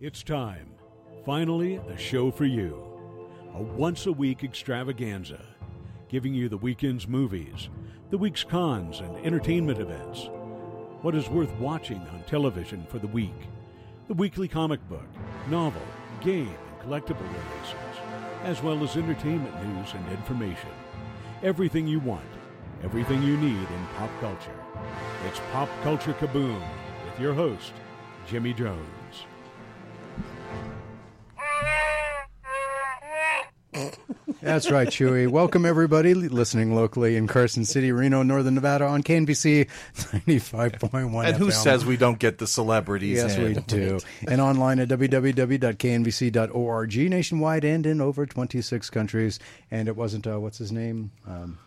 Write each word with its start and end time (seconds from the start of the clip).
It's 0.00 0.22
time. 0.22 0.74
Finally, 1.26 1.80
a 1.88 1.98
show 1.98 2.30
for 2.30 2.44
you. 2.44 2.80
A 3.56 3.60
once 3.60 4.06
a 4.06 4.12
week 4.12 4.44
extravaganza, 4.44 5.44
giving 6.08 6.32
you 6.32 6.48
the 6.48 6.56
weekend's 6.56 7.08
movies, 7.08 7.68
the 8.10 8.16
week's 8.16 8.44
cons 8.44 9.00
and 9.00 9.16
entertainment 9.26 9.80
events, 9.80 10.28
what 11.02 11.16
is 11.16 11.28
worth 11.28 11.52
watching 11.54 11.98
on 12.12 12.22
television 12.28 12.86
for 12.88 13.00
the 13.00 13.08
week, 13.08 13.48
the 14.06 14.14
weekly 14.14 14.46
comic 14.46 14.78
book, 14.88 15.08
novel, 15.50 15.82
game, 16.20 16.46
and 16.46 16.88
collectible 16.88 17.18
releases, 17.18 18.00
as 18.44 18.62
well 18.62 18.84
as 18.84 18.96
entertainment 18.96 19.66
news 19.66 19.94
and 19.94 20.08
information. 20.12 20.70
Everything 21.42 21.88
you 21.88 21.98
want, 21.98 22.22
everything 22.84 23.20
you 23.24 23.36
need 23.36 23.50
in 23.68 23.86
pop 23.96 24.10
culture. 24.20 24.60
It's 25.26 25.40
Pop 25.50 25.68
Culture 25.82 26.12
Kaboom 26.12 26.62
with 27.04 27.20
your 27.20 27.34
host, 27.34 27.72
Jimmy 28.28 28.54
Jones. 28.54 29.26
That's 34.48 34.70
right, 34.70 34.88
Chewy. 34.88 35.28
Welcome, 35.28 35.66
everybody 35.66 36.14
listening 36.14 36.74
locally 36.74 37.16
in 37.16 37.26
Carson 37.26 37.66
City, 37.66 37.92
Reno, 37.92 38.22
Northern 38.22 38.54
Nevada 38.54 38.86
on 38.86 39.02
KNVC 39.02 39.68
95.1 39.94 41.26
And 41.26 41.36
who 41.36 41.48
FM. 41.48 41.52
says 41.52 41.84
we 41.84 41.98
don't 41.98 42.18
get 42.18 42.38
the 42.38 42.46
celebrities? 42.46 43.18
Yes, 43.18 43.36
in? 43.36 43.44
we 43.44 43.52
do. 43.54 44.00
And 44.26 44.40
online 44.40 44.78
at 44.80 44.88
www.knvc.org, 44.88 46.96
nationwide 47.10 47.64
and 47.64 47.84
in 47.84 48.00
over 48.00 48.24
26 48.24 48.88
countries. 48.88 49.38
And 49.70 49.86
it 49.86 49.96
wasn't, 49.96 50.26
uh, 50.26 50.40
what's 50.40 50.56
his 50.56 50.72
name? 50.72 51.10
Um, 51.26 51.58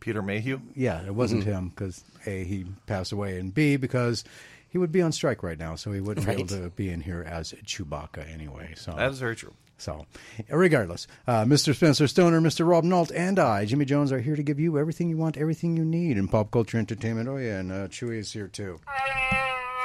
Peter 0.00 0.20
Mayhew. 0.20 0.58
yeah, 0.74 1.04
it 1.06 1.14
wasn't 1.14 1.42
Mm-hmm. 1.42 1.50
him 1.52 1.68
because 1.68 2.02
A, 2.26 2.42
he 2.42 2.66
passed 2.86 3.12
away, 3.12 3.38
and 3.38 3.54
B, 3.54 3.76
because 3.76 4.24
he 4.68 4.78
would 4.78 4.90
be 4.90 5.00
on 5.02 5.12
strike 5.12 5.44
right 5.44 5.58
now, 5.58 5.76
so 5.76 5.92
he 5.92 6.00
wouldn't 6.00 6.26
be 6.26 6.32
able 6.32 6.46
to 6.48 6.70
be 6.70 6.90
in 6.90 7.02
here 7.02 7.24
as 7.28 7.52
Chewbacca 7.64 8.28
anyway. 8.32 8.72
So 8.76 8.90
That 8.92 9.10
is 9.10 9.20
very 9.20 9.36
true. 9.36 9.54
So, 9.80 10.04
regardless, 10.50 11.06
uh, 11.26 11.44
Mr. 11.44 11.74
Spencer 11.74 12.06
Stoner, 12.06 12.38
Mr. 12.40 12.68
Rob 12.68 12.84
Nault, 12.84 13.10
and 13.12 13.38
I, 13.38 13.64
Jimmy 13.64 13.86
Jones, 13.86 14.12
are 14.12 14.20
here 14.20 14.36
to 14.36 14.42
give 14.42 14.60
you 14.60 14.78
everything 14.78 15.08
you 15.08 15.16
want, 15.16 15.38
everything 15.38 15.74
you 15.74 15.86
need 15.86 16.18
in 16.18 16.28
pop 16.28 16.50
culture 16.50 16.76
entertainment. 16.76 17.28
Oh, 17.28 17.38
yeah, 17.38 17.60
and 17.60 17.72
uh, 17.72 17.88
Chewy 17.88 18.18
is 18.18 18.30
here 18.30 18.48
too. 18.48 18.78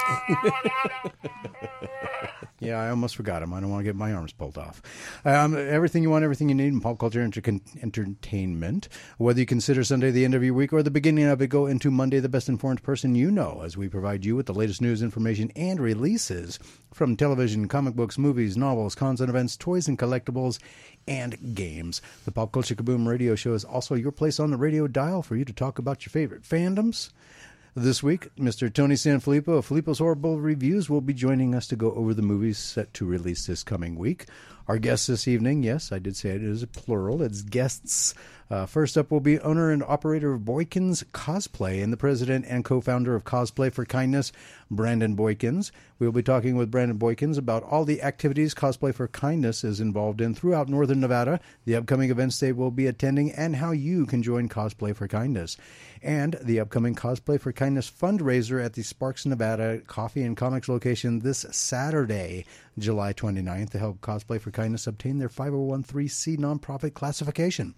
yeah, 2.59 2.81
I 2.81 2.89
almost 2.89 3.15
forgot 3.15 3.43
him. 3.43 3.53
I 3.53 3.59
don't 3.59 3.69
want 3.69 3.81
to 3.81 3.83
get 3.83 3.95
my 3.95 4.13
arms 4.13 4.33
pulled 4.33 4.57
off. 4.57 4.81
Um, 5.23 5.55
everything 5.55 6.03
you 6.03 6.09
want, 6.09 6.23
everything 6.23 6.49
you 6.49 6.55
need 6.55 6.73
in 6.73 6.81
pop 6.81 6.99
culture 6.99 7.21
enter- 7.21 7.41
entertainment. 7.81 8.89
Whether 9.17 9.41
you 9.41 9.45
consider 9.45 9.83
Sunday 9.83 10.11
the 10.11 10.25
end 10.25 10.35
of 10.35 10.43
your 10.43 10.53
week 10.53 10.73
or 10.73 10.83
the 10.83 10.91
beginning 10.91 11.25
of 11.25 11.41
it, 11.41 11.47
go 11.47 11.67
into 11.67 11.91
Monday, 11.91 12.19
the 12.19 12.29
best 12.29 12.49
informed 12.49 12.83
person 12.83 13.15
you 13.15 13.31
know, 13.31 13.61
as 13.63 13.77
we 13.77 13.87
provide 13.87 14.25
you 14.25 14.35
with 14.35 14.45
the 14.45 14.53
latest 14.53 14.81
news, 14.81 15.01
information, 15.01 15.51
and 15.55 15.79
releases 15.79 16.59
from 16.93 17.17
television, 17.17 17.67
comic 17.67 17.95
books, 17.95 18.17
movies, 18.17 18.55
novels, 18.55 18.95
cons 18.95 19.21
and 19.21 19.29
events, 19.29 19.57
toys 19.57 19.87
and 19.87 19.99
collectibles, 19.99 20.59
and 21.07 21.55
games. 21.55 22.01
The 22.23 22.31
Pop 22.31 22.51
Culture 22.51 22.75
Kaboom 22.75 23.07
radio 23.07 23.35
show 23.35 23.53
is 23.53 23.65
also 23.65 23.95
your 23.95 24.11
place 24.11 24.39
on 24.39 24.51
the 24.51 24.57
radio 24.57 24.87
dial 24.87 25.21
for 25.21 25.35
you 25.35 25.45
to 25.45 25.53
talk 25.53 25.77
about 25.77 26.05
your 26.05 26.11
favorite 26.11 26.43
fandoms. 26.43 27.11
This 27.77 28.01
week, 28.01 28.33
Mr. 28.37 28.73
Tony 28.73 28.95
Sanfilippo 28.95 29.57
of 29.57 29.67
Filippo's 29.67 29.99
Horrible 29.99 30.39
Reviews 30.39 30.89
will 30.89 31.01
be 31.01 31.13
joining 31.13 31.53
us 31.53 31.67
to 31.67 31.75
go 31.75 31.91
over 31.91 32.13
the 32.13 32.21
movies 32.21 32.57
set 32.57 32.93
to 32.93 33.05
release 33.05 33.47
this 33.47 33.63
coming 33.63 33.97
week. 33.97 34.27
Our 34.69 34.77
guests 34.77 35.07
this 35.07 35.27
evening, 35.27 35.61
yes, 35.61 35.91
I 35.91 35.99
did 35.99 36.15
say 36.15 36.29
it 36.29 36.41
is 36.41 36.63
a 36.63 36.67
plural, 36.67 37.21
it's 37.21 37.41
guests. 37.41 38.13
Uh, 38.47 38.65
first 38.67 38.95
up 38.95 39.09
will 39.09 39.19
be 39.19 39.39
owner 39.39 39.71
and 39.71 39.81
operator 39.81 40.33
of 40.33 40.41
Boykins 40.41 41.03
Cosplay 41.05 41.83
and 41.83 41.91
the 41.91 41.97
president 41.97 42.45
and 42.47 42.63
co 42.63 42.79
founder 42.79 43.15
of 43.15 43.23
Cosplay 43.23 43.73
for 43.73 43.85
Kindness, 43.85 44.31
Brandon 44.69 45.15
Boykins. 45.15 45.71
We 45.97 46.05
will 46.05 46.13
be 46.13 46.21
talking 46.21 46.55
with 46.55 46.69
Brandon 46.69 46.99
Boykins 46.99 47.39
about 47.39 47.63
all 47.63 47.85
the 47.85 48.03
activities 48.03 48.53
Cosplay 48.53 48.93
for 48.93 49.07
Kindness 49.07 49.63
is 49.63 49.79
involved 49.79 50.21
in 50.21 50.35
throughout 50.35 50.69
Northern 50.69 50.99
Nevada, 50.99 51.39
the 51.65 51.75
upcoming 51.75 52.11
events 52.11 52.39
they 52.39 52.51
will 52.51 52.69
be 52.69 52.85
attending, 52.85 53.31
and 53.31 53.55
how 53.55 53.71
you 53.71 54.05
can 54.05 54.21
join 54.21 54.47
Cosplay 54.47 54.95
for 54.95 55.07
Kindness. 55.07 55.57
And 56.03 56.37
the 56.43 56.59
upcoming 56.59 56.93
Cosplay 56.93 57.39
for 57.39 57.51
Kindness 57.51 57.89
fundraiser 57.89 58.63
at 58.63 58.73
the 58.73 58.83
Sparks, 58.83 59.25
Nevada 59.25 59.79
Coffee 59.87 60.21
and 60.21 60.37
Comics 60.37 60.69
location 60.69 61.19
this 61.19 61.47
Saturday, 61.49 62.45
July 62.77 63.11
29th, 63.11 63.71
to 63.71 63.79
help 63.79 64.01
Cosplay 64.01 64.39
for 64.39 64.51
Kindness 64.51 64.85
obtain 64.85 65.17
their 65.17 65.29
5013C 65.29 66.37
nonprofit 66.37 66.93
classification. 66.93 67.73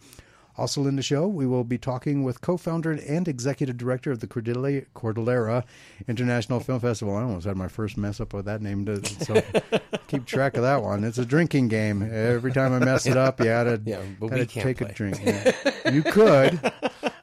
Also 0.58 0.86
in 0.88 0.96
the 0.96 1.04
show, 1.04 1.28
we 1.28 1.46
will 1.46 1.64
be 1.64 1.78
talking 1.78 2.24
with 2.24 2.42
co-founder 2.42 2.92
and 3.08 3.28
executive 3.28 3.78
director 3.78 4.12
of 4.12 4.22
the 4.22 4.28
Cordillera, 4.28 4.86
Cordillera 4.96 5.64
International 6.08 6.60
Film 6.60 6.80
Festival. 6.80 7.16
I 7.16 7.22
almost 7.22 7.46
had 7.46 7.56
my 7.58 7.68
first 7.68 7.96
mess 7.96 8.20
up 8.20 8.34
with 8.34 8.46
that 8.46 8.62
name, 8.62 8.84
to, 8.86 9.06
so 9.24 9.40
keep 10.08 10.26
track 10.26 10.56
of 10.58 10.64
that 10.64 10.82
one. 10.82 11.04
It's 11.04 11.20
a 11.20 11.26
drinking 11.26 11.68
game. 11.68 12.02
Every 12.02 12.52
time 12.52 12.74
I 12.74 12.80
mess 12.80 13.06
it 13.06 13.18
up, 13.18 13.40
you 13.40 13.46
gotta, 13.46 13.80
Yeah, 13.86 14.02
but 14.20 14.28
gotta 14.30 14.46
take 14.48 14.80
play. 14.80 14.90
a 14.90 14.94
drink. 14.94 15.20
Yeah. 15.24 15.92
You 15.92 16.02
could, 16.04 16.60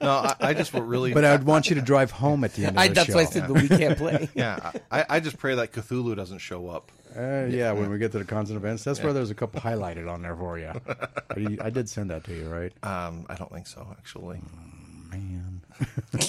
No, 0.01 0.11
I, 0.11 0.35
I 0.41 0.55
just 0.55 0.73
really. 0.73 1.13
but 1.13 1.25
I'd 1.25 1.43
want 1.45 1.69
you 1.69 1.75
to 1.75 1.83
drive 1.83 2.11
home 2.13 2.45
at 2.45 2.55
the 2.55 2.67
end 2.67 2.77
of 2.77 2.83
I, 2.83 2.89
the 2.89 2.95
that's 2.95 3.09
show. 3.09 3.15
why 3.17 3.23
I 3.23 3.25
said, 3.25 3.49
but 3.49 3.61
we 3.61 3.69
can't 3.69 3.99
play. 3.99 4.29
yeah, 4.35 4.73
I, 4.93 5.05
I 5.11 5.21
just 5.21 5.39
pray 5.39 5.55
that 5.57 5.73
Cthulhu 5.73 6.15
doesn't 6.15 6.39
show 6.39 6.69
up. 6.69 6.93
Uh, 7.17 7.47
yeah, 7.49 7.73
when 7.73 7.91
we 7.91 7.99
get 7.99 8.13
to 8.13 8.19
the 8.19 8.25
constant 8.25 8.57
events, 8.57 8.83
that's 8.85 9.03
where 9.03 9.13
there's 9.13 9.31
a 9.31 9.35
couple 9.35 9.61
highlighted 9.61 10.11
on 10.11 10.23
there 10.23 10.35
for 10.35 10.59
you. 11.37 11.59
I 11.61 11.71
did 11.71 11.89
send 11.89 12.11
that 12.11 12.25
to 12.25 12.35
you, 12.35 12.49
right? 12.49 12.73
Um, 12.83 13.27
I 13.29 13.35
don't 13.35 13.53
think 13.53 13.67
so, 13.67 13.87
actually. 13.99 14.41
Man. 15.11 15.61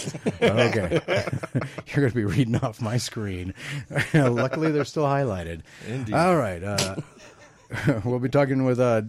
okay. 0.41 1.01
You're 1.87 1.95
going 1.95 2.09
to 2.09 2.15
be 2.15 2.25
reading 2.25 2.55
off 2.57 2.81
my 2.81 2.97
screen. 2.97 3.53
Luckily, 4.13 4.71
they're 4.71 4.85
still 4.85 5.05
highlighted. 5.05 5.61
Indeed. 5.87 6.13
All 6.13 6.35
right. 6.35 6.63
Uh, 6.63 6.95
we'll 8.03 8.19
be 8.19 8.29
talking 8.29 8.63
with 8.63 8.79
uh, 8.79 9.01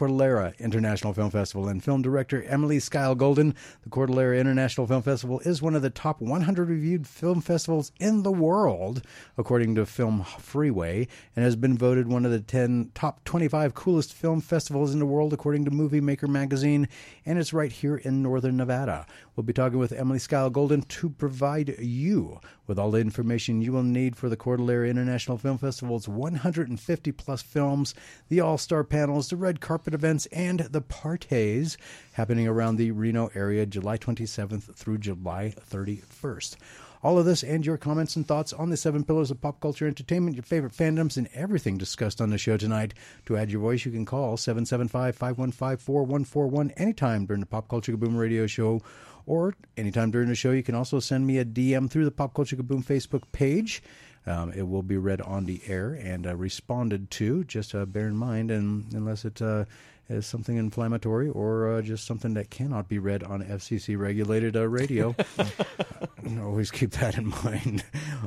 Cordillera 0.00 0.54
International 0.58 1.12
Film 1.12 1.30
Festival 1.30 1.68
and 1.68 1.84
film 1.84 2.00
director 2.00 2.42
Emily 2.44 2.80
Skye 2.80 3.12
Golden. 3.12 3.54
The 3.82 3.90
Cordillera 3.90 4.38
International 4.38 4.86
Film 4.86 5.02
Festival 5.02 5.40
is 5.40 5.60
one 5.60 5.74
of 5.74 5.82
the 5.82 5.90
top 5.90 6.22
100 6.22 6.70
reviewed 6.70 7.06
film 7.06 7.42
festivals 7.42 7.92
in 8.00 8.22
the 8.22 8.32
world, 8.32 9.02
according 9.36 9.74
to 9.74 9.84
Film 9.84 10.24
Freeway, 10.24 11.06
and 11.36 11.44
has 11.44 11.54
been 11.54 11.76
voted 11.76 12.08
one 12.08 12.24
of 12.24 12.30
the 12.30 12.40
10 12.40 12.92
top 12.94 13.22
25 13.26 13.74
coolest 13.74 14.14
film 14.14 14.40
festivals 14.40 14.94
in 14.94 15.00
the 15.00 15.04
world, 15.04 15.34
according 15.34 15.66
to 15.66 15.70
Movie 15.70 16.00
Maker 16.00 16.26
magazine, 16.26 16.88
and 17.26 17.38
it's 17.38 17.52
right 17.52 17.70
here 17.70 17.98
in 17.98 18.22
northern 18.22 18.56
Nevada. 18.56 19.04
We'll 19.40 19.46
be 19.46 19.54
talking 19.54 19.78
with 19.78 19.92
Emily 19.92 20.18
Skye 20.18 20.50
Golden 20.50 20.82
to 20.82 21.08
provide 21.08 21.78
you 21.78 22.40
with 22.66 22.78
all 22.78 22.90
the 22.90 23.00
information 23.00 23.62
you 23.62 23.72
will 23.72 23.82
need 23.82 24.14
for 24.14 24.28
the 24.28 24.36
Cordillera 24.36 24.86
International 24.86 25.38
Film 25.38 25.56
Festival's 25.56 26.06
150 26.06 27.12
plus 27.12 27.40
films, 27.40 27.94
the 28.28 28.40
all 28.40 28.58
star 28.58 28.84
panels, 28.84 29.30
the 29.30 29.36
red 29.36 29.62
carpet 29.62 29.94
events, 29.94 30.26
and 30.26 30.60
the 30.60 30.82
parties 30.82 31.78
happening 32.12 32.46
around 32.46 32.76
the 32.76 32.90
Reno 32.90 33.30
area 33.34 33.64
July 33.64 33.96
27th 33.96 34.74
through 34.74 34.98
July 34.98 35.54
31st. 35.70 36.56
All 37.02 37.18
of 37.18 37.24
this 37.24 37.42
and 37.42 37.64
your 37.64 37.78
comments 37.78 38.14
and 38.16 38.28
thoughts 38.28 38.52
on 38.52 38.68
the 38.68 38.76
seven 38.76 39.04
pillars 39.04 39.30
of 39.30 39.40
pop 39.40 39.58
culture 39.60 39.86
entertainment, 39.86 40.36
your 40.36 40.42
favorite 40.42 40.74
fandoms, 40.74 41.16
and 41.16 41.30
everything 41.32 41.78
discussed 41.78 42.20
on 42.20 42.28
the 42.28 42.36
show 42.36 42.58
tonight. 42.58 42.92
To 43.24 43.38
add 43.38 43.50
your 43.50 43.62
voice, 43.62 43.86
you 43.86 43.90
can 43.90 44.04
call 44.04 44.36
775 44.36 45.16
515 45.16 45.78
4141 45.78 46.72
anytime 46.76 47.24
during 47.24 47.40
the 47.40 47.46
Pop 47.46 47.68
Culture 47.68 47.96
Boom 47.96 48.18
radio 48.18 48.46
show 48.46 48.82
or 49.30 49.54
anytime 49.76 50.10
during 50.10 50.28
the 50.28 50.34
show. 50.34 50.50
You 50.50 50.64
can 50.64 50.74
also 50.74 50.98
send 50.98 51.24
me 51.24 51.38
a 51.38 51.44
DM 51.44 51.88
through 51.88 52.04
the 52.04 52.10
Pop 52.10 52.34
Culture 52.34 52.56
Kaboom 52.56 52.84
Facebook 52.84 53.22
page. 53.30 53.80
Um, 54.26 54.52
it 54.52 54.68
will 54.68 54.82
be 54.82 54.96
read 54.96 55.20
on 55.20 55.46
the 55.46 55.60
air 55.68 55.92
and 55.92 56.26
uh, 56.26 56.34
responded 56.34 57.12
to. 57.12 57.44
Just 57.44 57.72
uh, 57.72 57.86
bear 57.86 58.08
in 58.08 58.16
mind, 58.16 58.50
and 58.50 58.92
unless 58.92 59.24
it 59.24 59.40
uh, 59.40 59.66
is 60.08 60.26
something 60.26 60.56
inflammatory 60.56 61.28
or 61.28 61.74
uh, 61.74 61.80
just 61.80 62.06
something 62.06 62.34
that 62.34 62.50
cannot 62.50 62.88
be 62.88 62.98
read 62.98 63.22
on 63.22 63.44
FCC 63.44 63.96
regulated 63.96 64.56
uh, 64.56 64.66
radio, 64.66 65.14
always 66.40 66.72
keep 66.72 66.90
that 66.90 67.16
in 67.16 67.28
mind. 67.44 67.84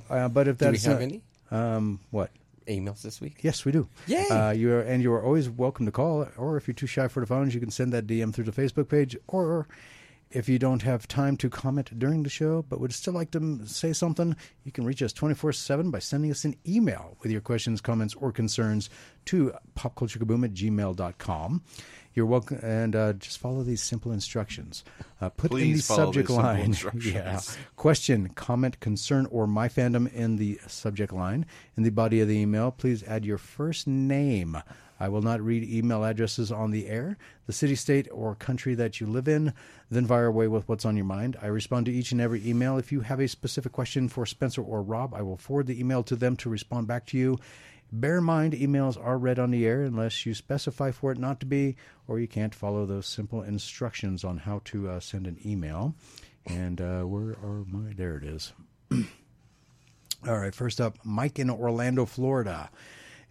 Uh, 0.10 0.30
but 0.30 0.48
if 0.48 0.58
Do 0.58 0.68
we 0.68 0.72
that's 0.72 0.86
have 0.86 1.02
any 1.02 1.22
um, 1.52 2.00
what? 2.12 2.32
emails 2.66 3.02
this 3.02 3.20
week? 3.20 3.40
Yes, 3.42 3.66
we 3.66 3.74
do. 3.74 3.90
Yay! 4.08 4.26
Uh, 4.30 4.52
you 4.52 4.72
are, 4.72 4.82
and 4.82 5.04
you 5.04 5.12
are 5.12 5.22
always 5.22 5.50
welcome 5.50 5.86
to 5.86 5.92
call, 5.92 6.26
or 6.38 6.56
if 6.56 6.66
you're 6.66 6.74
too 6.74 6.88
shy 6.88 7.10
for 7.10 7.20
the 7.20 7.26
phones, 7.26 7.54
you 7.54 7.60
can 7.60 7.72
send 7.72 7.92
that 7.92 8.08
DM 8.08 8.34
through 8.34 8.46
the 8.46 8.54
Facebook 8.54 8.88
page, 8.88 9.18
or 9.28 9.68
if 10.34 10.50
you 10.50 10.60
don't 10.60 10.82
have 10.82 11.08
time 11.08 11.38
to 11.38 11.50
comment 11.50 11.98
during 11.98 12.24
the 12.24 12.30
show 12.30 12.64
but 12.64 12.80
would 12.80 12.94
still 12.94 13.14
like 13.14 13.32
to 13.32 13.62
say 13.66 13.94
something, 13.94 14.36
you 14.64 14.72
can 14.72 14.84
reach 14.84 15.02
us 15.02 15.14
24 15.14 15.54
7 15.54 15.92
by 15.92 16.00
sending 16.00 16.32
us 16.32 16.44
an 16.44 16.56
email 16.68 17.18
with 17.22 17.32
your 17.32 17.42
questions, 17.42 17.82
comments, 17.82 18.16
or 18.16 18.32
concerns 18.32 18.90
to 19.26 19.54
popculturekaboom 19.78 20.44
at 20.44 20.54
gmail.com. 20.54 21.62
You're 22.16 22.28
welcome, 22.28 22.60
and 22.62 22.96
uh, 22.96 23.14
just 23.14 23.40
follow 23.40 23.64
these 23.64 23.82
simple 23.82 24.12
instructions. 24.12 24.84
Uh, 25.20 25.30
put 25.30 25.52
in 25.54 25.74
the 25.74 25.80
subject 25.80 26.30
line, 26.30 26.76
yeah, 27.02 27.40
question, 27.76 28.30
comment, 28.30 28.80
concern, 28.80 29.26
or 29.32 29.48
my 29.48 29.68
fandom 29.68 30.14
in 30.14 30.36
the 30.36 30.60
subject 30.68 31.12
line. 31.12 31.48
In 31.76 31.82
the 31.82 31.90
body 31.90 32.22
of 32.22 32.28
the 32.28 32.38
email, 32.38 32.70
please 32.70 33.04
add 33.04 33.26
your 33.26 33.40
first 33.40 33.88
name. 33.88 34.58
I 35.04 35.10
will 35.10 35.22
not 35.22 35.42
read 35.42 35.70
email 35.70 36.06
addresses 36.06 36.50
on 36.50 36.72
the 36.72 36.88
air, 36.88 37.18
the 37.46 37.52
city, 37.52 37.76
state, 37.76 38.08
or 38.10 38.36
country 38.36 38.74
that 38.76 39.02
you 39.02 39.06
live 39.06 39.28
in. 39.28 39.54
Then 39.92 40.08
fire 40.08 40.28
away 40.28 40.48
with 40.48 40.70
what's 40.70 40.86
on 40.86 40.96
your 40.96 41.04
mind. 41.04 41.36
I 41.42 41.48
respond 41.48 41.88
to 41.88 41.92
each 41.92 42.14
and 42.14 42.22
every 42.22 42.48
email. 42.48 42.78
If 42.78 42.94
you 42.94 43.02
have 43.02 43.20
a 43.20 43.28
specific 43.28 43.74
question 43.74 44.08
for 44.08 44.26
Spencer 44.26 44.62
or 44.62 44.82
Rob, 44.82 45.14
I 45.14 45.22
will 45.22 45.36
forward 45.36 45.68
the 45.68 45.78
email 45.78 46.04
to 46.04 46.16
them 46.16 46.38
to 46.38 46.50
respond 46.50 46.88
back 46.88 47.06
to 47.08 47.18
you. 47.18 47.38
Bear 47.92 48.20
in 48.20 48.24
mind, 48.24 48.54
emails 48.54 48.98
are 48.98 49.18
read 49.18 49.40
on 49.40 49.52
the 49.52 49.66
air 49.66 49.84
unless 49.84 50.26
you 50.26 50.34
specify 50.34 50.92
for 50.92 51.12
it 51.12 51.18
not 51.18 51.42
to 51.42 51.46
be, 51.46 51.76
or 52.08 52.18
you 52.18 52.30
can't 52.30 52.56
follow 52.56 52.86
those 52.86 53.06
simple 53.06 53.44
instructions 53.44 54.24
on 54.24 54.38
how 54.38 54.62
to 54.64 54.90
uh, 54.90 55.00
send 55.02 55.28
an 55.28 55.38
email. 55.46 55.96
And 56.46 56.80
uh, 56.80 57.02
where 57.02 57.32
are 57.44 57.66
my? 57.68 57.92
There 57.94 58.16
it 58.16 58.24
is. 58.24 58.54
All 60.26 60.40
right, 60.40 60.56
first 60.56 60.80
up, 60.80 60.98
Mike 61.04 61.40
in 61.40 61.50
Orlando, 61.50 62.06
Florida. 62.06 62.70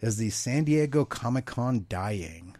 Is 0.03 0.17
the 0.17 0.31
San 0.31 0.65
Diego 0.65 1.05
Comic 1.05 1.45
Con 1.45 1.85
dying? 1.87 2.57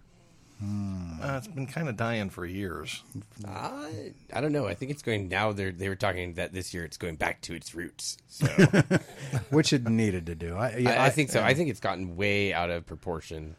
Uh, 0.62 1.36
it's 1.38 1.48
been 1.48 1.68
kind 1.68 1.90
of 1.90 1.98
dying 1.98 2.30
for 2.30 2.45
years. 2.45 3.04
Uh, 3.45 3.90
I 4.31 4.40
don't 4.40 4.54
know. 4.54 4.66
I 4.66 4.75
think 4.75 4.92
it's 4.92 5.01
going 5.01 5.28
now. 5.28 5.51
They 5.51 5.72
they 5.72 5.90
were 5.90 5.95
talking 5.95 6.36
that 6.36 6.54
this 6.54 6.74
year 6.74 6.86
it's 6.86 6.95
going 6.95 7.18
back 7.18 7.42
to 7.42 7.54
its 7.54 7.75
roots. 7.75 8.16
So 8.30 8.48
Which 9.50 9.74
it 9.74 9.86
needed 9.86 10.25
to 10.28 10.36
do. 10.36 10.56
I, 10.56 10.78
yeah, 10.78 11.04
I, 11.04 11.07
I 11.07 11.10
think 11.10 11.31
so. 11.31 11.44
I 11.44 11.54
think 11.54 11.69
it's 11.69 11.81
gotten 11.81 12.16
way 12.16 12.54
out 12.54 12.69
of 12.69 12.86
proportion. 12.86 13.57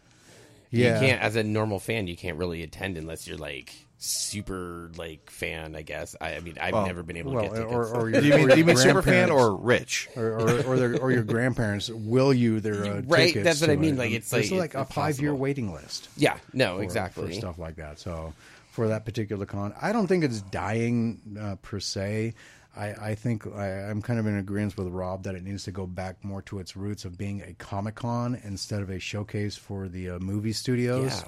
Yeah. 0.71 0.95
You 0.95 1.07
can't, 1.07 1.21
as 1.21 1.37
a 1.37 1.45
normal 1.45 1.79
fan, 1.79 2.07
you 2.07 2.17
can't 2.17 2.39
really 2.39 2.63
attend 2.63 2.97
unless 2.97 3.29
you're 3.29 3.37
like 3.37 3.75
super 3.99 4.91
like 4.97 5.31
fan. 5.31 5.75
I 5.75 5.83
guess. 5.83 6.15
I, 6.21 6.37
I 6.37 6.41
mean, 6.41 6.57
I've 6.61 6.73
Well- 6.75 6.87
never 6.87 7.03
been 7.03 7.17
able 7.17 7.33
well, 7.33 7.45
to 7.45 7.49
get 7.51 7.57
tickets. 7.57 7.75
or, 7.75 7.87
or 7.95 8.11
Do 8.11 8.27
you 8.27 8.35
mean, 8.35 8.45
or 8.45 8.49
do 8.53 8.59
you 8.59 8.65
mean 8.65 8.77
super 8.77 9.03
fan 9.03 9.31
or 9.31 9.57
rich? 9.57 10.09
or 10.17 10.41
or, 10.41 10.63
or, 10.65 10.77
their, 10.77 11.01
or 11.01 11.11
your 11.13 11.23
grandparents 11.23 11.89
will 11.91 12.33
you 12.35 12.61
their 12.61 12.85
uh, 12.85 13.03
Right, 13.07 13.29
tickets 13.29 13.45
that's 13.45 13.61
what 13.61 13.71
I 13.71 13.77
mean, 13.77 13.95
it. 13.95 13.99
like, 13.99 14.13
it's 14.13 14.31
There's 14.31 14.51
like- 14.51 14.75
like 14.75 14.89
a 14.89 14.93
five 14.93 15.21
year 15.21 15.35
waiting 15.35 15.73
list. 15.73 16.09
yeah. 16.17 16.39
No. 16.53 16.77
for- 16.79 16.83
exactly. 16.83 17.27
for 17.29 17.33
stuff 17.33 17.59
like 17.59 17.77
that. 17.77 17.99
So 17.99 18.35
for 18.73 18.89
that 18.89 19.05
particular 19.05 19.47
con, 19.47 19.75
I 19.81 19.93
don't 19.93 20.07
think 20.07 20.25
it's 20.25 20.41
dying 20.43 21.21
uh, 21.41 21.57
per 21.63 21.81
se. 21.81 22.35
I, 22.77 22.87
I 23.11 23.15
think 23.15 23.47
I, 23.47 23.69
I'm 23.89 24.03
kind 24.03 24.19
of 24.19 24.27
in 24.27 24.37
agreement 24.37 24.77
with 24.77 24.89
Rob 24.89 25.23
that 25.25 25.37
it 25.37 25.45
needs 25.45 25.63
to 25.65 25.71
go 25.71 25.87
back 25.87 26.25
more 26.25 26.43
to 26.43 26.59
its 26.59 26.77
roots 26.77 27.05
of 27.05 27.17
being 27.17 27.41
a 27.43 27.53
comic 27.55 27.95
con 27.95 28.41
instead 28.43 28.83
of 28.83 28.91
a 28.91 28.99
showcase 28.99 29.55
for 29.57 29.87
the 29.89 30.11
uh, 30.11 30.19
movie 30.19 30.53
studios. 30.53 31.23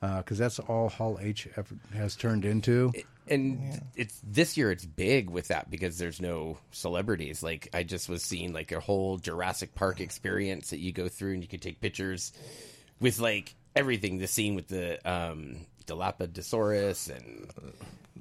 Because 0.00 0.38
that's 0.38 0.58
all 0.58 0.88
Hall 0.88 1.18
H 1.20 1.48
ever 1.56 1.74
has 1.94 2.16
turned 2.16 2.44
into. 2.44 2.92
and 3.28 3.80
it's 3.96 4.20
this 4.24 4.56
year 4.56 4.70
it's 4.70 4.84
big 4.84 5.30
with 5.30 5.48
that 5.48 5.70
because 5.70 5.98
there's 5.98 6.20
no 6.20 6.58
celebrities. 6.70 7.42
Like 7.42 7.68
i 7.72 7.82
just 7.82 8.08
was 8.08 8.22
seeing 8.22 8.52
like 8.52 8.72
a 8.72 8.80
whole 8.80 9.16
jurassic 9.18 9.74
park 9.74 10.00
experience 10.00 10.70
that 10.70 10.78
you 10.78 10.92
go 10.92 11.08
through 11.08 11.34
and 11.34 11.42
you 11.42 11.48
can 11.48 11.60
take 11.60 11.80
pictures 11.80 12.32
with 13.00 13.18
like 13.18 13.54
everything. 13.74 14.18
The 14.18 14.26
scene 14.28 14.54
with 14.54 14.68
the 14.68 14.98
um 15.10 15.66
dilophosaurus 15.86 17.10
and 17.14 17.48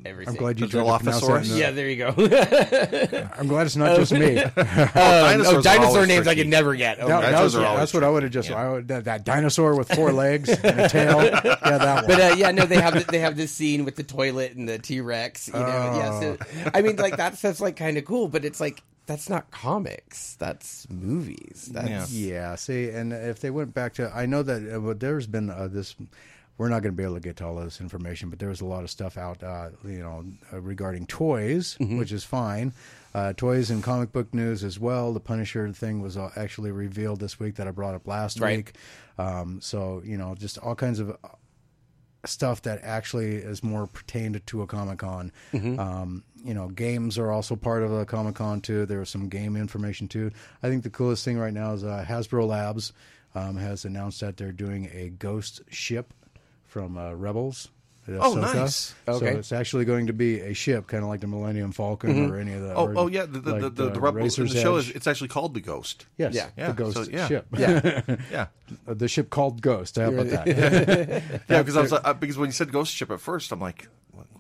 everything 0.06 0.34
I'm 0.34 0.38
glad 0.38 0.60
you 0.60 0.68
The 0.68 0.84
tried 0.84 0.98
to 1.00 1.04
pronounce 1.04 1.22
that. 1.22 1.28
Dilophosaurus? 1.28 1.58
yeah 1.58 1.72
there 1.72 1.90
you 1.90 1.96
go 1.98 2.10
I'm 3.38 3.48
glad 3.48 3.66
it's 3.66 3.76
not 3.76 3.96
just 3.98 4.12
me. 4.12 4.38
oh, 4.44 4.52
dinosaurs 4.56 5.56
are 5.56 5.62
dinosaur 5.62 5.88
always 5.88 6.08
names 6.08 6.28
i 6.28 6.34
tricky. 6.34 6.42
could 6.42 6.50
never 6.50 6.76
get 6.76 7.00
oh, 7.02 7.08
That, 7.08 7.16
my 7.16 7.22
that 7.22 7.32
Dinosaurs 7.32 7.44
was, 7.44 7.56
are 7.56 7.62
yeah, 7.62 7.68
always 7.68 7.80
that's 7.80 7.94
what 7.94 8.04
I 8.04 8.10
would 8.10 8.24
have 8.24 8.32
just 8.32 8.50
yeah. 8.50 8.56
I 8.56 8.70
would, 8.72 8.88
that, 8.90 9.06
that 9.06 9.26
dinosaur 9.26 9.76
with 9.76 9.94
four 9.94 10.12
legs 10.26 10.50
and 10.50 10.80
a 10.80 10.90
tail. 10.90 11.24
Yeah, 11.24 11.40
that 11.42 11.96
one. 11.96 12.06
But 12.08 12.20
uh, 12.20 12.36
yeah, 12.38 12.52
no, 12.52 12.66
they 12.66 12.80
have 12.80 12.94
the, 12.94 13.12
they 13.12 13.20
have 13.20 13.36
this 13.36 13.52
scene 13.52 13.84
with 13.86 13.96
the 13.96 14.04
toilet 14.04 14.54
and 14.54 14.68
the 14.70 14.78
T 14.78 15.02
Rex. 15.02 15.48
You 15.48 15.54
know, 15.54 15.60
yeah. 15.60 16.20
So, 16.20 16.38
I 16.74 16.82
mean, 16.82 16.98
like 16.98 17.18
that 17.18 17.38
stuff's 17.38 17.60
like 17.62 17.76
kind 17.76 17.98
of 17.98 18.06
cool, 18.06 18.28
but 18.28 18.46
it's 18.46 18.60
like 18.60 18.84
that's 19.08 19.30
not 19.30 19.50
comics. 19.52 20.36
That's 20.36 20.88
movies. 20.90 21.70
That's 21.72 22.12
Yeah. 22.12 22.34
Yeah, 22.34 22.56
see, 22.56 22.90
and 22.90 23.12
if 23.14 23.40
they 23.40 23.50
went 23.50 23.74
back 23.74 23.94
to, 23.96 24.12
I 24.14 24.26
know 24.26 24.44
that 24.44 24.76
uh, 24.76 24.82
well, 24.82 24.96
there's 24.96 25.28
been 25.28 25.50
uh, 25.50 25.68
this. 25.72 25.96
We're 26.58 26.70
not 26.70 26.84
going 26.84 26.94
to 26.94 26.98
be 26.98 27.04
able 27.04 27.16
to 27.16 27.20
get 27.20 27.36
to 27.38 27.46
all 27.46 27.58
of 27.58 27.66
this 27.66 27.82
information, 27.82 28.30
but 28.30 28.40
there 28.40 28.48
was 28.50 28.62
a 28.62 28.66
lot 28.66 28.84
of 28.84 28.90
stuff 28.90 29.18
out, 29.18 29.44
uh, 29.44 29.72
you 29.84 30.00
know, 30.00 30.24
uh, 30.54 30.62
regarding 30.62 31.06
toys, 31.06 31.76
which 31.80 32.12
is 32.14 32.24
fine. 32.24 32.72
Uh, 33.14 33.34
toys 33.34 33.70
and 33.70 33.84
comic 33.84 34.12
book 34.14 34.34
news 34.34 34.64
as 34.64 34.80
well. 34.80 35.12
The 35.14 35.20
Punisher 35.20 35.70
thing 35.74 36.02
was 36.02 36.16
uh, 36.18 36.32
actually 36.38 36.72
revealed 36.72 37.20
this 37.20 37.40
week 37.40 37.56
that 37.56 37.68
I 37.68 37.72
brought 37.72 37.94
up 37.96 38.08
last 38.08 38.40
Right. 38.40 38.58
week. 38.58 38.76
Um, 39.18 39.60
so 39.62 40.02
you 40.06 40.18
know, 40.18 40.34
just 40.36 40.58
all 40.58 40.76
kinds 40.76 41.00
of 41.00 41.18
stuff 42.26 42.62
that 42.64 42.80
actually 42.84 43.36
is 43.36 43.64
more 43.64 43.86
pertained 43.88 44.42
to 44.48 44.62
a 44.62 44.68
Comic 44.68 45.00
Con. 45.00 45.32
Um, 45.54 46.24
you 46.44 46.54
know, 46.54 46.70
games 46.70 47.18
are 47.18 47.32
also 47.32 47.56
part 47.56 47.84
of 47.84 47.92
a 47.92 48.06
Comic 48.06 48.36
Con 48.36 48.62
too. 48.62 48.86
There 48.86 49.00
was 49.00 49.10
some 49.10 49.30
game 49.30 49.56
information 49.56 50.08
too. 50.08 50.32
I 50.64 50.70
think 50.70 50.84
the 50.84 50.90
coolest 50.90 51.24
thing 51.26 51.38
right 51.38 51.54
now 51.54 51.74
is 51.74 51.84
uh, 51.84 52.04
Hasbro 52.08 52.48
Labs 52.48 52.94
um, 53.36 53.58
has 53.58 53.86
announced 53.86 54.22
that 54.22 54.38
they're 54.38 54.52
doing 54.52 54.90
a 54.94 55.10
ghost 55.10 55.62
ship 55.70 56.14
from 56.76 56.98
uh, 56.98 57.14
Rebels. 57.14 57.70
Oh, 58.10 58.12
Ahsoka. 58.36 58.42
nice. 58.54 58.94
Okay. 59.08 59.32
So 59.32 59.38
it's 59.40 59.52
actually 59.54 59.86
going 59.86 60.08
to 60.08 60.14
be 60.14 60.42
a 60.42 60.54
ship, 60.54 60.88
kind 60.88 61.04
of 61.04 61.10
like 61.10 61.22
the 61.22 61.28
Millennium 61.28 61.72
Falcon 61.72 62.30
or 62.30 62.38
any 62.38 62.52
of 62.52 62.62
the. 62.64 62.76
Oh, 62.76 62.94
oh 62.98 63.08
yeah. 63.08 63.26
The 63.26 63.40
the, 63.40 63.52
like 63.54 63.62
the, 63.62 63.70
the, 63.70 63.90
the, 63.92 64.00
Rebel- 64.02 64.22
Razor's 64.24 64.54
the 64.54 64.62
show 64.62 64.76
Edge. 64.76 64.90
is 64.90 64.96
it's 64.98 65.08
actually 65.08 65.30
called 65.30 65.54
the 65.54 65.62
Ghost. 65.62 66.06
yes, 66.18 66.36
Yeah. 66.36 66.50
Yeah, 66.58 66.68
the 66.68 66.74
ghost 66.74 66.98
so, 66.98 67.10
yeah. 67.10 67.28
ship. 67.30 67.48
yeah. 67.58 68.02
Yeah, 68.30 68.48
Uh, 68.86 68.94
the 68.94 69.08
ship 69.08 69.30
called 69.30 69.62
Ghost. 69.62 69.96
How 69.96 70.10
about 70.10 70.28
that? 70.28 70.48
yeah. 71.50 71.62
Because 71.62 71.78
I 71.78 71.82
was 71.82 71.94
like, 71.94 72.02
uh, 72.04 72.14
because 72.14 72.38
when 72.38 72.50
you 72.50 72.54
said 72.54 72.74
Ghost 72.74 72.94
Ship 72.94 73.10
at 73.10 73.22
first, 73.22 73.54
I'm 73.54 73.62
like, 73.62 73.88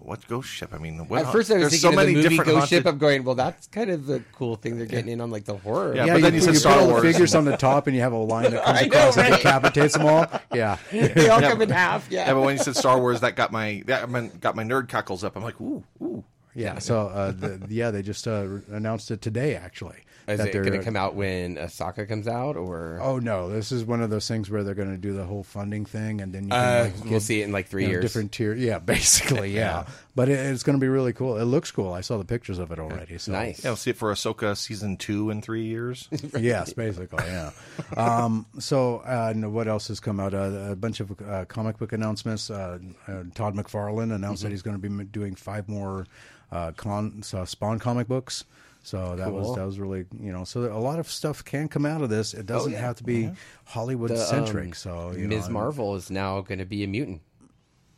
what, 0.06 0.20
what 0.20 0.28
Ghost 0.28 0.50
Ship? 0.50 0.74
I 0.74 0.78
mean, 0.78 0.98
what, 1.08 1.26
At 1.26 1.32
first, 1.32 1.50
I 1.52 1.56
was 1.56 1.62
there's 1.64 1.72
thinking 1.74 1.80
so 1.80 1.90
of 1.90 1.96
many 1.96 2.14
the 2.14 2.18
movie 2.18 2.30
different 2.30 2.48
Ghost 2.52 2.60
haunted- 2.60 2.78
Ship. 2.78 2.86
I'm 2.88 2.98
going, 2.98 3.24
well, 3.24 3.36
that's 3.36 3.68
kind 3.68 3.90
of 3.90 4.06
the 4.06 4.24
cool 4.34 4.56
thing 4.56 4.78
they're 4.78 4.86
getting 4.86 5.12
in 5.12 5.22
on, 5.22 5.32
like 5.32 5.46
the 5.46 5.58
horror. 5.58 5.96
Yeah, 5.96 6.06
Yeah, 6.06 6.14
but 6.14 6.22
then 6.22 6.34
you, 6.34 6.40
you 6.40 6.46
put- 6.46 6.46
said 6.46 6.54
you 6.54 6.60
Star 6.60 6.74
put 6.74 6.82
all 6.82 6.88
Wars. 6.90 7.02
the 7.04 7.12
figures 7.12 7.36
on 7.36 7.46
the 7.46 7.58
top, 7.58 7.88
and 7.88 7.96
you 7.96 8.02
have 8.02 8.14
a 8.14 8.18
line 8.18 8.52
that 8.52 8.64
comes 8.64 8.78
I 8.82 8.82
know, 8.82 8.88
across 8.88 9.18
and 9.18 9.36
decapitates 9.36 9.94
them 9.98 10.06
all. 10.06 10.28
Yeah, 10.54 10.78
they 10.92 11.30
all 11.30 11.42
come 11.42 11.62
in 11.62 11.70
half. 11.70 12.10
Yeah. 12.12 12.28
Yeah, 12.28 12.34
but 12.34 12.42
when 12.42 12.58
you 12.58 12.64
said 12.64 12.76
Star 12.76 13.00
Wars, 13.00 13.22
that 13.22 13.36
got 13.36 13.52
my 13.52 13.84
that 13.88 14.10
got 14.42 14.56
my 14.56 14.64
nerd 14.64 14.90
cockles 14.90 15.24
up. 15.24 15.36
I'm 15.36 15.44
like, 15.44 15.60
ooh, 15.60 15.84
ooh. 16.02 16.24
yeah. 16.54 16.80
So, 16.80 17.08
uh, 17.08 17.32
the, 17.32 17.66
yeah, 17.70 17.92
they 17.92 18.02
just 18.02 18.28
uh, 18.28 18.46
announced 18.72 19.12
it 19.12 19.22
today, 19.22 19.56
actually. 19.56 19.98
Is 20.28 20.40
that 20.40 20.48
it 20.48 20.54
going 20.54 20.72
to 20.72 20.84
come 20.84 20.96
out 20.96 21.14
when 21.16 21.56
Ahsoka 21.58 22.08
comes 22.08 22.28
out, 22.28 22.56
or 22.58 23.00
Oh 23.02 23.20
no, 23.20 23.50
this 23.50 23.72
is 23.72 23.84
one 23.86 24.02
of 24.02 24.10
those 24.10 24.28
things 24.28 24.50
where 24.50 24.64
they're 24.64 24.74
going 24.74 24.92
to 24.92 24.98
do 24.98 25.14
the 25.14 25.24
whole 25.24 25.44
funding 25.44 25.86
thing, 25.86 26.22
and 26.22 26.34
then 26.34 26.46
you 26.46 26.50
can 26.50 26.60
uh, 26.60 26.84
like, 26.86 27.04
we'll 27.04 27.10
get, 27.14 27.22
see 27.22 27.42
it 27.42 27.46
in 27.46 27.52
like 27.52 27.68
three 27.68 27.84
you 27.84 27.88
know, 27.90 27.92
years? 27.94 28.04
different 28.04 28.32
tier. 28.32 28.54
Yeah, 28.54 28.80
basically, 28.96 29.52
yeah. 29.56 29.86
But 30.16 30.30
it, 30.30 30.40
it's 30.40 30.64
going 30.64 30.78
to 30.78 30.82
be 30.82 30.88
really 30.88 31.12
cool. 31.14 31.38
It 31.38 31.44
looks 31.44 31.72
cool. 31.72 31.92
I 31.94 32.02
saw 32.02 32.18
the 32.18 32.26
pictures 32.26 32.58
of 32.58 32.72
it 32.72 32.80
already. 32.80 33.18
So 33.18 33.34
Nice. 33.34 33.64
Yeah, 33.64 33.72
we'll 33.72 33.76
see 33.78 33.90
it 33.92 33.98
for 33.98 34.12
Ahsoka 34.14 34.56
season 34.58 34.96
two 34.98 35.30
in 35.30 35.42
three 35.42 35.66
years. 35.66 36.08
yes, 36.40 36.74
basically, 36.74 37.26
yeah. 37.26 37.52
Um, 37.98 38.46
so, 38.60 38.98
uh, 39.00 39.34
what 39.34 39.68
else 39.68 39.90
has 39.90 40.00
come 40.00 40.20
out? 40.20 40.34
Uh, 40.34 40.70
a 40.72 40.76
bunch 40.76 41.00
of 41.02 41.12
uh, 41.22 41.46
comic 41.46 41.78
book 41.78 41.92
announcements. 41.94 42.50
Uh, 42.50 42.80
uh, 43.08 43.24
Todd 43.34 43.56
McFarlane 43.56 44.14
announced 44.14 44.26
Mm-hmm. 44.36 44.48
that 44.48 44.52
he's 44.52 44.62
going 44.64 44.80
to 44.82 44.90
be 44.90 45.04
doing 45.06 45.36
five 45.36 45.70
more 45.70 46.08
uh, 46.52 46.72
con 46.76 47.22
uh, 47.34 47.46
Spawn 47.46 47.80
comic 47.80 48.08
books. 48.08 48.44
So 48.86 49.16
that 49.16 49.32
was 49.34 49.56
that 49.56 49.66
was 49.66 49.80
really 49.80 50.06
you 50.22 50.32
know 50.32 50.44
so 50.44 50.62
a 50.72 50.78
lot 50.78 51.00
of 51.00 51.10
stuff 51.10 51.44
can 51.44 51.68
come 51.68 51.88
out 51.88 52.04
of 52.04 52.10
this. 52.12 52.36
It 52.36 52.46
doesn't 52.46 52.72
yeah. 52.74 52.82
have 52.82 52.96
to 52.98 53.04
be 53.04 53.32
Hollywood 53.66 54.12
The, 54.12 54.18
centric. 54.18 54.68
um, 54.68 54.74
so 54.74 55.12
you 55.18 55.28
Ms. 55.28 55.48
know, 55.48 55.54
Marvel 55.54 55.96
is 55.96 56.12
now 56.12 56.42
going 56.42 56.60
to 56.60 56.66
be 56.66 56.84
a 56.84 56.88
mutant. 56.88 57.22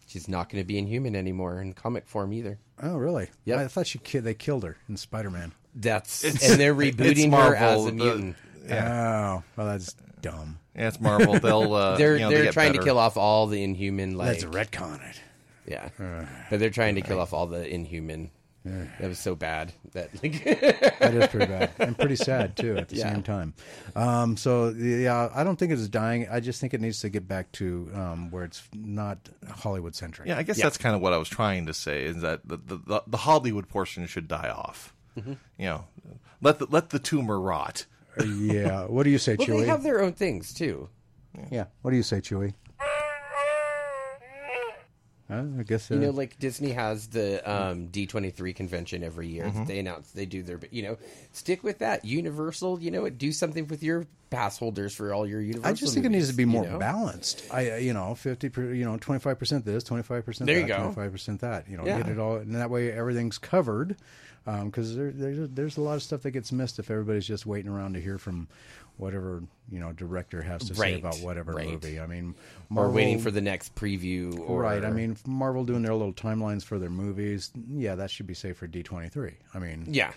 She's 0.07 0.29
not 0.29 0.47
going 0.47 0.63
to 0.63 0.65
be 0.65 0.77
inhuman 0.77 1.13
anymore 1.13 1.59
in 1.59 1.73
comic 1.73 2.07
form 2.07 2.31
either. 2.31 2.57
Oh 2.81 2.95
really? 2.95 3.27
Yeah, 3.43 3.59
I 3.59 3.67
thought 3.67 3.85
she 3.87 3.99
ki- 3.99 4.19
they 4.19 4.33
killed 4.33 4.63
her 4.63 4.77
in 4.87 4.95
Spider 4.95 5.29
Man. 5.29 5.51
That's 5.75 6.23
It's- 6.23 6.49
and 6.49 6.57
they're 6.59 6.71
it's 6.81 6.95
rebooting 6.95 7.25
her 7.25 7.29
Marvel, 7.31 7.57
as 7.67 7.81
a 7.85 7.89
the- 7.89 7.91
mutant. 7.93 8.35
Oh, 8.69 9.43
well, 9.57 9.67
that's 9.67 9.93
dumb. 10.21 10.59
Yeah, 10.73 10.87
it's 10.87 11.01
Marvel. 11.01 11.37
They'll 11.39 11.73
uh, 11.73 11.97
they're 11.97 12.13
you 12.15 12.21
know, 12.21 12.29
they 12.29 12.35
they're 12.35 12.43
get 12.45 12.53
trying 12.53 12.71
better. 12.71 12.79
to 12.83 12.85
kill 12.85 12.97
off 12.97 13.17
all 13.17 13.47
the 13.47 13.61
inhuman. 13.61 14.15
Like 14.17 14.41
Let's 14.41 14.43
retcon 14.45 15.01
it. 15.09 15.19
yeah, 15.67 15.89
but 16.49 16.59
they're 16.61 16.69
trying 16.69 16.95
to 16.95 17.01
kill 17.01 17.19
off 17.19 17.33
all 17.33 17.47
the 17.47 17.67
inhuman. 17.67 18.31
That 18.99 19.07
was 19.07 19.19
so 19.19 19.35
bad 19.35 19.73
that 19.93 20.09
like 20.23 20.43
That 20.99 21.13
is 21.13 21.27
pretty 21.27 21.45
bad 21.45 21.71
and 21.79 21.97
pretty 21.97 22.15
sad 22.15 22.55
too 22.57 22.77
at 22.77 22.89
the 22.89 22.97
Yeah. 22.97 23.13
same 23.13 23.23
time. 23.23 23.53
Um, 23.95 24.37
so 24.37 24.69
yeah, 24.69 25.29
I 25.33 25.43
don't 25.43 25.57
think 25.57 25.71
it's 25.71 25.87
dying. 25.87 26.27
I 26.31 26.39
just 26.39 26.59
think 26.61 26.73
it 26.73 26.81
needs 26.81 26.99
to 27.01 27.09
get 27.09 27.27
back 27.27 27.51
to 27.53 27.89
um, 27.93 28.31
where 28.31 28.43
it's 28.43 28.63
not 28.73 29.17
Hollywood 29.49 29.95
centric. 29.95 30.27
Yeah, 30.27 30.37
I 30.37 30.43
guess 30.43 30.57
Yeah. 30.57 30.65
that's 30.65 30.77
kind 30.77 30.95
of 30.95 31.01
what 31.01 31.13
I 31.13 31.17
was 31.17 31.29
trying 31.29 31.65
to 31.67 31.73
say 31.73 32.03
is 32.05 32.21
that 32.21 32.47
the 32.47 32.57
the, 32.57 32.77
the, 32.77 33.03
the 33.07 33.17
Hollywood 33.17 33.67
portion 33.69 34.05
should 34.07 34.27
die 34.27 34.49
off. 34.49 34.93
Mm-hmm. 35.17 35.33
You 35.57 35.65
know, 35.65 35.85
let 36.41 36.59
the 36.59 36.67
let 36.69 36.89
the 36.89 36.99
tumor 36.99 37.39
rot. 37.39 37.85
yeah. 38.25 38.85
What 38.85 39.03
do 39.03 39.09
you 39.11 39.17
say, 39.19 39.35
well, 39.37 39.47
Chewy? 39.47 39.61
they 39.61 39.67
have 39.67 39.83
their 39.83 40.01
own 40.01 40.13
things 40.13 40.53
too. 40.53 40.89
Yeah. 41.51 41.65
What 41.83 41.91
do 41.91 41.97
you 41.97 42.03
say, 42.03 42.17
Chewy? 42.21 42.53
Uh, 45.29 45.43
I 45.59 45.63
guess 45.63 45.91
uh, 45.91 45.95
You 45.95 45.99
know, 46.01 46.11
like 46.11 46.39
Disney 46.39 46.71
has 46.71 47.07
the 47.07 47.41
um, 47.49 47.89
D23 47.89 48.55
convention 48.55 49.03
every 49.03 49.27
year. 49.27 49.45
Mm-hmm. 49.45 49.65
They 49.65 49.79
announce 49.79 50.11
they 50.11 50.25
do 50.25 50.41
their, 50.41 50.57
but, 50.57 50.71
you 50.71 50.83
know, 50.83 50.97
stick 51.33 51.63
with 51.63 51.79
that. 51.79 52.05
Universal, 52.05 52.79
you 52.79 52.91
know, 52.91 53.09
do 53.09 53.31
something 53.33 53.67
with 53.67 53.83
your 53.83 54.07
pass 54.29 54.57
holders 54.57 54.95
for 54.95 55.13
all 55.13 55.27
your 55.27 55.41
Universal. 55.41 55.69
I 55.69 55.73
just 55.73 55.93
think 55.93 56.05
it 56.05 56.09
needs 56.09 56.29
to 56.29 56.35
be 56.35 56.45
more 56.45 56.63
you 56.63 56.71
know? 56.71 56.79
balanced. 56.79 57.43
I, 57.51 57.71
uh, 57.71 57.75
you 57.75 57.93
know, 57.93 58.15
fifty, 58.15 58.47
per, 58.49 58.73
you 58.73 58.85
know, 58.85 58.97
twenty 58.97 59.19
five 59.19 59.37
percent 59.37 59.65
this, 59.65 59.83
twenty 59.83 60.03
five 60.03 60.25
percent 60.25 60.45
There 60.47 60.55
that, 60.55 60.61
you 60.61 60.67
go. 60.67 60.77
twenty 60.77 60.95
five 60.95 61.11
percent 61.11 61.41
that. 61.41 61.69
You 61.69 61.77
know, 61.77 61.85
Yeah. 61.85 61.97
get 61.97 62.09
it 62.09 62.19
all, 62.19 62.37
and 62.37 62.55
that 62.55 62.69
way 62.69 62.91
everything's 62.91 63.37
covered. 63.37 63.97
Because 64.45 64.95
there, 64.95 65.11
there's 65.11 65.49
there's 65.49 65.75
a 65.75 65.81
lot 65.81 65.95
of 65.95 66.03
stuff 66.03 66.21
that 66.21 66.31
gets 66.31 66.53
missed 66.53 66.79
if 66.79 66.89
everybody's 66.89 67.27
just 67.27 67.45
waiting 67.45 67.69
around 67.69 67.95
to 67.95 67.99
hear 67.99 68.17
from 68.17 68.47
whatever 68.97 69.43
you 69.69 69.79
know 69.79 69.93
director 69.93 70.41
has 70.41 70.61
to 70.67 70.75
say 70.75 70.95
about 70.95 71.17
whatever 71.19 71.53
right. 71.53 71.69
movie. 71.69 71.99
I 71.99 72.07
mean, 72.07 72.35
Or 72.75 72.89
waiting 72.89 73.19
for 73.19 73.31
the 73.31 73.41
next 73.41 73.75
preview. 73.75 74.37
Or, 74.39 74.61
right. 74.61 74.83
I 74.83 74.91
mean, 74.91 75.17
Marvel 75.25 75.63
doing 75.63 75.83
their 75.83 75.93
little 75.93 76.13
timelines 76.13 76.63
for 76.63 76.79
their 76.79 76.89
movies. 76.89 77.51
Yeah, 77.69 77.95
that 77.95 78.11
should 78.11 78.27
be 78.27 78.33
safe 78.33 78.57
for 78.57 78.67
D 78.67 78.83
twenty 78.83 79.09
three. 79.09 79.35
I 79.53 79.59
mean, 79.59 79.85
yeah, 79.87 80.11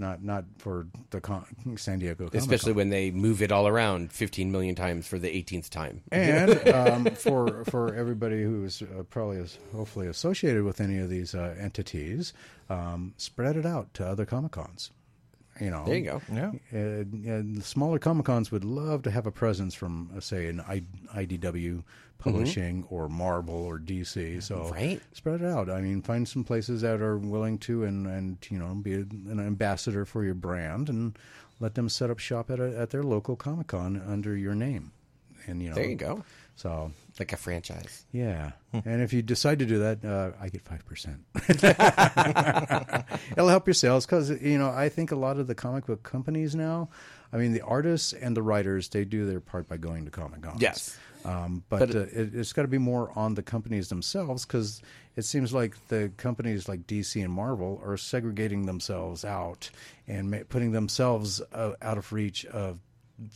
not 0.00 0.22
not 0.22 0.44
for 0.58 0.86
the 1.10 1.20
con- 1.20 1.44
San 1.76 1.98
Diego, 1.98 2.24
Comic-Con. 2.24 2.40
Especially 2.40 2.72
when 2.72 2.88
they 2.88 3.10
move 3.10 3.42
it 3.42 3.52
all 3.52 3.66
around 3.68 4.12
15 4.12 4.50
million 4.50 4.74
times 4.74 5.06
for 5.06 5.18
the 5.18 5.28
18th 5.28 5.68
time. 5.68 6.02
and 6.10 6.68
um, 6.74 7.04
for 7.06 7.64
for 7.64 7.94
everybody 7.94 8.42
who's 8.42 8.82
uh, 8.82 9.02
probably 9.10 9.38
is 9.38 9.58
hopefully 9.74 10.06
associated 10.06 10.64
with 10.64 10.80
any 10.80 10.98
of 10.98 11.08
these 11.08 11.34
uh, 11.34 11.54
entities, 11.58 12.32
um, 12.70 13.14
spread 13.16 13.56
it 13.56 13.66
out 13.66 13.92
to 13.94 14.06
other 14.06 14.24
Comic 14.24 14.52
Cons. 14.52 14.90
You 15.60 15.70
know, 15.70 15.84
There 15.84 15.96
you 15.96 16.04
go. 16.04 16.22
Yeah. 16.32 16.52
And, 16.70 17.24
and 17.26 17.56
the 17.58 17.62
smaller 17.62 17.98
Comic 17.98 18.26
Cons 18.26 18.50
would 18.50 18.64
love 18.64 19.02
to 19.02 19.10
have 19.10 19.26
a 19.26 19.30
presence 19.30 19.74
from, 19.74 20.10
uh, 20.16 20.20
say, 20.20 20.46
an 20.46 20.60
I, 20.62 20.82
IDW 21.14 21.82
publishing 22.18 22.84
or 22.88 23.08
Marvel 23.08 23.54
or 23.54 23.78
DC. 23.78 24.42
So 24.42 24.70
Right. 24.70 25.00
spread 25.12 25.42
it 25.42 25.46
out. 25.46 25.68
I 25.68 25.80
mean, 25.80 26.02
find 26.02 26.26
some 26.26 26.44
places 26.44 26.80
that 26.82 27.00
are 27.02 27.18
willing 27.18 27.58
to 27.58 27.84
and 27.84 28.06
and 28.06 28.38
you 28.48 28.58
know 28.58 28.74
be 28.74 28.94
an 28.94 29.40
ambassador 29.40 30.04
for 30.04 30.24
your 30.24 30.34
brand 30.34 30.88
and 30.88 31.18
let 31.60 31.74
them 31.74 31.88
set 31.88 32.10
up 32.10 32.18
shop 32.18 32.50
at 32.50 32.60
a, 32.60 32.78
at 32.78 32.90
their 32.90 33.02
local 33.02 33.34
Comic 33.36 33.66
Con 33.68 34.00
under 34.06 34.36
your 34.36 34.54
name. 34.54 34.92
And 35.46 35.60
you 35.62 35.68
know, 35.70 35.74
There 35.74 35.84
you 35.88 35.96
go. 35.96 36.24
So 36.54 36.92
Like 37.18 37.32
a 37.32 37.36
franchise. 37.36 38.04
yeah, 38.10 38.52
and 38.72 39.02
if 39.02 39.12
you 39.12 39.20
decide 39.22 39.58
to 39.58 39.66
do 39.66 39.78
that, 39.80 40.04
uh, 40.04 40.30
I 40.40 40.48
get 40.48 40.62
five 40.62 40.84
percent. 40.86 41.18
It'll 43.36 43.48
help 43.48 43.66
your 43.66 43.74
sales 43.74 44.06
because 44.06 44.30
you 44.30 44.58
know 44.58 44.70
I 44.70 44.88
think 44.88 45.12
a 45.12 45.16
lot 45.16 45.38
of 45.38 45.46
the 45.46 45.54
comic 45.54 45.86
book 45.86 46.02
companies 46.02 46.54
now, 46.54 46.88
I 47.32 47.36
mean 47.36 47.52
the 47.52 47.60
artists 47.62 48.12
and 48.12 48.36
the 48.36 48.42
writers, 48.42 48.88
they 48.88 49.04
do 49.04 49.26
their 49.26 49.40
part 49.40 49.68
by 49.68 49.76
going 49.76 50.04
to 50.04 50.10
comic 50.10 50.42
cons. 50.42 50.60
Yes. 50.62 50.98
um, 51.24 51.62
but, 51.68 51.80
But- 51.80 51.94
uh, 51.94 51.98
it, 52.00 52.34
it's 52.34 52.52
got 52.52 52.62
to 52.62 52.68
be 52.68 52.78
more 52.78 53.12
on 53.16 53.34
the 53.34 53.42
companies 53.42 53.88
themselves 53.88 54.44
because 54.46 54.80
it 55.16 55.22
seems 55.26 55.52
like 55.52 55.76
the 55.88 56.10
companies 56.16 56.68
like 56.68 56.86
DC 56.86 57.22
and 57.22 57.32
Marvel 57.32 57.80
are 57.84 57.96
segregating 57.96 58.66
themselves 58.66 59.24
out 59.24 59.70
and 60.08 60.30
ma- 60.30 60.38
putting 60.48 60.72
themselves 60.72 61.42
uh, 61.52 61.72
out 61.82 61.98
of 61.98 62.12
reach 62.12 62.44
of 62.46 62.78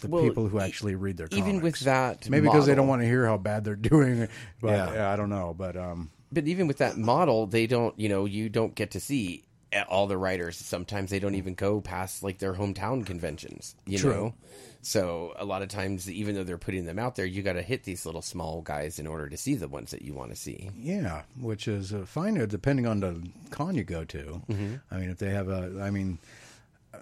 the 0.01 0.09
Well, 0.09 0.23
people 0.23 0.49
who 0.49 0.61
actually 0.61 0.95
read 0.95 1.17
their 1.17 1.29
even 1.33 1.61
with 1.61 1.81
that 1.81 2.29
maybe 2.31 2.47
because 2.47 2.67
they 2.67 2.75
don't 2.75 2.89
want 2.89 3.03
to 3.03 3.07
hear 3.09 3.27
how 3.27 3.37
bad 3.37 3.65
they're 3.65 3.77
doing. 3.93 4.29
But 4.61 4.69
Yeah. 4.71 4.93
yeah, 4.95 5.11
I 5.13 5.17
don't 5.17 5.31
know. 5.31 5.55
But 5.57 5.77
um, 5.77 6.11
But 6.33 6.47
even 6.47 6.67
with 6.67 6.79
that 6.79 6.97
model, 6.97 7.47
they 7.47 7.67
don't, 7.67 7.99
you 7.99 8.09
know, 8.09 8.25
you 8.25 8.49
don't 8.49 8.75
get 8.75 8.91
to 8.93 9.01
see 9.01 9.45
all 9.89 10.07
the 10.07 10.17
writers. 10.17 10.57
Sometimes 10.57 11.11
they 11.11 11.19
don't 11.19 11.35
even 11.35 11.55
go 11.55 11.81
past 11.81 12.23
like 12.23 12.39
their 12.39 12.55
hometown 12.55 13.05
conventions, 13.05 13.75
you 13.87 13.99
True. 13.99 14.11
know? 14.13 14.35
So 14.83 15.35
a 15.37 15.45
lot 15.45 15.63
of 15.63 15.69
times, 15.69 16.09
even 16.09 16.37
though 16.37 16.45
they're 16.45 16.59
putting 16.59 16.85
them 16.87 16.97
out 16.99 17.17
there, 17.17 17.27
you 17.27 17.43
got 17.43 17.55
to 17.55 17.63
hit 17.63 17.83
these 17.83 18.07
little 18.07 18.23
small 18.23 18.63
guys 18.63 19.01
in 19.01 19.07
order 19.09 19.29
to 19.29 19.37
see 19.37 19.55
the 19.57 19.67
ones 19.67 19.91
that 19.91 20.03
you 20.03 20.15
want 20.15 20.31
to 20.31 20.37
see. 20.37 20.71
Yeah, 20.79 21.23
which 21.41 21.67
is 21.67 21.93
uh, 21.93 22.05
fine 22.07 22.35
depending 22.47 22.87
on 22.87 23.01
the 23.01 23.21
con 23.51 23.75
you 23.75 23.83
go 23.83 24.05
to. 24.05 24.43
Mm-hmm. 24.49 24.75
I 24.91 24.99
mean, 24.99 25.11
if 25.11 25.19
they 25.19 25.31
have 25.31 25.49
a, 25.49 25.81
I 25.83 25.91
mean, 25.91 26.21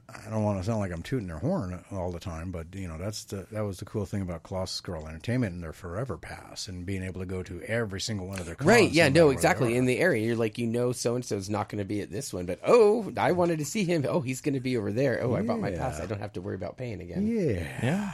I 0.09 0.31
don't 0.31 0.43
want 0.45 0.59
to 0.59 0.65
sound 0.65 0.81
like 0.81 0.93
I'm 0.93 1.03
tooting 1.03 1.29
their 1.29 1.39
horn 1.39 1.83
all 1.91 2.11
the 2.13 2.21
time, 2.21 2.51
but 2.51 2.67
you 2.75 2.87
know, 2.87 2.99
that's 2.99 3.25
the 3.25 3.47
that 3.53 3.63
was 3.63 3.79
the 3.79 3.85
cool 3.85 4.05
thing 4.05 4.23
about 4.23 4.43
Colossus 4.43 4.81
Girl 4.81 5.07
Entertainment 5.07 5.55
and 5.55 5.63
their 5.63 5.73
Forever 5.73 6.17
Pass 6.17 6.69
and 6.69 6.85
being 6.85 7.03
able 7.03 7.21
to 7.21 7.27
go 7.27 7.43
to 7.43 7.63
every 7.63 8.01
single 8.01 8.27
one 8.27 8.39
of 8.39 8.47
their 8.47 8.55
cons. 8.55 8.69
Right? 8.69 8.91
Yeah. 8.91 9.09
No. 9.09 9.31
Exactly. 9.31 9.77
In 9.77 9.87
the 9.87 9.99
area, 9.99 10.27
you're 10.27 10.37
like, 10.37 10.59
you 10.59 10.67
know, 10.67 10.93
so 10.93 11.15
and 11.15 11.25
so's 11.25 11.49
not 11.51 11.69
going 11.69 11.79
to 11.79 11.85
be 11.85 12.01
at 12.01 12.11
this 12.11 12.33
one, 12.33 12.47
but 12.47 12.61
oh, 12.65 13.13
I 13.17 13.33
wanted 13.33 13.59
to 13.61 13.65
see 13.65 13.85
him. 13.85 14.05
Oh, 14.09 14.21
he's 14.21 14.41
going 14.41 14.55
to 14.55 14.61
be 14.61 14.77
over 14.77 14.93
there. 14.93 15.21
Oh, 15.23 15.35
I 15.35 15.43
bought 15.43 15.61
my 15.61 15.71
pass. 15.71 16.01
I 16.01 16.07
don't 16.07 16.21
have 16.21 16.35
to 16.35 16.41
worry 16.41 16.55
about 16.55 16.77
paying 16.77 17.01
again. 17.01 17.27
yeah, 17.27 17.67
Yeah. 17.83 18.13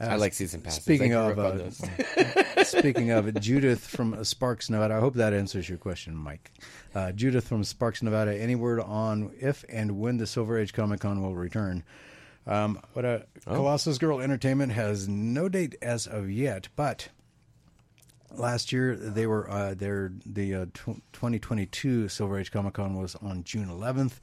I 0.00 0.16
like 0.16 0.32
season 0.32 0.60
passes. 0.60 0.82
Speaking 0.82 1.14
of, 1.14 1.34
grew 1.34 1.44
up 1.44 1.52
on 1.54 1.60
uh, 1.60 1.64
those. 1.64 2.68
speaking 2.68 3.10
of 3.10 3.28
it, 3.28 3.40
Judith 3.40 3.86
from 3.86 4.24
Sparks, 4.24 4.68
Nevada. 4.68 4.94
I 4.94 5.00
hope 5.00 5.14
that 5.14 5.32
answers 5.32 5.68
your 5.68 5.78
question, 5.78 6.16
Mike. 6.16 6.50
Uh, 6.94 7.10
Judith 7.12 7.48
from 7.48 7.64
Sparks, 7.64 8.02
Nevada. 8.02 8.38
Any 8.38 8.54
word 8.54 8.80
on 8.80 9.32
if 9.40 9.64
and 9.68 9.98
when 9.98 10.18
the 10.18 10.26
Silver 10.26 10.58
Age 10.58 10.72
Comic 10.74 11.00
Con 11.00 11.22
will 11.22 11.34
return? 11.34 11.84
Um, 12.46 12.80
what 12.92 13.04
uh, 13.04 13.20
Oh. 13.46 13.54
Colossus 13.54 13.98
Girl 13.98 14.20
Entertainment 14.20 14.72
has 14.72 15.08
no 15.08 15.48
date 15.48 15.76
as 15.80 16.06
of 16.06 16.30
yet, 16.30 16.68
but 16.76 17.08
last 18.30 18.72
year 18.72 18.94
they 18.96 19.26
were 19.26 19.48
uh, 19.50 19.74
their 19.74 20.12
the 20.26 20.54
uh, 20.54 20.66
tw 20.74 21.00
2022 21.12 22.08
Silver 22.08 22.38
Age 22.38 22.50
Comic 22.50 22.74
Con 22.74 22.96
was 22.96 23.14
on 23.16 23.42
June 23.44 23.68
11th, 23.68 24.14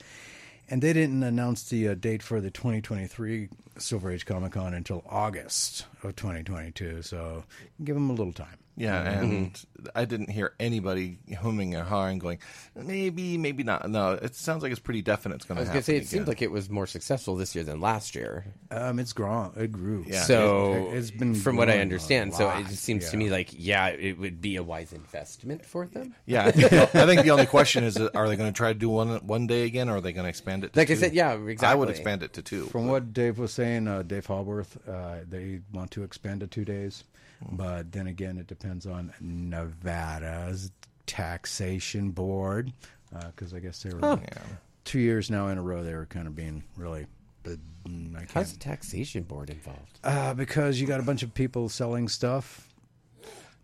and 0.70 0.82
they 0.82 0.94
didn't 0.94 1.24
announce 1.24 1.68
the 1.70 1.88
uh, 1.90 1.96
date 1.96 2.22
for 2.22 2.40
the 2.42 2.52
2023 2.52 3.50
Silver 3.78 4.12
Age 4.12 4.26
Comic 4.26 4.52
Con 4.54 4.74
until 4.74 5.04
August 5.10 5.86
of 6.04 6.16
2022. 6.16 7.02
So 7.02 7.44
give 7.84 7.96
them 7.96 8.10
a 8.10 8.14
little 8.14 8.34
time. 8.34 8.58
Yeah, 8.80 9.20
and 9.22 9.62
I 9.94 10.06
didn't 10.06 10.30
hear 10.30 10.54
anybody 10.60 11.20
humming 11.38 11.76
or 11.76 11.84
hawing, 11.84 12.18
going, 12.18 12.40
maybe, 12.76 13.38
maybe 13.38 13.64
not. 13.64 13.90
No, 13.90 14.14
it 14.14 14.36
sounds 14.36 14.64
like 14.64 14.72
it's 14.72 14.80
pretty 14.80 15.02
definite. 15.02 15.36
It's 15.36 15.46
going 15.46 15.58
I 15.58 15.62
to 15.62 15.64
was 15.64 15.68
happen. 15.68 15.76
going 15.76 15.82
to 15.84 15.86
say, 15.86 15.94
it 15.96 15.98
again. 15.98 16.08
seemed 16.08 16.28
like 16.30 16.42
it 16.42 16.50
was 16.50 16.70
more 16.70 16.88
successful 16.88 17.36
this 17.36 17.54
year 17.56 17.66
than 17.66 17.82
last 17.82 18.16
year. 18.16 18.46
Um, 18.72 18.98
it's 19.00 19.12
grown. 19.12 19.52
It 19.58 19.74
grew. 19.74 20.06
Yeah. 20.08 20.22
So, 20.22 20.74
It- 20.94 20.98
it's 20.98 21.12
been 21.12 21.36
from 21.36 21.58
what 21.58 21.70
I 21.70 21.80
understand, 21.80 22.34
so 22.34 22.50
it 22.52 22.68
just 22.68 22.82
seems 22.84 23.10
to 23.10 23.18
me 23.18 23.30
like, 23.30 23.50
yeah, 23.52 23.88
it 23.88 24.18
would 24.18 24.40
be 24.40 24.56
a 24.56 24.64
wise 24.64 24.94
investment 24.94 25.66
for 25.66 25.86
them. 25.86 26.16
Yeah, 26.26 26.46
I 26.46 26.52
think, 26.52 26.74
I 26.96 27.06
think 27.06 27.24
the 27.24 27.32
only 27.32 27.48
question 27.48 27.84
is, 27.84 27.98
are 27.98 28.30
they 28.30 28.38
going 28.38 28.52
to 28.54 28.58
try 28.58 28.72
to 28.72 28.80
do 28.80 28.88
one 28.90 29.10
one 29.28 29.46
day 29.46 29.64
again, 29.66 29.90
or 29.90 29.98
are 29.98 30.02
they 30.02 30.14
going 30.14 30.24
to 30.24 30.30
expand 30.30 30.64
it? 30.64 30.72
To 30.72 30.80
Like 30.80 30.90
I 30.90 30.96
said, 30.96 31.14
yeah, 31.14 31.34
exactly. 31.34 31.68
I 31.68 31.76
would 31.76 31.90
expand 31.90 32.24
it 32.24 32.32
to 32.34 32.42
two. 32.42 32.66
From 32.68 32.88
what 32.88 33.14
Dave 33.14 33.40
was 33.40 33.52
saying, 33.52 33.90
uh, 33.90 34.04
Dave 34.04 34.26
Hallworth, 34.26 34.78
uh, 34.88 35.26
they 35.28 35.60
want 35.74 35.92
to 35.92 36.04
expand 36.04 36.40
to 36.40 36.48
two 36.48 36.64
days, 36.64 37.04
but 37.52 37.92
then 37.92 38.08
again, 38.08 38.38
it 38.38 38.48
depends 38.48 38.86
on 38.86 39.14
Nevada's 39.22 40.72
taxation 41.06 42.12
board, 42.12 42.72
because 43.28 43.54
I 43.54 43.60
guess 43.60 43.82
they 43.84 43.94
were 43.94 44.00
Yeah. 44.22 44.42
two 44.86 45.00
years 45.00 45.30
now 45.30 45.48
in 45.48 45.58
a 45.58 45.62
row. 45.62 45.84
They 45.84 45.94
were 45.94 46.06
kind 46.06 46.28
of 46.28 46.36
being 46.36 46.64
really. 46.78 47.06
uh, 47.48 47.52
I 47.86 48.20
How's 48.20 48.28
can't, 48.28 48.48
the 48.50 48.58
taxation 48.60 49.24
board 49.24 49.50
involved? 49.50 50.00
uh, 50.04 50.34
because 50.34 50.80
you 50.80 50.86
got 50.88 51.00
a 51.00 51.04
bunch 51.04 51.24
of 51.24 51.34
people 51.34 51.70
selling 51.70 52.08
stuff. 52.08 52.68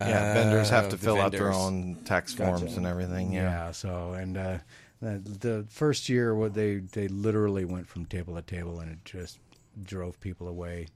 yeah, 0.02 0.34
vendors 0.34 0.70
have 0.70 0.86
Uh, 0.86 0.90
to 0.90 0.96
the 0.98 1.04
fill 1.04 1.22
out 1.22 1.32
their 1.32 1.54
own 1.54 1.96
tax 2.06 2.34
Gotcha. 2.34 2.58
forms 2.60 2.78
and 2.78 2.86
everything. 2.86 3.32
Yeah. 3.34 3.44
Yeah. 3.68 3.72
so 3.72 4.14
and 4.14 4.38
uh, 4.38 4.58
the, 5.02 5.20
the 5.40 5.66
first 5.70 6.10
year, 6.10 6.34
what 6.36 6.54
they 6.54 6.78
they 6.78 7.08
literally 7.08 7.66
went 7.66 7.88
from 7.88 8.06
table 8.06 8.34
to 8.36 8.42
table, 8.42 8.80
and 8.80 8.92
it 8.92 9.00
just 9.06 9.40
drove 9.84 10.20
people 10.22 10.48
away. 10.48 10.88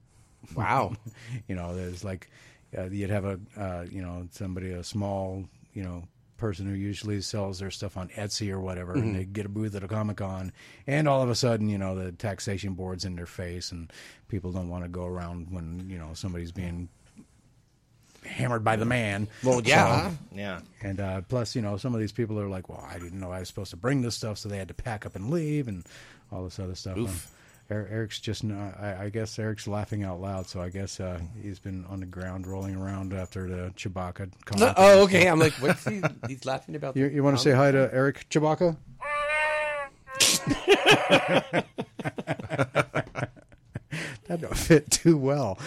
Wow. 0.55 0.95
you 1.47 1.55
know, 1.55 1.75
there's 1.75 2.03
like 2.03 2.29
uh, 2.77 2.83
you'd 2.85 3.09
have 3.09 3.25
a 3.25 3.39
uh, 3.57 3.85
you 3.89 4.01
know 4.01 4.27
somebody 4.31 4.71
a 4.71 4.83
small 4.83 5.45
you 5.73 5.83
know 5.83 6.03
person 6.37 6.65
who 6.65 6.73
usually 6.73 7.19
sells 7.19 7.59
their 7.59 7.69
stuff 7.71 7.97
on 7.97 8.07
Etsy 8.09 8.49
or 8.49 8.59
whatever, 8.61 8.93
and 8.93 9.13
they 9.15 9.25
get 9.25 9.45
a 9.45 9.49
booth 9.49 9.75
at 9.75 9.83
a 9.83 9.87
Comic 9.89 10.17
Con, 10.17 10.53
and 10.87 11.05
all 11.07 11.21
of 11.21 11.29
a 11.29 11.35
sudden 11.35 11.67
you 11.69 11.77
know 11.77 11.95
the 11.95 12.11
taxation 12.13 12.73
board's 12.75 13.03
in 13.05 13.15
their 13.17 13.25
face, 13.25 13.71
and 13.73 13.91
people 14.29 14.51
don't 14.51 14.69
want 14.69 14.83
to 14.85 14.89
go 14.89 15.05
around 15.05 15.47
when 15.51 15.89
you 15.89 15.97
know 15.97 16.11
somebody's 16.13 16.51
being 16.53 16.87
hammered 18.25 18.63
by 18.63 18.75
the 18.75 18.85
man. 18.85 19.27
Well, 19.43 19.61
yeah. 19.63 20.09
So- 20.11 20.17
Yeah. 20.35 20.59
and 20.81 20.99
uh, 20.99 21.21
plus, 21.21 21.55
you 21.55 21.61
know, 21.61 21.77
some 21.77 21.93
of 21.93 21.99
these 21.99 22.11
people 22.11 22.39
are 22.39 22.49
like, 22.49 22.69
"Well, 22.69 22.85
I 22.89 22.99
didn't 22.99 23.19
know 23.19 23.31
I 23.31 23.39
was 23.39 23.47
supposed 23.47 23.71
to 23.71 23.77
bring 23.77 24.01
this 24.01 24.15
stuff," 24.15 24.37
so 24.37 24.49
they 24.49 24.57
had 24.57 24.67
to 24.69 24.73
pack 24.73 25.05
up 25.05 25.15
and 25.15 25.29
leave, 25.29 25.67
and 25.67 25.83
all 26.31 26.43
this 26.43 26.59
other 26.59 26.75
stuff. 26.75 26.95
Er- 27.71 27.87
Eric's 27.91 28.19
just, 28.19 28.43
not, 28.43 28.79
I, 28.79 29.05
I 29.05 29.09
guess 29.09 29.37
Eric's 29.37 29.67
laughing 29.67 30.03
out 30.03 30.19
loud, 30.19 30.47
so 30.47 30.59
I 30.59 30.69
guess 30.69 30.99
uh, 30.99 31.19
he's 31.41 31.59
been 31.59 31.85
on 31.85 31.99
the 31.99 32.07
ground 32.07 32.47
rolling 32.47 32.75
around 32.75 33.13
after 33.13 33.47
the 33.47 33.71
Chewbacca. 33.75 34.31
comment. 34.45 34.73
oh, 34.75 35.03
okay. 35.03 35.27
I'm 35.27 35.39
like, 35.39 35.53
what's 35.53 35.87
he? 35.87 36.01
He's 36.27 36.45
laughing 36.45 36.75
about. 36.75 36.97
You, 36.97 37.07
you 37.07 37.23
want 37.23 37.37
to 37.37 37.43
say 37.43 37.51
hi 37.51 37.71
to 37.71 37.89
Eric 37.93 38.27
Chewbacca? 38.29 38.75
that 44.25 44.41
don't 44.41 44.57
fit 44.57 44.89
too 44.91 45.17
well. 45.17 45.57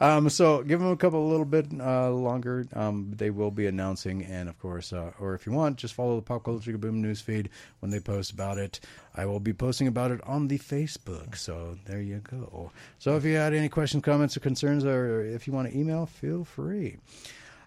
um, 0.00 0.28
so 0.28 0.62
give 0.62 0.80
them 0.80 0.90
a 0.90 0.96
couple, 0.96 1.26
a 1.26 1.30
little 1.30 1.46
bit 1.46 1.66
uh, 1.80 2.10
longer. 2.10 2.66
Um, 2.74 3.12
they 3.16 3.30
will 3.30 3.50
be 3.50 3.66
announcing, 3.66 4.24
and 4.24 4.48
of 4.48 4.58
course, 4.58 4.92
uh, 4.92 5.12
or 5.18 5.34
if 5.34 5.46
you 5.46 5.52
want, 5.52 5.76
just 5.76 5.94
follow 5.94 6.16
the 6.16 6.22
Pop 6.22 6.44
Culture 6.44 6.76
Boom 6.76 7.00
news 7.00 7.20
feed 7.20 7.50
when 7.80 7.90
they 7.90 8.00
post 8.00 8.32
about 8.32 8.58
it. 8.58 8.80
I 9.14 9.26
will 9.26 9.40
be 9.40 9.52
posting 9.52 9.88
about 9.88 10.10
it 10.10 10.20
on 10.24 10.48
the 10.48 10.58
Facebook. 10.58 11.36
So 11.36 11.78
there 11.86 12.00
you 12.00 12.18
go. 12.18 12.70
So 12.98 13.16
if 13.16 13.24
you 13.24 13.34
had 13.36 13.54
any 13.54 13.68
questions, 13.68 14.04
comments, 14.04 14.36
or 14.36 14.40
concerns, 14.40 14.84
or 14.84 15.24
if 15.24 15.46
you 15.46 15.52
want 15.52 15.70
to 15.70 15.78
email, 15.78 16.06
feel 16.06 16.44
free. 16.44 16.98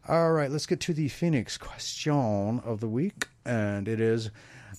All 0.07 0.31
right, 0.31 0.49
let's 0.49 0.65
get 0.65 0.79
to 0.81 0.93
the 0.93 1.09
Phoenix 1.09 1.57
question 1.57 2.59
of 2.65 2.79
the 2.79 2.87
week. 2.87 3.27
And 3.45 3.87
it 3.87 3.99
is 3.99 4.31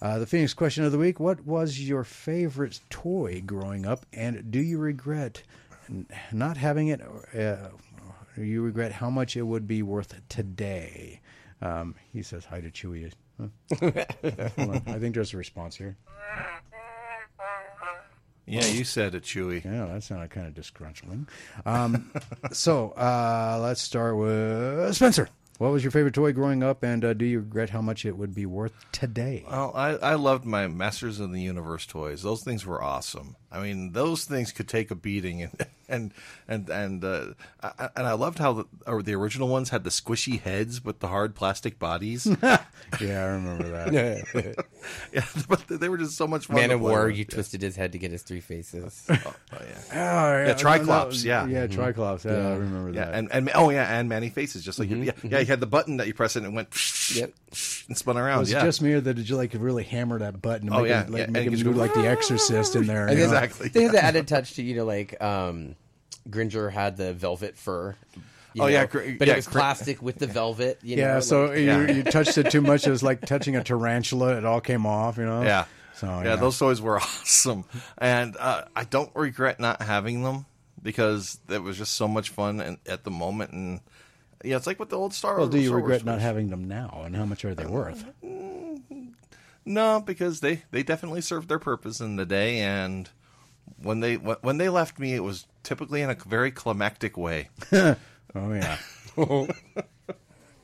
uh, 0.03 0.19
the 0.19 0.27
Phoenix 0.27 0.53
question 0.53 0.85
of 0.85 0.93
the 0.93 0.99
week 0.99 1.19
What 1.21 1.47
was 1.47 1.81
your 1.81 2.05
favorite 2.05 2.81
toy 2.91 3.43
growing 3.47 3.87
up, 3.87 4.05
and 4.13 4.51
do 4.51 4.59
you 4.61 4.79
regret 4.79 5.43
n- 5.89 6.07
not 6.33 6.57
having 6.57 6.89
it? 6.89 7.01
Uh, 7.35 7.69
or 8.37 8.43
you 8.45 8.63
regret 8.63 8.93
how 8.93 9.09
much 9.11 9.37
it 9.37 9.43
would 9.43 9.67
be 9.67 9.83
worth 9.83 10.15
today? 10.29 11.21
Um, 11.61 11.95
he 12.13 12.23
says 12.23 12.45
hi 12.45 12.61
to 12.61 12.71
Chewy. 12.71 13.13
Huh? 13.41 13.47
I 13.81 14.99
think 14.99 15.15
there's 15.15 15.33
a 15.33 15.37
response 15.37 15.77
here. 15.77 15.97
Yeah, 18.45 18.67
you 18.67 18.83
said 18.83 19.15
it, 19.15 19.23
Chewy. 19.23 19.65
Yeah, 19.65 19.87
that 19.87 20.03
sounded 20.03 20.31
kind 20.31 20.49
of 20.49 20.55
disgruntling. 20.55 21.29
Um, 21.65 22.11
so 22.53 22.91
uh, 22.91 23.61
let's 23.63 23.81
start 23.81 24.17
with 24.17 24.95
Spencer. 24.97 25.29
What 25.59 25.71
was 25.71 25.85
your 25.85 25.91
favorite 25.91 26.15
toy 26.15 26.33
growing 26.33 26.63
up, 26.63 26.83
and 26.83 27.05
uh, 27.05 27.13
do 27.13 27.25
you 27.25 27.39
regret 27.41 27.71
how 27.71 27.83
much 27.83 28.05
it 28.05 28.17
would 28.17 28.35
be 28.35 28.47
worth 28.47 28.73
today? 28.91 29.45
Well, 29.49 29.73
I, 29.75 29.91
I 29.97 30.15
loved 30.15 30.45
my 30.45 30.67
Masters 30.67 31.21
of 31.21 31.33
the 31.33 31.41
Universe 31.43 31.87
toys. 31.87 32.23
Those 32.23 32.43
things 32.43 32.67
were 32.67 32.83
awesome. 32.83 33.37
I 33.53 33.61
mean, 33.63 33.93
those 33.93 34.25
things 34.25 34.51
could 34.51 34.69
take 34.69 34.91
a 34.91 34.95
beating, 34.95 35.43
and 35.43 35.67
and 35.89 36.15
and 36.49 36.69
and 36.71 37.05
uh, 37.05 37.27
I, 37.63 37.91
and 37.95 38.07
I 38.07 38.13
loved 38.15 38.39
how 38.39 38.53
the, 38.55 38.65
or 38.87 39.03
the 39.03 39.15
original 39.15 39.49
ones 39.49 39.69
had 39.69 39.85
the 39.85 39.91
squishy 39.91 40.41
heads 40.41 40.83
with 40.83 41.01
the 41.01 41.09
hard 41.09 41.35
plastic 41.35 41.79
bodies. 41.79 42.27
yeah, 42.43 42.61
I 43.01 43.27
remember 43.27 43.69
that. 43.71 44.65
yeah, 45.13 45.25
but 45.49 45.67
they 45.69 45.89
were 45.89 45.99
just 45.99 46.17
so 46.17 46.27
much 46.27 46.47
fun. 46.47 46.57
Man 46.57 46.69
to 46.71 46.77
of 46.77 46.81
play 46.81 46.91
War, 46.91 47.07
with. 47.07 47.17
you 47.17 47.25
twisted 47.27 47.61
his 47.63 47.77
head 47.77 47.93
to 47.93 47.99
get 47.99 48.11
his 48.11 48.23
three 48.23 48.41
faces. 48.41 49.07
Oh, 49.09 49.17
oh, 49.25 49.35
yeah. 49.53 49.59
Oh, 49.93 49.97
yeah, 49.97 50.47
Yeah, 50.49 50.55
Triclops, 50.55 51.25
yeah. 51.25 51.47
yeah, 51.47 51.67
mm-hmm. 51.67 51.81
Triclops. 51.81 52.25
Yeah, 52.25 52.33
I 52.33 52.55
remember 52.57 52.91
Yeah, 52.91 53.05
that. 53.07 53.15
and, 53.15 53.29
and 53.33 53.51
oh 53.55 53.71
yeah, 53.71 53.99
and 53.99 54.09
many 54.09 54.31
faces 54.31 54.65
just 54.65 54.79
like 54.79 54.89
you, 54.91 54.97
yeah, 54.97 55.05
yeah. 55.05 55.13
You 55.23 55.29
mm-hmm. 55.29 55.51
had 55.51 55.61
the 55.61 55.67
button 55.67 55.99
that 55.99 56.07
you 56.07 56.15
press 56.15 56.37
it 56.37 56.45
and 56.45 56.53
it 56.53 56.57
went 56.57 56.69
Yep. 57.15 57.33
and 57.89 57.99
spun 57.99 58.17
around. 58.17 58.41
was 58.41 58.51
yeah, 58.53 58.63
it 58.63 58.65
just 58.65 58.81
me, 58.81 58.95
or 58.95 59.01
did 59.01 59.29
you 59.29 59.37
like 59.37 59.53
really 59.55 59.85
hammer 59.85 60.19
that 60.21 60.41
button? 60.41 60.69
And 60.69 60.77
Oh, 60.77 60.83
make 60.83 60.89
yeah, 60.91 61.03
it, 61.03 61.11
like, 61.11 61.21
yeah, 61.21 61.27
make 61.27 61.45
you 61.45 61.51
him 61.51 61.57
just 61.59 61.65
do 61.65 61.73
like 61.73 61.93
the 61.95 62.07
Exorcist 62.09 62.77
in 62.77 62.87
there. 62.87 63.09
I 63.09 63.13
you 63.13 63.19
think 63.19 63.31
know? 63.31 63.42
Exactly. 63.45 63.69
They 63.69 63.83
had 63.85 63.93
the 63.93 64.03
added 64.05 64.29
touch 64.29 64.55
to 64.55 64.63
you 64.63 64.77
know 64.77 64.85
like 64.85 65.21
um, 65.23 65.77
Cringer 66.31 66.71
had 66.71 66.97
the 66.97 67.13
velvet 67.15 67.57
fur. 67.57 67.95
you 68.55 68.63
Oh, 68.63 68.67
yeah, 68.67 68.83
know, 68.83 68.89
but 69.19 69.27
yeah, 69.29 69.35
it 69.35 69.37
was 69.37 69.47
Gr- 69.47 69.53
plastic 69.59 70.03
with 70.03 70.19
the 70.19 70.27
velvet. 70.27 70.79
You 70.83 70.97
Yeah, 70.99 71.15
know, 71.15 71.21
so 71.21 71.45
like- 71.47 71.59
you, 71.59 71.65
Yeah. 71.65 71.91
you 71.91 72.03
touched 72.03 72.37
it 72.39 72.51
too 72.51 72.61
much. 72.61 72.87
It 72.87 72.91
was 72.91 73.03
like 73.03 73.21
touching 73.27 73.57
a 73.57 73.65
tarantula. 73.65 74.37
It 74.37 74.45
all 74.45 74.61
came 74.61 74.85
off. 74.87 75.17
You 75.19 75.25
know. 75.25 75.43
yeah. 75.43 75.65
So 75.95 76.07
yeah, 76.25 76.37
those 76.37 76.59
toys 76.59 76.81
were 76.81 76.97
awesome, 77.01 77.65
and 77.99 78.37
uh, 78.39 78.65
I 78.75 78.85
don't 78.85 79.11
regret 79.15 79.61
not 79.61 79.81
having 79.83 80.23
them 80.23 80.47
because 80.83 81.39
it 81.49 81.63
was 81.63 81.79
just 81.79 81.95
so 81.95 82.09
much 82.09 82.31
fun 82.31 82.61
and, 82.61 82.79
at 82.87 83.05
the 83.05 83.11
moment. 83.11 83.53
And 83.53 83.81
yeah, 84.43 84.57
it's 84.57 84.67
like 84.67 84.81
with 84.81 84.89
the 84.89 84.97
old 84.97 85.15
Star. 85.15 85.37
Well, 85.39 85.47
do 85.49 85.59
you 85.59 85.67
Star 85.69 85.79
Wars 85.79 85.91
regret 85.91 86.05
not 86.05 86.15
toys. 86.15 86.23
having 86.23 86.51
them 86.51 86.67
now, 86.67 87.03
and 87.05 87.15
how 87.15 87.25
much 87.25 87.45
are 87.45 87.55
they 87.55 87.67
worth? 87.67 88.05
No, 89.65 90.01
because 90.01 90.41
they 90.41 90.63
they 90.73 90.83
definitely 90.83 91.21
served 91.21 91.49
their 91.49 91.61
purpose 91.61 92.01
in 92.01 92.17
the 92.17 92.27
day, 92.27 92.59
and 92.61 93.09
when 93.83 94.01
they 94.01 94.17
when 94.17 94.37
when 94.43 94.59
they 94.59 94.69
left 94.69 94.99
me, 94.99 95.15
it 95.15 95.23
was 95.25 95.47
typically 95.63 96.03
in 96.03 96.11
a 96.11 96.15
very 96.27 96.51
climactic 96.51 97.17
way. 97.17 97.49
Oh 98.35 98.51
yeah. 98.55 98.79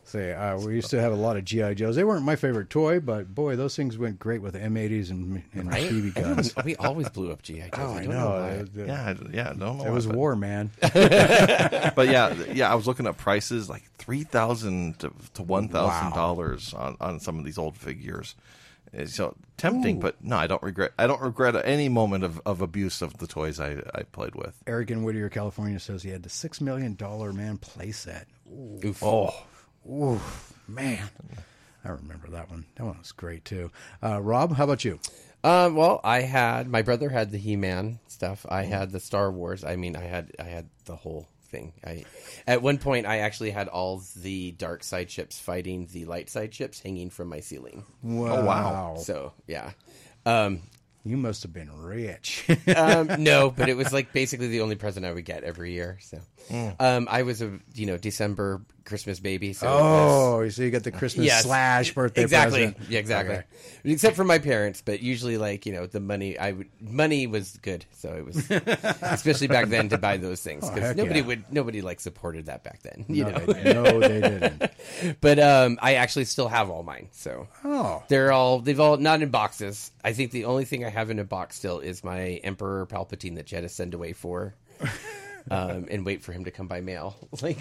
Say, 0.04 0.32
uh, 0.32 0.56
we 0.58 0.75
used 0.76 0.88
to 0.92 1.00
have 1.02 1.12
a 1.12 1.16
lot 1.16 1.37
of 1.37 1.44
GI 1.44 1.75
Joes. 1.75 1.94
They 1.94 2.02
weren't 2.04 2.25
my 2.25 2.34
favorite 2.34 2.70
toy, 2.70 2.98
but 2.98 3.34
boy, 3.34 3.56
those 3.56 3.76
things 3.76 3.98
went 3.98 4.18
great 4.18 4.40
with 4.40 4.54
M80s 4.54 5.10
and, 5.10 5.42
and 5.52 5.70
BB 5.70 6.14
guns. 6.14 6.54
we 6.64 6.76
always 6.76 7.10
blew 7.10 7.30
up 7.30 7.42
GI 7.42 7.58
Joes. 7.60 7.70
Oh, 7.75 7.92
I 7.92 7.96
I 7.98 8.00
don't 8.04 8.08
know. 8.14 8.18
know. 8.20 8.30
why. 8.30 8.48
It, 8.52 8.68
it- 8.75 8.87
Yeah, 8.87 9.14
yeah, 9.30 9.50
I 9.50 9.52
don't 9.52 9.80
it 9.87 9.90
was 9.92 10.06
but- 10.06 10.16
war, 10.16 10.34
man. 10.34 10.70
but 10.80 12.08
yeah, 12.08 12.32
yeah, 12.54 12.72
I 12.72 12.75
was 12.75 12.87
looking 12.87 13.06
at 13.06 13.18
prices 13.18 13.68
like 13.68 13.82
three 13.98 14.22
thousand 14.25 14.98
to, 15.00 15.12
to 15.34 15.42
one 15.42 15.68
thousand 15.68 16.12
dollars 16.14 16.72
on 16.72 16.96
on 17.02 17.20
some 17.20 17.38
of 17.38 17.44
these 17.44 17.58
old 17.58 17.76
figures. 17.76 18.34
It's 18.92 19.14
so 19.14 19.37
tempting, 19.57 20.00
but 20.00 20.23
no, 20.25 20.37
I 20.37 20.47
don't 20.47 20.62
regret. 20.62 20.92
I 20.99 21.07
don't 21.07 21.21
regret 21.21 21.54
any 21.64 21.88
moment 21.88 22.25
of, 22.25 22.40
of 22.47 22.61
abuse 22.61 23.02
of 23.02 23.18
the 23.18 23.26
toys 23.26 23.61
I 23.61 23.83
I 23.95 24.02
played 24.04 24.35
with. 24.35 24.54
Eric 24.66 24.90
in 24.90 25.02
Whittier, 25.02 25.28
California 25.28 25.78
says 25.78 26.02
he 26.02 26.11
had 26.11 26.23
the 26.23 26.28
$6 26.28 26.61
million 26.61 26.97
man 27.37 27.59
playset. 27.59 28.25
Oof. 28.85 29.02
Oh, 29.02 29.35
Ooh, 29.88 30.21
man. 30.66 31.09
I 31.85 31.90
remember 31.90 32.28
that 32.28 32.50
one. 32.50 32.66
That 32.76 32.85
one 32.85 32.99
was 32.99 33.12
great, 33.12 33.45
too. 33.45 33.71
Uh, 34.02 34.21
Rob, 34.21 34.54
how 34.57 34.64
about 34.64 34.85
you? 34.85 34.99
Um, 35.45 35.76
well, 35.76 36.00
I 36.02 36.23
had 36.23 36.66
my 36.68 36.83
brother 36.83 37.09
had 37.11 37.30
the 37.30 37.38
He 37.38 37.54
Man 37.57 38.00
stuff. 38.09 38.45
I 38.49 38.62
Mm-hmm. 38.64 38.73
had 38.73 38.90
the 38.90 39.00
Star 39.00 39.30
Wars. 39.30 39.64
I 39.64 39.76
mean, 39.76 39.95
I 39.97 40.02
had 40.02 40.33
I 40.38 40.45
had 40.45 40.68
the 40.87 40.97
whole 40.97 41.28
thing. 41.49 41.73
I 41.85 42.05
at 42.47 42.62
one 42.62 42.78
point 42.78 43.07
I 43.07 43.19
actually 43.19 43.50
had 43.50 43.69
all 43.69 44.02
the 44.17 44.52
dark 44.52 44.85
side 44.85 45.11
ships 45.11 45.38
fighting 45.38 45.88
the 45.93 46.05
light 46.05 46.31
side 46.31 46.55
ships 46.55 46.81
hanging 46.81 47.11
from 47.11 47.28
my 47.28 47.40
ceiling. 47.40 47.85
Wow. 48.02 48.45
wow. 48.45 48.97
So 48.99 49.33
yeah. 49.47 49.73
Um, 50.26 50.61
You 51.05 51.17
must 51.17 51.43
have 51.45 51.52
been 51.52 51.71
rich. 51.81 52.45
um, 52.76 53.09
no, 53.23 53.50
but 53.50 53.69
it 53.69 53.76
was 53.76 53.93
like 53.93 54.12
basically 54.12 54.49
the 54.49 54.61
only 54.61 54.76
present 54.76 55.07
I 55.07 55.12
would 55.12 55.25
get 55.25 55.43
every 55.43 55.73
year. 55.73 55.99
So, 56.02 56.19
um, 56.78 57.09
I 57.11 57.23
was 57.23 57.40
a 57.40 57.59
you 57.75 57.87
know 57.87 57.97
December 57.97 58.62
Christmas 58.88 59.21
baby. 59.21 59.52
So 59.52 59.66
oh, 59.68 60.48
so 60.48 60.62
you 60.62 60.70
got 60.70 60.83
the 60.83 60.90
Christmas 60.90 61.27
Yes. 61.27 61.44
slash 61.44 61.94
birthday 61.94 62.22
exactly. 62.22 62.66
present. 62.72 62.90
Yeah, 62.90 62.98
exactly. 62.98 63.35
Okay. 63.37 63.44
Except 63.85 64.16
for 64.16 64.24
my 64.24 64.38
parents, 64.38 64.83
but 64.85 65.01
usually 65.01 65.37
like 65.38 65.66
you 65.66 65.72
know 65.72 65.87
the 65.87 66.01
money 66.01 66.37
I 66.38 66.53
would 66.53 66.68
money 66.81 67.27
was 67.27 67.59
good, 67.62 67.85
so 67.92 68.14
it 68.14 68.24
was 68.24 68.51
especially 69.03 69.46
back 69.46 69.68
then 69.68 69.88
to 69.90 69.98
buy 69.98 70.16
those 70.16 70.40
things 70.42 70.68
because 70.68 70.88
heck 70.88 70.96
nobody 70.96 71.20
yeah. 71.20 71.27
would 71.27 71.44
nobody 71.53 71.81
like 71.83 72.01
supported 72.01 72.46
that 72.46 72.64
back 72.64 72.83
then, 72.83 73.05
you 73.09 73.24
No, 73.24 73.31
know. 73.31 73.38
they, 73.46 73.72
no, 73.74 74.01
they 74.01 74.20
didn't. 74.20 74.62
But 75.20 75.38
um, 75.38 75.79
I 75.83 75.94
actually 75.94 76.24
still 76.24 76.48
have 76.48 76.70
all 76.70 76.83
mine, 76.83 77.09
so 77.12 77.46
Oh, 77.64 78.03
they're 78.09 78.33
all 78.33 78.59
they've 78.61 78.81
all 78.81 78.96
not 78.96 79.22
in 79.22 79.29
boxes. 79.29 79.92
I 80.03 80.12
think 80.12 80.31
the 80.33 80.46
only 80.46 80.64
thing 80.64 80.85
I 80.85 80.88
have 80.88 81.11
in 81.11 81.18
a 81.18 81.24
box 81.24 81.57
still 81.57 81.79
is 81.79 82.03
my 82.03 82.40
Emperor 82.42 82.87
Palpatine 82.87 83.37
that 83.37 83.46
to 83.46 83.68
send 83.68 83.94
away 83.94 84.12
for. 84.14 84.55
Um, 85.50 85.87
and 85.90 86.04
wait 86.04 86.22
for 86.22 86.32
him 86.32 86.44
to 86.44 86.50
come 86.50 86.66
by 86.68 86.80
mail. 86.80 87.16
Like, 87.42 87.58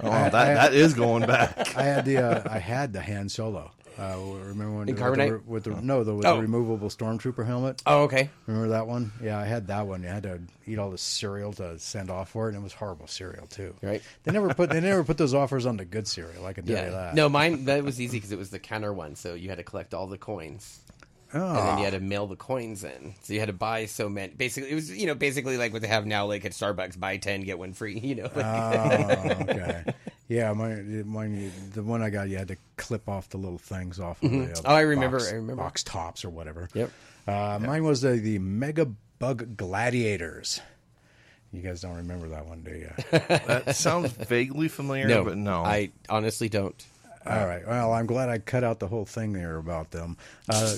oh, 0.00 0.08
that 0.10 0.32
that 0.32 0.74
is 0.74 0.94
going 0.94 1.26
back. 1.26 1.76
I 1.76 1.82
had 1.82 2.04
the 2.04 2.18
uh, 2.18 2.42
I 2.50 2.58
had 2.58 2.92
the 2.92 3.00
Han 3.02 3.28
Solo. 3.28 3.72
Uh, 3.98 4.18
remember 4.44 4.76
when 4.76 4.88
In 4.90 4.94
with 4.94 5.14
the, 5.16 5.40
with 5.46 5.64
the 5.64 5.70
no 5.80 6.04
the, 6.04 6.14
with 6.14 6.26
Oh. 6.26 6.36
the 6.36 6.42
removable 6.42 6.90
stormtrooper 6.90 7.46
helmet? 7.46 7.82
oh, 7.86 8.02
okay. 8.02 8.28
Remember 8.46 8.68
that 8.68 8.86
one? 8.86 9.10
Yeah, 9.22 9.38
I 9.38 9.46
had 9.46 9.68
that 9.68 9.86
one. 9.86 10.02
You 10.02 10.08
had 10.10 10.22
to 10.24 10.40
eat 10.66 10.78
all 10.78 10.90
the 10.90 10.98
cereal 10.98 11.54
to 11.54 11.78
send 11.78 12.10
off 12.10 12.28
for 12.28 12.46
it, 12.46 12.50
and 12.54 12.58
it 12.58 12.62
was 12.62 12.74
horrible 12.74 13.06
cereal 13.06 13.46
too. 13.46 13.74
Right. 13.82 14.02
They 14.24 14.32
never 14.32 14.52
put 14.52 14.68
they 14.68 14.80
never 14.80 15.02
put 15.02 15.16
those 15.16 15.32
offers 15.32 15.64
on 15.64 15.78
the 15.78 15.86
good 15.86 16.06
cereal. 16.06 16.44
I 16.44 16.52
can 16.52 16.66
tell 16.66 16.84
you 16.84 16.90
that. 16.90 17.14
No, 17.14 17.28
mine 17.30 17.64
that 17.64 17.82
was 17.84 17.98
easy 18.00 18.18
because 18.18 18.32
it 18.32 18.38
was 18.38 18.50
the 18.50 18.58
counter 18.58 18.92
one, 18.92 19.16
so 19.16 19.32
you 19.34 19.48
had 19.48 19.58
to 19.58 19.64
collect 19.64 19.94
all 19.94 20.06
the 20.06 20.18
coins. 20.18 20.80
Oh. 21.34 21.48
and 21.58 21.68
then 21.68 21.78
you 21.78 21.84
had 21.84 21.92
to 21.94 22.00
mail 22.00 22.26
the 22.26 22.36
coins 22.36 22.84
in. 22.84 23.14
So 23.22 23.32
you 23.32 23.40
had 23.40 23.46
to 23.46 23.52
buy 23.52 23.86
so 23.86 24.08
many. 24.08 24.32
Basically, 24.32 24.70
it 24.70 24.74
was 24.74 24.90
you 24.96 25.06
know 25.06 25.14
basically 25.14 25.56
like 25.56 25.72
what 25.72 25.82
they 25.82 25.88
have 25.88 26.06
now, 26.06 26.26
like 26.26 26.44
at 26.44 26.52
Starbucks, 26.52 26.98
buy 26.98 27.16
ten 27.16 27.40
get 27.42 27.58
one 27.58 27.72
free. 27.72 27.98
You 28.02 28.14
know, 28.14 28.30
like, 28.34 28.44
Oh, 28.44 29.36
okay. 29.50 29.84
Yeah, 30.28 30.52
mine, 30.54 31.04
mine, 31.06 31.52
the 31.72 31.82
one 31.84 32.02
I 32.02 32.10
got, 32.10 32.28
you 32.28 32.36
had 32.36 32.48
to 32.48 32.56
clip 32.76 33.08
off 33.08 33.28
the 33.28 33.36
little 33.38 33.58
things 33.58 34.00
off 34.00 34.20
of 34.22 34.30
the 34.30 34.44
uh, 34.52 34.54
Oh, 34.64 34.74
I 34.74 34.80
remember- 34.80 35.18
box, 35.18 35.30
I 35.30 35.34
remember. 35.36 35.62
box 35.62 35.82
tops 35.84 36.24
or 36.24 36.30
whatever. 36.30 36.68
Yep. 36.74 36.90
Uh, 37.28 37.58
Mine 37.60 37.84
was 37.84 38.00
the, 38.02 38.10
the 38.10 38.38
Mega 38.40 38.86
Bug 39.20 39.56
Gladiators. 39.56 40.60
You 41.52 41.62
guys 41.62 41.80
don't 41.80 41.96
remember 41.96 42.28
that 42.30 42.46
one, 42.46 42.62
do 42.62 42.72
you? 42.72 42.90
That 43.46 43.76
sounds 43.76 44.10
vaguely 44.12 44.66
familiar, 44.68 45.06
no, 45.06 45.24
but 45.24 45.36
no. 45.36 45.62
I 45.64 45.90
honestly 46.08 46.48
don't. 46.48 46.74
All 47.24 47.46
right. 47.46 47.66
Well, 47.66 47.92
I'm 47.92 48.06
glad 48.06 48.28
I 48.28 48.38
cut 48.38 48.62
out 48.64 48.78
the 48.80 48.86
whole 48.88 49.04
thing 49.06 49.32
there 49.32 49.56
about 49.56 49.90
them. 49.92 50.16
Uh, 50.48 50.76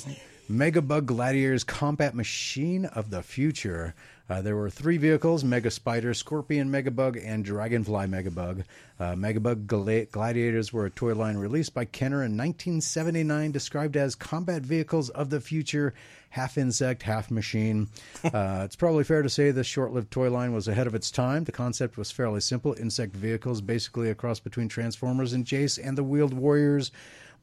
Megabug 0.51 1.05
Gladiators 1.05 1.63
Combat 1.63 2.15
Machine 2.15 2.87
of 2.87 3.11
the 3.11 3.23
Future. 3.23 3.95
Uh, 4.31 4.41
there 4.41 4.57
were 4.57 4.71
three 4.71 4.97
vehicles 4.97 5.45
Mega 5.45 5.71
Spider, 5.71 6.15
Scorpion 6.15 6.71
Megabug, 6.71 7.23
and 7.23 7.45
Dragonfly 7.45 8.07
Megabug. 8.07 8.65
Uh, 8.99 9.13
Megabug 9.13 9.67
Gla- 9.67 10.07
Gladiators 10.07 10.73
were 10.73 10.87
a 10.87 10.91
toy 10.91 11.15
line 11.15 11.37
released 11.37 11.75
by 11.75 11.85
Kenner 11.85 12.25
in 12.25 12.37
1979, 12.37 13.53
described 13.53 13.95
as 13.99 14.15
combat 14.15 14.63
vehicles 14.63 15.11
of 15.11 15.29
the 15.29 15.41
future, 15.41 15.93
half 16.31 16.57
insect, 16.57 17.03
half 17.03 17.31
machine. 17.31 17.89
Uh, 18.25 18.63
it's 18.65 18.77
probably 18.77 19.05
fair 19.05 19.23
to 19.23 19.29
say 19.29 19.51
this 19.51 19.67
short 19.67 19.93
lived 19.93 20.11
toy 20.11 20.31
line 20.31 20.53
was 20.53 20.69
ahead 20.69 20.87
of 20.87 20.95
its 20.95 21.11
time. 21.11 21.45
The 21.45 21.53
concept 21.53 21.97
was 21.97 22.11
fairly 22.11 22.41
simple 22.41 22.75
insect 22.75 23.15
vehicles, 23.15 23.61
basically 23.61 24.11
a 24.11 24.15
cross 24.15 24.41
between 24.41 24.69
Transformers 24.69 25.33
and 25.33 25.45
Jayce 25.47 25.79
and 25.83 25.97
the 25.97 26.03
Wheeled 26.05 26.35
Warriors, 26.35 26.91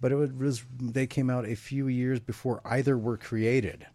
but 0.01 0.11
it 0.11 0.15
was 0.37 0.63
they 0.79 1.07
came 1.07 1.29
out 1.29 1.45
a 1.47 1.55
few 1.55 1.87
years 1.87 2.19
before 2.19 2.61
either 2.65 2.97
were 2.97 3.17
created. 3.17 3.85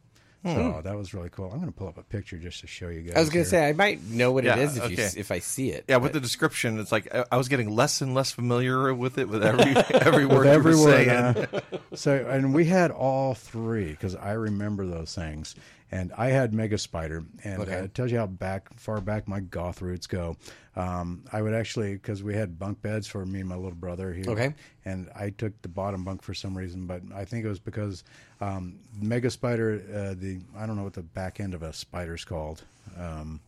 So 0.43 0.73
hmm. 0.73 0.81
that 0.85 0.97
was 0.97 1.13
really 1.13 1.29
cool. 1.29 1.51
I'm 1.53 1.59
going 1.61 1.67
to 1.71 1.79
pull 1.79 1.89
up 1.89 1.99
a 1.99 2.03
picture 2.03 2.39
just 2.39 2.61
to 2.63 2.67
show 2.67 2.89
you 2.89 3.03
guys. 3.03 3.15
I 3.15 3.21
was 3.21 3.29
going 3.29 3.45
to 3.45 3.51
say 3.51 3.69
I 3.69 3.75
might 3.75 4.03
know 4.05 4.33
what 4.33 4.45
Yeah, 4.45 4.57
it 4.57 4.61
is 4.61 4.79
if 4.79 4.85
okay. 4.85 5.03
s- 5.03 5.15
if 5.15 5.31
I 5.31 5.39
see 5.39 5.69
it. 5.71 5.85
yeah, 5.87 5.99
with 5.99 6.15
the 6.15 6.21
description, 6.21 6.79
it's 6.81 6.91
like 6.91 7.15
I, 7.15 7.27
I 7.31 7.37
was 7.37 7.49
getting 7.49 7.69
less 7.69 8.01
and 8.01 8.15
less 8.15 8.31
familiar 8.31 8.95
with 8.95 9.19
it 9.19 9.29
with 9.29 9.45
every 9.45 9.77
every 10.01 10.25
word 10.25 10.39
With 10.39 10.47
you 10.47 10.53
every 10.53 10.75
were 10.77 10.85
word, 10.85 11.07
saying. 11.07 11.47
huh? 11.53 11.79
so, 11.95 12.27
and 12.27 12.55
we 12.55 12.65
had 12.65 12.91
all 12.91 13.35
three 13.35 13.91
because 13.91 14.17
I 14.17 14.33
remember 14.33 14.87
those 14.87 15.15
things. 15.15 15.55
And 15.93 16.13
I 16.17 16.29
had 16.29 16.55
Mega 16.55 16.79
Spider, 16.79 17.25
and 17.43 17.63
Okay. 17.63 17.81
uh, 17.81 17.83
it 17.85 17.95
tells 17.95 18.13
you 18.13 18.19
how 18.19 18.27
back 18.29 18.69
far 18.79 19.01
back 19.01 19.27
my 19.27 19.41
goth 19.41 19.83
roots 19.83 20.07
go. 20.07 20.37
Um, 20.77 21.25
I 21.33 21.43
would 21.43 21.53
actually 21.53 21.95
because 21.95 22.23
we 22.23 22.33
had 22.35 22.59
bunk 22.61 22.81
beds 22.81 23.09
for 23.09 23.27
me 23.27 23.41
and 23.41 23.49
my 23.49 23.57
little 23.57 23.73
brother. 23.73 24.13
He, 24.13 24.25
Okay. 24.25 24.55
and 24.85 25.11
I 25.17 25.31
took 25.31 25.61
the 25.63 25.69
bottom 25.69 26.05
bunk 26.05 26.23
for 26.23 26.33
some 26.33 26.57
reason, 26.57 26.87
but 26.87 27.03
I 27.13 27.25
think 27.25 27.45
it 27.45 27.49
was 27.49 27.59
because 27.59 28.05
um, 28.41 28.79
Mega 29.01 29.31
Spider. 29.31 29.83
Uh, 29.93 30.15
the 30.17 30.39
I 30.57 30.65
don't 30.67 30.77
know 30.77 30.85
what 30.85 30.93
the 30.95 31.03
back 31.03 31.41
end 31.41 31.55
of 31.55 31.63
a 31.65 31.73
spider's 31.73 32.25
called. 32.25 32.63
Um, 32.97 33.41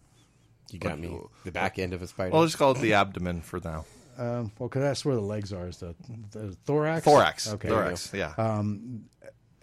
You 0.72 0.78
got 0.80 0.98
me. 0.98 1.16
The 1.44 1.52
back 1.52 1.78
end 1.78 1.92
of 1.94 2.02
a 2.02 2.06
spider. 2.08 2.30
Well, 2.32 2.44
just 2.44 2.58
call 2.58 2.72
it 2.72 2.78
the 2.78 2.94
abdomen 2.94 3.42
for 3.42 3.60
now. 3.62 3.84
um, 4.18 4.50
well, 4.58 4.68
because 4.68 4.82
that's 4.82 5.04
where 5.04 5.14
the 5.14 5.20
legs 5.20 5.52
are. 5.52 5.68
Is 5.68 5.76
the, 5.78 5.94
the 6.32 6.56
thorax? 6.64 7.04
Thorax. 7.04 7.52
Okay. 7.54 7.68
Thorax. 7.68 8.10
Yeah. 8.12 8.34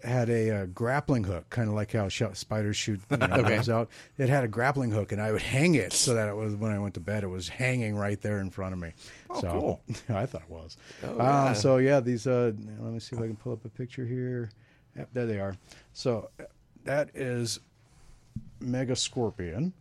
Had 0.04 0.28
a, 0.30 0.50
uh 0.62 0.66
grappling 0.66 1.24
hook, 1.24 1.48
kind 1.50 1.68
of 1.68 1.74
like 1.74 1.92
how 1.92 2.08
sh- 2.08 2.22
spiders 2.34 2.76
shoot 2.76 3.00
you 3.10 3.16
know, 3.16 3.26
Okay. 3.30 3.72
out. 3.72 3.88
It 4.18 4.28
had 4.28 4.44
a 4.44 4.48
grappling 4.48 4.90
hook, 4.90 5.12
and 5.12 5.20
I 5.20 5.32
would 5.32 5.42
hang 5.42 5.74
it 5.74 5.92
so 5.92 6.14
that 6.14 6.28
it 6.28 6.36
was 6.36 6.54
when 6.56 6.72
I 6.72 6.78
went 6.78 6.94
to 6.94 7.00
bed, 7.00 7.22
it 7.24 7.28
was 7.28 7.48
hanging 7.48 7.96
right 7.96 8.20
there 8.20 8.40
in 8.40 8.50
front 8.50 8.72
of 8.72 8.78
me. 8.80 8.92
Oh, 9.30 9.40
so 9.40 9.50
cool. 9.52 9.80
I 10.16 10.26
thought 10.26 10.42
it 10.42 10.50
was. 10.50 10.76
Oh, 11.04 11.10
Um, 11.12 11.16
yeah. 11.18 11.52
so 11.52 11.76
yeah, 11.78 12.00
these. 12.00 12.26
Uh, 12.26 12.52
let 12.80 12.92
me 12.92 12.98
see 13.00 13.16
if 13.16 13.22
I 13.22 13.26
can 13.26 13.36
pull 13.36 13.52
up 13.52 13.64
a 13.64 13.68
picture 13.68 14.04
here. 14.04 14.50
Yep, 14.96 15.08
there 15.12 15.26
they 15.26 15.38
are. 15.40 15.54
So 15.92 16.30
that 16.84 17.10
is 17.14 17.60
Mega 18.60 18.96
Scorpion. 18.96 19.72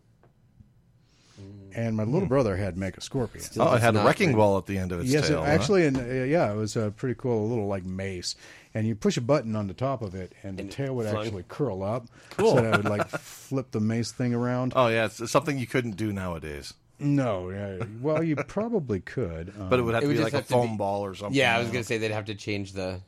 And 1.76 1.96
my 1.96 2.04
little 2.04 2.28
brother 2.28 2.56
had 2.58 2.78
Mega 2.78 3.00
Scorpion. 3.00 3.44
Still 3.44 3.62
Oh, 3.64 3.74
it 3.76 3.82
had 3.82 3.96
a 3.96 4.04
wrecking 4.04 4.34
ball 4.36 4.58
at 4.58 4.66
the 4.66 4.78
end 4.80 4.92
of 4.92 5.02
its 5.02 5.10
yes, 5.10 5.26
it, 5.26 5.34
tail. 5.34 5.44
huh? 5.44 5.50
actually, 5.52 5.86
and 5.86 5.98
uh, 5.98 6.02
yeah, 6.26 6.52
it 6.52 6.56
was 6.56 6.76
a 6.76 6.92
pretty 6.92 7.16
cool. 7.16 7.46
A 7.46 7.48
little 7.48 7.68
like 7.68 7.86
mace, 7.86 8.36
and 8.74 8.88
you 8.88 8.96
push 8.96 9.18
a 9.18 9.22
button 9.22 9.56
on 9.56 9.68
the 9.68 9.74
top 9.76 10.02
of 10.02 10.16
it, 10.16 10.34
and 10.42 10.58
the 10.58 10.64
And 10.64 10.72
tail 10.72 10.96
would 10.96 11.08
flung. 11.08 11.26
actually 11.26 11.44
curl 11.48 11.84
up, 11.84 12.08
Cool. 12.38 12.56
so 12.56 12.62
that 12.62 12.74
it 12.74 12.78
would 12.78 12.90
like 12.90 13.08
flip 13.10 13.70
the 13.72 13.80
mace 13.80 14.12
thing 14.12 14.34
around. 14.34 14.74
Oh 14.76 14.88
yeah, 14.88 15.06
it's, 15.06 15.22
it's 15.22 15.32
something 15.32 15.60
you 15.60 15.68
couldn't 15.68 15.96
do 15.96 16.12
nowadays. 16.12 16.74
No, 16.98 17.50
yeah, 17.52 17.84
well, 18.02 18.24
you 18.24 18.36
probably 18.36 19.00
could, 19.00 19.54
um, 19.60 19.70
But 19.70 19.80
it 19.80 19.84
would 19.84 19.94
have 19.94 20.04
It 20.04 20.08
to 20.08 20.10
would 20.10 20.18
be 20.18 20.24
like 20.24 20.34
a 20.34 20.42
foam 20.42 20.72
be- 20.72 20.78
ball 20.78 21.06
or 21.06 21.14
something. 21.14 21.38
Yeah, 21.38 21.56
I 21.56 21.60
was 21.60 21.70
gonna 21.70 21.84
say 21.84 21.98
they'd 22.00 22.12
have 22.12 22.26
to 22.26 22.36
change 22.36 22.74
the. 22.74 23.00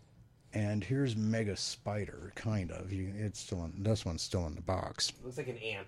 And 0.53 0.83
here's 0.83 1.15
Mega 1.15 1.55
Spider, 1.57 2.31
kind 2.35 2.71
of. 2.71 2.91
You, 2.93 3.11
it's 3.17 3.39
still 3.39 3.63
in, 3.65 3.73
this 3.83 4.05
one's 4.05 4.21
still 4.21 4.45
in 4.47 4.53
the 4.55 4.61
box. 4.61 5.13
Looks 5.23 5.37
like 5.37 5.47
an 5.47 5.57
ant. 5.57 5.87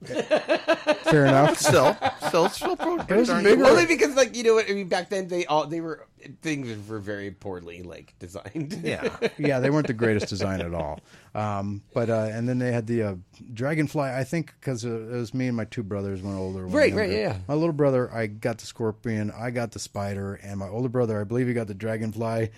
Fair 0.04 1.26
enough. 1.26 1.58
Still, 1.58 1.96
still, 2.28 2.48
still 2.48 2.76
pretty 2.76 3.24
darn 3.24 3.42
bigger. 3.42 3.64
Only 3.64 3.86
because, 3.86 4.14
like, 4.14 4.36
you 4.36 4.44
know 4.44 4.54
what? 4.54 4.70
I 4.70 4.74
mean, 4.74 4.88
back 4.88 5.10
then 5.10 5.26
they 5.28 5.44
all 5.46 5.66
they 5.66 5.80
were 5.80 6.06
things 6.42 6.88
were 6.88 6.98
very 6.98 7.30
poorly 7.30 7.82
like 7.82 8.14
designed. 8.18 8.80
Yeah. 8.82 9.16
yeah, 9.38 9.58
they 9.58 9.70
weren't 9.70 9.86
the 9.88 9.92
greatest 9.94 10.28
design 10.28 10.60
at 10.60 10.72
all. 10.72 11.00
Um, 11.34 11.82
but 11.94 12.10
uh, 12.10 12.28
and 12.30 12.48
then 12.48 12.58
they 12.58 12.70
had 12.70 12.86
the 12.86 13.02
uh, 13.02 13.14
dragonfly. 13.54 14.08
I 14.08 14.22
think 14.24 14.54
because 14.60 14.84
it 14.84 14.90
was 15.10 15.34
me 15.34 15.48
and 15.48 15.56
my 15.56 15.64
two 15.64 15.82
brothers, 15.82 16.22
one 16.22 16.36
older, 16.36 16.66
one 16.66 16.72
Right, 16.76 16.94
right, 16.94 17.08
younger. 17.10 17.16
yeah, 17.16 17.32
yeah. 17.32 17.38
My 17.48 17.54
little 17.54 17.72
brother, 17.72 18.12
I 18.14 18.26
got 18.28 18.58
the 18.58 18.66
scorpion, 18.66 19.32
I 19.32 19.50
got 19.50 19.72
the 19.72 19.78
spider, 19.80 20.34
and 20.42 20.58
my 20.60 20.68
older 20.68 20.88
brother, 20.88 21.20
I 21.20 21.24
believe 21.24 21.48
he 21.48 21.54
got 21.54 21.66
the 21.66 21.74
dragonfly. 21.74 22.50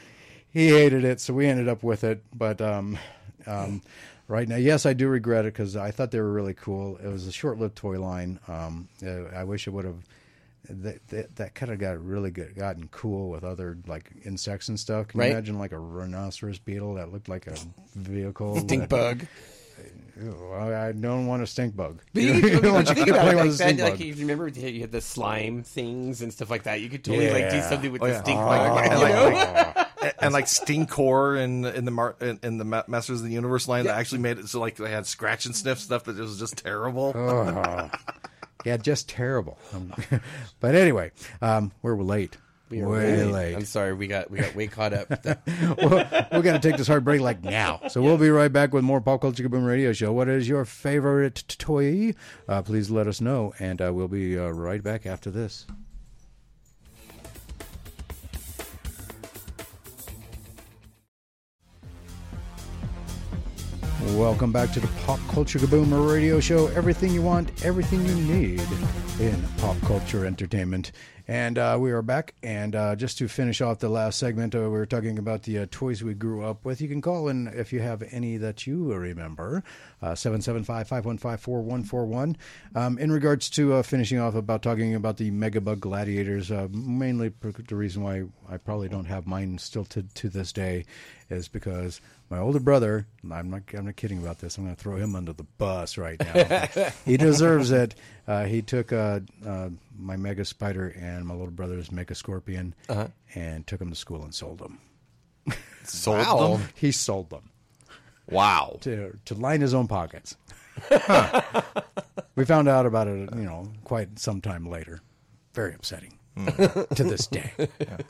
He 0.52 0.68
hated 0.68 1.04
it, 1.04 1.20
so 1.20 1.32
we 1.32 1.46
ended 1.46 1.68
up 1.68 1.82
with 1.82 2.04
it. 2.04 2.22
But 2.36 2.60
um, 2.60 2.98
um, 3.46 3.82
right 4.30 4.48
now, 4.48 4.56
yes, 4.56 4.86
I 4.86 4.92
do 4.94 5.08
regret 5.08 5.44
it 5.44 5.52
because 5.52 5.76
I 5.76 5.90
thought 5.90 6.10
they 6.10 6.20
were 6.20 6.32
really 6.32 6.54
cool. 6.54 6.96
It 6.98 7.08
was 7.08 7.26
a 7.26 7.32
short-lived 7.32 7.76
toy 7.76 8.00
line. 8.00 8.38
Um, 8.48 8.88
uh, 9.04 9.24
I 9.36 9.44
wish 9.44 9.66
it 9.66 9.70
would 9.70 9.84
have 9.84 9.96
that 10.68 11.06
that, 11.08 11.36
that 11.36 11.54
kind 11.54 11.72
of 11.72 11.78
got 11.78 12.02
really 12.04 12.30
good, 12.30 12.54
gotten 12.54 12.88
cool 12.92 13.28
with 13.30 13.42
other 13.44 13.76
like 13.86 14.10
insects 14.24 14.68
and 14.68 14.78
stuff. 14.78 15.08
Can 15.08 15.20
Right. 15.20 15.26
you 15.26 15.32
imagine 15.32 15.58
like 15.58 15.72
a 15.72 15.78
rhinoceros 15.78 16.58
beetle 16.58 16.94
that 16.94 17.12
looked 17.12 17.28
like 17.28 17.46
a 17.48 17.56
vehicle? 17.96 18.56
Stink 18.60 18.82
that- 18.82 18.88
bug. 18.88 19.26
I 20.22 20.92
don't 20.92 21.26
want 21.26 21.42
a 21.42 21.46
stink 21.46 21.74
bug. 21.74 22.02
But 22.12 22.22
you, 22.24 22.40
could, 22.42 22.62
but 22.62 22.88
you 22.90 22.94
think 22.94 23.08
about 23.08 23.28
it, 23.32 23.36
like, 23.38 23.50
that, 23.52 23.78
like 23.78 24.00
you 24.00 24.14
remember 24.16 24.48
you 24.48 24.80
had 24.82 24.92
the 24.92 25.00
slime 25.00 25.62
things 25.62 26.20
and 26.20 26.30
stuff 26.30 26.50
like 26.50 26.64
that. 26.64 26.80
You 26.82 26.90
could 26.90 27.02
totally 27.02 27.30
like 27.30 27.50
do 27.50 27.62
something 27.62 27.90
with 27.90 28.02
Oh, 28.02 28.06
the 28.06 28.12
yeah. 28.12 28.22
stink 28.22 28.38
Oh, 28.38 28.44
bug. 28.44 28.84
and 28.84 28.92
you 28.92 28.98
like- 28.98 29.76
know? 29.76 29.84
And, 30.02 30.12
and 30.20 30.32
like 30.32 30.46
Stinkor 30.46 31.40
in 31.42 31.64
in 31.64 31.84
the 31.84 31.90
Mar- 31.90 32.16
in, 32.20 32.38
in 32.42 32.58
the 32.58 32.64
Masters 32.64 33.20
of 33.20 33.26
the 33.26 33.32
Universe 33.32 33.68
line 33.68 33.84
that 33.84 33.96
actually 33.96 34.20
made 34.20 34.38
it 34.38 34.48
so 34.48 34.60
like 34.60 34.76
they 34.76 34.90
had 34.90 35.06
scratch 35.06 35.46
and 35.46 35.54
sniff 35.54 35.78
stuff 35.78 36.04
that 36.04 36.16
was 36.16 36.38
just 36.38 36.56
terrible. 36.58 37.12
Oh. 37.14 37.90
yeah, 38.64 38.76
just 38.76 39.08
terrible. 39.08 39.58
Um, 39.74 39.92
but 40.60 40.74
anyway, 40.74 41.12
um, 41.42 41.72
we're 41.82 41.96
late. 41.96 42.36
We 42.70 42.82
are 42.82 42.88
Way 42.88 43.16
way- 43.16 43.24
late. 43.24 43.54
I'm 43.56 43.64
sorry, 43.64 43.94
we 43.94 44.06
got 44.06 44.30
we 44.30 44.38
got 44.38 44.54
way 44.54 44.68
caught 44.68 44.92
up. 44.92 45.08
well, 45.24 46.08
we're 46.32 46.42
going 46.42 46.60
to 46.60 46.60
take 46.60 46.76
this 46.76 46.86
hard 46.86 47.04
break 47.04 47.20
like 47.20 47.42
now. 47.42 47.80
So 47.88 48.00
we'll 48.00 48.16
be 48.16 48.30
right 48.30 48.52
back 48.52 48.72
with 48.72 48.84
more 48.84 49.00
Pop 49.00 49.22
Culture 49.22 49.48
boom 49.48 49.64
Radio 49.64 49.92
Show. 49.92 50.12
What 50.12 50.28
is 50.28 50.48
your 50.48 50.64
favorite 50.64 51.42
toy? 51.58 52.14
Uh, 52.48 52.62
please 52.62 52.88
let 52.88 53.08
us 53.08 53.20
know, 53.20 53.52
and 53.58 53.82
uh, 53.82 53.92
we'll 53.92 54.06
be 54.06 54.38
uh, 54.38 54.50
right 54.50 54.84
back 54.84 55.04
after 55.04 55.32
this. 55.32 55.66
Welcome 64.00 64.50
back 64.50 64.72
to 64.72 64.80
the 64.80 64.86
Pop 65.04 65.20
Culture 65.28 65.58
Kaboom 65.58 66.10
Radio 66.10 66.40
Show. 66.40 66.68
Everything 66.68 67.12
you 67.12 67.20
want, 67.20 67.62
everything 67.62 68.04
you 68.06 68.14
need 68.14 68.62
in 69.20 69.42
pop 69.58 69.78
culture 69.82 70.24
entertainment. 70.24 70.92
And 71.30 71.58
uh, 71.58 71.76
we 71.78 71.92
are 71.92 72.02
back. 72.02 72.34
And 72.42 72.74
uh, 72.74 72.96
just 72.96 73.18
to 73.18 73.28
finish 73.28 73.60
off 73.60 73.78
the 73.78 73.88
last 73.88 74.18
segment, 74.18 74.52
uh, 74.52 74.62
we 74.62 74.70
were 74.70 74.84
talking 74.84 75.16
about 75.16 75.44
the 75.44 75.60
uh, 75.60 75.66
toys 75.70 76.02
we 76.02 76.12
grew 76.12 76.42
up 76.42 76.64
with. 76.64 76.80
You 76.80 76.88
can 76.88 77.00
call 77.00 77.28
in 77.28 77.46
if 77.46 77.72
you 77.72 77.78
have 77.78 78.02
any 78.10 78.36
that 78.38 78.66
you 78.66 78.92
remember. 78.92 79.62
Uh, 80.02 80.16
775 80.16 80.88
515 80.88 81.38
4141. 81.38 82.36
Um, 82.74 82.98
In 82.98 83.12
regards 83.12 83.48
to 83.50 83.74
uh, 83.74 83.82
finishing 83.84 84.18
off 84.18 84.34
about 84.34 84.62
talking 84.62 84.96
about 84.96 85.18
the 85.18 85.30
Megabug 85.30 85.78
Gladiators, 85.78 86.50
uh, 86.50 86.66
mainly 86.72 87.32
the 87.40 87.76
reason 87.76 88.02
why 88.02 88.24
I 88.48 88.56
probably 88.56 88.88
don't 88.88 89.04
have 89.04 89.28
mine 89.28 89.58
still 89.58 89.84
to, 89.84 90.02
to 90.02 90.28
this 90.28 90.52
day 90.52 90.84
is 91.28 91.46
because 91.46 92.00
my 92.28 92.38
older 92.38 92.60
brother, 92.60 93.06
I'm 93.30 93.50
not, 93.50 93.62
I'm 93.72 93.86
not 93.86 93.96
kidding 93.96 94.18
about 94.18 94.38
this. 94.38 94.58
I'm 94.58 94.64
going 94.64 94.74
to 94.74 94.82
throw 94.82 94.96
him 94.96 95.14
under 95.14 95.32
the 95.32 95.46
bus 95.58 95.96
right 95.96 96.18
now. 96.18 96.90
he 97.04 97.16
deserves 97.16 97.70
it. 97.70 97.94
Uh, 98.26 98.44
he 98.44 98.62
took 98.62 98.92
uh, 98.92 99.20
uh, 99.44 99.68
my 99.96 100.16
Mega 100.16 100.44
Spider 100.44 100.88
and 100.98 101.26
my 101.26 101.34
little 101.34 101.50
brother's 101.50 101.90
Mega 101.92 102.14
Scorpion 102.14 102.74
uh-huh. 102.88 103.08
and 103.34 103.66
took 103.66 103.78
them 103.78 103.90
to 103.90 103.96
school 103.96 104.22
and 104.22 104.34
sold 104.34 104.58
them. 104.58 104.78
Sold 105.84 106.18
Wow. 106.18 106.56
them. 106.56 106.68
He 106.74 106.92
sold 106.92 107.30
them 107.30 107.50
Wow. 108.28 108.78
to 108.82 109.18
to 109.24 109.34
line 109.34 109.60
his 109.60 109.74
own 109.74 109.88
pockets. 109.88 110.36
we 112.36 112.44
found 112.44 112.68
out 112.68 112.86
about 112.86 113.08
it, 113.08 113.34
you 113.34 113.42
know, 113.42 113.72
quite 113.84 114.18
some 114.18 114.40
time 114.40 114.68
later. 114.68 115.00
Very 115.54 115.74
upsetting 115.74 116.18
hmm. 116.36 116.46
to 116.46 117.04
this 117.04 117.26
day. 117.26 117.52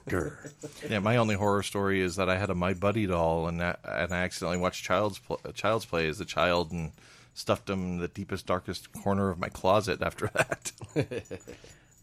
Grr. 0.08 0.52
Yeah, 0.88 0.98
my 0.98 1.16
only 1.16 1.34
horror 1.36 1.62
story 1.62 2.00
is 2.00 2.16
that 2.16 2.28
I 2.28 2.36
had 2.38 2.50
a 2.50 2.54
My 2.54 2.74
Buddy 2.74 3.06
doll, 3.06 3.48
and 3.48 3.60
that, 3.60 3.80
and 3.84 4.12
I 4.12 4.18
accidentally 4.18 4.58
watched 4.58 4.84
Child's 4.84 5.20
Child's 5.54 5.86
Play 5.86 6.06
as 6.08 6.20
a 6.20 6.26
child, 6.26 6.70
and 6.70 6.92
stuffed 7.34 7.66
them 7.66 7.82
in 7.82 7.98
the 7.98 8.08
deepest, 8.08 8.46
darkest 8.46 8.92
corner 8.92 9.30
of 9.30 9.38
my 9.38 9.48
closet. 9.48 10.02
After 10.02 10.30
that, 10.34 10.72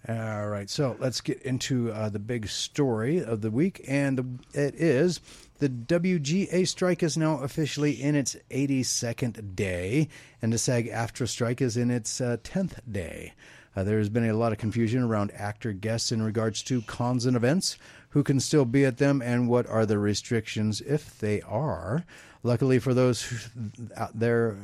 All 0.10 0.48
right, 0.48 0.70
so 0.70 0.96
let's 1.00 1.20
get 1.20 1.42
into 1.42 1.92
uh, 1.92 2.08
the 2.08 2.20
big 2.20 2.48
story 2.48 3.22
of 3.22 3.42
the 3.42 3.52
week, 3.52 3.84
and 3.88 4.40
it 4.54 4.76
is 4.76 5.20
the 5.60 5.68
WGA 5.68 6.66
strike 6.66 7.04
is 7.04 7.18
now 7.18 7.40
officially 7.40 7.92
in 7.92 8.16
its 8.16 8.38
82nd 8.50 9.56
day, 9.56 10.08
and 10.42 10.54
the 10.54 10.58
SAG-AFTRA 10.58 11.28
strike 11.28 11.62
is 11.62 11.76
in 11.76 11.92
its 11.92 12.22
uh, 12.22 12.38
10th 12.44 12.80
day. 12.90 13.34
Uh, 13.76 13.84
there 13.84 13.98
has 13.98 14.08
been 14.08 14.30
a 14.30 14.38
lot 14.38 14.54
of 14.54 14.58
confusion 14.58 15.04
around 15.04 15.32
actor 15.36 15.74
guests 15.74 16.12
in 16.12 16.22
regards 16.22 16.64
to 16.64 16.82
cons 16.84 17.26
and 17.26 17.36
events, 17.36 17.78
who 18.10 18.24
can 18.24 18.40
still 18.40 18.66
be 18.66 18.86
at 18.86 19.00
them, 19.00 19.22
and 19.22 19.50
what 19.50 19.68
are 19.68 19.86
the 19.86 20.00
restrictions 20.00 20.80
if 20.82 21.20
they 21.20 21.42
are. 21.42 22.06
Luckily 22.44 22.80
for 22.80 22.94
those 22.94 23.50
out 23.98 24.18
there 24.18 24.56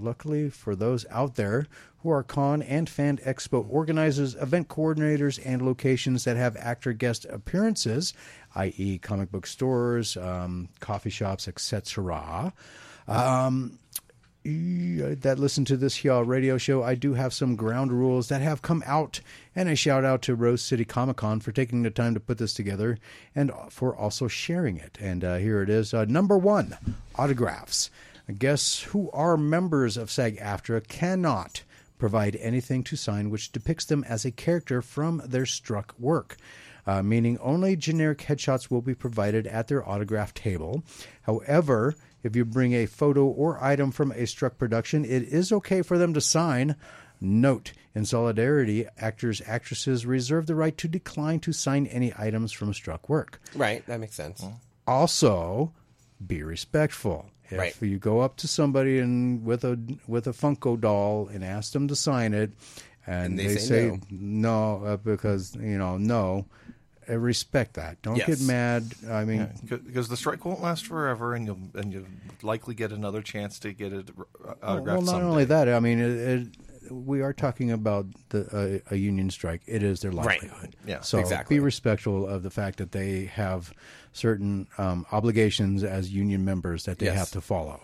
Luckily 0.00 0.50
for 0.50 0.74
those 0.74 1.06
out 1.10 1.34
there 1.36 1.66
who 2.02 2.10
are 2.10 2.22
con 2.22 2.62
and 2.62 2.88
fan 2.88 3.18
expo 3.18 3.66
organizers, 3.68 4.34
event 4.36 4.68
coordinators, 4.68 5.40
and 5.44 5.62
locations 5.62 6.24
that 6.24 6.36
have 6.36 6.56
actor 6.56 6.92
guest 6.92 7.26
appearances, 7.26 8.14
i.e., 8.54 8.98
comic 8.98 9.30
book 9.30 9.46
stores, 9.46 10.16
um, 10.16 10.68
coffee 10.80 11.10
shops, 11.10 11.48
etc. 11.48 12.52
Um, 13.08 13.78
that 14.44 15.36
listen 15.38 15.64
to 15.66 15.76
this 15.76 15.96
here 15.96 16.22
radio 16.22 16.56
show, 16.56 16.82
I 16.82 16.94
do 16.94 17.14
have 17.14 17.34
some 17.34 17.56
ground 17.56 17.92
rules 17.92 18.28
that 18.28 18.40
have 18.40 18.62
come 18.62 18.82
out, 18.86 19.20
and 19.54 19.68
a 19.68 19.76
shout 19.76 20.04
out 20.04 20.22
to 20.22 20.34
Rose 20.34 20.62
City 20.62 20.84
Comic 20.84 21.16
Con 21.16 21.40
for 21.40 21.52
taking 21.52 21.82
the 21.82 21.90
time 21.90 22.14
to 22.14 22.20
put 22.20 22.38
this 22.38 22.54
together 22.54 22.98
and 23.34 23.52
for 23.68 23.94
also 23.94 24.28
sharing 24.28 24.76
it. 24.76 24.96
And 25.00 25.24
uh, 25.24 25.36
here 25.36 25.62
it 25.62 25.68
is. 25.68 25.92
Uh, 25.92 26.04
number 26.06 26.38
one, 26.38 26.76
autographs. 27.16 27.90
Guests 28.36 28.82
who 28.82 29.10
are 29.12 29.36
members 29.36 29.96
of 29.96 30.10
SAG 30.10 30.38
AFTRA 30.38 30.86
cannot 30.86 31.62
provide 31.98 32.36
anything 32.36 32.84
to 32.84 32.96
sign 32.96 33.30
which 33.30 33.52
depicts 33.52 33.84
them 33.84 34.04
as 34.04 34.24
a 34.24 34.30
character 34.30 34.82
from 34.82 35.22
their 35.24 35.46
struck 35.46 35.94
work. 35.98 36.36
Uh, 36.86 37.02
meaning 37.02 37.38
only 37.38 37.76
generic 37.76 38.18
headshots 38.18 38.70
will 38.70 38.80
be 38.80 38.94
provided 38.94 39.46
at 39.46 39.68
their 39.68 39.86
autograph 39.86 40.32
table. 40.32 40.82
However, 41.22 41.94
if 42.22 42.34
you 42.34 42.44
bring 42.44 42.72
a 42.72 42.86
photo 42.86 43.26
or 43.26 43.62
item 43.62 43.90
from 43.90 44.12
a 44.12 44.26
struck 44.26 44.58
production, 44.58 45.04
it 45.04 45.22
is 45.24 45.52
okay 45.52 45.82
for 45.82 45.98
them 45.98 46.14
to 46.14 46.20
sign. 46.20 46.76
Note, 47.20 47.72
in 47.94 48.04
solidarity, 48.04 48.86
actors, 48.96 49.42
actresses 49.46 50.06
reserve 50.06 50.46
the 50.46 50.54
right 50.54 50.76
to 50.78 50.88
decline 50.88 51.40
to 51.40 51.52
sign 51.52 51.86
any 51.86 52.12
items 52.16 52.52
from 52.52 52.72
struck 52.72 53.08
work. 53.08 53.40
right, 53.54 53.84
that 53.86 54.00
makes 54.00 54.14
sense. 54.14 54.44
Also, 54.86 55.72
be 56.24 56.42
respectful. 56.42 57.30
If 57.50 57.58
Right. 57.58 57.82
you 57.82 57.98
go 57.98 58.20
up 58.20 58.36
to 58.38 58.48
somebody 58.48 58.98
and 58.98 59.44
with 59.44 59.64
a 59.64 59.78
with 60.06 60.26
a 60.26 60.32
Funko 60.32 60.78
doll 60.80 61.28
and 61.32 61.42
ask 61.44 61.72
them 61.72 61.88
to 61.88 61.96
sign 61.96 62.34
it, 62.34 62.50
and, 63.06 63.26
And 63.26 63.38
they 63.38 63.46
they, 63.46 63.54
say 63.56 63.90
say, 63.90 64.00
no, 64.10 64.84
uh, 64.84 64.96
because 64.98 65.54
you 65.56 65.78
know 65.78 65.96
no, 65.96 66.44
uh, 67.08 67.16
respect 67.16 67.74
that. 67.74 68.02
Don't 68.02 68.18
get 68.26 68.40
mad. 68.42 68.84
I 69.10 69.24
mean, 69.24 69.48
because 69.66 70.08
the 70.08 70.16
strike 70.16 70.44
won't 70.44 70.60
last 70.60 70.84
forever, 70.86 71.32
and 71.34 71.46
you'll 71.46 71.58
and 71.74 71.90
you'll 71.92 72.04
likely 72.42 72.74
get 72.74 72.92
another 72.92 73.22
chance 73.22 73.58
to 73.60 73.72
get 73.72 73.92
it 73.94 74.10
uh, 74.46 74.52
autographed. 74.62 74.86
well, 74.86 75.00
not 75.00 75.06
someday. 75.12 75.26
only 75.26 75.44
that. 75.46 75.68
I 75.70 75.80
mean, 75.80 75.98
it, 76.00 76.10
it, 76.10 76.48
we 76.90 77.20
are 77.22 77.32
talking 77.32 77.70
about 77.70 78.06
the, 78.30 78.82
a, 78.90 78.94
a 78.94 78.96
union 78.96 79.30
strike. 79.30 79.62
It 79.66 79.82
is 79.82 80.00
their 80.00 80.12
livelihood. 80.12 80.50
Right. 80.62 80.74
Yeah, 80.86 81.00
so 81.00 81.18
exactly. 81.18 81.56
be 81.56 81.60
respectful 81.60 82.26
of 82.26 82.42
the 82.42 82.50
fact 82.50 82.78
that 82.78 82.92
they 82.92 83.26
have 83.26 83.72
certain 84.12 84.66
um, 84.78 85.06
obligations 85.12 85.84
as 85.84 86.12
union 86.12 86.44
members 86.44 86.84
that 86.84 86.98
they 86.98 87.06
Yes. 87.06 87.16
have 87.16 87.30
to 87.32 87.40
follow. 87.40 87.80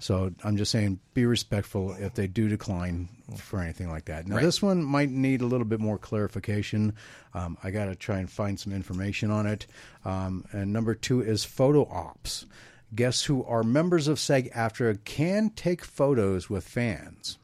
So 0.00 0.32
I'm 0.44 0.56
just 0.56 0.70
saying, 0.72 0.98
be 1.14 1.24
respectful 1.26 1.94
if 1.98 2.14
they 2.14 2.26
do 2.26 2.48
decline 2.48 3.08
for 3.36 3.60
anything 3.60 3.88
like 3.88 4.06
that. 4.06 4.26
Now, 4.26 4.36
Right. 4.36 4.44
this 4.44 4.60
one 4.60 4.82
might 4.82 5.10
need 5.10 5.40
a 5.40 5.46
little 5.46 5.66
bit 5.66 5.80
more 5.80 5.98
clarification. 5.98 6.94
Um, 7.34 7.56
I 7.62 7.70
got 7.70 7.86
to 7.86 7.94
try 7.94 8.18
and 8.18 8.30
find 8.30 8.58
some 8.58 8.72
information 8.72 9.30
on 9.30 9.46
it. 9.46 9.66
Um, 10.04 10.44
and 10.52 10.72
number 10.72 10.94
two 10.94 11.20
is 11.22 11.44
photo 11.44 11.86
ops. 11.90 12.46
Guests 12.94 13.24
who 13.24 13.44
are 13.44 13.62
members 13.62 14.08
of 14.08 14.18
SAG 14.18 14.50
AFTRA 14.54 15.04
can 15.04 15.50
take 15.50 15.84
photos 15.84 16.48
with 16.48 16.66
fans. 16.66 17.38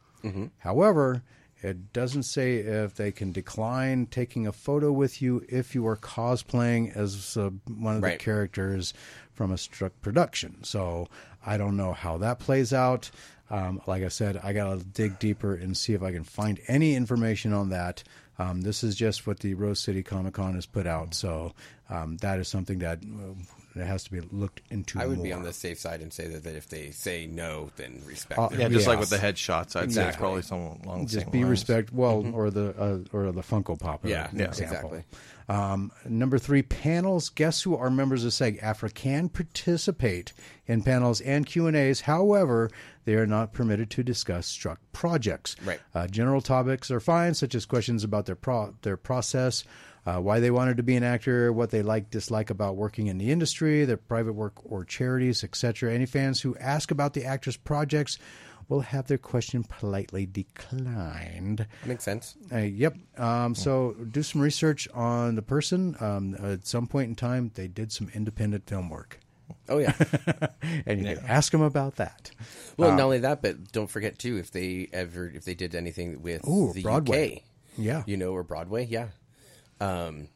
However, 0.58 1.22
it 1.62 1.92
doesn't 1.92 2.24
say 2.24 2.56
if 2.56 2.94
they 2.94 3.10
can 3.12 3.32
decline 3.32 4.06
taking 4.06 4.46
a 4.46 4.52
photo 4.52 4.92
with 4.92 5.22
you 5.22 5.44
if 5.48 5.74
you 5.74 5.86
are 5.86 5.96
cosplaying 5.96 6.94
as 6.94 7.36
uh, 7.36 7.50
one 7.66 7.96
of 7.96 8.02
Right. 8.02 8.18
the 8.18 8.24
characters 8.24 8.92
from 9.32 9.50
a 9.50 9.58
struck 9.58 9.92
production. 10.02 10.62
So 10.64 11.08
I 11.44 11.56
don't 11.56 11.76
know 11.76 11.92
how 11.92 12.18
that 12.18 12.38
plays 12.38 12.72
out. 12.72 13.10
Um, 13.50 13.80
like 13.86 14.02
I 14.02 14.08
said, 14.08 14.40
I 14.42 14.52
got 14.52 14.78
to 14.78 14.84
dig 14.84 15.18
deeper 15.18 15.54
and 15.54 15.76
see 15.76 15.92
if 15.94 16.02
I 16.02 16.12
can 16.12 16.24
find 16.24 16.60
any 16.68 16.94
information 16.94 17.52
on 17.52 17.68
that. 17.70 18.02
Um, 18.38 18.62
this 18.62 18.82
is 18.82 18.94
just 18.96 19.26
what 19.26 19.40
the 19.40 19.54
Rose 19.54 19.80
City 19.80 20.02
Comic 20.02 20.34
Con 20.34 20.54
has 20.54 20.66
put 20.66 20.86
out. 20.86 21.14
So 21.14 21.52
um, 21.88 22.16
that 22.18 22.38
is 22.40 22.48
something 22.48 22.78
that, 22.80 22.98
that 23.76 23.86
has 23.86 24.04
to 24.04 24.12
be 24.12 24.20
looked 24.32 24.60
into. 24.70 25.00
I 25.00 25.06
would 25.06 25.22
be 25.22 25.32
on 25.32 25.42
the 25.42 25.52
safe 25.52 25.78
side 25.78 26.00
and 26.00 26.12
say 26.12 26.28
that, 26.28 26.44
that 26.44 26.54
if 26.54 26.68
they 26.68 26.90
say 26.90 27.26
no, 27.26 27.70
then 27.76 28.00
respect 28.06 28.38
Uh, 28.38 28.48
it. 28.52 28.60
Yeah, 28.60 28.68
just 28.68 28.86
like 28.86 29.00
with 29.00 29.10
the 29.10 29.16
headshots, 29.18 29.74
I'd 29.76 29.92
say 29.92 30.08
it's 30.08 30.16
probably 30.16 30.42
some 30.42 30.60
along 30.84 31.06
the 31.06 31.10
just 31.10 31.24
same 31.26 31.30
be 31.32 31.38
lines. 31.38 31.50
respect 31.50 31.92
well 31.92 32.24
or 32.32 32.50
the 32.50 32.68
uh, 32.78 32.98
or 33.16 33.32
the 33.32 33.42
funko 33.42 33.78
pop 33.78 34.04
Yeah, 34.04 34.28
yeah, 34.32 34.44
example. 34.46 34.94
exactly. 34.94 35.04
um, 35.48 35.90
number 36.08 36.38
three 36.38 36.62
panels 36.62 37.28
guests 37.28 37.62
who 37.62 37.76
are 37.76 37.90
members 37.90 38.24
of 38.24 38.32
SAG 38.32 38.60
AFTRA 38.60 38.94
can 38.94 39.28
participate 39.28 40.32
in 40.66 40.82
panels 40.82 41.20
and 41.20 41.44
q&a's 41.46 42.02
however 42.02 42.70
they 43.04 43.14
are 43.14 43.26
not 43.26 43.52
permitted 43.52 43.90
to 43.90 44.02
discuss 44.02 44.46
struck 44.46 44.78
projects 44.92 45.56
Right. 45.64 45.80
uh, 45.94 46.06
general 46.06 46.40
topics 46.40 46.90
are 46.90 47.00
fine 47.00 47.34
such 47.34 47.54
as 47.54 47.66
questions 47.66 48.04
about 48.04 48.24
their 48.26 48.36
pro- 48.36 48.74
their 48.82 48.96
process 48.96 49.64
uh, 50.06 50.18
why 50.18 50.40
they 50.40 50.50
wanted 50.50 50.76
to 50.76 50.82
be 50.82 50.96
an 50.96 51.02
actor, 51.02 51.52
what 51.52 51.70
they 51.70 51.82
like, 51.82 52.10
dislike 52.10 52.50
about 52.50 52.76
working 52.76 53.06
in 53.06 53.18
the 53.18 53.30
industry, 53.30 53.84
their 53.84 53.96
private 53.96 54.34
work 54.34 54.54
or 54.64 54.84
charities, 54.84 55.42
etc. 55.44 55.92
Any 55.94 56.06
fans 56.06 56.40
who 56.42 56.56
ask 56.56 56.90
about 56.90 57.14
the 57.14 57.24
actor's 57.24 57.56
projects 57.56 58.18
will 58.68 58.80
have 58.80 59.06
their 59.08 59.18
question 59.18 59.62
politely 59.64 60.24
declined. 60.26 61.66
Makes 61.84 62.04
sense. 62.04 62.36
Uh, 62.52 62.58
yep. 62.58 62.96
Um, 63.16 63.54
so 63.54 63.92
do 64.10 64.22
some 64.22 64.40
research 64.40 64.88
on 64.94 65.34
the 65.34 65.42
person. 65.42 65.96
Um, 66.00 66.34
at 66.42 66.66
some 66.66 66.86
point 66.86 67.08
in 67.08 67.14
time, 67.14 67.50
they 67.54 67.68
did 67.68 67.92
some 67.92 68.08
independent 68.14 68.66
film 68.68 68.88
work, 68.90 69.20
Oh 69.68 69.78
yeah. 69.78 69.92
and 70.86 70.98
you 71.00 71.14
can 71.16 71.24
ask 71.26 71.52
them 71.52 71.60
about 71.62 71.96
that. 71.96 72.30
Well, 72.78 72.90
Uh, 72.92 72.96
not 72.96 73.02
only 73.04 73.18
that, 73.20 73.42
but 73.42 73.72
don't 73.72 73.90
forget 73.90 74.18
too 74.18 74.38
if 74.38 74.50
they 74.50 74.88
ever 74.92 75.28
if 75.28 75.44
they 75.44 75.54
did 75.54 75.74
anything 75.74 76.22
with 76.22 76.46
Ooh, 76.48 76.72
the 76.72 76.82
Broadway. 76.82 77.36
UK, 77.36 77.42
Yeah. 77.78 78.02
you 78.06 78.16
know, 78.16 78.32
or 78.32 78.42
Broadway, 78.42 78.86
yeah, 78.86 79.08
um, 79.80 80.28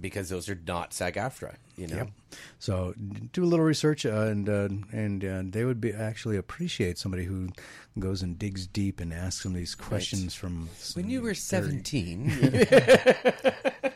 because 0.00 0.28
those 0.28 0.48
are 0.48 0.58
not 0.66 0.92
SAG-AFTRA, 0.92 1.54
you 1.76 1.86
know. 1.86 1.96
Yep. 1.96 2.10
So 2.58 2.94
do 3.32 3.44
a 3.44 3.46
little 3.46 3.64
research, 3.64 4.06
uh, 4.06 4.10
and 4.10 4.48
uh, 4.48 4.68
and 4.92 5.24
uh, 5.24 5.42
they 5.44 5.64
would 5.64 5.80
be 5.80 5.92
actually 5.92 6.36
appreciate 6.36 6.98
somebody 6.98 7.24
who 7.24 7.50
goes 7.98 8.22
and 8.22 8.38
digs 8.38 8.66
deep 8.66 9.00
and 9.00 9.12
asks 9.12 9.42
them 9.42 9.52
these 9.52 9.74
questions 9.74 10.34
from. 10.34 10.68
When 10.94 11.10
you 11.10 11.22
were 11.22 11.34
seventeen, 11.34 12.30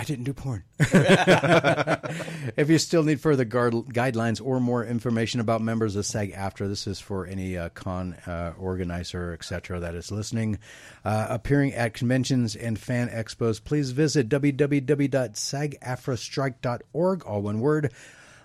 I 0.00 0.04
didn't 0.04 0.24
do 0.24 0.32
porn. 0.32 0.64
if 0.78 2.70
you 2.70 2.78
still 2.78 3.02
need 3.02 3.20
further 3.20 3.44
guard, 3.44 3.74
guidelines 3.74 4.40
or 4.42 4.58
more 4.58 4.82
information 4.82 5.40
about 5.40 5.60
members 5.60 5.94
of 5.94 6.06
SAG-AFTRA 6.06 6.68
this 6.68 6.86
is 6.86 6.98
for 6.98 7.26
any 7.26 7.58
uh, 7.58 7.68
con 7.68 8.14
uh, 8.26 8.54
organizer, 8.58 9.34
etc., 9.34 9.78
that 9.80 9.94
is 9.94 10.10
listening, 10.10 10.58
uh, 11.04 11.26
appearing 11.28 11.74
at 11.74 11.92
conventions 11.92 12.56
and 12.56 12.78
fan 12.78 13.10
expos, 13.10 13.62
please 13.62 13.90
visit 13.90 14.30
www.sagaftrastrike.org, 14.30 17.26
all 17.26 17.42
one 17.42 17.60
word, 17.60 17.92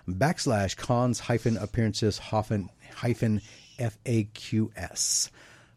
backslash 0.06 0.76
cons 0.76 1.20
hyphen 1.20 1.56
appearances 1.56 2.18
hyphen, 2.18 2.68
hyphen 2.96 3.40
FAQS. 3.78 5.30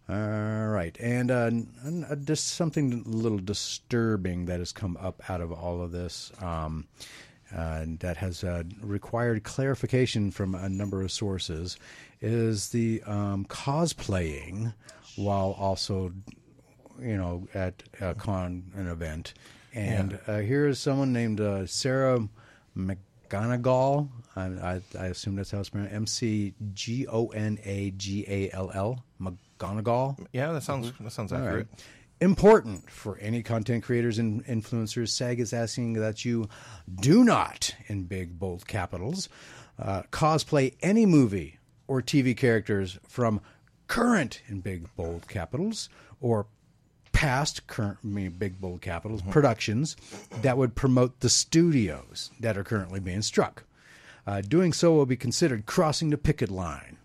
All 0.10 0.69
right, 0.69 0.98
and 1.00 1.30
uh, 1.30 1.52
uh, 2.10 2.15
just 2.15 2.48
something 2.48 3.04
a 3.06 3.10
little 3.10 3.38
disturbing 3.38 4.45
that 4.45 4.58
has 4.58 4.72
come 4.72 4.98
up 5.00 5.22
out 5.30 5.39
of 5.39 5.52
all 5.52 5.84
of 5.84 5.91
this, 5.91 6.32
um, 6.41 6.88
uh, 7.56 7.86
that 8.00 8.17
has 8.17 8.43
uh, 8.43 8.63
required 8.82 9.43
clarification 9.43 10.32
from 10.32 10.56
a 10.56 10.67
number 10.67 11.04
of 11.04 11.12
sources, 11.12 11.78
is 12.22 12.69
the 12.69 13.04
um, 13.06 13.45
cosplaying 13.45 14.74
while 15.15 15.56
also, 15.60 16.12
you 17.00 17.15
know, 17.15 17.48
at 17.54 17.84
a 18.02 18.15
con 18.15 18.63
an 18.76 18.88
event. 18.88 19.36
And 19.76 20.17
uh, 20.26 20.39
here 20.39 20.65
is 20.65 20.80
someone 20.80 21.13
named 21.13 21.39
uh, 21.39 21.67
Sarah 21.67 22.28
McGonagall. 22.76 24.10
I, 24.36 24.41
I, 24.41 24.82
I 24.98 25.06
assume 25.06 25.36
that's 25.36 25.52
how 25.52 25.60
it's 25.60 25.69
pronounced. 25.69 25.93
M 25.93 26.08
C 26.08 26.56
G 26.74 27.06
O 27.06 27.28
N 27.28 27.60
A 27.63 27.91
G 27.91 28.26
A 28.28 28.50
L 28.56 28.72
L. 28.74 29.04
McGonagall. 29.60 30.26
Yeah, 30.34 30.52
that 30.52 30.63
sounds 30.63 30.91
that 31.00 31.12
sounds 31.12 31.34
accurate. 31.34 31.67
right. 31.69 31.86
Important 32.22 32.89
for 32.89 33.17
any 33.19 33.41
content 33.43 33.84
creators 33.84 34.17
and 34.19 34.45
influencers. 34.45 35.10
SAG 35.10 35.39
is 35.39 35.54
asking 35.54 35.93
that 35.93 36.26
you 36.26 36.50
do 37.00 37.24
not, 37.24 37.74
in 37.88 38.04
big 38.06 38.38
bold 38.38 38.67
capitals, 38.67 39.30
uh, 39.78 40.04
cosplay 40.12 40.76
any 40.82 41.06
movie 41.06 41.60
or 41.88 42.02
TV 42.02 42.36
characters 42.36 43.00
from 43.08 43.39
current, 43.88 44.41
in 44.48 44.60
big 44.60 44.93
bold 44.98 45.28
capitals, 45.30 45.88
or 46.19 46.45
past 47.13 47.67
current, 47.67 47.98
I 48.04 48.08
mean, 48.08 48.32
big 48.32 48.60
bold 48.60 48.82
capitals, 48.82 49.22
productions 49.22 49.95
that 50.41 50.58
would 50.58 50.76
promote 50.76 51.22
the 51.22 51.30
studios 51.30 52.32
that 52.39 52.58
are 52.58 52.63
currently 52.63 53.00
being 53.00 53.22
struck. 53.22 53.63
Uh, 54.28 54.41
doing 54.41 54.74
so 54.74 54.93
will 54.93 55.06
be 55.08 55.17
considered 55.17 55.65
crossing 55.65 56.12
the 56.12 56.17
picket 56.17 56.52
line. 56.52 56.98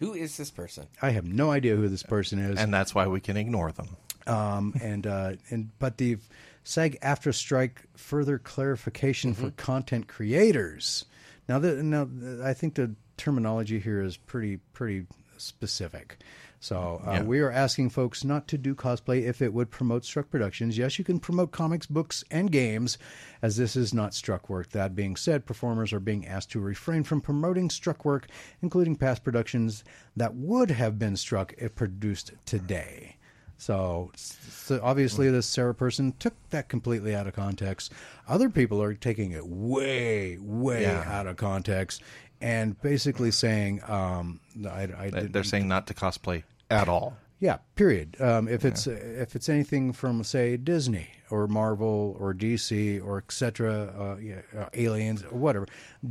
Who 0.00 0.14
is 0.14 0.36
this 0.36 0.50
person? 0.50 0.86
I 1.00 1.10
have 1.10 1.24
no 1.24 1.50
idea 1.50 1.76
who 1.76 1.88
this 1.88 2.02
person 2.02 2.38
is. 2.38 2.58
And 2.58 2.72
that's 2.74 2.94
why 2.94 3.06
we 3.06 3.20
can 3.20 3.36
ignore 3.36 3.70
them. 3.70 3.96
um, 4.26 4.74
and 4.82 5.06
uh, 5.06 5.32
and 5.50 5.70
but 5.78 5.98
the 5.98 6.16
SAG-AFTRA 6.64 7.34
strike 7.34 7.82
further 7.96 8.38
clarification 8.38 9.32
for 9.34 9.50
content 9.52 10.08
creators. 10.08 11.04
Now, 11.48 11.58
that 11.58 11.82
now 11.82 12.08
I 12.44 12.52
think 12.54 12.74
the 12.74 12.94
terminology 13.16 13.78
here 13.78 14.02
is 14.02 14.16
pretty 14.16 14.58
pretty 14.72 15.06
specific. 15.36 16.18
So 16.62 17.00
uh, 17.06 17.12
Yeah. 17.12 17.22
we 17.22 17.40
are 17.40 17.50
asking 17.50 17.88
folks 17.88 18.22
not 18.22 18.46
to 18.48 18.58
do 18.58 18.74
cosplay 18.74 19.22
if 19.22 19.40
it 19.40 19.54
would 19.54 19.70
promote 19.70 20.04
Struck 20.04 20.28
Productions. 20.30 20.76
Yes, 20.76 20.98
you 20.98 21.04
can 21.06 21.18
promote 21.18 21.52
comics, 21.52 21.86
books, 21.86 22.22
and 22.30 22.52
games, 22.52 22.98
as 23.40 23.56
this 23.56 23.76
is 23.76 23.94
not 23.94 24.12
Struck 24.12 24.50
work. 24.50 24.70
That 24.70 24.94
being 24.94 25.16
said, 25.16 25.46
performers 25.46 25.92
are 25.94 26.00
being 26.00 26.26
asked 26.26 26.50
to 26.52 26.60
refrain 26.60 27.02
from 27.02 27.22
promoting 27.22 27.70
Struck 27.70 28.04
work, 28.04 28.26
including 28.60 28.96
past 28.96 29.24
productions 29.24 29.84
that 30.16 30.34
would 30.34 30.70
have 30.70 30.98
been 30.98 31.16
struck 31.16 31.54
if 31.56 31.74
produced 31.74 32.32
today. 32.44 33.16
So, 33.56 34.10
so 34.14 34.80
obviously, 34.82 35.30
this 35.30 35.46
Sarah 35.46 35.74
person 35.74 36.14
took 36.18 36.34
that 36.50 36.68
completely 36.68 37.14
out 37.14 37.26
of 37.26 37.34
context. 37.34 37.92
Other 38.28 38.48
people 38.50 38.82
are 38.82 38.94
taking 38.94 39.32
it 39.32 39.46
way, 39.46 40.38
way 40.40 40.82
Yeah. 40.82 41.04
out 41.06 41.26
of 41.26 41.36
context, 41.36 42.02
and 42.40 42.80
basically 42.80 43.30
saying, 43.30 43.82
um, 43.86 44.40
I, 44.66 44.88
I 44.98 45.10
they're 45.10 45.44
saying 45.44 45.68
not 45.68 45.86
to 45.88 45.94
cosplay 45.94 46.42
at 46.70 46.88
all. 46.88 47.16
yeah, 47.40 47.58
period. 47.74 48.16
Um, 48.20 48.48
if 48.48 48.64
it's 48.64 48.86
if 48.86 49.34
it's 49.34 49.48
anything 49.48 49.92
from 49.92 50.22
say 50.24 50.56
Disney 50.56 51.08
or 51.30 51.46
Marvel 51.46 52.16
or 52.18 52.34
DC 52.34 53.02
or 53.04 53.18
etc. 53.18 53.94
Uh, 53.98 54.20
yeah, 54.20 54.40
uh, 54.58 54.68
aliens 54.74 55.22
or 55.24 55.38
whatever, 55.38 55.66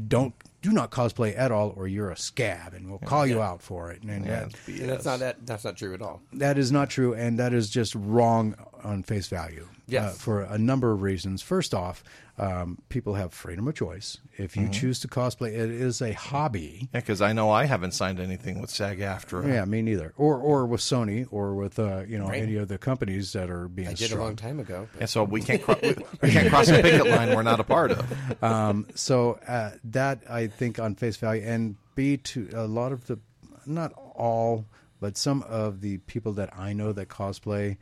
don't 0.08 0.34
do 0.62 0.72
not 0.72 0.92
cosplay 0.92 1.38
at 1.38 1.52
all, 1.52 1.74
or 1.76 1.88
you're 1.88 2.10
a 2.10 2.18
scab, 2.18 2.74
and 2.74 2.90
we'll 2.90 3.00
call 3.00 3.28
you 3.28 3.42
out 3.42 3.62
for 3.62 3.92
it. 3.92 4.02
And 4.04 4.26
Yeah, 4.26 4.46
that, 4.46 4.68
And 4.68 4.90
that's 4.90 5.06
not 5.06 5.20
that. 5.20 5.46
That's 5.46 5.64
not 5.64 5.78
true 5.78 5.94
at 5.94 6.02
all. 6.02 6.22
that 6.34 6.58
is 6.58 6.72
not 6.72 6.90
true, 6.90 7.14
and 7.14 7.38
that 7.40 7.54
is 7.54 7.70
just 7.70 7.96
wrong 7.96 8.56
on 8.84 9.04
face 9.04 9.28
value. 9.28 9.68
Yes. 9.88 10.04
uh, 10.04 10.18
for 10.20 10.42
a 10.44 10.58
number 10.60 10.92
of 10.92 11.02
reasons. 11.02 11.42
First 11.42 11.74
off, 11.74 12.04
um, 12.38 12.78
people 12.90 13.16
have 13.16 13.34
freedom 13.34 13.68
of 13.68 13.74
choice. 13.74 14.20
If 14.38 14.56
you 14.56 14.70
choose 14.70 15.00
to 15.00 15.08
cosplay, 15.08 15.48
it 15.50 15.72
is 15.72 16.00
a 16.00 16.14
hobby. 16.14 16.90
Yeah, 16.94 17.00
because 17.00 17.22
I 17.22 17.34
know 17.34 17.50
I 17.50 17.66
haven't 17.66 17.94
signed 17.96 18.20
anything 18.20 18.62
with 18.62 18.70
SAG-AFTRA. 18.70 19.48
Yeah, 19.48 19.66
me 19.66 19.82
neither. 19.82 20.14
Or 20.16 20.38
or 20.38 20.68
with 20.68 20.82
Sony 20.82 21.28
or 21.32 21.56
with 21.56 21.80
uh, 21.80 22.04
you 22.08 22.20
know 22.20 22.28
Right. 22.28 22.44
any 22.44 22.56
of 22.58 22.68
the 22.68 22.78
companies 22.78 23.34
that 23.34 23.50
are 23.50 23.68
being 23.68 23.88
I 23.88 23.94
did 23.94 24.06
struck. 24.10 24.20
a 24.20 24.24
long 24.26 24.36
time 24.36 24.60
ago. 24.60 24.88
but- 24.94 25.00
Yeah, 25.02 25.06
so 25.08 25.24
we 25.24 25.42
can't 25.42 25.64
cro- 25.64 25.80
we, 25.82 25.96
we 26.22 26.30
can't 26.30 26.50
cross 26.50 26.70
a 26.70 26.82
picket 26.84 27.08
line 27.08 27.36
we're 27.36 27.42
not 27.42 27.60
a 27.60 27.64
part 27.64 27.92
of. 27.92 28.06
Um, 28.44 28.86
so 28.94 29.40
uh, 29.48 29.72
that 29.86 30.22
I 30.30 30.48
think 30.48 30.78
on 30.80 30.94
face 30.96 31.18
value, 31.18 31.42
and 31.44 31.76
B 31.96 32.18
to 32.18 32.48
a 32.54 32.68
lot 32.68 32.92
of 32.92 33.08
the, 33.08 33.18
not 33.66 33.92
all, 34.16 34.66
but 35.02 35.18
some 35.18 35.42
of 35.44 35.82
the 35.82 35.98
people 35.98 36.34
that 36.34 36.56
I 36.58 36.74
know 36.74 36.94
that 36.94 37.08
cosplay, 37.10 37.78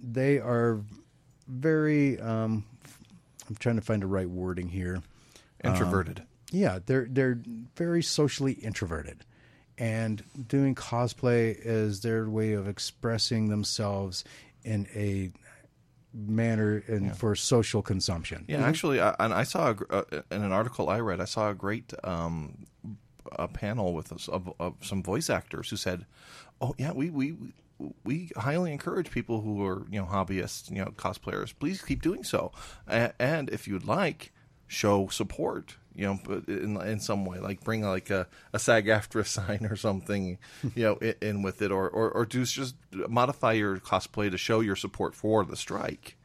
they 0.00 0.38
are 0.38 0.80
very. 1.46 2.20
Um, 2.20 2.64
I'm 3.48 3.56
trying 3.56 3.76
to 3.76 3.82
find 3.82 4.02
the 4.02 4.06
right 4.06 4.28
wording 4.28 4.68
here. 4.68 5.02
Introverted. 5.64 6.22
Yeah, 6.50 6.78
they're 6.84 7.06
they're 7.10 7.40
very 7.76 8.02
socially 8.02 8.52
introverted, 8.52 9.24
and 9.78 10.22
doing 10.48 10.74
cosplay 10.74 11.56
is 11.58 12.00
their 12.00 12.28
way 12.28 12.52
of 12.52 12.68
expressing 12.68 13.48
themselves 13.48 14.24
in 14.62 14.86
a 14.94 15.32
manner 16.14 16.82
and 16.86 17.16
for 17.16 17.34
social 17.34 17.82
consumption. 17.82 18.44
Yeah, 18.48 18.62
actually, 18.62 19.00
I, 19.00 19.14
and 19.18 19.34
I 19.34 19.42
saw 19.42 19.74
a, 19.90 19.94
uh, 19.94 20.22
in 20.30 20.42
an 20.42 20.52
article 20.52 20.88
I 20.88 21.00
read, 21.00 21.20
I 21.20 21.24
saw 21.24 21.50
a 21.50 21.54
great 21.54 21.92
um, 22.04 22.66
a 23.32 23.48
panel 23.48 23.92
with 23.92 24.12
us 24.12 24.28
of, 24.28 24.52
of 24.58 24.74
some 24.82 25.02
voice 25.02 25.28
actors 25.28 25.70
who 25.70 25.76
said, 25.76 26.06
"Oh 26.60 26.74
yeah, 26.78 26.92
we 26.92 27.10
we." 27.10 27.36
We 28.04 28.30
highly 28.36 28.72
encourage 28.72 29.10
people 29.10 29.42
who 29.42 29.64
are, 29.66 29.86
you 29.90 30.00
know, 30.00 30.06
hobbyists, 30.06 30.70
you 30.70 30.84
know, 30.84 30.92
cosplayers. 30.96 31.52
Please 31.58 31.82
keep 31.82 32.00
doing 32.02 32.24
so, 32.24 32.52
A- 32.88 33.12
and 33.20 33.50
if 33.50 33.68
you'd 33.68 33.84
like, 33.84 34.32
show 34.66 35.08
support. 35.08 35.76
You 35.94 36.06
know, 36.06 36.42
in 36.46 36.76
in 36.82 37.00
some 37.00 37.24
way, 37.24 37.38
like 37.38 37.64
bring 37.64 37.80
like 37.80 38.10
a, 38.10 38.26
a 38.52 38.58
SAG-AFTRA 38.58 39.26
sign 39.26 39.66
or 39.70 39.76
something, 39.76 40.36
you 40.74 40.82
know, 40.82 40.96
in, 40.96 41.14
in 41.22 41.42
with 41.42 41.62
it, 41.62 41.70
or, 41.70 41.88
or 41.88 42.10
or 42.10 42.26
do 42.26 42.44
just 42.44 42.74
modify 43.08 43.52
your 43.52 43.78
cosplay 43.78 44.30
to 44.30 44.36
show 44.36 44.60
your 44.60 44.76
support 44.76 45.14
for 45.14 45.42
the 45.44 45.56
strike 45.56 46.15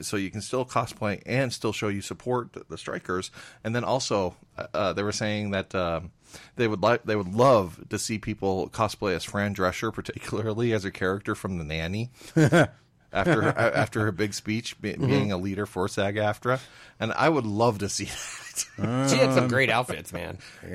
so 0.00 0.16
you 0.16 0.30
can 0.30 0.40
still 0.40 0.64
cosplay 0.64 1.22
and 1.26 1.52
still 1.52 1.72
show 1.72 1.88
you 1.88 2.00
support 2.00 2.56
the, 2.68 2.76
strikers. 2.78 3.30
And 3.64 3.74
then 3.74 3.84
also, 3.84 4.36
uh, 4.56 4.92
they 4.92 5.02
were 5.02 5.12
saying 5.12 5.50
that 5.52 5.74
um, 5.74 6.12
they 6.56 6.68
would 6.68 6.82
like 6.82 7.04
they 7.04 7.16
would 7.16 7.34
love 7.34 7.88
to 7.88 7.98
see 7.98 8.18
people 8.18 8.68
cosplay 8.68 9.14
as 9.14 9.24
Fran 9.24 9.54
Drescher, 9.54 9.92
particularly 9.94 10.72
as 10.72 10.84
a 10.84 10.90
character 10.90 11.34
from 11.34 11.58
The 11.58 11.64
Nanny. 11.64 12.10
after 13.12 13.42
her, 13.42 13.58
after 13.58 14.00
her 14.04 14.12
big 14.12 14.34
speech, 14.34 14.80
be, 14.80 14.92
mm-hmm. 14.92 15.06
being 15.06 15.32
a 15.32 15.36
leader 15.36 15.66
for 15.66 15.88
SAG-AFTRA, 15.88 16.60
and 17.00 17.12
I 17.12 17.28
would 17.28 17.46
love 17.46 17.78
to 17.78 17.88
see 17.88 18.04
that. 18.76 19.08
She 19.10 19.16
had 19.16 19.34
some 19.34 19.48
great 19.48 19.68
outfits, 19.70 20.12
man. 20.12 20.38
Yeah, 20.62 20.70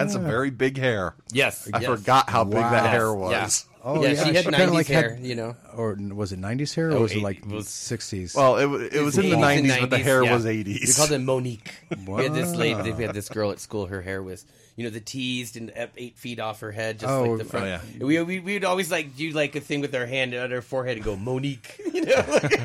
and 0.00 0.10
some 0.10 0.24
very 0.24 0.50
big 0.50 0.76
hair. 0.78 1.14
Yes, 1.32 1.68
I 1.72 1.80
yes. 1.80 1.86
forgot 1.90 2.30
how 2.30 2.44
big 2.44 2.54
Wow. 2.58 2.70
that 2.70 2.90
hair 2.90 3.12
was. 3.12 3.30
Yeah. 3.32 3.74
Oh, 3.84 4.02
yeah, 4.02 4.08
yeah, 4.10 4.24
she 4.24 4.34
had 4.34 4.44
she 4.44 4.50
90s 4.50 4.56
kinda 4.56 4.72
like 4.74 4.86
hair, 4.88 5.14
had- 5.14 5.24
you 5.24 5.34
know. 5.36 5.56
or 5.74 5.96
was 6.12 6.32
it 6.32 6.40
'90s 6.40 6.74
hair 6.74 6.90
or 6.90 6.94
Oh, 6.94 7.00
was 7.02 7.12
it 7.12 7.22
like 7.22 7.38
it 7.38 7.46
was- 7.46 7.68
'60s? 7.68 8.34
Well, 8.36 8.56
it, 8.58 8.66
wa- 8.66 8.76
it 8.78 9.00
was 9.02 9.16
in 9.16 9.30
the 9.30 9.36
80s 9.36 9.58
and 9.58 9.66
90s, 9.68 9.80
but 9.80 9.90
the 9.90 9.98
hair 9.98 10.24
yeah. 10.24 10.32
was 10.34 10.44
We 10.44 10.92
called 10.96 11.12
it 11.12 11.18
Monique. 11.20 11.72
We 12.06 12.24
had 12.24 12.34
this 12.34 12.54
lady, 12.54 12.74
Wow. 12.90 12.96
we 12.96 13.04
had 13.04 13.14
this 13.14 13.28
girl 13.28 13.50
at 13.52 13.60
school. 13.60 13.86
Her 13.86 14.02
hair 14.02 14.22
was, 14.22 14.44
you 14.78 14.84
know, 14.84 14.90
the 14.90 15.00
teased 15.00 15.56
and 15.56 15.72
up 15.76 15.90
eight 15.96 16.16
feet 16.16 16.38
off 16.38 16.60
her 16.60 16.70
head, 16.70 17.00
just 17.00 17.10
Oh, 17.12 17.24
like 17.24 17.38
the 17.38 17.44
front. 17.44 17.66
oh, 17.66 17.68
yeah. 17.68 17.80
We 18.06 18.22
we 18.22 18.38
we'd 18.38 18.64
always 18.64 18.92
like 18.92 19.16
do 19.16 19.30
like 19.32 19.56
a 19.56 19.60
thing 19.60 19.80
with 19.80 19.92
our 19.92 20.06
hand 20.06 20.34
on 20.34 20.52
her 20.52 20.62
forehead 20.62 20.96
and 20.98 21.04
go 21.04 21.16
Monique. 21.16 21.80
You 21.92 22.04
know, 22.04 22.24
like, 22.28 22.50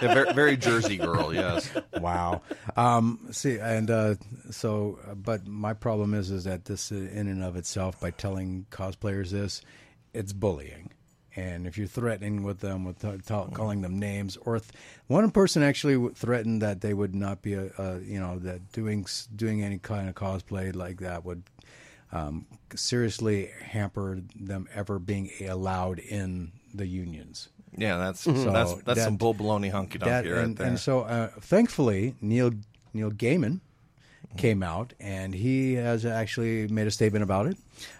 Yeah, 0.00 0.14
very, 0.14 0.32
very 0.32 0.56
Jersey 0.56 0.96
girl, 0.96 1.34
yes. 1.34 1.70
wow. 1.98 2.40
Um, 2.78 3.28
see, 3.30 3.58
and 3.58 3.90
uh, 3.90 4.14
so, 4.50 4.98
uh, 5.06 5.14
but 5.14 5.46
my 5.46 5.74
problem 5.74 6.14
is, 6.14 6.30
is 6.30 6.44
that 6.44 6.64
this, 6.64 6.90
uh, 6.90 6.94
in 6.94 7.28
and 7.28 7.44
of 7.44 7.56
itself, 7.56 8.00
by 8.00 8.10
telling 8.10 8.64
cosplayers 8.70 9.28
this, 9.28 9.60
it's 10.14 10.32
bullying. 10.32 10.90
And 11.36 11.66
if 11.66 11.78
you're 11.78 11.86
threatening 11.86 12.42
with 12.42 12.58
them, 12.60 12.84
with 12.84 13.00
t- 13.00 13.10
t- 13.18 13.44
calling 13.54 13.82
them 13.82 13.98
names, 13.98 14.36
or 14.38 14.58
th- 14.58 14.70
one 15.06 15.30
person 15.30 15.62
actually 15.62 16.12
threatened 16.14 16.60
that 16.62 16.80
they 16.80 16.92
would 16.92 17.14
not 17.14 17.40
be, 17.42 17.54
a, 17.54 17.70
a, 17.78 18.00
you 18.00 18.18
know, 18.18 18.38
that 18.40 18.72
doing 18.72 19.06
doing 19.36 19.62
any 19.62 19.78
kind 19.78 20.08
of 20.08 20.14
cosplay 20.16 20.74
like 20.74 20.98
that 21.00 21.24
would 21.24 21.44
um, 22.12 22.46
seriously 22.74 23.50
hamper 23.62 24.20
them 24.34 24.66
ever 24.74 24.98
being 24.98 25.30
allowed 25.48 25.98
in 26.00 26.50
the 26.74 26.86
unions. 26.86 27.48
Yeah, 27.76 27.98
that's 27.98 28.20
So 28.22 28.32
that's 28.32 28.74
that's 28.82 28.84
that- 28.98 29.04
some 29.04 29.16
bull 29.16 29.34
baloney 29.34 29.70
hunky 29.70 29.98
that 29.98 30.04
donkey 30.06 30.30
right 30.30 30.44
and, 30.44 30.56
there. 30.56 30.66
and 30.66 30.78
so 30.80 31.02
uh, 31.02 31.28
thankfully 31.40 32.16
Neil 32.20 32.50
Neil 32.92 33.12
Gaiman 33.12 33.60
came 34.36 34.62
out 34.62 34.92
and 35.00 35.34
he 35.34 35.74
has 35.74 36.06
actually 36.06 36.68
made 36.68 36.86
a 36.86 36.90
statement 36.90 37.22
about 37.22 37.46
it. 37.46 37.56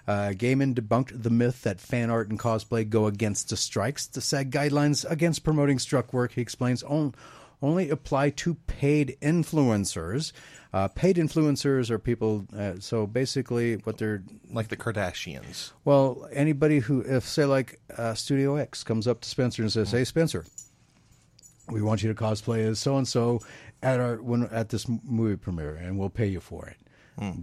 Uh, 0.07 0.33
Gaiman 0.33 0.75
debunked 0.75 1.23
the 1.23 1.31
myth 1.31 1.63
that 1.63 1.81
fan 1.81 2.11
art 2.11 2.29
and 2.29 2.39
cosplay 2.39 2.89
go 2.89 3.07
against 3.07 3.51
the 3.51 3.57
strikes. 3.57 4.07
The 4.07 4.21
SAG 4.21 4.51
guidelines 4.51 5.09
against 5.11 5.45
promoting 5.45 5.79
struck 5.79 6.13
work, 6.13 6.33
he 6.33 6.41
explains, 6.41 6.83
on, 6.83 7.15
only 7.63 7.91
apply 7.91 8.31
to 8.31 8.55
paid 8.67 9.17
influencers. 9.21 10.33
Uh, 10.73 10.89
paid 10.89 11.17
influencers 11.17 11.91
are 11.91 11.99
people. 11.99 12.47
Uh, 12.57 12.75
so 12.79 13.07
basically, 13.07 13.77
what 13.79 13.99
they're 13.99 14.23
like 14.51 14.69
the 14.69 14.77
Kardashians. 14.77 15.73
well, 15.85 16.29
anybody 16.33 16.79
who, 16.79 17.01
if 17.01 17.25
say 17.25 17.45
like 17.45 17.81
uh, 17.97 18.15
Studio 18.15 18.57
X 18.57 18.85
comes 18.85 19.09
up 19.09 19.21
to 19.23 19.29
Spencer 19.29 19.63
and 19.63 19.73
says, 19.73 19.91
"Hey, 19.91 20.05
Spencer, 20.05 20.45
we 21.69 21.83
want 21.83 22.03
you 22.03 22.13
to 22.13 22.21
cosplay 22.21 22.61
as 22.69 22.79
so 22.79 22.97
and 22.97 23.07
so 23.07 23.41
at 23.83 24.01
our 24.01 24.17
when 24.17 24.45
at 24.45 24.69
this 24.69 24.87
movie 24.89 25.37
premiere, 25.37 25.75
and 25.75 25.99
we'll 25.99 26.11
pay 26.11 26.27
you 26.27 26.41
for 26.41 26.67
it." 26.67 26.77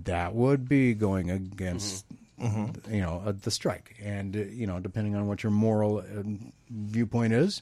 That 0.05 0.33
would 0.33 0.67
be 0.67 0.95
going 0.95 1.29
against, 1.29 2.05
you 2.39 3.01
know, 3.01 3.21
uh, 3.23 3.33
the 3.39 3.51
strike, 3.51 3.95
and 4.03 4.35
uh, 4.35 4.39
you 4.39 4.65
know, 4.65 4.79
depending 4.79 5.15
on 5.15 5.27
what 5.27 5.43
your 5.43 5.51
moral 5.51 5.99
um, 5.99 6.51
viewpoint 6.69 7.33
is, 7.33 7.61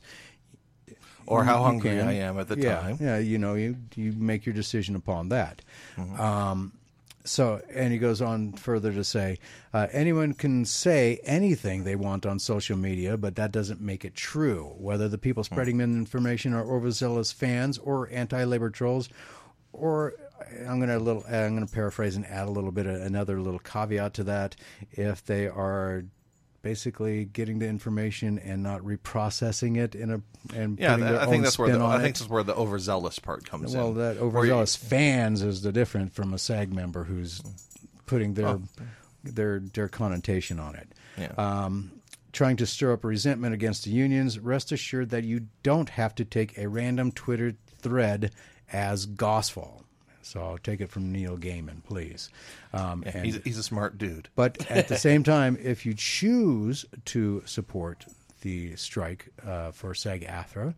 Or 1.28 1.44
how 1.44 1.64
hungry 1.64 1.98
can. 1.98 2.08
I 2.08 2.14
am 2.14 2.40
at 2.40 2.48
the 2.48 2.58
yeah, 2.58 2.80
time. 2.80 2.98
Yeah, 3.02 3.18
you 3.18 3.38
know, 3.38 3.56
you 3.56 3.76
you 3.96 4.14
make 4.14 4.46
your 4.46 4.54
decision 4.54 4.96
upon 4.96 5.30
that. 5.30 5.62
Mm-hmm. 5.98 6.22
Um, 6.22 6.72
so, 7.26 7.62
and 7.74 7.92
he 7.92 8.00
goes 8.00 8.22
on 8.22 8.54
further 8.54 8.94
to 8.94 9.04
say, 9.04 9.40
uh, 9.74 9.88
anyone 9.92 10.34
can 10.34 10.66
say 10.66 11.20
anything 11.24 11.84
they 11.84 11.96
want 11.96 12.26
on 12.26 12.40
social 12.40 12.78
media, 12.78 13.18
but 13.18 13.36
that 13.36 13.52
doesn't 13.52 13.82
make 13.82 14.06
it 14.06 14.16
true. 14.16 14.76
Whether 14.78 15.08
the 15.08 15.18
people 15.18 15.44
spreading 15.44 15.78
misinformation 15.78 16.54
are 16.54 16.64
overzealous 16.64 17.32
fans 17.32 17.78
or 17.78 18.10
anti-labor 18.12 18.70
trolls, 18.70 19.10
or 19.74 20.14
I'm 20.68 20.80
going 20.80 20.90
to 20.90 21.00
little, 21.00 21.24
I'm 21.28 21.56
going 21.56 21.68
to 21.68 21.74
paraphrase 21.74 22.16
and 22.16 22.26
add 22.26 22.48
a 22.48 22.52
little 22.52 22.72
bit 22.72 22.86
of 22.86 23.02
another 23.02 23.42
little 23.42 23.60
caveat 23.60 24.14
to 24.16 24.24
that. 24.26 24.56
If 24.92 25.26
they 25.26 25.48
are 25.48 26.06
basically 26.66 27.26
getting 27.26 27.60
the 27.60 27.68
information 27.68 28.40
and 28.40 28.64
not 28.64 28.82
reprocessing 28.82 29.78
it 29.78 29.94
in 29.94 30.10
a 30.10 30.22
and 30.56 30.80
Yeah, 30.80 30.94
putting 30.96 31.06
th- 31.06 31.12
their 31.12 31.22
I 31.22 31.26
think 31.28 31.44
that's 31.44 31.60
where 31.60 31.70
the, 31.78 31.86
I 31.86 32.02
think 32.02 32.18
that's 32.18 32.28
where 32.28 32.42
the 32.42 32.56
overzealous 32.56 33.20
part 33.20 33.48
comes 33.48 33.76
Well, 33.76 33.90
in. 33.90 33.96
Well, 33.96 34.14
that 34.16 34.20
Where 34.20 34.46
you- 34.46 34.54
overzealous 34.54 34.76
fans 34.76 35.44
is 35.44 35.62
the 35.62 35.72
different 35.72 36.14
from 36.14 36.34
a 36.34 36.40
SAG 36.40 36.74
member 36.74 37.04
who's 37.04 37.40
putting 38.08 38.34
their 38.34 38.48
Oh. 38.48 38.64
their 39.24 39.60
their 39.60 39.88
connotation 39.88 40.60
on 40.60 40.74
it. 40.76 40.88
Yeah. 41.20 41.34
Um, 41.38 41.92
trying 42.32 42.58
to 42.58 42.66
stir 42.66 42.94
up 42.94 43.04
resentment 43.04 43.54
against 43.54 43.84
the 43.84 43.92
unions. 43.92 44.40
Rest 44.40 44.72
assured 44.72 45.12
that 45.12 45.24
you 45.24 45.46
don't 45.62 45.90
have 45.90 46.16
to 46.16 46.26
take 46.26 46.58
a 46.58 46.68
random 46.68 47.12
Twitter 47.12 47.54
thread 47.80 48.32
as 48.74 49.06
gospel. 49.06 49.85
So 50.26 50.58
take 50.64 50.82
it 50.82 50.90
from 50.90 51.12
Neil 51.12 51.38
Gaiman, 51.38 51.84
please. 51.84 52.30
Um, 52.74 53.04
Yeah, 53.06 53.12
and- 53.18 53.26
he's, 53.26 53.36
he's 53.44 53.58
a 53.60 53.64
smart 53.64 53.98
dude. 53.98 54.28
but 54.36 54.70
at 54.72 54.88
the 54.88 54.98
same 55.08 55.24
time, 55.24 55.58
if 55.62 55.86
you 55.86 55.94
choose 55.94 56.84
to 57.06 57.44
support 57.46 58.06
the 58.42 58.76
strike 58.76 59.30
uh, 59.46 59.72
for 59.72 59.94
SAG-AFTRA, 59.94 60.74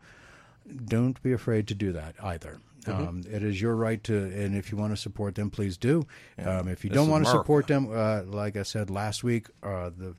don't 0.86 1.22
be 1.24 1.32
afraid 1.32 1.68
to 1.70 1.76
do 1.76 1.94
that 1.94 2.16
either. 2.22 2.60
Mm-hmm. 2.84 3.08
Um, 3.08 3.24
it 3.30 3.44
is 3.44 3.62
your 3.62 3.76
right 3.76 4.04
to, 4.06 4.16
and 4.16 4.56
if 4.56 4.72
you 4.72 4.78
want 4.78 4.94
to 4.94 4.98
support 4.98 5.36
them, 5.36 5.50
please 5.50 5.78
do. 5.78 6.06
Um, 6.44 6.68
if 6.68 6.84
you 6.84 6.90
This 6.90 6.98
don't 6.98 7.10
want 7.10 7.26
to 7.26 7.32
support 7.32 7.68
them, 7.68 7.90
uh, 7.92 8.24
like 8.24 8.56
I 8.56 8.64
said 8.64 8.90
last 8.90 9.24
week, 9.24 9.48
uh, 9.64 9.92
the 9.98 10.16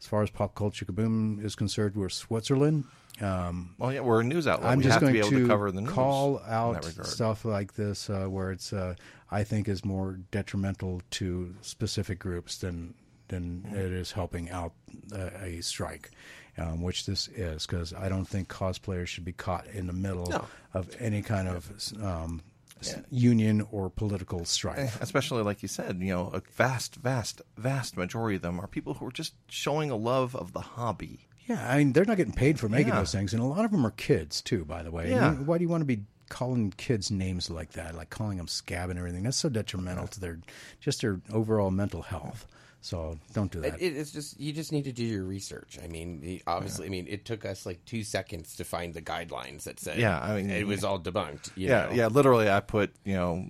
as 0.00 0.06
far 0.06 0.22
as 0.22 0.30
pop 0.30 0.54
culture 0.54 0.84
kaboom 0.86 1.44
is 1.44 1.54
concerned, 1.54 1.94
we're 1.94 2.08
Switzerland. 2.08 2.84
Um, 3.20 3.74
Well, 3.78 3.92
yeah, 3.92 4.00
we're 4.00 4.20
a 4.20 4.24
news 4.24 4.46
outlet. 4.46 4.70
I'm 4.70 4.78
we 4.78 4.84
just 4.84 4.94
have 4.94 5.00
going 5.02 5.14
to 5.14 5.20
be 5.20 5.26
able 5.26 5.42
to 5.42 5.46
cover 5.46 5.70
the 5.70 5.80
news 5.82 5.90
call 5.92 6.40
out 6.46 6.84
stuff 6.84 7.44
like 7.44 7.74
this 7.74 8.08
uh, 8.10 8.26
where 8.26 8.50
it's 8.52 8.72
uh, 8.72 8.94
I 9.30 9.44
think 9.44 9.68
is 9.68 9.84
more 9.84 10.18
detrimental 10.30 11.02
to 11.12 11.54
specific 11.60 12.18
groups 12.18 12.58
than 12.58 12.94
than 13.28 13.62
Mm-hmm. 13.66 13.76
it 13.76 13.92
is 13.92 14.12
helping 14.12 14.50
out 14.50 14.72
uh, 15.14 15.30
a 15.42 15.60
strike, 15.60 16.10
um, 16.58 16.82
which 16.82 17.06
this 17.06 17.28
is 17.28 17.64
because 17.66 17.92
I 17.94 18.08
don't 18.08 18.24
think 18.26 18.48
cosplayers 18.48 19.06
should 19.06 19.24
be 19.24 19.32
caught 19.32 19.66
in 19.68 19.86
the 19.86 19.92
middle 19.92 20.26
No. 20.26 20.44
of 20.74 20.88
any 20.98 21.22
kind 21.22 21.46
of 21.46 21.70
um, 22.02 22.42
s- 22.80 22.96
union 23.10 23.64
or 23.70 23.88
political 23.88 24.40
Eh, 24.40 24.44
strife. 24.44 25.00
Especially 25.00 25.42
like 25.44 25.62
you 25.62 25.68
said, 25.68 25.98
you 26.00 26.12
know, 26.12 26.30
a 26.34 26.42
vast, 26.56 26.96
vast, 26.96 27.40
vast 27.56 27.96
majority 27.96 28.34
of 28.36 28.42
them 28.42 28.58
are 28.58 28.66
people 28.66 28.94
who 28.94 29.06
are 29.06 29.12
just 29.12 29.34
showing 29.48 29.90
a 29.92 29.96
love 29.96 30.34
of 30.34 30.52
the 30.52 30.60
hobby. 30.74 31.28
Yeah, 31.50 31.68
I 31.68 31.78
mean 31.78 31.92
they're 31.92 32.04
not 32.04 32.16
getting 32.16 32.32
paid 32.32 32.58
for 32.60 32.68
making 32.68 32.88
Yeah. 32.88 33.00
those 33.00 33.12
things, 33.12 33.32
and 33.34 33.42
a 33.42 33.46
lot 33.46 33.64
of 33.64 33.70
them 33.72 33.84
are 33.86 33.90
kids 33.90 34.40
too. 34.40 34.64
By 34.64 34.82
the 34.82 34.90
way, 34.90 35.10
Yeah. 35.10 35.30
And 35.32 35.46
why 35.46 35.58
do 35.58 35.62
you 35.64 35.68
want 35.68 35.82
to 35.82 35.86
be 35.96 36.04
calling 36.28 36.72
kids 36.76 37.10
names 37.10 37.50
like 37.50 37.72
that, 37.72 37.94
like 37.96 38.08
calling 38.10 38.38
them 38.38 38.46
scab 38.48 38.88
and 38.90 38.98
everything? 38.98 39.24
That's 39.24 39.36
so 39.36 39.48
detrimental 39.48 40.06
to 40.08 40.20
their 40.20 40.38
just 40.80 41.00
their 41.02 41.20
overall 41.32 41.70
mental 41.70 42.02
health. 42.02 42.46
So 42.82 43.18
don't 43.34 43.52
do 43.52 43.58
It, 43.58 43.72
that. 43.72 43.82
it, 43.82 43.94
it's 43.96 44.10
just 44.10 44.40
you 44.40 44.54
just 44.54 44.72
need 44.72 44.84
to 44.84 44.92
do 44.92 45.04
your 45.04 45.24
research. 45.24 45.78
I 45.84 45.86
mean, 45.86 46.20
the- 46.20 46.42
obviously, 46.46 46.86
I 46.86 46.88
mean, 46.88 47.06
it 47.08 47.26
took 47.26 47.44
us 47.44 47.66
like 47.66 47.84
two 47.84 48.02
seconds 48.04 48.56
to 48.56 48.64
find 48.64 48.94
the 48.94 49.02
guidelines 49.02 49.64
that 49.64 49.78
said, 49.78 49.98
Yeah, 49.98 50.18
I 50.18 50.36
mean, 50.36 50.48
it 50.48 50.66
was 50.66 50.82
all 50.82 50.98
debunked. 50.98 51.50
You 51.56 51.68
yeah, 51.68 51.86
know? 51.86 51.92
yeah. 51.92 52.06
Literally, 52.06 52.48
I 52.48 52.60
put 52.60 52.92
you 53.04 53.14
know 53.14 53.48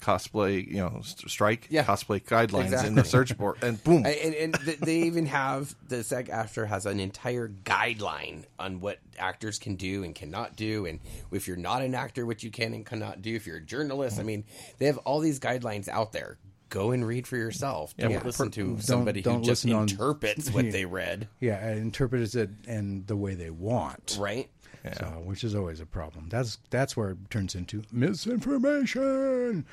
cosplay, 0.00 0.66
you 0.66 0.76
know, 0.76 1.00
st- 1.02 1.30
strike 1.30 1.66
Yeah. 1.70 1.84
cosplay 1.84 2.22
guidelines 2.22 2.84
in 2.84 2.94
the 2.94 3.04
search 3.04 3.36
board, 3.36 3.56
and 3.62 3.82
boom. 3.82 3.98
And, 4.06 4.16
and, 4.16 4.34
and 4.34 4.54
th- 4.64 4.78
they 4.80 4.98
even 5.02 5.26
have 5.26 5.74
the 5.88 6.02
SAG-AFTRA 6.04 6.66
has 6.68 6.86
an 6.86 7.00
entire 7.00 7.48
guideline 7.48 8.44
on 8.58 8.80
what 8.80 8.98
actors 9.18 9.58
can 9.58 9.76
do 9.76 10.04
and 10.04 10.14
cannot 10.14 10.56
do, 10.56 10.86
and 10.86 11.00
if 11.32 11.46
you're 11.48 11.56
not 11.56 11.82
an 11.82 11.94
actor, 11.94 12.26
what 12.26 12.42
you 12.42 12.50
can 12.50 12.74
and 12.74 12.84
cannot 12.86 13.22
do. 13.22 13.34
If 13.34 13.46
you're 13.46 13.56
a 13.58 13.60
journalist, 13.60 14.16
I 14.16 14.20
mm-hmm. 14.20 14.26
mean, 14.26 14.44
they 14.78 14.86
have 14.86 14.98
all 14.98 15.20
these 15.20 15.40
guidelines 15.40 15.88
out 15.88 16.12
there. 16.12 16.38
Go 16.70 16.90
and 16.90 17.06
read 17.06 17.26
for 17.26 17.38
yourself. 17.38 17.96
Don't 17.96 18.10
Yeah, 18.10 18.20
listen 18.22 18.50
to 18.50 18.62
don't- 18.74 18.82
somebody 18.82 19.22
don't 19.22 19.36
who 19.38 19.44
just 19.44 19.64
listen 19.64 19.72
on- 19.72 19.88
interprets 19.88 20.50
what 20.50 20.66
Yeah. 20.66 20.70
they 20.78 20.84
read, 20.84 21.28
yeah, 21.40 21.66
and 21.66 21.78
interprets 21.80 22.34
it 22.34 22.50
in 22.66 23.04
the 23.06 23.16
way 23.16 23.34
they 23.34 23.48
want. 23.50 24.18
right? 24.20 24.50
So, 24.94 25.06
which 25.24 25.44
is 25.44 25.54
always 25.54 25.80
a 25.80 25.86
problem. 25.86 26.28
That's 26.28 26.58
that's 26.70 26.96
where 26.96 27.10
it 27.10 27.30
turns 27.30 27.54
into 27.54 27.82
misinformation. 27.92 29.66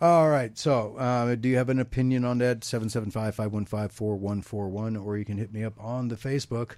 All 0.00 0.28
right. 0.28 0.56
So, 0.56 0.96
uh, 0.96 1.34
do 1.34 1.48
you 1.48 1.56
have 1.56 1.70
an 1.70 1.80
opinion 1.80 2.24
on 2.24 2.38
that? 2.38 2.60
775-515-4141, 2.60 5.04
or 5.04 5.18
you 5.18 5.24
can 5.24 5.38
hit 5.38 5.52
me 5.52 5.64
up 5.64 5.74
on 5.82 6.08
the 6.08 6.16
Facebook 6.16 6.72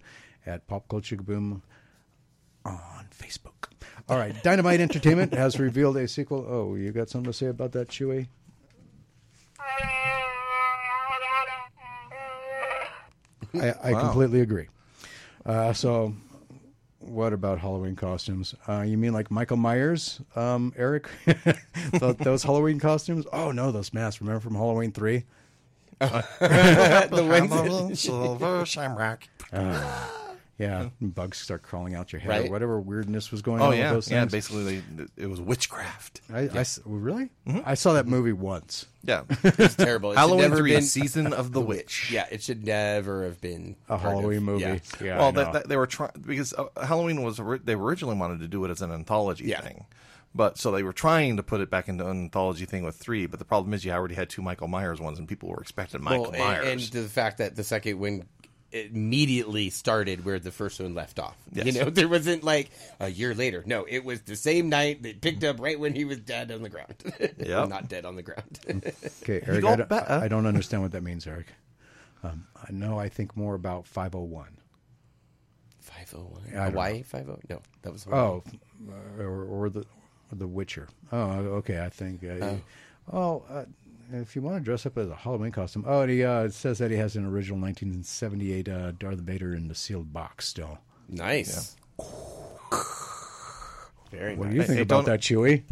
at 0.46 0.66
Pop 0.66 0.88
Culture 0.88 1.16
Boom 1.16 1.62
on 2.64 3.06
Facebook. 3.12 3.68
All 4.08 4.16
right. 4.16 4.34
Dynamite 4.46 4.80
Entertainment 4.80 5.34
has 5.34 5.58
revealed 5.58 5.96
a 5.96 6.08
sequel. 6.08 6.46
Oh, 6.48 6.74
you 6.76 6.92
got 6.92 7.10
something 7.10 7.30
to 7.30 7.36
say 7.36 7.46
about 7.46 7.72
that, 7.72 7.88
Chewy? 7.88 8.28
I, 13.54 13.74
I 13.82 13.92
completely 13.92 14.40
agree. 14.40 14.68
Uh, 15.44 15.72
so, 15.72 16.14
what 17.02 17.32
about 17.32 17.58
Halloween 17.58 17.96
costumes? 17.96 18.54
Uh, 18.68 18.82
you 18.82 18.96
mean 18.96 19.12
like 19.12 19.30
Michael 19.30 19.56
Myers, 19.56 20.20
um, 20.36 20.72
Eric? 20.76 21.08
Those 21.92 22.42
Halloween 22.42 22.78
costumes? 22.78 23.26
Oh 23.32 23.52
no, 23.52 23.70
those 23.72 23.92
masks. 23.92 24.20
Remember 24.20 24.40
from 24.40 24.54
Halloween 24.54 24.92
three? 24.92 25.24
the 26.00 27.92
silver 27.94 28.66
shamrock. 28.66 29.28
Yeah, 30.62 30.88
bugs 31.00 31.38
start 31.38 31.62
crawling 31.62 31.94
out 31.94 32.12
your 32.12 32.20
head. 32.20 32.28
Right. 32.28 32.48
Or 32.48 32.50
whatever 32.52 32.80
weirdness 32.80 33.30
was 33.30 33.42
going 33.42 33.60
Oh 33.60 33.66
on 33.66 33.76
yeah, 33.76 33.90
with 33.90 34.06
those 34.06 34.08
things. 34.08 34.16
yeah. 34.16 34.24
Basically, 34.24 34.82
they, 34.94 35.06
it 35.24 35.26
was 35.28 35.40
witchcraft. 35.40 36.20
I, 36.32 36.40
I 36.40 36.58
s- 36.58 36.80
really? 36.84 37.30
I 37.64 37.74
saw 37.74 37.92
that 37.94 38.06
movie 38.06 38.32
once. 38.32 38.86
Yeah, 39.04 39.22
It's 39.42 39.74
terrible. 39.74 40.12
It 40.12 40.16
Halloween 40.18 40.42
never 40.42 40.56
three, 40.58 40.72
been- 40.72 40.82
season 40.82 41.32
of 41.32 41.52
the 41.52 41.60
witch. 41.72 42.10
Yeah, 42.12 42.26
it 42.30 42.42
should 42.42 42.64
never 42.64 43.24
have 43.24 43.40
been 43.40 43.76
A 43.88 43.98
part 43.98 44.14
of- 44.14 44.20
Halloween 44.20 44.42
movie. 44.44 44.62
yeah. 44.62 44.78
Yeah. 45.02 45.18
Well, 45.18 45.32
that, 45.32 45.52
that, 45.52 45.68
they 45.68 45.76
were 45.76 45.86
trying 45.86 46.12
because 46.24 46.52
uh, 46.54 46.66
Halloween 46.82 47.22
was 47.22 47.40
they 47.64 47.74
originally 47.74 48.16
wanted 48.16 48.40
to 48.40 48.48
do 48.48 48.64
it 48.64 48.70
as 48.70 48.80
an 48.82 48.92
anthology 48.92 49.46
Yeah. 49.46 49.60
thing, 49.60 49.86
but 50.34 50.58
so 50.58 50.70
they 50.70 50.82
were 50.84 50.92
trying 50.92 51.36
to 51.38 51.42
put 51.42 51.60
it 51.60 51.68
back 51.70 51.88
into 51.88 52.04
an 52.08 52.16
anthology 52.24 52.64
thing 52.64 52.84
with 52.84 52.94
three. 52.96 53.26
But 53.26 53.38
the 53.40 53.44
problem 53.44 53.74
is 53.74 53.84
you 53.84 53.90
already 53.92 54.14
had 54.14 54.30
two 54.30 54.42
Michael 54.42 54.68
Myers 54.68 55.00
ones, 55.00 55.18
and 55.18 55.26
people 55.26 55.48
were 55.48 55.60
expecting 55.60 56.02
Michael 56.02 56.22
Well, 56.22 56.30
and, 56.34 56.38
Myers. 56.38 56.66
and 56.68 56.80
the 57.04 57.08
fact 57.08 57.38
that 57.38 57.56
the 57.56 57.64
second 57.64 57.98
one 57.98 58.22
immediately 58.72 59.70
started 59.70 60.24
where 60.24 60.38
the 60.38 60.50
first 60.50 60.80
one 60.80 60.94
left 60.94 61.18
off. 61.18 61.36
You 61.52 61.72
know, 61.72 61.90
there 61.90 62.08
wasn't 62.08 62.42
like 62.42 62.70
a 62.98 63.08
year 63.08 63.34
later. 63.34 63.62
No, 63.66 63.84
it 63.88 64.04
was 64.04 64.22
the 64.22 64.36
same 64.36 64.68
night 64.68 65.02
that 65.04 65.20
picked 65.20 65.44
up 65.44 65.60
right 65.60 65.78
when 65.78 65.94
he 65.94 66.04
was 66.04 66.18
dead 66.18 66.50
on 66.50 66.62
the 66.62 66.68
ground. 66.68 66.94
Yep. 67.38 67.68
not 67.68 67.88
dead 67.88 68.04
on 68.04 68.16
the 68.16 68.22
ground. 68.22 68.58
Okay, 69.22 69.42
Eric, 69.46 69.64
I 69.64 69.76
don't. 69.76 69.92
I 69.92 70.28
don't 70.28 70.46
understand 70.46 70.82
what 70.82 70.92
that 70.92 71.02
means, 71.02 71.26
Eric. 71.26 71.46
Um, 72.24 72.46
I 72.56 72.72
know 72.72 72.98
I 72.98 73.08
think 73.08 73.36
more 73.36 73.54
about 73.54 73.86
501. 73.86 74.48
Five 75.80 76.14
oh 76.16 76.20
one. 76.20 76.42
I 76.50 76.64
don't 76.64 76.70
Hawaii 76.70 77.02
five 77.02 77.28
oh. 77.28 77.38
No, 77.48 77.60
that 77.82 77.92
was 77.92 78.06
Oh, 78.10 78.42
uh, 78.88 79.22
or, 79.22 79.44
or 79.44 79.70
the 79.70 79.80
or 79.80 80.36
the 80.36 80.46
Witcher. 80.46 80.88
Oh, 81.10 81.30
okay. 81.58 81.84
I 81.84 81.88
think. 81.88 82.24
Uh, 82.24 82.54
oh, 83.12 83.44
uh, 83.50 83.64
if 84.14 84.34
you 84.36 84.42
want 84.42 84.56
to 84.58 84.64
dress 84.64 84.84
up 84.86 84.96
as 84.98 85.08
a 85.08 85.14
Halloween 85.14 85.52
costume. 85.52 85.84
Oh, 85.86 86.02
and 86.02 86.10
he 86.10 86.24
uh, 86.24 86.42
it 86.44 86.54
says 86.54 86.78
that 86.78 86.90
he 86.90 86.96
has 86.96 87.16
an 87.16 87.24
original 87.24 87.58
1978 87.60 88.68
uh, 88.68 88.92
Darth 88.92 89.18
Vader 89.20 89.54
in 89.54 89.68
the 89.68 89.74
sealed 89.74 90.12
box 90.12 90.46
still. 90.48 90.78
nice. 91.08 91.76
Very 94.10 94.36
What 94.36 94.46
nice. 94.48 94.52
do 94.52 94.56
you 94.56 94.62
think 94.64 94.76
hey, 94.76 94.82
about 94.82 95.06
don't- 95.06 95.06
that, 95.06 95.20
Chewy? 95.20 95.62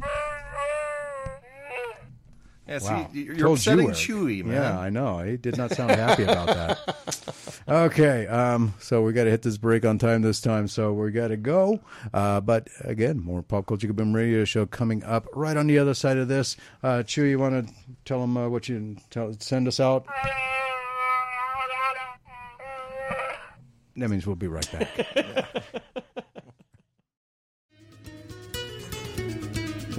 Yeah, 2.71 2.79
see, 2.79 2.87
Wow. 2.87 3.11
you're 3.13 3.37
Told 3.37 3.59
upsetting 3.59 3.87
you, 3.89 3.93
Chewy, 3.93 4.45
man. 4.45 4.55
Yeah, 4.55 4.79
I 4.79 4.89
know. 4.91 5.19
He 5.19 5.37
did 5.37 5.57
not 5.59 5.73
sound 5.73 5.91
happy 5.91 6.23
about 6.23 6.47
that. 6.47 6.97
Okay, 7.69 8.27
um, 8.27 8.75
so 8.81 9.03
we 9.03 9.13
got 9.13 9.25
to 9.25 9.31
hit 9.31 9.43
this 9.43 9.57
break 9.57 9.85
on 9.85 9.97
time 9.99 10.23
this 10.23 10.41
time, 10.41 10.67
so 10.67 10.93
we 10.93 11.13
got 11.13 11.29
to 11.29 11.37
go. 11.37 11.79
Uh, 12.13 12.41
but 12.41 12.67
again, 12.81 13.21
more 13.21 13.43
Pop 13.43 13.67
Culture 13.67 13.93
Boom 13.93 14.13
Radio 14.17 14.45
Show 14.45 14.67
coming 14.67 15.05
up 15.05 15.29
right 15.35 15.57
on 15.57 15.69
the 15.69 15.79
other 15.79 15.95
side 15.95 16.17
of 16.17 16.27
this. 16.27 16.57
Uh, 16.83 17.05
Chew, 17.05 17.25
you 17.25 17.39
want 17.39 17.69
to 17.69 17.73
tell 18.05 18.21
them 18.23 18.37
uh, 18.37 18.49
what 18.49 18.69
you 18.69 18.97
tell, 19.11 19.33
send 19.39 19.69
us 19.69 19.79
out? 19.79 20.07
That 23.97 24.09
means 24.09 24.27
we'll 24.27 24.37
be 24.37 24.49
right 24.49 24.71
back. 24.73 25.07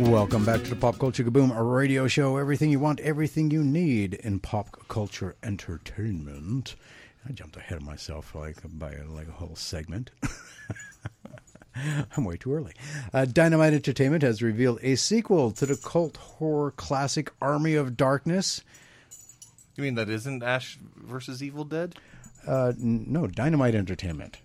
Welcome 0.02 0.43
back 0.45 0.64
to 0.64 0.70
the 0.72 0.76
Pop 0.76 0.97
Culture 0.97 1.24
Kaboom 1.24 1.56
a 1.56 1.62
radio 1.62 2.08
show. 2.08 2.38
Everything 2.38 2.72
you 2.72 2.80
want, 2.80 2.99
everything 3.02 3.52
you 3.52 3.64
need 3.64 4.16
in 4.16 4.39
pop 4.39 4.88
culture 4.88 5.36
entertainment. 5.43 6.76
I 7.30 7.34
jumped 7.34 7.56
ahead 7.56 7.78
of 7.78 7.84
myself 7.84 8.34
like 8.34 8.58
by 8.66 8.95
like 9.08 9.28
a 9.28 9.32
whole 9.32 9.56
segment. 9.56 10.10
I'm 12.18 12.26
way 12.26 12.36
too 12.36 12.52
early. 12.52 12.74
Uh, 13.14 13.26
Dynamite 13.26 13.74
Entertainment 13.74 14.24
has 14.24 14.41
revealed 14.41 14.80
a 14.82 14.95
sequel 14.95 15.52
to 15.52 15.68
the 15.68 15.78
cult 15.78 16.18
horror 16.18 16.72
classic 16.72 17.32
Army 17.39 17.76
of 17.76 17.95
Darkness. 17.95 18.64
You 19.76 19.84
mean 19.84 19.93
that 19.95 20.10
isn't 20.10 20.41
Ash 20.41 20.80
versus 20.95 21.43
Evil 21.43 21.64
Dead? 21.64 21.95
Uh, 22.47 22.74
n- 22.76 23.06
no, 23.08 23.28
Dynamite 23.28 23.76
Entertainment. 23.76 24.39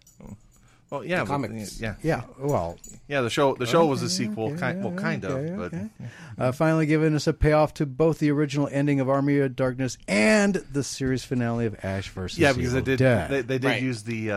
Well, 0.91 1.05
yeah, 1.05 1.21
but- 1.21 1.27
comics. 1.27 1.81
yeah, 1.81 1.97
Yeah, 2.03 2.23
well, 2.39 2.79
yeah. 3.09 3.21
The 3.23 3.31
show, 3.31 3.55
the 3.57 3.67
show 3.67 3.87
was 3.87 4.03
a 4.03 4.09
sequel, 4.11 4.51
okay, 4.51 4.59
kind, 4.61 4.85
well, 4.85 4.95
kind 4.95 5.25
okay, 5.25 5.49
of, 5.51 5.91
but 6.39 6.43
uh, 6.45 6.53
finally 6.53 6.87
giving 6.87 7.15
us 7.15 7.27
a 7.27 7.33
payoff 7.33 7.75
to 7.75 7.87
both 7.87 8.21
the 8.21 8.31
original 8.31 8.69
ending 8.71 9.01
of 9.01 9.09
Army 9.09 9.39
of 9.39 9.57
Darkness 9.57 9.99
and 10.07 10.55
the 10.55 10.85
series 10.85 11.25
finale 11.25 11.67
of 11.67 11.77
Ash 11.85 12.09
versus 12.11 12.39
yeah, 12.39 12.53
because 12.53 12.71
Evil 12.71 12.81
they 12.83 12.85
did 12.93 12.99
Dead. 13.01 13.31
they, 13.31 13.41
they 13.43 13.59
did 13.59 13.67
Right. 13.69 13.83
use 13.83 14.05
the, 14.05 14.31
uh, 14.31 14.37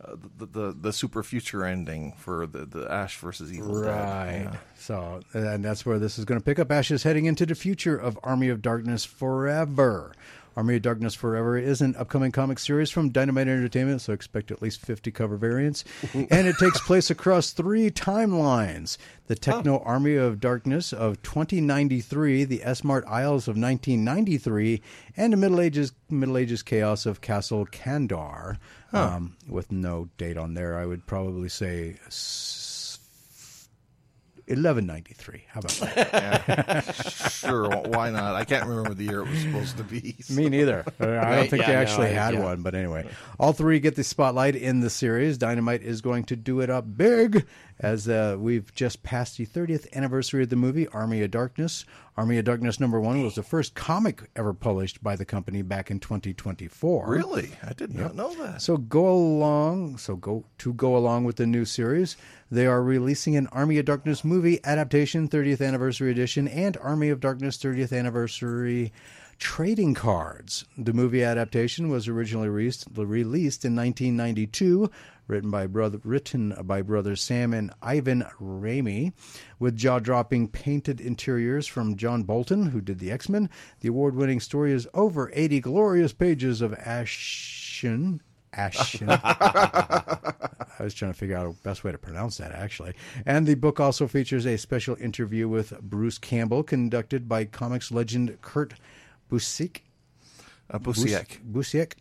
uh, 0.00 0.16
the 0.38 0.46
the 0.46 0.76
the 0.82 0.92
super 0.92 1.22
future 1.22 1.64
ending 1.64 2.12
for 2.18 2.46
the 2.46 2.66
the 2.66 2.90
Ash 2.92 3.16
versus 3.18 3.50
Evil 3.52 3.80
Dead. 3.82 3.88
Right. 3.90 4.42
Yeah. 4.52 4.56
So, 4.76 5.20
and 5.32 5.64
that's 5.64 5.86
where 5.86 5.98
this 5.98 6.18
is 6.18 6.26
going 6.26 6.38
to 6.38 6.44
pick 6.44 6.58
up. 6.58 6.70
Ash 6.70 6.90
is 6.90 7.02
heading 7.04 7.24
into 7.24 7.46
the 7.46 7.54
future 7.54 7.96
of 7.96 8.18
Army 8.22 8.48
of 8.50 8.60
Darkness 8.60 9.06
Forever. 9.06 10.12
Army 10.56 10.76
of 10.76 10.82
Darkness 10.82 11.14
Forever 11.14 11.58
is 11.58 11.80
an 11.80 11.96
upcoming 11.96 12.30
comic 12.30 12.58
series 12.58 12.90
from 12.90 13.10
Dynamite 13.10 13.48
Entertainment, 13.48 14.00
so 14.00 14.12
expect 14.12 14.50
at 14.50 14.62
least 14.62 14.80
50 14.80 15.10
cover 15.10 15.36
variants. 15.36 15.84
and 16.14 16.46
it 16.46 16.56
takes 16.58 16.80
place 16.80 17.10
across 17.10 17.50
three 17.50 17.90
timelines 17.90 18.96
the 19.26 19.34
Techno 19.34 19.78
Army 19.80 20.16
of 20.16 20.38
Darkness 20.38 20.92
of 20.92 21.22
2093, 21.22 22.44
the 22.44 22.62
S-Mart 22.62 23.04
aisles 23.06 23.48
of 23.48 23.56
1993, 23.56 24.82
and 25.16 25.32
the 25.32 25.36
Middle 25.36 25.60
Ages, 25.60 25.92
Middle 26.10 26.36
Ages 26.36 26.62
Chaos 26.62 27.06
of 27.06 27.20
Castle 27.20 27.66
Kandar. 27.66 28.58
Um, 28.92 29.36
with 29.48 29.72
no 29.72 30.08
date 30.18 30.36
on 30.36 30.54
there, 30.54 30.78
I 30.78 30.86
would 30.86 31.06
probably 31.06 31.48
say 31.48 31.96
1193. 34.46 35.44
How 35.48 35.60
about 35.60 35.72
that? 35.72 36.84
Sure, 37.44 37.68
why 37.68 38.10
not? 38.10 38.34
I 38.36 38.44
can't 38.44 38.66
remember 38.66 38.94
the 38.94 39.04
year 39.04 39.20
it 39.20 39.28
was 39.28 39.38
supposed 39.40 39.76
to 39.76 39.84
be. 39.84 40.16
so- 40.22 40.34
Me 40.40 40.48
neither. 40.48 40.82
I 40.98 41.04
don't 41.04 41.14
Right, 41.14 41.50
think 41.50 41.60
yeah, 41.62 41.66
they 41.68 41.74
no, 41.74 41.80
actually 41.80 42.06
I- 42.08 42.12
had 42.12 42.34
yeah. 42.34 42.42
one, 42.42 42.62
but 42.62 42.74
anyway, 42.74 43.06
all 43.38 43.52
three 43.52 43.80
get 43.80 43.96
the 43.96 44.04
spotlight 44.04 44.56
in 44.56 44.80
the 44.80 44.88
series. 44.90 45.36
Dynamite 45.36 45.82
is 45.82 46.00
going 46.00 46.24
to 46.24 46.36
do 46.36 46.60
it 46.60 46.70
up 46.70 46.84
big, 46.96 47.44
as 47.80 48.08
uh, 48.08 48.36
we've 48.38 48.74
just 48.74 49.02
passed 49.02 49.36
the 49.36 49.44
30th 49.46 49.92
anniversary 49.94 50.42
of 50.42 50.48
the 50.48 50.56
movie 50.56 50.88
Army 50.88 51.22
of 51.22 51.30
Darkness. 51.30 51.84
Army 52.16 52.38
of 52.38 52.44
Darkness 52.44 52.78
number 52.80 53.00
one 53.00 53.22
was 53.24 53.34
the 53.34 53.42
first 53.42 53.74
comic 53.74 54.22
ever 54.36 54.54
published 54.54 55.02
by 55.02 55.16
the 55.16 55.24
company 55.24 55.60
back 55.62 55.90
in 55.90 55.98
2024. 56.00 57.06
Really, 57.08 57.50
I 57.62 57.72
did 57.74 57.94
not 57.94 58.14
know 58.14 58.32
that. 58.36 58.62
So 58.62 58.76
go 58.78 59.06
along. 59.12 59.98
So 59.98 60.16
go 60.16 60.44
to 60.58 60.72
go 60.72 60.96
along 60.96 61.24
with 61.24 61.36
the 61.36 61.46
new 61.46 61.64
series. 61.64 62.16
They 62.50 62.66
are 62.66 62.82
releasing 62.82 63.36
an 63.36 63.46
Army 63.48 63.78
of 63.78 63.86
Darkness 63.86 64.22
movie 64.22 64.60
adaptation, 64.64 65.28
30th 65.28 65.66
anniversary 65.66 66.10
edition, 66.10 66.46
and 66.46 66.76
Army 66.76 67.08
of 67.08 67.18
Darkness 67.18 67.56
30th 67.56 67.96
anniversary 67.96 68.92
Trading 69.38 69.94
Cards. 69.94 70.64
The 70.76 70.92
movie 70.92 71.24
adaptation 71.24 71.88
was 71.88 72.06
originally 72.06 72.48
released, 72.48 72.86
released 72.94 73.64
in 73.64 73.74
1992, 73.74 74.90
written 75.26 75.50
by 75.50 75.66
brother 75.66 75.98
written 76.04 76.54
by 76.64 76.82
brothers 76.82 77.22
Sam 77.22 77.54
and 77.54 77.72
Ivan 77.80 78.24
Raimi, 78.38 79.14
with 79.58 79.76
jaw-dropping 79.76 80.48
painted 80.48 81.00
interiors 81.00 81.66
from 81.66 81.96
John 81.96 82.24
Bolton, 82.24 82.66
who 82.66 82.80
did 82.80 82.98
the 82.98 83.10
X-Men. 83.10 83.48
The 83.80 83.88
award-winning 83.88 84.40
story 84.40 84.72
is 84.72 84.86
over 84.92 85.32
80 85.34 85.60
glorious 85.60 86.12
pages 86.12 86.60
of 86.60 86.74
action 86.74 88.20
Ashen. 88.56 89.08
I 89.10 90.82
was 90.82 90.94
trying 90.94 91.12
to 91.12 91.18
figure 91.18 91.36
out 91.36 91.54
the 91.54 91.68
best 91.68 91.84
way 91.84 91.92
to 91.92 91.98
pronounce 91.98 92.38
that, 92.38 92.52
actually. 92.52 92.94
And 93.26 93.46
the 93.46 93.54
book 93.54 93.80
also 93.80 94.06
features 94.06 94.46
a 94.46 94.56
special 94.58 94.96
interview 95.00 95.48
with 95.48 95.80
Bruce 95.80 96.18
Campbell, 96.18 96.62
conducted 96.62 97.28
by 97.28 97.44
comics 97.44 97.92
legend 97.92 98.38
Kurt 98.42 98.74
Busiek. 99.30 99.80
Uh, 100.70 100.78
Busiek. 100.78 101.40
Busiek. 101.52 101.92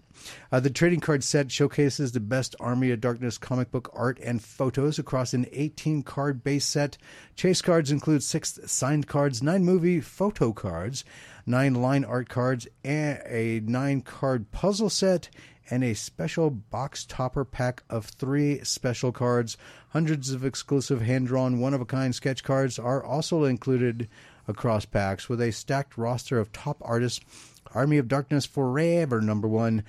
Uh, 0.51 0.60
the 0.60 0.70
trading 0.70 0.99
card 0.99 1.24
set 1.24 1.51
showcases 1.51 2.12
the 2.12 2.20
best 2.20 2.56
Army 2.60 2.91
of 2.91 3.01
Darkness 3.01 3.38
comic 3.38 3.72
book 3.72 3.89
art 3.93 4.20
and 4.24 4.41
photos 4.41 4.97
across 4.97 5.34
an 5.34 5.47
18 5.51 6.04
card 6.04 6.43
base 6.43 6.66
set. 6.66 6.97
Chase 7.36 7.62
cards 7.62 7.91
include 7.91 8.24
six 8.24 8.60
signed 8.66 9.08
cards, 9.08 9.43
nine 9.43 9.66
movie 9.66 9.99
photo 9.99 10.54
cards, 10.54 11.04
nine 11.45 11.74
line 11.76 12.06
art 12.06 12.30
cards, 12.30 12.68
and 12.84 13.22
a 13.26 13.60
nine 13.62 14.01
card 14.01 14.51
puzzle 14.51 14.89
set, 14.89 15.30
and 15.70 15.84
a 15.84 15.93
special 15.93 16.49
box 16.49 17.05
topper 17.05 17.45
pack 17.45 17.84
of 17.89 18.05
three 18.05 18.64
special 18.64 19.11
cards. 19.11 19.57
Hundreds 19.89 20.32
of 20.32 20.43
exclusive 20.45 21.01
hand 21.01 21.28
drawn, 21.28 21.59
one 21.59 21.74
of 21.74 21.82
a 21.82 21.86
kind 21.86 22.14
sketch 22.14 22.43
cards 22.43 22.78
are 22.78 23.03
also 23.03 23.43
included 23.43 24.07
across 24.47 24.86
packs 24.86 25.30
with 25.30 25.41
a 25.41 25.51
stacked 25.51 25.97
roster 25.97 26.39
of 26.39 26.51
top 26.51 26.78
artists. 26.82 27.22
Army 27.74 27.97
of 27.97 28.07
Darkness 28.07 28.45
Forever, 28.45 29.22
number 29.22 29.47
one, 29.47 29.84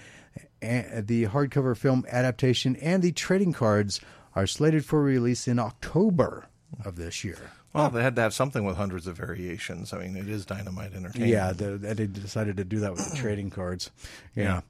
the 0.60 1.26
hardcover 1.26 1.76
film 1.76 2.06
adaptation, 2.08 2.76
and 2.76 3.02
the 3.02 3.12
trading 3.12 3.52
cards 3.52 4.00
are 4.34 4.46
slated 4.46 4.84
for 4.84 5.02
release 5.02 5.46
in 5.46 5.58
October 5.58 6.46
of 6.84 6.96
this 6.96 7.24
year. 7.24 7.50
Well, 7.74 7.90
they 7.90 8.02
had 8.02 8.14
to 8.16 8.22
have 8.22 8.32
something 8.32 8.64
with 8.64 8.76
hundreds 8.76 9.08
of 9.08 9.16
variations. 9.16 9.92
I 9.92 9.98
mean, 9.98 10.16
it 10.16 10.28
is 10.28 10.46
Dynamite 10.46 10.94
Entertainment. 10.94 11.32
Yeah, 11.32 11.52
the, 11.52 11.76
they 11.76 12.06
decided 12.06 12.56
to 12.58 12.64
do 12.64 12.78
that 12.80 12.92
with 12.92 13.10
the 13.10 13.16
trading 13.16 13.50
cards. 13.50 13.90
Yeah. 14.36 14.62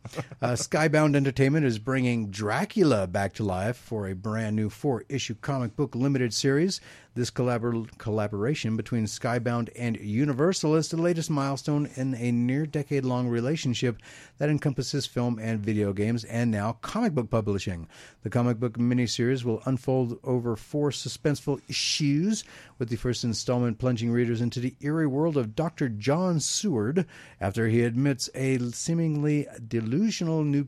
uh, 0.43 0.53
Skybound 0.53 1.17
Entertainment 1.17 1.65
is 1.65 1.79
bringing 1.79 2.29
Dracula 2.31 3.07
back 3.07 3.33
to 3.35 3.45
life 3.45 3.79
for 3.79 4.07
a 4.07 4.13
brand 4.15 4.57
new 4.57 4.69
four 4.69 5.05
issue 5.09 5.35
comic 5.41 5.75
book 5.75 5.95
limited 5.95 6.35
series. 6.35 6.83
This 7.15 7.31
collabor- 7.31 7.97
collaboration 7.97 8.77
between 8.77 9.07
Skybound 9.07 9.71
and 9.75 9.97
Universal 9.99 10.75
is 10.75 10.91
the 10.91 10.99
latest 10.99 11.31
milestone 11.31 11.89
in 11.95 12.15
a 12.17 12.31
near 12.31 12.67
decade 12.67 13.07
long 13.07 13.27
relationship 13.29 13.97
that 14.39 14.49
encompasses 14.49 15.07
film 15.07 15.39
and 15.39 15.61
video 15.61 15.93
games 15.93 16.24
and 16.24 16.51
now 16.51 16.72
comic 16.82 17.14
book 17.14 17.30
publishing. 17.30 17.89
The 18.22 18.30
comic 18.30 18.59
book 18.59 18.78
miniseries 18.78 19.45
will 19.45 19.62
unfold 19.64 20.18
over 20.24 20.57
four 20.57 20.91
suspenseful 20.91 21.61
issues, 21.68 22.45
with 22.78 22.89
the 22.89 22.97
first 22.97 23.24
installment 23.24 23.78
plunging 23.78 24.11
readers 24.11 24.41
into 24.41 24.61
the 24.61 24.74
eerie 24.80 25.07
world 25.07 25.37
of 25.37 25.55
Dr. 25.55 25.89
John 25.89 26.41
Seward 26.41 27.07
after 27.41 27.68
he 27.68 27.82
admits 27.82 28.28
a 28.35 28.59
seemingly 28.72 29.47
delusional 29.66 30.45
new 30.45 30.66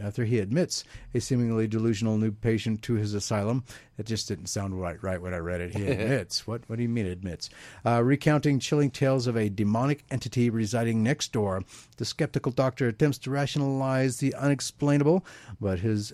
after 0.00 0.24
he 0.24 0.38
admits 0.38 0.84
a 1.14 1.20
seemingly 1.20 1.66
delusional 1.66 2.18
new 2.18 2.30
patient 2.30 2.82
to 2.82 2.94
his 2.94 3.14
asylum. 3.14 3.64
It 3.98 4.06
just 4.06 4.28
didn't 4.28 4.46
sound 4.46 4.80
right, 4.80 5.02
right 5.02 5.20
when 5.20 5.34
I 5.34 5.38
read 5.38 5.60
it. 5.60 5.74
He 5.74 5.86
admits. 5.86 6.46
what, 6.46 6.62
what 6.68 6.76
do 6.76 6.82
you 6.82 6.88
mean 6.88 7.06
admits? 7.06 7.50
Uh, 7.84 8.02
recounting 8.02 8.58
chilling 8.58 8.90
tales 8.90 9.26
of 9.26 9.36
a 9.36 9.48
demonic 9.48 10.04
entity 10.10 10.50
residing 10.50 11.02
next 11.02 11.32
door, 11.32 11.62
the 11.96 12.04
skeptical 12.04 12.52
doctor 12.52 12.88
attempts 12.88 13.18
to 13.18 13.30
rationalize 13.30 14.18
the 14.18 14.34
unexplainable, 14.34 15.24
but 15.60 15.80
his 15.80 16.12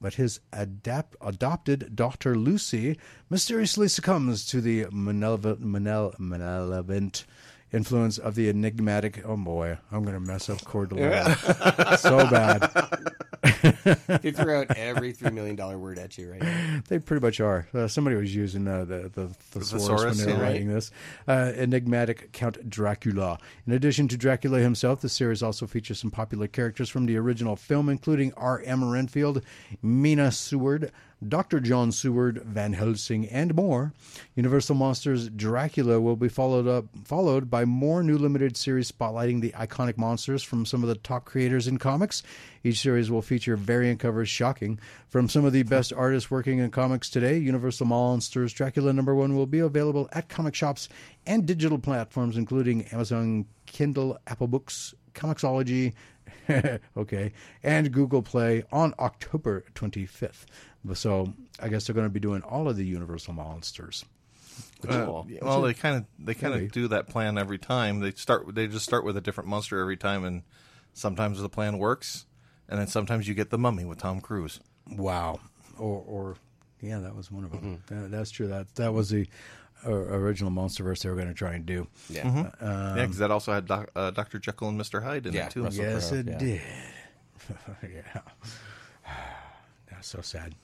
but 0.00 0.14
his 0.14 0.40
adapt, 0.52 1.16
adopted 1.20 1.96
daughter 1.96 2.36
Lucy 2.36 2.96
mysteriously 3.30 3.88
succumbs 3.88 4.46
to 4.46 4.60
the 4.60 4.86
malevolent, 4.92 5.60
malevolent 5.60 7.24
influence 7.72 8.18
of 8.18 8.34
the 8.34 8.48
enigmatic. 8.48 9.22
Oh 9.24 9.36
boy, 9.36 9.78
I'm 9.92 10.02
going 10.02 10.14
to 10.14 10.20
mess 10.20 10.48
up 10.48 10.64
Coeur 10.64 10.86
d'Alene 10.86 11.36
so 11.98 12.18
bad. 12.30 12.70
they 14.22 14.30
threw 14.30 14.54
out 14.54 14.76
every 14.76 15.12
three 15.12 15.30
million 15.30 15.56
dollar 15.56 15.78
word 15.78 15.98
at 15.98 16.18
you 16.18 16.30
right 16.32 16.42
now. 16.42 16.80
They 16.88 16.98
pretty 16.98 17.24
much 17.24 17.40
are. 17.40 17.66
Uh, 17.72 17.86
somebody 17.88 18.16
was 18.16 18.34
using 18.34 18.66
uh, 18.66 18.84
the 18.84 19.10
the 19.14 19.28
thesaurus, 19.28 20.18
when 20.18 20.26
they 20.26 20.32
were 20.32 20.38
yeah. 20.38 20.44
writing 20.44 20.68
this. 20.68 20.90
Uh, 21.26 21.52
enigmatic 21.54 22.32
Count 22.32 22.68
Dracula. 22.68 23.38
In 23.66 23.72
addition 23.72 24.08
to 24.08 24.16
Dracula 24.16 24.58
himself, 24.58 25.00
the 25.00 25.08
series 25.08 25.42
also 25.42 25.66
features 25.66 26.00
some 26.00 26.10
popular 26.10 26.48
characters 26.48 26.88
from 26.88 27.06
the 27.06 27.16
original 27.16 27.56
film, 27.56 27.88
including 27.88 28.32
R. 28.36 28.62
M. 28.64 28.88
Renfield, 28.88 29.42
Mina 29.82 30.32
Seward. 30.32 30.92
Dr. 31.26 31.58
John 31.58 31.90
Seward, 31.90 32.42
Van 32.44 32.72
Helsing, 32.74 33.26
and 33.26 33.54
more. 33.54 33.92
Universal 34.36 34.76
Monsters 34.76 35.28
Dracula 35.28 36.00
will 36.00 36.14
be 36.14 36.28
followed 36.28 36.68
up 36.68 36.84
followed 37.04 37.50
by 37.50 37.64
more 37.64 38.04
new 38.04 38.16
limited 38.16 38.56
series 38.56 38.92
spotlighting 38.92 39.40
the 39.40 39.50
iconic 39.50 39.96
monsters 39.96 40.44
from 40.44 40.64
some 40.64 40.82
of 40.82 40.88
the 40.88 40.94
top 40.94 41.24
creators 41.24 41.66
in 41.66 41.78
comics. 41.78 42.22
Each 42.62 42.80
series 42.80 43.10
will 43.10 43.22
feature 43.22 43.56
variant 43.56 43.98
covers 43.98 44.28
shocking 44.28 44.78
from 45.08 45.28
some 45.28 45.44
of 45.44 45.52
the 45.52 45.64
best 45.64 45.92
artists 45.92 46.30
working 46.30 46.60
in 46.60 46.70
comics 46.70 47.10
today. 47.10 47.38
Universal 47.38 47.86
Monsters 47.86 48.52
Dracula 48.52 48.92
number 48.92 49.14
1 49.14 49.34
will 49.34 49.46
be 49.46 49.58
available 49.58 50.08
at 50.12 50.28
comic 50.28 50.54
shops 50.54 50.88
and 51.26 51.46
digital 51.46 51.78
platforms 51.78 52.36
including 52.36 52.84
Amazon 52.86 53.46
Kindle, 53.66 54.18
Apple 54.28 54.46
Books, 54.46 54.94
Comixology, 55.14 55.94
okay, 56.96 57.32
and 57.62 57.92
Google 57.92 58.22
Play 58.22 58.64
on 58.72 58.94
October 58.98 59.64
25th. 59.74 60.44
So 60.94 61.32
I 61.60 61.68
guess 61.68 61.86
they're 61.86 61.94
going 61.94 62.06
to 62.06 62.10
be 62.12 62.20
doing 62.20 62.42
all 62.42 62.68
of 62.68 62.76
the 62.76 62.84
Universal 62.86 63.34
monsters. 63.34 64.04
Uh, 64.88 65.04
Cool. 65.04 65.26
well, 65.42 65.62
they 65.62 65.74
kind 65.74 65.96
of 65.96 66.04
they 66.18 66.34
kind 66.34 66.54
of 66.54 66.72
do 66.72 66.88
that 66.88 67.08
plan 67.08 67.36
every 67.38 67.58
time. 67.58 68.00
They 68.00 68.12
start 68.12 68.54
they 68.54 68.66
just 68.66 68.84
start 68.84 69.04
with 69.04 69.16
a 69.16 69.20
different 69.20 69.48
monster 69.48 69.80
every 69.80 69.96
time, 69.96 70.24
and 70.24 70.42
sometimes 70.92 71.40
the 71.40 71.48
plan 71.48 71.78
works, 71.78 72.26
and 72.68 72.78
then 72.78 72.86
sometimes 72.86 73.28
you 73.28 73.34
get 73.34 73.50
the 73.50 73.58
Mummy 73.58 73.84
with 73.84 73.98
Tom 73.98 74.20
Cruise. 74.20 74.60
Wow. 74.90 75.40
Or, 75.78 76.02
or 76.06 76.36
yeah, 76.80 76.98
that 77.00 77.14
was 77.14 77.30
one 77.30 77.44
of 77.44 77.50
them. 77.50 77.82
That, 77.88 78.10
that's 78.10 78.30
true. 78.30 78.48
That 78.48 78.74
that 78.76 78.92
was 78.94 79.10
the 79.10 79.26
original 79.86 80.50
MonsterVerse 80.50 81.02
they 81.02 81.08
were 81.08 81.14
going 81.16 81.28
to 81.28 81.34
try 81.34 81.54
and 81.54 81.64
do. 81.66 81.86
Yeah. 82.08 82.50
yeah, 82.60 82.94
because 82.96 83.18
that 83.18 83.30
also 83.30 83.52
had 83.52 83.66
doc, 83.66 83.90
uh, 83.94 84.10
Doctor 84.10 84.38
Jekyll 84.38 84.68
and 84.68 84.78
Mister 84.78 85.00
Hyde 85.00 85.26
in 85.26 85.32
Yeah, 85.34 85.46
it 85.46 85.52
too. 85.52 85.64
Russell 85.64 85.84
Yes, 85.84 86.08
Crowe, 86.10 86.18
it 86.18 86.26
yeah. 86.28 86.38
did. 86.38 86.60
yeah. 87.82 88.20
That's 89.90 90.08
so 90.08 90.20
sad. 90.20 90.54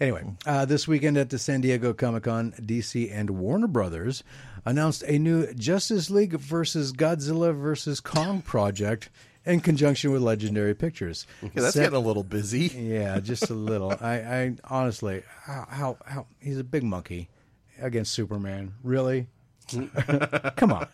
Anyway, 0.00 0.24
uh, 0.44 0.64
this 0.66 0.86
weekend 0.86 1.16
at 1.16 1.30
the 1.30 1.38
San 1.38 1.60
Diego 1.62 1.94
Comic 1.94 2.24
Con, 2.24 2.52
DC 2.52 3.10
and 3.12 3.30
Warner 3.30 3.66
Brothers 3.68 4.22
announced 4.66 5.02
a 5.04 5.18
new 5.18 5.52
Justice 5.54 6.10
League 6.10 6.34
versus 6.34 6.92
Godzilla 6.92 7.56
versus 7.56 8.00
Kong 8.00 8.42
project 8.42 9.08
in 9.46 9.60
conjunction 9.60 10.12
with 10.12 10.20
Legendary 10.22 10.74
Pictures. 10.74 11.26
Yeah, 11.42 11.48
that's 11.54 11.74
Set- 11.74 11.84
getting 11.84 11.96
a 11.96 12.00
little 12.06 12.22
busy. 12.22 12.66
yeah, 12.76 13.18
just 13.20 13.48
a 13.50 13.54
little. 13.54 13.92
I, 14.00 14.14
I 14.16 14.54
honestly, 14.64 15.22
how, 15.44 15.66
how, 15.70 15.96
how, 16.04 16.26
he's 16.40 16.58
a 16.58 16.64
big 16.64 16.82
monkey 16.82 17.28
against 17.82 18.12
Superman. 18.12 18.74
Really? 18.82 19.26
Come 20.56 20.72
on, 20.72 20.86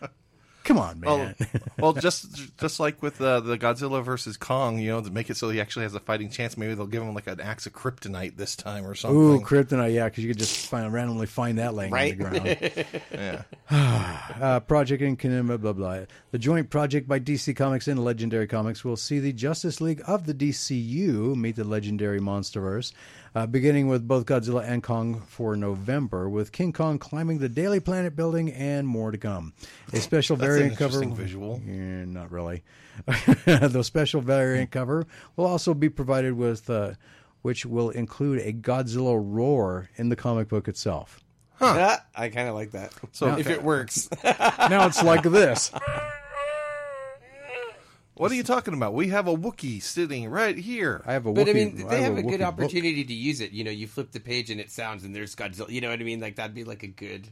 come 0.63 0.77
on, 0.77 0.99
man. 0.99 1.35
Well, 1.39 1.49
well, 1.79 1.93
just 1.93 2.55
just 2.57 2.79
like 2.79 3.01
with 3.01 3.19
uh, 3.19 3.39
the 3.39 3.57
Godzilla 3.57 4.03
versus 4.03 4.37
Kong, 4.37 4.77
you 4.77 4.91
know, 4.91 5.01
to 5.01 5.09
make 5.09 5.29
it 5.29 5.37
so 5.37 5.49
he 5.49 5.59
actually 5.59 5.83
has 5.83 5.95
a 5.95 5.99
fighting 5.99 6.29
chance, 6.29 6.55
maybe 6.55 6.75
they'll 6.75 6.85
give 6.87 7.01
him 7.01 7.13
like 7.15 7.27
an 7.27 7.41
axe 7.41 7.65
of 7.65 7.73
kryptonite 7.73 8.37
this 8.37 8.55
time 8.55 8.85
or 8.85 8.93
something. 8.93 9.17
Ooh, 9.19 9.41
kryptonite, 9.41 9.93
yeah, 9.93 10.05
because 10.05 10.23
you 10.23 10.29
could 10.29 10.37
just 10.39 10.67
find 10.67 10.93
randomly 10.93 11.25
find 11.25 11.57
that 11.57 11.73
laying 11.73 11.91
Right? 11.91 12.13
on 12.21 12.33
the 12.33 12.39
ground. 12.39 12.85
yeah. 13.71 14.31
uh, 14.39 14.59
project 14.61 15.01
in 15.01 15.15
blah 15.47 15.57
blah 15.57 15.73
blah. 15.73 15.99
The 16.31 16.39
joint 16.39 16.69
project 16.69 17.07
by 17.07 17.19
DC 17.19 17.55
Comics 17.55 17.87
and 17.87 18.03
Legendary 18.03 18.47
Comics 18.47 18.85
will 18.85 18.97
see 18.97 19.19
the 19.19 19.33
Justice 19.33 19.81
League 19.81 20.01
of 20.05 20.25
the 20.25 20.33
DCU 20.33 21.35
meet 21.35 21.55
the 21.55 21.63
Legendary 21.63 22.19
Monsterverse, 22.19 22.93
uh, 23.35 23.45
beginning 23.45 23.87
with 23.87 24.07
both 24.07 24.25
Godzilla 24.25 24.63
and 24.67 24.81
Kong 24.83 25.21
for 25.21 25.55
November, 25.55 26.27
with 26.29 26.51
King 26.51 26.73
Kong 26.73 26.97
climbing 26.97 27.39
the 27.39 27.49
Daily 27.49 27.79
Planet 27.79 28.15
building 28.15 28.51
and 28.51 28.87
more 28.87 29.11
to 29.11 29.17
come. 29.17 29.53
A 29.93 29.97
special 29.99 30.35
That's 30.35 30.49
an 30.49 30.55
variant 30.57 30.77
cover. 30.77 31.05
visual. 31.05 31.61
Yeah, 31.65 32.05
not 32.05 32.31
really. 32.31 32.63
the 33.45 33.83
special 33.83 34.21
variant 34.21 34.71
cover 34.71 35.05
will 35.35 35.45
also 35.45 35.73
be 35.73 35.89
provided 35.89 36.33
with, 36.33 36.69
uh, 36.69 36.93
which 37.41 37.65
will 37.65 37.89
include 37.91 38.39
a 38.39 38.51
Godzilla 38.51 39.17
roar 39.21 39.89
in 39.95 40.09
the 40.09 40.15
comic 40.15 40.49
book 40.49 40.67
itself. 40.67 41.19
Ah, 41.61 42.03
I 42.15 42.29
kind 42.29 42.49
of 42.49 42.55
like 42.55 42.71
that. 42.71 42.93
So- 43.11 43.37
if 43.37 43.47
it 43.47 43.63
works, 43.63 44.09
now 44.23 44.85
it's 44.87 45.03
like 45.03 45.23
this. 45.23 45.71
What 48.19 48.33
are 48.33 48.35
you 48.35 48.43
talking 48.43 48.73
about? 48.73 48.93
We 48.93 49.07
have 49.07 49.29
a 49.29 49.33
Wookiee 49.37 49.81
sitting 49.81 50.29
right 50.29 50.57
here. 50.57 51.01
I 51.05 51.13
have 51.13 51.25
a 51.25 51.31
Wookiee. 51.31 51.35
but 51.35 51.47
I 51.47 51.51
Wookiee- 51.53 51.73
mean, 51.75 51.85
I 51.87 51.89
they 51.89 52.01
have 52.01 52.17
a 52.17 52.21
Wookiee 52.21 52.29
good 52.31 52.39
book. 52.39 52.47
opportunity 52.49 53.05
to 53.05 53.13
use 53.13 53.39
it. 53.39 53.51
You 53.51 53.63
know, 53.63 53.71
you 53.71 53.87
flip 53.87 54.11
the 54.11 54.19
page 54.19 54.49
and 54.49 54.59
it 54.59 54.69
sounds, 54.71 55.05
and 55.05 55.15
there's 55.15 55.37
Godzilla. 55.37 55.69
You 55.69 55.79
know 55.79 55.89
what 55.89 56.01
I 56.01 56.03
mean? 56.03 56.19
Like 56.19 56.35
that'd 56.35 56.53
be 56.53 56.65
like 56.65 56.83
a 56.83 56.87
good. 56.87 57.29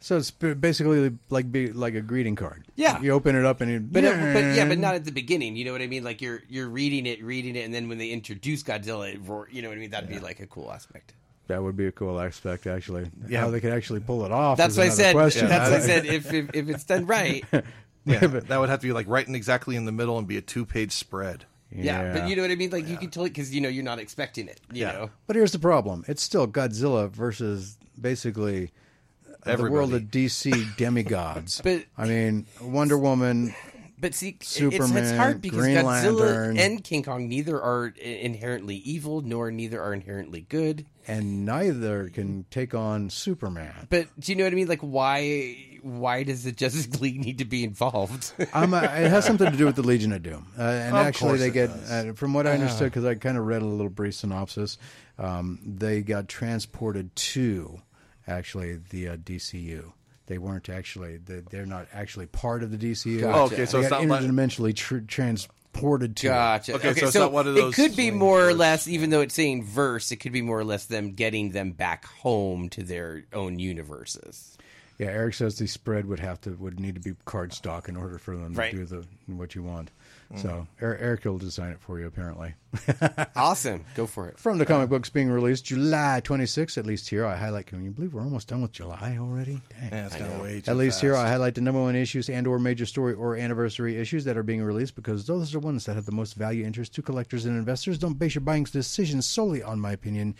So 0.00 0.18
it's 0.18 0.30
basically 0.30 1.10
like 1.30 1.50
be 1.50 1.72
like 1.72 1.94
a 1.94 2.02
greeting 2.02 2.36
card. 2.36 2.66
Yeah. 2.76 3.00
you 3.00 3.12
open 3.12 3.34
it 3.34 3.46
up 3.46 3.62
and 3.62 3.70
you. 3.70 3.80
But, 3.80 4.04
uh, 4.04 4.10
but 4.34 4.54
yeah, 4.54 4.68
but 4.68 4.76
not 4.78 4.94
at 4.94 5.06
the 5.06 5.10
beginning. 5.10 5.56
You 5.56 5.64
know 5.64 5.72
what 5.72 5.80
I 5.80 5.86
mean? 5.86 6.04
Like 6.04 6.20
you're 6.20 6.42
you're 6.50 6.68
reading 6.68 7.06
it, 7.06 7.24
reading 7.24 7.56
it, 7.56 7.64
and 7.64 7.72
then 7.72 7.88
when 7.88 7.96
they 7.96 8.10
introduce 8.10 8.62
Godzilla, 8.62 9.14
it 9.14 9.20
roar, 9.26 9.48
you 9.50 9.62
know 9.62 9.68
what 9.70 9.78
I 9.78 9.80
mean? 9.80 9.90
That'd 9.90 10.10
be 10.10 10.18
like 10.18 10.38
a 10.40 10.46
cool 10.46 10.70
aspect. 10.70 11.14
That 11.48 11.62
would 11.62 11.76
be 11.78 11.86
a 11.86 11.92
cool 11.92 12.20
aspect, 12.20 12.66
actually. 12.66 13.10
Yeah. 13.26 13.40
How 13.40 13.50
they 13.50 13.60
could 13.60 13.72
actually 13.72 14.00
pull 14.00 14.24
it 14.26 14.32
off. 14.32 14.58
That's 14.58 14.72
is 14.74 14.78
what 14.78 14.86
I 14.86 14.90
said. 14.90 15.14
Question. 15.14 15.48
That's 15.48 15.70
what 15.70 15.80
I 15.80 15.82
said. 15.82 16.04
If, 16.04 16.30
if 16.32 16.50
if 16.54 16.68
it's 16.68 16.84
done 16.84 17.06
right, 17.06 17.42
Yeah, 18.06 18.26
that 18.26 18.58
would 18.60 18.68
have 18.68 18.80
to 18.80 18.86
be 18.86 18.92
like 18.92 19.06
right 19.06 19.12
writing 19.24 19.34
exactly 19.34 19.76
in 19.76 19.84
the 19.86 19.92
middle 19.92 20.18
and 20.18 20.26
be 20.28 20.36
a 20.36 20.42
two-page 20.42 20.92
spread. 20.92 21.46
yeah. 21.70 22.12
But 22.12 22.28
you 22.28 22.36
know 22.36 22.42
what 22.42 22.50
I 22.50 22.54
mean? 22.56 22.70
Like 22.70 22.86
you 22.88 22.96
can 22.96 23.08
totally 23.10 23.30
because 23.30 23.54
you 23.54 23.60
know 23.60 23.68
you're 23.70 23.82
not 23.84 23.98
expecting 23.98 24.48
it. 24.48 24.60
You 24.72 24.82
Yeah. 24.82 24.92
know. 24.92 25.10
But 25.26 25.36
here's 25.36 25.52
the 25.52 25.58
problem: 25.58 26.04
it's 26.06 26.22
still 26.22 26.46
Godzilla 26.46 27.10
versus 27.10 27.78
basically 28.00 28.70
the 29.44 29.70
world 29.70 29.94
of 29.94 30.02
DC 30.04 30.76
demigods. 30.76 31.60
But- 31.62 31.84
I 31.96 32.06
mean, 32.06 32.46
Wonder 32.60 32.98
Woman. 32.98 33.54
But 33.96 34.12
see, 34.12 34.36
it's, 34.40 34.60
it's 34.60 35.12
hard 35.12 35.40
because 35.40 35.60
Green 35.60 35.76
Godzilla 35.76 36.20
Lantern. 36.20 36.58
and 36.58 36.84
King 36.84 37.02
Kong 37.04 37.26
neither 37.26 37.58
are 37.62 37.86
inherently 38.02 38.76
evil, 38.76 39.22
nor 39.22 39.50
neither 39.50 39.80
are 39.80 39.94
inherently 39.94 40.42
good. 40.46 40.84
and 41.06 41.46
neither 41.46 42.10
can 42.10 42.44
take 42.50 42.74
on 42.74 43.08
Superman. 43.08 43.86
But 43.88 44.08
do 44.20 44.32
you 44.32 44.36
know 44.36 44.44
what 44.44 44.52
I 44.52 44.56
mean? 44.56 44.68
Like, 44.68 44.80
why? 44.80 45.73
Why 45.84 46.22
does 46.22 46.44
the 46.44 46.52
Justice 46.52 47.00
League 47.02 47.20
need 47.22 47.38
to 47.38 47.44
be 47.44 47.62
involved? 47.62 48.32
Um, 48.54 48.72
uh, 48.72 48.82
it 48.82 49.10
has 49.10 49.24
something 49.26 49.50
to 49.50 49.56
do 49.56 49.66
with 49.66 49.76
the 49.76 49.82
Legion 49.82 50.12
of 50.12 50.22
Doom, 50.22 50.46
uh, 50.58 50.62
and 50.62 50.96
Of 50.96 51.06
actually 51.06 51.38
they 51.38 51.48
it 51.48 51.52
get, 51.52 51.70
uh, 51.90 52.12
from 52.14 52.32
what 52.32 52.46
I 52.46 52.52
understood, 52.52 52.86
because 52.92 53.04
I 53.04 53.14
kind 53.16 53.36
of 53.36 53.46
read 53.46 53.62
a 53.62 53.66
little 53.66 53.90
brief 53.90 54.14
synopsis, 54.14 54.78
um, 55.18 55.58
they 55.66 56.00
got 56.02 56.28
transported 56.28 57.14
to 57.16 57.80
actually 58.26 58.80
the 58.90 59.08
uh, 59.10 59.16
DCU. 59.16 59.92
They 60.26 60.38
weren't 60.38 60.68
actually, 60.70 61.18
they- 61.18 61.42
they're 61.50 61.66
not 61.66 61.86
actually 61.92 62.26
part 62.26 62.62
of 62.62 62.70
the 62.70 62.78
DCU. 62.78 63.20
Gotcha. 63.20 63.38
Oh, 63.38 63.42
okay, 63.46 63.66
so 63.66 63.78
they 63.78 63.84
it's 63.84 63.90
got 63.90 64.04
not 64.06 64.08
like 64.08 64.22
interdimensionally 64.22 64.74
tr- 64.74 64.98
transported 65.00 66.16
to. 66.16 66.26
it. 66.28 66.30
Gotcha. 66.30 66.74
Okay, 66.76 66.94
so 66.94 67.06
it's 67.06 67.14
not 67.16 67.32
one 67.32 67.46
of 67.48 67.54
those 67.54 67.72
It 67.72 67.76
could 67.76 67.96
be 67.96 68.08
swing 68.08 68.18
more 68.18 68.48
or 68.48 68.54
less, 68.54 68.86
even 68.88 69.10
though 69.10 69.20
it's 69.20 69.34
saying 69.34 69.64
verse, 69.64 70.12
it 70.12 70.16
could 70.16 70.32
be 70.32 70.42
more 70.42 70.58
or 70.60 70.64
less 70.64 70.86
them 70.86 71.12
getting 71.12 71.50
them 71.50 71.72
back 71.72 72.06
home 72.06 72.68
to 72.70 72.82
their 72.82 73.24
own 73.32 73.58
universes. 73.58 74.56
Yeah, 74.98 75.08
Eric 75.08 75.34
says 75.34 75.58
the 75.58 75.66
spread 75.66 76.06
would 76.06 76.20
have 76.20 76.40
to 76.42 76.50
would 76.50 76.78
need 76.78 76.94
to 76.94 77.00
be 77.00 77.12
cardstock 77.26 77.88
in 77.88 77.96
order 77.96 78.16
for 78.18 78.36
them 78.36 78.54
Right. 78.54 78.70
to 78.70 78.76
do 78.78 78.84
the 78.84 79.04
what 79.34 79.54
you 79.54 79.62
want. 79.62 79.90
Mm. 80.32 80.40
So 80.42 80.66
Eric, 80.80 81.00
Eric 81.02 81.24
will 81.24 81.38
design 81.38 81.72
it 81.72 81.80
for 81.80 81.98
you 81.98 82.06
apparently. 82.06 82.54
Awesome. 83.36 83.84
Go 83.94 84.06
for 84.06 84.28
it. 84.28 84.38
From 84.38 84.58
the 84.58 84.66
comic 84.66 84.88
books 84.88 85.08
being 85.10 85.28
released 85.30 85.64
July 85.66 86.20
26th, 86.24 86.78
at 86.78 86.86
least 86.86 87.08
here, 87.08 87.26
I 87.26 87.36
highlight. 87.36 87.66
Can 87.66 87.84
you 87.84 87.90
believe 87.90 88.14
we're 88.14 88.22
almost 88.22 88.48
done 88.48 88.62
with 88.62 88.72
July 88.72 89.16
already? 89.20 89.60
Dang. 89.80 89.90
Yeah, 89.92 90.06
it's 90.06 90.16
gonna 90.16 90.42
way 90.42 90.60
too 90.60 90.70
At 90.70 90.76
least 90.76 91.00
here, 91.00 91.14
I 91.16 91.28
highlight 91.28 91.54
the 91.54 91.60
number 91.60 91.80
one 91.80 91.94
issues 91.96 92.28
and 92.28 92.46
or 92.46 92.58
major 92.58 92.86
story 92.86 93.14
or 93.14 93.36
anniversary 93.36 93.96
issues 93.96 94.24
that 94.24 94.36
are 94.36 94.42
being 94.42 94.62
released 94.62 94.94
because 94.94 95.26
those 95.26 95.50
are 95.54 95.60
the 95.60 95.66
ones 95.66 95.84
that 95.86 95.94
have 95.94 96.06
the 96.06 96.12
most 96.12 96.34
value 96.34 96.64
interest 96.64 96.94
to 96.94 97.02
collectors 97.02 97.44
and 97.44 97.56
investors. 97.56 97.98
Don't 97.98 98.18
base 98.18 98.34
your 98.34 98.42
buying 98.42 98.64
decisions 98.64 99.26
solely 99.26 99.62
on 99.62 99.78
my 99.80 99.92
opinion. 99.92 100.34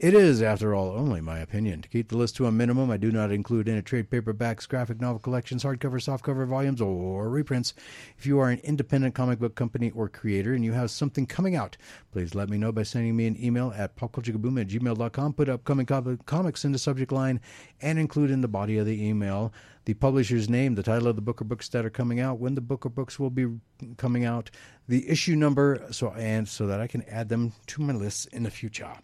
It 0.00 0.14
is, 0.14 0.40
after 0.40 0.74
all, 0.74 0.92
only 0.92 1.20
my 1.20 1.40
opinion. 1.40 1.82
To 1.82 1.88
keep 1.90 2.08
the 2.08 2.16
list 2.16 2.34
to 2.36 2.46
a 2.46 2.50
minimum, 2.50 2.90
I 2.90 2.96
do 2.96 3.12
not 3.12 3.30
include 3.30 3.68
any 3.68 3.82
trade 3.82 4.08
paperbacks, 4.08 4.66
graphic 4.66 4.98
novel 4.98 5.18
collections, 5.18 5.62
hardcover, 5.62 6.00
softcover 6.00 6.46
volumes, 6.46 6.80
or 6.80 7.28
reprints. 7.28 7.74
If 8.16 8.24
you 8.24 8.38
are 8.38 8.48
an 8.48 8.60
independent 8.60 9.14
comic 9.14 9.38
book 9.38 9.56
company 9.56 9.90
or 9.90 10.08
creator 10.08 10.54
and 10.54 10.64
you 10.64 10.72
have 10.72 10.90
something 10.90 11.26
coming 11.26 11.54
out, 11.54 11.76
please 12.12 12.34
let 12.34 12.48
me 12.48 12.56
know 12.56 12.72
by 12.72 12.82
sending 12.82 13.14
me 13.14 13.26
an 13.26 13.36
email 13.44 13.74
at 13.76 13.94
popculturekaboom 13.94 14.62
at 14.62 14.68
gmail.com. 14.68 15.34
Put 15.34 15.50
upcoming 15.50 15.84
com- 15.84 16.18
comics 16.24 16.64
in 16.64 16.72
the 16.72 16.78
subject 16.78 17.12
line 17.12 17.38
and 17.82 17.98
include 17.98 18.30
in 18.30 18.40
the 18.40 18.48
body 18.48 18.78
of 18.78 18.86
the 18.86 19.06
email 19.06 19.52
the 19.84 19.92
publisher's 19.92 20.48
name, 20.48 20.76
the 20.76 20.82
title 20.82 21.08
of 21.08 21.16
the 21.16 21.22
book 21.22 21.42
or 21.42 21.44
books 21.44 21.68
that 21.68 21.84
are 21.84 21.90
coming 21.90 22.20
out, 22.20 22.38
when 22.38 22.54
the 22.54 22.62
book 22.62 22.86
or 22.86 22.90
books 22.90 23.18
will 23.18 23.28
be 23.28 23.48
coming 23.98 24.24
out, 24.24 24.50
the 24.88 25.06
issue 25.10 25.36
number, 25.36 25.86
so 25.90 26.10
and 26.12 26.48
so 26.48 26.66
that 26.66 26.80
I 26.80 26.86
can 26.86 27.02
add 27.02 27.28
them 27.28 27.52
to 27.66 27.82
my 27.82 27.92
lists 27.92 28.24
in 28.24 28.44
the 28.44 28.50
future. 28.50 28.94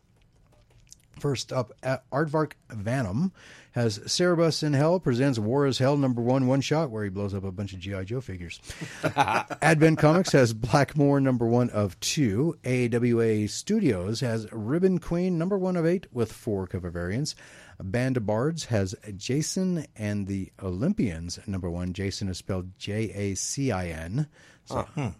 First 1.19 1.53
up, 1.53 1.73
Aardvark 2.13 2.53
Vanum 2.71 3.33
has 3.73 3.99
Cerebus 4.01 4.63
in 4.63 4.75
Hell 4.75 5.01
presents 5.01 5.39
War 5.39 5.67
is 5.67 5.79
Hell 5.79 5.97
number 5.97 6.21
one 6.21 6.47
one 6.47 6.61
shot 6.61 6.91
where 6.91 7.05
he 7.05 7.11
blows 7.11 7.33
up 7.33 7.45
a 7.45 7.51
bunch 7.51 7.73
of 7.73 7.79
G.I. 7.79 8.05
Joe 8.05 8.21
figures. 8.21 8.61
Advent 9.63 9.99
Comics 9.99 10.33
has 10.33 10.53
Blackmore 10.53 11.21
number 11.21 11.47
one 11.47 11.71
of 11.71 11.99
two. 12.01 12.59
AWA 12.65 13.49
Studios 13.49 14.21
has 14.21 14.47
Ribbon 14.53 14.99
Queen 14.99 15.39
number 15.39 15.57
one 15.57 15.77
of 15.77 15.87
eight 15.87 16.07
with 16.13 16.33
four 16.33 16.67
cover 16.67 16.91
variants. 16.91 17.35
Band 17.83 18.17
of 18.17 18.27
Bards 18.27 18.67
has 18.67 18.95
Jason 19.17 19.87
and 19.97 20.27
the 20.27 20.53
Olympians 20.63 21.39
number 21.47 21.71
one. 21.71 21.93
Jason 21.93 22.29
is 22.29 22.39
spelled 22.39 22.79
J 22.79 23.11
A 23.15 23.35
C 23.35 23.73
I 23.73 23.89
N. 23.89 24.27
So, 24.65 24.79
uh-huh. 24.79 25.11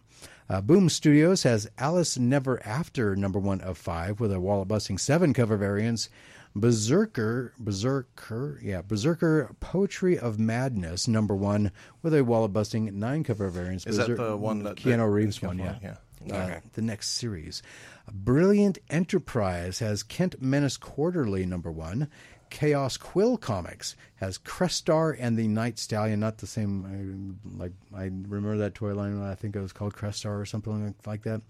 Uh, 0.49 0.61
Boom 0.61 0.89
Studios 0.89 1.43
has 1.43 1.69
Alice 1.79 2.17
Never 2.19 2.65
After 2.67 3.17
number 3.17 3.39
one 3.39 3.61
of 3.61 3.79
five 3.79 4.21
with 4.21 4.33
a 4.33 4.41
wallet 4.41 4.69
busting 4.69 4.99
seven 4.99 5.33
cover 5.35 5.57
variants. 5.57 6.09
Berserker, 6.55 7.53
Berserker, 7.59 8.59
yeah, 8.63 8.81
Berserker 8.81 9.55
Poetry 9.61 10.19
of 10.19 10.39
Madness 10.39 11.07
number 11.07 11.35
one 11.37 11.71
with 12.03 12.15
a 12.15 12.25
wallet 12.25 12.55
busting 12.55 12.99
nine 12.99 13.25
cover 13.25 13.51
variants. 13.51 13.87
Is 13.87 13.99
that 13.99 14.17
the 14.17 14.37
one 14.37 14.63
that 14.63 14.77
Keanu 14.77 15.13
Reeves 15.13 15.43
one? 15.43 15.59
Yeah, 15.59 15.97
one, 16.21 16.33
Uh, 16.35 16.61
the 16.73 16.81
next 16.83 17.11
series. 17.11 17.63
Brilliant 18.11 18.79
Enterprise 18.89 19.81
has 19.81 20.03
Kent 20.03 20.41
Menace 20.41 20.79
Quarterly 20.79 21.45
number 21.45 21.71
one. 21.71 22.09
Chaos 22.51 22.97
Quill 22.97 23.37
Comics 23.37 23.97
has 24.17 24.39
Crestar 24.39 25.17
and 25.19 25.39
the 25.39 25.49
Night 25.49 25.79
Stallion, 25.79 26.21
not 26.21 26.39
the 26.39 26.47
same. 26.47 27.37
I, 27.55 27.63
like 27.63 27.73
I 27.95 28.05
remember 28.05 28.57
that 28.59 28.75
toy 28.75 28.95
line. 28.95 29.21
I 29.23 29.35
think 29.35 29.57
it 29.57 29.61
was 29.61 29.73
called 29.73 29.95
Crestar 29.95 30.41
or 30.41 30.47
something 30.47 30.95
like 31.05 31.23
that. 31.23 31.43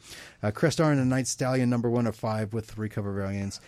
Uh, 0.43 0.51
Crestar 0.51 0.91
and 0.91 0.99
the 1.01 1.05
Night 1.05 1.27
Stallion, 1.27 1.71
number 1.71 1.91
one 1.91 2.07
of 2.07 2.17
five 2.17 2.53
with 2.53 2.67
three 2.67 2.89
cover 2.89 3.13
variants. 3.13 3.61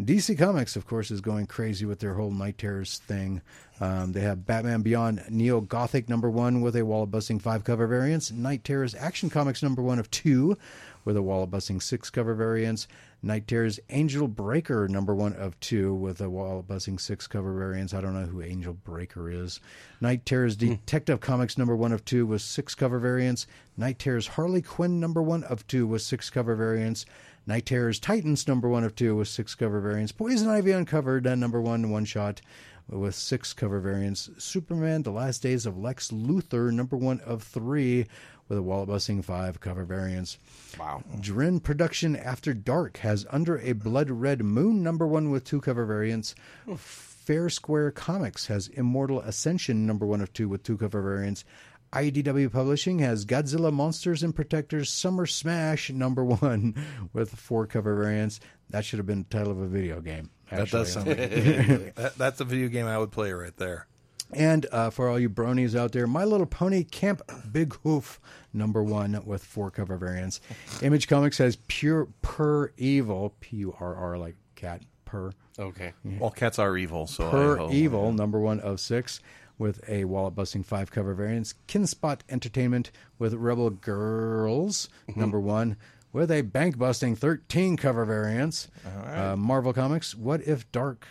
DC 0.00 0.36
Comics, 0.36 0.76
of 0.76 0.86
course, 0.86 1.10
is 1.10 1.22
going 1.22 1.46
crazy 1.46 1.86
with 1.86 2.00
their 2.00 2.12
whole 2.12 2.30
Night 2.30 2.58
Terrors 2.58 2.98
thing. 2.98 3.40
Um, 3.80 4.12
they 4.12 4.20
have 4.20 4.44
Batman 4.44 4.82
Beyond 4.82 5.24
Neo 5.30 5.62
Gothic 5.62 6.06
number 6.10 6.28
one 6.28 6.60
with 6.60 6.76
a 6.76 6.84
wall 6.84 7.04
of 7.04 7.10
busting 7.10 7.38
five 7.38 7.64
cover 7.64 7.86
variants. 7.86 8.30
Night 8.30 8.62
Terrors 8.62 8.94
Action 8.94 9.30
Comics 9.30 9.62
number 9.62 9.80
one 9.80 9.98
of 9.98 10.10
two 10.10 10.58
with 11.06 11.16
a 11.16 11.22
wall 11.22 11.44
of 11.44 11.50
busting 11.50 11.80
six 11.80 12.10
cover 12.10 12.34
variants. 12.34 12.88
Night 13.22 13.48
Terrors 13.48 13.80
Angel 13.90 14.28
Breaker 14.28 14.86
number 14.88 15.14
one 15.14 15.32
of 15.32 15.58
two 15.60 15.94
with 15.94 16.20
a 16.20 16.30
wall 16.30 16.60
of 16.60 16.68
busting 16.68 16.98
six 16.98 17.26
cover 17.26 17.52
variants. 17.52 17.94
I 17.94 18.00
don't 18.00 18.14
know 18.14 18.26
who 18.26 18.42
Angel 18.42 18.74
Breaker 18.74 19.30
is. 19.30 19.60
Night 20.00 20.24
Terrors 20.26 20.56
Detective 20.56 21.20
Comics 21.20 21.58
number 21.58 21.74
one 21.74 21.92
of 21.92 22.04
two 22.04 22.26
with 22.26 22.42
six 22.42 22.74
cover 22.74 22.98
variants. 22.98 23.46
Night 23.76 23.98
Terrors 23.98 24.28
Harley 24.28 24.62
Quinn 24.62 25.00
number 25.00 25.22
one 25.22 25.44
of 25.44 25.66
two 25.66 25.86
with 25.86 26.02
six 26.02 26.30
cover 26.30 26.54
variants. 26.54 27.06
Night 27.46 27.66
Terrors 27.66 27.98
Titans 27.98 28.46
number 28.46 28.68
one 28.68 28.84
of 28.84 28.94
two 28.94 29.16
with 29.16 29.28
six 29.28 29.54
cover 29.54 29.80
variants. 29.80 30.12
Poison 30.12 30.48
Ivy 30.48 30.72
Uncovered 30.72 31.26
uh, 31.26 31.34
number 31.34 31.60
one 31.60 31.90
one 31.90 32.04
shot 32.04 32.40
with 32.88 33.14
six 33.14 33.52
cover 33.52 33.80
variants. 33.80 34.30
Superman 34.38 35.02
The 35.02 35.10
Last 35.10 35.42
Days 35.42 35.66
of 35.66 35.78
Lex 35.78 36.10
Luthor 36.10 36.72
number 36.72 36.96
one 36.96 37.20
of 37.20 37.42
three 37.42 38.06
with 38.48 38.58
a 38.58 38.62
wallet 38.62 38.88
busting 38.88 39.22
five 39.22 39.60
cover 39.60 39.84
variants. 39.84 40.38
Wow. 40.78 41.02
Drin 41.20 41.60
Production 41.60 42.16
After 42.16 42.54
Dark 42.54 42.98
has 42.98 43.26
Under 43.30 43.58
a 43.58 43.72
Blood 43.72 44.10
Red 44.10 44.42
Moon 44.42 44.82
number 44.82 45.06
one 45.06 45.30
with 45.30 45.44
two 45.44 45.60
cover 45.60 45.84
variants. 45.84 46.34
Hmm. 46.64 46.74
Fair 46.76 47.50
Square 47.50 47.90
Comics 47.92 48.46
has 48.46 48.68
Immortal 48.68 49.20
Ascension 49.20 49.84
number 49.84 50.06
one 50.06 50.20
of 50.20 50.32
two 50.32 50.48
with 50.48 50.62
two 50.62 50.76
cover 50.76 51.02
variants. 51.02 51.44
IDW 51.92 52.52
Publishing 52.52 52.98
has 53.00 53.24
Godzilla 53.24 53.72
Monsters 53.72 54.22
and 54.22 54.34
Protectors 54.34 54.90
Summer 54.90 55.26
Smash 55.26 55.90
number 55.90 56.24
one 56.24 56.74
with 57.12 57.30
four 57.30 57.66
cover 57.66 57.96
variants. 57.96 58.38
That 58.70 58.84
should 58.84 58.98
have 58.98 59.06
been 59.06 59.26
the 59.28 59.36
title 59.36 59.52
of 59.52 59.58
a 59.58 59.66
video 59.66 60.00
game. 60.00 60.30
That 60.50 60.70
does 60.70 60.96
actually. 60.96 61.16
sound 61.16 61.82
like 61.82 61.94
that, 61.96 62.18
that's 62.18 62.40
a 62.40 62.44
video 62.44 62.68
game 62.68 62.86
I 62.86 62.98
would 62.98 63.10
play 63.10 63.32
right 63.32 63.56
there. 63.56 63.86
And 64.32 64.66
uh, 64.72 64.90
for 64.90 65.08
all 65.08 65.18
you 65.18 65.30
bronies 65.30 65.78
out 65.78 65.92
there, 65.92 66.06
My 66.06 66.24
Little 66.24 66.46
Pony 66.46 66.84
Camp 66.84 67.22
Big 67.52 67.74
Hoof, 67.82 68.20
number 68.52 68.82
one 68.82 69.20
with 69.24 69.44
four 69.44 69.70
cover 69.70 69.96
variants. 69.96 70.40
Image 70.82 71.08
Comics 71.08 71.38
has 71.38 71.56
Pure 71.68 72.08
Per 72.22 72.72
Evil, 72.76 73.34
P 73.40 73.56
U 73.58 73.74
R 73.78 73.94
R 73.94 74.18
like 74.18 74.34
cat, 74.56 74.82
per. 75.04 75.30
Okay. 75.58 75.92
Well, 76.04 76.30
cats 76.30 76.58
are 76.58 76.76
evil, 76.76 77.06
so 77.06 77.28
I 77.28 77.30
Per 77.30 77.70
Evil, 77.70 78.12
number 78.12 78.40
one 78.40 78.60
of 78.60 78.80
six, 78.80 79.20
with 79.58 79.80
a 79.88 80.04
wallet 80.04 80.34
busting 80.34 80.64
five 80.64 80.90
cover 80.90 81.14
variants. 81.14 81.54
Kinspot 81.68 82.20
Entertainment 82.28 82.90
with 83.18 83.32
Rebel 83.34 83.70
Girls, 83.70 84.88
number 85.14 85.40
one, 85.40 85.76
with 86.12 86.30
a 86.30 86.42
bank 86.42 86.78
busting 86.78 87.16
13 87.16 87.76
cover 87.76 88.04
variants. 88.04 88.68
Uh, 89.06 89.36
Marvel 89.36 89.72
Comics, 89.72 90.14
What 90.14 90.40
If 90.46 90.70
Dark. 90.72 91.06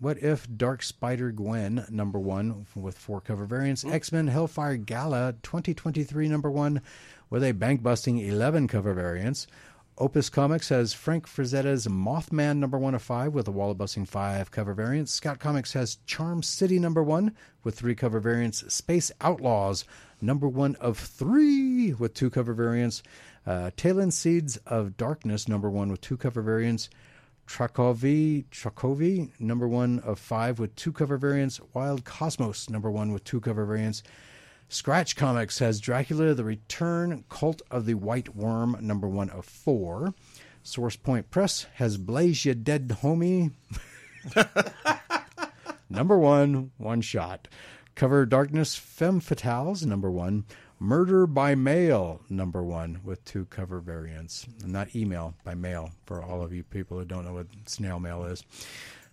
What 0.00 0.22
if 0.22 0.46
Dark 0.56 0.84
Spider 0.84 1.32
Gwen 1.32 1.84
number 1.90 2.20
one 2.20 2.66
with 2.76 2.96
four 2.96 3.20
cover 3.20 3.46
variants? 3.46 3.84
X 3.84 4.12
Men 4.12 4.28
Hellfire 4.28 4.76
Gala 4.76 5.34
2023 5.42 6.28
number 6.28 6.48
one 6.48 6.82
with 7.30 7.42
a 7.42 7.50
bank 7.50 7.82
busting 7.82 8.18
11 8.18 8.68
cover 8.68 8.94
variants. 8.94 9.48
Opus 10.00 10.28
Comics 10.28 10.68
has 10.68 10.94
Frank 10.94 11.26
Frazetta's 11.26 11.88
Mothman 11.88 12.58
number 12.58 12.78
one 12.78 12.94
of 12.94 13.02
five 13.02 13.34
with 13.34 13.48
a 13.48 13.50
wall 13.50 13.74
busting 13.74 14.06
five 14.06 14.52
cover 14.52 14.72
variants. 14.72 15.12
Scout 15.12 15.40
Comics 15.40 15.72
has 15.72 15.98
Charm 16.06 16.44
City 16.44 16.78
number 16.78 17.02
one 17.02 17.34
with 17.64 17.74
three 17.74 17.96
cover 17.96 18.20
variants. 18.20 18.72
Space 18.72 19.10
Outlaws 19.20 19.84
number 20.20 20.46
one 20.46 20.76
of 20.76 20.96
three 20.96 21.92
with 21.92 22.14
two 22.14 22.30
cover 22.30 22.54
variants. 22.54 23.02
Uh, 23.44 23.72
Talon 23.76 24.12
Seeds 24.12 24.58
of 24.58 24.96
Darkness 24.96 25.48
number 25.48 25.68
one 25.68 25.90
with 25.90 26.00
two 26.00 26.16
cover 26.16 26.40
variants. 26.40 26.88
Trakovi, 27.48 28.44
Trakovi, 28.50 29.30
number 29.40 29.66
one 29.66 30.00
of 30.00 30.18
five 30.18 30.58
with 30.58 30.76
two 30.76 30.92
cover 30.92 31.16
variants. 31.16 31.60
Wild 31.72 32.04
Cosmos, 32.04 32.68
number 32.68 32.90
one 32.90 33.10
with 33.10 33.24
two 33.24 33.40
cover 33.40 33.64
variants. 33.64 34.02
Scratch 34.68 35.16
Comics 35.16 35.58
has 35.60 35.80
Dracula 35.80 36.34
the 36.34 36.44
Return, 36.44 37.24
Cult 37.30 37.62
of 37.70 37.86
the 37.86 37.94
White 37.94 38.36
Worm, 38.36 38.76
number 38.82 39.08
one 39.08 39.30
of 39.30 39.46
four. 39.46 40.12
Source 40.62 40.96
Point 40.96 41.30
Press 41.30 41.66
has 41.76 41.96
Blaze 41.96 42.44
Ya 42.44 42.52
Dead 42.52 42.88
Homie, 43.02 43.52
number 45.90 46.18
one, 46.18 46.70
one 46.76 47.00
shot. 47.00 47.48
Cover 47.94 48.26
Darkness 48.26 48.76
Femme 48.76 49.20
Fatales, 49.20 49.86
number 49.86 50.10
one. 50.10 50.44
Murder 50.80 51.26
by 51.26 51.56
Mail, 51.56 52.20
number 52.28 52.62
one, 52.62 53.00
with 53.02 53.24
two 53.24 53.46
cover 53.46 53.80
variants. 53.80 54.46
Not 54.64 54.94
email, 54.94 55.34
by 55.42 55.56
mail, 55.56 55.90
for 56.06 56.22
all 56.22 56.40
of 56.40 56.52
you 56.52 56.62
people 56.62 56.98
who 56.98 57.04
don't 57.04 57.24
know 57.24 57.34
what 57.34 57.48
snail 57.66 57.98
mail 57.98 58.24
is. 58.24 58.44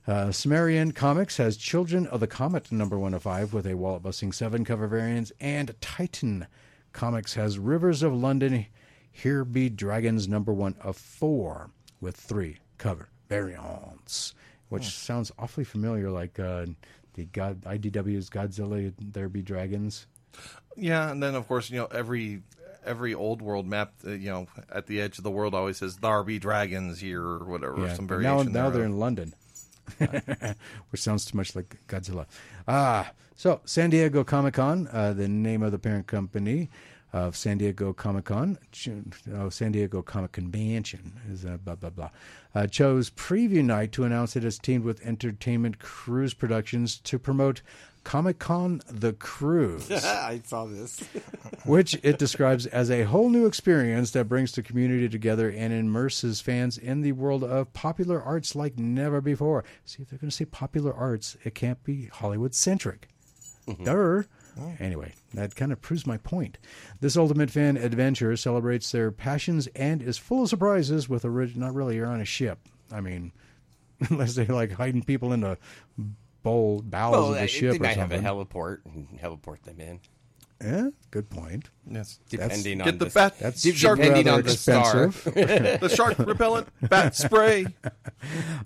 Uh, 0.07 0.31
Sumerian 0.31 0.91
Comics 0.91 1.37
has 1.37 1.57
Children 1.57 2.05
of 2.07 2.19
the 2.19 2.27
Comet, 2.27 2.71
number 2.71 2.99
one 2.99 3.15
of 3.15 3.23
five, 3.23 3.51
with 3.51 3.65
a 3.65 3.73
wallet 3.73 4.03
busting 4.03 4.31
seven 4.31 4.63
cover 4.63 4.85
variants. 4.85 5.31
And 5.39 5.73
Titan 5.81 6.45
Comics 6.93 7.33
has 7.33 7.57
Rivers 7.57 8.03
of 8.03 8.13
London, 8.13 8.67
Here 9.11 9.43
Be 9.43 9.67
Dragons, 9.69 10.27
number 10.27 10.53
one 10.53 10.75
of 10.81 10.95
four, 10.95 11.71
with 11.99 12.15
three 12.15 12.57
cover 12.77 13.09
variants. 13.27 14.35
Which 14.69 14.89
sounds 14.89 15.31
awfully 15.39 15.63
familiar, 15.63 16.11
like 16.11 16.39
uh, 16.39 16.67
the 17.15 17.25
God 17.25 17.61
IDW's 17.61 18.29
Godzilla, 18.29 18.93
There 18.99 19.29
Be 19.29 19.41
Dragons. 19.41 20.05
Yeah, 20.75 21.09
and 21.09 21.21
then 21.21 21.35
of 21.35 21.47
course 21.47 21.69
you 21.69 21.77
know 21.77 21.87
every 21.87 22.41
every 22.85 23.13
old 23.13 23.41
world 23.41 23.67
map, 23.67 23.93
uh, 24.05 24.11
you 24.11 24.29
know, 24.29 24.47
at 24.71 24.87
the 24.87 25.01
edge 25.01 25.17
of 25.17 25.23
the 25.23 25.31
world 25.31 25.53
always 25.53 25.77
says 25.77 25.97
"There 25.97 26.23
be 26.23 26.39
dragons 26.39 26.99
here" 26.99 27.21
or 27.21 27.45
whatever. 27.45 27.79
Yeah, 27.79 27.93
some 27.93 28.07
but 28.07 28.19
now, 28.19 28.37
variation. 28.37 28.53
now 28.53 28.69
they're 28.69 28.83
in 28.83 28.99
London, 28.99 29.33
which 30.89 31.01
sounds 31.01 31.25
too 31.25 31.37
much 31.37 31.55
like 31.55 31.75
Godzilla. 31.87 32.25
Ah, 32.67 33.11
so 33.35 33.61
San 33.65 33.89
Diego 33.89 34.23
Comic 34.23 34.55
Con, 34.55 34.87
uh, 34.91 35.13
the 35.13 35.27
name 35.27 35.63
of 35.63 35.71
the 35.71 35.79
parent 35.79 36.07
company 36.07 36.69
of 37.13 37.35
San 37.37 37.57
Diego 37.57 37.93
Comic 37.93 38.25
Con, 38.25 38.57
oh, 39.35 39.49
San 39.49 39.71
Diego 39.71 40.01
Comic 40.01 40.33
Convention 40.33 41.13
is 41.31 41.45
uh, 41.45 41.57
blah 41.57 41.75
blah 41.75 41.89
blah, 41.89 42.09
uh, 42.53 42.67
chose 42.67 43.09
preview 43.09 43.63
night 43.63 43.91
to 43.93 44.03
announce 44.03 44.35
it 44.35 44.43
has 44.43 44.59
teamed 44.59 44.83
with 44.83 45.05
Entertainment 45.05 45.79
Cruise 45.79 46.33
Productions 46.33 46.99
to 46.99 47.17
promote 47.17 47.61
Comic 48.05 48.39
Con 48.39 48.81
The 48.87 49.11
Cruise 49.13 49.91
I 50.05 50.39
saw 50.45 50.65
this. 50.65 51.03
which 51.65 51.99
it 52.03 52.17
describes 52.17 52.65
as 52.67 52.89
a 52.89 53.03
whole 53.03 53.29
new 53.29 53.45
experience 53.45 54.11
that 54.11 54.29
brings 54.29 54.53
the 54.53 54.61
community 54.61 55.09
together 55.09 55.49
and 55.49 55.73
immerses 55.73 56.39
fans 56.39 56.77
in 56.77 57.01
the 57.01 57.11
world 57.11 57.43
of 57.43 57.73
popular 57.73 58.21
arts 58.21 58.55
like 58.55 58.77
never 58.79 59.19
before. 59.19 59.65
See, 59.83 60.03
if 60.03 60.09
they're 60.09 60.19
going 60.19 60.29
to 60.29 60.35
say 60.35 60.45
popular 60.45 60.93
arts, 60.93 61.35
it 61.43 61.55
can't 61.55 61.83
be 61.83 62.05
Hollywood 62.05 62.53
centric. 62.55 63.09
Mm-hmm. 63.67 63.83
Durr. 63.83 64.25
Anyway, 64.79 65.13
that 65.33 65.55
kind 65.55 65.73
of 65.73 65.81
proves 65.81 66.07
my 66.07 66.17
point. 66.17 66.57
This 67.01 67.17
Ultimate 67.17 67.51
Fan 67.51 67.75
adventure 67.75 68.37
celebrates 68.37 68.89
their 68.91 69.11
passions 69.11 69.67
and 69.75 70.01
is 70.01 70.17
full 70.17 70.43
of 70.43 70.49
surprises 70.49 71.09
with 71.09 71.25
orig- 71.25 71.57
not 71.57 71.73
really, 71.73 71.95
you're 71.95 72.07
on 72.07 72.21
a 72.21 72.25
ship. 72.25 72.59
I 72.91 73.01
mean, 73.01 73.33
unless 74.09 74.35
they're 74.35 74.45
like 74.45 74.71
hiding 74.73 75.03
people 75.03 75.33
in 75.33 75.41
the 75.41 75.57
bowl 76.45 76.81
bowels 76.85 77.11
Well, 77.17 77.27
of 77.29 77.33
the 77.33 77.39
they 77.41 77.47
ship 77.47 77.75
or 77.75 77.83
might 77.83 77.97
have 77.97 78.11
a 78.11 78.15
something. 78.23 78.31
heliport 78.47 78.77
and 78.85 79.19
heliport 79.19 79.63
them 79.63 79.81
in, 79.81 79.99
yeah, 80.63 80.87
good 81.11 81.29
point. 81.29 81.69
Yes. 81.87 82.19
depending 82.29 82.79
on 82.81 82.85
Get 82.85 82.99
the 82.99 83.05
the 83.05 83.11
bat, 83.11 83.37
That's 83.39 83.61
shark, 83.75 83.99
depending 83.99 84.27
on 84.29 84.41
the 84.43 84.49
star. 84.51 85.07
the 85.25 85.93
shark 85.93 86.17
repellent 86.19 86.69
bat 86.89 87.15
spray. 87.15 87.65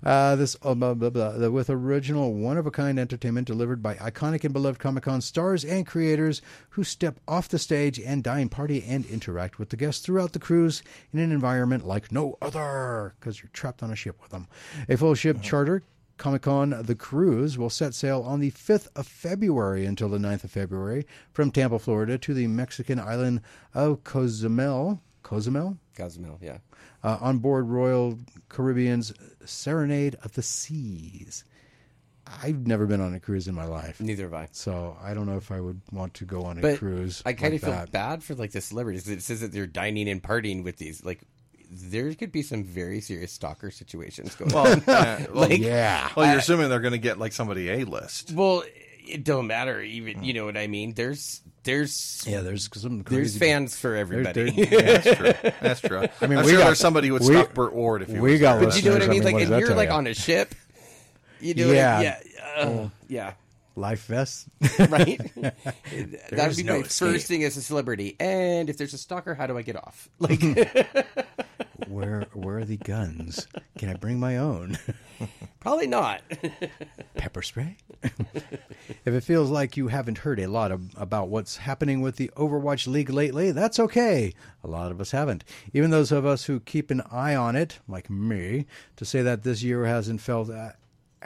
Uh, 0.02 0.34
this 0.36 0.56
uh, 0.62 0.74
blah, 0.74 0.94
blah, 0.94 1.10
blah, 1.10 1.32
the- 1.32 1.50
with 1.50 1.68
original, 1.68 2.32
one 2.32 2.56
of 2.56 2.66
a 2.66 2.70
kind 2.70 2.98
entertainment 2.98 3.46
delivered 3.46 3.82
by 3.82 3.94
iconic 3.96 4.42
and 4.44 4.54
beloved 4.54 4.78
Comic 4.78 5.04
Con 5.04 5.20
stars 5.20 5.64
and 5.66 5.86
creators 5.86 6.40
who 6.70 6.82
step 6.84 7.20
off 7.28 7.48
the 7.50 7.58
stage 7.58 8.00
and 8.00 8.24
dine, 8.24 8.48
party, 8.48 8.82
and 8.88 9.04
interact 9.06 9.58
with 9.58 9.68
the 9.68 9.76
guests 9.76 10.02
throughout 10.04 10.32
the 10.32 10.38
cruise 10.38 10.82
in 11.12 11.18
an 11.18 11.30
environment 11.32 11.86
like 11.86 12.10
no 12.10 12.38
other, 12.40 13.14
because 13.20 13.42
you're 13.42 13.50
trapped 13.52 13.82
on 13.82 13.90
a 13.90 13.96
ship 13.96 14.16
with 14.22 14.30
them. 14.30 14.46
A 14.88 14.96
full 14.96 15.14
ship 15.14 15.42
charter. 15.42 15.82
Comic 16.20 16.42
Con 16.42 16.74
The 16.82 16.94
Cruise 16.94 17.56
will 17.56 17.70
set 17.70 17.94
sail 17.94 18.20
on 18.22 18.40
the 18.40 18.50
5th 18.50 18.88
of 18.94 19.06
February 19.06 19.86
until 19.86 20.10
the 20.10 20.18
9th 20.18 20.44
of 20.44 20.50
February 20.50 21.06
from 21.32 21.50
Tampa, 21.50 21.78
Florida 21.78 22.18
to 22.18 22.34
the 22.34 22.46
Mexican 22.46 23.00
island 23.00 23.40
of 23.72 24.04
Cozumel. 24.04 25.00
Cozumel? 25.22 25.78
Cozumel, 25.96 26.38
yeah. 26.42 26.58
uh, 27.02 27.16
on 27.22 27.38
board 27.38 27.68
Royal 27.68 28.18
Caribbean's 28.50 29.14
Serenade 29.46 30.14
of 30.22 30.34
the 30.34 30.42
Seas. 30.42 31.44
I've 32.26 32.66
never 32.66 32.86
been 32.86 33.00
on 33.00 33.14
a 33.14 33.18
cruise 33.20 33.48
in 33.48 33.54
my 33.54 33.64
life, 33.64 33.98
Neither 33.98 34.24
have 34.24 34.34
I. 34.34 34.48
so 34.52 34.98
I 35.02 35.14
don't 35.14 35.24
know 35.26 35.38
if 35.38 35.50
I 35.50 35.60
would 35.60 35.80
want 35.90 36.12
to 36.14 36.26
go 36.26 36.42
on 36.44 36.58
a 36.58 36.60
But 36.60 36.78
cruise. 36.78 37.22
I 37.24 37.32
kind 37.32 37.54
like 37.54 37.62
of 37.62 37.68
feel 37.68 37.70
that. 37.78 37.92
bad 37.92 38.22
for 38.22 38.34
like 38.34 38.52
the 38.52 38.60
celebrities. 38.60 39.08
It 39.08 39.22
says 39.22 39.40
that 39.40 39.52
they're 39.52 39.66
dining 39.66 40.06
and 40.06 40.22
partying 40.22 40.62
with 40.64 40.76
these. 40.76 41.02
Like, 41.02 41.22
there 41.70 42.12
could 42.14 42.32
be 42.32 42.42
some 42.42 42.64
very 42.64 43.00
serious 43.00 43.32
stalker 43.32 43.70
situations 43.70 44.34
going 44.34 44.54
on. 44.54 44.82
Yeah, 44.86 45.26
well, 45.32 45.48
Like- 45.48 45.60
Yeah, 45.60 46.08
well, 46.16 46.26
you're 46.28 46.38
assuming 46.40 46.68
they're 46.68 46.80
going 46.80 46.92
to 46.92 46.98
get 46.98 47.18
like 47.18 47.32
somebody 47.32 47.68
a 47.70 47.84
list. 47.84 48.32
Well, 48.32 48.64
it 49.06 49.24
don't 49.24 49.46
matter. 49.46 49.80
Even 49.80 50.22
you 50.24 50.32
know 50.34 50.44
what 50.44 50.56
I 50.56 50.66
mean. 50.66 50.94
There's 50.94 51.40
there's 51.64 52.24
yeah. 52.26 52.40
There's 52.40 52.68
some 52.80 52.98
there's 53.02 53.06
crazy 53.32 53.38
fans 53.38 53.76
for 53.76 53.94
everybody. 53.96 54.50
there- 54.50 54.80
That's 55.00 55.16
true. 55.16 55.32
That's 55.60 55.80
true. 55.80 56.06
I 56.20 56.26
mean, 56.26 56.38
I'm 56.38 56.44
we 56.44 56.50
sure 56.52 56.58
got- 56.60 56.66
there's 56.66 56.78
somebody 56.80 57.08
who 57.08 57.14
would 57.14 57.22
we- 57.22 57.28
stalk 57.28 57.54
Burt 57.54 57.72
Ward 57.72 58.02
if 58.02 58.08
he 58.08 58.18
we 58.18 58.32
was 58.32 58.40
got 58.40 58.58
there. 58.60 58.68
but 58.68 58.76
you 58.82 58.88
know 58.90 58.94
what 58.96 59.02
I 59.02 59.06
mean. 59.08 59.22
I 59.22 59.24
mean, 59.24 59.34
Like, 59.34 59.42
if 59.50 59.58
you're 59.60 59.74
like 59.76 59.88
ya? 59.90 59.96
on 59.96 60.06
a 60.06 60.14
ship, 60.14 60.54
you 61.40 61.54
know, 61.54 61.72
Yeah. 61.72 62.00
yeah, 62.00 62.18
yeah, 62.34 62.62
uh, 62.62 62.88
yeah. 63.08 63.32
Life 63.80 64.06
vests. 64.06 64.46
right? 64.88 65.18
That'd 66.30 66.56
be 66.56 66.62
no 66.62 66.74
my 66.74 66.84
escape. 66.84 67.12
first 67.12 67.26
thing 67.26 67.44
as 67.44 67.56
a 67.56 67.62
celebrity. 67.62 68.16
And 68.20 68.70
if 68.70 68.76
there's 68.76 68.94
a 68.94 68.98
stalker, 68.98 69.34
how 69.34 69.46
do 69.46 69.58
I 69.58 69.62
get 69.62 69.76
off? 69.76 70.08
Like, 70.20 70.42
where 71.88 72.26
where 72.34 72.58
are 72.58 72.64
the 72.64 72.76
guns? 72.76 73.48
Can 73.78 73.88
I 73.88 73.94
bring 73.94 74.20
my 74.20 74.36
own? 74.36 74.78
probably 75.60 75.86
not. 75.86 76.20
pepper 77.16 77.42
spray. 77.42 77.76
if 78.02 79.06
it 79.06 79.22
feels 79.22 79.50
like 79.50 79.76
you 79.76 79.88
haven't 79.88 80.18
heard 80.18 80.38
a 80.38 80.46
lot 80.46 80.70
of, 80.72 80.82
about 80.96 81.28
what's 81.28 81.56
happening 81.56 82.00
with 82.00 82.16
the 82.16 82.30
Overwatch 82.36 82.86
League 82.86 83.10
lately, 83.10 83.50
that's 83.50 83.80
okay. 83.80 84.32
A 84.62 84.68
lot 84.68 84.92
of 84.92 85.00
us 85.00 85.10
haven't. 85.10 85.42
Even 85.72 85.90
those 85.90 86.12
of 86.12 86.24
us 86.24 86.44
who 86.44 86.60
keep 86.60 86.90
an 86.90 87.02
eye 87.10 87.34
on 87.34 87.56
it, 87.56 87.80
like 87.88 88.08
me, 88.08 88.66
to 88.96 89.04
say 89.04 89.22
that 89.22 89.42
this 89.42 89.62
year 89.62 89.84
hasn't 89.86 90.20
felt 90.20 90.50
uh, 90.50 90.70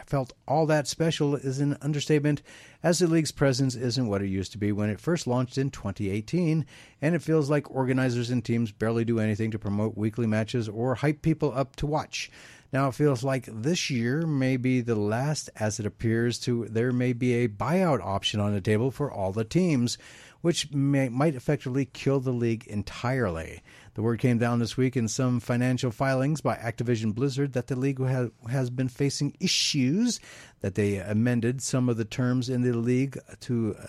felt 0.06 0.32
all 0.46 0.66
that 0.66 0.86
special 0.86 1.34
is 1.34 1.60
an 1.60 1.76
understatement, 1.80 2.42
as 2.82 2.98
the 2.98 3.06
league's 3.06 3.32
presence 3.32 3.74
isn't 3.74 4.06
what 4.06 4.22
it 4.22 4.28
used 4.28 4.52
to 4.52 4.58
be 4.58 4.72
when 4.72 4.90
it 4.90 5.00
first 5.00 5.26
launched 5.26 5.58
in 5.58 5.70
2018, 5.70 6.66
and 7.00 7.14
it 7.14 7.22
feels 7.22 7.48
like 7.50 7.70
organizers 7.70 8.30
and 8.30 8.44
teams 8.44 8.72
barely 8.72 9.04
do 9.04 9.18
anything 9.18 9.50
to 9.50 9.58
promote 9.58 9.96
weekly 9.96 10.26
matches 10.26 10.68
or 10.68 10.96
hype 10.96 11.22
people 11.22 11.52
up 11.54 11.76
to 11.76 11.86
watch. 11.86 12.30
Now 12.72 12.88
it 12.88 12.94
feels 12.94 13.22
like 13.22 13.48
this 13.50 13.88
year 13.88 14.26
may 14.26 14.56
be 14.56 14.80
the 14.80 14.96
last, 14.96 15.48
as 15.56 15.78
it 15.78 15.86
appears 15.86 16.40
to 16.40 16.66
there 16.68 16.92
may 16.92 17.12
be 17.12 17.34
a 17.34 17.48
buyout 17.48 18.04
option 18.04 18.40
on 18.40 18.52
the 18.52 18.60
table 18.60 18.90
for 18.90 19.12
all 19.12 19.30
the 19.30 19.44
teams, 19.44 19.96
which 20.40 20.72
may, 20.72 21.08
might 21.08 21.36
effectively 21.36 21.84
kill 21.84 22.18
the 22.18 22.32
league 22.32 22.66
entirely. 22.66 23.62
The 23.94 24.02
word 24.02 24.18
came 24.18 24.38
down 24.38 24.58
this 24.58 24.76
week 24.76 24.96
in 24.96 25.06
some 25.06 25.38
financial 25.38 25.92
filings 25.92 26.40
by 26.40 26.56
Activision 26.56 27.14
Blizzard 27.14 27.52
that 27.52 27.68
the 27.68 27.76
league 27.76 28.00
ha- 28.00 28.30
has 28.50 28.68
been 28.68 28.88
facing 28.88 29.36
issues, 29.38 30.20
that 30.60 30.74
they 30.74 30.96
amended 30.96 31.62
some 31.62 31.88
of 31.88 31.96
the 31.96 32.04
terms 32.04 32.48
in 32.48 32.62
the 32.62 32.72
league 32.72 33.16
to 33.40 33.76
uh, 33.78 33.86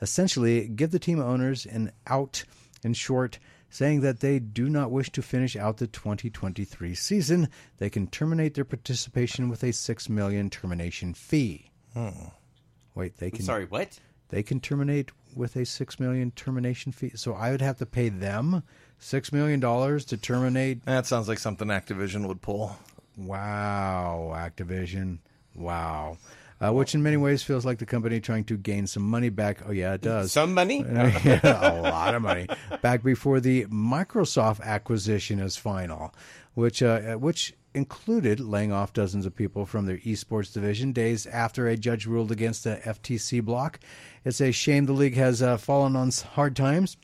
essentially 0.00 0.68
give 0.68 0.92
the 0.92 1.00
team 1.00 1.20
owners 1.20 1.66
an 1.66 1.90
out. 2.06 2.44
In 2.84 2.94
short, 2.94 3.38
saying 3.70 4.00
that 4.00 4.20
they 4.20 4.40
do 4.40 4.68
not 4.68 4.90
wish 4.90 5.10
to 5.12 5.22
finish 5.22 5.54
out 5.54 5.76
the 5.76 5.86
2023 5.86 6.94
season, 6.94 7.48
they 7.78 7.88
can 7.88 8.08
terminate 8.08 8.54
their 8.54 8.64
participation 8.64 9.48
with 9.48 9.62
a 9.62 9.72
6 9.72 10.08
million 10.08 10.50
termination 10.50 11.14
fee. 11.14 11.70
Wait, 12.94 13.16
they 13.18 13.30
can 13.30 13.44
Sorry, 13.44 13.64
what? 13.64 13.98
they 14.28 14.42
can 14.42 14.60
terminate 14.60 15.10
with 15.36 15.56
a 15.56 15.64
six 15.64 16.00
million 16.00 16.30
termination 16.32 16.90
fee. 16.90 17.12
So 17.14 17.34
I 17.34 17.50
would 17.50 17.60
have 17.60 17.78
to 17.78 17.86
pay 17.86 18.08
them 18.08 18.62
six 19.02 19.32
million 19.32 19.60
dollars 19.60 20.04
to 20.06 20.16
terminate. 20.16 20.84
That 20.86 21.06
sounds 21.06 21.28
like 21.28 21.38
something 21.38 21.68
Activision 21.68 22.26
would 22.28 22.40
pull. 22.40 22.76
Wow, 23.16 24.32
Activision. 24.34 25.18
Wow. 25.54 26.16
uh, 26.62 26.72
which 26.72 26.94
in 26.94 27.02
many 27.02 27.16
ways 27.18 27.42
feels 27.42 27.66
like 27.66 27.78
the 27.78 27.84
company 27.86 28.20
trying 28.20 28.44
to 28.44 28.56
gain 28.56 28.86
some 28.86 29.02
money 29.02 29.28
back. 29.28 29.58
Oh, 29.66 29.72
yeah, 29.72 29.94
it 29.94 30.00
does. 30.00 30.32
Some 30.32 30.54
money? 30.54 30.82
a 30.88 31.80
lot 31.82 32.14
of 32.14 32.22
money 32.22 32.46
back 32.80 33.02
before 33.02 33.40
the 33.40 33.66
Microsoft 33.66 34.62
acquisition 34.62 35.40
is 35.40 35.56
final, 35.56 36.14
which 36.54 36.82
uh, 36.82 37.16
which 37.16 37.54
included 37.74 38.38
laying 38.38 38.70
off 38.70 38.92
dozens 38.92 39.24
of 39.26 39.34
people 39.34 39.64
from 39.64 39.86
their 39.86 39.96
esports 39.98 40.52
division 40.52 40.92
days 40.92 41.26
after 41.26 41.66
a 41.66 41.76
judge 41.76 42.06
ruled 42.06 42.30
against 42.30 42.64
the 42.64 42.76
FTC 42.84 43.42
block. 43.42 43.80
It's 44.24 44.40
a 44.40 44.52
shame 44.52 44.84
the 44.86 44.92
league 44.92 45.16
has 45.16 45.42
uh, 45.42 45.56
fallen 45.56 45.96
on 45.96 46.10
hard 46.34 46.54
times. 46.54 46.96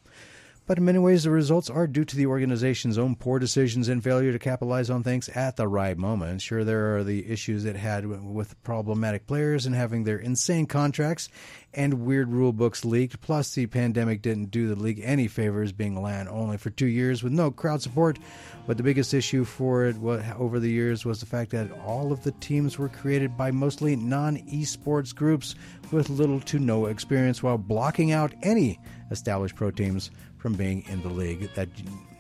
But 0.69 0.77
in 0.77 0.85
many 0.85 0.99
ways, 0.99 1.25
the 1.25 1.31
results 1.31 1.71
are 1.71 1.87
due 1.87 2.05
to 2.05 2.15
the 2.15 2.27
organization's 2.27 2.99
own 2.99 3.17
poor 3.17 3.39
decisions 3.39 3.89
and 3.89 4.05
failure 4.05 4.33
to 4.33 4.39
capitalize 4.39 4.91
on 4.91 5.03
things 5.03 5.31
at 5.31 5.57
the 5.57 5.67
right 5.67 5.97
moment. 5.97 6.43
Sure, 6.43 6.63
there 6.63 6.95
are 6.95 7.03
the 7.03 7.27
issues 7.27 7.65
it 7.65 7.75
had 7.75 8.05
with 8.05 8.63
problematic 8.65 9.27
players 9.27 9.65
and 9.65 9.75
having 9.75 10.05
their 10.05 10.19
insane 10.19 10.67
contracts 10.67 11.31
and 11.73 12.05
weird 12.05 12.31
rule 12.31 12.53
books 12.53 12.85
leaked. 12.85 13.23
Plus, 13.23 13.55
the 13.55 13.65
pandemic 13.65 14.21
didn't 14.21 14.51
do 14.51 14.69
the 14.69 14.77
league 14.77 15.01
any 15.03 15.27
favors, 15.27 15.73
being 15.73 16.03
LAN 16.03 16.29
only 16.29 16.59
for 16.59 16.69
two 16.69 16.87
years 16.87 17.23
with 17.23 17.33
no 17.33 17.51
crowd 17.51 17.81
support. 17.81 18.19
But 18.67 18.77
the 18.77 18.83
biggest 18.83 19.15
issue 19.15 19.47
for 19.47 19.87
it 19.87 19.97
over 20.37 20.61
the 20.61 20.71
years 20.71 21.07
was 21.07 21.21
the 21.21 21.25
fact 21.25 21.51
that 21.53 21.73
all 21.81 22.13
of 22.13 22.25
the 22.25 22.33
teams 22.33 22.79
were 22.79 22.91
created 22.91 23.39
by 23.39 23.51
mostly 23.53 23.97
non 23.97 24.37
esports 24.37 25.15
groups 25.15 25.55
with 25.91 26.11
little 26.11 26.41
to 26.41 26.59
no 26.59 26.85
experience, 26.87 27.43
while 27.43 27.57
blocking 27.57 28.13
out 28.13 28.35
any 28.43 28.79
established 29.11 29.57
pro 29.57 29.71
teams 29.71 30.11
from 30.39 30.55
being 30.55 30.85
in 30.89 31.03
the 31.03 31.09
league 31.09 31.53
that 31.55 31.69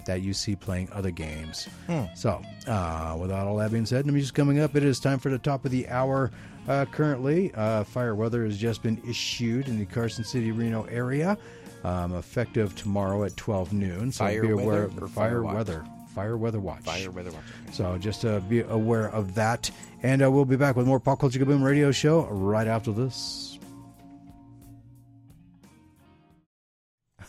that 0.06 0.22
you 0.22 0.32
see 0.32 0.56
playing 0.56 0.88
other 0.92 1.10
games. 1.10 1.68
Hmm. 1.86 2.04
So, 2.16 2.40
uh, 2.66 3.16
without 3.20 3.46
all 3.46 3.56
that 3.58 3.70
being 3.70 3.84
said, 3.86 4.06
the 4.06 4.12
music's 4.12 4.30
coming 4.30 4.58
up. 4.58 4.74
It 4.74 4.82
is 4.82 4.98
time 4.98 5.18
for 5.18 5.28
the 5.28 5.38
top 5.38 5.64
of 5.64 5.70
the 5.70 5.86
hour. 5.88 6.30
Uh, 6.66 6.86
currently, 6.86 7.52
uh, 7.54 7.84
fire 7.84 8.14
weather 8.14 8.44
has 8.44 8.58
just 8.58 8.82
been 8.82 9.00
issued 9.06 9.68
in 9.68 9.78
the 9.78 9.84
Carson 9.84 10.24
City, 10.24 10.50
Reno 10.50 10.84
area, 10.84 11.36
um, 11.84 12.14
effective 12.14 12.74
tomorrow 12.74 13.24
at 13.24 13.36
12 13.36 13.72
noon. 13.72 14.10
So 14.10 14.24
fire 14.24 14.42
be 14.42 14.50
aware 14.50 14.84
of 14.84 14.94
fire, 14.94 15.08
fire 15.08 15.42
weather. 15.42 15.84
Fire 16.14 16.36
weather 16.36 16.58
watch. 16.58 16.82
Fire 16.82 17.10
weather 17.10 17.30
watch. 17.30 17.44
So 17.72 17.96
just 17.98 18.24
uh, 18.24 18.40
be 18.40 18.60
aware 18.60 19.10
of 19.10 19.34
that. 19.34 19.70
And 20.02 20.22
uh, 20.22 20.30
we'll 20.30 20.44
be 20.44 20.56
back 20.56 20.74
with 20.74 20.86
more 20.86 21.00
Pop 21.00 21.20
Culture 21.20 21.38
Kaboom 21.38 21.62
radio 21.62 21.92
show 21.92 22.24
right 22.26 22.66
after 22.66 22.92
this. 22.92 23.58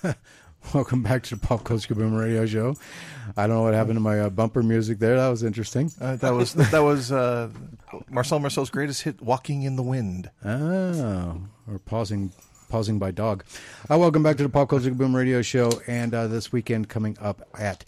Welcome 0.73 1.01
back 1.01 1.23
to 1.23 1.35
the 1.35 1.41
Pop 1.41 1.63
Culture 1.63 1.95
Kaboom 1.95 2.19
Radio 2.19 2.45
Show. 2.45 2.75
I 3.35 3.47
don't 3.47 3.55
know 3.55 3.63
what 3.63 3.73
happened 3.73 3.95
to 3.95 4.01
my 4.01 4.19
uh, 4.19 4.29
bumper 4.29 4.61
music 4.61 4.99
there. 4.99 5.15
That 5.15 5.29
was 5.29 5.41
interesting. 5.41 5.91
Uh, 5.99 6.15
that 6.17 6.31
was 6.31 6.53
that 6.71 6.81
was 6.83 7.11
uh, 7.11 7.49
Marcel 8.09 8.39
Marceau's 8.39 8.69
greatest 8.69 9.01
hit, 9.01 9.19
"Walking 9.19 9.63
in 9.63 9.77
the 9.77 9.81
Wind." 9.81 10.29
Oh, 10.45 11.41
or 11.67 11.79
pausing, 11.79 12.31
pausing 12.69 12.99
by 12.99 13.09
dog. 13.09 13.45
Uh, 13.89 13.97
welcome 13.97 14.21
back 14.21 14.37
to 14.37 14.43
the 14.43 14.49
Pop 14.49 14.69
Culture 14.69 14.91
Kaboom 14.91 15.15
Radio 15.15 15.41
Show, 15.41 15.71
and 15.87 16.13
uh, 16.13 16.27
this 16.27 16.51
weekend 16.51 16.87
coming 16.87 17.17
up 17.19 17.47
at 17.57 17.83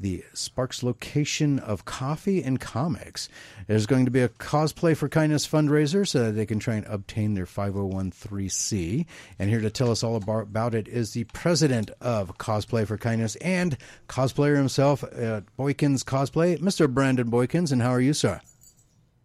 the 0.00 0.24
Sparks 0.32 0.82
location 0.82 1.58
of 1.58 1.84
coffee 1.84 2.42
and 2.42 2.58
comics. 2.58 3.28
There's 3.66 3.86
going 3.86 4.06
to 4.06 4.10
be 4.10 4.22
a 4.22 4.28
cosplay 4.28 4.96
for 4.96 5.08
kindness 5.08 5.46
fundraiser 5.46 6.08
so 6.08 6.24
that 6.24 6.32
they 6.32 6.46
can 6.46 6.58
try 6.58 6.74
and 6.76 6.86
obtain 6.86 7.34
their 7.34 7.46
501c. 7.46 9.06
And 9.38 9.50
here 9.50 9.60
to 9.60 9.70
tell 9.70 9.90
us 9.90 10.02
all 10.02 10.16
about 10.16 10.74
it 10.74 10.88
is 10.88 11.12
the 11.12 11.24
president 11.24 11.90
of 12.00 12.38
Cosplay 12.38 12.86
for 12.86 12.96
Kindness 12.96 13.36
and 13.36 13.76
cosplayer 14.08 14.56
himself 14.56 15.02
at 15.02 15.44
Boykins 15.58 16.02
Cosplay, 16.02 16.58
Mr. 16.58 16.92
Brandon 16.92 17.30
Boykins. 17.30 17.70
And 17.70 17.82
how 17.82 17.90
are 17.90 18.00
you, 18.00 18.14
sir? 18.14 18.40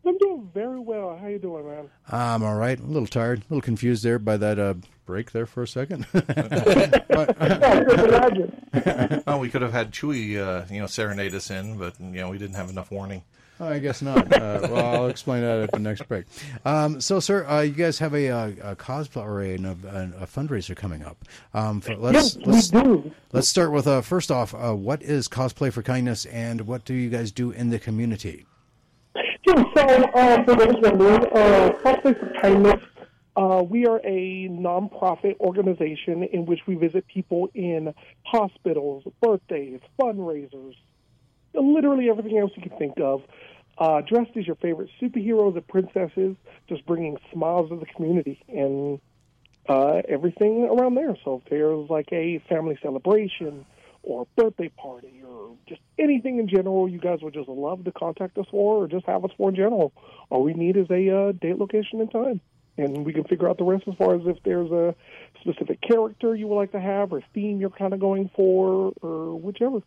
I'm 0.05 0.17
doing 0.19 0.49
very 0.53 0.79
well. 0.79 1.17
How 1.17 1.25
are 1.25 1.29
you 1.31 1.39
doing, 1.39 1.65
man? 1.65 1.89
I'm 2.11 2.43
all 2.43 2.55
right. 2.55 2.79
A 2.79 2.83
little 2.83 3.07
tired, 3.07 3.39
a 3.39 3.43
little 3.49 3.61
confused 3.61 4.03
there 4.03 4.19
by 4.19 4.37
that 4.37 4.59
uh, 4.59 4.75
break 5.05 5.31
there 5.31 5.45
for 5.45 5.63
a 5.63 5.67
second. 5.67 6.05
oh, 9.27 9.37
we 9.37 9.49
could 9.49 9.61
have 9.61 9.71
had 9.71 9.91
Chewy, 9.91 10.37
uh, 10.37 10.65
you 10.71 10.79
know, 10.79 10.87
serenade 10.87 11.33
us 11.33 11.49
in, 11.49 11.77
but 11.77 11.99
you 11.99 12.21
know, 12.21 12.29
we 12.29 12.37
didn't 12.37 12.55
have 12.55 12.69
enough 12.69 12.91
warning. 12.91 13.23
Oh, 13.57 13.67
I 13.69 13.79
guess 13.79 14.01
not. 14.01 14.33
Uh, 14.33 14.67
well, 14.69 14.95
I'll 14.95 15.07
explain 15.07 15.41
that 15.41 15.59
at 15.61 15.71
the 15.71 15.79
next 15.79 16.05
break. 16.09 16.25
Um, 16.65 16.99
so, 16.99 17.21
sir, 17.21 17.45
uh, 17.45 17.61
you 17.61 17.71
guys 17.71 17.99
have 17.99 18.13
a, 18.13 18.25
a, 18.27 18.47
a 18.63 18.75
cosplay 18.75 19.55
and 19.55 19.65
a, 19.65 20.23
a, 20.23 20.27
fundraiser 20.27 20.75
coming 20.75 21.03
up. 21.03 21.23
Um, 21.53 21.79
for, 21.79 21.95
let's, 21.95 22.35
yes, 22.35 22.45
let's, 22.45 22.73
we 22.73 22.81
do. 22.81 23.11
Let's 23.31 23.47
start 23.47 23.71
with 23.71 23.87
uh, 23.87 24.01
first 24.01 24.29
off, 24.29 24.53
uh, 24.53 24.75
what 24.75 25.01
is 25.01 25.29
Cosplay 25.29 25.71
for 25.71 25.81
Kindness, 25.81 26.25
and 26.25 26.67
what 26.67 26.83
do 26.83 26.93
you 26.93 27.09
guys 27.09 27.31
do 27.31 27.51
in 27.51 27.69
the 27.69 27.79
community? 27.79 28.45
Yeah, 29.47 29.63
so 29.73 29.81
uh, 29.81 30.43
for 30.43 30.55
those 30.55 30.75
wondering, 30.81 31.25
uh, 31.27 31.71
Cosplay 31.81 32.19
for 32.19 32.41
Kindness 32.41 32.83
uh, 33.35 33.61
we 33.67 33.85
are 33.85 33.99
a 34.05 34.47
nonprofit 34.49 35.37
organization 35.39 36.23
in 36.23 36.45
which 36.45 36.61
we 36.67 36.75
visit 36.75 37.05
people 37.07 37.49
in 37.53 37.93
hospitals, 38.23 39.03
birthdays, 39.21 39.81
fundraisers, 39.99 40.75
literally 41.53 42.09
everything 42.09 42.37
else 42.37 42.51
you 42.55 42.61
can 42.61 42.77
think 42.77 42.99
of. 42.99 43.23
Uh, 43.77 43.99
dressed 44.01 44.31
as 44.37 44.47
your 44.47 44.55
favorite 44.55 44.89
superheroes 45.01 45.55
and 45.55 45.67
princesses, 45.67 46.37
just 46.69 46.85
bringing 46.85 47.17
smiles 47.33 47.69
to 47.69 47.77
the 47.77 47.85
community 47.85 48.41
and 48.47 49.01
uh, 49.67 50.01
everything 50.07 50.63
around 50.63 50.95
there. 50.95 51.17
So 51.25 51.41
if 51.43 51.49
there's 51.49 51.89
like 51.89 52.07
a 52.13 52.39
family 52.47 52.77
celebration 52.81 53.65
or 54.01 54.27
birthday 54.37 54.69
party 54.69 55.21
or 55.27 55.57
just 55.67 55.81
anything 55.99 56.39
in 56.39 56.47
general 56.47 56.87
you 56.87 56.99
guys 56.99 57.19
would 57.21 57.33
just 57.33 57.49
love 57.49 57.83
to 57.83 57.91
contact 57.91 58.37
us 58.37 58.45
for 58.49 58.83
or 58.83 58.87
just 58.87 59.05
have 59.07 59.25
us 59.25 59.31
for 59.35 59.49
in 59.49 59.55
general, 59.55 59.91
all 60.29 60.43
we 60.43 60.53
need 60.53 60.77
is 60.77 60.89
a 60.89 61.09
uh, 61.09 61.31
date, 61.33 61.57
location, 61.57 61.99
and 61.99 62.11
time 62.11 62.39
and 62.77 63.05
we 63.05 63.13
can 63.13 63.23
figure 63.23 63.49
out 63.49 63.57
the 63.57 63.63
rest 63.63 63.83
as 63.87 63.95
far 63.95 64.15
as 64.15 64.21
if 64.25 64.37
there's 64.43 64.71
a 64.71 64.95
specific 65.41 65.81
character 65.81 66.35
you 66.35 66.47
would 66.47 66.55
like 66.55 66.71
to 66.71 66.79
have 66.79 67.13
or 67.13 67.21
theme 67.33 67.59
you're 67.59 67.69
kind 67.69 67.93
of 67.93 67.99
going 67.99 68.29
for 68.35 68.93
or 69.01 69.35
whichever. 69.35 69.81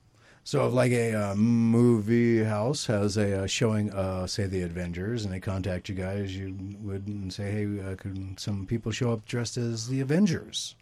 So, 0.45 0.66
if 0.66 0.72
like 0.72 0.93
a 0.93 1.12
uh, 1.12 1.34
movie 1.34 2.43
house 2.43 2.86
has 2.86 3.18
a 3.18 3.43
uh, 3.43 3.47
showing, 3.47 3.93
uh, 3.93 4.26
say 4.26 4.47
the 4.47 4.62
Avengers, 4.62 5.24
and 5.24 5.34
they 5.34 5.41
contact 5.41 5.91
you 5.91 5.95
guys, 5.95 6.34
you 6.34 6.57
would 6.80 7.30
say, 7.30 7.51
"Hey, 7.51 7.80
uh, 7.80 7.97
could 7.97 8.41
some 8.41 8.64
people 8.64 8.91
show 8.91 9.12
up 9.12 9.26
dressed 9.26 9.59
as 9.59 9.89
the 9.89 10.01
Avengers?" 10.01 10.74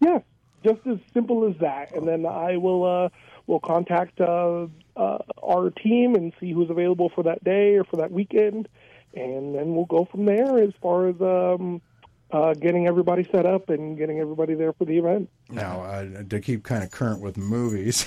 Yeah, 0.00 0.20
just 0.64 0.86
as 0.86 0.96
simple 1.12 1.46
as 1.46 1.54
that. 1.60 1.94
And 1.94 2.08
then 2.08 2.24
I 2.24 2.56
will 2.56 2.84
uh, 2.84 3.08
will 3.46 3.60
contact 3.60 4.22
uh, 4.22 4.68
our 4.96 5.70
team 5.70 6.14
and 6.14 6.32
see 6.40 6.52
who's 6.52 6.70
available 6.70 7.10
for 7.14 7.24
that 7.24 7.44
day 7.44 7.74
or 7.74 7.84
for 7.84 7.96
that 7.96 8.10
weekend, 8.10 8.68
and 9.16 9.54
then 9.54 9.74
we'll 9.74 9.84
go 9.86 10.04
from 10.04 10.24
there 10.24 10.58
as 10.58 10.72
far 10.80 11.08
as 11.08 11.20
um, 11.20 11.80
uh, 12.34 12.52
getting 12.54 12.86
everybody 12.86 13.26
set 13.30 13.46
up 13.46 13.70
and 13.70 13.96
getting 13.96 14.18
everybody 14.18 14.54
there 14.54 14.72
for 14.72 14.84
the 14.84 14.98
event. 14.98 15.30
Now, 15.50 15.82
uh, 15.82 16.22
to 16.28 16.40
keep 16.40 16.64
kind 16.64 16.82
of 16.82 16.90
current 16.90 17.20
with 17.20 17.36
movies, 17.36 18.06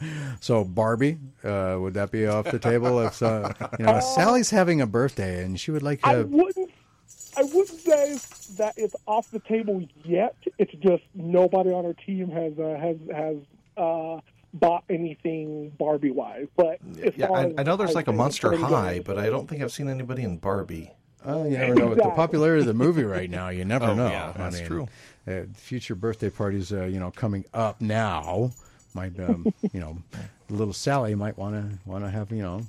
so 0.40 0.64
Barbie, 0.64 1.18
uh, 1.42 1.76
would 1.80 1.94
that 1.94 2.10
be 2.10 2.26
off 2.26 2.50
the 2.50 2.58
table? 2.58 3.00
If 3.00 3.22
uh, 3.22 3.52
you 3.78 3.86
know, 3.86 4.00
Sally's 4.14 4.50
having 4.50 4.80
a 4.80 4.86
birthday 4.86 5.44
and 5.44 5.58
she 5.58 5.70
would 5.70 5.82
like 5.82 6.02
to. 6.02 6.08
I 6.08 6.22
wouldn't. 6.22 6.70
I 7.36 7.42
wouldn't 7.42 7.80
say 7.80 8.16
that 8.58 8.74
it's 8.76 8.94
off 9.06 9.28
the 9.32 9.40
table 9.40 9.84
yet. 10.04 10.36
It's 10.58 10.72
just 10.74 11.02
nobody 11.14 11.70
on 11.70 11.84
our 11.84 11.94
team 11.94 12.30
has 12.30 12.56
uh, 12.58 12.78
has 12.80 12.96
has 13.12 13.36
uh, 13.76 14.20
bought 14.54 14.84
anything 14.88 15.70
Barbie 15.78 16.10
wise. 16.10 16.46
But 16.56 16.78
yeah, 17.16 17.30
I, 17.30 17.52
I, 17.58 17.62
know 17.62 17.76
there's 17.76 17.94
like 17.94 18.06
a 18.06 18.12
Monster 18.12 18.56
High, 18.56 19.00
but 19.04 19.18
I 19.18 19.28
don't 19.28 19.48
think 19.48 19.62
I've 19.62 19.72
seen 19.72 19.88
anybody 19.88 20.22
in 20.22 20.38
Barbie. 20.38 20.92
Oh, 21.26 21.44
you 21.44 21.58
never 21.58 21.74
know. 21.74 21.86
With 21.88 21.98
the 21.98 22.10
popularity 22.10 22.60
of 22.60 22.66
the 22.66 22.74
movie 22.74 23.04
right 23.04 23.28
now, 23.28 23.48
you 23.48 23.64
never 23.64 23.86
oh, 23.90 23.94
know. 23.94 24.08
Yeah, 24.08 24.32
that's 24.36 24.56
I 24.56 24.58
mean, 24.60 24.68
true. 24.68 24.88
Uh, 25.26 25.40
future 25.54 25.94
birthday 25.94 26.30
parties, 26.30 26.72
uh, 26.72 26.84
you 26.84 27.00
know, 27.00 27.10
coming 27.10 27.44
up 27.52 27.80
now. 27.80 28.52
Might 28.94 29.18
um, 29.18 29.52
you 29.72 29.80
know, 29.80 29.98
little 30.48 30.74
Sally 30.74 31.14
might 31.14 31.36
want 31.36 31.54
to 31.56 31.78
want 31.88 32.04
to 32.04 32.10
have 32.10 32.30
you 32.30 32.42
know 32.42 32.62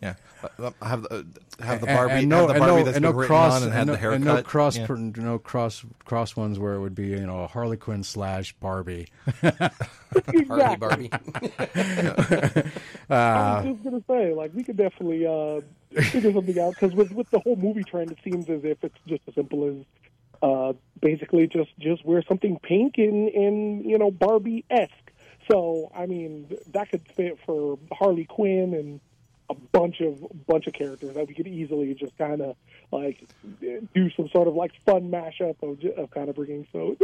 yeah, 0.00 0.14
have 0.82 1.02
the 1.02 1.24
have 1.60 1.80
the 1.80 1.86
Barbie, 1.86 2.12
and, 2.12 2.20
and 2.20 2.28
no, 2.28 2.38
have 2.38 2.48
the 2.48 2.58
Barbie 2.58 2.76
no, 2.78 2.84
that's 2.84 2.96
and 2.96 3.02
no 3.02 3.10
written 3.10 3.26
cross, 3.26 3.54
on 3.54 3.62
and 3.64 3.72
had 3.72 3.86
no, 3.86 3.92
the 3.92 3.98
haircut. 3.98 4.16
And 4.16 4.24
no 4.24 4.42
cross, 4.42 4.76
yeah. 4.76 4.86
per, 4.86 4.96
no 4.96 5.38
cross, 5.38 5.84
cross 6.04 6.36
ones 6.36 6.58
where 6.58 6.74
it 6.74 6.80
would 6.80 6.94
be 6.94 7.08
you 7.08 7.26
know 7.26 7.46
Harley 7.46 7.76
Quinn 7.76 8.02
slash 8.02 8.52
Barbie. 8.54 9.08
Harley 10.48 10.76
Barbie. 10.78 11.10
uh, 11.12 11.18
I 13.10 13.62
was 13.64 13.74
just 13.74 13.84
gonna 13.84 14.02
say, 14.08 14.32
like, 14.34 14.52
we 14.54 14.64
could 14.64 14.76
definitely 14.76 15.26
uh, 15.26 15.60
figure 16.02 16.32
something 16.32 16.58
out 16.58 16.74
because 16.74 16.94
with 16.94 17.12
with 17.12 17.30
the 17.30 17.38
whole 17.40 17.56
movie 17.56 17.84
trend, 17.84 18.10
it 18.10 18.18
seems 18.24 18.48
as 18.48 18.64
if 18.64 18.82
it's 18.82 18.98
just 19.06 19.22
as 19.28 19.34
simple 19.34 19.64
as 19.64 19.84
uh, 20.42 20.72
basically 21.00 21.46
just 21.46 21.70
just 21.78 22.04
wear 22.04 22.22
something 22.22 22.58
pink 22.62 22.98
and 22.98 23.28
and 23.28 23.84
you 23.84 23.98
know 23.98 24.10
Barbie 24.10 24.64
esque. 24.70 24.92
So 25.50 25.90
I 25.94 26.06
mean, 26.06 26.48
that 26.72 26.90
could 26.90 27.06
fit 27.08 27.38
for 27.46 27.78
Harley 27.92 28.24
Quinn 28.24 28.74
and 28.74 29.00
a 29.50 29.54
bunch 29.54 30.00
of 30.00 30.24
bunch 30.46 30.66
of 30.66 30.72
characters 30.72 31.14
that 31.14 31.26
we 31.26 31.34
could 31.34 31.46
easily 31.46 31.94
just 31.94 32.16
kind 32.16 32.40
of 32.40 32.56
like 32.90 33.24
do 33.94 34.10
some 34.16 34.28
sort 34.28 34.48
of 34.48 34.54
like 34.54 34.72
fun 34.84 35.10
mashup 35.10 35.56
of, 35.62 35.78
of 35.98 36.10
kind 36.10 36.28
of 36.28 36.36
bringing. 36.36 36.66
So 36.72 36.96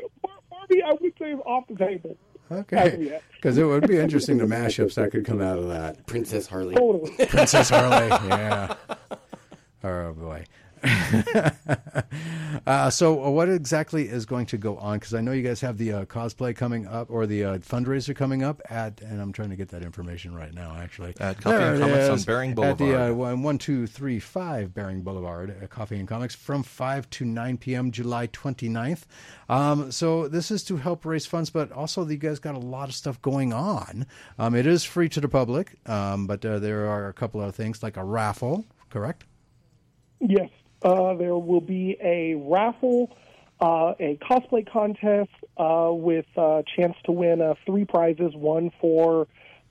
Barbie, 0.50 0.82
I 0.82 0.92
would 0.92 1.12
say, 1.18 1.32
is 1.32 1.40
off 1.44 1.66
the 1.68 1.76
table. 1.76 2.16
Okay, 2.50 3.20
because 3.34 3.58
it 3.58 3.64
would 3.64 3.86
be 3.86 3.98
interesting 3.98 4.38
the 4.38 4.44
mashups 4.44 4.94
that 4.94 5.10
could 5.10 5.26
come 5.26 5.42
out 5.42 5.58
of 5.58 5.68
that. 5.68 6.06
Princess 6.06 6.46
Harley, 6.46 6.74
totally. 6.74 7.26
Princess 7.26 7.68
Harley, 7.68 8.08
yeah. 8.28 8.74
Oh 9.84 10.12
boy. 10.12 10.44
Uh, 12.66 12.90
so, 12.90 13.24
uh, 13.24 13.30
what 13.30 13.48
exactly 13.48 14.08
is 14.08 14.26
going 14.26 14.44
to 14.44 14.58
go 14.58 14.76
on? 14.78 14.98
Because 14.98 15.14
I 15.14 15.20
know 15.20 15.32
you 15.32 15.42
guys 15.42 15.60
have 15.60 15.78
the 15.78 15.92
uh, 15.92 16.04
cosplay 16.06 16.54
coming 16.54 16.86
up 16.86 17.08
or 17.10 17.26
the 17.26 17.44
uh, 17.44 17.58
fundraiser 17.58 18.14
coming 18.14 18.42
up 18.42 18.60
at, 18.68 19.00
and 19.00 19.20
I'm 19.22 19.32
trying 19.32 19.50
to 19.50 19.56
get 19.56 19.68
that 19.68 19.82
information 19.82 20.34
right 20.34 20.52
now. 20.52 20.76
Actually, 20.76 21.14
At 21.20 21.40
Coffee 21.40 21.56
There 21.56 21.74
and 21.74 21.82
it 21.82 21.86
Comics 21.86 22.08
on 22.08 22.14
is. 22.16 22.24
Baring 22.26 22.50
At 22.50 22.56
the 22.56 22.62
uh, 22.64 22.74
Boulevard. 22.76 23.16
one 23.16 23.42
one 23.42 23.58
two 23.58 23.86
three 23.86 24.18
five 24.18 24.74
Baring 24.74 25.02
Boulevard, 25.02 25.56
uh, 25.62 25.66
Coffee 25.66 25.98
and 25.98 26.08
Comics 26.08 26.34
from 26.34 26.62
five 26.62 27.08
to 27.10 27.24
nine 27.24 27.56
p.m. 27.58 27.90
July 27.90 28.26
29th. 28.26 29.02
Um, 29.48 29.90
so 29.90 30.28
this 30.28 30.50
is 30.50 30.62
to 30.64 30.76
help 30.76 31.04
raise 31.04 31.26
funds, 31.26 31.50
but 31.50 31.70
also 31.72 32.06
you 32.06 32.16
guys 32.16 32.38
got 32.38 32.54
a 32.54 32.58
lot 32.58 32.88
of 32.88 32.94
stuff 32.94 33.20
going 33.22 33.52
on. 33.52 34.04
Um, 34.38 34.54
it 34.54 34.66
is 34.66 34.84
free 34.84 35.08
to 35.10 35.20
the 35.20 35.28
public, 35.28 35.76
um, 35.88 36.26
but 36.26 36.44
uh, 36.44 36.58
there 36.58 36.86
are 36.88 37.08
a 37.08 37.12
couple 37.14 37.40
of 37.40 37.54
things 37.54 37.82
like 37.82 37.96
a 37.96 38.04
raffle. 38.04 38.64
Correct. 38.90 39.24
Yes, 40.20 40.50
uh, 40.82 41.14
there 41.14 41.36
will 41.36 41.60
be 41.60 41.96
a 42.02 42.34
raffle, 42.34 43.16
uh, 43.60 43.94
a 43.98 44.16
cosplay 44.16 44.70
contest 44.70 45.30
uh, 45.56 45.90
with 45.92 46.26
a 46.36 46.62
chance 46.76 46.96
to 47.04 47.12
win 47.12 47.40
uh, 47.40 47.54
three 47.66 47.84
prizes: 47.84 48.34
one 48.34 48.70
for 48.80 49.26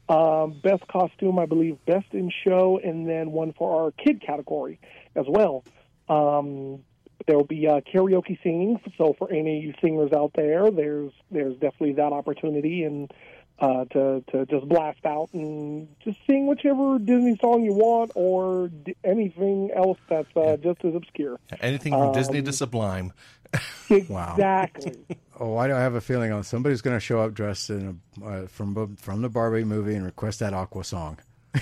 um, 0.09 0.59
best 0.61 0.87
costume, 0.87 1.39
I 1.39 1.45
believe, 1.45 1.77
best 1.85 2.07
in 2.11 2.31
show, 2.43 2.79
and 2.83 3.07
then 3.07 3.31
one 3.31 3.53
for 3.53 3.83
our 3.83 3.91
kid 3.91 4.21
category 4.21 4.79
as 5.15 5.25
well. 5.27 5.63
Um, 6.09 6.83
there 7.25 7.35
will 7.35 7.43
be 7.43 7.67
uh, 7.67 7.81
karaoke 7.81 8.41
singing, 8.43 8.79
so 8.97 9.15
for 9.17 9.31
any 9.31 9.75
singers 9.81 10.11
out 10.13 10.31
there, 10.35 10.71
there's 10.71 11.11
there's 11.31 11.53
definitely 11.53 11.93
that 11.93 12.13
opportunity 12.13 12.83
and. 12.83 13.11
Uh, 13.59 13.85
to 13.85 14.23
to 14.31 14.45
just 14.45 14.67
blast 14.69 15.03
out 15.03 15.29
and 15.33 15.87
just 16.03 16.15
sing 16.27 16.45
whichever 16.45 16.99
Disney 16.99 17.35
song 17.41 17.63
you 17.63 17.73
want, 17.73 18.11
or 18.13 18.67
d- 18.67 18.95
anything 19.03 19.71
else 19.75 19.97
that's 20.07 20.27
uh, 20.37 20.57
just 20.57 20.85
as 20.85 20.93
obscure. 20.93 21.39
Anything 21.59 21.93
from 21.93 22.13
Disney 22.13 22.37
Um, 22.39 22.45
to 22.45 22.53
Sublime. 22.53 23.13
Wow. 24.09 24.33
Exactly. 24.33 24.93
Oh, 25.39 25.57
I 25.57 25.67
don't 25.67 25.79
have 25.79 25.95
a 25.95 26.01
feeling 26.01 26.31
on 26.31 26.43
somebody's 26.43 26.81
going 26.81 26.95
to 26.95 26.99
show 26.99 27.19
up 27.21 27.33
dressed 27.33 27.71
in 27.71 27.99
a, 28.21 28.25
uh, 28.25 28.47
from 28.47 28.95
from 28.97 29.21
the 29.23 29.29
Barbie 29.29 29.63
movie 29.63 29.95
and 29.95 30.05
request 30.05 30.39
that 30.41 30.53
Aqua 30.53 30.83
song. 30.83 31.17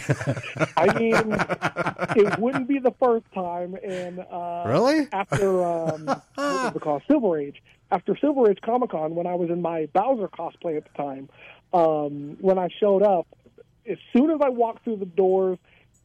I 0.77 0.97
mean, 0.99 1.15
it 2.25 2.39
wouldn't 2.39 2.67
be 2.67 2.79
the 2.79 2.91
first 2.99 3.25
time. 3.33 3.75
And 3.83 4.19
uh, 4.19 4.63
Really? 4.67 5.07
after 5.13 5.63
um, 5.63 6.05
what 6.05 6.23
was 6.37 6.73
it 6.75 6.81
called, 6.81 7.03
Silver 7.09 7.39
Age, 7.39 7.61
after 7.91 8.17
Silver 8.17 8.49
Age 8.49 8.59
Comic 8.61 8.89
Con, 8.89 9.15
when 9.15 9.27
I 9.27 9.35
was 9.35 9.49
in 9.49 9.61
my 9.61 9.87
Bowser 9.93 10.27
cosplay 10.27 10.75
at 10.77 10.83
the 10.83 11.01
time, 11.01 11.29
um, 11.75 12.37
when 12.39 12.57
I 12.57 12.69
showed 12.79 13.03
up, 13.03 13.27
as 13.89 13.97
soon 14.15 14.31
as 14.31 14.39
I 14.41 14.49
walked 14.49 14.85
through 14.85 14.97
the 14.97 15.05
doors, 15.05 15.57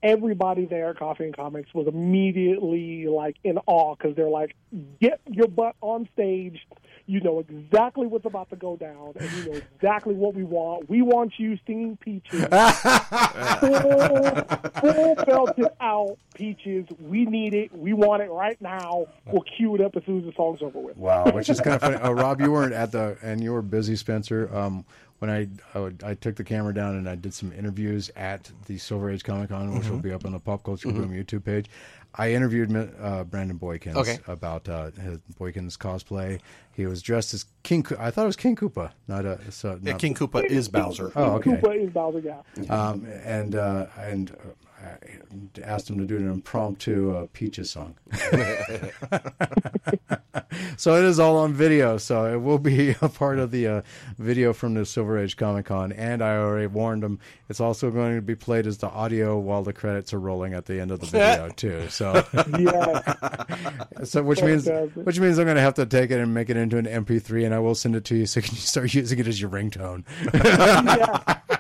everybody 0.03 0.65
there 0.67 0.91
at 0.91 0.99
Coffee 0.99 1.25
and 1.25 1.37
Comics 1.37 1.73
was 1.73 1.87
immediately 1.87 3.07
like 3.07 3.37
in 3.45 3.59
awe 3.67 3.95
because 3.95 4.17
they're 4.17 4.29
like, 4.29 4.57
"Get 5.01 5.21
your 5.27 5.47
butt 5.49 5.77
on 5.81 6.09
stage." 6.13 6.67
You 7.11 7.19
know 7.21 7.41
exactly 7.41 8.07
what's 8.07 8.25
about 8.25 8.51
to 8.51 8.57
go 8.57 8.77
down, 8.77 9.15
and 9.19 9.29
you 9.33 9.51
know 9.53 9.61
exactly 9.75 10.15
what 10.15 10.33
we 10.33 10.45
want. 10.45 10.89
We 10.89 11.03
want 11.03 11.33
you 11.39 11.59
singing 11.67 11.97
Peaches, 11.97 12.45
full, 13.59 14.35
full 14.81 15.15
belted 15.27 15.67
out 15.81 16.17
Peaches. 16.35 16.87
We 17.01 17.25
need 17.25 17.53
it. 17.55 17.77
We 17.77 17.93
want 17.95 18.23
it 18.23 18.31
right 18.31 18.61
now. 18.61 19.07
We'll 19.27 19.43
cue 19.43 19.75
it 19.75 19.81
up 19.81 19.97
as 19.97 20.05
soon 20.05 20.21
as 20.21 20.25
the 20.27 20.33
song's 20.37 20.63
over 20.63 20.79
with. 20.79 20.97
Wow, 20.97 21.25
which 21.33 21.49
is 21.49 21.61
kind 21.61 21.75
of 21.75 21.81
funny. 21.81 21.97
Uh, 22.01 22.13
Rob, 22.13 22.41
you 22.41 22.53
weren't 22.53 22.73
at 22.73 22.93
the, 22.93 23.19
and 23.23 23.43
you 23.43 23.53
were 23.53 23.61
busy, 23.63 23.97
Spencer. 23.97 24.49
Um, 24.57 24.85
when 25.19 25.31
I, 25.31 25.49
I 25.75 25.81
would- 25.81 26.03
I 26.05 26.15
took 26.15 26.37
the 26.37 26.45
camera 26.45 26.73
down 26.73 26.95
and 26.97 27.09
I 27.09 27.15
did 27.17 27.35
some 27.35 27.53
interviews 27.53 28.11
at 28.17 28.51
the 28.67 28.79
Silver 28.79 29.11
Age 29.11 29.23
Comic 29.25 29.51
Con, 29.51 29.75
which 29.77 29.89
will 29.89 29.99
be 29.99 30.13
up 30.13 30.25
on 30.25 30.33
the 30.33 30.39
Pop 30.39 30.63
Culture 30.63 30.91
Boom 30.93 31.11
YouTube 31.11 31.45
page. 31.45 31.67
I 32.15 32.33
interviewed 32.33 32.75
uh, 33.01 33.25
Brandon 33.25 33.59
Boykins 33.59 33.95
Okay. 33.97 34.19
about 34.27 34.69
uh, 34.69 34.91
his 34.93 35.19
Boykins 35.39 35.77
cosplay. 35.79 36.41
He 36.73 36.87
was 36.87 37.03
dressed 37.03 37.33
as 37.35 37.45
King. 37.63 37.83
Koo- 37.83 37.97
I 37.99 38.11
thought 38.11 38.25
it 38.25 38.27
was 38.27 38.37
King 38.37 38.57
Koopa, 38.57 38.91
not 39.07 39.25
a. 39.25 39.39
So, 39.53 39.79
Yeah, 39.83 39.93
King 39.95 40.15
Koopa 40.15 40.45
is 40.45 40.69
Bowser. 40.69 41.13
Oh, 41.15 41.33
okay. 41.37 41.53
Koopa 41.53 41.77
is 41.85 41.91
Bowser, 41.91 42.21
yeah. 42.21 42.41
um, 42.75 43.07
and 43.25 43.55
uh, 43.55 43.87
and 43.99 44.31
uh, 44.33 44.35
I 44.70 44.70
asked 45.63 45.91
him 45.91 45.99
to 45.99 46.05
do 46.07 46.17
an 46.17 46.31
impromptu 46.31 47.15
uh, 47.17 47.27
Peaches 47.33 47.71
song. 47.71 47.95
so 50.77 50.95
it 50.97 51.05
is 51.05 51.19
all 51.21 51.37
on 51.39 51.53
video. 51.53 51.97
So 51.99 52.33
it 52.33 52.39
will 52.39 52.59
be 52.59 52.91
a 53.01 53.09
part 53.09 53.39
of 53.39 53.51
the 53.51 53.67
uh, 53.67 53.83
video 54.19 54.53
from 54.53 54.75
the 54.75 54.85
Silver 54.87 55.19
Age 55.19 55.37
Comic 55.37 55.67
Con. 55.67 55.93
And 55.93 56.23
I 56.23 56.37
already 56.37 56.67
warned 56.67 57.05
him 57.05 57.19
it's 57.49 57.61
also 57.61 57.91
going 57.91 58.17
to 58.17 58.23
be 58.23 58.35
played 58.35 58.67
as 58.67 58.79
the 58.79 58.89
audio 58.89 59.39
while 59.39 59.63
the 59.63 59.73
credits 59.73 60.13
are 60.15 60.21
rolling 60.21 60.55
at 60.55 60.67
the 60.67 60.81
end 60.81 60.91
of 60.91 61.01
the 61.01 61.07
video 61.07 61.49
too. 61.57 61.89
So 61.89 62.25
Yeah. 62.59 63.15
so 64.05 64.23
which 64.23 64.43
means 64.43 64.69
which 64.95 65.21
means 65.21 65.39
I'm 65.39 65.45
going 65.47 65.57
to 65.57 65.63
have 65.63 65.75
to 65.75 65.87
take 65.87 66.11
it 66.11 66.21
and 66.21 66.33
make 66.35 66.51
it 66.51 66.57
into 66.57 66.79
an 66.79 66.87
MP3, 66.87 67.45
and 67.45 67.55
I 67.55 67.59
will 67.59 67.75
send 67.75 67.97
it 67.97 68.05
to 68.07 68.17
you 68.17 68.27
so 68.27 68.41
you 68.41 68.45
can 68.45 68.57
start 68.57 68.95
using 68.95 69.19
it 69.19 69.27
as 69.27 69.41
your 69.41 69.51
ringtone. 69.51 70.05
yeah. 70.35 71.59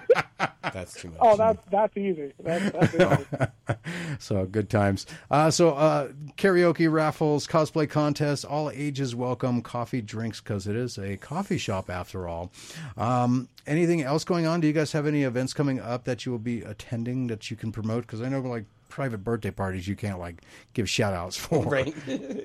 That's 0.72 0.94
too 0.94 1.08
much. 1.08 1.18
Oh, 1.20 1.36
that's 1.36 1.64
that's 1.70 1.96
easy. 1.96 2.32
That's, 2.40 2.70
that's 2.70 2.94
easy. 3.68 3.76
So 4.18 4.44
good 4.44 4.68
times. 4.68 5.06
Uh, 5.30 5.50
so 5.50 5.70
uh, 5.70 6.08
karaoke 6.36 6.90
raffles, 6.92 7.46
cosplay 7.46 7.88
contests, 7.88 8.44
all 8.44 8.70
ages 8.70 9.14
welcome. 9.14 9.62
Coffee, 9.62 10.02
drinks, 10.02 10.40
because 10.40 10.66
it 10.66 10.76
is 10.76 10.98
a 10.98 11.16
coffee 11.16 11.56
shop 11.58 11.88
after 11.88 12.28
all. 12.28 12.52
Um, 12.96 13.48
anything 13.66 14.02
else 14.02 14.24
going 14.24 14.46
on? 14.46 14.60
Do 14.60 14.66
you 14.66 14.72
guys 14.72 14.92
have 14.92 15.06
any 15.06 15.22
events 15.22 15.54
coming 15.54 15.80
up 15.80 16.04
that 16.04 16.26
you 16.26 16.32
will 16.32 16.38
be 16.38 16.60
attending 16.62 17.28
that 17.28 17.50
you 17.50 17.56
can 17.56 17.72
promote? 17.72 18.02
Because 18.02 18.20
I 18.20 18.28
know 18.28 18.40
like 18.40 18.64
private 18.88 19.18
birthday 19.24 19.50
parties 19.52 19.86
you 19.88 19.96
can't 19.96 20.18
like 20.18 20.42
give 20.74 20.88
shout 20.88 21.14
outs 21.14 21.36
for. 21.36 21.64
Right. 21.70 21.94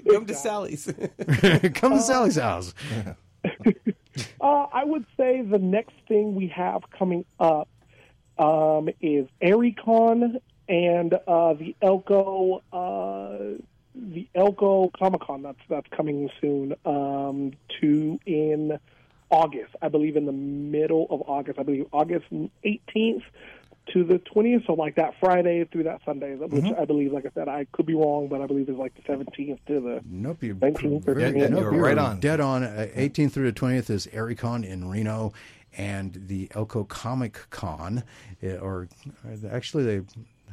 Come 0.09 0.25
to 0.27 0.35
Sally's. 0.35 0.85
Come 1.73 1.93
to 1.93 2.01
Sally's 2.01 2.35
house. 2.37 2.73
Uh, 3.43 4.65
I 4.71 4.83
would 4.85 5.05
say 5.17 5.41
the 5.41 5.57
next 5.57 5.93
thing 6.07 6.35
we 6.35 6.47
have 6.47 6.81
coming 6.91 7.25
up 7.39 7.67
um, 8.37 8.89
is 9.01 9.27
ArieCon 9.41 10.39
and 10.67 11.13
uh, 11.27 11.53
the 11.53 11.75
Elko 11.81 12.61
uh, 12.73 13.61
the 13.95 14.27
Elko 14.35 14.89
Comic 14.97 15.21
Con 15.21 15.41
that's 15.43 15.59
that's 15.69 15.87
coming 15.95 16.29
soon 16.41 16.75
um, 16.85 17.53
to 17.81 18.19
in 18.25 18.77
August. 19.29 19.75
I 19.81 19.87
believe 19.87 20.17
in 20.17 20.25
the 20.25 20.31
middle 20.31 21.07
of 21.09 21.21
August. 21.27 21.59
I 21.59 21.63
believe 21.63 21.87
August 21.91 22.25
18th 22.31 23.23
to 23.93 24.03
the 24.03 24.15
20th. 24.19 24.65
So 24.65 24.73
like 24.73 24.95
that 24.95 25.13
Friday 25.19 25.63
through 25.65 25.83
that 25.83 26.01
Sunday, 26.05 26.35
which 26.35 26.65
I 26.77 26.85
believe, 26.85 27.13
like 27.13 27.25
I 27.25 27.29
said, 27.35 27.47
I 27.47 27.65
could 27.71 27.85
be 27.85 27.93
wrong, 27.93 28.27
but 28.27 28.41
I 28.41 28.47
believe 28.47 28.67
it's 28.67 28.77
like 28.77 28.93
the 28.95 29.01
17th 29.03 29.59
to 29.67 29.79
the 29.79 30.01
Nope, 30.09 30.43
you 30.43 30.55
Thank 30.55 30.81
you. 30.81 30.99
very- 30.99 31.21
Yeah, 31.21 31.27
yeah, 31.29 31.47
nope, 31.47 31.59
you 31.59 31.65
were 31.65 31.75
you 31.75 31.83
right 31.83 31.97
on. 31.97 32.19
Dead 32.19 32.39
on. 32.39 32.63
Uh, 32.63 32.87
18th 32.95 33.31
through 33.33 33.51
the 33.51 33.59
20th 33.59 33.89
is 33.89 34.07
ArieCon 34.07 34.65
in 34.65 34.89
Reno, 34.89 35.33
and 35.77 36.13
the 36.27 36.49
Elko 36.55 36.83
Comic 36.85 37.39
Con, 37.49 38.03
uh, 38.43 38.47
or 38.57 38.87
uh, 39.27 39.47
actually 39.51 39.83
they. 39.83 40.01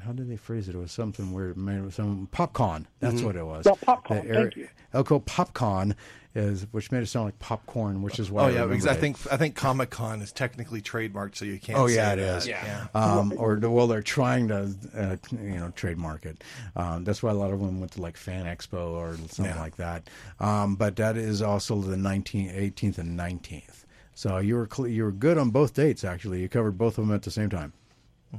How 0.04 0.10
did 0.10 0.28
they 0.28 0.36
phrase 0.36 0.68
it? 0.68 0.74
It 0.74 0.78
was 0.78 0.90
something 0.90 1.32
weird. 1.32 1.56
Maybe 1.56 1.88
Some 1.92 2.28
PopCon. 2.32 2.86
That's 2.98 3.22
what 3.22 3.36
it 3.36 3.46
was. 3.46 3.64
Yeah, 3.66 3.72
PopCon, 3.86 4.26
The 4.26 4.34
thank 4.34 4.56
you. 4.56 4.68
Elko 4.92 5.20
PopCon 5.20 5.94
is, 6.34 6.66
which 6.72 6.90
made 6.90 7.04
it 7.04 7.06
sound 7.06 7.26
like 7.26 7.38
popcorn, 7.38 8.02
which 8.02 8.18
is 8.18 8.28
why. 8.28 8.42
Oh 8.42 8.44
I 8.46 8.48
yeah, 8.48 8.54
remembered 8.62 8.78
because 8.80 8.96
I 8.96 8.98
think 8.98 9.16
I 9.30 9.36
think 9.36 9.54
Comic 9.54 9.90
Con 9.90 10.20
is 10.20 10.32
technically 10.32 10.82
trademarked, 10.82 11.36
so 11.36 11.44
you 11.44 11.60
can't. 11.60 11.78
Oh 11.78 11.86
say 11.86 11.96
yeah, 11.96 12.14
it 12.14 12.16
that. 12.16 12.38
is. 12.38 12.48
Yeah. 12.48 12.86
Um, 12.96 13.32
or 13.36 13.54
well, 13.62 13.86
they're 13.86 14.02
trying 14.02 14.48
to, 14.48 14.74
uh, 14.96 15.16
you 15.30 15.58
know, 15.60 15.70
trademark 15.76 16.26
it. 16.26 16.42
Um, 16.74 17.04
that's 17.04 17.22
why 17.22 17.30
a 17.30 17.34
lot 17.34 17.52
of 17.52 17.60
them 17.60 17.78
went 17.78 17.92
to 17.92 18.02
like 18.02 18.16
Fan 18.16 18.46
Expo 18.46 18.92
or 18.94 19.14
something 19.28 19.44
Yeah. 19.44 19.60
like 19.60 19.76
that. 19.76 20.10
Um, 20.40 20.74
but 20.74 20.96
that 20.96 21.16
is 21.16 21.42
also 21.42 21.76
the 21.80 21.94
19th, 21.96 22.52
18th, 22.74 22.98
and 22.98 23.16
19th. 23.16 23.82
So 24.14 24.38
you 24.38 24.56
were 24.56 24.68
cl- 24.70 24.88
you 24.88 25.04
were 25.04 25.12
good 25.12 25.38
on 25.38 25.50
both 25.50 25.74
dates. 25.74 26.04
Actually, 26.04 26.42
you 26.42 26.48
covered 26.48 26.76
both 26.78 26.98
of 26.98 27.06
them 27.06 27.14
at 27.14 27.22
the 27.22 27.30
same 27.30 27.50
time. 27.50 27.72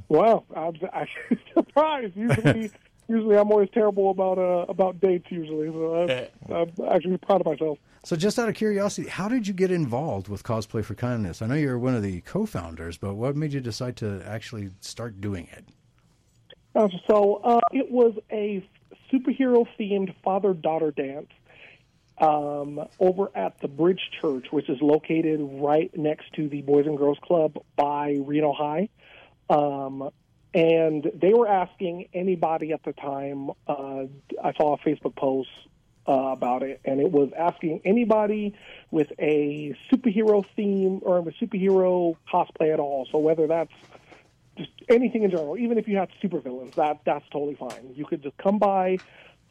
Wow, 0.09 0.43
I'm 0.55 0.75
actually 0.93 1.39
surprised. 1.53 2.15
Usually, 2.15 2.71
usually 3.07 3.37
I'm 3.37 3.51
always 3.51 3.69
terrible 3.73 4.11
about 4.11 4.37
uh, 4.37 4.65
about 4.69 4.99
dates. 4.99 5.25
Usually, 5.29 5.67
so 5.69 6.07
I, 6.07 6.53
I'm 6.53 6.71
actually 6.89 7.17
proud 7.17 7.41
of 7.41 7.47
myself. 7.47 7.79
So, 8.05 8.15
just 8.17 8.37
out 8.37 8.49
of 8.49 8.55
curiosity, 8.55 9.07
how 9.07 9.29
did 9.29 9.47
you 9.47 9.53
get 9.53 9.71
involved 9.71 10.27
with 10.27 10.43
Cosplay 10.43 10.83
for 10.83 10.93
Kindness? 10.93 11.41
I 11.41 11.47
know 11.47 11.55
you're 11.55 11.79
one 11.79 11.95
of 11.95 12.03
the 12.03 12.19
co-founders, 12.21 12.97
but 12.97 13.15
what 13.15 13.37
made 13.37 13.53
you 13.53 13.61
decide 13.61 13.95
to 13.97 14.21
actually 14.27 14.71
start 14.81 15.21
doing 15.21 15.47
it? 15.53 15.65
Uh, 16.75 16.89
so 17.07 17.35
uh, 17.45 17.59
it 17.71 17.89
was 17.89 18.13
a 18.29 18.67
superhero 19.11 19.65
themed 19.79 20.13
father 20.23 20.53
daughter 20.53 20.91
dance 20.91 21.29
um, 22.23 22.87
over 22.99 23.29
at 23.35 23.59
the 23.59 23.67
Bridge 23.67 23.99
Church, 24.21 24.47
which 24.49 24.69
is 24.69 24.81
located 24.81 25.41
right 25.41 25.91
next 25.97 26.31
to 26.35 26.47
the 26.47 26.61
Boys 26.61 26.87
and 26.87 26.97
Girls 26.97 27.17
Club 27.21 27.61
by 27.75 28.17
Reno 28.25 28.53
High. 28.53 28.87
Um, 29.49 30.09
and 30.53 31.11
they 31.13 31.33
were 31.33 31.49
asking 31.49 32.07
anybody 32.13 32.71
at 32.71 32.81
the 32.83 32.93
time. 32.93 33.49
Uh, 33.67 34.05
I 34.41 34.53
saw 34.53 34.75
a 34.75 34.77
Facebook 34.77 35.15
post 35.15 35.49
uh, 36.07 36.13
about 36.13 36.63
it, 36.63 36.79
and 36.85 37.01
it 37.01 37.11
was 37.11 37.29
asking 37.37 37.81
anybody 37.83 38.55
with 38.89 39.11
a 39.19 39.75
superhero 39.91 40.45
theme 40.55 40.99
or 41.01 41.19
a 41.19 41.23
superhero 41.23 42.15
cosplay 42.31 42.71
at 42.73 42.79
all. 42.79 43.05
So 43.11 43.17
whether 43.17 43.47
that's 43.47 43.73
just 44.57 44.71
anything 44.87 45.23
in 45.23 45.31
general, 45.31 45.57
even 45.57 45.77
if 45.77 45.89
you 45.89 45.97
have 45.97 46.09
supervillains, 46.23 46.75
that 46.75 47.01
that's 47.05 47.27
totally 47.31 47.55
fine. 47.55 47.93
You 47.95 48.05
could 48.05 48.23
just 48.23 48.37
come 48.37 48.59
by, 48.59 48.99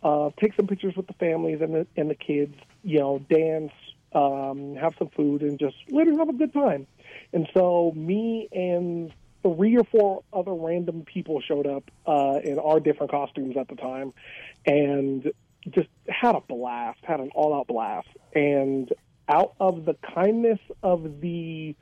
uh, 0.03 0.31
take 0.41 0.55
some 0.55 0.67
pictures 0.67 0.95
with 0.97 1.07
the 1.07 1.15
families 1.15 1.61
and 1.61 1.75
the 1.75 1.87
and 1.97 2.11
the 2.11 2.15
kids. 2.15 2.55
You 2.83 2.99
know, 2.99 3.19
dance, 3.31 3.73
um, 4.13 4.75
have 4.77 4.95
some 4.99 5.09
food, 5.09 5.43
and 5.43 5.59
just 5.59 5.77
literally 5.89 6.19
have 6.19 6.29
a 6.29 6.33
good 6.33 6.53
time. 6.53 6.87
And 7.33 7.49
so, 7.55 7.93
me 7.95 8.49
and 8.53 9.13
three 9.43 9.77
or 9.77 9.85
four 9.85 10.23
other 10.33 10.55
random 10.55 11.05
people 11.05 11.41
showed 11.41 11.67
up 11.67 11.91
uh, 12.07 12.41
in 12.43 12.59
our 12.59 12.81
different 12.81 13.11
costumes 13.11 13.57
at 13.57 13.69
the 13.69 13.77
time, 13.77 14.13
and 14.67 15.33
just 15.71 15.89
had 16.09 16.35
a 16.35 16.41
blast, 16.41 16.99
had 17.03 17.21
an 17.21 17.31
all-out 17.35 17.69
blast. 17.69 18.09
And 18.35 18.93
out 19.29 19.55
of 19.61 19.85
the 19.85 19.95
kindness 20.15 20.59
of 20.83 21.21
the 21.21 21.75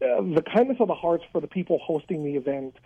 uh, 0.00 0.20
the 0.20 0.42
kindness 0.42 0.78
of 0.80 0.88
the 0.88 0.94
hearts 0.94 1.24
for 1.30 1.40
the 1.40 1.46
people 1.46 1.78
hosting 1.78 2.24
the 2.24 2.34
event. 2.34 2.76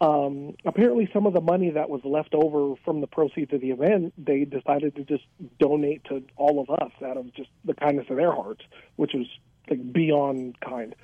Um, 0.00 0.54
apparently, 0.64 1.10
some 1.12 1.26
of 1.26 1.34
the 1.34 1.42
money 1.42 1.70
that 1.70 1.90
was 1.90 2.00
left 2.04 2.34
over 2.34 2.74
from 2.84 3.00
the 3.02 3.06
proceeds 3.06 3.52
of 3.52 3.60
the 3.60 3.70
event, 3.70 4.14
they 4.16 4.44
decided 4.44 4.96
to 4.96 5.04
just 5.04 5.24
donate 5.58 6.04
to 6.04 6.22
all 6.36 6.58
of 6.58 6.70
us 6.70 6.92
out 7.04 7.18
of 7.18 7.34
just 7.34 7.50
the 7.64 7.74
kindness 7.74 8.06
of 8.08 8.16
their 8.16 8.32
hearts, 8.32 8.62
which 8.96 9.12
was 9.12 9.26
like 9.68 9.92
beyond 9.92 10.58
kind. 10.60 10.94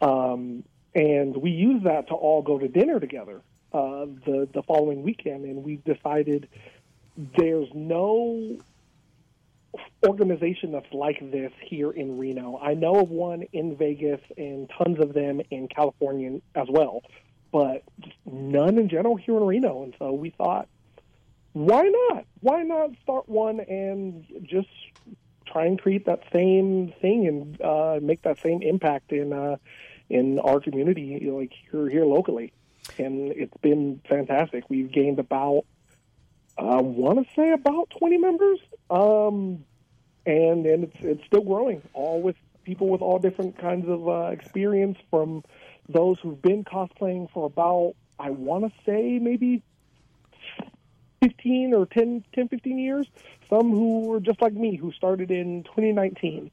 Um, 0.00 0.64
and 0.94 1.36
we 1.36 1.50
used 1.50 1.84
that 1.84 2.08
to 2.08 2.14
all 2.14 2.40
go 2.42 2.58
to 2.58 2.66
dinner 2.66 2.98
together 2.98 3.42
uh, 3.72 4.06
the 4.24 4.48
the 4.52 4.62
following 4.62 5.02
weekend, 5.02 5.44
and 5.44 5.62
we 5.62 5.76
decided 5.76 6.48
there's 7.36 7.68
no 7.74 8.58
organization 10.04 10.72
that's 10.72 10.92
like 10.92 11.18
this 11.30 11.52
here 11.62 11.90
in 11.90 12.18
Reno. 12.18 12.58
I 12.60 12.74
know 12.74 12.94
of 12.96 13.10
one 13.10 13.42
in 13.52 13.76
Vegas 13.76 14.20
and 14.36 14.68
tons 14.76 14.98
of 14.98 15.12
them 15.12 15.40
in 15.50 15.68
California 15.68 16.40
as 16.54 16.66
well, 16.68 17.02
but 17.52 17.82
none 18.24 18.78
in 18.78 18.88
general 18.88 19.16
here 19.16 19.36
in 19.36 19.44
Reno. 19.44 19.82
And 19.82 19.94
so 19.98 20.12
we 20.12 20.30
thought, 20.30 20.68
why 21.52 21.82
not? 21.82 22.24
Why 22.40 22.62
not 22.62 22.90
start 23.02 23.28
one 23.28 23.60
and 23.60 24.24
just 24.42 24.68
try 25.46 25.66
and 25.66 25.80
create 25.80 26.06
that 26.06 26.22
same 26.32 26.92
thing 27.00 27.26
and 27.26 27.60
uh, 27.60 27.98
make 28.00 28.22
that 28.22 28.38
same 28.40 28.62
impact 28.62 29.12
in 29.12 29.32
uh, 29.32 29.56
in 30.08 30.38
our 30.40 30.60
community, 30.60 31.18
you 31.20 31.30
know, 31.30 31.36
like 31.38 31.52
here 31.70 31.88
here 31.88 32.04
locally. 32.04 32.52
And 32.98 33.32
it's 33.32 33.56
been 33.58 34.00
fantastic. 34.08 34.64
We've 34.68 34.90
gained 34.90 35.18
about 35.18 35.64
I 36.58 36.80
want 36.80 37.26
to 37.26 37.34
say 37.34 37.52
about 37.52 37.90
20 37.98 38.18
members, 38.18 38.58
um, 38.90 39.64
and 40.26 40.66
and 40.66 40.84
it's 40.84 40.96
it's 41.00 41.24
still 41.26 41.42
growing. 41.42 41.82
All 41.94 42.20
with 42.20 42.36
people 42.64 42.88
with 42.88 43.00
all 43.00 43.18
different 43.18 43.58
kinds 43.58 43.88
of 43.88 44.08
uh, 44.08 44.30
experience, 44.30 44.98
from 45.10 45.42
those 45.92 46.18
who've 46.20 46.40
been 46.40 46.64
cosplaying 46.64 47.30
for 47.30 47.46
about 47.46 47.94
I 48.18 48.30
want 48.30 48.64
to 48.64 48.72
say 48.84 49.18
maybe 49.18 49.62
15 51.22 51.74
or 51.74 51.86
10, 51.86 52.24
10, 52.34 52.48
15 52.48 52.78
years. 52.78 53.06
Some 53.48 53.70
who 53.70 54.06
were 54.06 54.20
just 54.20 54.40
like 54.40 54.52
me, 54.52 54.76
who 54.76 54.92
started 54.92 55.30
in 55.30 55.64
2019. 55.64 56.50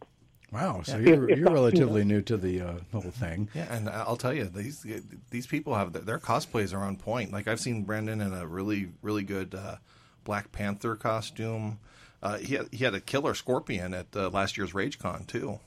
Wow, 0.52 0.82
so 0.82 0.98
If- 0.98 1.06
you're, 1.06 1.30
if 1.30 1.40
you're 1.40 1.52
relatively 1.52 2.04
new 2.06 2.22
to 2.24 2.38
the 2.38 2.62
uh, 2.62 2.74
whole 2.92 3.02
thing. 3.02 3.50
Yeah, 3.54 3.68
and 3.70 3.90
I'll 3.90 4.16
tell 4.16 4.34
you, 4.34 4.46
these 4.46 4.86
these 5.30 5.46
people 5.46 5.76
have 5.76 6.06
their 6.06 6.20
cosplays 6.20 6.74
are 6.74 6.84
on 6.84 6.96
point. 6.96 7.34
Like 7.34 7.48
I've 7.48 7.60
seen 7.60 7.84
Brandon 7.84 8.22
in 8.22 8.34
a 8.34 8.48
really 8.48 8.90
really 9.02 9.24
good 9.24 9.54
uh, 9.54 9.76
Black 10.24 10.52
Panther 10.54 10.96
costume. 10.96 11.80
Uh, 12.24 12.38
he 12.38 12.56
had, 12.56 12.68
he 12.72 12.84
had 12.84 12.96
a 12.96 13.02
killer 13.02 13.36
scorpion 13.36 13.94
at 13.94 14.08
uh, 14.16 14.30
last 14.30 14.58
year's 14.58 14.72
RageCon 14.72 15.28
too. 15.28 15.60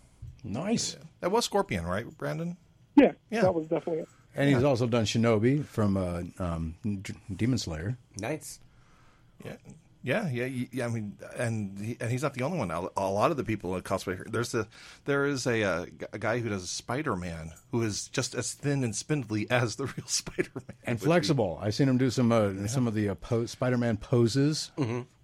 Nice. 0.43 0.97
That 1.21 1.31
was 1.31 1.45
Scorpion, 1.45 1.85
right, 1.85 2.07
Brandon? 2.16 2.57
Yeah, 3.01 3.12
Yeah. 3.30 3.40
that 3.42 3.55
was 3.55 3.66
definitely 3.66 4.03
it. 4.03 4.09
And 4.34 4.48
he's 4.48 4.62
also 4.62 4.86
done 4.86 5.05
Shinobu 5.05 5.64
from 5.64 5.96
uh, 5.96 6.22
um, 6.38 6.74
D- 6.84 7.14
Demon 7.34 7.59
Slayer. 7.59 7.96
Nice. 8.18 8.61
Yeah, 9.44 9.55
yeah, 10.03 10.28
yeah. 10.46 10.66
yeah 10.72 10.84
I 10.86 10.88
mean, 10.88 11.16
and 11.36 11.78
he, 11.78 11.96
and 12.01 12.11
he's 12.11 12.22
not 12.22 12.34
the 12.34 12.42
only 12.42 12.59
one. 12.59 12.70
A 12.70 12.88
a 12.96 13.11
lot 13.11 13.30
of 13.30 13.36
the 13.36 13.44
people 13.44 13.74
in 13.76 13.82
cosplay. 13.82 14.22
There's 14.30 14.55
a 14.55 14.66
there 15.05 15.26
is 15.26 15.46
a, 15.46 15.62
uh, 15.62 15.86
g- 15.86 16.07
a 16.12 16.18
guy 16.18 16.38
who 16.38 16.48
does 16.48 16.70
Spider 16.70 17.16
Man 17.16 17.53
who 17.70 17.82
is 17.82 18.09
just 18.09 18.34
as 18.34 18.53
thin 18.53 18.84
and 18.84 18.94
spindly 18.94 19.46
as 19.51 19.76
the 19.76 19.86
real 19.86 20.07
Spider 20.07 20.51
Man 20.55 20.76
and 20.84 21.01
flexible. 21.01 21.59
I've 21.61 21.74
seen 21.74 21.88
him 21.88 21.98
do 21.98 22.11
some 22.11 22.32
uh, 22.32 22.66
some 22.66 22.86
of 22.86 22.94
the 22.94 23.09
uh, 23.11 23.14
po- 23.16 23.46
Spider-Man 23.46 23.96
poses. 23.98 24.70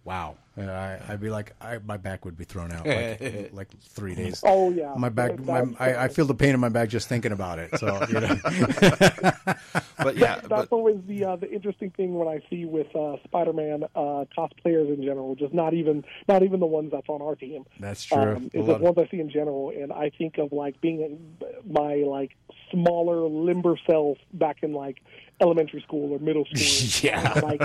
Wow, 0.07 0.37
I, 0.57 1.01
I'd 1.09 1.21
be 1.21 1.31
like, 1.31 1.55
I, 1.61 1.79
my 1.79 1.97
back 1.97 2.25
would 2.25 2.39
be 2.39 2.45
thrown 2.45 2.71
out 2.71 2.87
like, 2.87 3.51
like 3.53 3.69
three 3.81 4.15
days. 4.15 4.41
Oh 4.47 4.71
yeah, 4.71 4.95
My 4.97 5.09
back, 5.09 5.37
my, 5.41 5.65
I, 5.81 6.05
I 6.05 6.09
feel 6.09 6.27
the 6.27 6.35
pain 6.35 6.55
in 6.55 6.61
my 6.61 6.69
back 6.69 6.91
just 6.91 7.09
thinking 7.09 7.33
about 7.33 7.59
it. 7.59 7.77
So 7.77 8.07
you 8.09 8.21
know, 8.21 8.37
But 9.99 10.17
yeah, 10.17 10.37
that's 10.37 10.49
but 10.49 10.69
always 10.71 10.99
the 11.09 11.25
uh, 11.25 11.35
the 11.35 11.51
interesting 11.51 11.91
thing 11.91 12.15
when 12.15 12.29
I 12.29 12.41
see 12.49 12.67
with 12.67 12.95
uh, 12.95 13.17
Spider-Man 13.25 13.83
uh, 13.97 14.27
cosplayers 14.39 14.95
in 14.95 15.03
general, 15.03 15.35
just 15.35 15.53
not 15.53 15.75
even 15.75 16.05
not 16.29 16.45
even 16.45 16.61
the 16.61 16.67
ones 16.67 16.93
that's 16.93 17.09
on 17.09 17.21
our 17.21 17.35
team. 17.35 17.65
That's 17.81 18.05
true. 18.05 18.37
Um, 18.37 18.51
is 18.55 18.67
the 18.67 18.77
ones 18.77 18.99
I 18.99 19.09
see 19.09 19.19
in 19.19 19.29
general, 19.29 19.71
and 19.71 19.93
I 19.93 20.11
think 20.11 20.39
of 20.39 20.53
like 20.53 20.81
being 20.81 21.37
my 21.69 21.97
like 21.97 22.37
smaller, 22.71 23.27
limber 23.27 23.77
self 23.85 24.19
back 24.33 24.59
in 24.63 24.73
like 24.73 25.03
elementary 25.41 25.81
school 25.81 26.13
or 26.13 26.21
middle 26.21 26.45
school. 26.45 27.03
Yeah. 27.03 27.41
Like 27.43 27.63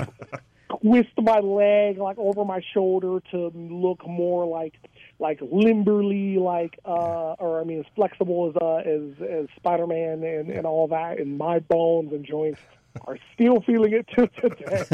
twist 0.80 1.10
my 1.18 1.38
leg 1.38 1.98
like 1.98 2.18
over 2.18 2.44
my 2.44 2.60
shoulder 2.72 3.20
to 3.30 3.48
look 3.54 4.06
more 4.06 4.46
like 4.46 4.74
like 5.18 5.40
limberly 5.50 6.36
like 6.36 6.78
uh 6.84 7.34
or 7.38 7.60
I 7.60 7.64
mean 7.64 7.80
as 7.80 7.86
flexible 7.94 8.50
as 8.50 8.56
uh 8.60 8.76
as 8.76 9.28
as 9.28 9.46
Spider 9.56 9.86
Man 9.86 10.22
and, 10.24 10.50
and 10.50 10.66
all 10.66 10.88
that 10.88 11.18
and 11.18 11.38
my 11.38 11.58
bones 11.58 12.12
and 12.12 12.24
joints 12.24 12.60
are 13.06 13.18
still 13.32 13.60
feeling 13.62 13.92
it 13.92 14.06
to 14.08 14.28
today. 14.40 14.84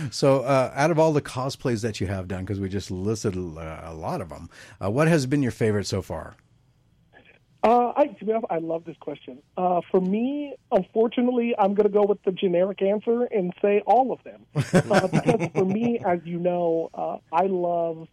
so 0.10 0.40
uh, 0.40 0.72
out 0.74 0.90
of 0.90 0.98
all 0.98 1.12
the 1.12 1.22
cosplays 1.22 1.82
that 1.82 2.00
you 2.00 2.06
have 2.06 2.28
done, 2.28 2.44
because 2.44 2.60
we 2.60 2.68
just 2.68 2.90
listed 2.90 3.36
a 3.36 3.92
lot 3.92 4.20
of 4.20 4.30
them, 4.30 4.48
uh, 4.82 4.90
what 4.90 5.08
has 5.08 5.26
been 5.26 5.42
your 5.42 5.52
favorite 5.52 5.86
so 5.86 6.02
far? 6.02 6.36
Uh, 7.62 7.92
I, 7.94 8.06
to 8.06 8.24
be 8.24 8.32
honest, 8.32 8.46
I 8.48 8.58
love 8.58 8.84
this 8.84 8.96
question. 9.00 9.42
Uh, 9.56 9.82
for 9.90 10.00
me, 10.00 10.54
unfortunately, 10.72 11.54
I'm 11.58 11.74
going 11.74 11.86
to 11.86 11.92
go 11.92 12.04
with 12.04 12.22
the 12.22 12.32
generic 12.32 12.80
answer 12.80 13.24
and 13.24 13.52
say 13.60 13.82
all 13.86 14.12
of 14.12 14.22
them. 14.24 14.46
Uh, 14.90 15.06
because 15.08 15.50
for 15.54 15.64
me, 15.64 16.00
as 16.04 16.20
you 16.24 16.38
know, 16.38 16.90
uh, 16.94 17.18
I 17.32 17.46
love 17.46 18.08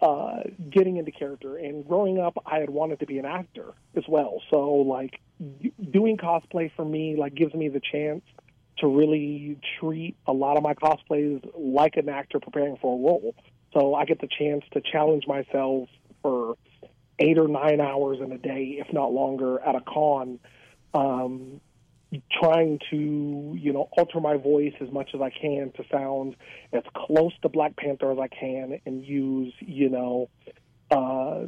uh, 0.00 0.40
getting 0.70 0.96
into 0.96 1.10
character. 1.10 1.56
And 1.56 1.86
growing 1.86 2.18
up, 2.18 2.36
I 2.46 2.58
had 2.58 2.70
wanted 2.70 3.00
to 3.00 3.06
be 3.06 3.18
an 3.18 3.24
actor 3.24 3.72
as 3.96 4.04
well. 4.06 4.42
So, 4.50 4.70
like, 4.70 5.20
doing 5.90 6.16
cosplay 6.18 6.70
for 6.76 6.84
me, 6.84 7.16
like, 7.16 7.34
gives 7.34 7.54
me 7.54 7.68
the 7.68 7.80
chance 7.80 8.22
to 8.78 8.86
really 8.86 9.58
treat 9.80 10.16
a 10.26 10.32
lot 10.32 10.56
of 10.56 10.62
my 10.62 10.74
cosplays 10.74 11.44
like 11.56 11.96
an 11.96 12.08
actor 12.08 12.38
preparing 12.38 12.76
for 12.76 12.98
a 12.98 13.02
role. 13.02 13.34
So 13.72 13.94
I 13.94 14.04
get 14.04 14.20
the 14.20 14.28
chance 14.28 14.64
to 14.72 14.80
challenge 14.80 15.26
myself 15.26 15.88
for 16.22 16.56
eight 17.18 17.38
or 17.38 17.48
nine 17.48 17.80
hours 17.80 18.18
in 18.20 18.32
a 18.32 18.38
day, 18.38 18.78
if 18.78 18.92
not 18.92 19.12
longer, 19.12 19.60
at 19.60 19.74
a 19.74 19.80
con, 19.80 20.38
um, 20.94 21.60
trying 22.40 22.78
to 22.90 23.56
you 23.60 23.72
know 23.72 23.88
alter 23.96 24.20
my 24.20 24.36
voice 24.36 24.74
as 24.80 24.90
much 24.90 25.10
as 25.14 25.20
I 25.20 25.30
can 25.30 25.72
to 25.76 25.84
sound 25.90 26.36
as 26.72 26.82
close 26.94 27.32
to 27.42 27.48
Black 27.48 27.76
Panther 27.76 28.12
as 28.12 28.18
I 28.18 28.28
can, 28.28 28.80
and 28.86 29.04
use 29.04 29.52
you 29.60 29.88
know. 29.88 30.28
Uh, 30.90 31.46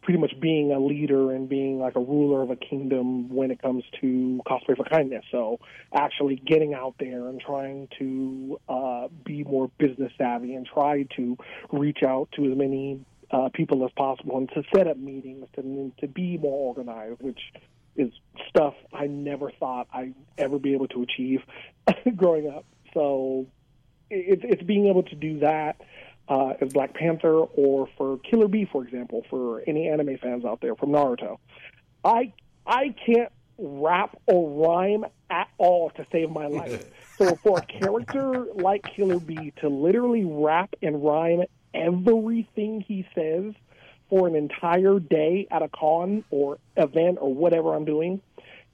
pretty 0.00 0.18
much 0.18 0.32
being 0.40 0.72
a 0.72 0.78
leader 0.78 1.32
and 1.32 1.48
being 1.48 1.78
like 1.78 1.94
a 1.96 2.00
ruler 2.00 2.42
of 2.42 2.50
a 2.50 2.56
kingdom 2.56 3.28
when 3.28 3.50
it 3.50 3.60
comes 3.60 3.84
to 4.00 4.40
cosplay 4.46 4.76
for 4.76 4.84
kindness. 4.84 5.24
So 5.30 5.60
actually 5.92 6.36
getting 6.36 6.74
out 6.74 6.94
there 6.98 7.28
and 7.28 7.40
trying 7.40 7.88
to 7.98 8.58
uh, 8.68 9.08
be 9.24 9.44
more 9.44 9.70
business 9.78 10.10
savvy 10.16 10.54
and 10.54 10.66
try 10.66 11.04
to 11.16 11.36
reach 11.70 12.02
out 12.02 12.30
to 12.36 12.50
as 12.50 12.56
many 12.56 13.04
uh, 13.32 13.48
people 13.52 13.84
as 13.84 13.90
possible 13.92 14.36
and 14.36 14.48
to 14.50 14.62
set 14.74 14.86
up 14.86 14.96
meetings 14.96 15.46
and 15.56 15.96
to 15.98 16.06
be 16.06 16.36
more 16.36 16.68
organized, 16.68 17.20
which 17.22 17.40
is 17.96 18.12
stuff 18.48 18.74
I 18.92 19.06
never 19.06 19.50
thought 19.50 19.88
I'd 19.92 20.14
ever 20.38 20.58
be 20.58 20.74
able 20.74 20.88
to 20.88 21.02
achieve 21.02 21.40
growing 22.16 22.48
up. 22.48 22.64
So 22.94 23.46
it's 24.10 24.42
it's 24.44 24.62
being 24.62 24.86
able 24.86 25.02
to 25.04 25.14
do 25.14 25.40
that 25.40 25.80
uh, 26.28 26.54
as 26.60 26.72
Black 26.72 26.94
Panther 26.94 27.34
or 27.34 27.88
for 27.96 28.18
Killer 28.18 28.48
Bee, 28.48 28.68
for 28.70 28.84
example, 28.84 29.24
for 29.30 29.62
any 29.66 29.88
anime 29.88 30.18
fans 30.18 30.44
out 30.44 30.60
there 30.60 30.74
from 30.74 30.90
Naruto. 30.90 31.38
I 32.04 32.32
I 32.66 32.94
can't 33.06 33.32
rap 33.58 34.16
or 34.26 34.66
rhyme 34.66 35.04
at 35.30 35.48
all 35.58 35.90
to 35.90 36.06
save 36.12 36.30
my 36.30 36.46
life. 36.46 36.84
so 37.18 37.36
for 37.36 37.58
a 37.58 37.62
character 37.62 38.46
like 38.54 38.82
Killer 38.94 39.20
Bee 39.20 39.52
to 39.60 39.68
literally 39.68 40.24
rap 40.24 40.74
and 40.82 41.02
rhyme 41.02 41.42
everything 41.74 42.80
he 42.80 43.06
says 43.14 43.54
for 44.08 44.28
an 44.28 44.34
entire 44.34 44.98
day 44.98 45.46
at 45.50 45.62
a 45.62 45.68
con 45.68 46.24
or 46.30 46.58
event 46.76 47.18
or 47.20 47.34
whatever 47.34 47.74
I'm 47.74 47.84
doing 47.84 48.20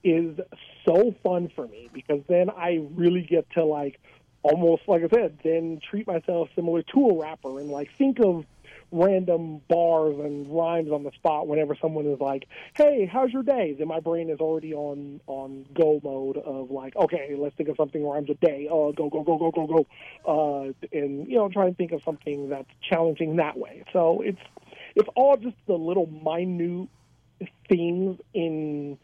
is 0.03 0.37
so 0.85 1.13
fun 1.23 1.51
for 1.55 1.67
me 1.67 1.89
because 1.93 2.21
then 2.27 2.49
I 2.49 2.85
really 2.95 3.21
get 3.21 3.49
to 3.51 3.65
like 3.65 3.99
almost 4.43 4.83
like 4.87 5.03
I 5.03 5.07
said, 5.09 5.39
then 5.43 5.79
treat 5.89 6.07
myself 6.07 6.49
similar 6.55 6.83
to 6.93 7.09
a 7.09 7.19
rapper 7.19 7.59
and 7.59 7.69
like 7.69 7.89
think 7.97 8.19
of 8.19 8.45
random 8.91 9.61
bars 9.69 10.15
and 10.17 10.47
rhymes 10.49 10.91
on 10.91 11.03
the 11.03 11.11
spot 11.11 11.47
whenever 11.47 11.75
someone 11.75 12.05
is 12.07 12.19
like, 12.19 12.47
"Hey, 12.75 13.05
how's 13.05 13.31
your 13.31 13.43
day?" 13.43 13.73
Then 13.77 13.87
my 13.87 13.99
brain 13.99 14.29
is 14.29 14.39
already 14.39 14.73
on 14.73 15.21
on 15.27 15.65
go 15.73 15.99
mode 16.03 16.37
of 16.37 16.71
like, 16.71 16.95
"Okay, 16.95 17.35
let's 17.37 17.55
think 17.55 17.69
of 17.69 17.75
something 17.75 18.03
rhymes 18.03 18.29
a 18.29 18.33
day. 18.35 18.67
Oh, 18.69 18.91
go 18.91 19.09
go 19.09 19.23
go 19.23 19.37
go 19.37 19.51
go 19.51 19.67
go," 19.67 19.85
uh, 20.25 20.73
and 20.91 21.27
you 21.27 21.35
know, 21.35 21.49
try 21.49 21.67
and 21.67 21.77
think 21.77 21.91
of 21.91 22.01
something 22.03 22.49
that's 22.49 22.69
challenging 22.81 23.35
that 23.37 23.57
way. 23.57 23.83
So 23.93 24.21
it's 24.21 24.41
it's 24.95 25.09
all 25.15 25.37
just 25.37 25.57
the 25.67 25.77
little 25.77 26.07
minute 26.07 26.89
things 27.67 28.19
in 28.33 28.97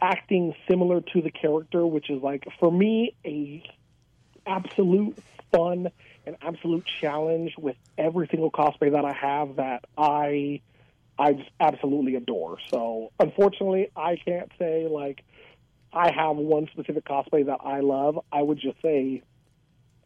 acting 0.00 0.54
similar 0.68 1.00
to 1.00 1.22
the 1.22 1.30
character, 1.30 1.86
which 1.86 2.10
is 2.10 2.22
like 2.22 2.44
for 2.58 2.70
me 2.70 3.14
a 3.24 3.62
absolute 4.48 5.16
fun 5.52 5.90
and 6.26 6.36
absolute 6.42 6.84
challenge 7.00 7.54
with 7.58 7.76
every 7.96 8.28
single 8.28 8.50
cosplay 8.50 8.92
that 8.92 9.04
I 9.04 9.12
have 9.12 9.56
that 9.56 9.84
I 9.96 10.60
I 11.18 11.32
just 11.32 11.50
absolutely 11.58 12.14
adore. 12.14 12.58
So 12.70 13.10
unfortunately, 13.18 13.90
I 13.96 14.16
can't 14.16 14.50
say 14.58 14.86
like 14.88 15.24
I 15.92 16.12
have 16.12 16.36
one 16.36 16.68
specific 16.72 17.04
cosplay 17.04 17.46
that 17.46 17.58
I 17.64 17.80
love. 17.80 18.20
I 18.30 18.42
would 18.42 18.58
just 18.58 18.80
say 18.82 19.22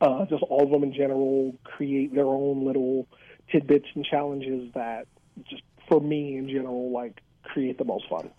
uh, 0.01 0.25
just 0.27 0.43
all 0.43 0.65
of 0.65 0.71
them 0.71 0.83
in 0.83 0.93
general 0.93 1.55
create 1.65 2.15
their 2.15 2.27
own 2.27 2.65
little 2.65 3.07
tidbits 3.51 3.87
and 3.95 4.05
challenges 4.05 4.73
that 4.75 5.07
just 5.49 5.63
for 5.89 6.01
me 6.01 6.37
in 6.37 6.49
general 6.49 6.91
like 6.91 7.21
create 7.43 7.79
the 7.79 7.85
most 7.85 8.09
fun. 8.09 8.31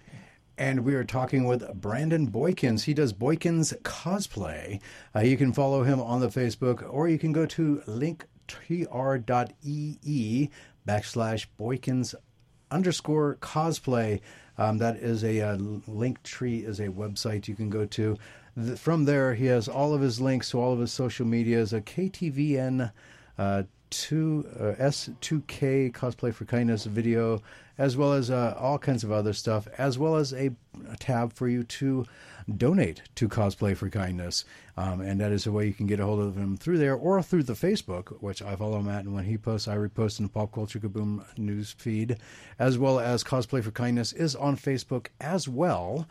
And 0.58 0.86
we 0.86 0.94
are 0.94 1.04
talking 1.04 1.46
with 1.46 1.74
Brandon 1.74 2.30
Boykins. 2.30 2.84
He 2.84 2.94
does 2.94 3.12
Boykins 3.12 3.76
cosplay. 3.82 4.80
Uh, 5.16 5.22
you 5.22 5.36
can 5.36 5.52
follow 5.52 5.84
him 5.84 6.00
on 6.00 6.20
the 6.20 6.28
Facebook, 6.28 6.88
or 6.88 7.08
you 7.08 7.18
can 7.18 7.32
go 7.32 7.48
to 7.48 7.82
linktr.ee 7.88 8.20
backslash 10.88 11.48
Boykins 11.60 12.14
underscore 12.70 13.38
cosplay. 13.42 14.22
Um, 14.58 14.78
that 14.78 14.98
is 14.98 15.24
a 15.24 15.42
uh, 15.42 15.58
Linktree 15.58 16.64
is 16.68 16.80
a 16.80 16.90
website 16.90 17.48
you 17.48 17.56
can 17.56 17.72
go 17.72 17.86
to. 17.86 18.16
The, 18.56 18.78
from 18.78 19.06
there, 19.06 19.34
he 19.34 19.48
has 19.48 19.68
all 19.68 19.96
of 19.96 20.02
his 20.02 20.22
links 20.22 20.52
to 20.52 20.62
all 20.62 20.74
of 20.74 20.80
his 20.80 20.92
social 20.92 21.26
medias. 21.26 21.74
A 21.74 21.82
KTVN. 21.82 22.92
Uh, 23.40 23.64
two 23.94 24.48
uh, 24.60 24.82
S2K 24.82 25.92
cosplay 25.92 26.34
for 26.34 26.46
kindness 26.46 26.86
video, 26.86 27.42
as 27.78 27.96
well 27.96 28.14
as 28.14 28.30
uh, 28.30 28.56
all 28.60 28.78
kinds 28.78 29.04
of 29.04 29.12
other 29.12 29.34
stuff, 29.34 29.68
as 29.78 29.98
well 29.98 30.16
as 30.16 30.34
a, 30.34 30.52
a, 30.90 30.98
tab 30.98 31.34
for 31.34 31.48
you 31.48 31.64
to 31.64 32.06
donate 32.58 33.02
to 33.16 33.30
cosplay 33.30 33.76
for 33.76 33.90
kindness, 33.90 34.46
um, 34.78 35.02
and 35.02 35.20
that 35.22 35.32
is 35.32 35.48
a 35.48 35.52
way 35.52 35.66
you 35.68 35.74
can 35.74 35.88
get 35.88 36.00
a 36.00 36.06
hold 36.06 36.20
of 36.20 36.36
him 36.36 36.58
through 36.58 36.78
there 36.78 36.96
or 36.96 37.22
through 37.22 37.44
the 37.44 37.54
Facebook, 37.54 38.22
which 38.22 38.42
I 38.42 38.56
follow 38.56 38.82
Matt, 38.82 39.06
and 39.06 39.14
when 39.14 39.26
he 39.26 39.38
posts, 39.38 39.68
I 39.68 39.78
repost 39.78 40.20
in 40.20 40.26
the 40.26 40.32
Pop 40.32 40.52
Culture 40.52 40.80
Kaboom 40.80 41.24
news 41.38 41.72
feed, 41.72 42.18
as 42.60 42.78
well 42.78 43.00
as 43.00 43.24
cosplay 43.24 43.64
for 43.64 43.72
kindness 43.72 44.12
is 44.12 44.36
on 44.36 44.58
Facebook 44.58 45.08
as 45.22 45.48
well. 45.48 46.08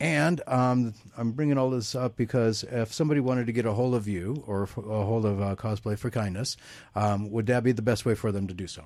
And 0.00 0.42
um, 0.46 0.94
I'm 1.16 1.32
bringing 1.32 1.56
all 1.56 1.70
this 1.70 1.94
up 1.94 2.16
because 2.16 2.64
if 2.64 2.92
somebody 2.92 3.20
wanted 3.20 3.46
to 3.46 3.52
get 3.52 3.64
a 3.64 3.72
hold 3.72 3.94
of 3.94 4.08
you 4.08 4.42
or 4.46 4.64
a 4.64 4.66
hold 4.66 5.24
of 5.24 5.40
uh, 5.40 5.54
Cosplay 5.56 5.98
for 5.98 6.10
Kindness, 6.10 6.56
um, 6.94 7.30
would 7.30 7.46
that 7.46 7.62
be 7.62 7.72
the 7.72 7.82
best 7.82 8.04
way 8.04 8.14
for 8.14 8.32
them 8.32 8.46
to 8.48 8.54
do 8.54 8.66
so? 8.66 8.84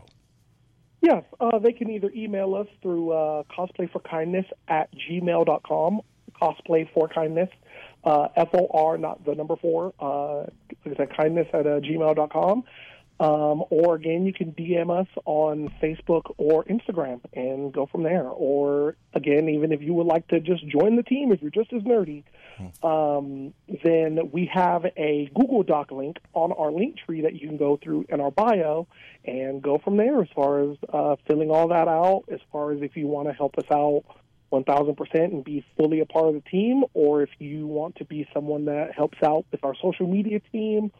Yes, 1.00 1.24
uh, 1.40 1.58
they 1.58 1.72
can 1.72 1.90
either 1.90 2.10
email 2.14 2.54
us 2.54 2.66
through 2.82 3.12
uh, 3.12 3.42
cosplayforkindness 3.56 4.46
at 4.66 4.90
gmail.com, 4.94 6.00
cosplay 6.40 6.92
for 6.92 7.08
kindness, 7.08 7.48
uh, 8.04 8.28
F 8.36 8.48
O 8.54 8.66
R, 8.72 8.98
not 8.98 9.24
the 9.24 9.34
number 9.34 9.56
four, 9.56 9.94
uh, 10.00 10.38
like 10.84 10.94
I 10.94 10.96
said, 10.96 11.16
kindness 11.16 11.46
at 11.52 11.66
uh, 11.66 11.80
gmail.com. 11.80 12.64
Um, 13.20 13.64
or 13.70 13.96
again, 13.96 14.26
you 14.26 14.32
can 14.32 14.52
DM 14.52 14.96
us 14.96 15.08
on 15.24 15.72
Facebook 15.82 16.32
or 16.36 16.64
Instagram 16.64 17.20
and 17.32 17.72
go 17.72 17.86
from 17.86 18.04
there. 18.04 18.28
Or 18.28 18.96
again, 19.12 19.48
even 19.48 19.72
if 19.72 19.82
you 19.82 19.92
would 19.94 20.06
like 20.06 20.28
to 20.28 20.38
just 20.38 20.66
join 20.68 20.94
the 20.94 21.02
team, 21.02 21.32
if 21.32 21.42
you're 21.42 21.50
just 21.50 21.72
as 21.72 21.82
nerdy, 21.82 22.22
um, 22.82 23.54
then 23.84 24.30
we 24.32 24.48
have 24.52 24.84
a 24.96 25.30
Google 25.34 25.64
Doc 25.64 25.90
link 25.90 26.18
on 26.34 26.52
our 26.52 26.70
link 26.70 26.96
tree 27.04 27.22
that 27.22 27.34
you 27.34 27.48
can 27.48 27.56
go 27.56 27.76
through 27.82 28.06
in 28.08 28.20
our 28.20 28.30
bio 28.30 28.86
and 29.24 29.62
go 29.62 29.78
from 29.78 29.96
there 29.96 30.20
as 30.22 30.28
far 30.34 30.60
as 30.60 30.76
uh, 30.92 31.16
filling 31.26 31.50
all 31.50 31.68
that 31.68 31.88
out, 31.88 32.24
as 32.32 32.40
far 32.52 32.72
as 32.72 32.82
if 32.82 32.96
you 32.96 33.08
want 33.08 33.28
to 33.28 33.34
help 33.34 33.58
us 33.58 33.66
out 33.72 34.04
1000% 34.52 35.14
and 35.24 35.44
be 35.44 35.64
fully 35.76 36.00
a 36.00 36.06
part 36.06 36.28
of 36.28 36.34
the 36.34 36.40
team, 36.40 36.84
or 36.94 37.22
if 37.22 37.30
you 37.38 37.66
want 37.66 37.96
to 37.96 38.04
be 38.04 38.26
someone 38.32 38.64
that 38.64 38.94
helps 38.94 39.18
out 39.22 39.44
with 39.50 39.62
our 39.64 39.74
social 39.82 40.06
media 40.06 40.40
team 40.52 40.90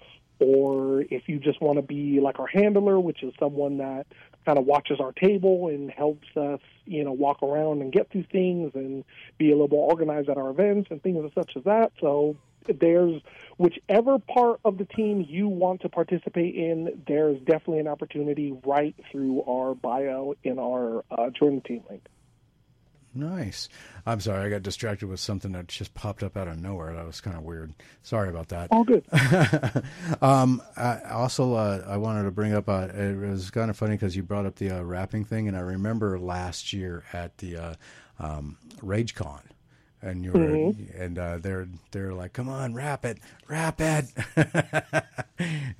or 0.41 1.03
if 1.11 1.29
you 1.29 1.39
just 1.39 1.61
want 1.61 1.77
to 1.77 1.83
be 1.83 2.21
like 2.21 2.39
our 2.39 2.47
handler, 2.47 2.99
which 3.01 3.23
is 3.23 3.33
someone 3.39 3.79
that 3.79 4.07
kind 4.47 4.59
of 4.59 4.65
watches 4.65 4.99
our 5.01 5.13
table 5.13 5.69
and 5.69 5.91
helps 5.91 6.29
us, 6.37 6.61
you 6.87 7.05
know, 7.05 7.13
walk 7.13 7.43
around 7.43 7.83
and 7.83 7.93
get 7.93 8.11
through 8.11 8.25
things 8.31 8.73
and 8.75 9.05
be 9.37 9.49
a 9.49 9.53
little 9.53 9.69
more 9.69 9.91
organized 9.91 10.29
at 10.29 10.37
our 10.37 10.51
events 10.51 10.89
and 10.91 11.03
things 11.03 11.31
such 11.35 11.53
as 11.57 11.65
that. 11.65 11.93
So 12.01 12.37
there's 12.81 13.21
whichever 13.57 14.19
part 14.19 14.61
of 14.65 14.79
the 14.79 14.85
team 14.85 15.25
you 15.29 15.49
want 15.49 15.83
to 15.83 15.89
participate 15.89 16.55
in, 16.55 17.03
there's 17.07 17.39
definitely 17.41 17.81
an 17.81 17.89
opportunity 17.89 18.57
right 18.65 18.95
through 19.11 19.43
our 19.43 19.75
bio 19.75 20.35
in 20.45 20.59
our 20.59 21.05
uh, 21.11 21.31
join 21.31 21.57
the 21.57 21.61
team 21.63 21.83
link. 21.91 22.03
Nice. 23.15 23.69
I'm 24.07 24.21
sorry, 24.21 24.47
I 24.47 24.51
got 24.51 24.63
distracted 24.63 25.09
with 25.09 25.21
something 25.21 25.53
that 25.53 25.69
just 25.69 25.95
popped 25.95 26.23
up 26.23 26.37
out 26.37 26.49
of 26.49 26.61
nowhere. 26.61 26.95
That 26.95 27.07
was 27.07 27.21
kind 27.21 27.37
of 27.37 27.43
weird. 27.43 27.73
Sorry 28.03 28.29
about 28.29 28.49
that. 28.49 28.69
All 28.71 28.85
good. 28.85 29.05
um, 30.23 30.63
I 30.77 31.01
also, 31.11 31.55
uh, 31.55 31.85
I 31.87 31.97
wanted 31.97 32.25
to 32.25 32.31
bring 32.31 32.53
up. 32.53 32.69
Uh, 32.69 32.89
it 32.93 33.17
was 33.17 33.51
kind 33.51 33.71
of 33.71 33.77
funny 33.77 33.95
because 33.95 34.15
you 34.15 34.23
brought 34.23 34.47
up 34.47 34.57
the 34.57 34.71
uh, 34.71 34.83
rapping 34.83 35.25
thing, 35.25 35.49
and 35.49 35.57
I 35.57 35.61
remember 35.61 36.19
last 36.19 36.73
year 36.73 37.05
at 37.13 37.39
the 37.39 37.57
uh, 37.57 37.75
um, 38.19 38.59
RageCon 38.81 39.43
and 40.03 40.25
you're 40.25 40.35
mm-hmm. 40.35 41.03
and 41.03 41.19
uh, 41.19 41.39
they're 41.39 41.69
they're 41.91 42.15
like, 42.15 42.33
"Come 42.33 42.49
on, 42.49 42.75
rap 42.75 43.05
it, 43.05 43.19
rap 43.49 43.81
it," 43.81 44.07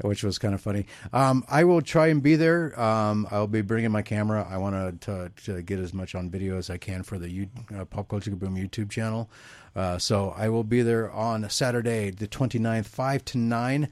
which 0.01 0.25
was 0.25 0.39
kind 0.39 0.55
of 0.55 0.61
funny. 0.61 0.87
Um, 1.13 1.45
I 1.49 1.65
will 1.65 1.83
try 1.83 2.09
and 2.09 2.23
be 2.23 2.37
there. 2.37 2.79
Um, 2.81 3.29
I'll 3.31 3.47
be 3.47 3.63
bringing 3.63 3.93
my 3.93 4.03
camera. 4.03 4.47
I 4.49 4.57
want 4.57 5.01
to 5.03 5.31
to 5.45 5.63
get 5.63 5.79
as 5.79 5.95
much 5.95 6.15
on 6.15 6.31
video 6.31 6.59
as 6.59 6.71
I 6.71 6.79
can 6.79 7.03
for 7.03 7.19
the 7.19 7.31
U, 7.31 7.49
uh, 7.77 7.85
Pop 7.85 8.09
Culture 8.09 8.35
Boom 8.35 8.57
YouTube 8.57 8.91
channel. 8.91 9.31
Uh, 9.77 9.99
so 9.99 10.35
I 10.37 10.49
will 10.49 10.65
be 10.65 10.83
there 10.83 11.11
on 11.11 11.49
Saturday, 11.49 12.11
the 12.11 12.27
29th, 12.27 12.87
five 12.87 13.25
to 13.27 13.39
nine, 13.39 13.89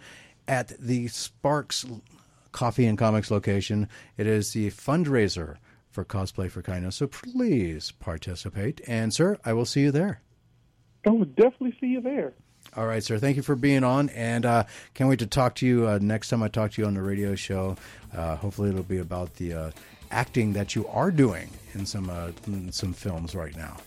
at 0.48 0.68
the 0.80 1.06
Sparks 1.08 1.86
Coffee 2.50 2.86
and 2.86 2.98
Comics 2.98 3.30
location. 3.30 3.88
It 4.16 4.26
is 4.26 4.52
the 4.52 4.70
fundraiser 4.70 5.56
for 5.96 6.04
Cosplay 6.04 6.50
for 6.50 6.60
Kindness. 6.60 6.96
So 6.96 7.06
please 7.06 7.90
participate. 7.90 8.82
And, 8.86 9.14
sir, 9.14 9.38
I 9.46 9.54
will 9.54 9.64
see 9.64 9.80
you 9.80 9.90
there. 9.90 10.20
I 11.06 11.10
will 11.10 11.24
definitely 11.24 11.74
see 11.80 11.86
you 11.86 12.02
there. 12.02 12.34
All 12.76 12.86
right, 12.86 13.02
sir. 13.02 13.16
Thank 13.18 13.36
you 13.36 13.42
for 13.42 13.56
being 13.56 13.82
on, 13.82 14.10
and 14.10 14.44
uh, 14.44 14.64
can't 14.92 15.08
wait 15.08 15.20
to 15.20 15.26
talk 15.26 15.54
to 15.56 15.66
you 15.66 15.88
uh, 15.88 15.98
next 16.02 16.28
time 16.28 16.42
I 16.42 16.48
talk 16.48 16.72
to 16.72 16.82
you 16.82 16.86
on 16.86 16.92
the 16.92 17.00
radio 17.00 17.34
show. 17.34 17.76
Uh, 18.14 18.36
hopefully, 18.36 18.68
it'll 18.68 18.82
be 18.82 18.98
about 18.98 19.32
the 19.36 19.54
uh, 19.54 19.70
acting 20.10 20.52
that 20.52 20.74
you 20.74 20.86
are 20.88 21.10
doing 21.10 21.48
in 21.72 21.86
some 21.86 22.10
uh, 22.10 22.32
in 22.46 22.70
some 22.72 22.92
films 22.92 23.34
right 23.34 23.56
now. 23.56 23.78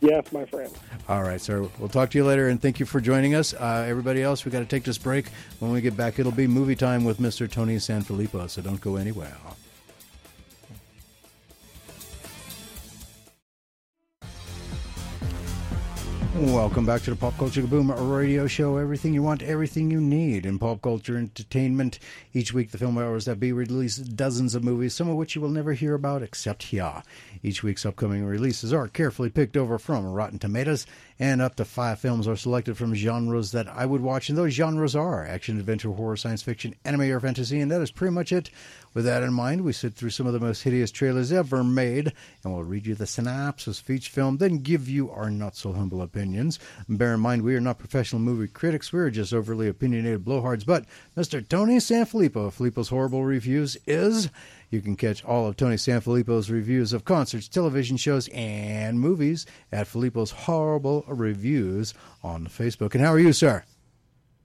Yes, 0.00 0.32
my 0.32 0.46
friend. 0.46 0.72
All 1.08 1.24
right, 1.24 1.40
sir. 1.40 1.68
We'll 1.78 1.90
talk 1.90 2.10
to 2.12 2.18
you 2.18 2.24
later, 2.24 2.48
and 2.48 2.62
thank 2.62 2.80
you 2.80 2.86
for 2.86 3.00
joining 3.00 3.34
us. 3.34 3.52
Uh, 3.52 3.84
everybody 3.86 4.22
else, 4.22 4.46
we 4.46 4.50
got 4.50 4.60
to 4.60 4.64
take 4.64 4.84
this 4.84 4.96
break. 4.96 5.26
When 5.58 5.72
we 5.72 5.82
get 5.82 5.96
back, 5.96 6.18
it'll 6.18 6.32
be 6.32 6.46
movie 6.46 6.76
time 6.76 7.04
with 7.04 7.18
Mr. 7.18 7.50
Tony 7.50 7.76
Sanfilippo. 7.76 8.48
So 8.48 8.62
don't 8.62 8.80
go 8.80 8.96
anywhere. 8.96 9.36
Welcome 16.34 16.84
back 16.84 17.02
to 17.02 17.10
the 17.10 17.16
Pop 17.16 17.38
Culture 17.38 17.62
Kaboom 17.62 17.94
radio 18.10 18.48
show. 18.48 18.76
Everything 18.76 19.14
you 19.14 19.22
want, 19.22 19.40
everything 19.40 19.88
you 19.88 20.00
need 20.00 20.46
in 20.46 20.58
pop 20.58 20.82
culture 20.82 21.16
entertainment. 21.16 22.00
Each 22.32 22.52
week, 22.52 22.72
the 22.72 22.78
film 22.78 22.98
hours 22.98 23.26
that 23.26 23.38
be 23.38 23.52
release 23.52 23.98
dozens 23.98 24.56
of 24.56 24.64
movies, 24.64 24.94
some 24.94 25.08
of 25.08 25.14
which 25.14 25.36
you 25.36 25.40
will 25.40 25.48
never 25.48 25.74
hear 25.74 25.94
about 25.94 26.22
except 26.22 26.64
here. 26.64 27.04
Each 27.44 27.62
week's 27.62 27.86
upcoming 27.86 28.24
releases 28.24 28.72
are 28.72 28.88
carefully 28.88 29.30
picked 29.30 29.56
over 29.56 29.78
from 29.78 30.04
Rotten 30.12 30.40
Tomatoes, 30.40 30.86
and 31.18 31.40
up 31.40 31.54
to 31.56 31.64
five 31.64 32.00
films 32.00 32.26
are 32.26 32.36
selected 32.36 32.76
from 32.76 32.94
genres 32.94 33.52
that 33.52 33.68
I 33.68 33.86
would 33.86 34.00
watch, 34.00 34.28
and 34.28 34.36
those 34.36 34.52
genres 34.52 34.96
are 34.96 35.24
action, 35.24 35.58
adventure, 35.58 35.92
horror, 35.92 36.16
science 36.16 36.42
fiction, 36.42 36.74
anime, 36.84 37.02
or 37.02 37.20
fantasy, 37.20 37.60
and 37.60 37.70
that 37.70 37.80
is 37.80 37.90
pretty 37.90 38.12
much 38.12 38.32
it. 38.32 38.50
With 38.94 39.04
that 39.04 39.22
in 39.22 39.32
mind, 39.32 39.62
we 39.62 39.72
sit 39.72 39.94
through 39.94 40.10
some 40.10 40.26
of 40.26 40.32
the 40.32 40.40
most 40.40 40.62
hideous 40.62 40.90
trailers 40.90 41.32
ever 41.32 41.62
made, 41.62 42.12
and 42.42 42.52
we'll 42.52 42.64
read 42.64 42.86
you 42.86 42.94
the 42.94 43.06
synopsis 43.06 43.80
of 43.80 43.90
each 43.90 44.08
film, 44.08 44.38
then 44.38 44.58
give 44.58 44.88
you 44.88 45.10
our 45.10 45.30
not 45.30 45.56
so 45.56 45.72
humble 45.72 46.02
opinions. 46.02 46.58
Bear 46.88 47.14
in 47.14 47.20
mind, 47.20 47.42
we 47.42 47.54
are 47.54 47.60
not 47.60 47.78
professional 47.78 48.20
movie 48.20 48.48
critics, 48.48 48.92
we're 48.92 49.10
just 49.10 49.32
overly 49.32 49.68
opinionated 49.68 50.24
blowhards. 50.24 50.66
But 50.66 50.84
Mr. 51.16 51.46
Tony 51.46 51.76
Sanfilippo 51.76 52.46
of 52.46 52.56
Filippo's 52.56 52.88
Horrible 52.88 53.24
Reviews 53.24 53.76
is. 53.86 54.30
You 54.70 54.80
can 54.80 54.96
catch 54.96 55.24
all 55.24 55.46
of 55.46 55.56
Tony 55.56 55.76
Sanfilippo's 55.76 56.50
reviews 56.50 56.92
of 56.92 57.04
concerts, 57.04 57.48
television 57.48 57.96
shows, 57.96 58.28
and 58.28 58.98
movies 59.00 59.46
at 59.72 59.86
Filippo's 59.86 60.30
Horrible 60.30 61.04
Reviews 61.08 61.94
on 62.22 62.46
Facebook. 62.46 62.94
And 62.94 63.04
how 63.04 63.12
are 63.12 63.18
you, 63.18 63.32
sir? 63.32 63.64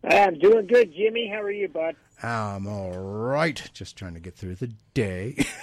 I'm 0.03 0.37
doing 0.39 0.67
good, 0.67 0.93
Jimmy. 0.93 1.27
How 1.33 1.41
are 1.41 1.51
you, 1.51 1.67
bud? 1.67 1.95
I'm 2.23 2.67
all 2.67 2.91
right. 2.97 3.61
Just 3.73 3.95
trying 3.97 4.13
to 4.13 4.19
get 4.19 4.35
through 4.35 4.55
the 4.55 4.71
day. 4.93 5.45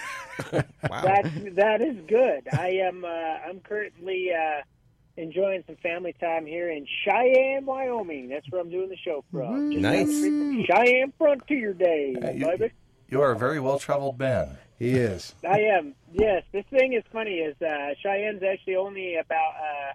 Wow. 0.53 1.01
That 1.01 1.55
that 1.57 1.81
is 1.81 1.97
good. 2.07 2.47
I 2.53 2.69
am. 2.87 3.07
Uh, 3.07 3.09
I'm 3.09 3.59
currently 3.61 4.29
uh, 4.35 4.61
enjoying 5.17 5.65
some 5.67 5.77
family 5.77 6.15
time 6.21 6.45
here 6.45 6.71
in 6.71 6.87
Cheyenne, 7.07 7.65
Wyoming. 7.65 8.29
That's 8.29 8.45
where 8.51 8.61
I'm 8.61 8.69
doing 8.69 8.91
the 8.91 8.99
show 8.99 9.25
from. 9.33 9.73
Just 9.73 9.81
Nice. 9.81 9.97
down 10.01 10.07
the 10.09 10.13
street 10.13 10.31
from 10.31 10.65
Cheyenne 10.85 11.13
Frontier 11.17 11.73
Day, 11.73 12.17
you- 12.35 12.47
baby. 12.47 12.71
You 13.09 13.23
are 13.23 13.33
a 13.33 13.39
very 13.39 13.61
well 13.61 13.79
traveled 13.79 14.19
man. 14.19 14.59
he 14.79 14.91
is. 14.91 15.35
I 15.49 15.61
am. 15.61 15.95
Yes. 16.13 16.43
This 16.53 16.65
thing 16.71 16.93
is 16.95 17.05
funny. 17.13 17.37
Is 17.39 17.55
uh, 17.63 17.95
Cheyenne's 18.03 18.43
actually 18.43 18.77
only 18.77 19.17
about. 19.17 19.55
Uh, 19.57 19.93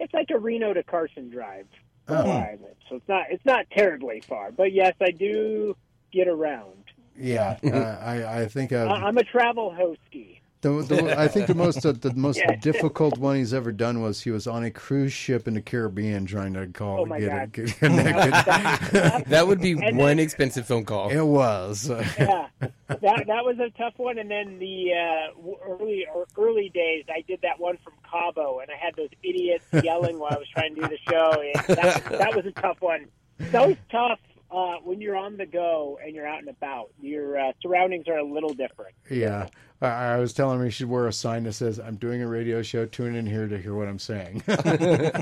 it's 0.00 0.12
like 0.14 0.30
a 0.30 0.38
Reno 0.38 0.72
to 0.72 0.82
Carson 0.82 1.30
drive. 1.30 1.66
From 2.06 2.16
Oh. 2.18 2.24
where 2.24 2.34
I 2.34 2.50
live. 2.60 2.76
So 2.88 2.96
it's 2.96 3.08
not. 3.08 3.26
It's 3.30 3.44
not 3.44 3.66
terribly 3.70 4.20
far. 4.20 4.52
But 4.52 4.72
yes, 4.72 4.94
I 5.00 5.10
do 5.10 5.74
get 6.12 6.28
around. 6.28 6.72
Yeah, 7.16 7.56
uh, 7.64 7.98
I 8.04 8.40
I 8.42 8.46
think 8.46 8.72
uh, 8.72 8.86
I- 8.86 9.06
I'm 9.06 9.16
a 9.18 9.24
travel 9.24 9.70
hostie. 9.76 10.40
The, 10.64 10.82
the 10.94 11.20
I 11.20 11.28
think 11.28 11.46
the 11.46 11.54
most 11.54 11.84
uh, 11.84 11.92
the 11.92 12.12
most 12.14 12.38
Yeah. 12.38 12.56
difficult 12.56 13.18
one 13.18 13.36
he's 13.36 13.52
ever 13.52 13.70
done 13.72 14.00
was 14.00 14.22
he 14.22 14.30
was 14.30 14.46
on 14.46 14.64
a 14.64 14.70
cruise 14.70 15.12
ship 15.12 15.46
in 15.46 15.54
the 15.54 15.60
Caribbean 15.60 16.26
trying 16.26 16.54
to 16.54 16.66
call 16.68 17.00
Oh, 17.00 17.06
my 17.06 17.20
get, 17.20 17.28
God. 17.30 17.52
get 17.52 17.76
connected. 17.78 19.24
That 19.28 19.46
would 19.46 19.60
be 19.60 19.72
And 19.72 19.98
one 19.98 20.06
then- 20.08 20.18
expensive 20.20 20.66
phone 20.66 20.84
call. 20.84 21.10
it 21.10 21.20
was. 21.22 21.88
yeah, 21.88 22.48
that 22.60 23.00
that 23.26 23.44
was 23.44 23.58
a 23.58 23.70
tough 23.76 23.94
one. 23.96 24.18
And 24.18 24.30
then 24.30 24.58
the 24.58 24.92
uh, 24.92 25.50
early 25.68 26.06
early 26.38 26.68
days, 26.70 27.04
I 27.08 27.22
did 27.28 27.40
that 27.42 27.58
one 27.60 27.78
from 27.84 27.92
Cabo, 28.10 28.60
and 28.60 28.70
I 28.70 28.76
had 28.76 28.94
those 28.96 29.10
idiots 29.22 29.64
yelling 29.82 30.18
while 30.18 30.32
I 30.34 30.38
was 30.38 30.48
trying 30.48 30.74
to 30.76 30.80
do 30.82 30.88
the 30.88 30.98
show. 31.10 31.74
That, 31.74 32.04
that 32.10 32.34
was 32.36 32.46
a 32.46 32.52
tough 32.52 32.80
one. 32.80 33.06
It's 33.38 33.54
always 33.54 33.76
tough 33.90 34.20
uh, 34.50 34.76
when 34.84 35.00
you're 35.00 35.16
on 35.16 35.36
the 35.36 35.46
go 35.46 35.98
and 36.04 36.14
you're 36.14 36.26
out 36.26 36.40
and 36.40 36.48
about. 36.48 36.90
Your 37.00 37.38
uh, 37.38 37.52
surroundings 37.60 38.06
are 38.08 38.18
a 38.18 38.24
little 38.24 38.54
different. 38.54 38.94
Yeah. 39.10 39.48
I, 39.80 39.86
I 40.14 40.16
was 40.18 40.32
telling 40.32 40.58
him 40.60 40.64
he 40.64 40.70
should 40.70 40.88
wear 40.88 41.06
a 41.08 41.12
sign 41.12 41.44
that 41.44 41.54
says, 41.54 41.78
I'm 41.80 41.96
doing 41.96 42.22
a 42.22 42.28
radio 42.28 42.62
show. 42.62 42.86
Tune 42.86 43.14
in 43.16 43.26
here 43.26 43.48
to 43.48 43.58
hear 43.60 43.74
what 43.74 43.88
I'm 43.88 43.98
saying. 43.98 44.42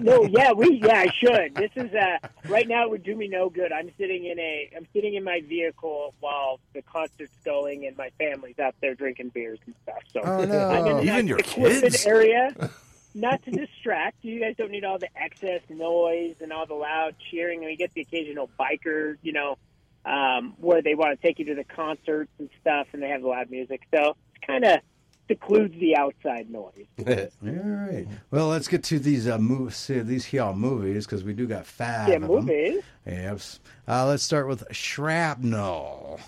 No, 0.03 0.25
yeah, 0.25 0.53
we 0.53 0.81
yeah, 0.85 1.05
I 1.07 1.07
should. 1.19 1.55
This 1.55 1.71
is 1.77 1.93
uh 1.95 2.19
right 2.49 2.67
now 2.67 2.85
it 2.85 2.91
would 2.91 3.03
do 3.05 3.15
me 3.17 3.29
no 3.29 3.49
good. 3.49 3.73
I'm 3.73 3.91
sitting 3.99 4.25
in 4.27 4.39
a 4.39 4.71
I'm 4.77 4.87
sitting 4.93 5.15
in 5.15 5.23
my 5.25 5.41
vehicle 5.49 6.15
while 6.21 6.59
the 6.75 6.83
concert's 6.83 7.37
going 7.45 7.87
and 7.87 7.97
my 7.97 8.11
family's 8.19 8.59
out 8.59 8.75
there 8.81 8.95
drinking 8.95 9.29
beers 9.31 9.59
and 9.67 9.75
stuff. 9.83 10.03
So 10.13 10.21
Oh, 10.25 10.45
no. 10.45 10.69
I'm 10.69 10.87
in 10.87 11.03
Even 11.05 11.07
that 11.07 11.25
your 11.27 11.39
kids? 11.39 12.05
area. 12.07 12.53
Not 13.15 13.43
to 13.45 13.51
distract. 13.51 14.17
You 14.23 14.41
guys 14.41 14.55
don't 14.57 14.71
need 14.71 14.85
all 14.85 14.99
the 14.99 15.09
excess 15.17 15.61
noise 15.69 16.37
and 16.41 16.53
all 16.53 16.67
the 16.67 16.75
loud 16.75 17.15
cheering. 17.31 17.59
And 17.61 17.67
we 17.67 17.77
get 17.77 17.93
the 17.95 18.01
occasional 18.03 18.49
biker, 18.59 19.17
you 19.23 19.33
know, 19.33 19.59
um, 20.05 20.55
where 20.59 20.83
they 20.83 20.95
want 20.95 21.21
to 21.21 21.27
take 21.27 21.39
you 21.39 21.45
to 21.47 21.55
the 21.55 21.65
concerts 21.65 22.31
and 22.39 22.49
stuff, 22.61 22.89
and 22.93 23.03
they 23.03 23.09
have 23.09 23.23
loud 23.23 23.51
music. 23.51 23.83
So 23.95 24.11
it 24.35 24.47
kind 24.47 24.65
of 24.65 24.81
secludes 25.29 25.79
the 25.79 25.97
outside 25.97 26.51
noise. 26.51 26.87
All 27.07 27.15
right. 27.43 28.07
Well, 28.31 28.49
let's 28.49 28.67
get 28.69 28.83
to 28.85 28.99
these 28.99 29.29
uh, 29.29 29.39
movies, 29.39 29.87
these 29.89 30.25
here 30.25 30.53
movies, 30.53 31.07
because 31.07 31.23
we 31.23 31.33
do 31.35 31.47
got 31.47 31.67
five 31.67 32.09
Yeah, 32.09 32.15
of 32.17 32.23
them. 32.23 32.31
movies. 32.31 32.83
Yes. 33.07 33.61
Uh, 33.87 34.07
let's 34.07 34.23
start 34.23 34.49
with 34.49 34.65
Shrapnel. 34.73 36.19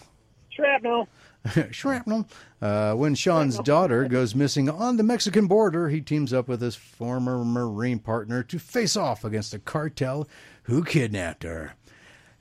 Shrapnel. 0.51 1.09
Shrapnel. 1.71 2.27
Uh, 2.61 2.95
when 2.95 3.15
Sean's 3.15 3.59
daughter 3.59 4.09
goes 4.09 4.35
missing 4.35 4.71
on 4.71 4.97
the 4.97 5.03
Mexican 5.03 5.47
border, 5.47 5.89
he 5.89 6.01
teams 6.01 6.33
up 6.33 6.49
with 6.49 6.61
his 6.61 6.75
former 6.75 7.45
Marine 7.45 7.99
partner 7.99 8.43
to 8.45 8.59
face 8.59 8.97
off 8.97 9.25
against 9.25 9.53
a 9.53 9.59
cartel 9.59 10.27
who 10.65 10.83
kidnapped 10.83 11.43
her. 11.43 11.75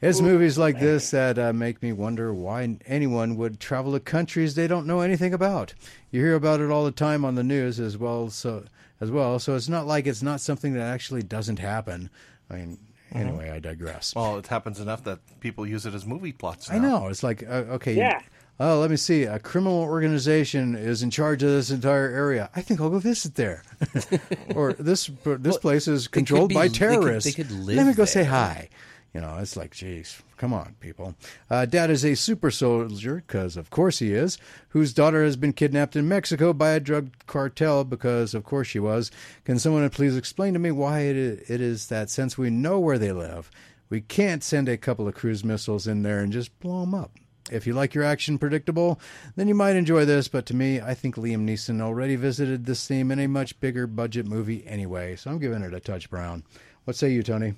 It's 0.02 0.20
movies 0.20 0.58
like 0.58 0.82
this 0.82 1.12
that 1.12 1.40
uh, 1.40 1.54
make 1.54 1.82
me 1.82 1.94
wonder 1.94 2.34
why 2.34 2.78
anyone 2.86 3.38
would 3.38 3.62
travel 3.62 3.94
to 3.94 4.02
countries 4.02 4.54
they 4.54 4.68
don't 4.68 4.86
know 4.86 5.00
anything 5.00 5.34
about. 5.34 5.74
You 6.12 6.20
hear 6.20 6.36
about 6.36 6.60
it 6.60 6.70
all 6.70 6.84
the 6.84 6.92
time 6.92 7.24
on 7.24 7.36
the 7.36 7.44
news 7.44 7.80
as 7.80 7.98
well, 7.98 8.30
so 8.30 8.66
as 9.00 9.12
well. 9.12 9.40
So 9.40 9.56
it's 9.56 9.70
not 9.70 9.88
like 9.88 10.06
it's 10.06 10.22
not 10.22 10.42
something 10.42 10.74
that 10.74 10.82
actually 10.82 11.24
doesn't 11.24 11.60
happen. 11.60 12.10
I 12.50 12.56
mean, 12.56 12.80
anyway, 13.14 13.50
I 13.50 13.60
digress. 13.60 14.14
Well, 14.14 14.38
it 14.38 14.48
happens 14.48 14.82
enough 14.82 15.06
that 15.06 15.20
people 15.40 15.66
use 15.66 15.86
it 15.86 15.94
as 15.94 16.06
movie 16.06 16.34
plots. 16.34 16.70
Now. 16.70 16.76
I 16.76 16.80
know. 16.80 17.08
It's 17.08 17.24
like, 17.24 17.44
uh, 17.44 17.64
okay. 17.76 17.94
Yeah. 17.94 18.22
Oh, 18.60 18.80
let 18.80 18.92
me 18.92 18.98
see. 18.98 19.24
A 19.24 19.40
criminal 19.40 19.80
organization 19.82 20.76
is 20.76 21.02
in 21.02 21.10
charge 21.10 21.42
of 21.44 21.50
this 21.50 21.72
entire 21.72 22.10
area. 22.10 22.50
I 22.56 22.62
think 22.62 22.80
I'll 22.80 22.90
go 22.90 23.00
visit 23.00 23.36
there. 23.36 23.64
or 24.56 24.74
this 24.74 25.10
this 25.26 25.58
place 25.58 25.88
is 25.88 26.08
controlled 26.08 26.50
be- 26.50 26.56
by 26.56 26.64
they 26.64 26.70
could- 26.70 26.78
terrorists. 26.78 27.34
they 27.36 27.44
could 27.44 27.52
Let 27.52 27.88
me 27.88 27.94
go 27.94 28.06
say 28.06 28.24
hi. 28.24 28.70
You 29.14 29.22
know, 29.22 29.38
it's 29.38 29.56
like, 29.56 29.72
geez, 29.72 30.24
come 30.38 30.54
on, 30.54 30.76
people. 30.80 31.14
Uh, 31.48 31.66
Dad 31.68 31.92
is 31.92 32.04
a 32.04 32.16
super 32.16 32.50
soldier, 32.50 33.18
because 33.28 33.58
of 33.58 33.70
course 33.70 34.00
he 34.00 34.12
is, 34.12 34.40
whose 34.70 34.92
daughter 34.92 35.24
has 35.24 35.36
been 35.36 35.54
kidnapped 35.54 35.96
in 35.96 36.08
Mexico 36.08 36.52
by 36.52 36.72
a 36.72 36.80
drug 36.80 37.12
cartel, 37.28 37.84
because 37.84 38.34
of 38.34 38.44
course 38.44 38.68
she 38.68 38.80
was. 38.80 39.12
Can 39.46 39.60
someone 39.60 39.88
please 39.92 40.18
explain 40.18 40.54
to 40.54 40.60
me 40.60 40.72
why 40.72 41.02
it 41.02 41.16
it 41.48 41.62
is 41.62 41.88
that 41.88 42.10
since 42.10 42.40
we 42.40 42.50
know 42.50 42.80
where 42.80 42.98
they 42.98 43.12
live, 43.12 43.52
we 43.90 44.02
can't 44.02 44.44
send 44.44 44.68
a 44.68 44.78
couple 44.78 45.08
of 45.08 45.14
cruise 45.14 45.44
missiles 45.44 45.86
in 45.86 46.02
there 46.02 46.20
and 46.20 46.34
just 46.34 46.58
blow 46.60 46.82
them 46.82 46.96
up? 46.96 47.12
If 47.52 47.68
you 47.68 47.74
like 47.74 47.94
your 47.94 48.04
action 48.04 48.38
predictable, 48.38 49.00
then 49.36 49.48
you 49.48 49.56
might 49.56 49.76
enjoy 49.76 50.06
this, 50.06 50.28
but 50.28 50.46
to 50.48 50.56
me, 50.56 50.80
I 50.80 50.94
think 50.94 51.16
Liam 51.16 51.46
Neeson 51.48 51.82
already 51.82 52.16
visited 52.16 52.66
this 52.66 52.88
theme 52.88 53.12
in 53.12 53.20
a 53.20 53.28
much 53.28 53.60
bigger 53.60 53.86
budget 53.86 54.26
movie 54.26 54.66
anyway, 54.66 55.16
so 55.18 55.30
I'm 55.30 55.40
giving 55.40 55.62
it 55.62 55.74
a 55.74 55.80
touch 55.80 56.10
brown. 56.10 56.44
What 56.86 56.96
say 56.96 57.12
you, 57.12 57.22
Tony? 57.22 57.54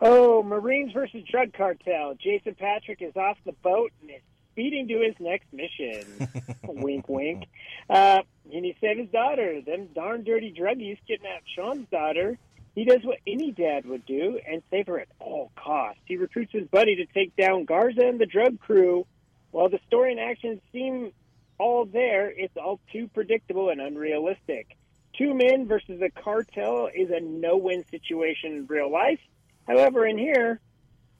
Oh, 0.00 0.42
Marines 0.42 0.92
versus 0.92 1.22
drug 1.30 1.52
cartel. 1.52 2.14
Jason 2.14 2.54
Patric 2.54 2.98
is 3.00 3.16
off 3.16 3.38
the 3.44 3.52
boat 3.52 3.92
and 4.00 4.10
is 4.10 4.22
speeding 4.52 4.88
to 4.88 5.00
his 5.00 5.14
next 5.18 5.52
mission. 5.52 6.28
wink, 6.64 7.08
wink. 7.08 7.44
Uh, 7.88 8.22
and 8.52 8.64
he 8.64 8.76
saved 8.80 9.00
his 9.00 9.08
daughter. 9.10 9.60
Them 9.60 9.88
darn 9.94 10.24
dirty 10.24 10.52
druggies 10.52 10.98
kidnapped 11.06 11.48
Sean's 11.54 11.88
daughter. 11.90 12.38
He 12.74 12.84
does 12.84 13.04
what 13.04 13.18
any 13.26 13.52
dad 13.52 13.86
would 13.86 14.04
do 14.04 14.40
and 14.46 14.62
save 14.70 14.88
her 14.88 14.98
at 14.98 15.08
all 15.20 15.52
costs. 15.56 16.00
He 16.06 16.16
recruits 16.16 16.52
his 16.52 16.66
buddy 16.66 16.96
to 16.96 17.06
take 17.06 17.36
down 17.36 17.64
Garza 17.64 18.04
and 18.04 18.18
the 18.18 18.26
drug 18.26 18.58
crew. 18.58 19.06
While 19.52 19.68
the 19.68 19.78
story 19.86 20.10
and 20.10 20.20
action 20.20 20.60
seem 20.72 21.12
all 21.58 21.84
there, 21.84 22.30
it's 22.30 22.56
all 22.56 22.80
too 22.92 23.08
predictable 23.08 23.70
and 23.70 23.80
unrealistic. 23.80 24.76
Two 25.16 25.34
men 25.34 25.68
versus 25.68 26.02
a 26.02 26.10
cartel 26.10 26.88
is 26.92 27.10
a 27.10 27.20
no-win 27.20 27.84
situation 27.88 28.52
in 28.52 28.66
real 28.66 28.90
life. 28.90 29.20
However, 29.68 30.04
in 30.04 30.18
here, 30.18 30.60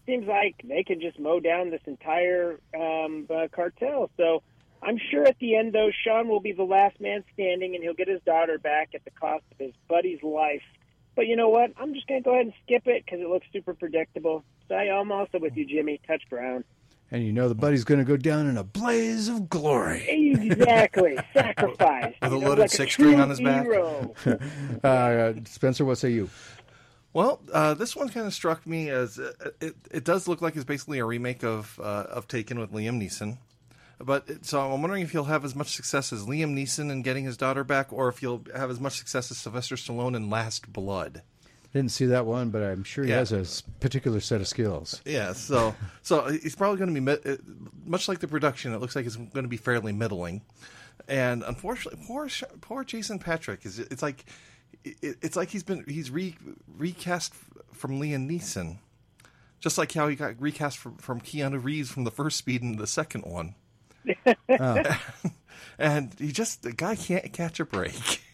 seems 0.06 0.26
like 0.26 0.56
they 0.64 0.82
can 0.82 1.00
just 1.00 1.18
mow 1.20 1.38
down 1.38 1.70
this 1.70 1.82
entire 1.86 2.58
um, 2.78 3.26
uh, 3.30 3.46
cartel. 3.52 4.10
So 4.16 4.42
I'm 4.82 4.98
sure 5.10 5.24
at 5.24 5.38
the 5.38 5.56
end, 5.56 5.72
though, 5.72 5.90
Sean 6.04 6.28
will 6.28 6.40
be 6.40 6.52
the 6.52 6.64
last 6.64 7.00
man 7.00 7.22
standing, 7.32 7.76
and 7.76 7.84
he'll 7.84 7.94
get 7.94 8.08
his 8.08 8.20
daughter 8.22 8.58
back 8.58 8.90
at 8.94 9.04
the 9.04 9.12
cost 9.12 9.44
of 9.52 9.58
his 9.58 9.72
buddy's 9.88 10.22
life. 10.22 10.62
But 11.14 11.26
you 11.26 11.36
know 11.36 11.48
what? 11.48 11.72
I'm 11.76 11.94
just 11.94 12.06
going 12.06 12.22
to 12.22 12.24
go 12.24 12.32
ahead 12.32 12.46
and 12.46 12.54
skip 12.64 12.86
it 12.86 13.04
because 13.04 13.20
it 13.20 13.28
looks 13.28 13.46
super 13.52 13.74
predictable. 13.74 14.44
So 14.68 14.74
I, 14.74 14.84
I'm 14.84 15.12
also 15.12 15.38
with 15.38 15.56
you, 15.56 15.64
Jimmy. 15.64 16.00
Touch 16.06 16.22
brown. 16.28 16.64
And 17.10 17.24
you 17.24 17.32
know 17.32 17.48
the 17.48 17.54
buddy's 17.54 17.84
going 17.84 18.00
to 18.00 18.04
go 18.04 18.16
down 18.16 18.48
in 18.48 18.56
a 18.56 18.64
blaze 18.64 19.28
of 19.28 19.48
glory. 19.48 20.04
Exactly. 20.08 21.16
Sacrifice. 21.32 22.14
With 22.20 22.32
a 22.32 22.34
You 22.34 22.40
know, 22.40 22.48
loaded 22.48 22.62
like 22.62 22.70
six 22.70 22.94
true 22.94 23.06
string 23.06 23.20
on 23.20 23.30
his 23.30 23.40
back. 23.40 23.66
Uh, 24.84 25.34
Spencer, 25.44 25.84
what 25.84 25.98
say 25.98 26.10
you? 26.10 26.30
Well, 27.12 27.40
uh, 27.52 27.74
this 27.74 27.94
one 27.94 28.08
kind 28.08 28.26
of 28.26 28.34
struck 28.34 28.66
me 28.66 28.90
as 28.90 29.20
uh, 29.20 29.32
it, 29.60 29.76
it 29.92 30.04
does 30.04 30.26
look 30.26 30.42
like 30.42 30.56
it's 30.56 30.64
basically 30.64 30.98
a 30.98 31.04
remake 31.04 31.44
of 31.44 31.78
uh, 31.80 32.06
of 32.10 32.26
Taken 32.26 32.58
with 32.58 32.72
Liam 32.72 33.00
Neeson. 33.00 33.38
But 34.00 34.44
so 34.44 34.60
I'm 34.72 34.80
wondering 34.82 35.02
if 35.02 35.12
he'll 35.12 35.24
have 35.24 35.44
as 35.44 35.54
much 35.54 35.74
success 35.74 36.12
as 36.12 36.24
Liam 36.24 36.54
Neeson 36.54 36.90
in 36.90 37.02
getting 37.02 37.24
his 37.24 37.36
daughter 37.36 37.64
back, 37.64 37.92
or 37.92 38.08
if 38.08 38.18
he'll 38.18 38.42
have 38.54 38.70
as 38.70 38.80
much 38.80 38.98
success 38.98 39.30
as 39.30 39.38
Sylvester 39.38 39.76
Stallone 39.76 40.16
in 40.16 40.28
Last 40.30 40.72
Blood. 40.72 41.22
Didn't 41.72 41.90
see 41.90 42.06
that 42.06 42.24
one, 42.26 42.50
but 42.50 42.62
I'm 42.62 42.84
sure 42.84 43.02
he 43.04 43.10
Yeah. 43.10 43.18
has 43.18 43.32
a 43.32 43.44
particular 43.80 44.20
set 44.20 44.40
of 44.40 44.46
skills. 44.48 45.00
Yeah, 45.04 45.32
so 45.32 45.74
so 46.02 46.26
he's 46.28 46.54
probably 46.54 46.78
going 46.78 46.94
to 46.94 47.00
be 47.00 47.30
uh, 47.30 47.36
much 47.84 48.08
like 48.08 48.20
the 48.20 48.28
production. 48.28 48.72
It 48.72 48.80
looks 48.80 48.94
like 48.94 49.06
it's 49.06 49.16
going 49.16 49.44
to 49.44 49.48
be 49.48 49.56
fairly 49.56 49.92
middling, 49.92 50.42
and 51.08 51.42
unfortunately, 51.42 52.00
poor 52.06 52.28
poor 52.60 52.84
Jason 52.84 53.18
Patric 53.18 53.64
is. 53.64 53.78
It's 53.80 54.02
like 54.02 54.24
it's 54.84 55.34
like 55.36 55.48
he's 55.50 55.62
been 55.64 55.84
he's 55.88 56.10
re, 56.10 56.36
recast 56.76 57.32
from 57.72 58.00
Liam 58.00 58.28
Neeson, 58.30 58.78
just 59.60 59.76
like 59.78 59.92
how 59.92 60.06
he 60.08 60.14
got 60.14 60.40
recast 60.40 60.78
from, 60.78 60.96
from 60.98 61.20
Keanu 61.20 61.62
Reeves 61.62 61.90
from 61.90 62.04
the 62.04 62.10
first 62.12 62.36
Speed 62.36 62.62
and 62.62 62.78
the 62.78 62.86
second 62.86 63.22
one. 63.22 63.54
and 65.78 66.14
he 66.18 66.32
just 66.32 66.62
the 66.62 66.72
guy 66.72 66.96
can't 66.96 67.32
catch 67.32 67.60
a 67.60 67.64
break. 67.64 68.20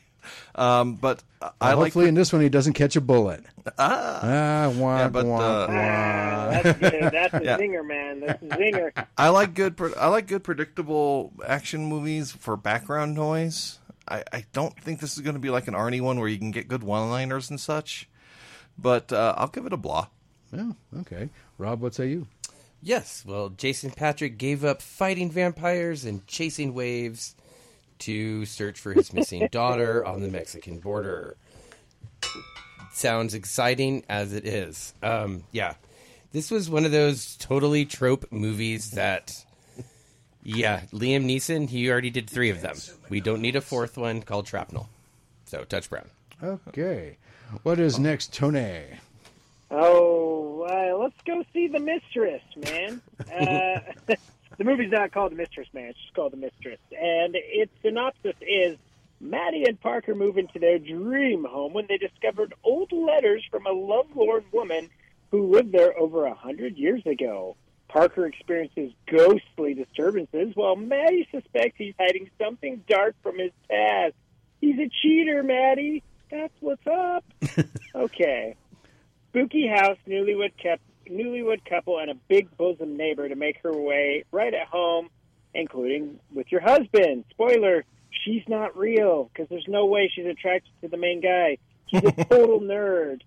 Um, 0.54 0.96
but 0.96 1.22
I 1.60 1.72
like 1.72 1.86
Hopefully, 1.86 2.08
in 2.08 2.14
this 2.14 2.30
one, 2.32 2.42
he 2.42 2.50
doesn't 2.50 2.74
catch 2.74 2.94
a 2.94 3.00
bullet. 3.00 3.42
Ah, 3.78 4.70
wah, 4.76 4.98
Yeah, 4.98 5.08
but, 5.08 5.24
wah, 5.24 5.38
uh, 5.38 5.66
wah. 5.66 5.74
Ah, 5.74 6.48
that's 6.62 6.78
good. 6.90 7.10
That's 7.12 7.34
a 7.34 7.42
Yeah. 7.44 7.56
zinger, 7.56 7.84
man. 7.86 8.20
That's 8.20 8.42
a 8.42 8.46
zinger. 8.46 9.06
I 9.16 9.30
like 9.30 9.54
good. 9.54 9.76
pre- 9.78 9.94
I 9.94 10.08
like 10.08 10.26
good 10.26 10.44
predictable 10.44 11.32
action 11.44 11.86
movies 11.86 12.32
for 12.32 12.56
background 12.58 13.14
noise. 13.14 13.78
I, 14.06 14.22
I 14.30 14.44
don't 14.52 14.78
think 14.78 15.00
this 15.00 15.14
is 15.16 15.20
going 15.20 15.34
to 15.34 15.40
be 15.40 15.50
like 15.50 15.66
an 15.68 15.74
Arnie 15.74 16.02
one 16.02 16.18
where 16.20 16.28
you 16.28 16.38
can 16.38 16.50
get 16.50 16.68
good 16.68 16.84
one-liners 16.84 17.48
and 17.48 17.58
such. 17.58 18.08
But 18.78 19.12
uh, 19.12 19.34
I'll 19.38 19.48
give 19.48 19.64
it 19.66 19.72
a 19.72 19.78
blah. 19.78 20.08
Yeah, 20.52 20.72
okay. 21.00 21.30
Rob, 21.56 21.80
what 21.80 21.94
say 21.94 22.08
you? 22.08 22.26
Yes, 22.82 23.24
well, 23.26 23.50
Jason 23.50 23.90
Patric 23.90 24.38
gave 24.38 24.64
up 24.64 24.80
fighting 24.80 25.30
vampires 25.30 26.04
and 26.04 26.26
chasing 26.26 26.72
waves 26.72 27.34
to 28.00 28.46
search 28.46 28.80
for 28.80 28.94
his 28.94 29.12
missing 29.12 29.48
daughter 29.52 30.04
on 30.04 30.22
the 30.22 30.28
Mexican 30.28 30.78
border. 30.78 31.36
Sounds 32.92 33.34
exciting 33.34 34.04
as 34.08 34.32
it 34.32 34.46
is. 34.46 34.94
Um, 35.02 35.44
yeah, 35.52 35.74
this 36.32 36.50
was 36.50 36.70
one 36.70 36.84
of 36.84 36.92
those 36.92 37.36
totally 37.36 37.84
trope 37.84 38.24
movies 38.30 38.92
that, 38.92 39.44
yeah, 40.42 40.80
Liam 40.92 41.24
Neeson, 41.26 41.68
he 41.68 41.90
already 41.90 42.10
did 42.10 42.28
three 42.30 42.50
of 42.50 42.62
them. 42.62 42.76
We 43.08 43.20
don't 43.20 43.42
need 43.42 43.56
a 43.56 43.60
fourth 43.60 43.96
one 43.98 44.22
called 44.22 44.48
Shrapnel. 44.48 44.88
So, 45.44 45.64
Touch 45.64 45.90
Brown. 45.90 46.08
Okay. 46.42 47.18
What 47.62 47.78
is 47.80 47.98
next, 47.98 48.32
Tony? 48.32 48.84
Oh, 49.70 50.49
uh, 50.62 50.96
let's 50.96 51.20
go 51.24 51.44
see 51.52 51.68
The 51.68 51.80
Mistress, 51.80 52.42
man. 52.56 53.00
Uh, 53.20 53.80
the 54.58 54.64
movie's 54.64 54.90
not 54.90 55.12
called 55.12 55.32
The 55.32 55.36
Mistress, 55.36 55.68
man. 55.72 55.88
It's 55.88 55.98
just 56.00 56.14
called 56.14 56.32
The 56.32 56.36
Mistress. 56.36 56.80
And 56.90 57.34
its 57.34 57.72
synopsis 57.82 58.36
is 58.40 58.78
Maddie 59.20 59.64
and 59.66 59.80
Parker 59.80 60.14
move 60.14 60.38
into 60.38 60.58
their 60.58 60.78
dream 60.78 61.44
home 61.44 61.72
when 61.72 61.86
they 61.88 61.98
discovered 61.98 62.54
old 62.64 62.90
letters 62.92 63.44
from 63.50 63.66
a 63.66 63.70
lovelorn 63.70 64.44
woman 64.52 64.88
who 65.30 65.50
lived 65.52 65.72
there 65.72 65.96
over 65.98 66.24
a 66.24 66.34
hundred 66.34 66.76
years 66.76 67.04
ago. 67.06 67.56
Parker 67.88 68.26
experiences 68.26 68.92
ghostly 69.06 69.74
disturbances 69.74 70.54
while 70.54 70.76
Maddie 70.76 71.28
suspects 71.32 71.74
he's 71.76 71.94
hiding 71.98 72.30
something 72.40 72.82
dark 72.88 73.16
from 73.22 73.38
his 73.38 73.50
past. 73.68 74.14
He's 74.60 74.78
a 74.78 74.88
cheater, 75.02 75.42
Maddie. 75.42 76.02
That's 76.30 76.54
what's 76.60 76.86
up. 76.86 77.24
okay. 77.94 78.54
Spooky 79.30 79.68
house, 79.68 79.98
newlywed, 80.08 80.52
kept, 80.60 80.82
newlywed 81.08 81.64
couple, 81.64 81.98
and 81.98 82.10
a 82.10 82.14
big 82.28 82.56
bosom 82.56 82.96
neighbor 82.96 83.28
to 83.28 83.36
make 83.36 83.58
her 83.62 83.72
way 83.72 84.24
right 84.32 84.52
at 84.52 84.66
home, 84.66 85.08
including 85.54 86.18
with 86.32 86.50
your 86.50 86.60
husband. 86.60 87.24
Spoiler, 87.30 87.84
she's 88.24 88.42
not 88.48 88.76
real 88.76 89.30
because 89.32 89.48
there's 89.48 89.68
no 89.68 89.86
way 89.86 90.10
she's 90.14 90.26
attracted 90.26 90.72
to 90.82 90.88
the 90.88 90.96
main 90.96 91.20
guy. 91.20 91.58
She's 91.86 92.02
a 92.04 92.12
total 92.24 92.60
nerd. 92.60 93.20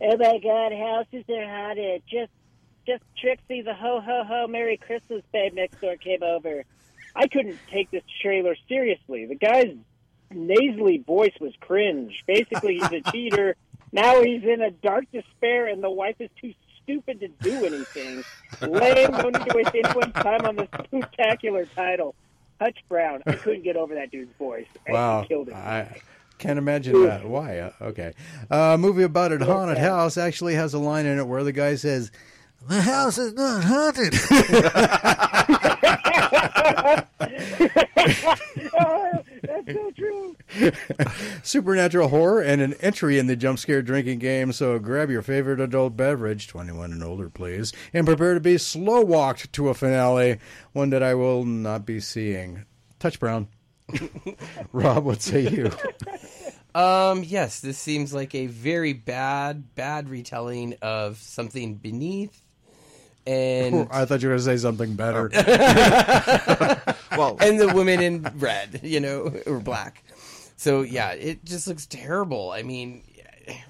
Oh 0.00 0.16
my 0.16 0.38
God, 0.38 0.72
houses 0.72 1.24
are 1.28 1.46
haunted. 1.46 2.02
Just, 2.10 2.32
just 2.86 3.02
Trixie, 3.20 3.62
the 3.62 3.74
ho 3.74 4.00
ho 4.00 4.24
ho 4.26 4.46
Merry 4.48 4.76
Christmas 4.76 5.22
babe 5.32 5.54
next 5.54 5.80
door 5.80 5.96
came 5.96 6.22
over. 6.22 6.64
I 7.14 7.28
couldn't 7.28 7.58
take 7.70 7.90
this 7.90 8.02
trailer 8.22 8.56
seriously. 8.68 9.26
The 9.26 9.34
guy's 9.34 9.76
nasally 10.30 10.98
voice 10.98 11.34
was 11.40 11.52
cringe. 11.60 12.22
Basically, 12.26 12.74
he's 12.74 12.92
a 12.92 13.00
cheater. 13.12 13.56
Now 13.92 14.22
he's 14.22 14.42
in 14.42 14.62
a 14.62 14.70
dark 14.70 15.04
despair, 15.12 15.66
and 15.68 15.82
the 15.82 15.90
wife 15.90 16.16
is 16.18 16.30
too 16.40 16.54
stupid 16.82 17.20
to 17.20 17.28
do 17.28 17.64
anything. 17.64 18.24
Lame. 18.60 19.10
Don't 19.10 19.38
need 19.38 19.50
to 19.50 19.56
waste 19.56 19.70
anyone's 19.74 20.14
time 20.14 20.44
on 20.46 20.56
this 20.56 20.68
spectacular 20.86 21.66
title. 21.76 22.14
Touch 22.58 22.76
Brown. 22.88 23.22
I 23.26 23.32
couldn't 23.32 23.64
get 23.64 23.76
over 23.76 23.94
that 23.94 24.10
dude's 24.10 24.32
voice. 24.38 24.66
And 24.86 24.94
Wow. 24.94 25.24
killed 25.28 25.48
it. 25.48 25.54
I 25.54 26.00
can't 26.38 26.58
imagine 26.58 27.02
that. 27.04 27.26
Why? 27.26 27.58
Uh, 27.58 27.72
okay. 27.82 28.12
A 28.50 28.78
movie 28.78 29.02
about 29.02 29.32
a 29.32 29.44
haunted 29.44 29.78
house 29.78 30.16
actually 30.16 30.54
has 30.54 30.72
a 30.74 30.78
line 30.78 31.06
in 31.06 31.18
it 31.18 31.26
where 31.26 31.44
the 31.44 31.52
guy 31.52 31.74
says, 31.74 32.10
The 32.68 32.80
house 32.80 33.18
is 33.18 33.32
not 33.34 33.64
haunted. 33.64 34.14
that's 39.42 39.72
so 39.72 39.90
true. 39.90 40.36
Supernatural 41.42 42.08
horror 42.08 42.40
and 42.40 42.60
an 42.60 42.74
entry 42.74 43.18
in 43.18 43.26
the 43.26 43.36
jump 43.36 43.58
scare 43.58 43.82
drinking 43.82 44.18
game. 44.18 44.52
So 44.52 44.78
grab 44.78 45.10
your 45.10 45.22
favorite 45.22 45.60
adult 45.60 45.96
beverage, 45.96 46.48
21 46.48 46.92
and 46.92 47.02
older, 47.02 47.28
please, 47.28 47.72
and 47.92 48.06
prepare 48.06 48.34
to 48.34 48.40
be 48.40 48.58
slow 48.58 49.02
walked 49.02 49.52
to 49.54 49.68
a 49.68 49.74
finale, 49.74 50.38
one 50.72 50.90
that 50.90 51.02
I 51.02 51.14
will 51.14 51.44
not 51.44 51.84
be 51.84 52.00
seeing. 52.00 52.64
Touch 52.98 53.18
Brown. 53.18 53.48
Rob, 54.72 55.04
what 55.04 55.22
say 55.22 55.48
you? 55.48 55.70
Um, 56.74 57.22
yes, 57.24 57.60
this 57.60 57.78
seems 57.78 58.14
like 58.14 58.34
a 58.34 58.46
very 58.46 58.92
bad, 58.92 59.74
bad 59.74 60.08
retelling 60.08 60.76
of 60.80 61.18
something 61.18 61.74
beneath. 61.74 62.40
And 63.26 63.88
I 63.90 64.04
thought 64.04 64.22
you 64.22 64.28
were 64.28 64.34
going 64.34 64.38
to 64.38 64.44
say 64.44 64.56
something 64.56 64.94
better. 64.94 65.30
Well, 67.16 67.36
and 67.40 67.60
the 67.60 67.68
women 67.68 68.00
in 68.00 68.22
red, 68.36 68.80
you 68.82 69.00
know, 69.00 69.32
or 69.46 69.60
black. 69.60 70.02
So 70.56 70.82
yeah, 70.82 71.12
it 71.12 71.44
just 71.44 71.66
looks 71.66 71.86
terrible. 71.86 72.50
I 72.50 72.62
mean, 72.62 73.02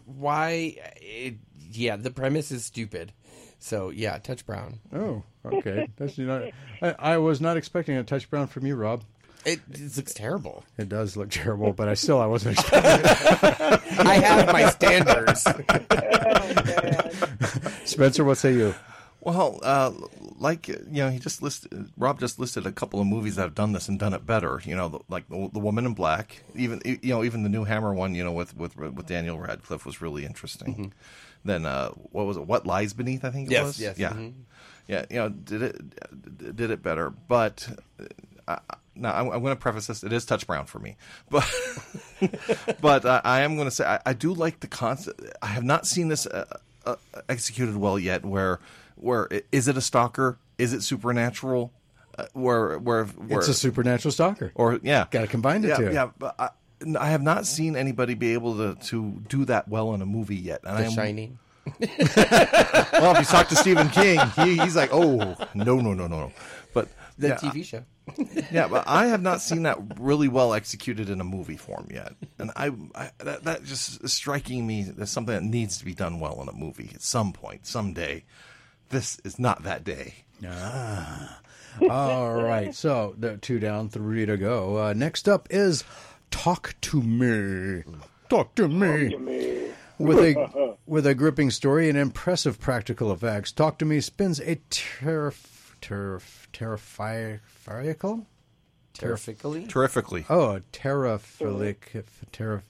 why? 0.04 0.76
It, 0.96 1.36
yeah, 1.72 1.96
the 1.96 2.10
premise 2.10 2.52
is 2.52 2.64
stupid. 2.64 3.12
So 3.58 3.90
yeah, 3.90 4.18
touch 4.18 4.46
brown. 4.46 4.78
Oh, 4.92 5.22
okay. 5.44 5.88
That's 5.96 6.18
not. 6.18 6.42
I, 6.80 6.94
I 6.98 7.18
was 7.18 7.40
not 7.40 7.56
expecting 7.56 7.96
a 7.96 8.04
touch 8.04 8.28
brown 8.30 8.46
from 8.46 8.66
you, 8.66 8.76
Rob. 8.76 9.04
It, 9.44 9.60
it 9.72 9.96
looks 9.96 10.14
terrible. 10.14 10.62
It 10.78 10.88
does 10.88 11.16
look 11.16 11.30
terrible, 11.30 11.72
but 11.72 11.88
I 11.88 11.94
still 11.94 12.20
I 12.20 12.26
wasn't 12.26 12.58
expecting 12.58 12.90
it. 12.90 13.06
I 14.06 14.14
have 14.14 14.52
my 14.52 14.70
standards. 14.70 15.42
Spencer, 17.90 18.22
what 18.22 18.38
say 18.38 18.54
you? 18.54 18.72
Well, 19.24 19.60
uh, 19.62 19.92
like 20.38 20.66
you 20.66 20.76
know, 20.90 21.08
he 21.10 21.20
just 21.20 21.42
listed. 21.42 21.90
Rob 21.96 22.18
just 22.18 22.40
listed 22.40 22.66
a 22.66 22.72
couple 22.72 23.00
of 23.00 23.06
movies 23.06 23.36
that 23.36 23.42
have 23.42 23.54
done 23.54 23.70
this 23.72 23.88
and 23.88 23.96
done 23.96 24.14
it 24.14 24.26
better. 24.26 24.60
You 24.64 24.74
know, 24.74 24.88
the, 24.88 24.98
like 25.08 25.28
the, 25.28 25.48
the 25.52 25.60
Woman 25.60 25.86
in 25.86 25.94
Black. 25.94 26.42
Even 26.56 26.80
you 26.84 26.98
know, 27.04 27.22
even 27.22 27.44
the 27.44 27.48
new 27.48 27.62
Hammer 27.62 27.94
one. 27.94 28.16
You 28.16 28.24
know, 28.24 28.32
with 28.32 28.56
with 28.56 28.76
with 28.76 29.06
Daniel 29.06 29.38
Radcliffe 29.38 29.86
was 29.86 30.02
really 30.02 30.24
interesting. 30.24 30.92
Then 31.44 31.66
uh, 31.66 31.90
what 32.10 32.26
was 32.26 32.36
it? 32.36 32.46
What 32.46 32.66
lies 32.66 32.94
beneath? 32.94 33.24
I 33.24 33.30
think 33.30 33.48
it 33.48 33.52
Yes, 33.52 33.64
was. 33.64 33.80
yes, 33.80 33.96
Yeah, 33.98 34.10
mhm. 34.12 34.32
yeah. 34.88 35.04
You 35.08 35.16
know, 35.16 35.28
did 35.28 35.62
it 35.62 36.56
did 36.56 36.70
it 36.72 36.82
better, 36.82 37.10
but. 37.10 37.68
Uh, 38.48 38.56
now 38.96 39.14
I'm, 39.14 39.28
I'm 39.30 39.40
going 39.40 39.54
to 39.54 39.60
preface 39.60 39.86
this. 39.86 40.02
It 40.02 40.12
is 40.12 40.24
touch 40.26 40.46
brown 40.48 40.66
for 40.66 40.78
me, 40.80 40.96
but 41.30 41.48
but 42.80 43.04
uh, 43.04 43.20
I 43.24 43.40
am 43.42 43.54
going 43.54 43.66
to 43.68 43.70
say 43.70 43.84
I, 43.86 44.00
I 44.04 44.12
do 44.14 44.34
like 44.34 44.60
the 44.60 44.66
concept. 44.66 45.22
I 45.40 45.46
have 45.46 45.64
not 45.64 45.86
seen 45.86 46.08
this 46.08 46.26
uh, 46.26 46.44
uh, 46.84 46.96
executed 47.28 47.76
well 47.76 47.98
yet. 47.98 48.24
Where 48.24 48.58
where 49.02 49.28
i- 49.32 49.42
is 49.52 49.68
it 49.68 49.76
a 49.76 49.80
stalker? 49.80 50.38
Is 50.58 50.72
it 50.72 50.82
supernatural? 50.82 51.72
Uh, 52.18 52.26
where 52.34 52.78
where 52.78 53.04
where 53.06 53.38
It's 53.38 53.48
a 53.48 53.54
supernatural 53.54 54.12
stalker. 54.12 54.52
or 54.54 54.78
yeah, 54.82 55.06
Gotta 55.10 55.26
combine 55.26 55.62
the 55.62 55.68
yeah, 55.68 55.76
two. 55.76 55.92
Yeah, 55.92 56.10
but 56.18 56.34
I, 56.38 56.50
I 56.98 57.08
have 57.08 57.22
not 57.22 57.46
seen 57.46 57.74
anybody 57.76 58.14
be 58.14 58.34
able 58.34 58.56
to 58.58 58.74
to 58.88 59.22
do 59.28 59.44
that 59.46 59.66
well 59.68 59.94
in 59.94 60.02
a 60.02 60.06
movie 60.06 60.36
yet. 60.36 60.60
And 60.64 60.72
I 60.76 60.80
The 60.82 60.86
am, 60.86 60.92
Shining. 60.92 61.38
well, 61.80 63.12
if 63.12 63.18
you 63.18 63.24
talk 63.24 63.48
to 63.48 63.56
Stephen 63.56 63.88
King, 63.90 64.20
he, 64.36 64.58
he's 64.58 64.76
like, 64.76 64.90
oh 64.92 65.36
no 65.54 65.76
no 65.80 65.80
no 65.80 65.94
no 65.94 66.06
no. 66.08 66.32
But 66.74 66.88
The 67.18 67.28
yeah, 67.28 67.36
TV 67.36 67.64
show. 67.64 67.84
yeah, 68.50 68.66
but 68.66 68.84
I 68.88 69.06
have 69.06 69.22
not 69.22 69.40
seen 69.40 69.62
that 69.62 69.78
really 70.00 70.26
well 70.28 70.54
executed 70.54 71.08
in 71.08 71.20
a 71.20 71.24
movie 71.24 71.56
form 71.56 71.86
yet, 71.92 72.14
and 72.38 72.50
I, 72.56 72.72
I 72.96 73.10
that, 73.18 73.44
that 73.44 73.64
just 73.64 74.02
is 74.02 74.12
striking 74.12 74.66
me 74.66 74.86
as 75.00 75.10
something 75.10 75.32
that 75.34 75.44
needs 75.44 75.78
to 75.78 75.84
be 75.84 75.94
done 75.94 76.18
well 76.18 76.42
in 76.42 76.48
a 76.48 76.52
movie 76.52 76.90
at 76.94 77.02
some 77.02 77.32
point, 77.32 77.64
someday. 77.66 78.24
This 78.92 79.18
is 79.24 79.38
not 79.38 79.62
that 79.62 79.84
day. 79.84 80.14
All 81.88 82.42
right. 82.42 82.74
So 82.74 83.14
the 83.18 83.38
two 83.38 83.58
down, 83.58 83.88
three 83.88 84.26
to 84.26 84.36
go. 84.36 84.76
Uh, 84.76 84.92
next 84.92 85.30
up 85.30 85.48
is 85.50 85.82
Talk 86.30 86.74
to 86.82 87.00
Me. 87.02 87.84
Talk 88.28 88.54
to 88.56 88.68
me. 88.68 89.70
With 89.98 90.18
a 90.18 90.76
with 90.86 91.06
a 91.06 91.14
gripping 91.14 91.50
story 91.50 91.88
and 91.88 91.96
impressive 91.96 92.60
practical 92.60 93.10
effects, 93.10 93.50
Talk 93.50 93.78
to 93.78 93.86
Me 93.86 94.00
spins 94.00 94.40
a 94.40 94.56
terrif 94.70 95.74
terrif 95.80 96.46
terrifical 96.52 98.26
Terrifically. 98.92 99.66
Terrifically, 99.66 100.26
oh 100.28 100.60
terraphilic 100.70 102.04
terra 102.30 102.62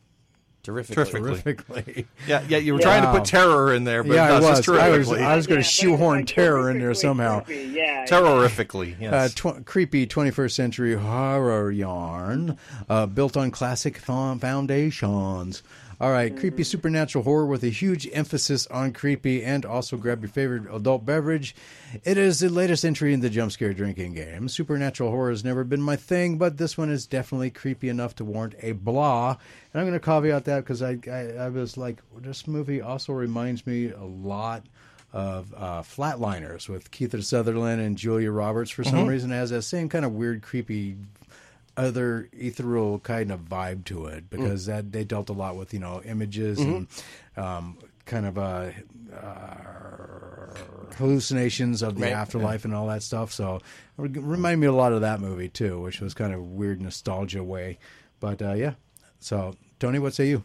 Terrifically. 0.63 1.05
Terrifically. 1.05 1.43
terrifically. 1.83 2.07
yeah, 2.29 2.45
yeah. 2.49 2.59
You 2.59 2.75
were 2.75 2.79
trying 2.81 3.03
to 3.03 3.11
put 3.11 3.25
terror 3.25 3.75
in 3.75 3.83
there, 3.83 4.05
but 4.05 4.15
Yeah, 4.15 4.25
I 4.25 4.29
no, 4.29 4.37
it's 4.37 4.47
was. 4.47 4.59
just 4.61 4.69
I 4.69 4.91
was. 4.97 5.11
I 5.13 5.35
was 5.35 5.47
going 5.49 5.61
to 5.61 5.67
but 5.67 5.71
shoehorn 5.71 6.19
like 6.19 6.27
terror 6.29 6.71
in 6.71 6.79
there 6.79 6.95
somehow. 6.95 7.41
creepy, 7.41 7.73
Yeah, 7.73 8.05
Terrorifically, 8.07 8.93
Uh, 8.95 8.97
yes. 9.01 9.35
tw- 9.35 9.65
creepy 9.67 10.07
21st 10.07 10.53
century 10.55 10.95
horror 10.95 11.73
yarn 11.73 12.57
uh, 12.89 13.07
built 13.07 13.37
on 13.37 13.51
classic 13.51 13.99
fo- 13.99 14.37
foundations. 14.39 15.65
All 16.03 16.11
right, 16.11 16.37
creepy 16.37 16.65
supernatural 16.65 17.23
horror 17.23 17.47
with 17.47 17.63
a 17.63 17.69
huge 17.69 18.09
emphasis 18.13 18.67
on 18.67 18.93
creepy, 18.93 19.45
and 19.45 19.65
also 19.65 19.97
grab 19.97 20.21
your 20.21 20.31
favorite 20.31 20.65
adult 20.75 21.07
beverage. 21.07 21.55
It 22.03 22.19
is 22.19 22.41
the 22.41 22.49
latest 22.49 22.85
entry 22.85 23.15
in 23.15 23.21
the 23.21 23.31
jump 23.31 23.53
scare 23.53 23.73
drinking 23.73 24.15
game. 24.15 24.49
Supernatural 24.49 25.11
horror 25.13 25.31
has 25.31 25.45
never 25.45 25.63
been 25.63 25.81
my 25.81 25.95
thing, 25.95 26.39
but 26.39 26.59
this 26.59 26.77
one 26.77 26.91
is 26.91 27.07
definitely 27.07 27.51
creepy 27.51 27.89
enough 27.89 28.17
to 28.17 28.25
warrant 28.25 28.57
a 28.63 28.73
blah. 28.73 29.37
And 29.73 29.81
I'm 29.81 29.87
going 29.87 29.93
to 29.93 30.05
caveat 30.05 30.47
that 30.47 30.65
because 30.65 30.83
I, 30.83 30.99
I 31.07 31.45
I 31.45 31.49
was 31.51 31.77
like, 31.77 32.03
this 32.17 32.49
movie 32.49 32.83
also 32.83 33.13
reminds 33.13 33.65
me 33.65 33.93
a 33.93 34.03
lot 34.03 34.67
of 35.13 35.55
uh, 35.57 35.83
Flatliners 35.83 36.69
with 36.69 36.91
Keith 36.91 37.15
Sutherland 37.23 37.81
and 37.81 37.97
Julia 37.97 38.33
Roberts. 38.33 38.73
For 38.73 38.83
some 38.83 39.07
reason, 39.07 39.31
it 39.31 39.37
has 39.37 39.51
that 39.51 39.63
same 39.63 39.89
kind 39.89 40.05
of 40.05 40.13
weird, 40.13 40.43
creepy, 40.43 40.97
other 41.77 42.29
ethereal 42.33 42.99
kind 42.99 43.31
of 43.33 43.41
vibe 43.41 43.85
to 43.87 44.07
it 44.07 44.29
because 44.29 44.67
that 44.67 44.93
they 44.93 45.05
dealt 45.05 45.29
a 45.31 45.33
lot 45.33 45.57
with 45.57 45.73
you 45.73 45.81
know 45.81 46.03
images 46.05 46.59
and 46.61 46.87
um, 47.37 47.79
kind 48.05 48.27
of 48.27 48.37
a 48.39 48.75
uh, 49.15 50.95
hallucinations 50.97 51.83
of 51.83 51.97
the 51.97 52.03
Right. 52.03 52.13
afterlife 52.13 52.65
and 52.65 52.75
all 52.75 52.87
that 52.89 53.03
stuff. 53.03 53.33
So 53.33 53.57
it 53.99 54.17
reminded 54.17 54.59
me 54.61 54.67
a 54.67 54.73
lot 54.73 54.93
of 54.93 55.01
that 55.03 55.21
movie 55.21 55.49
too, 55.49 55.81
which 55.81 56.01
was 56.01 56.15
kind 56.15 56.33
of 56.35 56.43
weird 56.43 56.81
nostalgia 56.83 57.43
way. 57.45 57.79
But 58.21 58.43
uh, 58.43 58.53
yeah. 58.55 58.75
So 59.21 59.55
Tony, 59.79 59.99
what 59.99 60.15
say 60.15 60.29
you? 60.29 60.45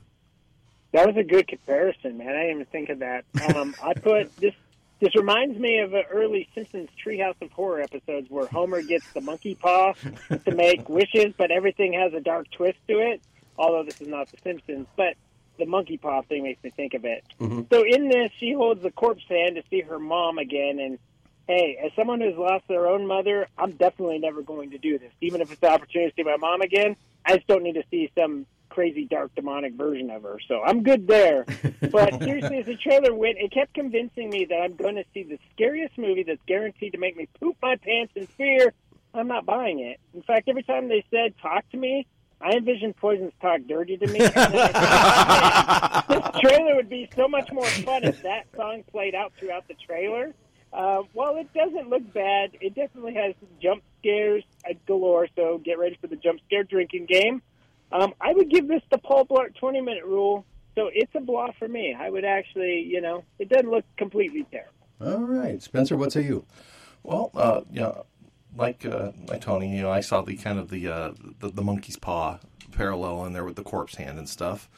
That 0.94 1.06
was 1.06 1.18
a 1.18 1.24
good 1.24 1.48
comparison, 1.48 2.18
man. 2.18 2.30
I 2.30 2.44
didn't 2.44 2.52
even 2.52 2.66
think 2.68 2.90
of 2.90 3.00
that. 3.00 3.26
Um, 3.56 3.76
I 3.84 3.94
put 3.94 4.36
this. 4.38 4.54
This 5.00 5.16
reminds 5.16 5.60
me 5.60 5.80
of 5.80 5.94
an 5.94 6.04
early 6.12 6.50
Simpsons 6.56 6.90
Treehouse 7.06 7.40
of 7.42 7.52
Horror 7.52 7.82
episodes 7.82 8.30
where 8.30 8.48
Homer 8.48 8.82
gets 8.82 9.12
the 9.14 9.22
monkey 9.22 9.54
paw 9.54 9.94
to 10.46 10.56
make 10.56 10.90
wishes, 10.90 11.34
but 11.38 11.52
everything 11.52 11.94
has 11.94 12.14
a 12.14 12.20
dark 12.20 12.50
twist 12.52 12.80
to 12.88 13.00
it. 13.00 13.22
Although 13.58 13.84
this 13.84 14.02
is 14.02 14.08
not 14.08 14.30
the 14.32 14.38
Simpsons, 14.44 14.88
but 14.96 15.16
the 15.58 15.66
monkey 15.66 15.98
paw 15.98 16.22
thing 16.24 16.44
makes 16.44 16.64
me 16.64 16.72
think 16.72 16.94
of 16.94 17.06
it. 17.06 17.24
Mm-hmm. 17.40 17.62
So 17.72 17.84
in 17.84 18.10
this, 18.10 18.32
she 18.40 18.54
holds 18.54 18.82
the 18.82 18.92
corpse 18.92 19.24
hand 19.30 19.56
to 19.56 19.64
see 19.70 19.82
her 19.82 20.00
mom 20.00 20.38
again, 20.38 20.80
and 20.80 21.00
hey, 21.48 21.80
as 21.84 21.92
someone 21.96 22.20
who's 22.20 22.38
lost 22.38 22.68
their 22.68 22.88
own 22.88 23.08
mother, 23.08 23.48
I'm 23.58 23.72
definitely 23.72 24.20
never 24.20 24.42
going 24.42 24.72
to 24.72 24.78
do 24.78 25.00
this. 25.00 25.12
Even 25.22 25.42
if 25.42 25.52
it's 25.52 25.62
the 25.62 25.70
opportunity 25.70 26.12
to 26.12 26.16
see 26.16 26.24
my 26.24 26.38
mom 26.38 26.62
again, 26.62 26.96
I 27.26 27.36
just 27.36 27.48
don't 27.48 27.64
need 27.64 27.76
to 27.76 27.84
see 27.90 28.12
some 28.18 28.46
crazy 28.78 29.06
dark 29.06 29.34
demonic 29.34 29.74
version 29.74 30.12
of 30.12 30.22
her. 30.22 30.38
So 30.48 30.62
I'm 30.64 30.84
good 30.84 31.08
there. 31.08 31.46
But 31.92 32.22
seriously, 32.22 32.60
as 32.60 32.66
the 32.66 32.76
trailer 32.76 33.14
went, 33.14 33.38
it 33.38 33.52
kept 33.52 33.74
convincing 33.74 34.30
me 34.30 34.46
that 34.46 34.56
I'm 34.56 34.76
going 34.76 34.96
to 34.96 35.06
see 35.14 35.24
the 35.24 35.40
scariest 35.54 35.98
movie 35.98 36.24
that's 36.24 36.42
guaranteed 36.46 36.92
to 36.92 37.00
make 37.00 37.16
me 37.16 37.28
poop 37.40 37.56
my 37.62 37.76
pants 37.78 38.14
in 38.16 38.28
fear. 38.28 38.74
I'm 39.14 39.28
not 39.28 39.46
buying 39.46 39.80
it. 39.80 40.00
In 40.14 40.22
fact, 40.22 40.48
every 40.48 40.64
time 40.64 40.90
they 40.90 41.04
said 41.10 41.34
"talk 41.42 41.68
to 41.72 41.78
me," 41.78 42.06
I 42.42 42.52
envisioned 42.52 42.98
Poison's 42.98 43.34
talk 43.42 43.62
dirty 43.68 43.98
to 43.98 44.08
me. 44.08 44.20
I 44.36 46.04
this 46.10 46.42
trailer 46.42 46.76
would 46.76 46.90
be 46.90 47.10
so 47.16 47.28
much 47.28 47.52
more 47.52 47.66
fun 47.66 48.04
if 48.04 48.22
that 48.24 48.46
song 48.56 48.84
played 48.92 49.16
out 49.16 49.34
throughout 49.40 49.68
the 49.68 49.76
trailer. 49.76 50.34
Uh, 50.74 51.02
while 51.14 51.38
it 51.38 51.52
doesn't 51.54 51.90
look 51.90 52.14
bad, 52.14 52.52
it 52.60 52.76
definitely 52.76 53.16
has 53.16 53.34
jump 53.62 53.82
scares 54.00 54.44
galore. 54.86 55.28
So 55.36 55.58
get 55.64 55.80
ready 55.80 55.98
for 56.00 56.08
the 56.08 56.18
jump 56.18 56.42
scare 56.46 56.64
drinking 56.64 57.06
game. 57.06 57.42
Um, 57.92 58.14
I 58.20 58.34
would 58.34 58.50
give 58.50 58.68
this 58.68 58.82
the 58.92 58.98
Paul 58.98 59.26
Blart 59.26 59.56
20 59.56 59.82
minute 59.82 60.06
rule. 60.06 60.46
So 60.76 60.92
it's 60.94 61.12
a 61.16 61.20
blah 61.20 61.52
for 61.58 61.68
me. 61.68 61.96
I 61.98 62.10
would 62.10 62.24
actually, 62.24 62.82
you 62.82 63.02
know, 63.02 63.24
it 63.40 63.50
doesn't 63.50 63.70
look 63.70 63.86
completely 63.98 64.46
terrible. 64.52 64.72
All 65.02 65.26
right, 65.26 65.62
Spencer, 65.62 65.98
what 65.98 66.12
say 66.12 66.24
you? 66.24 66.46
Well, 67.04 67.32
uh, 67.34 67.62
know, 67.72 68.06
like 68.56 68.86
uh, 68.86 69.12
like 69.28 69.42
Tony, 69.42 69.76
you 69.76 69.82
know, 69.82 69.92
I 69.92 70.02
saw 70.02 70.22
the 70.22 70.36
kind 70.36 70.60
of 70.60 70.70
the, 70.70 70.88
uh, 70.88 71.12
the 71.40 71.50
the 71.50 71.62
monkey's 71.62 71.98
paw 71.98 72.40
parallel 72.72 73.26
in 73.26 73.34
there 73.34 73.44
with 73.44 73.56
the 73.56 73.64
corpse 73.64 73.96
hand 73.96 74.20
and 74.20 74.28
stuff, 74.28 74.70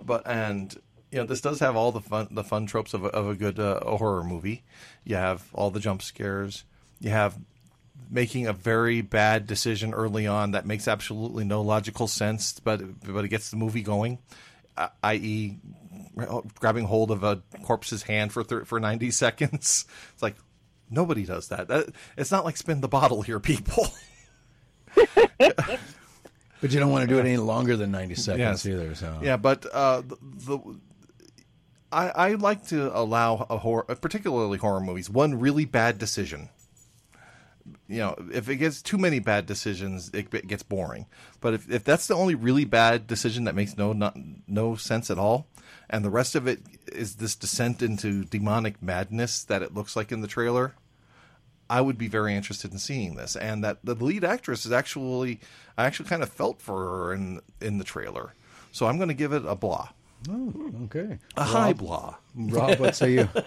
but 0.00 0.26
and 0.26 0.76
you 1.10 1.18
know, 1.18 1.24
this 1.24 1.40
does 1.40 1.60
have 1.60 1.76
all 1.76 1.92
the 1.92 2.00
fun 2.00 2.28
the 2.30 2.44
fun 2.44 2.66
tropes 2.66 2.94
of 2.94 3.04
a, 3.04 3.08
of 3.08 3.28
a 3.28 3.34
good 3.34 3.58
uh, 3.58 3.80
horror 3.80 4.24
movie. 4.24 4.64
You 5.04 5.16
have 5.16 5.48
all 5.54 5.70
the 5.70 5.80
jump 5.80 6.02
scares. 6.02 6.64
You 7.00 7.10
have 7.10 7.38
making 8.10 8.46
a 8.46 8.52
very 8.52 9.00
bad 9.00 9.46
decision 9.46 9.92
early 9.94 10.26
on 10.26 10.52
that 10.52 10.64
makes 10.66 10.88
absolutely 10.88 11.44
no 11.44 11.62
logical 11.62 12.06
sense, 12.08 12.58
but 12.60 12.80
but 13.06 13.24
it 13.24 13.28
gets 13.28 13.50
the 13.50 13.56
movie 13.56 13.82
going. 13.82 14.18
Uh, 14.76 14.88
i.e., 15.02 15.58
grabbing 16.60 16.84
hold 16.84 17.10
of 17.10 17.24
a 17.24 17.42
corpse's 17.64 18.02
hand 18.04 18.32
for 18.32 18.42
thir- 18.44 18.64
for 18.64 18.78
ninety 18.80 19.10
seconds. 19.24 19.84
It's 20.12 20.22
like 20.22 20.36
nobody 20.90 21.24
does 21.24 21.48
that. 21.48 21.68
that. 21.68 21.86
It's 22.16 22.30
not 22.30 22.44
like 22.44 22.56
spin 22.56 22.80
the 22.80 22.88
bottle 22.88 23.22
here, 23.22 23.40
people. 23.40 23.88
But 26.60 26.72
you 26.72 26.80
don't 26.80 26.90
want 26.90 27.02
to 27.02 27.14
do 27.14 27.18
it 27.18 27.24
any 27.24 27.36
longer 27.36 27.76
than 27.76 27.92
ninety 27.92 28.16
seconds 28.16 28.64
Yes. 28.64 28.66
either. 28.66 28.94
So 28.96 29.20
Yeah, 29.22 29.36
but 29.36 29.64
uh, 29.72 30.02
the, 30.02 30.16
the 30.46 30.58
I, 31.92 32.08
I 32.08 32.28
like 32.34 32.66
to 32.68 32.96
allow 32.98 33.46
a 33.48 33.58
horror, 33.58 33.84
particularly 33.84 34.58
horror 34.58 34.80
movies, 34.80 35.08
one 35.08 35.38
really 35.38 35.64
bad 35.66 35.98
decision. 35.98 36.48
You 37.88 37.98
know, 37.98 38.16
if 38.32 38.48
it 38.48 38.56
gets 38.56 38.82
too 38.82 38.98
many 38.98 39.18
bad 39.18 39.46
decisions, 39.46 40.10
it, 40.12 40.32
it 40.34 40.46
gets 40.46 40.62
boring. 40.62 41.06
But 41.40 41.54
if, 41.54 41.70
if 41.70 41.84
that's 41.84 42.06
the 42.06 42.14
only 42.14 42.34
really 42.34 42.64
bad 42.64 43.06
decision 43.06 43.44
that 43.44 43.54
makes 43.54 43.76
no 43.76 43.92
not, 43.92 44.16
no 44.46 44.76
sense 44.76 45.10
at 45.10 45.18
all, 45.18 45.46
and 45.90 46.04
the 46.04 46.10
rest 46.10 46.34
of 46.34 46.46
it 46.46 46.60
is 46.92 47.16
this 47.16 47.34
descent 47.34 47.82
into 47.82 48.24
demonic 48.24 48.82
madness 48.82 49.42
that 49.44 49.62
it 49.62 49.74
looks 49.74 49.96
like 49.96 50.12
in 50.12 50.20
the 50.20 50.28
trailer, 50.28 50.74
I 51.70 51.80
would 51.80 51.98
be 51.98 52.08
very 52.08 52.34
interested 52.34 52.72
in 52.72 52.78
seeing 52.78 53.16
this. 53.16 53.36
And 53.36 53.62
that 53.64 53.78
the 53.84 53.94
lead 53.94 54.24
actress 54.24 54.66
is 54.66 54.72
actually, 54.72 55.40
I 55.76 55.84
actually 55.84 56.08
kind 56.08 56.22
of 56.22 56.30
felt 56.30 56.60
for 56.60 56.78
her 56.78 57.12
in 57.14 57.40
in 57.60 57.78
the 57.78 57.84
trailer. 57.84 58.34
So 58.72 58.86
I'm 58.86 58.96
going 58.96 59.08
to 59.08 59.14
give 59.14 59.32
it 59.32 59.44
a 59.46 59.54
blah, 59.54 59.88
okay. 60.84 61.18
a 61.36 61.44
high 61.44 61.72
blah. 61.72 62.16
Rob, 62.34 62.78
what 62.78 62.96
say 62.96 63.12
you? 63.12 63.28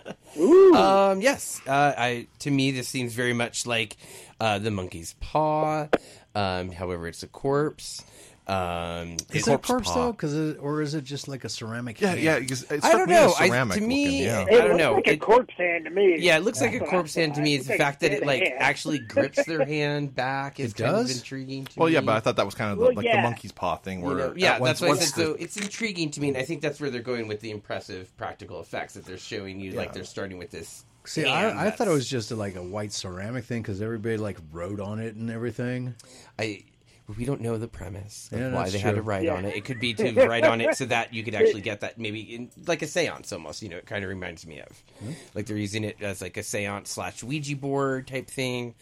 Um, 0.74 1.20
yes. 1.20 1.60
Uh, 1.68 1.94
I 1.98 2.28
to 2.40 2.52
me 2.52 2.72
this 2.72 2.88
seems 2.88 3.14
very 3.14 3.34
much 3.34 3.68
like 3.68 3.98
uh, 4.40 4.60
the 4.60 4.72
monkey's 4.72 5.14
paw. 5.20 5.90
Um, 6.34 6.72
however, 6.72 7.10
it's 7.10 7.22
a 7.22 7.28
corpse. 7.28 8.02
Um, 8.48 9.16
Is 9.32 9.48
it 9.48 9.48
a 9.48 9.52
corpse 9.52 9.68
corpse 9.68 9.88
paw. 9.90 9.96
though? 9.96 10.12
Because 10.12 10.58
or 10.58 10.82
is 10.82 10.94
it 10.96 11.04
just 11.04 11.28
like 11.28 11.44
a 11.46 11.50
ceramic? 11.50 12.02
Yeah, 12.02 12.10
hand? 12.10 12.22
yeah. 12.22 12.36
It's, 12.38 12.64
it 12.72 12.84
I 12.84 12.92
don't 12.92 13.08
me 13.08 13.16
as 13.16 13.28
know. 13.30 13.36
I- 13.40 13.48
to 13.76 13.82
me, 13.82 14.06
looking, 14.06 14.22
yeah. 14.24 14.40
I 14.40 14.42
It 14.42 14.50
don't 14.58 14.68
looks 14.70 14.78
know. 14.80 14.94
like 14.96 15.08
a 15.08 15.18
corpse 15.18 15.54
hand 15.58 15.86
to 15.86 15.92
me. 15.92 16.18
Yeah, 16.20 16.38
it 16.38 16.44
looks 16.44 16.60
like 16.60 16.72
a 16.72 16.80
That's 16.80 16.82
what 16.82 16.88
I 16.90 16.92
corpse 16.92 17.16
hand 17.16 17.36
to 17.36 17.42
me. 17.42 17.56
thought. 17.58 17.60
It's 17.60 17.68
the 17.68 17.74
Looks 17.74 17.84
fact 17.84 18.00
that 18.02 18.12
it 18.12 18.26
like 18.26 18.42
hand. 18.44 18.56
actually 18.60 19.00
grips 19.00 19.46
their 19.46 19.64
hand 19.66 20.16
back. 20.16 20.60
Is 20.60 20.72
It 20.72 20.78
kind 20.78 20.92
does? 20.92 21.12
of 21.12 21.18
intriguing 21.18 21.66
to 21.66 21.80
well, 21.80 21.88
me. 21.88 21.94
yeah, 21.94 22.02
but 22.02 22.16
I 22.16 22.20
thought 22.20 22.36
that 22.38 22.46
was 22.46 22.56
kind 22.56 22.72
of 22.72 22.78
the, 22.80 22.86
Well, 22.86 22.94
like 22.96 23.06
yeah. 23.06 23.18
the 23.18 23.22
monkey's 23.22 23.52
paw 23.52 23.76
thing, 23.78 24.00
You 24.00 24.06
where 24.08 24.16
know, 24.18 24.34
yeah, 24.36 24.60
once- 24.60 24.80
that's 24.80 24.82
why 24.82 24.96
I 24.98 25.00
said 25.00 25.16
the- 25.24 25.32
so. 25.32 25.38
It's 25.40 25.58
intriguing 25.58 26.10
to 26.12 26.20
me, 26.22 26.30
and 26.30 26.38
I 26.38 26.44
think 26.44 26.62
that's 26.62 26.82
where 26.82 26.90
they're 26.90 27.02
going 27.02 27.28
with 27.28 27.40
the 27.42 27.52
impressive 27.52 28.16
practical 28.18 28.60
effects 28.60 28.96
that 28.96 29.06
they're 29.06 29.18
showing 29.18 29.60
you. 29.60 29.74
Like 29.74 29.94
they're 29.94 30.04
starting 30.04 30.38
with 30.40 30.50
this. 30.52 30.84
See, 31.06 31.26
I, 31.26 31.68
I 31.68 31.72
thought 31.72 31.88
it 31.88 31.92
was 31.92 32.08
just 32.08 32.30
a, 32.32 32.36
like 32.36 32.56
a 32.56 32.62
white 32.62 32.92
ceramic 32.92 33.46
thing 33.46 33.62
because 33.64 33.82
everybody 33.82 34.18
like 34.18 34.38
wrote 34.52 34.80
on 34.80 35.00
it 35.00 35.16
and 35.16 35.32
everything. 35.32 35.96
I 36.38 36.64
we 37.18 37.26
don't 37.26 37.42
know 37.42 37.58
the 37.58 37.68
premise 37.68 38.30
of 38.32 38.40
Yeah, 38.40 38.52
why 38.54 38.62
that's 38.62 38.74
they 38.74 38.80
had 38.80 38.96
to 38.96 39.02
write 39.02 39.24
Yeah. 39.24 39.34
on 39.36 39.46
it. 39.46 39.56
It 39.56 39.66
could 39.66 39.80
be 39.80 39.94
to 39.96 40.14
write 40.28 40.46
on 40.46 40.62
it 40.62 40.76
so 40.78 40.86
that 40.86 41.14
you 41.14 41.24
could 41.24 41.36
actually 41.42 41.62
get 41.62 41.82
that 41.82 41.98
maybe 41.98 42.22
in 42.22 42.50
like 42.68 42.82
a 42.82 42.86
séance 42.86 43.34
almost. 43.34 43.62
You 43.62 43.70
know, 43.70 43.78
it 43.78 43.86
kind 43.86 44.04
of 44.04 44.10
reminds 44.10 44.46
me 44.48 44.60
of 44.62 44.84
Hmm. 45.00 45.12
like 45.34 45.46
they're 45.46 45.58
using 45.58 45.84
it 45.84 45.98
as 46.02 46.22
like 46.22 46.38
a 46.38 46.42
séance 46.42 46.88
slash 46.88 47.24
Ouija 47.24 47.56
board 47.56 48.08
type 48.08 48.28
thing. 48.30 48.76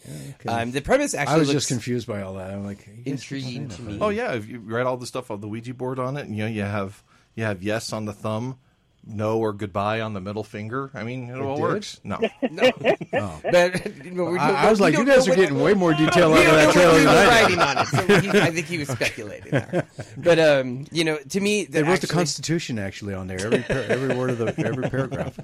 Um, 0.46 0.70
the 0.72 0.80
premise 0.80 1.14
actually 1.14 1.34
I 1.34 1.38
was 1.38 1.48
looks 1.48 1.56
just 1.64 1.68
confused 1.68 2.06
by 2.06 2.22
all 2.22 2.34
that. 2.34 2.50
I'm 2.50 2.64
like, 2.64 2.86
you 2.86 2.92
guys 2.92 2.96
keep 2.96 3.06
intriguing 3.08 3.68
to 3.70 3.82
me. 3.82 3.98
Oh 4.00 4.10
yeah, 4.10 4.32
if 4.34 4.46
you 4.48 4.60
write 4.60 4.86
all 4.86 4.96
the 4.96 5.06
stuff 5.06 5.30
on 5.30 5.40
the 5.40 5.48
Ouija 5.48 5.74
board 5.74 5.98
on 5.98 6.16
it, 6.16 6.26
and 6.26 6.36
you 6.36 6.44
know 6.44 6.48
you 6.50 6.62
have 6.62 7.02
you 7.34 7.44
have 7.44 7.62
yes 7.62 7.92
on 7.92 8.04
the 8.04 8.12
thumb, 8.12 8.58
no 9.06 9.38
or 9.38 9.52
goodbye 9.52 10.00
on 10.02 10.12
the 10.14 10.20
middle 10.20 10.44
finger. 10.44 10.90
I 10.94 11.02
mean, 11.04 11.30
it, 11.30 11.40
all 11.40 11.56
did? 11.56 11.62
works. 11.62 12.00
No, 12.04 12.18
no, 12.50 12.70
but 13.10 14.04
no, 14.04 14.24
we- 14.26 14.38
I, 14.38 14.66
I 14.66 14.70
was 14.70 14.80
like, 14.80 14.94
you 14.94 15.04
guys 15.04 15.26
are 15.28 15.34
getting 15.34 15.60
way 15.60 15.74
more 15.74 15.92
detail 16.04 16.32
out 16.34 16.46
of 16.46 16.52
that 16.52 16.72
trailer 16.72 16.98
than 16.98 17.08
I 17.08 17.24
did. 17.24 17.28
writing 17.28 17.58
on 17.60 17.78
it. 17.78 17.86
So 17.88 18.20
he, 18.20 18.40
I 18.40 18.50
think 18.50 18.66
he 18.66 18.78
was 18.78 18.88
speculating 18.88 19.50
there. 19.52 19.86
But 20.16 20.38
um, 20.38 20.86
you 20.92 21.04
know, 21.04 21.18
to 21.30 21.40
me, 21.40 21.64
They 21.64 21.82
that 21.82 21.88
wrote 21.88 22.00
the 22.00 22.06
Constitution 22.06 22.78
actually 22.78 23.14
on 23.14 23.26
there, 23.26 23.40
every 23.44 23.62
par- 23.62 23.84
every 23.88 24.16
word 24.16 24.30
of 24.30 24.38
the 24.38 24.54
every 24.66 24.88
paragraph. 24.90 25.38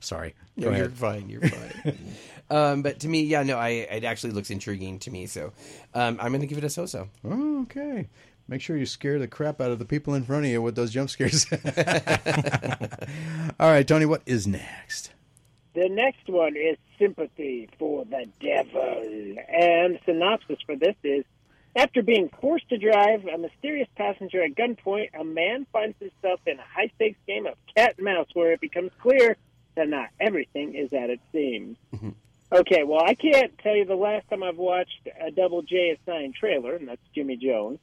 Sorry, 0.00 0.34
go 0.58 0.70
No, 0.70 0.76
you're 0.76 0.86
ahead. 0.86 0.92
fine. 0.94 1.28
You're 1.28 1.42
fine. 1.42 1.98
um, 2.50 2.82
but 2.82 3.00
to 3.00 3.08
me, 3.08 3.22
yeah, 3.24 3.42
no, 3.42 3.56
I 3.58 3.68
it 3.70 4.04
actually 4.04 4.32
looks 4.32 4.50
intriguing 4.50 4.98
to 5.00 5.10
me. 5.10 5.26
So 5.26 5.52
um, 5.94 6.18
I'm 6.20 6.32
going 6.32 6.40
to 6.40 6.46
give 6.46 6.58
it 6.58 6.64
a 6.64 6.70
so-so. 6.70 7.08
Oh, 7.24 7.62
okay. 7.62 8.08
Make 8.48 8.62
sure 8.62 8.78
you 8.78 8.86
scare 8.86 9.18
the 9.18 9.28
crap 9.28 9.60
out 9.60 9.70
of 9.70 9.78
the 9.78 9.84
people 9.84 10.14
in 10.14 10.24
front 10.24 10.46
of 10.46 10.50
you 10.50 10.62
with 10.62 10.74
those 10.74 10.90
jump 10.90 11.10
scares. 11.10 11.46
All 13.60 13.70
right, 13.70 13.86
Tony, 13.86 14.06
what 14.06 14.22
is 14.24 14.46
next? 14.46 15.12
The 15.74 15.88
next 15.90 16.28
one 16.28 16.56
is 16.56 16.78
Sympathy 16.98 17.68
for 17.78 18.06
the 18.06 18.26
Devil. 18.40 19.36
And 19.48 19.98
synopsis 20.06 20.58
for 20.64 20.76
this 20.76 20.96
is 21.04 21.24
After 21.76 22.02
being 22.02 22.30
forced 22.40 22.68
to 22.70 22.78
drive 22.78 23.26
a 23.26 23.38
mysterious 23.38 23.88
passenger 23.96 24.42
at 24.42 24.54
gunpoint, 24.54 25.10
a 25.18 25.24
man 25.24 25.66
finds 25.72 25.98
himself 25.98 26.40
in 26.46 26.58
a 26.58 26.62
high 26.62 26.90
stakes 26.96 27.18
game 27.26 27.46
of 27.46 27.54
cat 27.76 27.94
and 27.98 28.04
mouse 28.06 28.28
where 28.32 28.52
it 28.52 28.60
becomes 28.60 28.90
clear 29.00 29.36
that 29.76 29.88
not 29.88 30.08
everything 30.18 30.74
is 30.74 30.92
as 30.92 31.10
it 31.10 31.20
seems. 31.30 31.76
Mm-hmm. 31.94 32.10
Okay, 32.50 32.82
well, 32.82 33.02
I 33.04 33.14
can't 33.14 33.56
tell 33.58 33.76
you 33.76 33.84
the 33.84 33.94
last 33.94 34.28
time 34.30 34.42
I've 34.42 34.56
watched 34.56 35.06
a 35.20 35.30
Double 35.30 35.60
J 35.62 35.98
assigned 36.00 36.34
trailer, 36.34 36.76
and 36.76 36.88
that's 36.88 37.02
Jimmy 37.14 37.36
Jones, 37.36 37.78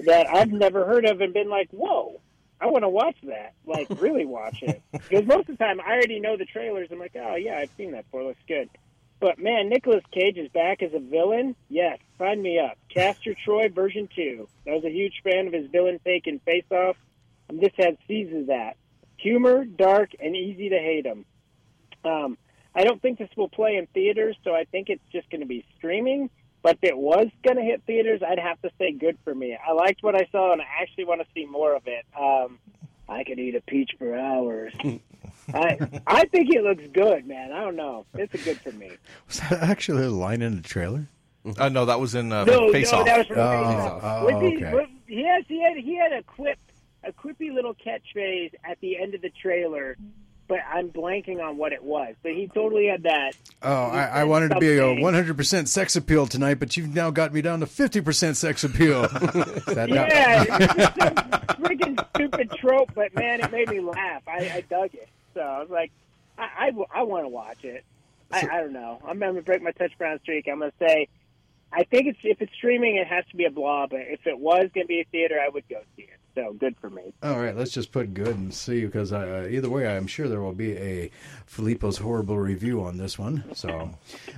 that 0.00 0.26
I've 0.26 0.52
never 0.52 0.84
heard 0.84 1.04
of 1.04 1.20
and 1.20 1.32
been 1.32 1.48
like, 1.48 1.68
whoa, 1.70 2.20
I 2.60 2.66
want 2.66 2.84
to 2.84 2.88
watch 2.88 3.16
that. 3.24 3.54
Like, 3.66 3.88
really 4.00 4.24
watch 4.24 4.62
it. 4.62 4.82
Because 4.92 5.26
most 5.26 5.48
of 5.48 5.58
the 5.58 5.64
time, 5.64 5.80
I 5.80 5.92
already 5.92 6.20
know 6.20 6.36
the 6.36 6.44
trailers. 6.44 6.88
I'm 6.90 6.98
like, 6.98 7.16
oh, 7.16 7.36
yeah, 7.36 7.58
I've 7.58 7.70
seen 7.76 7.92
that 7.92 8.04
before. 8.04 8.24
Looks 8.24 8.42
good. 8.48 8.68
But 9.20 9.38
man, 9.38 9.68
Nicolas 9.68 10.04
Cage 10.12 10.36
is 10.36 10.50
back 10.50 10.82
as 10.82 10.92
a 10.92 10.98
villain. 10.98 11.56
Yes, 11.68 11.98
sign 12.18 12.42
me 12.42 12.58
up. 12.58 12.76
Castor 12.88 13.34
Troy 13.44 13.68
version 13.68 14.08
two. 14.14 14.48
I 14.66 14.72
was 14.72 14.84
a 14.84 14.90
huge 14.90 15.22
fan 15.22 15.46
of 15.46 15.52
his 15.52 15.70
villain 15.70 15.98
take 16.04 16.26
in 16.26 16.40
Face 16.40 16.70
Off. 16.70 16.96
And 17.48 17.60
this 17.60 17.72
has 17.78 17.94
seizes 18.06 18.48
that. 18.48 18.76
Humor, 19.16 19.64
dark, 19.64 20.10
and 20.20 20.36
easy 20.36 20.68
to 20.70 20.78
hate 20.78 21.06
him. 21.06 21.24
Um, 22.04 22.36
I 22.74 22.84
don't 22.84 23.00
think 23.00 23.18
this 23.18 23.30
will 23.36 23.48
play 23.48 23.76
in 23.76 23.86
theaters, 23.86 24.36
so 24.44 24.54
I 24.54 24.64
think 24.64 24.90
it's 24.90 25.04
just 25.12 25.30
going 25.30 25.40
to 25.40 25.46
be 25.46 25.64
streaming. 25.76 26.28
But 26.64 26.78
if 26.82 26.90
it 26.90 26.96
was 26.98 27.26
going 27.44 27.58
to 27.58 27.62
hit 27.62 27.82
theaters, 27.86 28.22
I'd 28.26 28.38
have 28.40 28.60
to 28.62 28.70
say 28.78 28.90
good 28.90 29.18
for 29.22 29.34
me. 29.34 29.54
I 29.56 29.72
liked 29.72 30.02
what 30.02 30.16
I 30.16 30.26
saw, 30.32 30.52
and 30.52 30.62
I 30.62 30.64
actually 30.80 31.04
want 31.04 31.20
to 31.20 31.26
see 31.34 31.44
more 31.44 31.76
of 31.76 31.82
it. 31.86 32.04
Um, 32.18 32.58
I 33.06 33.22
could 33.22 33.38
eat 33.38 33.54
a 33.54 33.60
peach 33.60 33.90
for 33.98 34.16
hours. 34.18 34.72
I 35.54 35.78
I 36.06 36.24
think 36.24 36.48
it 36.54 36.62
looks 36.64 36.84
good, 36.92 37.26
man. 37.26 37.52
I 37.52 37.60
don't 37.60 37.76
know. 37.76 38.06
It's 38.14 38.32
a 38.32 38.38
good 38.38 38.58
for 38.62 38.72
me. 38.72 38.90
Was 39.28 39.40
that 39.40 39.52
actually 39.62 40.04
a 40.04 40.10
line 40.10 40.40
in 40.40 40.56
the 40.56 40.62
trailer? 40.62 41.06
Uh, 41.58 41.68
no, 41.68 41.84
that 41.84 42.00
was 42.00 42.14
in 42.14 42.32
uh, 42.32 42.44
No, 42.46 42.72
Face 42.72 42.90
no, 42.90 43.00
Off. 43.00 43.04
that 43.06 43.18
was 43.18 43.26
from 43.26 43.38
Oh, 43.38 43.64
Face 43.74 43.84
Off. 43.92 44.00
oh, 44.02 44.24
Was 44.24 44.42
he, 44.42 44.56
okay. 44.56 44.74
was- 44.74 44.88
he 45.06 45.22
has 45.26 45.44
he 45.46 45.62
had 45.62 45.76
he 45.76 45.94
had 45.98 46.12
a 46.14 46.22
quip 46.22 46.58
a 47.04 47.12
quippy 47.12 47.52
little 47.52 47.74
catchphrase 47.74 48.54
at 48.64 48.80
the 48.80 48.96
end 48.96 49.14
of 49.14 49.20
the 49.20 49.28
trailer, 49.28 49.98
but 50.46 50.58
I'm 50.70 50.90
blanking 50.90 51.42
on 51.42 51.56
what 51.56 51.72
it 51.72 51.82
was. 51.82 52.14
But 52.22 52.32
he 52.32 52.48
totally 52.48 52.86
had 52.86 53.04
that. 53.04 53.32
Oh, 53.62 53.72
I, 53.86 54.04
I 54.04 54.20
said 54.20 54.28
wanted 54.28 54.48
to 54.50 54.60
be 54.60 54.76
a 54.78 54.82
100% 54.82 55.68
sex 55.68 55.96
appeal 55.96 56.26
tonight, 56.26 56.54
but 56.54 56.76
you've 56.76 56.94
now 56.94 57.10
got 57.10 57.32
me 57.32 57.42
down 57.42 57.60
to 57.60 57.66
50% 57.66 58.36
sex 58.36 58.64
appeal. 58.64 59.04
Is 59.04 59.10
that 59.66 59.88
not- 59.88 60.08
Yeah, 60.08 60.44
it's 60.48 60.76
just 60.76 60.98
some 60.98 61.14
freaking 61.62 62.06
stupid 62.14 62.50
trope, 62.52 62.92
but 62.94 63.14
man, 63.14 63.40
it 63.40 63.50
made 63.50 63.68
me 63.68 63.80
laugh. 63.80 64.22
I, 64.28 64.50
I 64.54 64.64
dug 64.68 64.94
it. 64.94 65.08
So 65.34 65.40
I 65.40 65.60
was 65.60 65.70
like, 65.70 65.90
I, 66.38 66.72
I, 66.94 67.02
want 67.02 67.24
to 67.24 67.28
watch 67.28 67.64
it. 67.64 67.84
I, 68.30 68.40
I 68.40 68.60
don't 68.60 68.72
know. 68.72 69.00
I'm 69.06 69.18
going 69.18 69.34
to 69.36 69.42
break 69.42 69.62
my 69.62 69.72
touch 69.72 69.96
brown 69.98 70.18
streak. 70.20 70.48
I'm 70.48 70.58
going 70.58 70.70
to 70.70 70.76
say, 70.78 71.08
I 71.76 71.84
think 71.84 72.06
it's 72.06 72.18
if 72.22 72.40
it's 72.40 72.52
streaming, 72.54 72.96
it 72.96 73.06
has 73.08 73.24
to 73.30 73.36
be 73.36 73.44
a 73.46 73.50
blob. 73.50 73.90
But 73.90 74.02
if 74.02 74.26
it 74.26 74.38
was 74.38 74.68
going 74.74 74.84
to 74.84 74.88
be 74.88 75.00
a 75.00 75.04
theater, 75.10 75.36
I 75.44 75.48
would 75.48 75.68
go 75.68 75.80
see 75.96 76.02
it. 76.04 76.10
So 76.36 76.52
good 76.52 76.74
for 76.80 76.90
me. 76.90 77.12
All 77.22 77.38
right, 77.40 77.56
let's 77.56 77.70
just 77.70 77.92
put 77.92 78.12
good 78.12 78.36
and 78.36 78.52
see 78.52 78.84
because 78.84 79.12
uh, 79.12 79.46
either 79.50 79.70
way, 79.70 79.86
I'm 79.86 80.06
sure 80.08 80.28
there 80.28 80.40
will 80.40 80.52
be 80.52 80.76
a 80.76 81.10
Filippo's 81.46 81.98
horrible 81.98 82.38
review 82.38 82.82
on 82.82 82.96
this 82.96 83.18
one. 83.18 83.44
So, 83.54 83.90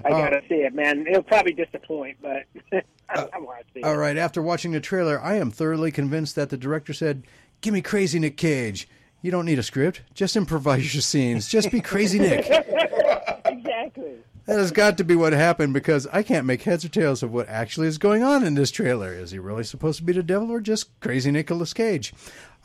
I 0.04 0.08
Uh, 0.10 0.18
gotta 0.18 0.42
see 0.48 0.56
it, 0.56 0.74
man. 0.74 1.06
It'll 1.06 1.22
probably 1.22 1.54
disappoint, 1.54 2.18
but 2.20 2.44
I, 3.08 3.28
I 3.32 3.38
want 3.38 3.60
to 3.66 3.72
see 3.72 3.80
it. 3.80 3.84
all 3.86 3.96
right, 3.96 4.16
after 4.18 4.42
watching 4.42 4.72
the 4.72 4.80
trailer, 4.80 5.18
I 5.20 5.36
am 5.36 5.50
thoroughly 5.50 5.90
convinced 5.90 6.34
that 6.36 6.50
the 6.50 6.58
director 6.58 6.92
said, 6.92 7.22
"Give 7.62 7.72
me 7.72 7.80
crazy 7.80 8.18
Nick 8.18 8.36
Cage. 8.36 8.88
You 9.22 9.30
don't 9.30 9.46
need 9.46 9.58
a 9.58 9.62
script. 9.62 10.02
Just 10.12 10.36
improvise 10.36 10.94
your 10.94 11.00
scenes. 11.00 11.48
Just 11.48 11.70
be 11.70 11.80
crazy 11.80 12.18
Nick." 12.18 12.44
exactly. 13.46 14.16
That 14.46 14.58
has 14.58 14.70
got 14.70 14.96
to 14.98 15.04
be 15.04 15.16
what 15.16 15.32
happened 15.32 15.74
because 15.74 16.06
I 16.12 16.22
can't 16.22 16.46
make 16.46 16.62
heads 16.62 16.84
or 16.84 16.88
tails 16.88 17.22
of 17.24 17.32
what 17.32 17.48
actually 17.48 17.88
is 17.88 17.98
going 17.98 18.22
on 18.22 18.44
in 18.44 18.54
this 18.54 18.70
trailer. 18.70 19.12
Is 19.12 19.32
he 19.32 19.40
really 19.40 19.64
supposed 19.64 19.98
to 19.98 20.04
be 20.04 20.12
the 20.12 20.22
devil 20.22 20.52
or 20.52 20.60
just 20.60 20.98
crazy 21.00 21.32
Nicolas 21.32 21.72
Cage? 21.72 22.14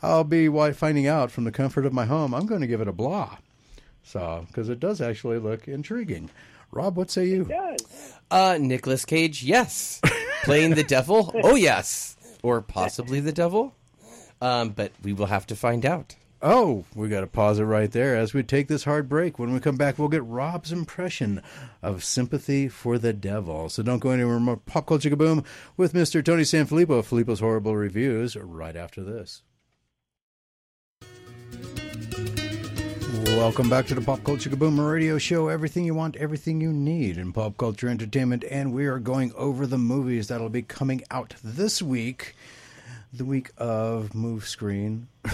I'll 0.00 0.22
be 0.24 0.46
wi- 0.46 0.72
finding 0.72 1.08
out 1.08 1.32
from 1.32 1.42
the 1.44 1.50
comfort 1.52 1.84
of 1.84 1.92
my 1.92 2.04
home. 2.04 2.34
I'm 2.34 2.46
going 2.46 2.60
to 2.60 2.66
give 2.68 2.80
it 2.80 2.88
a 2.88 2.92
blah. 2.92 3.36
So, 4.04 4.44
because 4.46 4.68
it 4.68 4.78
does 4.78 5.00
actually 5.00 5.38
look 5.38 5.66
intriguing. 5.66 6.30
Rob, 6.70 6.96
what 6.96 7.10
say 7.10 7.26
you? 7.26 7.44
does. 7.44 8.14
Uh, 8.30 8.58
Nicolas 8.60 9.04
Cage, 9.04 9.42
yes. 9.42 10.00
Playing 10.44 10.74
the 10.74 10.84
devil, 10.84 11.32
oh 11.42 11.54
yes, 11.54 12.16
or 12.42 12.62
possibly 12.62 13.20
the 13.20 13.32
devil. 13.32 13.74
Um, 14.40 14.70
but 14.70 14.90
we 15.02 15.12
will 15.12 15.26
have 15.26 15.46
to 15.48 15.56
find 15.56 15.84
out. 15.86 16.16
Oh, 16.44 16.84
we 16.96 17.08
got 17.08 17.20
to 17.20 17.28
pause 17.28 17.60
it 17.60 17.64
right 17.64 17.88
there 17.92 18.16
as 18.16 18.34
we 18.34 18.42
take 18.42 18.66
this 18.66 18.82
hard 18.82 19.08
break. 19.08 19.38
When 19.38 19.52
we 19.52 19.60
come 19.60 19.76
back, 19.76 19.96
we'll 19.96 20.08
get 20.08 20.24
Rob's 20.24 20.72
impression 20.72 21.40
of 21.82 22.02
sympathy 22.02 22.66
for 22.66 22.98
the 22.98 23.12
devil. 23.12 23.68
So 23.68 23.84
don't 23.84 24.00
go 24.00 24.10
anywhere 24.10 24.40
more. 24.40 24.56
Pop 24.56 24.86
Culture 24.86 25.10
Kaboom 25.10 25.44
with 25.76 25.92
Mr. 25.92 26.24
Tony 26.24 26.42
Sanfilippo 26.42 26.98
of 26.98 27.06
Filippo's 27.06 27.38
Horrible 27.38 27.76
Reviews 27.76 28.34
right 28.34 28.74
after 28.74 29.04
this. 29.04 29.42
Welcome 33.24 33.70
back 33.70 33.86
to 33.86 33.94
the 33.94 34.00
Pop 34.00 34.24
Culture 34.24 34.50
Kaboom 34.50 34.84
radio 34.84 35.18
show. 35.18 35.46
Everything 35.46 35.84
you 35.84 35.94
want, 35.94 36.16
everything 36.16 36.60
you 36.60 36.72
need 36.72 37.18
in 37.18 37.32
pop 37.32 37.56
culture 37.56 37.88
entertainment. 37.88 38.42
And 38.50 38.72
we 38.72 38.86
are 38.86 38.98
going 38.98 39.32
over 39.36 39.64
the 39.64 39.78
movies 39.78 40.26
that'll 40.26 40.48
be 40.48 40.62
coming 40.62 41.04
out 41.08 41.36
this 41.44 41.80
week, 41.80 42.34
the 43.12 43.24
week 43.24 43.52
of 43.58 44.12
Move 44.12 44.48
Screen. 44.48 45.06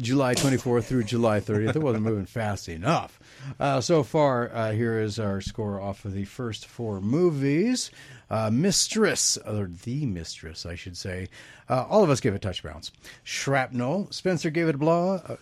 July 0.00 0.34
24th 0.34 0.84
through 0.84 1.04
July 1.04 1.40
30th. 1.40 1.76
It 1.76 1.82
wasn't 1.82 2.04
moving 2.04 2.26
fast 2.26 2.68
enough. 2.68 3.20
Uh, 3.58 3.80
so 3.80 4.02
far, 4.02 4.50
uh, 4.54 4.72
here 4.72 4.98
is 4.98 5.18
our 5.18 5.40
score 5.40 5.80
off 5.80 6.04
of 6.04 6.14
the 6.14 6.24
first 6.24 6.66
four 6.66 7.00
movies. 7.00 7.90
Uh, 8.30 8.50
Mistress, 8.50 9.36
or 9.38 9.68
The 9.84 10.06
Mistress, 10.06 10.64
I 10.64 10.74
should 10.74 10.96
say. 10.96 11.28
Uh, 11.68 11.84
all 11.88 12.02
of 12.02 12.10
us 12.10 12.20
gave 12.20 12.34
it 12.34 12.42
touch 12.42 12.62
brown. 12.62 12.82
Shrapnel, 13.24 14.08
Spencer 14.10 14.50
gave 14.50 14.68
it 14.68 14.76
a 14.76 14.78
blah. 14.78 15.14
Uh, 15.26 15.36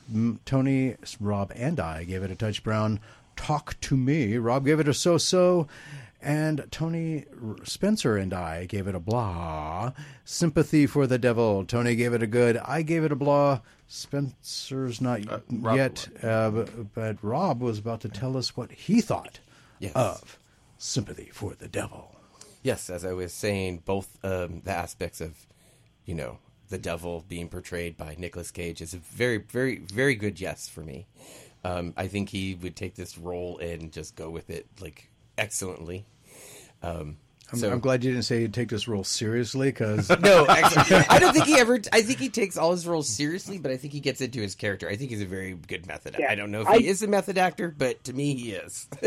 Tony, 0.44 0.96
Rob, 1.20 1.52
and 1.54 1.78
I 1.78 2.04
gave 2.04 2.22
it 2.22 2.30
a 2.30 2.36
touch 2.36 2.62
brown. 2.62 3.00
Talk 3.36 3.78
to 3.82 3.96
Me, 3.96 4.36
Rob 4.38 4.64
gave 4.64 4.80
it 4.80 4.88
a 4.88 4.94
so 4.94 5.18
so. 5.18 5.68
And 6.20 6.66
Tony 6.72 7.26
Spencer 7.62 8.16
and 8.16 8.34
I 8.34 8.64
gave 8.64 8.88
it 8.88 8.94
a 8.96 9.00
blah. 9.00 9.92
Sympathy 10.24 10.84
for 10.86 11.06
the 11.06 11.16
Devil. 11.18 11.64
Tony 11.64 11.94
gave 11.94 12.12
it 12.12 12.24
a 12.24 12.26
good. 12.26 12.56
I 12.56 12.82
gave 12.82 13.04
it 13.04 13.12
a 13.12 13.16
blah. 13.16 13.60
Spencer's 13.88 15.00
not 15.00 15.20
Rob- 15.50 15.76
yet, 15.76 16.08
uh, 16.22 16.50
but, 16.50 16.94
but 16.94 17.16
Rob 17.22 17.60
was 17.60 17.78
about 17.78 18.00
to 18.02 18.08
tell 18.08 18.36
us 18.36 18.56
what 18.56 18.70
he 18.70 19.00
thought 19.00 19.40
Yes. 19.80 19.92
of 19.94 20.38
Sympathy 20.76 21.30
for 21.32 21.54
the 21.54 21.68
Devil. 21.68 22.14
Yes, 22.62 22.90
as 22.90 23.04
I 23.04 23.12
was 23.12 23.32
saying, 23.32 23.82
both 23.84 24.18
um, 24.24 24.60
the 24.64 24.72
aspects 24.72 25.20
of, 25.20 25.46
you 26.04 26.14
know, 26.14 26.38
the 26.68 26.78
devil 26.78 27.24
being 27.28 27.48
portrayed 27.48 27.96
by 27.96 28.14
Nicolas 28.18 28.50
Cage 28.50 28.82
is 28.82 28.92
a 28.92 28.98
very, 28.98 29.38
very, 29.38 29.78
very 29.78 30.14
good 30.14 30.38
yes 30.40 30.68
for 30.68 30.82
me. 30.82 31.06
Um, 31.64 31.94
I 31.96 32.08
think 32.08 32.28
he 32.28 32.54
would 32.54 32.76
take 32.76 32.94
this 32.94 33.16
role 33.16 33.56
and 33.58 33.90
just 33.90 34.16
go 34.16 34.28
with 34.28 34.50
it 34.50 34.66
like 34.80 35.08
excellently. 35.38 36.04
Um, 36.82 37.16
I'm, 37.50 37.58
so 37.58 37.70
I'm 37.72 37.80
glad 37.80 38.04
you 38.04 38.10
didn't 38.10 38.24
say 38.24 38.42
you'd 38.42 38.52
take 38.52 38.68
this 38.68 38.86
role 38.86 39.04
seriously 39.04 39.68
because 39.68 40.10
no, 40.20 40.46
actually, 40.46 40.96
I 41.08 41.18
don't 41.18 41.32
think 41.32 41.46
he 41.46 41.54
ever. 41.58 41.80
I 41.92 42.02
think 42.02 42.18
he 42.18 42.28
takes 42.28 42.56
all 42.58 42.72
his 42.72 42.86
roles 42.86 43.08
seriously, 43.08 43.58
but 43.58 43.70
I 43.70 43.76
think 43.78 43.94
he 43.94 44.00
gets 44.00 44.20
into 44.20 44.40
his 44.40 44.54
character. 44.54 44.88
I 44.88 44.96
think 44.96 45.10
he's 45.10 45.22
a 45.22 45.26
very 45.26 45.54
good 45.54 45.86
method. 45.86 46.16
Yeah, 46.18 46.30
I 46.30 46.34
don't 46.34 46.50
know 46.50 46.60
if 46.62 46.68
I- 46.68 46.78
he 46.78 46.88
is 46.88 47.02
a 47.02 47.06
method 47.06 47.38
actor, 47.38 47.74
but 47.76 48.04
to 48.04 48.12
me, 48.12 48.34
he 48.34 48.52
is. 48.52 48.86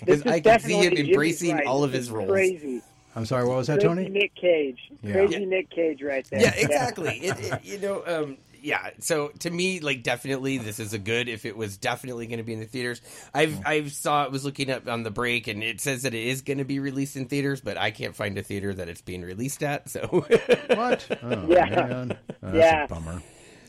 Because 0.00 0.24
I 0.26 0.40
can 0.40 0.60
see 0.60 0.74
him 0.78 0.94
embracing 0.94 1.56
right. 1.56 1.66
all 1.66 1.84
of 1.84 1.92
his 1.92 2.04
is 2.06 2.10
roles. 2.10 2.30
Crazy. 2.30 2.80
I'm 3.14 3.26
sorry, 3.26 3.46
what 3.46 3.56
was 3.56 3.66
that, 3.66 3.80
Crazy 3.80 3.88
Tony? 3.88 4.08
Nick 4.08 4.34
Cage. 4.34 4.78
Yeah. 5.02 5.12
Crazy 5.14 5.40
Yeah. 5.40 5.46
Nick 5.46 5.70
Cage 5.70 6.02
right 6.02 6.26
there. 6.30 6.40
yeah, 6.40 6.54
exactly. 6.54 7.18
it, 7.18 7.38
it, 7.40 7.64
you 7.64 7.78
know, 7.78 8.02
um, 8.06 8.36
yeah. 8.62 8.90
So 9.00 9.28
to 9.40 9.50
me, 9.50 9.80
like, 9.80 10.02
definitely, 10.02 10.58
this 10.58 10.78
is 10.80 10.92
a 10.92 10.98
good. 10.98 11.28
If 11.28 11.44
it 11.44 11.56
was 11.56 11.76
definitely 11.76 12.26
going 12.26 12.38
to 12.38 12.44
be 12.44 12.52
in 12.54 12.60
the 12.60 12.66
theaters, 12.66 13.00
I've 13.34 13.58
I've 13.66 13.92
saw 13.92 14.24
it 14.24 14.32
was 14.32 14.44
looking 14.44 14.70
up 14.70 14.88
on 14.88 15.02
the 15.02 15.10
break, 15.10 15.46
and 15.48 15.62
it 15.62 15.80
says 15.80 16.02
that 16.02 16.14
it 16.14 16.26
is 16.26 16.42
going 16.42 16.58
to 16.58 16.64
be 16.64 16.78
released 16.80 17.16
in 17.16 17.26
theaters, 17.26 17.60
but 17.60 17.76
I 17.76 17.90
can't 17.90 18.14
find 18.16 18.36
a 18.38 18.42
theater 18.42 18.72
that 18.74 18.88
it's 18.88 19.00
being 19.02 19.22
released 19.22 19.62
at. 19.62 19.88
So, 19.88 20.00
What? 20.74 21.06
Oh, 21.22 21.46
Yeah. 21.48 21.64
man. 21.66 22.18
Oh, 22.42 22.50
that's 22.52 22.56
Yeah. 22.56 22.84
a 22.84 22.88
bummer. 22.88 23.22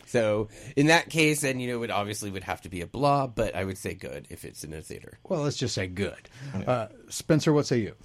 so 0.06 0.48
in 0.76 0.88
that 0.88 1.10
case, 1.10 1.42
then 1.42 1.60
you 1.60 1.68
know, 1.72 1.84
it 1.84 1.92
obviously 1.92 2.32
would 2.32 2.44
have 2.44 2.62
to 2.62 2.70
be 2.70 2.82
a 2.82 2.88
blah, 2.88 3.28
but 3.28 3.56
I 3.56 3.64
would 3.64 3.78
say 3.78 3.94
good 3.94 4.28
if 4.30 4.44
it's 4.46 4.64
in 4.64 4.74
a 4.74 4.82
theater. 4.82 5.20
Well, 5.24 5.42
let's 5.42 5.58
just 5.58 5.76
say 5.76 5.88
good. 5.88 6.30
Uh, 6.66 6.88
Spencer, 7.10 7.54
what 7.54 7.66
say 7.68 7.80
you? 7.80 7.96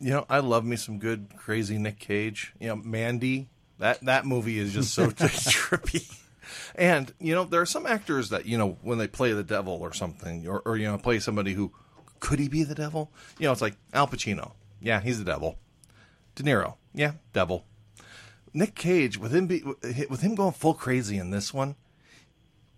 You 0.00 0.10
know, 0.10 0.26
I 0.28 0.40
love 0.40 0.64
me 0.64 0.74
some 0.76 0.98
good 0.98 1.28
crazy 1.36 1.78
Nick 1.78 1.98
Cage. 2.00 2.52
You 2.58 2.68
know, 2.68 2.76
Mandy. 2.76 3.48
That 3.78 4.00
that 4.04 4.26
movie 4.26 4.58
is 4.58 4.72
just 4.72 4.94
so 4.94 5.06
trippy. 5.10 6.18
And 6.74 7.12
you 7.18 7.34
know, 7.34 7.44
there 7.44 7.60
are 7.60 7.66
some 7.66 7.86
actors 7.86 8.30
that 8.30 8.46
you 8.46 8.58
know 8.58 8.78
when 8.82 8.98
they 8.98 9.08
play 9.08 9.32
the 9.32 9.42
devil 9.42 9.74
or 9.74 9.92
something, 9.92 10.46
or, 10.46 10.60
or 10.60 10.76
you 10.76 10.86
know, 10.86 10.98
play 10.98 11.18
somebody 11.18 11.54
who 11.54 11.72
could 12.20 12.38
he 12.38 12.48
be 12.48 12.62
the 12.62 12.74
devil? 12.74 13.10
You 13.38 13.46
know, 13.46 13.52
it's 13.52 13.60
like 13.60 13.76
Al 13.92 14.06
Pacino. 14.06 14.52
Yeah, 14.80 15.00
he's 15.00 15.18
the 15.18 15.24
devil. 15.24 15.58
De 16.34 16.42
Niro. 16.42 16.76
Yeah, 16.94 17.12
devil. 17.32 17.64
Nick 18.54 18.74
Cage 18.74 19.18
with 19.18 19.34
him 19.34 19.46
be, 19.46 19.62
with 19.62 20.20
him 20.20 20.34
going 20.34 20.52
full 20.52 20.74
crazy 20.74 21.18
in 21.18 21.30
this 21.30 21.52
one. 21.54 21.74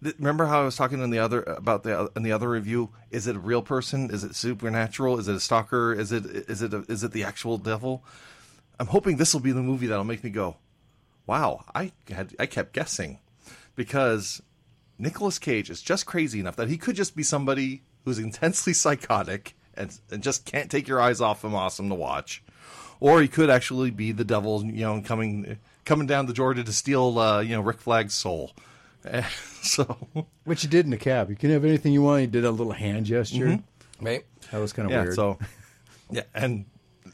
Remember 0.01 0.47
how 0.47 0.63
I 0.63 0.65
was 0.65 0.77
talking 0.77 1.01
in 1.01 1.11
the 1.11 1.19
other 1.19 1.43
about 1.43 1.83
the 1.83 2.11
in 2.15 2.23
the 2.23 2.33
other 2.33 2.49
review? 2.49 2.91
Is 3.11 3.27
it 3.27 3.37
a 3.37 3.39
real 3.39 3.63
person? 3.63 4.11
Is 4.11 4.23
it 4.23 4.35
supernatural? 4.35 5.19
Is 5.19 5.29
it 5.29 5.35
a 5.35 5.41
stalker? 5.41 5.95
Is 5.95 6.13
it 6.13 6.27
is 6.27 6.61
it 6.61 6.75
a, 6.75 6.85
is 6.89 7.03
it 7.05 7.13
the 7.13 7.25
actual 7.25 7.57
devil? 7.57 8.05
I'm 8.79 8.89
hoping 8.89 9.17
this 9.17 9.33
will 9.33 9.41
be 9.41 9.53
the 9.53 9.63
movie 9.63 9.87
that'll 9.87 10.05
make 10.05 10.23
me 10.23 10.31
go, 10.31 10.57
"Wow, 11.27 11.65
I 11.75 11.93
had 12.09 12.35
I 12.39 12.47
kept 12.47 12.73
guessing," 12.73 13.19
because 13.75 14.43
Nicolas 14.99 15.39
Cage 15.39 15.71
is 15.71 15.83
just 15.83 16.07
crazy 16.07 16.41
enough 16.41 16.57
that 16.57 16.69
he 16.69 16.77
could 16.77 16.97
just 16.97 17.17
be 17.17 17.23
somebody 17.23 17.83
who's 18.05 18.19
intensely 18.19 18.73
psychotic 18.75 19.55
and, 19.75 19.99
and 20.11 20.23
just 20.23 20.45
can't 20.45 20.71
take 20.71 20.87
your 20.87 21.01
eyes 21.01 21.21
off 21.21 21.45
him. 21.45 21.55
Awesome 21.55 21.89
to 21.89 21.95
watch, 21.95 22.43
or 23.01 23.21
he 23.21 23.29
could 23.29 23.51
actually 23.51 23.91
be 23.91 24.13
the 24.13 24.25
devil, 24.25 24.65
you 24.65 24.83
know, 24.83 25.03
coming 25.03 25.59
coming 25.85 26.07
down 26.07 26.27
to 26.27 26.33
Georgia 26.33 26.65
to 26.65 26.73
steal, 26.73 27.19
uh, 27.19 27.41
you 27.41 27.55
know, 27.55 27.61
Rick 27.61 27.81
Flag's 27.81 28.15
soul. 28.15 28.53
so 29.63 29.85
which 30.45 30.65
you 30.65 30.71
did 30.71 30.87
in 30.87 30.91
the 30.91 30.97
cab. 30.97 31.31
You 31.31 31.37
can 31.37 31.51
have 31.51 31.65
anything 31.65 31.93
you 31.93 32.03
want. 32.03 32.23
You 32.23 32.27
did 32.27 32.45
a 32.45 32.51
little 32.51 32.73
hand 32.73 33.07
gesture. 33.07 33.61
Right? 34.01 34.25
That 34.51 34.61
was 34.61 34.73
kind 34.73 34.87
of 34.87 34.93
yeah, 34.93 35.03
weird. 35.03 35.15
so 35.15 35.39
yeah, 36.11 36.23
and 36.35 36.65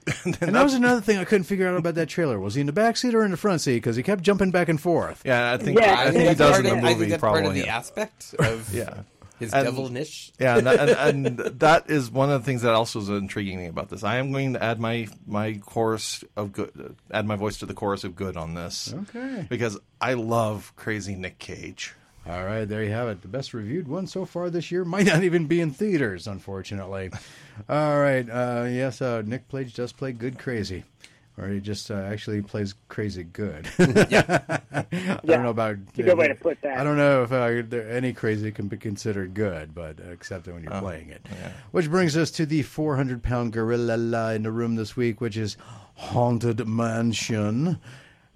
and, 0.24 0.38
and 0.40 0.54
that 0.54 0.62
was 0.62 0.74
another 0.74 1.00
thing 1.00 1.18
I 1.18 1.24
couldn't 1.24 1.44
figure 1.44 1.68
out 1.68 1.76
about 1.76 1.94
that 1.96 2.08
trailer. 2.08 2.38
Was 2.40 2.54
he 2.54 2.60
in 2.60 2.66
the 2.66 2.72
back 2.72 2.96
seat 2.96 3.14
or 3.14 3.24
in 3.24 3.30
the 3.30 3.36
front 3.36 3.60
seat? 3.60 3.74
Because 3.76 3.96
he 3.96 4.02
kept 4.02 4.22
jumping 4.22 4.50
back 4.50 4.68
and 4.68 4.80
forth. 4.80 5.22
yeah, 5.24 5.52
I 5.52 5.56
think 5.58 5.78
Yeah, 5.78 5.94
I, 5.98 6.04
I 6.06 6.10
think 6.10 6.28
he 6.28 6.34
does 6.34 6.58
in 6.58 6.64
the 6.64 6.74
movie 6.76 6.86
I 6.88 6.94
think 6.94 7.10
that's 7.10 7.20
probably. 7.20 7.40
part 7.42 7.56
of 7.56 7.62
the 7.62 7.68
aspect 7.68 8.34
of 8.38 8.72
yeah. 8.74 9.02
his 9.38 9.52
And- 9.52 9.66
devilish. 9.66 10.32
Yeah, 10.38 10.58
and, 10.58 10.68
and, 10.68 10.90
and 10.90 11.38
that 11.60 11.90
is 11.90 12.10
one 12.10 12.30
of 12.30 12.40
the 12.40 12.44
things 12.46 12.62
that 12.62 12.72
also 12.74 13.00
is 13.00 13.08
intriguing 13.08 13.58
me 13.58 13.66
about 13.66 13.88
this. 13.90 14.02
I 14.04 14.16
am 14.16 14.32
going 14.32 14.54
to 14.54 14.62
add 14.62 14.80
my 14.80 15.08
my 15.26 15.54
chorus 15.64 16.24
of 16.36 16.52
good, 16.52 16.96
add 17.10 17.26
my 17.26 17.36
voice 17.36 17.58
to 17.58 17.66
the 17.66 17.74
chorus 17.74 18.04
of 18.04 18.16
good 18.16 18.36
on 18.36 18.54
this. 18.54 18.94
Okay. 18.94 19.46
Because 19.48 19.78
I 20.00 20.14
love 20.14 20.72
crazy 20.76 21.14
Nick 21.14 21.38
Cage. 21.38 21.94
All 22.28 22.44
right, 22.44 22.66
there 22.66 22.84
you 22.84 22.90
have 22.90 23.08
it. 23.08 23.22
The 23.22 23.28
best 23.28 23.54
reviewed 23.54 23.88
one 23.88 24.06
so 24.06 24.24
far 24.24 24.50
this 24.50 24.70
year 24.70 24.84
might 24.84 25.06
not 25.06 25.22
even 25.22 25.46
be 25.46 25.60
in 25.60 25.70
theaters, 25.70 26.26
unfortunately. 26.26 27.10
All 27.68 27.98
right, 27.98 28.28
uh, 28.28 28.66
yes, 28.68 29.00
uh, 29.00 29.22
Nick 29.24 29.48
Cage 29.48 29.74
does 29.74 29.92
play 29.92 30.12
good 30.12 30.38
crazy, 30.38 30.84
or 31.38 31.48
he 31.48 31.60
just 31.60 31.90
uh, 31.90 31.94
actually 31.94 32.42
plays 32.42 32.74
crazy 32.88 33.24
good. 33.24 33.68
yeah. 34.10 34.58
I 34.70 34.84
don't 35.24 35.42
know 35.42 35.50
about 35.50 35.72
a 35.72 36.02
good 36.02 36.18
way 36.18 36.28
to 36.28 36.34
put 36.34 36.60
that. 36.60 36.78
I 36.78 36.84
don't 36.84 36.98
know 36.98 37.22
if 37.22 37.32
uh, 37.32 37.62
there, 37.66 37.90
any 37.90 38.12
crazy 38.12 38.52
can 38.52 38.68
be 38.68 38.76
considered 38.76 39.32
good, 39.32 39.74
but 39.74 39.98
uh, 39.98 40.10
except 40.10 40.46
when 40.46 40.62
you're 40.62 40.80
playing 40.80 41.08
it. 41.08 41.26
Which 41.70 41.90
brings 41.90 42.18
us 42.18 42.30
to 42.32 42.44
the 42.44 42.62
400 42.62 43.22
pound 43.22 43.54
gorilla 43.54 44.34
in 44.34 44.42
the 44.42 44.52
room 44.52 44.76
this 44.76 44.94
week, 44.94 45.22
which 45.22 45.38
is 45.38 45.56
Haunted 45.94 46.68
Mansion. 46.68 47.78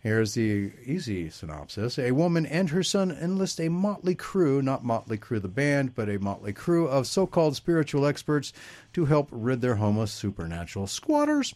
Here's 0.05 0.35
the 0.35 0.71
easy 0.85 1.31
synopsis. 1.31 1.99
A 1.99 2.13
woman 2.13 2.45
and 2.45 2.69
her 2.69 2.83
son 2.83 3.11
enlist 3.11 3.59
a 3.59 3.71
motley 3.71 4.15
crew, 4.15 4.61
not 4.61 4.85
Motley 4.85 5.17
Crue 5.17 5.41
the 5.41 5.49
band, 5.49 5.95
but 5.95 6.11
a 6.11 6.19
motley 6.19 6.53
crew 6.53 6.87
of 6.87 7.07
so 7.07 7.27
called 7.27 7.57
spiritual 7.57 8.05
experts 8.05 8.53
to 8.93 9.07
help 9.07 9.29
rid 9.33 9.63
their 9.63 9.77
home 9.77 9.97
of 9.97 10.11
supernatural 10.11 10.89
squatters. 10.89 11.55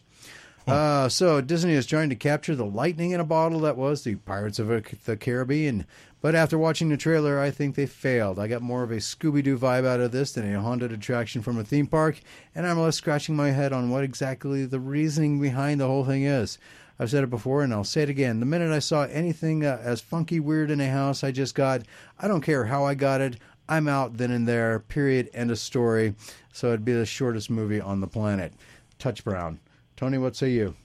Uh, 0.67 1.09
so 1.09 1.41
Disney 1.41 1.73
is 1.73 1.85
trying 1.85 2.09
to 2.09 2.15
capture 2.15 2.55
the 2.55 2.65
lightning 2.65 3.11
in 3.11 3.19
a 3.19 3.23
bottle 3.23 3.59
that 3.59 3.77
was 3.77 4.03
the 4.03 4.15
Pirates 4.15 4.57
of 4.57 4.67
the 5.05 5.15
Caribbean. 5.15 5.85
But 6.19 6.33
after 6.33 6.57
watching 6.57 6.89
the 6.89 6.97
trailer, 6.97 7.39
I 7.39 7.51
think 7.51 7.75
they 7.75 7.85
failed. 7.85 8.39
I 8.39 8.47
got 8.47 8.63
more 8.63 8.81
of 8.81 8.89
a 8.89 8.97
Scooby 8.97 9.43
Doo 9.43 9.59
vibe 9.59 9.85
out 9.85 9.99
of 9.99 10.11
this 10.11 10.31
than 10.31 10.51
a 10.51 10.59
haunted 10.59 10.91
attraction 10.91 11.43
from 11.43 11.59
a 11.59 11.63
theme 11.63 11.87
park, 11.87 12.19
and 12.55 12.65
I'm 12.65 12.79
left 12.79 12.97
scratching 12.97 13.35
my 13.35 13.51
head 13.51 13.73
on 13.73 13.91
what 13.91 14.03
exactly 14.03 14.65
the 14.65 14.79
reasoning 14.79 15.39
behind 15.39 15.79
the 15.79 15.87
whole 15.87 16.03
thing 16.03 16.23
is. 16.23 16.57
I've 16.99 17.09
said 17.09 17.23
it 17.23 17.29
before 17.29 17.63
and 17.63 17.73
I'll 17.73 17.83
say 17.85 18.01
it 18.03 18.09
again. 18.09 18.39
The 18.41 18.45
minute 18.45 18.71
I 18.71 18.79
saw 18.79 19.03
anything 19.03 19.65
uh, 19.65 19.79
as 19.81 20.01
funky 20.01 20.39
weird 20.39 20.69
in 20.69 20.81
a 20.81 20.89
house, 20.89 21.23
I 21.23 21.31
just 21.31 21.55
got, 21.55 21.83
I 22.19 22.27
don't 22.27 22.41
care 22.41 22.65
how 22.65 22.83
I 22.83 22.93
got 22.93 23.21
it, 23.21 23.37
I'm 23.69 23.87
out 23.87 24.17
then 24.17 24.31
and 24.31 24.47
there, 24.47 24.79
period, 24.79 25.29
end 25.33 25.49
of 25.51 25.59
story. 25.59 26.15
So 26.51 26.67
it'd 26.67 26.83
be 26.83 26.93
the 26.93 27.05
shortest 27.05 27.49
movie 27.49 27.79
on 27.79 28.01
the 28.01 28.07
planet. 28.07 28.51
Touch 28.97 29.23
Brown. 29.23 29.59
Tony, 29.95 30.17
what 30.17 30.35
say 30.35 30.49
you? 30.49 30.75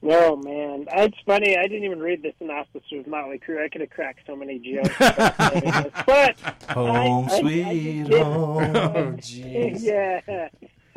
Oh 0.00 0.36
man, 0.36 0.86
it's 0.92 1.16
funny. 1.26 1.56
I 1.58 1.62
didn't 1.66 1.82
even 1.82 1.98
read 1.98 2.22
the 2.22 2.32
synopsis 2.38 2.82
of 2.92 3.08
Motley 3.08 3.40
Crue. 3.40 3.60
I 3.64 3.68
could 3.68 3.80
have 3.80 3.90
cracked 3.90 4.20
so 4.28 4.36
many 4.36 4.60
jokes. 4.60 4.94
but 6.06 6.36
Home 6.70 7.26
I- 7.28 7.34
I- 7.34 7.40
sweet 7.40 7.64
I 7.66 7.74
did- 7.74 8.22
home. 8.22 8.76
Oh, 8.76 9.12
jeez. 9.18 9.82
yeah, 9.82 10.48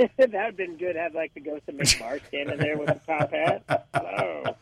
that 0.18 0.32
would 0.32 0.34
have 0.34 0.58
been 0.58 0.78
good. 0.78 0.96
Have 0.96 1.14
like 1.14 1.34
the 1.34 1.40
ghost 1.40 1.64
of 1.68 1.76
Mick 1.76 2.00
Mars 2.00 2.22
standing 2.28 2.58
there 2.58 2.78
with 2.78 2.90
a 2.90 3.00
top 3.06 3.32
hat. 3.32 3.88
Hello. 3.94 4.56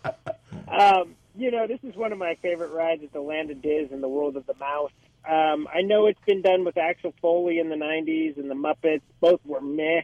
Um, 0.68 1.16
you 1.38 1.52
know, 1.52 1.68
this 1.68 1.80
is 1.84 1.96
one 1.96 2.12
of 2.12 2.18
my 2.18 2.36
favorite 2.42 2.72
rides 2.72 3.04
at 3.04 3.14
the 3.14 3.22
Land 3.22 3.50
of 3.52 3.62
Diz 3.62 3.92
in 3.92 4.02
the 4.02 4.10
World 4.10 4.36
of 4.36 4.46
the 4.46 4.56
Mouse. 4.56 4.92
Um, 5.28 5.68
I 5.74 5.82
know 5.82 6.08
it's 6.08 6.20
been 6.26 6.42
done 6.42 6.66
with 6.66 6.78
Axel 6.78 7.14
Foley 7.22 7.60
in 7.60 7.70
the 7.70 7.76
'90s 7.76 8.38
and 8.38 8.50
the 8.50 8.56
Muppets. 8.56 9.02
Both 9.20 9.40
were 9.46 9.62
meh. 9.62 10.02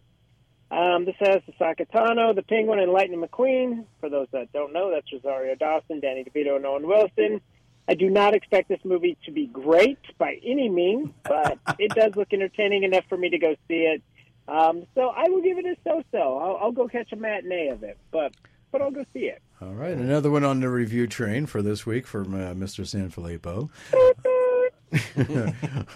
Um, 0.71 1.05
this 1.05 1.15
has 1.19 1.41
the 1.45 1.53
Ahsoka 1.53 1.87
Tano, 1.89 2.35
the 2.35 2.41
Penguin, 2.41 2.79
and 2.79 2.91
Lightning 2.91 3.21
McQueen. 3.21 3.85
For 3.99 4.09
those 4.09 4.27
that 4.31 4.51
don't 4.51 4.73
know, 4.73 4.91
that's 4.91 5.11
Rosario 5.11 5.55
Dawson, 5.55 5.99
Danny 5.99 6.23
DeVito, 6.23 6.55
and 6.55 6.65
Owen 6.65 6.87
Wilson. 6.87 7.41
I 7.87 7.93
do 7.93 8.09
not 8.09 8.33
expect 8.33 8.67
this 8.67 8.83
movie 8.83 9.15
to 9.25 9.31
be 9.31 9.45
great 9.45 9.99
by 10.17 10.39
any 10.43 10.69
means, 10.69 11.09
but 11.23 11.59
it 11.77 11.91
does 11.93 12.15
look 12.15 12.33
entertaining 12.33 12.83
enough 12.83 13.03
for 13.07 13.17
me 13.17 13.29
to 13.29 13.37
go 13.37 13.55
see 13.67 13.83
it. 13.85 14.01
Um, 14.47 14.83
so 14.93 15.09
I 15.09 15.27
will 15.29 15.41
give 15.41 15.57
it 15.57 15.65
a 15.65 15.75
so-so. 15.83 16.37
I'll, 16.37 16.57
I'll 16.57 16.71
go 16.71 16.87
catch 16.87 17.11
a 17.11 17.15
matinee 17.15 17.69
of 17.69 17.83
it, 17.83 17.97
but 18.11 18.33
but 18.71 18.81
I'll 18.81 18.91
go 18.91 19.05
see 19.13 19.27
it. 19.27 19.41
All 19.61 19.73
right, 19.73 19.95
another 19.95 20.29
one 20.29 20.43
on 20.43 20.59
the 20.59 20.69
review 20.69 21.07
train 21.07 21.45
for 21.45 21.61
this 21.61 21.85
week 21.85 22.05
from 22.05 22.35
uh, 22.35 22.53
Mr. 22.53 22.83
Sanfilippo. 22.85 23.69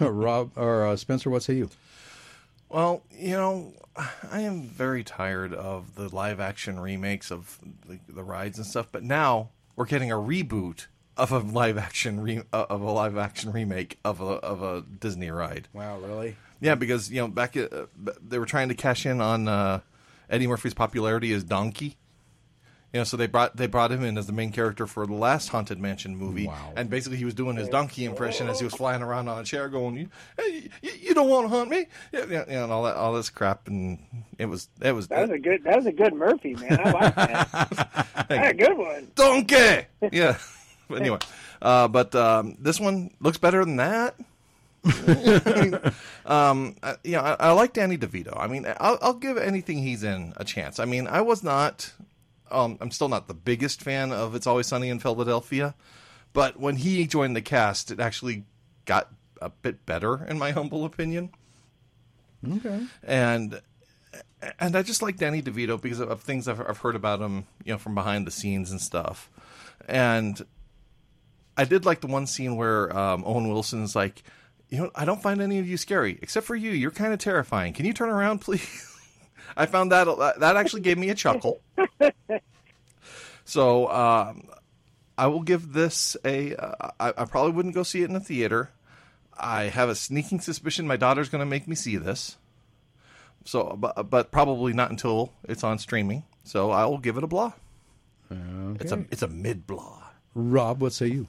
Rob 0.00 0.52
or 0.56 0.86
uh, 0.86 0.96
Spencer, 0.96 1.30
what 1.30 1.42
say 1.42 1.54
you? 1.54 1.70
Well, 2.70 3.02
you 3.10 3.32
know, 3.36 3.74
I 4.30 4.40
am 4.40 4.62
very 4.62 5.04
tired 5.04 5.52
of 5.52 5.94
the 5.94 6.14
live 6.14 6.40
action 6.40 6.80
remakes 6.80 7.30
of 7.30 7.58
the, 7.86 7.98
the 8.08 8.22
rides 8.22 8.58
and 8.58 8.66
stuff, 8.66 8.86
but 8.90 9.02
now 9.02 9.50
we're 9.76 9.86
getting 9.86 10.10
a 10.10 10.16
reboot 10.16 10.86
of 11.16 11.32
a 11.32 11.38
live 11.38 11.76
action 11.76 12.20
re- 12.20 12.42
uh, 12.52 12.66
of 12.70 12.80
a 12.80 12.90
live 12.90 13.18
action 13.18 13.52
remake 13.52 13.98
of 14.04 14.20
a 14.20 14.24
of 14.24 14.62
a 14.62 14.82
Disney 14.82 15.30
ride. 15.30 15.68
Wow, 15.72 15.98
really? 15.98 16.36
Yeah, 16.60 16.74
because 16.74 17.10
you 17.10 17.20
know 17.20 17.28
back 17.28 17.56
uh, 17.56 17.66
they 18.26 18.38
were 18.38 18.46
trying 18.46 18.68
to 18.68 18.74
cash 18.74 19.06
in 19.06 19.20
on 19.20 19.48
uh, 19.48 19.80
Eddie 20.28 20.46
Murphy's 20.46 20.74
popularity 20.74 21.32
as 21.32 21.42
Donkey. 21.44 21.96
You 22.92 22.98
know, 22.98 23.04
so 23.04 23.16
they 23.16 23.28
brought 23.28 23.56
they 23.56 23.68
brought 23.68 23.92
him 23.92 24.02
in 24.02 24.18
as 24.18 24.26
the 24.26 24.32
main 24.32 24.50
character 24.50 24.84
for 24.84 25.06
the 25.06 25.14
last 25.14 25.48
Haunted 25.50 25.78
Mansion 25.78 26.16
movie, 26.16 26.48
Wow. 26.48 26.72
and 26.76 26.90
basically 26.90 27.18
he 27.18 27.24
was 27.24 27.34
doing 27.34 27.54
his 27.56 27.68
donkey 27.68 28.04
impression 28.04 28.48
as 28.48 28.58
he 28.58 28.64
was 28.64 28.74
flying 28.74 29.00
around 29.00 29.28
on 29.28 29.38
a 29.38 29.44
chair, 29.44 29.68
going, 29.68 29.96
"You, 29.96 30.08
hey, 30.36 30.68
you, 30.82 30.90
you 31.00 31.14
don't 31.14 31.28
want 31.28 31.44
to 31.48 31.56
hunt 31.56 31.70
me," 31.70 31.86
yeah, 32.12 32.24
yeah, 32.28 32.44
yeah, 32.48 32.64
and 32.64 32.72
all 32.72 32.82
that 32.82 32.96
all 32.96 33.12
this 33.12 33.30
crap, 33.30 33.68
and 33.68 34.00
it 34.38 34.46
was 34.46 34.68
it 34.82 34.90
was 34.92 35.06
That 35.06 35.20
was 35.20 35.30
a 35.30 35.38
good. 35.38 35.62
That 35.62 35.76
was 35.76 35.86
a 35.86 35.92
good 35.92 36.14
Murphy 36.14 36.54
man. 36.56 36.80
I 36.84 36.90
like 36.90 37.14
that. 37.14 38.06
That's 38.28 38.50
a 38.50 38.54
good 38.54 38.76
one. 38.76 39.12
donkey. 39.14 39.86
Yeah. 40.12 40.38
but 40.88 41.00
anyway, 41.00 41.18
uh, 41.62 41.86
but 41.86 42.12
um, 42.16 42.56
this 42.58 42.80
one 42.80 43.12
looks 43.20 43.38
better 43.38 43.64
than 43.64 43.76
that. 43.76 44.16
um, 46.26 46.76
I, 46.82 46.96
you 47.04 47.12
know, 47.12 47.20
I, 47.20 47.36
I 47.38 47.52
like 47.52 47.72
Danny 47.72 47.98
DeVito. 47.98 48.38
I 48.38 48.46
mean, 48.46 48.66
I'll, 48.78 48.98
I'll 49.02 49.14
give 49.14 49.36
anything 49.36 49.78
he's 49.78 50.02
in 50.02 50.32
a 50.36 50.44
chance. 50.44 50.78
I 50.78 50.84
mean, 50.84 51.06
I 51.06 51.20
was 51.20 51.42
not, 51.42 51.92
um, 52.50 52.78
I'm 52.80 52.90
still 52.90 53.08
not 53.08 53.28
the 53.28 53.34
biggest 53.34 53.82
fan 53.82 54.12
of 54.12 54.34
It's 54.34 54.46
Always 54.46 54.66
Sunny 54.66 54.88
in 54.88 54.98
Philadelphia, 54.98 55.74
but 56.32 56.58
when 56.58 56.76
he 56.76 57.06
joined 57.06 57.36
the 57.36 57.42
cast, 57.42 57.90
it 57.90 58.00
actually 58.00 58.44
got 58.84 59.12
a 59.40 59.50
bit 59.50 59.84
better, 59.86 60.24
in 60.24 60.38
my 60.38 60.52
humble 60.52 60.84
opinion. 60.84 61.30
Okay. 62.46 62.86
And 63.02 63.60
and 64.58 64.74
I 64.74 64.82
just 64.82 65.02
like 65.02 65.16
Danny 65.18 65.42
DeVito 65.42 65.80
because 65.80 66.00
of, 66.00 66.08
of 66.08 66.22
things 66.22 66.48
I've, 66.48 66.60
I've 66.60 66.78
heard 66.78 66.96
about 66.96 67.20
him, 67.20 67.44
you 67.64 67.72
know, 67.72 67.78
from 67.78 67.94
behind 67.94 68.26
the 68.26 68.30
scenes 68.30 68.70
and 68.70 68.80
stuff. 68.80 69.30
And 69.86 70.40
I 71.56 71.64
did 71.64 71.84
like 71.84 72.00
the 72.00 72.06
one 72.06 72.26
scene 72.26 72.56
where 72.56 72.96
um, 72.96 73.22
Owen 73.26 73.48
Wilson's 73.48 73.94
like, 73.94 74.22
you 74.70 74.78
know, 74.78 74.90
I 74.94 75.04
don't 75.04 75.20
find 75.20 75.40
any 75.40 75.58
of 75.58 75.68
you 75.68 75.76
scary 75.76 76.18
except 76.22 76.46
for 76.46 76.56
you. 76.56 76.70
You're 76.70 76.90
kind 76.90 77.12
of 77.12 77.18
terrifying. 77.18 77.72
Can 77.72 77.86
you 77.86 77.92
turn 77.92 78.08
around, 78.08 78.38
please? 78.40 78.86
I 79.56 79.66
found 79.66 79.92
that 79.92 80.06
that 80.38 80.56
actually 80.56 80.82
gave 80.82 80.96
me 80.96 81.10
a 81.10 81.14
chuckle. 81.14 81.60
so 83.44 83.90
um, 83.90 84.48
I 85.18 85.26
will 85.26 85.42
give 85.42 85.72
this 85.72 86.16
a. 86.24 86.54
Uh, 86.54 86.90
I, 87.00 87.08
I 87.18 87.24
probably 87.24 87.52
wouldn't 87.52 87.74
go 87.74 87.82
see 87.82 88.02
it 88.02 88.10
in 88.10 88.16
a 88.16 88.20
theater. 88.20 88.70
I 89.36 89.64
have 89.64 89.88
a 89.88 89.94
sneaking 89.94 90.40
suspicion 90.40 90.86
my 90.86 90.96
daughter's 90.96 91.28
going 91.28 91.40
to 91.40 91.46
make 91.46 91.66
me 91.66 91.74
see 91.74 91.96
this. 91.96 92.36
So, 93.44 93.76
but, 93.76 94.10
but 94.10 94.30
probably 94.30 94.72
not 94.74 94.90
until 94.90 95.32
it's 95.44 95.64
on 95.64 95.78
streaming. 95.78 96.24
So 96.44 96.70
I 96.70 96.84
will 96.84 96.98
give 96.98 97.16
it 97.16 97.24
a 97.24 97.26
blah. 97.26 97.52
It's 98.78 98.92
a 98.92 99.04
it's 99.10 99.22
a 99.22 99.28
mid 99.28 99.66
blah. 99.66 100.04
Rob, 100.34 100.80
what 100.80 100.92
say 100.92 101.08
you? 101.08 101.26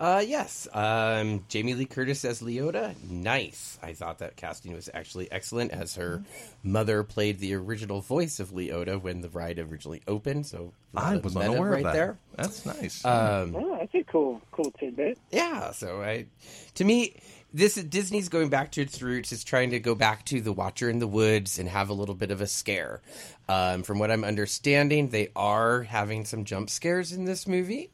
Uh, 0.00 0.22
yes. 0.24 0.68
Um, 0.72 1.44
Jamie 1.48 1.74
Lee 1.74 1.84
Curtis 1.84 2.24
as 2.24 2.40
Leota. 2.40 2.94
Nice. 3.10 3.78
I 3.82 3.94
thought 3.94 4.18
that 4.20 4.36
casting 4.36 4.72
was 4.72 4.88
actually 4.94 5.30
excellent 5.32 5.72
as 5.72 5.96
her 5.96 6.22
mother 6.62 7.02
played 7.02 7.40
the 7.40 7.54
original 7.54 8.00
voice 8.00 8.38
of 8.38 8.50
Leota 8.50 9.00
when 9.02 9.22
the 9.22 9.28
ride 9.28 9.58
originally 9.58 10.02
opened. 10.06 10.46
So 10.46 10.72
a 10.96 11.00
I 11.00 11.16
was 11.16 11.34
meta 11.34 11.50
unaware 11.50 11.70
right 11.70 11.78
of 11.78 11.84
that. 11.84 11.92
there. 11.94 12.18
That's 12.36 12.64
nice. 12.64 13.04
Um, 13.04 13.56
Oh, 13.56 13.76
that's 13.80 13.94
a 13.94 14.04
cool, 14.04 14.40
cool 14.52 14.70
tidbit. 14.78 15.18
yeah. 15.32 15.72
So 15.72 16.00
I, 16.00 16.26
to 16.74 16.84
me, 16.84 17.16
this 17.52 17.74
Disney's 17.74 18.28
going 18.28 18.50
back 18.50 18.70
to 18.72 18.82
its 18.82 19.02
roots. 19.02 19.32
Is 19.32 19.42
trying 19.42 19.70
to 19.70 19.80
go 19.80 19.94
back 19.96 20.24
to 20.26 20.40
the 20.40 20.52
Watcher 20.52 20.88
in 20.90 20.98
the 21.00 21.08
Woods 21.08 21.58
and 21.58 21.68
have 21.68 21.88
a 21.88 21.94
little 21.94 22.14
bit 22.14 22.30
of 22.30 22.40
a 22.40 22.46
scare. 22.46 23.00
Um, 23.48 23.82
from 23.82 23.98
what 23.98 24.10
I'm 24.12 24.22
understanding, 24.22 25.08
they 25.08 25.30
are 25.34 25.82
having 25.82 26.24
some 26.24 26.44
jump 26.44 26.70
scares 26.70 27.10
in 27.12 27.24
this 27.24 27.48
movie. 27.48 27.90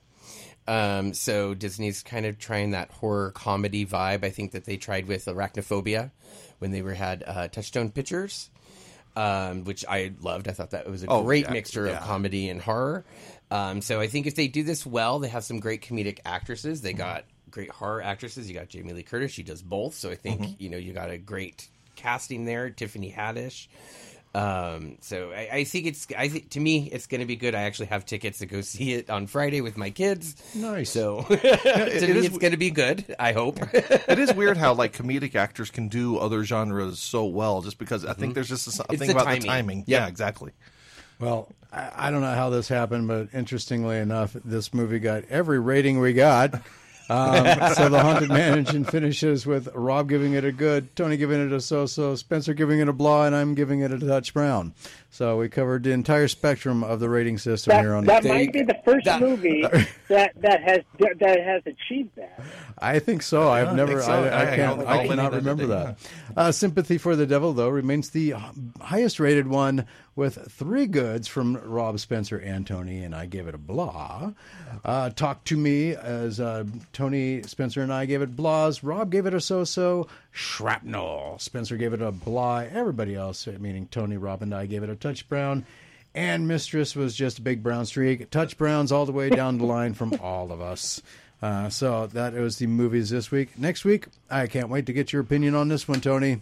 Um, 0.66 1.12
so 1.14 1.54
Disney's 1.54 2.02
kind 2.02 2.24
of 2.26 2.38
trying 2.38 2.70
that 2.70 2.90
horror 2.90 3.30
comedy 3.32 3.84
vibe. 3.84 4.24
I 4.24 4.30
think 4.30 4.52
that 4.52 4.64
they 4.64 4.76
tried 4.76 5.06
with 5.06 5.26
Arachnophobia 5.26 6.10
when 6.58 6.70
they 6.70 6.80
were 6.82 6.94
had 6.94 7.22
uh, 7.26 7.48
Touchstone 7.48 7.90
Pictures, 7.90 8.48
um, 9.16 9.64
which 9.64 9.84
I 9.88 10.12
loved. 10.20 10.48
I 10.48 10.52
thought 10.52 10.70
that 10.70 10.88
was 10.90 11.02
a 11.04 11.06
Oh, 11.08 11.22
great 11.22 11.44
yeah, 11.46 11.52
mixture 11.52 11.86
yeah. 11.86 11.98
of 11.98 12.04
comedy 12.04 12.48
and 12.48 12.60
horror. 12.62 13.04
Um, 13.50 13.82
so 13.82 14.00
I 14.00 14.06
think 14.08 14.26
if 14.26 14.34
they 14.34 14.48
do 14.48 14.62
this 14.62 14.86
well, 14.86 15.18
they 15.18 15.28
have 15.28 15.44
some 15.44 15.60
great 15.60 15.82
comedic 15.82 16.20
actresses. 16.24 16.80
They 16.80 16.94
got 16.94 17.24
great 17.50 17.70
horror 17.70 18.02
actresses. 18.02 18.48
You 18.48 18.54
got 18.54 18.68
Jamie 18.68 18.92
Lee 18.94 19.02
Curtis; 19.02 19.30
she 19.32 19.42
does 19.42 19.62
both. 19.62 19.94
So 19.94 20.10
I 20.10 20.14
think 20.16 20.40
Mm-hmm. 20.40 20.52
you 20.62 20.70
know 20.70 20.78
you 20.78 20.92
got 20.94 21.10
a 21.10 21.18
great 21.18 21.68
casting 21.94 22.46
there. 22.46 22.70
Tiffany 22.70 23.12
Haddish. 23.12 23.68
Um, 24.34 24.98
so 25.00 25.30
I, 25.30 25.48
I 25.52 25.64
think 25.64 25.86
it's 25.86 26.08
I 26.18 26.28
think 26.28 26.50
to 26.50 26.60
me 26.60 26.88
it's 26.90 27.06
going 27.06 27.20
to 27.20 27.26
be 27.26 27.36
good. 27.36 27.54
I 27.54 27.62
actually 27.62 27.86
have 27.86 28.04
tickets 28.04 28.38
to 28.38 28.46
go 28.46 28.62
see 28.62 28.94
it 28.94 29.08
on 29.08 29.28
Friday 29.28 29.60
with 29.60 29.76
my 29.76 29.90
kids. 29.90 30.34
Nice. 30.56 30.90
So 30.90 31.22
to 31.22 31.36
me, 31.36 31.38
is- 31.38 32.24
it's 32.26 32.38
going 32.38 32.50
to 32.50 32.56
be 32.56 32.70
good. 32.70 33.14
I 33.18 33.32
hope. 33.32 33.58
it 33.72 34.18
is 34.18 34.32
weird 34.34 34.56
how 34.56 34.74
like 34.74 34.92
comedic 34.92 35.36
actors 35.36 35.70
can 35.70 35.86
do 35.88 36.18
other 36.18 36.42
genres 36.44 36.98
so 36.98 37.24
well, 37.26 37.62
just 37.62 37.78
because 37.78 38.04
I 38.04 38.12
think 38.14 38.34
there's 38.34 38.48
just 38.48 38.66
a, 38.80 38.82
a 38.92 38.96
thing 38.96 39.06
the 39.08 39.12
about 39.14 39.26
the 39.26 39.34
timing. 39.36 39.46
timing. 39.46 39.78
Yep. 39.86 40.00
Yeah, 40.00 40.06
exactly. 40.08 40.50
Well, 41.20 41.48
I, 41.72 42.08
I 42.08 42.10
don't 42.10 42.20
know 42.20 42.34
how 42.34 42.50
this 42.50 42.66
happened, 42.66 43.06
but 43.06 43.28
interestingly 43.32 43.98
enough, 43.98 44.36
this 44.44 44.74
movie 44.74 44.98
got 44.98 45.24
every 45.30 45.60
rating 45.60 46.00
we 46.00 46.12
got. 46.12 46.60
Um, 47.10 47.74
so 47.74 47.88
the 47.90 48.00
Haunted 48.00 48.30
Mansion 48.30 48.84
finishes 48.84 49.44
with 49.46 49.68
Rob 49.74 50.08
giving 50.08 50.32
it 50.32 50.44
a 50.44 50.52
good, 50.52 50.94
Tony 50.96 51.16
giving 51.16 51.40
it 51.44 51.52
a 51.52 51.60
so-so, 51.60 52.14
Spencer 52.14 52.54
giving 52.54 52.80
it 52.80 52.88
a 52.88 52.92
blah, 52.92 53.26
and 53.26 53.36
I'm 53.36 53.54
giving 53.54 53.80
it 53.80 53.92
a 53.92 53.98
touch 53.98 54.32
brown. 54.32 54.72
So 55.10 55.36
we 55.36 55.48
covered 55.48 55.82
the 55.84 55.92
entire 55.92 56.28
spectrum 56.28 56.82
of 56.82 57.00
the 57.00 57.08
rating 57.08 57.38
system 57.38 57.72
That, 57.72 57.80
here 57.82 57.94
on. 57.94 58.04
that 58.06 58.22
There 58.22 58.32
you 58.36 58.44
might 58.46 58.52
be 58.52 58.62
the 58.62 58.78
first 58.84 59.04
That- 59.04 59.20
movie 59.20 59.62
that 60.08 60.32
that 60.40 60.62
has 60.62 60.78
that 60.98 61.40
has 61.40 61.62
achieved 61.66 62.10
that. 62.16 62.40
I 62.78 62.98
think 62.98 63.22
so. 63.22 63.48
I've 63.48 63.68
I 63.68 63.74
never. 63.74 64.02
so. 64.02 64.10
I, 64.10 64.16
I, 64.16 64.28
I- 64.28 64.52
I 64.52 64.56
can't. 64.56 64.80
I 64.80 64.98
I 65.00 65.06
cannot 65.06 65.32
remember 65.32 65.66
that- 65.66 65.98
that. 65.98 66.36
Uh, 66.36 66.52
Sympathy 66.52 66.98
for 66.98 67.14
the 67.14 67.26
Devil, 67.26 67.52
though, 67.52 67.68
remains 67.68 68.10
the 68.10 68.34
highest 68.80 69.20
rated 69.20 69.46
one 69.46 69.86
with 70.16 70.50
three 70.50 70.86
goods 70.86 71.26
from 71.26 71.56
Rob 71.56 71.98
Spencer 71.98 72.38
and 72.38 72.66
Tony, 72.66 73.02
and 73.02 73.14
I 73.14 73.26
gave 73.26 73.48
it 73.48 73.54
a 73.54 73.58
blah. 73.58 74.32
Uh, 74.84 75.10
Talk 75.10 75.44
to 75.44 75.56
Me, 75.56 75.94
as 75.94 76.38
uh, 76.40 76.64
Tony 76.92 77.42
Spencer 77.42 77.82
and 77.82 77.92
I 77.92 78.06
gave 78.06 78.22
it 78.22 78.36
blahs. 78.36 78.80
Rob 78.82 79.10
gave 79.10 79.26
it 79.26 79.34
a 79.34 79.40
so-so. 79.40 80.06
Shrapnel. 80.30 81.38
Spencer 81.38 81.76
gave 81.76 81.92
it 81.92 82.02
a 82.02 82.12
blah. 82.12 82.58
Everybody 82.58 83.14
else, 83.14 83.46
meaning 83.46 83.88
Tony, 83.90 84.16
Rob, 84.16 84.42
and 84.42 84.54
I, 84.54 84.66
gave 84.66 84.82
it 84.82 84.90
a 84.90 84.96
touch 84.96 85.28
brown. 85.28 85.66
And 86.14 86.46
Mistress 86.46 86.94
was 86.94 87.16
just 87.16 87.40
a 87.40 87.42
big 87.42 87.62
brown 87.62 87.86
streak. 87.86 88.30
Touch 88.30 88.56
browns 88.56 88.92
all 88.92 89.06
the 89.06 89.12
way 89.12 89.30
down 89.30 89.58
the 89.58 89.66
line 89.66 89.94
from 89.94 90.14
all 90.22 90.52
of 90.52 90.60
us. 90.60 91.02
Uh, 91.42 91.68
so 91.68 92.06
that 92.06 92.34
was 92.34 92.58
the 92.58 92.68
movies 92.68 93.10
this 93.10 93.30
week. 93.30 93.58
Next 93.58 93.84
week, 93.84 94.06
I 94.30 94.46
can't 94.46 94.68
wait 94.68 94.86
to 94.86 94.92
get 94.92 95.12
your 95.12 95.22
opinion 95.22 95.54
on 95.56 95.68
this 95.68 95.88
one, 95.88 96.00
Tony. 96.00 96.40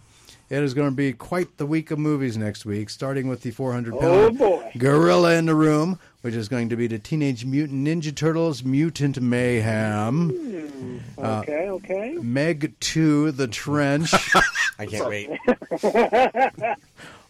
It 0.53 0.61
is 0.61 0.75
going 0.75 0.91
to 0.91 0.95
be 0.95 1.13
quite 1.13 1.57
the 1.57 1.65
week 1.65 1.89
of 1.89 1.97
movies 1.97 2.37
next 2.37 2.63
week, 2.63 2.91
starting 2.91 3.27
with 3.27 3.41
the 3.41 3.49
400 3.49 3.99
pound 3.99 4.37
Oh, 4.39 4.69
gorilla 4.77 5.33
in 5.33 5.47
the 5.47 5.55
room, 5.55 5.97
which 6.21 6.35
is 6.35 6.47
going 6.47 6.69
to 6.69 6.75
be 6.75 6.85
the 6.85 6.99
Teenage 6.99 7.43
Mutant 7.43 7.87
Ninja 7.87 8.15
Turtles 8.15 8.63
Mutant 8.63 9.19
Mayhem. 9.19 11.01
Uh, 11.17 11.39
okay, 11.39 11.69
okay. 11.69 12.17
Meg 12.21 12.79
2, 12.81 13.31
The 13.31 13.47
Trench, 13.47 14.13
I 14.77 14.85
can't 14.85 15.09
wait. 15.09 15.31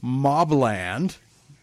Mobland. 0.04 1.16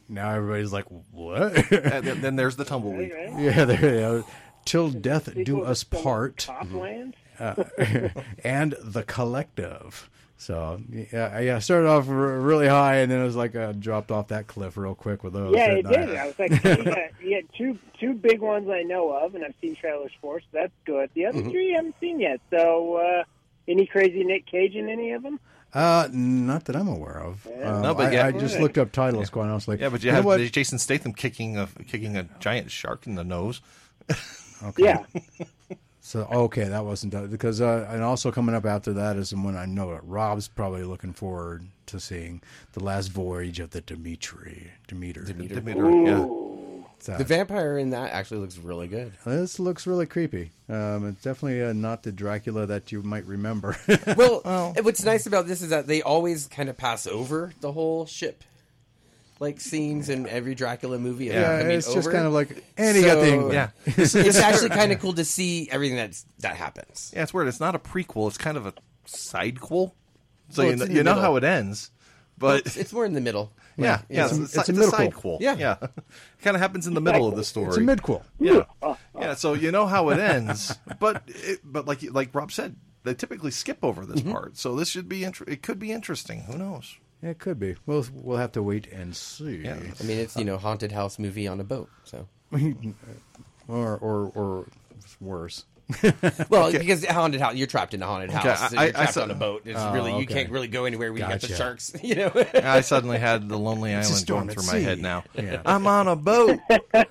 Now 0.09 0.31
everybody's 0.31 0.73
like, 0.73 0.87
what? 1.12 1.70
Uh, 1.70 2.01
then, 2.01 2.23
then 2.23 2.37
there's 2.37 2.57
the 2.57 2.65
tumbleweed. 2.65 3.12
yeah, 3.37 3.66
there 3.66 3.85
you 3.85 4.01
go. 4.01 4.24
Till 4.65 4.89
Death 4.89 5.28
Do 5.45 5.65
Us 5.65 5.85
Part. 5.85 6.37
Topland. 6.39 7.12
Uh, 7.39 7.65
and 8.45 8.77
the 8.81 9.03
collective. 9.03 10.09
So 10.41 10.81
yeah, 10.91 11.39
yeah, 11.41 11.57
I 11.57 11.59
started 11.59 11.87
off 11.87 12.09
r- 12.09 12.15
really 12.15 12.67
high, 12.67 12.97
and 12.97 13.12
then 13.12 13.21
it 13.21 13.25
was 13.25 13.37
like 13.37 13.55
uh, 13.55 13.73
dropped 13.73 14.11
off 14.11 14.29
that 14.29 14.47
cliff 14.47 14.79
real 14.79 14.95
quick 14.95 15.23
with 15.23 15.35
those. 15.35 15.55
Yeah, 15.55 15.67
And 15.73 15.79
it 15.81 15.87
did. 15.87 16.17
I 16.17 16.27
was 16.29 16.39
like, 16.39 16.51
you 16.53 16.85
got, 16.85 16.99
you 17.23 17.43
got 17.43 17.55
two 17.59 17.79
two 17.99 18.15
big 18.15 18.41
ones 18.41 18.71
I 18.71 18.81
know 18.83 19.11
of, 19.12 19.35
and 19.35 19.45
I've 19.45 19.53
seen 19.61 19.77
trailers 19.77 20.12
for, 20.23 20.41
so 20.41 20.47
that's 20.51 20.73
good. 20.87 21.11
The 21.12 21.27
other 21.27 21.43
three 21.43 21.75
I 21.75 21.77
haven't 21.77 21.95
seen 22.01 22.21
yet. 22.21 22.41
So, 22.49 22.95
uh, 22.97 23.25
any 23.69 23.85
crazy 23.85 24.25
Nick 24.25 24.47
Cage 24.47 24.75
in 24.77 24.89
any 24.89 25.12
of 25.12 25.23
them? 25.23 25.39
Uh, 25.75 26.09
not 26.11 26.65
that 26.65 26.75
I'm 26.75 26.89
aware 26.89 27.21
of. 27.21 27.47
Um, 27.47 27.83
No, 27.83 27.95
but 27.95 28.07
I, 28.07 28.12
yeah. 28.12 28.27
I 28.29 28.33
just 28.33 28.59
looked 28.59 28.79
up 28.79 28.93
titles 28.93 29.29
quite 29.29 29.49
honestly. 29.51 29.77
Yeah, 29.79 29.91
but 29.91 30.03
you 30.03 30.11
know 30.11 30.17
have 30.17 30.25
what? 30.25 30.41
Jason 30.53 30.79
Statham 30.79 31.12
kicking 31.12 31.59
a 31.59 31.69
kicking 31.87 32.17
a 32.17 32.23
giant 32.41 32.71
shark 32.71 33.07
in 33.07 33.15
the 33.15 33.25
nose. 33.25 33.61
Okay. 34.62 34.85
Yeah. 34.85 35.05
So 36.11 36.27
okay, 36.32 36.65
that 36.65 36.85
wasn't 36.85 37.12
done 37.12 37.28
because 37.28 37.61
uh, 37.61 37.87
and 37.89 38.03
also 38.03 38.32
coming 38.32 38.53
up 38.53 38.66
after 38.66 38.93
that 38.95 39.16
is 39.16 39.32
when 39.32 39.57
I 39.57 39.65
know 39.65 39.93
that 39.93 40.03
Rob's 40.03 40.49
probably 40.49 40.82
looking 40.82 41.12
forward 41.12 41.65
to 41.87 42.01
seeing 42.01 42.43
the 42.73 42.82
last 42.82 43.12
voyage 43.12 43.61
of 43.61 43.70
the 43.70 43.81
Dimitri. 43.81 44.73
Demeter. 44.89 45.23
Demeter, 45.23 45.89
yeah. 46.05 46.27
So, 46.99 47.16
The 47.16 47.23
vampire 47.23 47.78
in 47.78 47.91
that 47.91 48.11
actually 48.11 48.41
looks 48.41 48.59
really 48.59 48.89
good. 48.89 49.12
this 49.24 49.61
looks 49.61 49.87
really 49.87 50.05
creepy. 50.05 50.51
Um, 50.69 51.07
it's 51.09 51.23
definitely 51.23 51.62
uh, 51.62 51.74
not 51.74 52.03
the 52.03 52.11
Dracula 52.11 52.66
that 52.66 52.91
you 52.91 53.05
might 53.05 53.24
remember. 53.24 53.77
Well, 54.16 54.41
what's 54.82 55.05
nice 55.05 55.27
about 55.27 55.47
this 55.47 55.62
is 55.62 55.70
that 55.70 55.87
they 55.87 56.03
always 56.03 56.49
kind 56.49 56.69
of 56.69 56.77
pass 56.77 57.07
over 57.07 57.53
the 57.61 57.70
whole 57.70 58.05
ship, 58.07 58.43
like 59.41 59.61
scenes 59.61 60.09
in 60.09 60.29
every 60.29 60.55
Dracula 60.55 60.99
movie. 60.99 61.25
yeah, 61.27 61.33
they're 61.41 61.61
coming 61.62 61.77
it's 61.79 61.87
just 61.93 62.07
over. 62.07 62.12
kind 62.12 62.27
of 62.27 62.33
like, 62.33 62.62
and 62.77 62.97
he 62.97 63.03
got 63.03 63.17
the 63.17 63.27
So- 63.27 63.33
England. 63.35 63.55
Yeah. 63.55 63.71
it's 63.87 64.39
actually 64.39 64.69
kind 64.71 64.93
of 64.93 65.01
cool 65.01 65.15
to 65.15 65.25
see 65.25 65.69
everything 65.71 65.97
that's 65.97 66.25
that 66.41 66.57
happens. 66.57 67.11
Yeah, 67.17 67.23
it's 67.25 67.35
weird. 67.35 67.49
It's 67.49 67.59
not 67.61 67.75
a 67.75 67.79
prequel. 67.79 68.29
It's 68.29 68.39
kind 68.39 68.57
of 68.57 68.67
a 68.67 68.75
sidequel. 69.07 69.93
So 70.51 70.62
Well, 70.62 70.67
you 70.67 70.73
it's 70.73 70.81
know, 70.81 70.87
in 70.87 70.93
the 70.93 70.95
you 70.99 71.03
know 71.03 71.11
middle. 71.12 71.23
how 71.23 71.37
it 71.37 71.45
ends, 71.45 71.91
but 72.39 72.67
It's, 72.67 72.77
it's 72.77 72.93
more 72.93 73.05
in 73.05 73.12
the 73.15 73.21
middle. 73.21 73.53
yeah, 73.77 74.03
yeah, 74.09 74.27
it's 74.27 74.37
it's, 74.37 74.55
a- 74.57 74.59
a, 74.59 74.61
it's 74.61 74.69
a 74.69 74.73
a 74.73 74.75
midquel. 74.75 75.12
sidequel. 75.12 75.37
Yeah. 75.41 75.55
yeah, 75.57 75.77
it 75.83 75.91
kind 76.43 76.55
of 76.57 76.61
happens 76.61 76.87
in 76.87 76.95
the 76.95 77.01
middle 77.01 77.27
of 77.29 77.37
the 77.37 77.45
story. 77.45 77.69
It's 77.69 77.77
a 77.77 77.81
midquel. 77.81 78.23
Yeah, 78.39 78.65
yeah. 79.19 79.35
So 79.35 79.55
you 79.55 79.71
know 79.73 79.87
how 79.87 80.09
it 80.11 80.19
ends, 80.19 80.77
but 80.99 81.23
it, 81.29 81.61
but 81.65 81.87
like 81.87 82.03
like 82.12 82.35
Rob 82.35 82.51
said, 82.53 82.77
they 83.05 83.15
typically 83.15 83.53
skip 83.53 83.79
over 83.83 84.05
this 84.05 84.21
Mm-hmm. 84.21 84.33
part. 84.33 84.57
So 84.59 84.75
this 84.77 84.89
should 84.91 85.09
be 85.09 85.25
inter- 85.25 85.45
it 85.49 85.62
could 85.62 85.79
be 85.79 85.93
interesting. 85.93 86.43
Who 86.43 86.59
knows? 86.59 86.97
It 87.23 87.39
could 87.39 87.59
be. 87.59 87.77
We'll 87.87 88.07
we'll 88.15 88.39
have 88.39 88.53
to 88.53 88.63
wait 88.63 88.87
and 88.93 89.15
see. 89.15 89.63
Yeah. 89.65 89.75
I 90.01 90.03
mean, 90.05 90.19
it's 90.19 90.37
you 90.37 90.45
know 90.45 90.57
haunted 90.57 90.93
house 90.93 91.19
movie 91.19 91.47
on 91.47 91.61
a 91.61 91.65
boat. 91.65 91.89
So 92.05 92.27
or 93.69 93.97
or 93.99 94.33
or 94.35 94.67
worse. 95.21 95.65
well, 96.49 96.71
because 96.71 97.05
haunted 97.05 97.41
house, 97.41 97.57
you're 97.57 97.67
trapped 97.67 97.95
in 97.95 98.03
a 98.03 98.07
haunted 98.07 98.31
house. 98.31 98.73
Okay, 98.73 98.77
I- 98.79 98.85
you're 98.85 98.89
I 98.91 98.93
trapped 98.93 99.15
saw- 99.15 99.23
on 99.25 99.31
a 99.33 99.35
boat. 99.35 99.63
It's 99.65 99.79
Oh, 99.79 99.93
really 99.93 100.13
you 100.13 100.19
okay. 100.23 100.35
can't 100.35 100.51
really 100.51 100.69
go 100.69 100.85
anywhere. 100.85 101.13
We 101.13 101.19
got 101.19 101.41
the 101.41 101.49
sharks. 101.49 101.93
You 102.03 102.15
know. 102.15 102.33
I 102.55 102.81
suddenly 102.83 103.19
had 103.19 103.49
the 103.49 103.59
Lonely 103.59 103.93
a 103.93 103.99
Island 103.99 104.15
storm 104.15 104.47
going 104.47 104.51
at 104.51 104.55
through 104.55 104.67
my 104.73 104.79
head 104.79 105.01
now. 105.01 105.25
Yeah. 105.35 105.63
I'm 105.67 105.87
on 105.89 106.07
a 106.09 106.15
boat. 106.17 106.61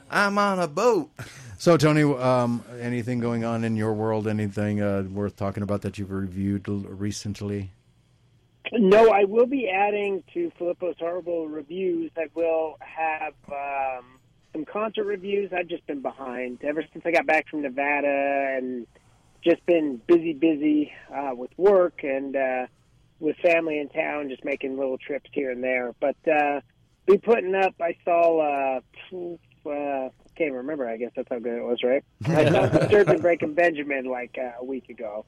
I'm 0.10 0.38
on 0.38 0.60
a 0.60 0.68
boat. 0.68 1.11
So 1.57 1.76
Tony, 1.76 2.03
um, 2.03 2.64
anything 2.80 3.19
going 3.19 3.44
on 3.44 3.65
in 3.65 3.76
your 3.76 3.94
world? 3.94 4.30
Anything 4.30 4.81
uh, 4.81 5.03
worth 5.11 5.36
talking 5.36 5.61
about 5.61 5.81
that 5.81 5.98
you've 5.98 6.11
reviewed 6.11 6.65
recently? 6.68 7.72
No, 8.73 9.09
I 9.09 9.23
will 9.23 9.47
be 9.47 9.69
adding 9.69 10.23
to 10.33 10.51
Filippo's 10.57 10.95
horrible 10.99 11.47
reviews. 11.47 12.11
I 12.17 12.27
will 12.35 12.77
have 12.81 13.33
um, 13.51 14.19
some 14.53 14.65
concert 14.65 15.05
reviews. 15.05 15.51
I've 15.51 15.67
just 15.67 15.85
been 15.87 16.01
behind 16.01 16.63
ever 16.63 16.83
since 16.93 17.03
I 17.05 17.11
got 17.11 17.25
back 17.25 17.47
from 17.49 17.63
Nevada, 17.63 18.55
and 18.57 18.85
just 19.43 19.65
been 19.65 20.01
busy, 20.07 20.33
busy 20.33 20.91
uh, 21.13 21.31
with 21.33 21.51
work 21.57 22.03
and 22.03 22.35
uh, 22.35 22.67
with 23.19 23.37
family 23.37 23.79
in 23.79 23.89
town, 23.89 24.29
just 24.29 24.45
making 24.45 24.77
little 24.77 24.97
trips 24.97 25.29
here 25.33 25.51
and 25.51 25.63
there. 25.63 25.95
But 25.99 26.17
uh, 26.27 26.61
be 27.07 27.17
putting 27.17 27.55
up. 27.55 27.75
I 27.81 27.95
saw. 28.05 28.39
Uh, 28.39 28.79
uh, 29.67 30.09
can't 30.35 30.53
remember. 30.53 30.87
I 30.87 30.97
guess 30.97 31.11
that's 31.15 31.27
how 31.29 31.39
good 31.39 31.57
it 31.57 31.63
was, 31.63 31.83
right? 31.83 32.03
I 32.25 32.49
saw 32.49 32.67
Disturbed 32.79 33.21
Breaking 33.21 33.53
Benjamin 33.53 34.05
like 34.05 34.37
uh, 34.39 34.61
a 34.61 34.63
week 34.63 34.89
ago. 34.89 35.25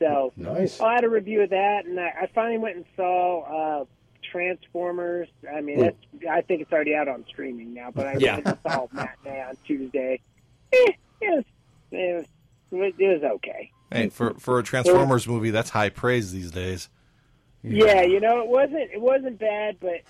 So 0.00 0.32
Nice. 0.36 0.80
I 0.80 0.94
had 0.94 1.04
a 1.04 1.08
review 1.08 1.42
of 1.42 1.50
that, 1.50 1.84
and 1.84 2.00
I, 2.00 2.08
I 2.22 2.26
finally 2.34 2.58
went 2.58 2.76
and 2.76 2.84
saw 2.96 3.82
uh, 3.82 3.84
Transformers. 4.32 5.28
I 5.54 5.60
mean, 5.60 5.78
that's, 5.80 5.96
I 6.28 6.40
think 6.40 6.62
it's 6.62 6.72
already 6.72 6.94
out 6.94 7.08
on 7.08 7.24
streaming 7.28 7.74
now, 7.74 7.90
but 7.94 8.06
I 8.06 8.16
Yeah. 8.18 8.36
went 8.36 8.46
and 8.46 8.58
saw 8.66 8.88
matinee 8.92 9.42
on 9.42 9.56
Tuesday. 9.66 10.20
Eh, 10.72 10.76
it, 11.20 11.34
was, 11.34 11.44
it, 11.90 12.26
was, 12.72 12.92
it 12.98 13.22
was 13.22 13.30
okay. 13.36 13.70
Hey, 13.92 14.08
for 14.08 14.34
for 14.34 14.58
a 14.60 14.62
Transformers 14.62 15.26
movie, 15.26 15.50
that's 15.50 15.70
high 15.70 15.88
praise 15.88 16.30
these 16.32 16.50
days. 16.52 16.88
Yeah. 17.62 18.02
you 18.02 18.20
know, 18.20 18.40
it 18.40 18.46
wasn't 18.48 18.90
it 18.92 19.00
wasn't 19.00 19.38
bad, 19.40 19.78
but 19.80 20.00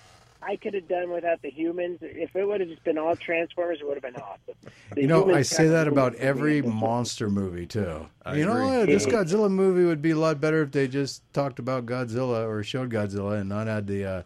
I 0.41 0.55
could 0.55 0.73
have 0.73 0.87
done 0.87 1.11
without 1.11 1.41
the 1.41 1.49
humans. 1.49 1.99
If 2.01 2.35
it 2.35 2.45
would 2.45 2.61
have 2.61 2.69
just 2.69 2.83
been 2.83 2.97
all 2.97 3.15
Transformers, 3.15 3.79
it 3.79 3.87
would 3.87 4.01
have 4.01 4.13
been 4.13 4.21
awesome. 4.21 4.55
The 4.95 5.01
You 5.01 5.07
know, 5.07 5.33
I 5.33 5.43
say 5.43 5.67
that 5.67 5.87
about 5.87 6.15
every 6.15 6.61
monster 6.61 7.29
movie 7.29 7.67
too. 7.67 8.07
I 8.25 8.35
you 8.35 8.45
know, 8.45 8.53
agree. 8.53 8.77
what? 8.79 8.85
this 8.87 9.05
Godzilla 9.05 9.51
movie 9.51 9.85
would 9.85 10.01
be 10.01 10.11
a 10.11 10.17
lot 10.17 10.41
better 10.41 10.61
if 10.63 10.71
they 10.71 10.87
just 10.87 11.21
talked 11.33 11.59
about 11.59 11.85
Godzilla 11.85 12.47
or 12.47 12.63
showed 12.63 12.89
Godzilla 12.89 13.39
and 13.39 13.49
not 13.49 13.67
had 13.67 13.87
the 13.87 14.05
uh, 14.05 14.23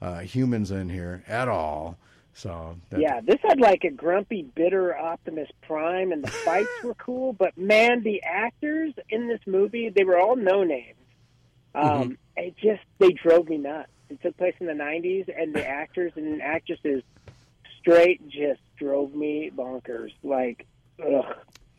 uh, 0.00 0.18
humans 0.20 0.70
in 0.70 0.88
here 0.88 1.24
at 1.26 1.48
all. 1.48 1.98
So 2.34 2.76
that, 2.90 3.00
Yeah, 3.00 3.20
this 3.22 3.38
had 3.42 3.58
like 3.60 3.82
a 3.84 3.90
grumpy, 3.90 4.42
bitter 4.42 4.96
Optimus 4.96 5.48
Prime, 5.62 6.12
and 6.12 6.22
the 6.22 6.30
fights 6.44 6.68
were 6.84 6.94
cool. 6.94 7.32
But 7.32 7.56
man, 7.56 8.02
the 8.02 8.22
actors 8.22 8.92
in 9.08 9.26
this 9.26 9.40
movie, 9.46 9.88
they 9.88 10.04
were 10.04 10.18
all 10.18 10.36
no 10.36 10.62
names. 10.62 10.94
Um, 11.74 12.18
It 12.36 12.54
just 12.56 12.82
they 12.98 13.12
drove 13.12 13.48
me 13.48 13.56
nuts. 13.58 13.88
It 14.08 14.22
took 14.22 14.36
place 14.36 14.54
in 14.60 14.66
the 14.66 14.72
'90s, 14.72 15.28
and 15.36 15.54
the 15.54 15.66
actors 15.66 16.12
and 16.16 16.40
actresses 16.40 17.02
straight 17.80 18.26
just 18.28 18.60
drove 18.76 19.14
me 19.14 19.50
bonkers. 19.54 20.12
Like, 20.22 20.66
ugh. 21.04 21.24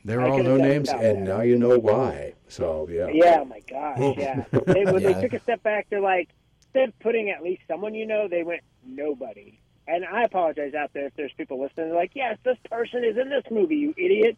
they 0.05 0.15
were 0.17 0.23
I 0.23 0.29
all 0.29 0.43
no 0.43 0.57
names, 0.57 0.89
and 0.89 1.23
now 1.25 1.41
you 1.41 1.57
know 1.57 1.77
why. 1.77 2.33
So 2.47 2.87
yeah, 2.89 3.07
Yeah, 3.11 3.43
my 3.43 3.61
gosh, 3.69 4.15
yeah. 4.17 4.43
They, 4.51 4.85
when 4.85 5.01
Yeah. 5.01 5.13
they 5.13 5.21
took 5.21 5.33
a 5.33 5.39
step 5.41 5.63
back, 5.63 5.87
they're 5.89 6.01
like, 6.01 6.29
instead 6.67 6.89
of 6.89 6.99
putting 6.99 7.29
at 7.29 7.43
least 7.43 7.61
someone 7.67 7.93
you 7.93 8.05
know, 8.05 8.27
they 8.27 8.43
went 8.43 8.61
nobody. 8.85 9.59
And 9.87 10.03
I 10.05 10.23
apologize 10.23 10.73
out 10.73 10.91
there 10.93 11.07
if 11.07 11.13
there's 11.15 11.31
people 11.37 11.61
listening. 11.61 11.87
They're 11.87 11.95
like, 11.95 12.11
yes, 12.13 12.37
this 12.43 12.57
person 12.69 13.03
is 13.05 13.17
in 13.17 13.29
this 13.29 13.43
movie, 13.49 13.77
you 13.77 13.93
idiot. 13.97 14.37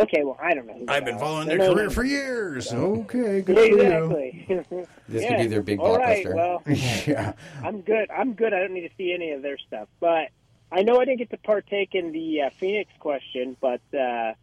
Okay, 0.00 0.24
well, 0.24 0.38
I 0.40 0.54
don't 0.54 0.66
know. 0.66 0.84
I've 0.88 1.04
been 1.04 1.18
following 1.18 1.46
their 1.48 1.58
no 1.58 1.74
career 1.74 1.84
names. 1.84 1.94
for 1.94 2.04
years. 2.04 2.72
Okay, 2.72 3.42
good 3.42 3.56
for 3.56 3.64
you. 3.64 3.80
Exactly. 3.80 4.86
This 5.08 5.22
yeah. 5.24 5.28
could 5.30 5.38
be 5.38 5.46
their 5.48 5.62
big 5.62 5.80
All 5.80 5.98
right, 5.98 6.24
blockbuster. 6.24 6.34
well, 6.34 6.62
Yeah, 6.66 7.32
I'm 7.64 7.80
good. 7.80 8.08
I'm 8.10 8.34
good. 8.34 8.54
I 8.54 8.60
don't 8.60 8.72
need 8.72 8.88
to 8.88 8.94
see 8.96 9.12
any 9.12 9.32
of 9.32 9.42
their 9.42 9.58
stuff. 9.58 9.88
But 9.98 10.28
I 10.70 10.82
know 10.82 11.00
I 11.00 11.04
didn't 11.04 11.18
get 11.18 11.30
to 11.30 11.36
partake 11.38 11.94
in 11.96 12.12
the 12.12 12.42
uh, 12.42 12.50
Phoenix 12.50 12.90
question, 13.00 13.56
but 13.60 13.80
uh, 13.92 14.34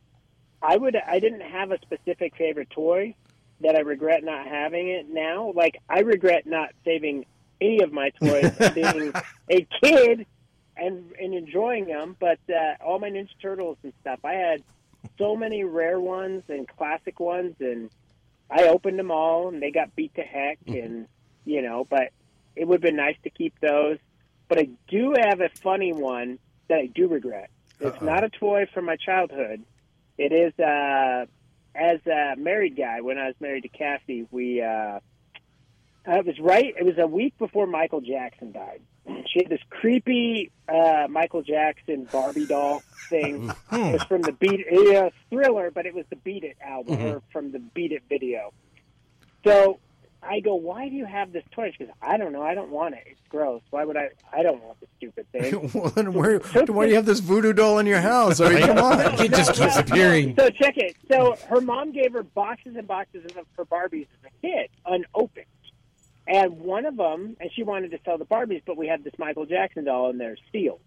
I 0.62 0.76
would. 0.76 0.96
I 0.98 1.20
didn't 1.20 1.42
have 1.42 1.72
a 1.72 1.80
specific 1.82 2.36
favorite 2.36 2.70
toy 2.70 3.16
that 3.62 3.76
I 3.76 3.80
regret 3.80 4.24
not 4.26 4.46
having 4.46 4.90
it 4.90 5.08
now. 5.10 5.54
Like 5.56 5.78
I 5.90 6.00
regret 6.02 6.46
not 6.46 6.74
saving 6.84 7.26
any 7.62 7.82
of 7.82 7.92
my 7.94 8.10
toys 8.22 8.52
being 8.76 9.14
a 9.50 9.68
kid 9.82 10.26
and 10.76 11.12
and 11.20 11.34
enjoying 11.34 11.86
them. 11.86 12.18
But 12.20 12.40
uh, 12.50 12.84
all 12.84 13.00
my 13.00 13.10
Ninja 13.10 13.30
Turtles 13.42 13.78
and 13.84 13.94
stuff, 14.02 14.20
I 14.26 14.34
had 14.34 14.64
so 15.18 15.36
many 15.36 15.64
rare 15.64 16.00
ones 16.00 16.44
and 16.50 16.68
classic 16.68 17.20
ones, 17.20 17.56
and 17.60 17.90
I 18.50 18.68
opened 18.68 19.00
them 19.00 19.12
all, 19.12 19.50
and 19.50 19.62
they 19.62 19.72
got 19.72 19.96
beat 19.96 20.16
to 20.16 20.22
heck, 20.22 20.60
and 20.68 21.08
you 21.46 21.62
know. 21.62 21.86
But 21.90 22.12
it 22.56 22.68
would 22.68 22.76
have 22.76 22.82
been 22.82 22.96
nice 22.96 23.18
to 23.24 23.30
keep 23.30 23.60
those. 23.60 23.98
But 24.48 24.60
I 24.60 24.70
do 24.88 25.14
have 25.20 25.42
a 25.42 25.50
funny 25.62 25.94
one 25.94 26.40
that 26.70 26.80
I 26.80 26.86
do 26.88 27.08
regret. 27.08 27.50
It's 27.80 28.02
not 28.02 28.24
a 28.24 28.30
toy 28.30 28.66
from 28.74 28.86
my 28.86 28.96
childhood. 28.96 29.64
It 30.18 30.32
is 30.32 30.58
uh, 30.60 31.26
as 31.76 32.00
a 32.08 32.36
married 32.38 32.76
guy 32.76 33.02
when 33.02 33.18
I 33.18 33.28
was 33.28 33.36
married 33.40 33.64
to 33.64 33.70
Kathy, 33.70 34.26
We 34.32 34.62
uh, 34.62 35.00
Uh, 36.08 36.20
it 36.20 36.26
was 36.26 36.40
right. 36.40 36.74
It 36.78 36.86
was 36.86 36.98
a 36.98 37.08
week 37.08 37.38
before 37.38 37.68
Michael 37.68 38.02
Jackson 38.02 38.52
died. 38.52 38.82
She 39.06 39.40
had 39.40 39.50
this 39.50 39.62
creepy 39.70 40.52
uh, 40.70 41.08
Michael 41.10 41.42
Jackson 41.42 42.08
Barbie 42.12 42.46
doll 42.46 42.82
thing. 43.10 43.52
Hmm. 43.68 43.76
it 43.76 43.94
was 43.94 44.04
from 44.04 44.22
the 44.22 44.32
Beat 44.32 44.62
it, 44.62 44.94
yeah, 44.94 45.10
Thriller, 45.30 45.72
but 45.72 45.86
it 45.86 45.94
was 45.94 46.06
the 46.10 46.16
Beat 46.16 46.46
It 46.46 46.56
album 46.66 46.96
mm-hmm. 46.96 47.06
or 47.06 47.22
from 47.34 47.52
the 47.52 47.60
Beat 47.60 47.92
It 47.92 48.04
video. 48.08 48.54
So 49.46 49.80
I 50.24 50.40
go, 50.40 50.56
why 50.56 50.88
do 50.88 50.96
you 50.96 51.06
have 51.06 51.34
this 51.34 51.44
toy? 51.52 51.72
She 51.78 51.84
goes, 51.84 51.94
I 52.02 52.18
don't 52.18 52.32
know. 52.32 52.42
I 52.42 52.54
don't 52.54 52.72
want 52.72 52.96
it. 52.96 53.04
It's 53.06 53.20
gross. 53.30 53.62
Why 53.70 53.84
would 53.84 53.98
I? 53.98 54.10
I 54.32 54.42
don't 54.42 54.64
want 54.64 54.80
this 54.80 54.90
stupid 54.98 55.30
thing. 55.32 55.70
well, 55.74 55.90
then 55.90 56.14
where, 56.14 56.40
why 56.68 56.86
do 56.86 56.90
you 56.90 56.96
have 56.96 57.06
this 57.06 57.20
voodoo 57.20 57.54
doll 57.54 57.80
in 57.80 57.86
your 57.86 58.00
house? 58.02 58.40
I 58.40 58.50
mean, 58.54 58.66
come 58.66 58.78
on. 58.78 59.00
It 59.20 59.32
just 59.32 59.54
keeps 59.54 59.78
appearing. 59.78 60.36
So 60.40 60.50
check 60.50 60.78
it. 60.78 60.96
So 61.12 61.36
her 61.50 61.60
mom 61.60 61.92
gave 61.92 62.14
her 62.14 62.24
boxes 62.24 62.76
and 62.78 62.88
boxes 62.88 63.26
of 63.26 63.46
her 63.58 63.66
Barbies 63.66 64.08
as 64.24 64.32
a 64.32 64.42
kid, 64.42 64.70
unopened. 64.86 65.46
And 66.28 66.60
one 66.60 66.86
of 66.86 66.98
them, 66.98 67.38
and 67.40 67.50
she 67.54 67.64
wanted 67.64 67.92
to 67.92 68.00
sell 68.04 68.18
the 68.18 68.26
Barbies, 68.26 68.62
but 68.66 68.76
we 68.76 68.88
had 68.88 69.04
this 69.04 69.14
Michael 69.18 69.46
Jackson 69.46 69.86
doll 69.86 70.10
in 70.10 70.18
there 70.18 70.36
sealed. 70.52 70.82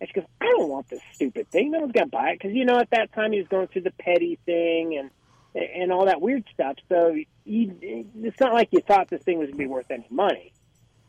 And 0.00 0.08
she 0.08 0.14
goes, 0.14 0.28
I 0.40 0.46
don't 0.46 0.68
want 0.68 0.88
this 0.88 1.00
stupid 1.12 1.50
thing. 1.50 1.70
No 1.70 1.80
one's 1.80 1.92
gonna 1.92 2.06
buy 2.06 2.30
it 2.30 2.38
because 2.38 2.54
you 2.54 2.64
know 2.64 2.78
at 2.78 2.90
that 2.90 3.12
time 3.12 3.32
he 3.32 3.38
was 3.38 3.48
going 3.48 3.68
through 3.68 3.82
the 3.82 3.92
petty 3.92 4.38
thing 4.46 4.98
and 4.98 5.10
and 5.54 5.90
all 5.90 6.06
that 6.06 6.20
weird 6.20 6.44
stuff. 6.52 6.76
So 6.88 7.16
he, 7.44 7.72
it's 7.80 8.40
not 8.40 8.52
like 8.52 8.68
you 8.72 8.80
thought 8.80 9.08
this 9.08 9.22
thing 9.22 9.38
was 9.38 9.48
gonna 9.48 9.58
be 9.58 9.66
worth 9.66 9.90
any 9.90 10.06
money. 10.10 10.52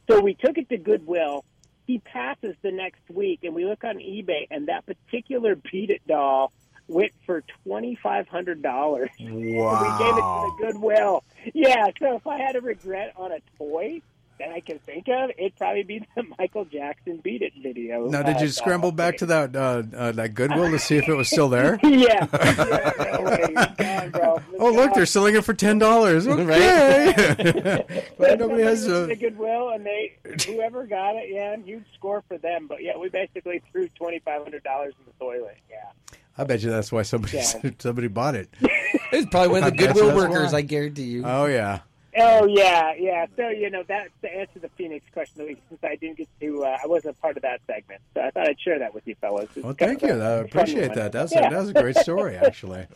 So 0.09 0.21
we 0.21 0.35
took 0.35 0.57
it 0.57 0.69
to 0.69 0.77
Goodwill. 0.77 1.43
He 1.85 1.99
passes 1.99 2.55
the 2.61 2.71
next 2.71 3.01
week, 3.09 3.41
and 3.43 3.53
we 3.53 3.65
look 3.65 3.83
on 3.83 3.97
eBay, 3.97 4.47
and 4.51 4.67
that 4.67 4.85
particular 4.85 5.55
Beat 5.55 5.89
It 5.89 6.01
doll 6.07 6.51
went 6.87 7.11
for 7.25 7.43
twenty 7.63 7.95
five 7.95 8.27
hundred 8.27 8.61
dollars. 8.61 9.09
Wow. 9.19 9.29
we 9.29 10.03
gave 10.03 10.17
it 10.17 10.21
to 10.21 10.51
the 10.51 10.55
Goodwill. 10.59 11.23
Yeah, 11.53 11.87
so 11.99 12.15
if 12.15 12.27
I 12.27 12.37
had 12.37 12.55
a 12.55 12.61
regret 12.61 13.13
on 13.17 13.31
a 13.31 13.39
toy 13.57 14.01
that 14.39 14.51
I 14.51 14.59
can 14.59 14.79
think 14.79 15.07
of, 15.07 15.31
it'd 15.37 15.55
probably 15.55 15.83
be 15.83 16.05
the 16.15 16.23
Michael 16.39 16.65
Jackson 16.65 17.17
Beat 17.17 17.41
It 17.41 17.53
video. 17.61 18.07
Now, 18.07 18.23
did 18.23 18.37
uh, 18.37 18.41
you 18.41 18.47
scramble 18.49 18.91
doll 18.91 18.97
back 18.97 19.17
to 19.17 19.25
that 19.27 19.55
uh, 19.55 19.83
uh, 19.95 20.11
that 20.13 20.33
Goodwill 20.33 20.71
to 20.71 20.79
see 20.79 20.97
if 20.97 21.07
it 21.07 21.15
was 21.15 21.27
still 21.27 21.49
there? 21.49 21.79
yeah. 21.83 22.27
yeah 22.31 23.13
no 23.13 23.21
way. 23.21 23.45
It's 23.49 23.75
gone, 23.75 24.09
bro. 24.11 24.35
It's 24.35 24.45
Oh, 24.59 24.71
look, 24.71 24.93
they're 24.93 25.05
selling 25.05 25.35
it 25.35 25.43
for 25.43 25.53
ten 25.53 25.79
dollars. 25.79 26.27
Okay, 26.27 27.85
but 28.17 28.39
nobody 28.39 28.63
has 28.63 28.85
a. 28.87 29.07
to 29.07 29.15
Goodwill, 29.15 29.69
and 29.69 29.85
they 29.85 30.17
whoever 30.45 30.85
got 30.85 31.15
it, 31.15 31.29
yeah, 31.29 31.55
huge 31.57 31.85
score 31.93 32.23
for 32.27 32.37
them. 32.37 32.67
But 32.67 32.83
yeah, 32.83 32.97
we 32.97 33.09
basically 33.09 33.61
threw 33.71 33.87
twenty 33.89 34.19
five 34.19 34.43
hundred 34.43 34.63
dollars 34.63 34.93
in 34.99 35.05
the 35.05 35.25
toilet. 35.25 35.57
Yeah. 35.69 36.06
I 36.37 36.43
bet 36.43 36.61
you 36.61 36.69
that's 36.69 36.91
why 36.91 37.01
somebody 37.03 37.37
Yeah. 37.37 37.71
somebody 37.79 38.07
bought 38.07 38.35
it. 38.35 38.49
It's 39.09 39.25
probably 39.29 39.47
one 39.47 39.63
of 39.63 39.77
the 39.77 39.83
I 39.83 39.87
bet 39.87 39.95
Goodwill 39.95 40.15
workers. 40.17 40.51
why. 40.51 40.57
I 40.59 40.61
guarantee 40.61 41.03
you. 41.03 41.23
Oh 41.25 41.45
yeah. 41.45 41.79
Oh 42.17 42.45
yeah, 42.45 42.93
yeah. 42.99 43.25
So 43.37 43.47
you 43.49 43.69
know 43.69 43.83
that's 43.87 44.09
to 44.21 44.29
answer 44.29 44.53
to 44.55 44.59
the 44.59 44.69
Phoenix 44.69 45.05
question. 45.13 45.39
At 45.41 45.47
least 45.47 45.61
since 45.69 45.79
I 45.83 45.95
didn't 45.95 46.17
get 46.17 46.27
to, 46.41 46.63
uh, 46.65 46.77
I 46.83 46.87
wasn't 46.87 47.15
a 47.17 47.21
part 47.21 47.37
of 47.37 47.43
that 47.43 47.61
segment, 47.67 48.01
so 48.13 48.21
I 48.21 48.31
thought 48.31 48.49
I'd 48.49 48.59
share 48.59 48.79
that 48.79 48.93
with 48.93 49.07
you 49.07 49.15
fellas. 49.21 49.47
It's 49.55 49.63
Well, 49.63 49.75
thank 49.79 50.01
you. 50.01 50.09
a 50.09 50.15
I 50.15 50.37
fun 50.37 50.45
appreciate 50.45 50.89
one. 50.89 50.97
that. 50.97 51.11
That's 51.13 51.31
yeah. 51.31 51.47
a, 51.47 51.51
that's 51.51 51.69
a 51.69 51.73
great 51.73 51.95
story, 51.97 52.35
actually. 52.45 52.87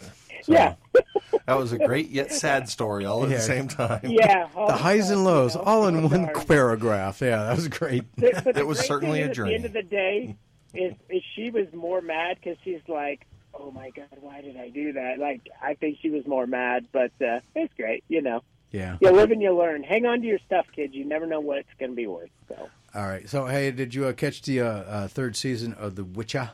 So, 0.44 0.52
yeah, 0.54 0.76
That 1.46 1.58
was 1.58 1.72
a 1.72 1.78
great 1.78 2.10
yet 2.10 2.34
sad 2.34 2.68
story 2.68 3.06
all 3.06 3.24
at 3.24 3.30
Yeah. 3.30 3.38
the 3.38 3.44
same 3.44 3.68
time. 3.70 4.02
yeah. 4.04 4.48
The 4.54 4.74
highs 4.74 5.12
and 5.12 5.24
lows, 5.24 5.54
you 5.56 5.62
know, 5.62 5.66
all 5.66 5.88
in 5.88 6.02
one 6.10 6.26
sorry. 6.34 6.46
paragraph. 6.46 7.22
Yeah, 7.22 7.44
that 7.44 7.56
was 7.56 7.68
great. 7.70 8.04
But- 8.18 8.44
but 8.44 8.58
It 8.58 8.68
was 8.68 8.80
certainly 8.80 9.22
a 9.22 9.30
is, 9.30 9.40
At 9.40 9.46
the 9.46 9.54
end 9.56 9.66
of 9.66 9.74
the 9.74 9.84
day, 9.84 10.36
is, 10.74 10.94
is 11.10 11.22
she 11.36 11.50
was 11.52 11.68
more 11.74 12.02
mad 12.02 12.38
because 12.42 12.58
she's 12.64 12.82
like, 12.88 13.26
"Oh 13.54 13.72
my 13.72 13.90
god, 13.92 14.08
why 14.20 14.42
did 14.42 14.58
I 14.58 14.70
do 14.70 14.94
that?" 14.94 15.20
Like, 15.20 15.42
I 15.62 15.74
think 15.76 15.98
she 16.02 16.10
was 16.10 16.26
more 16.26 16.48
mad, 16.48 16.88
but 16.92 17.12
uh, 17.22 17.40
it's 17.56 17.74
great. 17.76 18.04
You 18.08 18.22
know, 18.22 18.42
Yeah. 18.72 18.98
you 19.02 19.12
live 19.12 19.32
and 19.32 19.42
you 19.42 19.56
learn. 19.58 19.84
Hang 19.84 20.06
on 20.06 20.22
to 20.22 20.28
your 20.28 20.40
stuff, 20.46 20.66
kids. 20.76 20.94
You 20.94 21.06
never 21.06 21.26
know 21.26 21.40
what 21.40 21.60
it's 21.60 21.70
going 21.80 21.92
to 21.92 21.96
be 21.96 22.08
worth. 22.08 22.30
So, 22.48 22.70
All 22.96 23.08
right. 23.08 23.28
So, 23.30 23.46
hey, 23.48 23.72
did 23.72 23.94
you 23.96 24.06
uh, 24.06 24.14
catch 24.14 24.42
the 24.42 24.62
uh, 24.62 24.66
uh, 24.68 25.08
third 25.08 25.36
season 25.36 25.74
of 25.74 25.96
The 25.96 26.04
Witcher? 26.04 26.52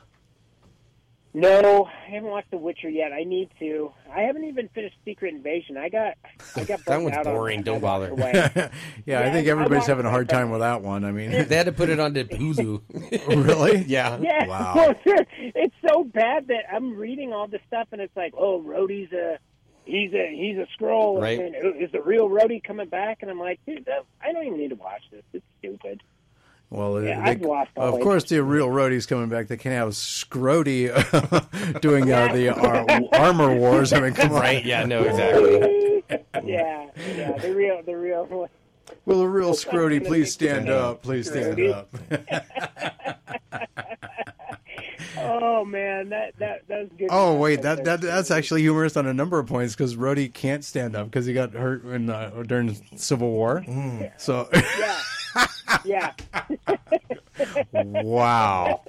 No, 1.34 1.84
I 1.84 2.10
haven't 2.10 2.30
watched 2.30 2.50
The 2.50 2.56
Witcher 2.56 2.88
yet. 2.88 3.12
I 3.12 3.22
need 3.24 3.50
to. 3.58 3.92
I 4.10 4.22
haven't 4.22 4.44
even 4.44 4.68
finished 4.70 4.96
Secret 5.04 5.34
Invasion. 5.34 5.76
I 5.76 5.88
got, 5.90 6.14
I 6.56 6.64
got 6.64 6.78
That 6.84 6.84
burnt 6.86 7.04
one's 7.04 7.16
out 7.16 7.26
on 7.26 7.34
boring. 7.34 7.58
that. 7.58 7.64
Don't 7.66 7.80
bother. 7.80 8.08
away. 8.10 8.32
yeah, 9.06 9.20
I 9.20 9.30
think 9.30 9.46
I 9.46 9.50
everybody's 9.50 9.76
watched 9.80 9.86
having 9.88 10.06
a 10.06 10.10
hard 10.10 10.28
time 10.28 10.50
with 10.50 10.60
that 10.60 10.82
one. 10.82 11.04
I 11.04 11.12
mean, 11.12 11.30
They 11.48 11.56
had 11.56 11.66
to 11.66 11.72
put 11.72 11.90
it 11.90 12.00
onto 12.00 12.24
Hulu. 12.24 13.46
really? 13.46 13.84
yeah. 13.86 14.18
Yeah. 14.20 14.46
Wow. 14.46 14.72
Well. 14.74 14.94
It's 15.04 15.74
so 15.86 16.02
bad 16.04 16.48
that 16.48 16.64
I'm 16.72 16.96
reading 16.96 17.32
all 17.32 17.46
this 17.46 17.60
stuff, 17.66 17.88
and 17.92 18.00
it's 18.00 18.16
like, 18.16 18.32
oh, 18.36 18.62
Rhodey's 18.62 19.12
a 19.12 19.38
he's 19.84 20.12
a 20.14 20.30
he's 20.34 20.56
a 20.56 20.66
Skrull. 20.82 21.20
Right. 21.20 21.38
And 21.38 21.54
is 21.82 21.92
the 21.92 22.00
real 22.00 22.28
Rhodey 22.28 22.64
coming 22.64 22.88
back? 22.88 23.18
And 23.22 23.30
I'm 23.30 23.38
like, 23.38 23.60
dude, 23.66 23.84
that, 23.84 24.04
I 24.22 24.32
don't 24.32 24.46
even 24.46 24.58
need 24.58 24.70
to 24.70 24.76
watch 24.76 25.02
this. 25.10 25.22
It's 25.34 25.44
stupid. 25.58 26.02
Well, 26.70 27.02
Yeah, 27.02 27.24
they- 27.24 27.30
I've 27.30 27.40
lost 27.40 27.70
all 27.76 27.94
of 27.96 28.00
course, 28.02 28.24
the 28.24 28.42
real 28.42 28.68
Rhodey's 28.68 29.06
coming 29.06 29.28
back. 29.30 29.48
They 29.48 29.56
can't 29.56 29.74
have 29.74 29.88
Scrody 29.90 30.88
doing 31.80 32.12
uh, 32.12 32.32
the 32.32 32.50
ar- 32.50 32.84
armor 33.20 33.54
wars. 33.56 33.92
I 33.94 34.00
mean, 34.00 34.12
come 34.12 34.32
on. 34.32 34.40
Right. 34.40 34.64
Yeah. 34.64 34.84
No. 34.84 35.02
Exactly. 35.02 36.04
yeah, 36.44 36.88
yeah. 37.16 37.38
The 37.38 37.54
real 37.54 37.82
the 37.82 37.96
real. 37.96 38.48
Will 39.06 39.20
a 39.22 39.28
real 39.28 39.52
Scrody 39.52 40.04
please 40.04 40.32
stand 40.32 40.68
up? 40.68 41.02
Please 41.02 41.28
stand 41.30 41.58
up. 41.70 41.88
Oh 45.18 45.64
man, 45.64 46.08
that 46.10 46.38
that 46.38 46.66
that 46.68 46.80
was 46.80 46.88
good. 46.98 47.08
Oh 47.10 47.34
wait, 47.36 47.62
that, 47.62 47.84
that 47.84 48.00
that's 48.00 48.30
actually 48.30 48.62
humorous 48.62 48.96
on 48.96 49.06
a 49.06 49.14
number 49.14 49.38
of 49.38 49.46
points 49.46 49.74
because 49.74 49.96
Rhodey 49.96 50.32
can't 50.32 50.64
stand 50.64 50.94
up 50.96 51.06
because 51.06 51.26
he 51.26 51.32
got 51.34 51.52
hurt 51.52 51.84
in 51.84 52.10
uh, 52.10 52.42
during 52.46 52.74
Civil 52.96 53.30
War. 53.30 53.64
So 54.18 54.48
Yeah, 54.76 54.98
yeah. 55.84 56.12
wow, 57.72 58.80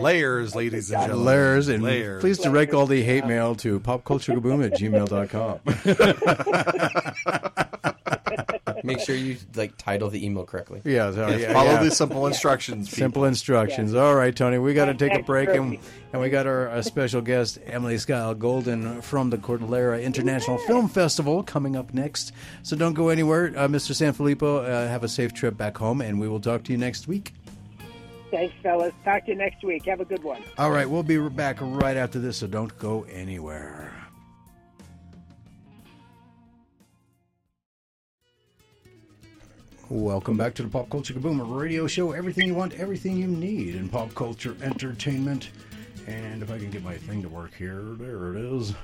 Layers, 0.00 0.54
ladies 0.56 0.90
and 0.90 1.02
gentlemen. 1.02 1.24
layers 1.26 1.68
and 1.68 1.82
Layers. 1.82 2.20
please 2.20 2.38
direct 2.38 2.74
all 2.74 2.86
the 2.86 3.02
hate 3.02 3.26
mail 3.26 3.54
to 3.56 3.78
popculturekaboom 3.80 4.64
at 4.64 4.72
gmail.com. 4.78 5.60
Make 8.84 9.00
sure 9.00 9.14
you 9.16 9.36
like 9.56 9.76
title 9.76 10.08
the 10.08 10.24
email 10.24 10.44
correctly. 10.44 10.80
yeah, 10.84 11.10
so, 11.12 11.28
yeah, 11.28 11.52
Follow 11.52 11.72
yeah. 11.72 11.82
the 11.82 11.90
simple 11.90 12.26
instructions. 12.26 12.88
people. 12.88 12.98
Simple 12.98 13.24
instructions. 13.24 13.94
All 13.94 14.14
right, 14.14 14.27
Tony, 14.32 14.58
we 14.58 14.74
got 14.74 14.86
to 14.86 14.94
take 14.94 15.14
a 15.14 15.22
break, 15.22 15.48
and, 15.48 15.78
and 16.12 16.22
we 16.22 16.30
got 16.30 16.46
our, 16.46 16.82
special 16.82 17.20
guest, 17.20 17.58
Emily 17.66 17.98
Skye 17.98 18.34
Golden 18.34 19.02
from 19.02 19.30
the 19.30 19.38
Cordillera 19.38 20.00
International 20.00 20.58
Film 20.58 20.88
Festival, 20.88 21.42
coming 21.42 21.76
up 21.76 21.92
next. 21.94 22.32
So 22.62 22.76
don't 22.76 22.94
go 22.94 23.08
anywhere. 23.08 23.52
Uh, 23.56 23.68
Mr. 23.68 23.92
Sanfilippo, 23.92 24.64
uh, 24.64 24.88
have 24.88 25.04
a 25.04 25.08
safe 25.08 25.32
trip 25.32 25.56
back 25.56 25.76
home, 25.76 26.00
and 26.00 26.20
we 26.20 26.28
will 26.28 26.40
talk 26.40 26.64
to 26.64 26.72
you 26.72 26.78
next 26.78 27.08
week. 27.08 27.34
Thanks, 28.30 28.54
fellas. 28.62 28.92
Talk 29.04 29.24
to 29.24 29.32
you 29.32 29.38
next 29.38 29.64
week. 29.64 29.86
Have 29.86 30.00
a 30.00 30.04
good 30.04 30.22
one. 30.22 30.42
All 30.58 30.70
right, 30.70 30.88
we'll 30.88 31.02
be 31.02 31.18
back 31.28 31.58
right 31.60 31.96
after 31.96 32.18
this, 32.18 32.38
so 32.38 32.46
don't 32.46 32.76
go 32.78 33.06
anywhere. 33.10 34.07
Welcome 39.90 40.36
back 40.36 40.52
to 40.56 40.62
the 40.62 40.68
Pop 40.68 40.90
Culture 40.90 41.14
Kaboom, 41.14 41.58
radio 41.58 41.86
show. 41.86 42.12
Everything 42.12 42.46
you 42.46 42.54
want, 42.54 42.74
everything 42.74 43.16
you 43.16 43.26
need 43.26 43.74
in 43.74 43.88
pop 43.88 44.14
culture 44.14 44.54
entertainment. 44.60 45.48
And 46.06 46.42
if 46.42 46.50
I 46.50 46.58
can 46.58 46.70
get 46.70 46.84
my 46.84 46.98
thing 46.98 47.22
to 47.22 47.28
work 47.30 47.54
here, 47.54 47.80
there 47.98 48.34
it 48.34 48.36
is. 48.36 48.74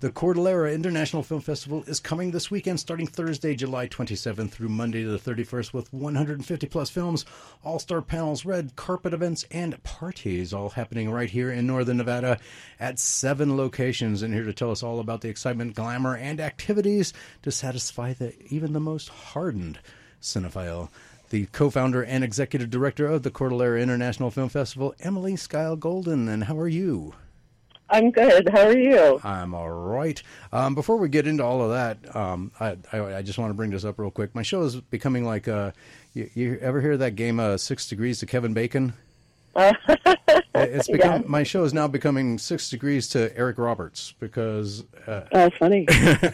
The 0.00 0.10
Cordillera 0.10 0.74
International 0.74 1.22
Film 1.22 1.40
Festival 1.40 1.84
is 1.86 2.00
coming 2.00 2.32
this 2.32 2.50
weekend, 2.50 2.78
starting 2.80 3.06
Thursday, 3.06 3.54
July 3.54 3.88
27th 3.88 4.50
through 4.50 4.68
Monday 4.68 5.04
the 5.04 5.18
31st, 5.18 5.72
with 5.72 5.90
150 5.90 6.66
plus 6.66 6.90
films, 6.90 7.24
all 7.64 7.78
star 7.78 8.02
panels, 8.02 8.44
red 8.44 8.76
carpet 8.76 9.14
events, 9.14 9.46
and 9.50 9.82
parties, 9.84 10.52
all 10.52 10.68
happening 10.68 11.10
right 11.10 11.30
here 11.30 11.50
in 11.50 11.66
Northern 11.66 11.96
Nevada 11.96 12.38
at 12.78 12.98
seven 12.98 13.56
locations. 13.56 14.20
And 14.20 14.34
here 14.34 14.44
to 14.44 14.52
tell 14.52 14.70
us 14.70 14.82
all 14.82 15.00
about 15.00 15.22
the 15.22 15.30
excitement, 15.30 15.76
glamour, 15.76 16.14
and 16.14 16.40
activities 16.40 17.14
to 17.40 17.50
satisfy 17.50 18.12
the 18.12 18.34
even 18.52 18.74
the 18.74 18.80
most 18.80 19.08
hardened 19.08 19.78
cinephile. 20.22 20.88
The 21.30 21.46
co-founder 21.46 22.02
and 22.02 22.22
executive 22.22 22.70
director 22.70 23.06
of 23.06 23.22
the 23.22 23.30
Cordillera 23.30 23.80
International 23.80 24.30
Film 24.30 24.48
Festival, 24.48 24.94
Emily 25.00 25.36
Skye 25.36 25.74
Golden. 25.78 26.28
And 26.28 26.44
how 26.44 26.58
are 26.58 26.68
you? 26.68 27.14
I'm 27.88 28.10
good. 28.10 28.48
How 28.48 28.68
are 28.68 28.76
you? 28.76 29.20
I'm 29.22 29.54
all 29.54 29.70
right. 29.70 30.22
Um, 30.50 30.74
before 30.74 30.96
we 30.96 31.10
get 31.10 31.26
into 31.26 31.44
all 31.44 31.62
of 31.62 31.70
that, 31.70 32.16
um, 32.16 32.50
I, 32.58 32.76
I, 32.92 33.16
I 33.16 33.22
just 33.22 33.38
want 33.38 33.50
to 33.50 33.54
bring 33.54 33.70
this 33.70 33.84
up 33.84 33.98
real 33.98 34.10
quick. 34.10 34.34
My 34.34 34.42
show 34.42 34.62
is 34.62 34.76
becoming 34.76 35.24
like 35.26 35.46
uh, 35.46 35.72
you, 36.14 36.30
you 36.34 36.58
ever 36.62 36.80
hear 36.80 36.96
that 36.96 37.16
game 37.16 37.38
uh, 37.38 37.58
Six 37.58 37.88
Degrees 37.88 38.18
to 38.20 38.26
Kevin 38.26 38.54
Bacon? 38.54 38.94
Uh, 39.54 39.72
It's 40.54 40.88
become 40.88 41.24
my 41.26 41.42
show 41.42 41.64
is 41.64 41.72
now 41.72 41.88
becoming 41.88 42.38
Six 42.38 42.68
Degrees 42.68 43.08
to 43.08 43.36
Eric 43.36 43.58
Roberts 43.58 44.14
because 44.20 44.84
uh, 45.06 45.22
oh, 45.32 45.50
funny. 45.58 45.86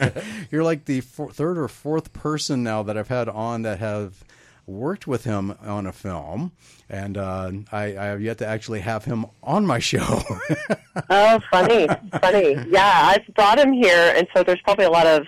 you're 0.51 0.65
like 0.65 0.86
the 0.86 1.01
four, 1.01 1.31
third 1.31 1.57
or 1.57 1.69
fourth 1.69 2.12
person 2.12 2.62
now 2.62 2.82
that 2.82 2.97
I've 2.97 3.09
had 3.09 3.28
on 3.28 3.62
that 3.62 3.78
have 3.78 4.24
worked 4.66 5.07
with 5.07 5.24
him 5.24 5.55
on 5.62 5.86
a 5.86 5.93
film, 5.93 6.53
and 6.90 7.16
uh, 7.16 7.51
I, 7.73 7.97
I 7.97 8.05
have 8.07 8.20
yet 8.20 8.39
to 8.39 8.47
actually 8.47 8.81
have 8.81 9.05
him 9.05 9.27
on 9.43 9.65
my 9.66 9.78
show. 9.78 10.23
oh, 11.11 11.40
funny, 11.51 11.89
funny. 12.20 12.57
Yeah, 12.69 13.15
I've 13.15 13.35
brought 13.35 13.59
him 13.59 13.73
here, 13.73 14.15
and 14.16 14.27
so 14.35 14.43
there's 14.43 14.61
probably 14.62 14.85
a 14.85 14.90
lot 14.90 15.07
of 15.07 15.27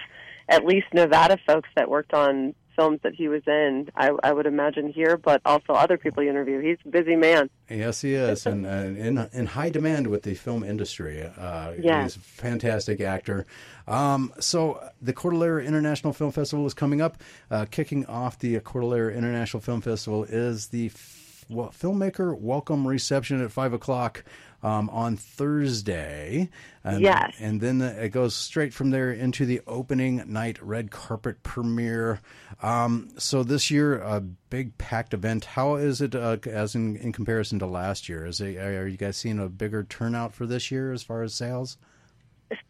at 0.48 0.64
least 0.64 0.86
Nevada 0.92 1.38
folks 1.46 1.68
that 1.76 1.88
worked 1.88 2.12
on 2.12 2.54
films 2.80 3.00
that 3.02 3.14
he 3.14 3.28
was 3.28 3.42
in. 3.46 3.90
I, 3.94 4.10
I 4.22 4.32
would 4.32 4.46
imagine 4.46 4.88
here, 4.90 5.16
but 5.18 5.42
also 5.44 5.74
other 5.74 5.98
people 5.98 6.22
you 6.22 6.30
interview. 6.30 6.60
He's 6.60 6.78
a 6.86 6.88
busy 6.88 7.14
man. 7.16 7.50
yes, 7.68 8.00
he 8.00 8.14
is, 8.14 8.46
and, 8.46 8.64
and 8.64 8.96
in 8.96 9.28
in 9.32 9.46
high 9.46 9.68
demand 9.70 10.06
with 10.06 10.22
the 10.22 10.34
film 10.34 10.62
industry. 10.64 11.22
Uh, 11.22 11.72
Yeah. 11.78 12.02
he's 12.04 12.16
a 12.16 12.20
fantastic 12.20 13.00
actor. 13.00 13.44
Um, 13.86 14.32
so 14.40 14.82
the 15.02 15.12
Cordillera 15.12 15.62
International 15.64 16.12
Film 16.14 16.32
Festival 16.32 16.64
is 16.66 16.74
coming 16.74 17.00
up. 17.02 17.18
Uh, 17.50 17.66
kicking 17.70 18.06
off 18.06 18.38
the 18.38 18.58
Cordillera 18.60 19.12
International 19.12 19.60
Film 19.60 19.80
Festival 19.82 20.24
is 20.24 20.68
the 20.68 20.86
f- 20.86 21.44
filmmaker 21.50 22.38
welcome 22.38 22.86
reception 22.86 23.42
at 23.44 23.50
five 23.52 23.72
o'clock. 23.74 24.24
Um, 24.62 24.90
on 24.90 25.16
Thursday, 25.16 26.50
and, 26.84 27.00
Yes. 27.00 27.34
and 27.40 27.62
then 27.62 27.80
it 27.80 28.10
goes 28.10 28.34
straight 28.34 28.74
from 28.74 28.90
there 28.90 29.10
into 29.10 29.46
the 29.46 29.62
opening 29.66 30.22
night 30.30 30.62
red 30.62 30.90
carpet 30.90 31.42
premiere. 31.42 32.20
Um, 32.62 33.08
so 33.16 33.42
this 33.42 33.70
year, 33.70 33.98
a 34.02 34.20
big 34.20 34.76
packed 34.76 35.14
event. 35.14 35.46
How 35.46 35.76
is 35.76 36.02
it 36.02 36.14
uh, 36.14 36.36
as 36.44 36.74
in, 36.74 36.96
in 36.96 37.10
comparison 37.12 37.58
to 37.60 37.66
last 37.66 38.06
year? 38.08 38.26
Is 38.26 38.40
it, 38.42 38.58
are 38.58 38.86
you 38.86 38.98
guys 38.98 39.16
seeing 39.16 39.38
a 39.38 39.48
bigger 39.48 39.82
turnout 39.82 40.34
for 40.34 40.44
this 40.44 40.70
year 40.70 40.92
as 40.92 41.02
far 41.02 41.22
as 41.22 41.32
sales? 41.32 41.78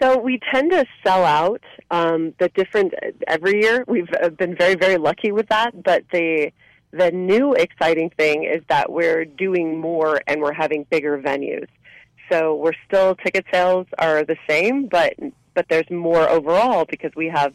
So 0.00 0.18
we 0.18 0.38
tend 0.52 0.70
to 0.72 0.84
sell 1.04 1.24
out 1.24 1.62
um, 1.90 2.34
the 2.38 2.50
different 2.50 2.94
every 3.26 3.62
year. 3.62 3.84
We've 3.88 4.12
uh, 4.22 4.28
been 4.28 4.54
very 4.54 4.74
very 4.74 4.96
lucky 4.98 5.32
with 5.32 5.48
that. 5.48 5.82
But 5.82 6.04
the 6.12 6.52
the 6.92 7.10
new 7.12 7.54
exciting 7.54 8.10
thing 8.10 8.44
is 8.44 8.62
that 8.68 8.92
we're 8.92 9.24
doing 9.24 9.78
more 9.78 10.20
and 10.26 10.40
we're 10.42 10.52
having 10.52 10.84
bigger 10.90 11.16
venues. 11.18 11.68
So 12.30 12.54
we're 12.54 12.72
still 12.86 13.16
ticket 13.16 13.44
sales 13.52 13.86
are 13.98 14.24
the 14.24 14.36
same, 14.48 14.86
but 14.86 15.14
but 15.54 15.66
there's 15.68 15.90
more 15.90 16.28
overall 16.28 16.84
because 16.84 17.10
we 17.16 17.28
have 17.28 17.52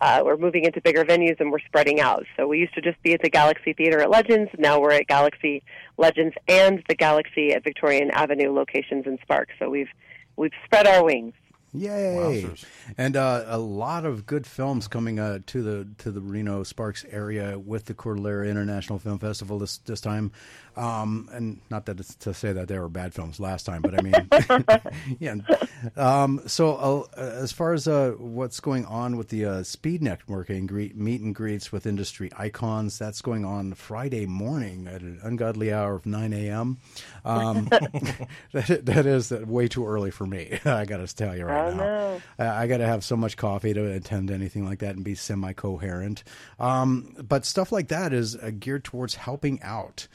uh, 0.00 0.22
we're 0.24 0.36
moving 0.36 0.64
into 0.64 0.80
bigger 0.80 1.04
venues 1.04 1.38
and 1.40 1.52
we're 1.52 1.60
spreading 1.60 2.00
out. 2.00 2.24
So 2.36 2.48
we 2.48 2.58
used 2.58 2.74
to 2.74 2.80
just 2.80 3.00
be 3.02 3.12
at 3.14 3.22
the 3.22 3.30
Galaxy 3.30 3.72
Theater 3.72 4.00
at 4.00 4.10
Legends. 4.10 4.50
Now 4.58 4.80
we're 4.80 4.92
at 4.92 5.06
Galaxy 5.06 5.62
Legends 5.98 6.34
and 6.48 6.82
the 6.88 6.94
Galaxy 6.94 7.52
at 7.52 7.62
Victorian 7.64 8.10
Avenue 8.10 8.52
locations 8.52 9.06
in 9.06 9.18
Spark. 9.22 9.50
So 9.58 9.70
we've 9.70 9.90
we've 10.36 10.52
spread 10.64 10.86
our 10.86 11.04
wings. 11.04 11.34
Yay! 11.74 12.44
Wowzers. 12.44 12.64
And 12.96 13.16
uh, 13.16 13.44
a 13.48 13.58
lot 13.58 14.04
of 14.04 14.26
good 14.26 14.46
films 14.46 14.86
coming 14.86 15.18
uh, 15.18 15.40
to 15.46 15.62
the 15.62 15.88
to 15.98 16.12
the 16.12 16.20
Reno 16.20 16.62
Sparks 16.62 17.04
area 17.10 17.58
with 17.58 17.86
the 17.86 17.94
Cordillera 17.94 18.48
International 18.48 19.00
Film 19.00 19.18
Festival 19.18 19.58
this 19.58 19.78
this 19.78 20.00
time. 20.00 20.30
Um, 20.76 21.28
and 21.32 21.60
not 21.70 21.86
that 21.86 22.00
it's 22.00 22.14
to 22.16 22.34
say 22.34 22.52
that 22.52 22.68
there 22.68 22.80
were 22.80 22.88
bad 22.88 23.14
films 23.14 23.38
last 23.40 23.64
time, 23.64 23.82
but 23.82 23.98
I 23.98 24.02
mean, 24.02 24.14
yeah. 25.20 25.34
Um, 25.96 26.40
so 26.46 27.08
uh, 27.16 27.20
as 27.20 27.52
far 27.52 27.72
as 27.72 27.86
uh, 27.86 28.12
what's 28.18 28.60
going 28.60 28.84
on 28.86 29.16
with 29.16 29.28
the 29.28 29.44
uh, 29.44 29.62
speed 29.62 30.02
networking 30.02 30.66
greet, 30.66 30.96
meet 30.96 31.20
and 31.20 31.34
greets 31.34 31.70
with 31.70 31.86
industry 31.86 32.30
icons, 32.36 32.98
that's 32.98 33.20
going 33.22 33.44
on 33.44 33.74
Friday 33.74 34.26
morning 34.26 34.86
at 34.88 35.02
an 35.02 35.20
ungodly 35.22 35.72
hour 35.72 35.94
of 35.94 36.06
nine 36.06 36.32
a.m. 36.32 36.78
Um, 37.24 37.66
that, 38.52 38.80
that 38.84 39.06
is 39.06 39.30
way 39.30 39.68
too 39.68 39.86
early 39.86 40.10
for 40.10 40.26
me. 40.26 40.58
I 40.64 40.84
got 40.84 40.98
to 41.06 41.14
tell 41.14 41.36
you 41.36 41.44
right 41.46 41.68
Oh, 41.68 41.70
now. 41.70 41.76
no. 41.76 42.20
I 42.38 42.64
I 42.64 42.66
got 42.66 42.78
to 42.78 42.86
have 42.86 43.04
so 43.04 43.16
much 43.16 43.36
coffee 43.36 43.74
to 43.74 43.92
attend 43.92 44.30
anything 44.30 44.64
like 44.64 44.78
that 44.78 44.96
and 44.96 45.04
be 45.04 45.14
semi 45.14 45.52
coherent. 45.52 46.24
Um, 46.58 47.14
but 47.28 47.44
stuff 47.44 47.72
like 47.72 47.88
that 47.88 48.12
is 48.12 48.36
uh, 48.36 48.50
geared 48.58 48.84
towards 48.84 49.16
helping 49.16 49.60
out 49.62 50.08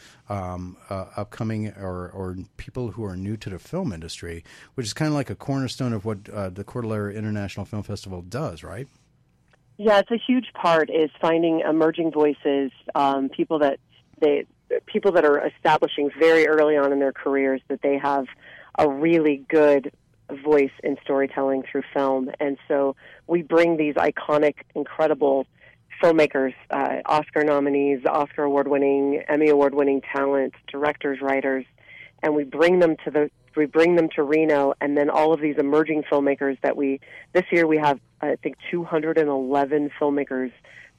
um, 0.49 0.77
uh, 0.89 1.05
upcoming 1.15 1.69
or, 1.69 2.09
or 2.09 2.37
people 2.57 2.91
who 2.91 3.03
are 3.03 3.15
new 3.15 3.37
to 3.37 3.49
the 3.49 3.59
film 3.59 3.93
industry, 3.93 4.43
which 4.75 4.85
is 4.85 4.93
kind 4.93 5.09
of 5.09 5.13
like 5.13 5.29
a 5.29 5.35
cornerstone 5.35 5.93
of 5.93 6.05
what 6.05 6.29
uh, 6.29 6.49
the 6.49 6.63
Cordillera 6.63 7.13
International 7.13 7.65
Film 7.65 7.83
Festival 7.83 8.21
does, 8.21 8.63
right? 8.63 8.87
Yeah, 9.77 9.99
it's 9.99 10.11
a 10.11 10.17
huge 10.17 10.51
part 10.53 10.89
is 10.89 11.09
finding 11.21 11.61
emerging 11.61 12.11
voices, 12.11 12.71
um, 12.95 13.29
people 13.29 13.59
that 13.59 13.79
they 14.19 14.45
people 14.85 15.13
that 15.13 15.25
are 15.25 15.47
establishing 15.47 16.11
very 16.19 16.47
early 16.47 16.77
on 16.77 16.91
in 16.91 16.99
their 16.99 17.13
careers 17.13 17.61
that 17.69 17.81
they 17.81 17.97
have 17.97 18.25
a 18.77 18.87
really 18.89 19.43
good 19.47 19.91
voice 20.43 20.71
in 20.83 20.97
storytelling 21.01 21.63
through 21.63 21.83
film, 21.93 22.29
and 22.39 22.57
so 22.67 22.95
we 23.25 23.41
bring 23.41 23.77
these 23.77 23.95
iconic, 23.95 24.55
incredible 24.75 25.47
filmmakers, 26.01 26.53
uh, 26.69 26.97
Oscar 27.05 27.43
nominees, 27.43 28.05
Oscar 28.05 28.43
award-winning, 28.43 29.23
Emmy 29.27 29.49
award-winning 29.49 30.01
talent, 30.01 30.53
directors, 30.71 31.21
writers, 31.21 31.65
and 32.23 32.35
we 32.35 32.43
bring 32.43 32.79
them 32.79 32.95
to 33.05 33.11
the 33.11 33.31
we 33.55 33.65
bring 33.65 33.95
them 33.95 34.09
to 34.15 34.23
Reno, 34.23 34.73
and 34.79 34.95
then 34.95 35.09
all 35.09 35.33
of 35.33 35.41
these 35.41 35.57
emerging 35.57 36.03
filmmakers 36.03 36.57
that 36.61 36.77
we 36.77 36.99
this 37.33 37.45
year 37.51 37.67
we 37.67 37.77
have 37.77 37.99
I 38.21 38.35
think 38.35 38.57
211 38.71 39.91
filmmakers 39.99 40.51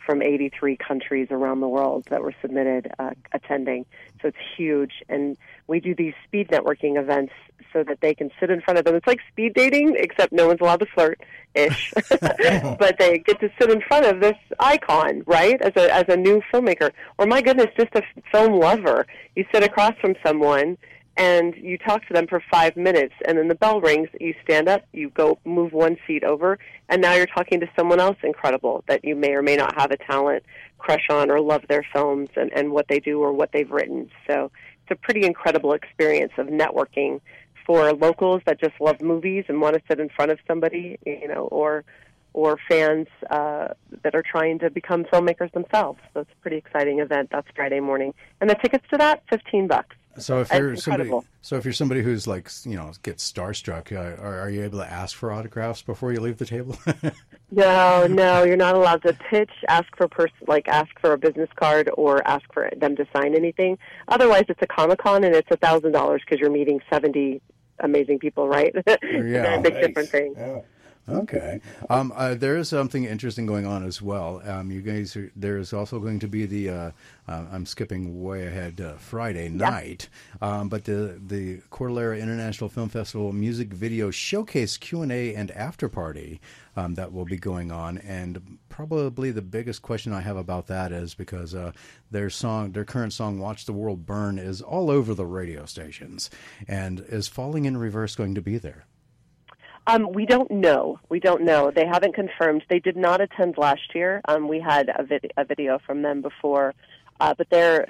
from 0.04 0.22
83 0.22 0.76
countries 0.76 1.28
around 1.30 1.60
the 1.60 1.68
world 1.68 2.06
that 2.10 2.22
were 2.22 2.34
submitted 2.40 2.90
uh, 2.98 3.10
attending. 3.32 3.84
So 4.20 4.28
it's 4.28 4.38
huge, 4.56 5.02
and 5.08 5.36
we 5.66 5.80
do 5.80 5.94
these 5.94 6.14
speed 6.24 6.48
networking 6.48 7.00
events 7.00 7.32
so 7.72 7.84
that 7.84 8.00
they 8.00 8.14
can 8.14 8.30
sit 8.40 8.50
in 8.50 8.60
front 8.60 8.78
of 8.78 8.84
them. 8.84 8.94
It's 8.94 9.06
like 9.06 9.20
speed 9.30 9.54
dating, 9.54 9.94
except 9.96 10.32
no 10.32 10.48
one's 10.48 10.60
allowed 10.60 10.80
to 10.80 10.86
flirt 10.86 11.20
ish, 11.54 11.92
but 12.20 12.96
they 12.98 13.18
get 13.18 13.40
to 13.40 13.50
sit 13.58 13.70
in 13.70 13.80
front 13.82 14.06
of 14.06 14.20
this 14.20 14.36
icon, 14.58 15.22
right? 15.26 15.60
As 15.60 15.72
a 15.76 15.94
as 15.94 16.04
a 16.08 16.16
new 16.16 16.42
filmmaker, 16.52 16.90
or 17.18 17.26
my 17.26 17.42
goodness, 17.42 17.68
just 17.76 17.94
a 17.94 18.02
film 18.32 18.58
lover. 18.58 19.06
You 19.36 19.44
sit 19.52 19.62
across 19.62 19.92
from 20.00 20.14
someone 20.24 20.76
and 21.20 21.54
you 21.54 21.76
talk 21.76 22.00
to 22.08 22.14
them 22.14 22.26
for 22.26 22.40
five 22.50 22.74
minutes, 22.76 23.14
and 23.26 23.36
then 23.36 23.48
the 23.48 23.60
bell 23.64 23.78
rings. 23.88 24.08
You 24.18 24.32
stand 24.42 24.66
up, 24.74 24.82
you 25.00 25.10
go 25.10 25.38
move 25.44 25.70
one 25.72 25.96
seat 26.06 26.24
over, 26.24 26.58
and 26.88 26.98
now 27.02 27.12
you're 27.14 27.34
talking 27.38 27.60
to 27.60 27.68
someone 27.76 28.00
else 28.00 28.16
incredible 28.22 28.76
that 28.88 29.04
you 29.04 29.14
may 29.14 29.32
or 29.38 29.42
may 29.42 29.56
not 29.62 29.72
have 29.80 29.90
a 29.90 29.98
talent 30.12 30.42
crush 30.78 31.06
on 31.10 31.30
or 31.30 31.38
love 31.52 31.62
their 31.68 31.84
films 31.92 32.30
and, 32.40 32.50
and 32.58 32.72
what 32.72 32.86
they 32.88 33.00
do 33.10 33.20
or 33.20 33.30
what 33.40 33.50
they've 33.52 33.70
written. 33.70 34.10
So 34.26 34.50
it's 34.82 34.92
a 34.98 35.00
pretty 35.06 35.24
incredible 35.26 35.72
experience 35.80 36.32
of 36.38 36.46
networking 36.46 37.20
for 37.66 37.92
locals 37.92 38.40
that 38.46 38.56
just 38.58 38.76
love 38.80 38.98
movies 39.02 39.44
and 39.48 39.60
want 39.60 39.74
to 39.76 39.82
sit 39.88 40.00
in 40.00 40.08
front 40.08 40.30
of 40.34 40.38
somebody, 40.48 40.98
you 41.04 41.28
know, 41.28 41.44
or 41.60 41.84
or 42.32 42.58
fans 42.68 43.08
uh, 43.38 43.68
that 44.04 44.14
are 44.14 44.22
trying 44.22 44.56
to 44.60 44.70
become 44.70 45.04
filmmakers 45.12 45.52
themselves. 45.52 45.98
So 46.14 46.20
it's 46.20 46.34
a 46.38 46.40
pretty 46.42 46.58
exciting 46.64 47.00
event. 47.00 47.28
That's 47.30 47.48
Friday 47.56 47.80
morning, 47.80 48.14
and 48.40 48.48
the 48.48 48.54
tickets 48.54 48.86
to 48.92 48.96
that 48.98 49.16
fifteen 49.28 49.66
bucks. 49.66 49.96
So 50.18 50.40
if 50.40 50.48
That's 50.48 50.58
you're 50.58 50.76
somebody, 50.76 51.10
so 51.40 51.56
if 51.56 51.64
you're 51.64 51.72
somebody 51.72 52.02
who's 52.02 52.26
like 52.26 52.50
you 52.64 52.76
know 52.76 52.92
gets 53.02 53.30
starstruck, 53.30 53.92
uh, 53.92 54.20
are, 54.20 54.40
are 54.40 54.50
you 54.50 54.64
able 54.64 54.78
to 54.78 54.90
ask 54.90 55.16
for 55.16 55.32
autographs 55.32 55.82
before 55.82 56.12
you 56.12 56.20
leave 56.20 56.38
the 56.38 56.46
table? 56.46 56.76
No, 57.52 58.06
no, 58.06 58.44
you're 58.44 58.56
not 58.56 58.76
allowed 58.76 59.02
to 59.02 59.12
pitch, 59.12 59.50
ask 59.66 59.88
for 59.96 60.06
person, 60.06 60.36
like 60.46 60.68
ask 60.68 60.88
for 61.00 61.12
a 61.12 61.18
business 61.18 61.48
card, 61.56 61.90
or 61.94 62.24
ask 62.24 62.44
for 62.52 62.70
them 62.76 62.94
to 62.94 63.04
sign 63.12 63.34
anything. 63.34 63.76
Otherwise, 64.06 64.44
it's 64.48 64.62
a 64.62 64.68
Comic 64.68 65.00
Con 65.00 65.24
and 65.24 65.34
it's 65.34 65.50
a 65.50 65.56
thousand 65.56 65.90
dollars 65.90 66.22
because 66.24 66.38
you're 66.38 66.48
meeting 66.50 66.80
seventy 66.88 67.42
amazing 67.80 68.20
people, 68.20 68.46
right? 68.46 68.72
very 69.02 69.62
big 69.62 69.80
different 69.80 70.08
thing. 70.10 70.62
Okay. 71.08 71.60
Um, 71.88 72.12
uh, 72.14 72.34
there 72.34 72.56
is 72.56 72.68
something 72.68 73.04
interesting 73.04 73.46
going 73.46 73.66
on 73.66 73.84
as 73.84 74.00
well. 74.00 74.42
Um, 74.44 74.70
you 74.70 74.80
guys, 74.80 75.16
are, 75.16 75.32
there 75.34 75.58
is 75.58 75.72
also 75.72 75.98
going 75.98 76.20
to 76.20 76.28
be 76.28 76.46
the. 76.46 76.70
Uh, 76.70 76.90
uh, 77.28 77.46
I'm 77.52 77.66
skipping 77.66 78.22
way 78.22 78.46
ahead. 78.46 78.80
Uh, 78.80 78.94
Friday 78.94 79.48
night, 79.48 80.08
um, 80.40 80.68
but 80.68 80.84
the 80.84 81.20
the 81.26 81.62
Cordillera 81.70 82.18
International 82.18 82.68
Film 82.68 82.88
Festival 82.88 83.32
music 83.32 83.72
video 83.72 84.10
showcase 84.10 84.76
Q 84.76 85.02
and 85.02 85.10
A 85.12 85.34
and 85.34 85.50
after 85.52 85.88
party 85.88 86.40
um, 86.76 86.94
that 86.94 87.12
will 87.12 87.24
be 87.24 87.36
going 87.36 87.72
on. 87.72 87.98
And 87.98 88.58
probably 88.68 89.30
the 89.30 89.42
biggest 89.42 89.82
question 89.82 90.12
I 90.12 90.20
have 90.20 90.36
about 90.36 90.66
that 90.68 90.92
is 90.92 91.14
because 91.14 91.54
uh, 91.54 91.72
their 92.10 92.30
song, 92.30 92.72
their 92.72 92.84
current 92.84 93.12
song 93.12 93.38
"Watch 93.38 93.64
the 93.64 93.72
World 93.72 94.06
Burn" 94.06 94.38
is 94.38 94.62
all 94.62 94.90
over 94.90 95.14
the 95.14 95.26
radio 95.26 95.64
stations, 95.66 96.30
and 96.68 97.00
is 97.00 97.26
"Falling 97.26 97.64
in 97.64 97.76
Reverse" 97.76 98.14
going 98.14 98.34
to 98.34 98.42
be 98.42 98.58
there? 98.58 98.86
Um, 99.86 100.12
we 100.12 100.26
don't 100.26 100.50
know. 100.50 101.00
We 101.08 101.20
don't 101.20 101.42
know. 101.42 101.70
They 101.70 101.86
haven't 101.86 102.14
confirmed. 102.14 102.62
They 102.68 102.80
did 102.80 102.96
not 102.96 103.20
attend 103.20 103.56
last 103.58 103.94
year. 103.94 104.20
Um, 104.26 104.46
we 104.46 104.60
had 104.60 104.90
a, 104.94 105.02
vid- 105.02 105.32
a 105.36 105.44
video 105.44 105.78
from 105.84 106.02
them 106.02 106.20
before, 106.20 106.74
uh, 107.18 107.34
but 107.36 107.48
they're 107.50 107.88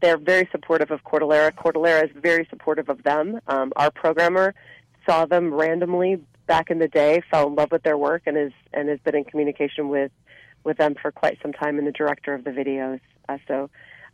they're 0.00 0.16
very 0.16 0.48
supportive 0.52 0.90
of 0.90 1.04
Cordillera. 1.04 1.52
Cordillera 1.52 2.04
is 2.04 2.10
very 2.14 2.46
supportive 2.48 2.88
of 2.88 3.02
them. 3.02 3.40
Um, 3.46 3.72
our 3.76 3.90
programmer 3.90 4.54
saw 5.06 5.26
them 5.26 5.52
randomly 5.52 6.18
back 6.46 6.70
in 6.70 6.78
the 6.78 6.88
day, 6.88 7.22
fell 7.30 7.48
in 7.48 7.54
love 7.54 7.70
with 7.72 7.82
their 7.82 7.98
work, 7.98 8.22
and 8.26 8.36
is 8.36 8.52
and 8.72 8.88
has 8.88 9.00
been 9.00 9.16
in 9.16 9.24
communication 9.24 9.88
with 9.88 10.12
with 10.62 10.78
them 10.78 10.94
for 11.00 11.12
quite 11.12 11.38
some 11.42 11.52
time, 11.52 11.78
and 11.78 11.86
the 11.86 11.92
director 11.92 12.32
of 12.32 12.44
the 12.44 12.50
videos. 12.50 13.00
Uh, 13.28 13.38
so 13.46 13.70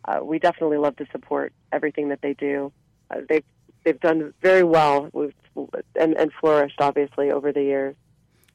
uh, 0.07 0.21
we 0.23 0.39
definitely 0.39 0.79
love 0.79 0.97
to 0.97 1.07
support 1.13 1.53
everything 1.73 2.09
that 2.09 2.23
they 2.23 2.35
do. 2.35 2.73
Uh, 3.11 3.21
they've 3.29 3.45
they've 3.85 4.01
done 4.01 4.33
very 4.43 4.63
well 4.65 5.11
and, 5.97 6.15
and 6.17 6.33
flourished 6.41 6.81
obviously 6.81 7.31
over 7.31 7.53
the 7.53 7.63
years. 7.63 7.97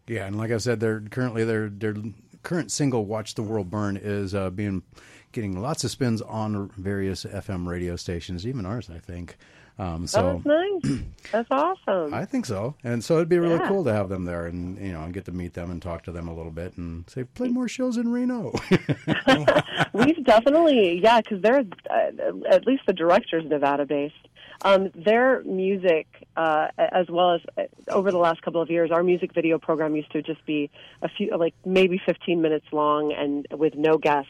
Yeah, 0.08 0.26
and 0.28 0.38
like 0.38 0.52
I 0.52 0.58
said, 0.58 0.80
they're 0.80 1.02
currently 1.02 1.44
their 1.44 1.70
their 1.70 1.96
current 2.44 2.72
single 2.72 3.06
"Watch 3.06 3.34
the 3.36 3.44
World 3.44 3.70
Burn" 3.72 3.98
is 3.98 4.36
uh, 4.36 4.50
being 4.52 4.84
getting 5.32 5.60
lots 5.60 5.84
of 5.84 5.92
spins 5.92 6.22
on 6.22 6.70
various 6.78 7.26
FM 7.26 7.68
radio 7.68 7.96
stations, 7.96 8.46
even 8.48 8.66
ours, 8.66 8.90
I 8.94 9.00
think. 9.00 9.36
Um, 9.78 10.08
so 10.08 10.22
oh, 10.22 10.42
that's 10.46 10.84
nice. 10.86 11.00
that's 11.34 11.48
awesome. 11.52 12.14
I 12.14 12.24
think 12.24 12.46
so, 12.46 12.76
and 12.84 13.04
so 13.04 13.16
it'd 13.16 13.28
be 13.28 13.40
really 13.40 13.56
Yeah. 13.56 13.68
cool 13.68 13.84
to 13.84 13.92
have 13.92 14.08
them 14.08 14.24
there, 14.26 14.46
and 14.46 14.78
you 14.80 14.94
know, 14.94 15.02
and 15.02 15.14
get 15.14 15.26
to 15.26 15.32
meet 15.34 15.54
them 15.54 15.70
and 15.72 15.82
talk 15.82 16.04
to 16.04 16.12
them 16.14 16.28
a 16.30 16.34
little 16.34 16.52
bit, 16.52 16.78
and 16.78 17.10
say, 17.10 17.24
play 17.26 17.50
more 17.50 17.68
shows 17.68 17.98
in 17.98 18.10
Reno. 18.10 18.54
We've 19.94 20.24
definitely, 20.24 21.00
yeah, 21.04 21.20
because 21.22 21.42
they're 21.42 21.66
uh, 21.90 22.12
at 22.50 22.66
least 22.66 22.84
the 22.88 22.94
director's 22.94 23.46
Nevada 23.46 23.86
based. 23.86 24.16
Um, 24.62 24.92
their 24.96 25.44
music, 25.44 26.08
uh, 26.36 26.68
as 26.78 27.08
well 27.10 27.36
as 27.36 27.42
uh, 27.58 27.64
over 27.90 28.12
the 28.12 28.18
last 28.18 28.42
couple 28.42 28.62
of 28.62 28.70
years, 28.70 28.92
our 28.92 29.04
music 29.04 29.34
video 29.34 29.60
program 29.60 29.96
used 29.96 30.12
to 30.12 30.22
just 30.22 30.46
be 30.46 30.70
a 31.02 31.10
few, 31.10 31.36
like 31.38 31.54
maybe 31.66 32.02
15 32.06 32.42
minutes 32.42 32.66
long, 32.72 33.12
and 33.12 33.48
with 33.52 33.76
no 33.76 33.98
guests. 33.98 34.30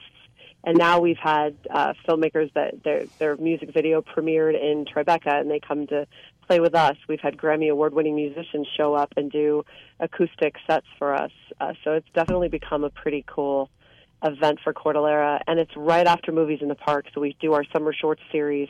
And 0.63 0.77
now 0.79 0.99
we've 0.99 1.17
had 1.17 1.55
uh, 1.69 1.93
filmmakers 2.07 2.51
that 2.53 2.83
their 2.83 3.05
their 3.19 3.37
music 3.37 3.71
video 3.71 4.01
premiered 4.01 4.59
in 4.59 4.85
Tribeca, 4.85 5.39
and 5.39 5.49
they 5.49 5.59
come 5.59 5.85
to 5.87 6.07
play 6.47 6.59
with 6.59 6.73
us. 6.73 6.95
We've 7.07 7.19
had 7.19 7.37
Grammy 7.37 7.69
award 7.69 7.93
winning 7.93 8.15
musicians 8.15 8.67
show 8.75 8.95
up 8.95 9.13
and 9.15 9.31
do 9.31 9.63
acoustic 9.99 10.55
sets 10.67 10.87
for 10.97 11.13
us. 11.13 11.31
Uh, 11.59 11.73
so 11.83 11.93
it's 11.93 12.07
definitely 12.13 12.49
become 12.49 12.83
a 12.83 12.89
pretty 12.89 13.23
cool 13.27 13.69
event 14.23 14.59
for 14.63 14.73
Cordillera, 14.73 15.41
and 15.47 15.59
it's 15.59 15.75
right 15.75 16.07
after 16.07 16.31
movies 16.31 16.59
in 16.61 16.67
the 16.67 16.75
park. 16.75 17.05
So 17.13 17.21
we 17.21 17.35
do 17.39 17.53
our 17.53 17.63
summer 17.71 17.93
short 17.93 18.19
series, 18.31 18.69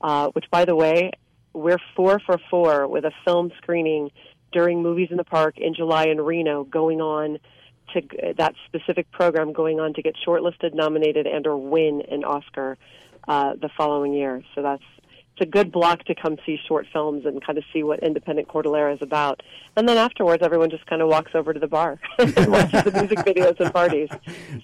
uh, 0.00 0.28
which, 0.28 0.46
by 0.50 0.64
the 0.64 0.74
way, 0.74 1.10
we're 1.52 1.80
four 1.96 2.20
for 2.20 2.38
four 2.50 2.86
with 2.86 3.04
a 3.04 3.12
film 3.24 3.50
screening 3.58 4.10
during 4.52 4.82
movies 4.82 5.08
in 5.10 5.16
the 5.16 5.24
park 5.24 5.58
in 5.58 5.74
July 5.74 6.06
in 6.06 6.20
Reno, 6.20 6.64
going 6.64 7.00
on 7.00 7.38
to 7.92 8.34
that 8.36 8.54
specific 8.66 9.10
program 9.10 9.52
going 9.52 9.80
on 9.80 9.94
to 9.94 10.02
get 10.02 10.14
shortlisted, 10.26 10.74
nominated, 10.74 11.26
and 11.26 11.46
or 11.46 11.56
win 11.56 12.02
an 12.10 12.24
Oscar 12.24 12.78
uh, 13.26 13.54
the 13.54 13.68
following 13.76 14.12
year. 14.12 14.42
So 14.54 14.62
that's 14.62 14.82
it's 15.40 15.48
a 15.48 15.50
good 15.50 15.72
block 15.72 16.04
to 16.04 16.14
come 16.14 16.36
see 16.44 16.58
short 16.68 16.86
films 16.92 17.24
and 17.24 17.44
kind 17.44 17.56
of 17.56 17.64
see 17.72 17.82
what 17.82 18.00
independent 18.00 18.48
Cordillera 18.48 18.94
is 18.94 19.00
about. 19.00 19.42
And 19.76 19.88
then 19.88 19.96
afterwards, 19.96 20.42
everyone 20.42 20.68
just 20.70 20.84
kind 20.86 21.00
of 21.00 21.08
walks 21.08 21.32
over 21.34 21.54
to 21.54 21.60
the 21.60 21.66
bar 21.66 21.98
and 22.18 22.34
watches 22.52 22.84
the 22.84 22.92
music 22.92 23.18
videos 23.18 23.58
and 23.58 23.72
parties. 23.72 24.08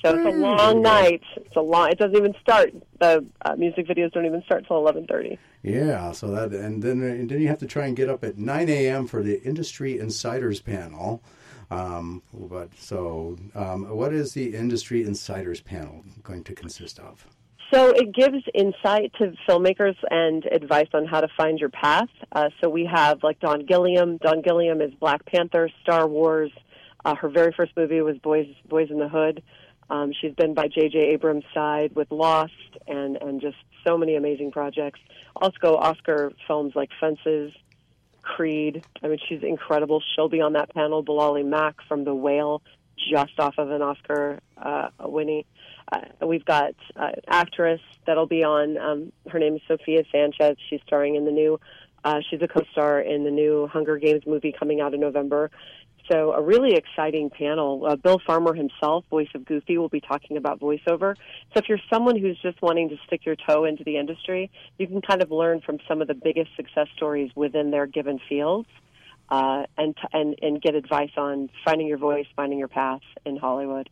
So 0.01 0.15
it's 0.15 0.27
a 0.27 0.39
long 0.39 0.83
night. 0.83 1.23
It's 1.37 1.57
a 1.57 1.61
long. 1.61 1.91
It 1.91 1.99
doesn't 1.99 2.17
even 2.17 2.35
start. 2.41 2.75
The 3.01 3.25
uh, 3.45 3.57
music 3.57 3.87
videos 3.87 4.13
don't 4.13 4.27
even 4.27 4.43
start 4.43 4.67
till 4.67 4.77
eleven 4.77 5.07
thirty. 5.07 5.39
yeah, 5.63 6.13
so 6.13 6.29
that 6.29 6.53
and 6.53 6.83
then 6.83 7.03
and 7.03 7.31
then 7.31 7.41
you 7.41 7.49
have 7.49 7.59
to 7.59 7.67
try 7.67 7.87
and 7.87 7.97
get 7.97 8.09
up 8.11 8.23
at 8.25 8.37
9 8.39 8.69
a.m. 8.69 9.07
for 9.07 9.23
the 9.23 9.43
Industry 9.43 9.99
Insiders 9.99 10.61
panel. 10.61 11.23
Um, 11.71 12.23
but 12.33 12.71
so, 12.79 13.37
um, 13.55 13.89
what 13.89 14.13
is 14.13 14.35
the 14.35 14.55
Industry 14.55 15.03
Insiders 15.03 15.61
panel 15.61 16.05
going 16.23 16.45
to 16.45 16.55
consist 16.55 16.99
of? 16.99 17.27
So 17.73 17.91
it 17.91 18.15
gives 18.15 18.45
insight 18.55 19.13
to 19.19 19.33
filmmakers 19.49 19.97
and 20.09 20.45
advice 20.47 20.89
on 20.95 21.05
how 21.05 21.21
to 21.21 21.29
find 21.37 21.59
your 21.59 21.71
path. 21.71 22.09
Uh, 22.31 22.51
so 22.61 22.69
we 22.69 22.89
have 22.93 23.23
like 23.25 23.41
Dawn 23.41 23.67
Gilliam. 23.67 24.19
Dawn 24.19 24.41
Gilliam 24.41 24.81
is 24.81 24.93
Black 25.01 25.27
Panther, 25.27 25.69
Star 25.83 26.07
Wars. 26.07 26.53
Uh, 27.05 27.17
her 27.17 27.29
very 27.29 27.53
first 27.57 27.73
movie 27.77 28.01
was 28.01 28.19
Boys 28.19 28.47
Boys 28.69 28.91
in 28.91 28.99
the 28.99 29.09
Hood. 29.09 29.43
Um, 29.89 30.13
she's 30.21 30.35
been 30.35 30.55
by 30.55 30.67
J.J. 30.69 30.99
Abrams' 30.99 31.45
side 31.55 31.95
with 31.95 32.11
Lost 32.11 32.53
and 32.87 33.17
and 33.17 33.41
just 33.41 33.57
so 33.87 33.99
many 33.99 34.15
amazing 34.15 34.53
projects. 34.53 35.01
Also 35.35 35.77
Oscar 35.77 36.33
films 36.47 36.73
like 36.77 36.91
Fences, 37.01 37.53
Creed. 38.23 38.85
I 39.03 39.09
mean, 39.09 39.19
she's 39.29 39.43
incredible. 39.43 40.03
She'll 40.15 40.29
be 40.29 40.41
on 40.41 40.53
that 40.53 40.73
panel. 40.73 41.05
Bilali 41.05 41.45
Mack 41.45 41.77
from 41.89 42.05
The 42.05 42.15
Whale, 42.15 42.63
just 43.13 43.39
off 43.39 43.55
of 43.59 43.71
an 43.71 43.83
Oscar 43.83 44.39
uh. 44.57 44.89
Uh, 45.93 46.27
we've 46.27 46.45
got 46.45 46.75
uh, 46.97 47.13
actress 47.29 47.81
that'll 48.07 48.27
be 48.27 48.43
on. 48.43 48.77
Um, 48.77 49.13
her 49.31 49.39
name 49.39 49.57
is 49.57 49.63
Sophia 49.69 50.03
Sanchez. 50.11 50.57
She's 50.69 50.81
starring 50.87 51.15
in 51.15 51.25
the 51.25 51.31
new. 51.31 51.61
Uh, 52.05 52.21
she's 52.29 52.41
a 52.43 52.49
co-star 52.49 53.01
in 53.01 53.25
the 53.25 53.31
new 53.31 53.67
Hunger 53.67 53.97
Games 53.99 54.23
movie 54.27 54.55
coming 54.57 54.81
out 54.81 54.95
in 54.95 55.01
November. 55.01 55.51
So 56.11 56.33
a 56.33 56.41
really 56.41 56.75
exciting 56.75 57.31
panel. 57.31 57.85
Uh, 57.85 57.97
Bill 57.97 58.21
Farmer 58.25 58.55
himself, 58.55 59.05
voice 59.11 59.29
of 59.35 59.45
Goofy, 59.45 59.77
will 59.77 59.89
be 59.89 60.01
talking 60.01 60.37
about 60.37 60.61
voiceover. 60.61 61.17
So 61.53 61.57
if 61.57 61.69
you're 61.69 61.81
someone 61.91 62.17
who's 62.17 62.39
just 62.41 62.63
wanting 62.63 62.91
to 62.91 62.97
stick 63.07 63.25
your 63.25 63.35
toe 63.35 63.65
into 63.65 63.83
the 63.83 63.97
industry, 63.97 64.51
you 64.79 64.87
can 64.87 65.03
kind 65.03 65.21
of 65.21 65.33
learn 65.33 65.63
from 65.63 65.79
some 65.89 66.01
of 66.01 66.07
the 66.07 66.15
biggest 66.15 66.51
success 66.55 66.87
stories 66.97 67.31
within 67.35 67.71
their 67.73 67.87
given 67.87 68.21
fields, 68.29 68.69
uh, 69.31 69.65
and 69.77 69.97
and 70.13 70.37
and 70.43 70.63
get 70.63 70.77
advice 70.77 71.11
on 71.17 71.51
finding 71.65 71.89
your 71.89 71.99
voice, 71.99 72.27
finding 72.37 72.59
your 72.59 72.69
path 72.69 73.03
in 73.25 73.37
Hollywood. 73.37 73.91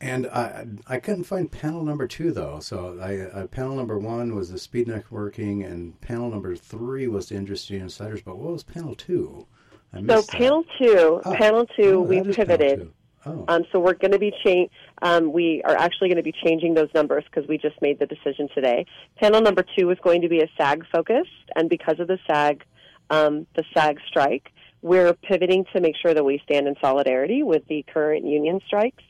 And 0.00 0.26
I 0.28 0.66
I 0.86 0.98
couldn't 1.00 1.24
find 1.24 1.50
panel 1.50 1.82
number 1.84 2.06
two 2.06 2.30
though. 2.30 2.60
So 2.60 2.98
I 3.00 3.18
uh, 3.36 3.46
panel 3.48 3.74
number 3.74 3.98
one 3.98 4.34
was 4.34 4.50
the 4.52 4.58
speed 4.58 4.86
networking, 4.86 5.66
and 5.66 6.00
panel 6.00 6.30
number 6.30 6.54
three 6.54 7.08
was 7.08 7.28
the 7.30 7.34
industry 7.34 7.78
insiders. 7.78 8.22
But 8.22 8.38
what 8.38 8.52
was 8.52 8.62
panel 8.62 8.94
two? 8.94 9.46
I 9.92 9.96
So 9.98 10.02
missed 10.02 10.30
that. 10.30 10.38
panel 10.38 10.64
two, 10.78 11.20
Oh, 11.24 11.34
panel 11.34 11.66
two, 11.66 11.94
oh, 11.94 12.00
we 12.02 12.18
panel 12.20 12.34
pivoted. 12.34 12.78
two. 12.80 12.92
Oh, 13.26 13.44
Um, 13.48 13.64
so 13.72 13.80
we're 13.80 13.94
going 13.94 14.12
to 14.12 14.18
be 14.18 14.32
change. 14.44 14.70
Um, 15.02 15.32
we 15.32 15.60
are 15.64 15.74
actually 15.76 16.08
going 16.08 16.18
to 16.18 16.22
be 16.22 16.32
changing 16.44 16.74
those 16.74 16.88
numbers 16.94 17.24
because 17.24 17.48
we 17.48 17.58
just 17.58 17.74
made 17.82 17.98
the 17.98 18.06
decision 18.06 18.48
today. 18.54 18.86
Panel 19.20 19.40
number 19.40 19.64
two 19.76 19.90
is 19.90 19.98
going 20.04 20.20
to 20.22 20.28
be 20.28 20.40
a 20.40 20.48
SAG 20.56 20.84
focus, 20.92 21.26
and 21.56 21.68
because 21.68 21.98
of 21.98 22.06
the 22.06 22.18
SAG, 22.30 22.62
um, 23.10 23.46
the 23.56 23.64
SAG 23.74 23.98
strike, 24.06 24.52
we're 24.82 25.12
pivoting 25.14 25.64
to 25.74 25.80
make 25.80 25.96
sure 26.00 26.14
that 26.14 26.24
we 26.24 26.40
stand 26.44 26.68
in 26.68 26.76
solidarity 26.80 27.42
with 27.42 27.66
the 27.66 27.84
current 27.92 28.24
union 28.24 28.60
strikes. 28.66 29.02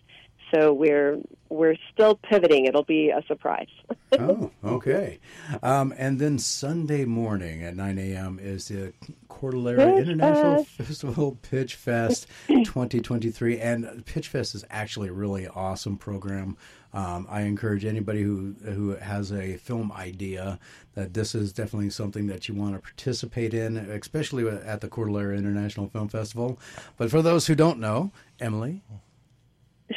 So 0.53 0.73
we're 0.73 1.19
we're 1.51 1.77
still 1.93 2.17
pivoting. 2.17 2.67
It'll 2.67 2.85
be 2.85 3.11
a 3.11 3.23
surprise. 3.27 3.69
oh, 4.19 4.51
okay. 4.65 5.19
Um, 5.63 5.95
and 5.97 6.19
then 6.19 6.39
Sunday 6.39 7.05
morning 7.05 7.63
at 7.65 7.75
9 7.75 7.99
a.m. 7.99 8.39
is 8.41 8.69
the 8.69 8.93
Cordillera 9.29 9.95
Pitch 9.97 10.09
International 10.09 10.65
Fest. 10.65 10.89
Festival 10.89 11.39
Pitch 11.43 11.75
Fest 11.75 12.27
2023. 12.49 13.61
And 13.61 14.05
Pitch 14.05 14.29
Fest 14.29 14.55
is 14.55 14.65
actually 14.71 15.09
a 15.09 15.13
really 15.13 15.47
awesome 15.49 15.97
program. 15.97 16.57
Um, 16.93 17.27
I 17.29 17.43
encourage 17.43 17.85
anybody 17.85 18.23
who 18.23 18.55
who 18.65 18.97
has 18.97 19.31
a 19.31 19.57
film 19.59 19.93
idea 19.93 20.59
that 20.95 21.13
this 21.13 21.35
is 21.35 21.53
definitely 21.53 21.91
something 21.91 22.27
that 22.29 22.49
you 22.49 22.55
want 22.55 22.75
to 22.75 22.81
participate 22.81 23.53
in, 23.53 23.77
especially 23.77 24.49
at 24.49 24.81
the 24.81 24.89
Cordillera 24.89 25.37
International 25.37 25.89
Film 25.89 26.09
Festival. 26.09 26.59
But 26.97 27.11
for 27.11 27.21
those 27.21 27.47
who 27.47 27.55
don't 27.55 27.79
know, 27.79 28.11
Emily, 28.41 28.83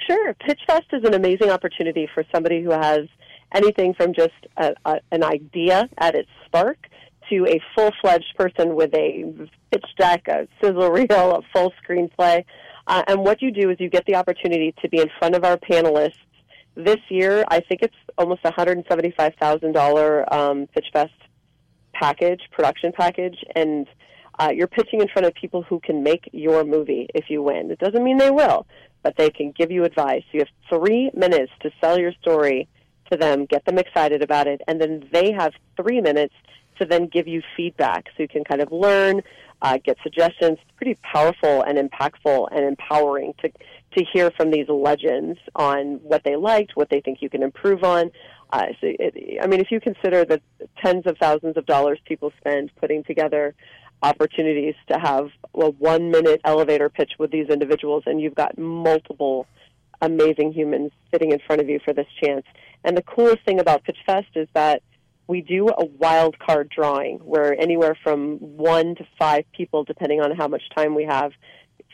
Sure. 0.08 0.34
Pitch 0.36 0.60
Fest 0.68 0.86
is 0.94 1.04
an 1.04 1.14
amazing 1.14 1.50
opportunity 1.50 2.08
for 2.14 2.24
somebody 2.34 2.62
who 2.64 2.72
has 2.72 3.08
anything 3.54 3.94
from 3.94 4.14
just 4.14 4.32
a, 4.58 4.74
a, 4.86 5.00
an 5.12 5.24
idea 5.24 5.90
at 5.98 6.16
its 6.16 6.30
spark 6.46 6.78
to 7.30 7.46
a 7.48 7.60
full 7.76 7.92
fledged 8.02 8.34
person 8.38 8.76
with 8.76 8.94
a 8.94 9.26
pitch 9.72 9.86
deck, 9.98 10.28
a 10.28 10.48
sizzle 10.62 10.90
reel, 10.92 11.36
a 11.36 11.42
full 11.54 11.74
screenplay. 11.84 12.44
Uh, 12.88 13.04
and 13.08 13.20
what 13.20 13.42
you 13.42 13.52
do 13.52 13.70
is 13.70 13.78
you 13.80 13.90
get 13.90 14.06
the 14.06 14.16
opportunity 14.16 14.74
to 14.82 14.90
be 14.90 15.00
in 15.00 15.10
front 15.20 15.36
of 15.36 15.44
our 15.44 15.58
panelists. 15.58 16.16
This 16.76 17.00
year, 17.10 17.44
I 17.50 17.60
think 17.60 17.82
it's 17.82 17.96
almost 18.18 18.44
$175,000 18.44 20.34
um, 20.34 20.70
package, 21.94 22.42
production 22.52 22.94
package, 22.94 23.38
and 23.56 23.88
uh, 24.40 24.50
you're 24.54 24.68
pitching 24.68 25.02
in 25.02 25.08
front 25.10 25.26
of 25.26 25.34
people 25.34 25.64
who 25.64 25.80
can 25.82 26.02
make 26.02 26.30
your 26.32 26.64
movie 26.64 27.08
if 27.14 27.26
you 27.30 27.44
win. 27.44 27.70
It 27.72 27.80
doesn't 27.80 28.04
mean 28.04 28.18
they 28.18 28.32
will, 28.32 28.66
but 29.04 29.18
they 29.18 29.30
can 29.30 29.52
give 29.52 29.72
you 29.72 29.84
advice. 29.84 30.24
You 30.32 30.42
have 30.42 30.50
three 30.70 31.12
minutes 31.14 31.52
to 31.62 31.72
sell 31.82 32.00
your 32.00 32.14
story 32.22 32.68
to 33.12 33.18
them, 33.18 33.46
get 33.46 33.66
them 33.66 33.78
excited 33.78 34.22
about 34.22 34.48
it, 34.48 34.62
and 34.68 34.80
then 34.80 35.08
they 35.12 35.32
have 35.32 35.54
three 35.76 36.02
minutes 36.02 36.34
to 36.80 36.86
then 36.86 37.08
give 37.08 37.28
you 37.28 37.42
feedback 37.56 38.06
so 38.08 38.24
you 38.24 38.28
can 38.28 38.44
kind 38.44 38.62
of 38.62 38.72
learn, 38.72 39.22
uh, 39.62 39.78
get 39.84 39.98
suggestions. 40.02 40.58
It's 40.62 40.78
pretty 40.78 40.98
powerful 41.04 41.64
and 41.64 41.78
impactful 41.78 42.48
and 42.52 42.66
empowering 42.66 43.34
to 43.42 43.52
to 43.98 44.06
hear 44.14 44.32
from 44.32 44.52
these 44.52 44.70
legends 44.70 45.38
on 45.54 46.00
what 46.04 46.24
they 46.24 46.38
liked, 46.38 46.78
what 46.78 46.90
they 46.90 47.02
think 47.02 47.22
you 47.22 47.30
can 47.30 47.44
improve 47.44 47.84
on. 47.84 48.10
Uh, 48.54 48.68
so 48.80 48.88
it, 48.88 49.40
I 49.44 49.48
mean, 49.48 49.60
if 49.60 49.70
you 49.70 49.82
consider 49.82 50.24
the 50.24 50.42
tens 50.82 51.06
of 51.06 51.18
thousands 51.18 51.58
of 51.58 51.66
dollars 51.66 52.00
people 52.06 52.32
spend 52.38 52.72
putting 52.78 53.04
together 53.04 53.54
opportunities 54.02 54.76
to 54.92 55.00
have 55.00 55.30
a 55.54 55.70
one 55.70 56.12
minute 56.12 56.42
elevator 56.44 56.90
pitch 56.90 57.14
with 57.20 57.32
these 57.32 57.48
individuals, 57.50 58.04
and 58.06 58.20
you've 58.20 58.36
got 58.36 58.58
multiple 58.58 59.48
amazing 60.02 60.52
humans 60.52 60.92
sitting 61.12 61.32
in 61.32 61.40
front 61.46 61.62
of 61.62 61.70
you 61.70 61.80
for 61.84 61.94
this 61.94 62.08
chance. 62.24 62.46
And 62.84 62.98
the 62.98 63.04
coolest 63.04 63.44
thing 63.46 63.60
about 63.60 63.84
Pitch 63.84 64.00
Fest 64.06 64.30
is 64.36 64.48
that 64.54 64.82
we 65.28 65.42
do 65.42 65.70
a 65.70 65.86
wild 65.86 66.40
card 66.40 66.70
drawing 66.76 67.20
where 67.20 67.58
anywhere 67.60 67.96
from 68.04 68.38
one 68.40 68.96
to 68.96 69.06
five 69.20 69.46
people, 69.54 69.84
depending 69.84 70.20
on 70.20 70.36
how 70.36 70.48
much 70.48 70.64
time 70.76 70.96
we 70.96 71.06
have, 71.06 71.32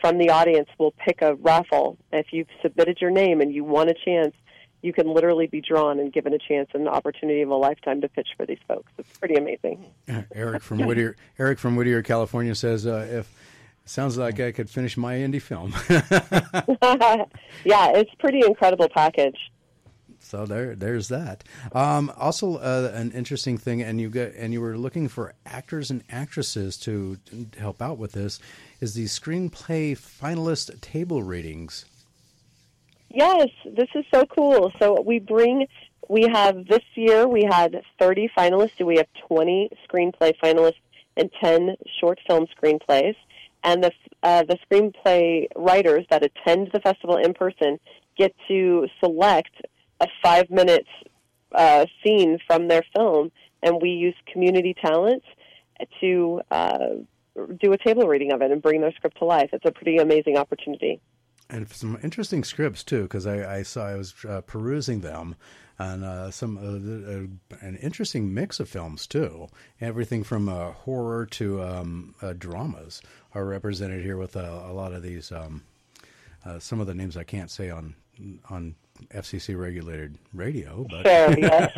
from 0.00 0.18
the 0.18 0.30
audience 0.30 0.68
will 0.78 0.92
pick 0.92 1.22
a 1.22 1.34
raffle. 1.34 1.98
If 2.12 2.32
you've 2.32 2.48
submitted 2.62 2.98
your 3.00 3.10
name 3.10 3.40
and 3.40 3.52
you 3.52 3.64
want 3.64 3.90
a 3.90 3.94
chance, 4.04 4.34
you 4.82 4.92
can 4.92 5.12
literally 5.12 5.46
be 5.46 5.60
drawn 5.60 5.98
and 5.98 6.12
given 6.12 6.32
a 6.32 6.38
chance 6.38 6.70
and 6.72 6.82
an 6.82 6.88
opportunity 6.88 7.42
of 7.42 7.50
a 7.50 7.54
lifetime 7.54 8.00
to 8.00 8.08
pitch 8.08 8.28
for 8.36 8.46
these 8.46 8.58
folks. 8.66 8.90
It's 8.98 9.18
pretty 9.18 9.34
amazing. 9.34 9.84
Eric 10.34 10.62
from 10.62 10.78
Whittier, 10.78 11.16
Eric 11.38 11.58
from 11.58 11.76
Whittier, 11.76 12.02
California 12.02 12.54
says, 12.54 12.86
uh, 12.86 13.06
"If 13.10 13.32
sounds 13.84 14.16
like 14.16 14.38
I 14.40 14.52
could 14.52 14.70
finish 14.70 14.96
my 14.96 15.16
indie 15.16 15.42
film." 15.42 15.74
yeah, 17.64 17.92
it's 17.94 18.14
pretty 18.18 18.40
incredible 18.46 18.88
package. 18.88 19.38
So 20.20 20.46
there, 20.46 20.74
there's 20.74 21.08
that. 21.08 21.44
Um, 21.72 22.12
also, 22.16 22.56
uh, 22.56 22.90
an 22.92 23.12
interesting 23.12 23.56
thing, 23.56 23.82
and 23.82 24.00
you 24.00 24.10
get, 24.10 24.34
and 24.34 24.52
you 24.52 24.60
were 24.60 24.76
looking 24.76 25.08
for 25.08 25.32
actors 25.46 25.90
and 25.90 26.02
actresses 26.10 26.76
to 26.78 27.18
help 27.56 27.80
out 27.80 27.98
with 27.98 28.12
this, 28.12 28.38
is 28.80 28.94
the 28.94 29.06
screenplay 29.06 29.96
finalist 29.96 30.80
table 30.80 31.22
readings. 31.22 31.86
Yes, 33.10 33.48
this 33.64 33.88
is 33.94 34.04
so 34.12 34.24
cool. 34.26 34.72
So 34.78 35.00
we 35.00 35.18
bring, 35.18 35.66
we 36.08 36.28
have 36.32 36.66
this 36.66 36.82
year 36.94 37.26
we 37.26 37.44
had 37.48 37.82
30 37.98 38.30
finalists, 38.36 38.84
we 38.84 38.96
have 38.96 39.06
20 39.28 39.70
screenplay 39.88 40.32
finalists 40.42 40.80
and 41.16 41.30
10 41.42 41.76
short 42.00 42.20
film 42.26 42.46
screenplays. 42.56 43.16
And 43.64 43.82
the 43.82 43.90
uh, 44.22 44.44
the 44.44 44.56
screenplay 44.70 45.48
writers 45.56 46.06
that 46.10 46.22
attend 46.22 46.70
the 46.72 46.80
festival 46.80 47.16
in 47.16 47.34
person 47.34 47.80
get 48.16 48.32
to 48.46 48.86
select 49.00 49.50
a 50.00 50.06
five 50.22 50.48
minute 50.48 50.86
uh, 51.52 51.86
scene 52.02 52.38
from 52.46 52.68
their 52.68 52.84
film, 52.94 53.32
and 53.62 53.82
we 53.82 53.90
use 53.90 54.14
community 54.32 54.74
talents 54.80 55.26
to 56.00 56.40
uh, 56.52 56.88
do 57.60 57.72
a 57.72 57.78
table 57.78 58.06
reading 58.06 58.32
of 58.32 58.42
it 58.42 58.50
and 58.50 58.62
bring 58.62 58.80
their 58.80 58.92
script 58.92 59.18
to 59.18 59.24
life. 59.24 59.50
It's 59.52 59.64
a 59.64 59.72
pretty 59.72 59.98
amazing 59.98 60.36
opportunity. 60.36 61.00
And 61.50 61.68
some 61.70 61.98
interesting 62.02 62.44
scripts 62.44 62.84
too, 62.84 63.02
because 63.02 63.26
I, 63.26 63.58
I, 63.58 63.62
saw 63.62 63.86
I 63.86 63.94
was 63.94 64.14
uh, 64.28 64.42
perusing 64.42 65.00
them, 65.00 65.34
and 65.78 66.04
uh, 66.04 66.30
some 66.30 66.58
uh, 66.58 67.56
an 67.64 67.76
interesting 67.76 68.34
mix 68.34 68.60
of 68.60 68.68
films 68.68 69.06
too. 69.06 69.48
Everything 69.80 70.24
from 70.24 70.48
uh, 70.48 70.72
horror 70.72 71.24
to 71.26 71.62
um, 71.62 72.14
uh, 72.20 72.34
dramas 72.36 73.00
are 73.34 73.46
represented 73.46 74.04
here 74.04 74.18
with 74.18 74.36
a 74.36 74.72
lot 74.72 74.92
of 74.92 75.02
these. 75.02 75.32
Um, 75.32 75.62
some 76.58 76.80
of 76.80 76.86
the 76.86 76.94
names 76.94 77.16
I 77.16 77.24
can't 77.24 77.50
say 77.50 77.70
on 77.70 77.94
on 78.48 78.74
FCC 79.14 79.58
regulated 79.58 80.16
radio. 80.34 80.86
But 80.88 81.06
sure, 81.06 81.38
yes. 81.38 81.72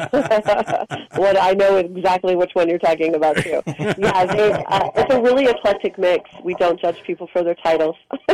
what 1.17 1.41
I 1.41 1.53
know 1.53 1.77
exactly 1.77 2.37
which 2.37 2.51
one 2.55 2.69
you're 2.69 2.79
talking 2.79 3.15
about 3.15 3.37
too. 3.37 3.63
Yeah, 3.99 4.27
they, 4.27 4.53
uh, 4.53 4.91
it's 4.97 5.15
a 5.15 5.21
really 5.21 5.45
eclectic 5.45 5.99
mix. 5.99 6.31
We 6.43 6.55
don't 6.55 6.81
judge 6.81 7.03
people 7.03 7.29
for 7.33 7.43
their 7.43 7.57
titles, 7.57 7.97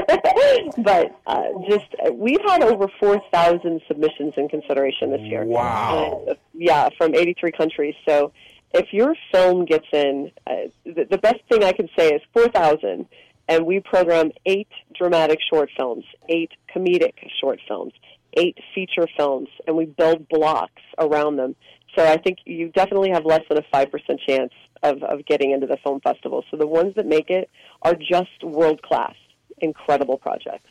but 0.79 1.19
uh, 1.27 1.43
just 1.69 1.87
uh, 2.05 2.13
we've 2.13 2.41
had 2.47 2.63
over 2.63 2.87
four 3.01 3.21
thousand 3.33 3.81
submissions 3.89 4.35
in 4.37 4.49
consideration 4.49 5.11
this 5.11 5.23
year. 5.23 5.45
Wow. 5.45 6.25
Uh, 6.29 6.35
yeah, 6.55 6.89
from 6.97 7.15
83 7.15 7.53
countries. 7.53 7.95
So 8.09 8.33
if 8.73 8.93
your 8.93 9.15
film 9.33 9.65
gets 9.65 9.87
in, 9.93 10.31
uh, 10.47 10.55
the, 10.85 11.07
the 11.11 11.19
best 11.19 11.41
thing 11.51 11.65
I 11.65 11.73
can 11.73 11.89
say 11.97 12.11
is 12.11 12.23
4,000 12.33 13.07
and 13.49 13.67
we 13.67 13.81
program 13.81 14.31
eight 14.45 14.69
dramatic 14.95 15.39
short 15.51 15.71
films, 15.77 16.05
eight 16.29 16.51
comedic 16.75 17.15
short 17.41 17.61
films, 17.69 17.93
eight 18.37 18.59
feature 18.75 19.07
films, 19.17 19.49
and 19.67 19.77
we 19.77 19.87
build 19.87 20.29
blocks 20.29 20.83
around 20.99 21.37
them. 21.37 21.57
So 21.97 22.05
I 22.05 22.19
think 22.19 22.39
you 22.45 22.69
definitely 22.69 23.11
have 23.11 23.25
less 23.25 23.43
than 23.49 23.59
a 23.59 23.63
5% 23.75 23.89
chance 24.29 24.53
of, 24.83 25.03
of 25.03 25.25
getting 25.27 25.53
into 25.53 25.67
the 25.67 25.79
film 25.83 26.01
festival. 26.01 26.45
So 26.51 26.57
the 26.57 26.67
ones 26.67 26.95
that 26.97 27.07
make 27.07 27.31
it 27.31 27.49
are 27.83 27.95
just 27.95 28.43
world 28.43 28.83
class, 28.83 29.15
incredible 29.59 30.19
projects. 30.19 30.69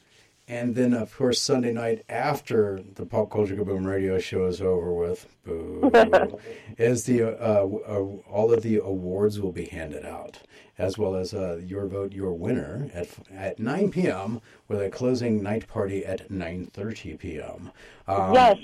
And 0.48 0.76
then, 0.76 0.94
of 0.94 1.16
course, 1.16 1.42
Sunday 1.42 1.74
night 1.74 2.04
after 2.08 2.80
the 2.96 3.06
Pop 3.06 3.32
Culture 3.32 3.56
Kaboom 3.56 3.88
radio 3.88 4.20
show 4.20 4.46
is 4.46 4.62
over 4.62 4.94
with, 4.94 5.28
boo, 5.44 5.90
is 6.78 7.06
the 7.06 7.24
uh, 7.24 7.66
uh, 7.66 8.06
all 8.30 8.54
of 8.54 8.62
the 8.62 8.78
awards 8.78 9.40
will 9.40 9.52
be 9.52 9.66
handed 9.66 10.06
out 10.06 10.40
as 10.78 10.98
well 10.98 11.16
as 11.16 11.34
uh, 11.34 11.60
your 11.66 11.88
vote, 11.88 12.14
your 12.14 12.34
winner 12.34 12.90
at 12.94 13.08
at 13.34 13.60
9 13.60 13.92
p.m. 13.92 14.42
with 14.68 14.82
a 14.82 14.90
closing 14.90 15.42
night 15.42 15.68
party 15.68 16.06
at 16.06 16.30
9:30 16.30 17.18
p.m. 17.18 17.72
Um, 18.08 18.34
yes. 18.34 18.58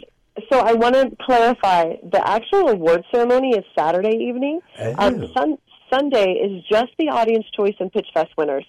So 0.52 0.60
I 0.60 0.74
want 0.74 0.96
to 0.96 1.12
clarify: 1.26 1.96
the 2.12 2.26
actual 2.28 2.70
award 2.70 3.04
ceremony 3.12 3.52
is 3.52 3.66
Saturday 3.78 4.18
evening. 4.18 4.60
Oh. 4.80 4.96
Um, 4.98 5.34
sun- 5.34 5.58
Sunday 5.92 6.34
is 6.34 6.64
just 6.72 6.92
the 6.98 7.10
audience 7.10 7.46
choice 7.56 7.76
and 7.80 7.92
pitch 7.92 8.08
fest 8.14 8.32
winners. 8.38 8.66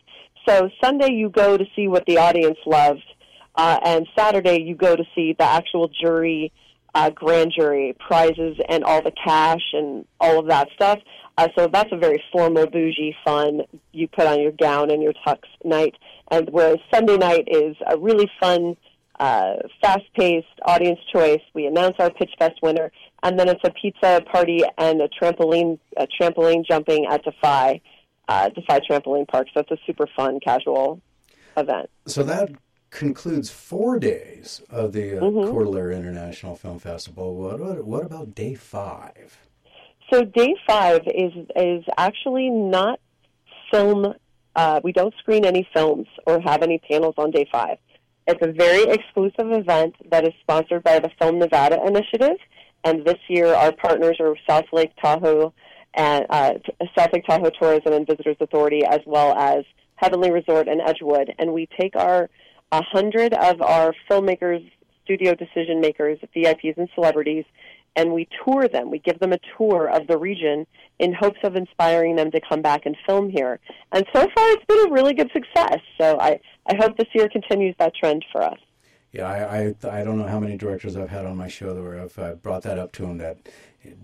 So 0.49 0.69
Sunday 0.83 1.13
you 1.13 1.29
go 1.29 1.57
to 1.57 1.65
see 1.77 1.87
what 1.89 2.05
the 2.07 2.19
audience 2.19 2.59
loved, 2.67 3.05
uh, 3.55 3.79
and 3.85 4.07
Saturday 4.19 4.63
you 4.63 4.75
go 4.75 4.97
to 4.97 5.05
see 5.15 5.35
the 5.39 5.45
actual 5.45 5.89
jury, 5.89 6.53
uh, 6.95 7.11
grand 7.11 7.53
jury 7.57 7.95
prizes, 7.99 8.57
and 8.69 8.83
all 8.83 9.03
the 9.03 9.13
cash 9.25 9.63
and 9.73 10.05
all 10.21 10.41
of 10.41 10.47
that 10.49 10.69
stuff. 10.75 10.99
Uh, 11.39 11.49
so 11.57 11.67
that's 11.67 11.91
a 11.93 11.97
very 11.97 12.23
formal, 12.31 12.67
bougie, 12.67 13.17
fun. 13.25 13.63
You 13.93 14.09
put 14.09 14.27
on 14.27 14.41
your 14.41 14.53
gown 14.53 14.91
and 14.91 15.03
your 15.03 15.15
tux 15.27 15.39
night, 15.65 15.95
and 16.31 16.49
whereas 16.51 16.79
Sunday 16.93 17.17
night 17.17 17.47
is 17.47 17.77
a 17.87 17.97
really 17.97 18.31
fun, 18.39 18.77
uh, 19.19 19.55
fast-paced 19.81 20.47
audience 20.67 20.99
choice. 21.13 21.41
We 21.55 21.67
announce 21.67 21.97
our 22.01 22.11
Pitch 22.11 22.33
Fest 22.39 22.57
winner, 22.63 22.91
and 23.23 23.39
then 23.39 23.49
it's 23.49 23.63
a 23.65 23.71
pizza 23.71 24.21
party 24.31 24.63
and 24.77 25.01
a 25.01 25.09
trampoline, 25.09 25.79
a 25.97 26.07
trampoline 26.21 26.67
jumping 26.67 27.07
at 27.07 27.25
Defy, 27.25 27.81
uh, 28.33 28.49
Defy 28.49 28.81
Trampoline 28.81 29.29
Park. 29.29 29.49
So 29.53 29.61
it's 29.61 29.71
a 29.71 29.79
super 29.87 30.07
fun, 30.17 30.41
casual 30.41 31.01
event. 31.57 31.91
So 32.07 32.23
that 32.23 32.51
concludes 32.91 33.51
four 33.51 33.99
days 33.99 34.63
of 34.71 34.93
the 34.93 35.19
uh, 35.19 35.21
mm-hmm. 35.21 35.59
D'Alene 35.59 35.99
International 35.99 36.57
Film 36.57 36.79
Festival. 36.79 37.35
What, 37.35 37.61
what, 37.61 37.85
what 37.85 38.05
about 38.05 38.35
day 38.35 38.55
five? 38.55 39.39
So 40.11 40.25
day 40.25 40.55
five 40.67 41.03
is 41.07 41.33
is 41.57 41.85
actually 41.97 42.51
not 42.51 43.01
film. 43.71 44.15
Uh, 44.55 44.81
we 44.85 44.93
don't 44.93 45.15
screen 45.23 45.45
any 45.47 45.67
films 45.75 46.07
or 46.27 46.41
have 46.41 46.63
any 46.63 46.79
panels 46.91 47.15
on 47.17 47.31
day 47.31 47.47
five. 47.51 47.79
It's 48.27 48.43
a 48.43 48.53
very 48.53 48.85
exclusive 48.97 49.51
event 49.63 49.95
that 50.11 50.25
is 50.25 50.35
sponsored 50.43 50.83
by 50.85 50.99
the 50.99 51.11
Film 51.19 51.39
Nevada 51.39 51.79
Initiative, 51.87 52.39
and 52.85 53.05
this 53.05 53.19
year 53.29 53.49
our 53.55 53.73
partners 53.73 54.17
are 54.21 54.35
South 54.49 54.67
Lake 54.73 54.93
Tahoe 55.03 55.53
and 55.95 56.27
uh, 56.31 56.55
South 56.97 57.13
Lake 57.13 57.27
Tahoe 57.27 57.51
Tourism 57.51 57.93
and 57.93 58.07
Visitors 58.07 58.37
Authority, 58.41 58.85
as 58.85 59.01
well 59.07 59.35
as 59.37 59.65
Heavenly 59.97 60.31
Resort 60.31 60.69
and 60.69 60.81
Edgewood, 60.81 61.35
and 61.39 61.53
we 61.53 61.69
take 61.79 61.95
our 61.97 62.29
a 62.73 62.83
hundred 62.83 63.35
of 63.35 63.61
our 63.61 63.95
filmmakers, 64.11 64.67
studio 65.05 65.35
decision 65.35 65.81
makers, 65.81 66.19
VIPs, 66.35 66.79
and 66.79 66.89
celebrities, 66.95 67.45
and 67.97 68.13
we 68.13 68.27
tour 68.43 68.67
them. 68.67 68.91
We 68.91 68.99
give 68.99 69.19
them 69.21 69.33
a 69.33 69.39
tour 69.57 69.89
of 69.89 70.07
the 70.07 70.17
region 70.17 70.67
in 70.99 71.13
hopes 71.13 71.39
of 71.45 71.55
inspiring 71.55 72.17
them 72.17 72.31
to 72.31 72.41
come 72.41 72.63
back 72.63 72.87
and 72.87 72.97
film 73.07 73.29
here. 73.29 73.61
And 73.93 74.07
so 74.15 74.21
far, 74.21 74.51
it's 74.53 74.65
been 74.65 74.89
a 74.89 74.93
really 74.93 75.13
good 75.13 75.31
success. 75.33 75.81
So 76.01 76.19
I, 76.19 76.41
I 76.67 76.77
hope 76.77 76.97
this 76.97 77.09
year 77.15 77.29
continues 77.29 77.75
that 77.79 77.95
trend 77.95 78.25
for 78.33 78.43
us. 78.43 78.59
Yeah, 79.13 79.27
I, 79.27 79.75
I, 79.87 80.01
I 80.01 80.05
don't 80.05 80.19
know 80.19 80.27
how 80.27 80.41
many 80.41 80.57
directors 80.57 80.97
I've 80.97 81.11
had 81.11 81.27
on 81.27 81.37
my 81.37 81.49
show 81.49 81.75
where 81.75 82.01
I've 82.01 82.19
uh, 82.19 82.35
brought 82.37 82.63
that 82.63 82.79
up 82.79 82.93
to 82.93 83.03
them 83.03 83.19
that 83.19 83.37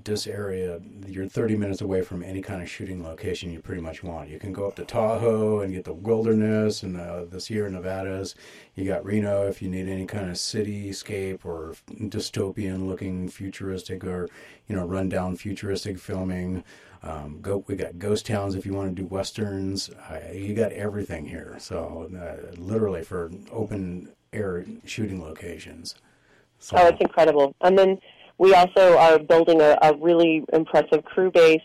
this 0.05 0.27
area, 0.27 0.81
you're 1.07 1.29
30 1.29 1.57
minutes 1.57 1.81
away 1.81 2.03
from 2.03 2.23
any 2.23 2.41
kind 2.41 2.63
of 2.63 2.69
shooting 2.69 3.03
location 3.03 3.53
you 3.53 3.61
pretty 3.61 3.81
much 3.81 4.03
want. 4.03 4.29
You 4.29 4.39
can 4.39 4.53
go 4.53 4.67
up 4.67 4.77
to 4.77 4.85
Tahoe 4.85 5.61
and 5.61 5.73
get 5.73 5.85
the 5.85 5.93
wilderness 5.93 6.83
and 6.83 7.01
uh, 7.01 7.25
the 7.25 7.41
Sierra 7.41 7.71
Nevadas. 7.71 8.35
You 8.75 8.85
got 8.85 9.05
Reno 9.05 9.47
if 9.47 9.63
you 9.63 9.69
need 9.69 9.89
any 9.89 10.07
kind 10.07 10.29
of 10.29 10.37
cityscape 10.37 11.45
or 11.45 11.75
dystopian 11.91 12.87
looking 12.87 13.29
futuristic 13.29 14.05
or, 14.05 14.29
you 14.67 14.77
know, 14.77 14.87
rundown 14.87 15.37
futuristic 15.37 15.99
filming. 15.99 16.65
Um, 17.03 17.39
go, 17.41 17.65
we 17.69 17.77
got 17.77 17.99
ghost 17.99 18.27
towns 18.27 18.55
if 18.55 18.67
you 18.67 18.75
want 18.75 18.95
to 18.95 19.03
do 19.03 19.07
westerns. 19.07 19.91
You 20.33 20.55
got 20.55 20.73
everything 20.73 21.27
here. 21.27 21.57
So, 21.59 22.11
uh, 22.17 22.57
literally 22.57 23.03
for 23.03 23.31
open 23.53 24.11
air 24.33 24.65
shooting 24.85 25.23
locations. 25.23 25.95
So. 26.59 26.77
Oh, 26.77 26.89
it's 26.89 27.01
incredible. 27.01 27.55
And 27.61 27.79
then 27.79 27.99
we 28.39 28.55
also 28.55 28.97
are 28.97 29.19
building 29.19 29.61
a, 29.61 29.77
a 29.83 29.95
really 29.97 30.45
impressive 30.53 31.05
crew 31.05 31.31
base. 31.31 31.61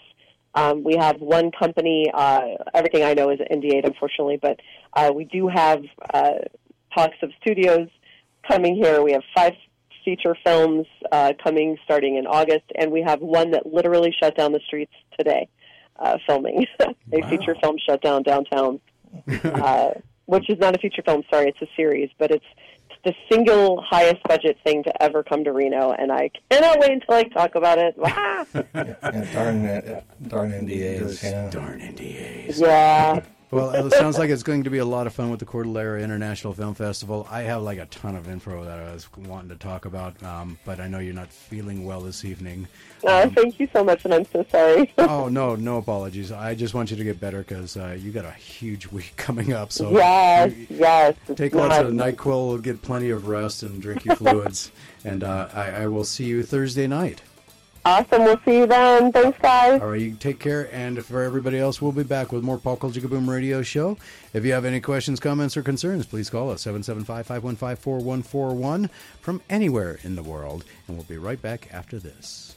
Um, 0.56 0.84
we 0.84 0.96
have 0.98 1.20
one 1.20 1.52
company. 1.52 2.12
Uh, 2.14 2.42
everything 2.74 3.04
I 3.04 3.14
know 3.14 3.30
is 3.30 3.40
NDA, 3.40 3.86
unfortunately, 3.86 4.38
but 4.42 4.60
uh, 4.94 5.12
we 5.16 5.26
do 5.26 5.48
have 5.48 5.84
uh, 6.14 6.34
talks 6.96 7.18
of 7.22 7.32
studios 7.42 7.88
coming 8.48 8.76
here. 8.76 9.02
We 9.02 9.14
have 9.14 9.24
five 9.36 9.54
feature 10.04 10.36
films 10.44 10.86
uh, 11.12 11.34
coming 11.44 11.78
starting 11.86 12.18
in 12.18 12.28
August, 12.28 12.66
and 12.76 12.92
we 12.92 13.02
have 13.02 13.22
one 13.22 13.52
that 13.52 13.66
literally 13.66 14.14
shut 14.22 14.36
down 14.36 14.52
the 14.52 14.60
streets 14.68 14.94
today, 15.18 15.48
uh, 15.98 16.18
filming 16.28 16.66
a 16.80 16.96
wow. 17.12 17.30
feature 17.30 17.56
film 17.62 17.78
shut 17.88 18.02
down 18.02 18.24
downtown, 18.24 18.80
uh, 19.44 19.90
which 20.26 20.50
is 20.50 20.60
not 20.60 20.76
a 20.76 20.80
feature 20.80 21.02
film. 21.04 21.24
Sorry, 21.32 21.50
it's 21.50 21.62
a 21.62 21.74
series, 21.76 22.10
but 22.20 22.32
it's 22.32 22.46
the 23.04 23.14
single 23.30 23.82
highest 23.82 24.24
budget 24.24 24.58
thing 24.64 24.84
to 24.84 25.04
ever 25.04 25.24
come 25.24 25.44
to 25.44 25.52
Reno, 25.52 25.92
and 25.92 26.12
I 26.12 26.30
cannot 26.50 26.80
wait 26.80 26.92
until 26.92 27.16
I 27.16 27.24
talk 27.24 27.56
about 27.56 27.78
it. 27.78 27.96
Ah! 28.06 28.46
Yeah, 28.74 29.26
darn, 29.34 30.02
darn 30.28 30.52
NDAs. 30.52 31.24
Yeah. 31.24 31.50
Darn 31.50 31.80
NDAs. 31.80 32.60
yeah. 32.60 33.22
Well, 33.54 33.70
it 33.86 33.94
sounds 33.94 34.18
like 34.18 34.30
it's 34.30 34.44
going 34.44 34.64
to 34.64 34.70
be 34.70 34.80
a 34.80 34.86
lot 34.86 35.06
of 35.08 35.14
fun 35.14 35.30
with 35.30 35.40
the 35.40 35.46
Cordillera 35.46 36.02
International 36.02 36.54
Film 36.54 36.74
Festival. 36.74 37.28
I 37.30 37.42
have 37.44 37.62
like 37.62 37.78
a 37.78 37.86
ton 37.88 38.16
of 38.16 38.28
info 38.28 38.64
that 38.66 38.80
I 38.80 38.92
was 38.94 39.08
wanting 39.16 39.50
to 39.50 39.56
talk 39.56 39.86
about, 39.86 40.22
um, 40.24 40.58
but 40.66 40.80
I 40.80 40.88
know 40.88 41.00
you're 41.00 41.14
not 41.14 41.30
feeling 41.32 41.86
well 41.86 42.02
this 42.02 42.26
evening. 42.26 42.68
Uh, 43.06 43.30
thank 43.30 43.60
you 43.60 43.68
so 43.72 43.84
much, 43.84 44.06
and 44.06 44.14
I'm 44.14 44.26
so 44.26 44.46
sorry. 44.50 44.92
Oh 44.98 45.28
no, 45.28 45.56
no 45.56 45.78
apologies. 45.78 46.32
I 46.32 46.56
just 46.56 46.74
want 46.74 46.90
you 46.92 46.98
to 46.98 47.04
get 47.04 47.20
better 47.20 47.40
because 47.40 47.78
uh, 47.78 47.98
you 48.00 48.12
got 48.12 48.26
a 48.26 48.32
huge 48.32 48.88
week 48.88 49.14
coming 49.18 49.54
up. 49.54 49.72
So 49.72 49.92
yes, 49.92 50.54
yes. 50.70 51.16
take 51.36 51.54
lots 51.54 51.70
not- 51.70 51.86
of 51.86 51.94
Nyquil, 51.94 52.62
get 52.62 52.82
plenty 52.82 53.10
of 53.12 53.28
rest, 53.28 53.64
and 53.64 53.82
drink 53.82 54.06
your 54.06 54.16
fluids. 54.18 54.72
and 55.06 55.24
uh, 55.24 55.50
I, 55.54 55.84
I 55.84 55.88
will 55.88 56.06
see 56.06 56.26
you 56.26 56.44
Thursday 56.44 56.88
night. 56.88 57.22
Awesome. 57.86 58.24
We'll 58.24 58.40
see 58.46 58.60
you 58.60 58.66
then. 58.66 59.12
Thanks, 59.12 59.38
guys. 59.40 59.82
All 59.82 59.90
right, 59.90 60.00
you 60.00 60.16
take 60.16 60.40
care. 60.40 60.74
And 60.74 61.04
for 61.06 61.22
everybody 61.22 61.60
else, 61.60 61.82
we'll 61.82 61.92
be 61.92 62.04
back 62.04 62.32
with 62.32 62.42
more 62.42 62.58
Pop 62.58 62.80
Culture 62.80 63.02
Kaboom 63.02 63.28
Radio 63.28 63.62
Show. 63.62 63.98
If 64.34 64.46
you 64.46 64.54
have 64.54 64.64
any 64.64 64.80
questions, 64.80 65.20
comments, 65.20 65.58
or 65.58 65.64
concerns, 65.64 66.06
please 66.06 66.30
call 66.30 66.50
us 66.50 66.62
775 66.62 67.28
515 67.28 67.76
4141 67.84 68.90
from 69.20 69.42
anywhere 69.50 70.00
in 70.04 70.16
the 70.16 70.24
world. 70.24 70.64
And 70.88 70.96
we'll 70.96 71.06
be 71.06 71.18
right 71.18 71.42
back 71.42 71.68
after 71.74 72.00
this. 72.00 72.56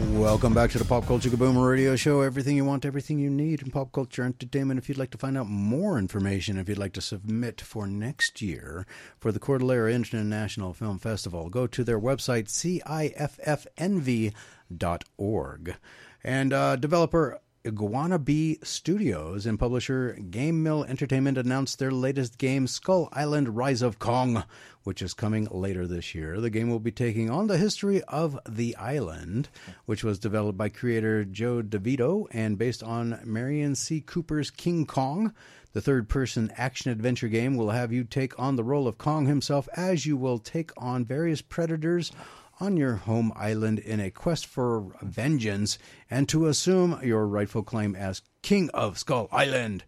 Welcome 0.00 0.54
back 0.54 0.72
to 0.72 0.78
the 0.78 0.84
Pop 0.84 1.06
Culture 1.06 1.30
Kaboom 1.30 1.64
Radio 1.64 1.94
Show. 1.94 2.20
Everything 2.22 2.56
you 2.56 2.64
want, 2.64 2.84
everything 2.84 3.20
you 3.20 3.30
need 3.30 3.62
in 3.62 3.70
pop 3.70 3.92
culture 3.92 4.24
entertainment. 4.24 4.78
If 4.78 4.88
you'd 4.88 4.98
like 4.98 5.12
to 5.12 5.18
find 5.18 5.38
out 5.38 5.46
more 5.46 5.98
information, 5.98 6.58
if 6.58 6.68
you'd 6.68 6.78
like 6.78 6.94
to 6.94 7.00
submit 7.00 7.60
for 7.60 7.86
next 7.86 8.42
year 8.42 8.88
for 9.20 9.30
the 9.30 9.38
Cordillera 9.38 9.92
International 9.92 10.74
Film 10.74 10.98
Festival, 10.98 11.48
go 11.48 11.68
to 11.68 11.84
their 11.84 12.00
website, 12.00 12.48
ciffnv.org. 12.48 14.34
And 16.24 16.52
uh, 16.52 16.74
developer 16.74 17.38
IguanaBee 17.64 18.62
Studios 18.62 19.46
and 19.46 19.58
publisher 19.58 20.18
GameMill 20.20 20.86
Entertainment 20.86 21.38
announced 21.38 21.78
their 21.78 21.90
latest 21.90 22.36
game, 22.36 22.66
Skull 22.66 23.08
Island 23.10 23.56
Rise 23.56 23.80
of 23.80 23.98
Kong, 23.98 24.44
which 24.82 25.00
is 25.00 25.14
coming 25.14 25.48
later 25.50 25.86
this 25.86 26.14
year. 26.14 26.42
The 26.42 26.50
game 26.50 26.68
will 26.68 26.78
be 26.78 26.92
taking 26.92 27.30
on 27.30 27.46
the 27.46 27.56
history 27.56 28.02
of 28.02 28.38
the 28.46 28.76
island, 28.76 29.48
which 29.86 30.04
was 30.04 30.18
developed 30.18 30.58
by 30.58 30.68
creator 30.68 31.24
Joe 31.24 31.62
DeVito 31.62 32.26
and 32.32 32.58
based 32.58 32.82
on 32.82 33.18
Merian 33.24 33.74
C. 33.74 34.02
Cooper's 34.02 34.50
King 34.50 34.84
Kong. 34.84 35.32
The 35.72 35.80
third 35.80 36.06
person 36.06 36.52
action 36.58 36.90
adventure 36.90 37.28
game 37.28 37.56
will 37.56 37.70
have 37.70 37.94
you 37.94 38.04
take 38.04 38.38
on 38.38 38.56
the 38.56 38.62
role 38.62 38.86
of 38.86 38.98
Kong 38.98 39.24
himself 39.24 39.70
as 39.74 40.04
you 40.04 40.18
will 40.18 40.38
take 40.38 40.70
on 40.76 41.06
various 41.06 41.40
predators 41.40 42.12
on 42.60 42.76
your 42.76 42.96
home 42.96 43.32
island 43.36 43.78
in 43.78 44.00
a 44.00 44.10
quest 44.10 44.46
for 44.46 44.94
vengeance 45.02 45.78
and 46.10 46.28
to 46.28 46.46
assume 46.46 46.98
your 47.02 47.26
rightful 47.26 47.62
claim 47.62 47.94
as 47.96 48.22
King 48.42 48.70
of 48.70 48.98
Skull 48.98 49.28
Island. 49.32 49.84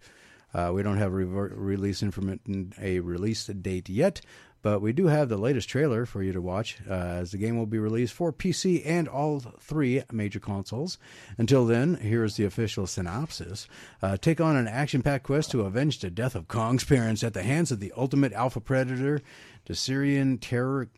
Uh, 0.54 0.70
we 0.72 0.82
don't 0.82 0.96
have 0.96 1.12
re- 1.12 1.24
release 1.24 2.02
information, 2.02 2.72
a 2.80 3.00
release 3.00 3.46
date 3.46 3.88
yet, 3.88 4.20
but 4.62 4.80
we 4.80 4.92
do 4.92 5.06
have 5.06 5.28
the 5.28 5.36
latest 5.36 5.68
trailer 5.68 6.06
for 6.06 6.22
you 6.22 6.32
to 6.32 6.40
watch 6.40 6.78
uh, 6.88 6.92
as 6.92 7.30
the 7.30 7.38
game 7.38 7.56
will 7.56 7.66
be 7.66 7.78
released 7.78 8.14
for 8.14 8.32
PC 8.32 8.82
and 8.84 9.06
all 9.06 9.40
three 9.60 10.02
major 10.10 10.40
consoles. 10.40 10.98
Until 11.38 11.66
then, 11.66 11.94
here's 11.96 12.36
the 12.36 12.44
official 12.44 12.86
synopsis. 12.86 13.68
Uh, 14.02 14.16
take 14.16 14.40
on 14.40 14.56
an 14.56 14.66
action 14.66 15.02
packed 15.02 15.24
quest 15.24 15.50
to 15.50 15.60
avenge 15.60 16.00
the 16.00 16.10
death 16.10 16.34
of 16.34 16.48
Kong's 16.48 16.84
parents 16.84 17.22
at 17.22 17.34
the 17.34 17.42
hands 17.42 17.70
of 17.70 17.80
the 17.80 17.92
ultimate 17.96 18.32
alpha 18.32 18.60
predator, 18.60 19.20
the 19.66 19.74
Syrian 19.74 20.38
terror 20.38 20.88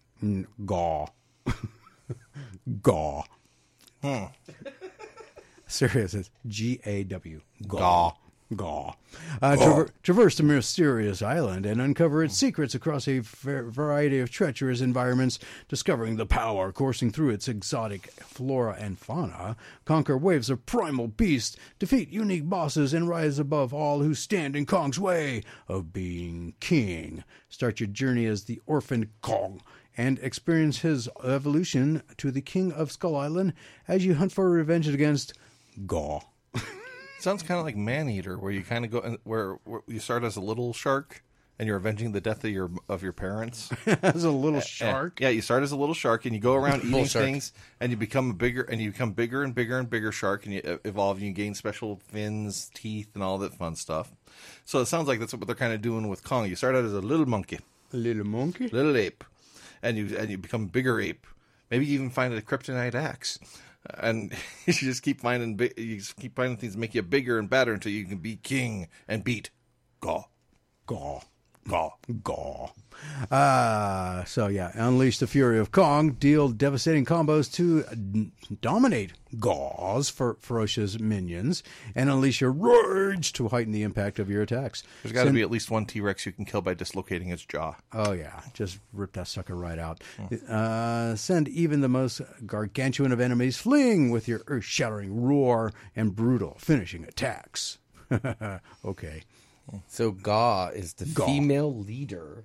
Gaw. 0.65 1.07
Gaw. 2.83 3.23
Serious. 5.67 6.15
It's 6.15 6.31
G 6.47 6.81
A 6.85 7.05
W. 7.05 7.41
Gaw. 7.67 8.13
Gaw. 8.57 8.95
Uh, 9.43 9.57
traver- 9.57 9.91
traverse 10.03 10.37
the 10.39 10.43
mysterious 10.43 11.21
island 11.21 11.67
and 11.67 11.83
uncover 11.83 12.25
its 12.25 12.35
secrets 12.35 12.75
across 12.75 13.07
a 13.07 13.19
v- 13.19 13.61
variety 13.69 14.21
of 14.21 14.31
treacherous 14.31 14.81
environments, 14.81 15.39
discovering 15.69 16.17
the 16.17 16.25
power 16.25 16.73
coursing 16.73 17.11
through 17.11 17.29
its 17.29 17.47
exotic 17.47 18.07
flora 18.23 18.75
and 18.81 18.99
fauna, 18.99 19.55
conquer 19.85 20.17
waves 20.17 20.49
of 20.49 20.65
primal 20.65 21.09
beasts, 21.09 21.59
defeat 21.79 22.09
unique 22.09 22.49
bosses, 22.49 22.95
and 22.95 23.07
rise 23.07 23.39
above 23.39 23.75
all 23.75 24.01
who 24.01 24.15
stand 24.15 24.57
in 24.57 24.65
Kong's 24.65 24.99
way 24.99 25.43
of 25.69 25.93
being 25.93 26.55
king. 26.59 27.25
Start 27.51 27.81
your 27.81 27.89
journey 27.89 28.25
as 28.25 28.45
the 28.45 28.63
orphaned 28.65 29.09
Kong 29.21 29.61
and 29.99 30.19
experience 30.21 30.79
his 30.79 31.09
evolution 31.25 32.03
to 32.17 32.31
the 32.31 32.41
king 32.41 32.73
of 32.73 32.91
Skull 32.91 33.17
Island 33.17 33.53
as 33.87 34.07
you 34.07 34.15
hunt 34.15 34.33
for 34.33 34.49
revenge 34.49 34.89
against 34.89 35.35
Gaw. 35.87 36.21
Sounds 37.19 37.43
kind 37.43 37.59
of 37.59 37.67
like 37.67 37.77
Maneater, 37.77 38.39
where 38.39 38.53
you 38.53 38.63
kind 38.63 38.85
of 38.85 38.91
go 38.91 39.17
where, 39.25 39.55
where 39.65 39.81
you 39.89 39.99
start 39.99 40.23
as 40.25 40.37
a 40.37 40.41
little 40.41 40.73
shark 40.73 41.25
and 41.59 41.67
you're 41.67 41.77
avenging 41.77 42.13
the 42.13 42.21
death 42.21 42.45
of 42.45 42.51
your 42.51 42.71
of 42.89 43.03
your 43.03 43.13
parents. 43.13 43.71
as 44.03 44.23
a 44.23 44.31
little 44.31 44.61
And- 44.61 44.65
shark. 44.65 45.21
yeah, 45.21 45.29
you 45.31 45.43
start 45.43 45.65
as 45.65 45.73
a 45.73 45.77
little 45.77 45.95
shark 45.97 46.25
and 46.27 46.35
you 46.35 46.41
go 46.41 46.55
around 46.55 46.83
eating 46.85 47.05
shark. 47.07 47.25
things, 47.25 47.53
and 47.81 47.91
you 47.91 47.97
become 47.97 48.31
a 48.31 48.35
bigger 48.35 48.63
and 48.63 48.81
you 48.81 48.93
become 48.93 49.11
bigger 49.13 49.43
and 49.43 49.53
bigger 49.53 49.79
and 49.79 49.91
bigger 49.91 50.13
shark, 50.13 50.45
and 50.47 50.55
you 50.55 50.79
evolve. 50.85 51.17
And 51.19 51.27
you 51.27 51.33
gain 51.33 51.55
special 51.55 51.97
fins, 52.07 52.71
teeth, 52.73 53.09
and 53.15 53.25
all 53.25 53.39
that 53.39 53.55
fun 53.55 53.75
stuff. 53.75 54.13
So 54.65 54.79
it 54.79 54.87
sounds 54.87 55.09
like 55.09 55.19
that's 55.19 55.35
what 55.35 55.45
they're 55.47 55.57
kind 55.57 55.73
of 55.73 55.83
doing 55.83 56.07
with 56.07 56.23
Kong. 56.23 56.49
You 56.49 56.55
start 56.55 56.77
out 56.77 56.85
as 56.85 56.93
a 56.93 57.01
little 57.01 57.27
monkey, 57.27 57.59
Little 57.93 58.25
monkey. 58.25 58.69
little 58.69 58.97
ape, 58.97 59.25
and 59.83 59.97
you 59.97 60.17
and 60.17 60.31
you 60.31 60.39
become 60.39 60.67
bigger 60.67 61.01
ape. 61.01 61.27
Maybe 61.71 61.87
you 61.87 61.95
even 61.95 62.11
find 62.11 62.33
a 62.33 62.41
kryptonite 62.41 62.95
axe, 62.95 63.39
and 63.99 64.33
you 64.67 64.73
just 64.73 65.03
keep 65.03 65.21
finding 65.21 65.59
you 65.77 65.97
just 65.97 66.17
keep 66.17 66.37
finding 66.37 66.57
things 66.57 66.77
make 66.77 66.95
you 66.95 67.03
bigger 67.03 67.39
and 67.39 67.51
better 67.51 67.73
until 67.73 67.93
you 67.93 68.05
can 68.05 68.19
be 68.19 68.37
king 68.37 68.89
and 69.07 69.25
beat 69.25 69.51
Gaw. 70.01 70.25
Gaw. 70.87 71.21
Gaw. 71.69 71.91
Gaw. 72.25 72.71
Uh, 73.31 74.25
so 74.25 74.49
yeah, 74.49 74.73
unleash 74.75 75.19
the 75.19 75.27
fury 75.27 75.59
of 75.59 75.71
Kong, 75.71 76.11
deal 76.13 76.49
devastating 76.49 77.05
combos 77.05 77.53
to 77.53 77.85
d- 77.95 78.33
dominate 78.61 79.13
Gaw's 79.39 80.09
for 80.09 80.37
ferocious 80.41 80.99
minions, 80.99 81.63
and 81.95 82.11
unleash 82.11 82.41
your 82.41 82.51
rage 82.51 83.33
to 83.35 83.49
heighten 83.49 83.73
the 83.73 83.83
impact 83.85 84.19
of 84.19 84.29
your 84.29 84.43
attacks. 84.43 84.83
There's 85.03 85.13
got 85.13 85.21
to 85.21 85.27
Send- 85.27 85.37
be 85.37 85.43
at 85.43 85.51
least 85.51 85.71
one 85.71 85.87
T 85.87 86.01
Rex 86.01 86.27
you 86.27 86.33
can 86.33 86.45
kill 86.45 86.61
by 86.61 86.75
dislocating 86.75 87.29
its 87.29 87.45
jaw. 87.45 87.77
Oh 87.93 88.13
yeah, 88.13 88.41
just 88.53 88.81
rip 88.93 89.13
that 89.13 89.29
sucker 89.29 89.55
right 89.55 89.79
out. 89.79 90.03
Uh, 90.49 91.15
send 91.15 91.49
even 91.49 91.81
the 91.83 91.89
most 91.89 92.21
gargantuan 92.47 93.13
of 93.13 93.21
enemies 93.21 93.59
fleeing 93.59 94.11
with 94.11 94.27
your 94.27 94.43
earth-shattering 94.49 95.23
roar 95.23 95.73
and 95.95 96.17
brutal 96.17 96.57
finishing 96.59 97.05
attacks. 97.05 97.79
okay. 98.85 99.23
So 99.87 100.11
Gaw 100.11 100.69
is 100.69 100.95
the 100.95 101.07
Gaw. 101.07 101.27
female 101.27 101.75
leader 101.75 102.45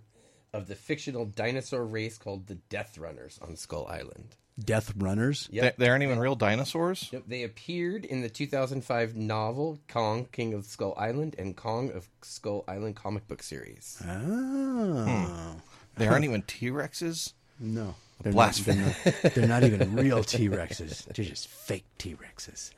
of 0.54 0.68
the 0.68 0.76
fictional 0.76 1.26
dinosaur 1.26 1.86
race 1.86 2.18
called 2.18 2.48
the 2.48 2.56
Death 2.56 2.98
Runners 2.98 3.40
on 3.42 3.56
Skull 3.56 3.88
Island. 3.88 4.36
Death 4.64 4.94
Runners. 4.98 5.50
Yep. 5.52 5.78
They, 5.78 5.86
they 5.86 5.90
aren't 5.90 6.04
even 6.04 6.20
real 6.20 6.36
dinosaurs. 6.36 7.10
Yep, 7.12 7.24
they 7.28 7.44
appeared 7.44 8.06
in 8.06 8.22
the 8.22 8.30
2005 8.30 9.16
novel 9.16 9.80
Kong, 9.88 10.28
King 10.32 10.54
of 10.54 10.66
Skull 10.66 10.94
Island, 10.96 11.36
and 11.40 11.56
Kong 11.56 11.92
of 11.92 12.08
Skull 12.22 12.64
Island 12.68 12.96
comic 12.96 13.28
book 13.28 13.42
series. 13.42 14.02
Oh. 14.08 15.56
They 15.98 16.08
aren't 16.08 16.26
even 16.26 16.44
T 16.44 16.70
Rexes. 16.70 17.34
No. 17.60 17.96
They're 18.22 18.32
Blasphemy. 18.32 18.80
Not, 18.80 18.96
they're, 19.04 19.14
not, 19.24 19.34
they're 19.34 19.48
not 19.48 19.64
even 19.64 19.96
real 19.96 20.24
T 20.24 20.50
Rexes. 20.50 21.06
They're 21.06 21.26
just 21.26 21.48
fake 21.48 21.86
T 21.98 22.16
Rexes. 22.16 22.72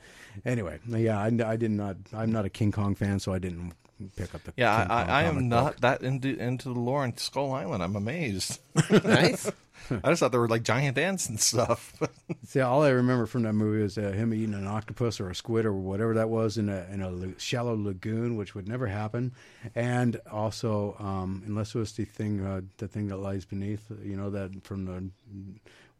Anyway, 0.46 0.80
yeah, 0.88 1.20
I, 1.20 1.28
I 1.28 1.56
did 1.56 1.72
not. 1.72 1.98
I'm 2.14 2.32
not 2.32 2.46
a 2.46 2.50
King 2.50 2.72
Kong 2.72 2.96
fan, 2.96 3.20
so 3.20 3.34
I 3.34 3.40
didn't 3.40 3.74
pick 4.16 4.34
up 4.36 4.44
the. 4.44 4.54
Yeah, 4.58 4.82
King 4.84 4.92
I, 4.92 5.02
Kong 5.04 5.10
I, 5.10 5.20
I 5.20 5.24
comic 5.24 5.28
am 5.28 5.50
book. 5.50 5.64
not 5.64 5.82
that 5.82 6.02
into 6.04 6.38
into 6.38 6.70
the 6.74 6.80
lore 6.80 7.04
in 7.06 7.18
Skull 7.18 7.54
Island. 7.54 7.84
I'm 7.84 7.96
amazed. 7.96 8.60
nice. 9.04 9.52
I 10.04 10.10
just 10.10 10.20
thought 10.20 10.32
there 10.32 10.40
were 10.40 10.48
like 10.48 10.64
giant 10.64 10.98
ants 10.98 11.30
and 11.30 11.40
stuff. 11.40 11.94
See, 12.46 12.60
all 12.60 12.82
I 12.82 12.90
remember 12.90 13.28
from 13.28 13.44
that 13.44 13.54
movie 13.54 13.84
is 13.84 13.98
uh, 13.98 14.12
him 14.14 14.34
eating 14.34 14.56
an 14.56 14.66
octopus 14.66 15.20
or 15.20 15.30
a 15.30 15.36
squid 15.36 15.66
or 15.66 15.74
whatever 15.74 16.16
that 16.16 16.30
was 16.30 16.58
in 16.58 16.70
a 16.70 16.88
in 16.92 17.02
a 17.02 17.10
la- 17.12 17.34
shallow 17.38 17.76
lagoon, 17.76 18.36
which 18.36 18.56
would 18.56 18.68
never 18.68 18.88
happen. 18.88 19.34
And 19.76 20.20
also, 20.32 20.96
um, 21.00 21.44
unless 21.46 21.76
it 21.76 21.80
was 21.80 21.92
the 21.94 22.06
thing, 22.06 22.44
uh, 22.44 22.62
the 22.78 22.88
thing 22.88 23.10
that 23.10 23.18
lies 23.18 23.46
beneath, 23.46 23.92
you 24.04 24.18
know, 24.18 24.32
that 24.32 24.64
from 24.64 24.86
the 24.86 25.10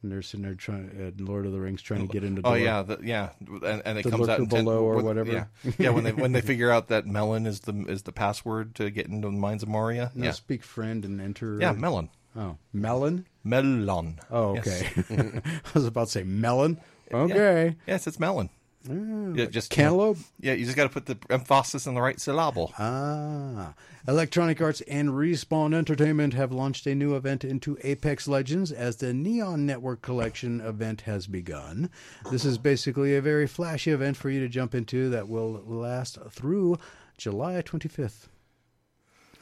when 0.06 0.12
they're 0.12 0.22
sitting 0.22 0.44
there 0.46 0.54
trying, 0.54 0.90
uh, 1.20 1.24
Lord 1.24 1.48
of 1.48 1.52
the 1.52 1.60
Rings, 1.60 1.82
trying 1.82 2.08
to 2.08 2.14
get 2.14 2.24
into. 2.24 2.42
oh 2.46 2.52
door. 2.52 2.58
yeah, 2.60 2.84
the, 2.84 3.00
yeah, 3.02 3.30
and, 3.50 3.82
and 3.84 3.98
it 3.98 4.04
The 4.04 4.12
comes 4.12 4.30
out 4.30 4.38
in 4.40 4.48
ten- 4.48 4.64
below 4.66 4.84
or 4.84 5.02
whatever. 5.02 5.32
Yeah, 5.32 5.46
yeah. 5.80 5.90
When 5.90 6.04
they 6.04 6.12
when 6.12 6.32
they 6.32 6.42
figure 6.42 6.70
out 6.70 6.90
that 6.90 7.08
melon 7.08 7.48
is 7.48 7.62
the 7.62 7.74
is 7.88 8.04
the 8.04 8.12
password 8.12 8.76
to 8.76 8.92
get 8.92 9.08
into 9.08 9.28
the 9.28 9.32
mines 9.32 9.64
of 9.64 9.70
Moria. 9.70 10.12
No, 10.14 10.26
yeah, 10.26 10.32
speak 10.32 10.64
friend 10.64 11.04
and 11.06 11.20
enter. 11.20 11.58
yeah, 11.60 11.72
melon, 11.72 12.10
Oh, 12.36 12.58
melon. 12.72 13.26
melon. 13.44 14.20
Oh, 14.30 14.54
Yes. 14.56 14.84
okay. 15.00 15.40
I 15.44 15.62
was 15.74 15.88
about 15.88 16.06
to 16.06 16.12
say 16.12 16.24
melon. 16.24 16.80
Okay. 17.12 17.76
Yes, 17.88 18.06
it's 18.06 18.20
melon. 18.20 18.50
Yeah, 18.88 19.46
just 19.46 19.72
Cantaloupe? 19.72 20.18
Yeah, 20.40 20.54
you 20.54 20.66
just 20.66 20.78
got 20.78 20.84
to 20.84 20.90
put 20.90 21.06
the 21.06 21.18
emphasis 21.30 21.88
on 21.88 21.96
the 21.96 22.02
right 22.02 22.20
syllable. 22.20 22.74
Ah. 22.78 23.74
Electronic 24.08 24.62
Arts 24.62 24.82
and 24.82 25.10
Respawn 25.10 25.74
Entertainment 25.74 26.36
have 26.36 26.52
launched 26.52 26.86
a 26.86 26.94
new 26.94 27.16
event 27.16 27.44
into 27.44 27.78
Apex 27.84 28.28
Legends 28.28 28.72
as 28.72 28.98
the 28.98 29.14
Neon 29.14 29.66
Network 29.66 30.02
Collection 30.04 30.62
event 30.62 31.02
has 31.02 31.26
begun. 31.26 31.90
This 32.30 32.46
is 32.46 32.60
basically 32.60 33.16
a 33.16 33.22
very 33.22 33.48
flashy 33.48 33.92
event 33.92 34.18
for 34.18 34.30
you 34.30 34.40
to 34.42 34.48
jump 34.48 34.76
into 34.76 35.10
that 35.10 35.28
will 35.28 35.64
last 35.66 36.20
through 36.30 36.78
July 37.18 37.62
25th. 37.62 38.28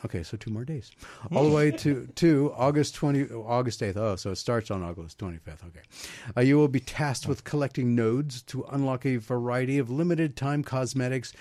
Okay, 0.06 0.22
so 0.24 0.36
two 0.38 0.52
more 0.52 0.66
days, 0.66 0.92
all 1.34 1.48
the 1.50 1.56
way 1.56 1.72
to 1.72 2.08
to 2.16 2.52
August 2.58 2.96
twenty, 2.96 3.24
August 3.30 3.82
eighth. 3.82 3.98
Oh, 3.98 4.16
so 4.16 4.32
it 4.32 4.36
starts 4.36 4.70
on 4.72 4.84
August 4.84 5.18
twenty 5.20 5.38
fifth. 5.38 5.64
Okay, 5.66 5.80
uh, 6.36 6.42
you 6.42 6.58
will 6.58 6.68
be 6.68 6.80
tasked 6.80 7.28
with 7.28 7.44
collecting 7.44 7.96
nodes 7.96 8.42
to 8.44 8.64
unlock 8.72 9.06
a 9.06 9.18
variety 9.18 9.78
of 9.78 9.90
limited 9.90 10.36
time 10.36 10.64
cosmetics. 10.64 11.34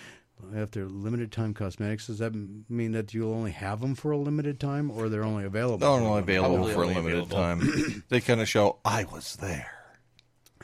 After 0.57 0.87
limited 0.89 1.31
time 1.31 1.55
cosmetics, 1.55 2.09
does 2.09 2.19
that 2.19 2.33
mean 2.69 2.91
that 2.93 3.15
you'll 3.15 3.33
only 3.33 3.53
have 3.53 3.81
them 3.81 3.95
for 3.95 4.11
a 4.11 4.17
limited 4.19 4.59
time, 4.59 4.91
or 4.91 5.09
they're 5.09 5.23
only 5.23 5.45
available? 5.45 5.79
They're 5.79 5.89
for 5.89 5.93
a 5.93 6.05
only 6.05 6.15
limited- 6.23 6.39
available 6.39 6.57
Probably 6.57 6.75
for 6.75 6.83
a 6.83 6.87
limited 6.89 7.19
available. 7.33 7.37
time. 7.37 8.05
they 8.09 8.21
kind 8.21 8.41
of 8.41 8.49
show 8.49 8.79
I 8.85 9.05
was 9.05 9.37
there. 9.37 9.71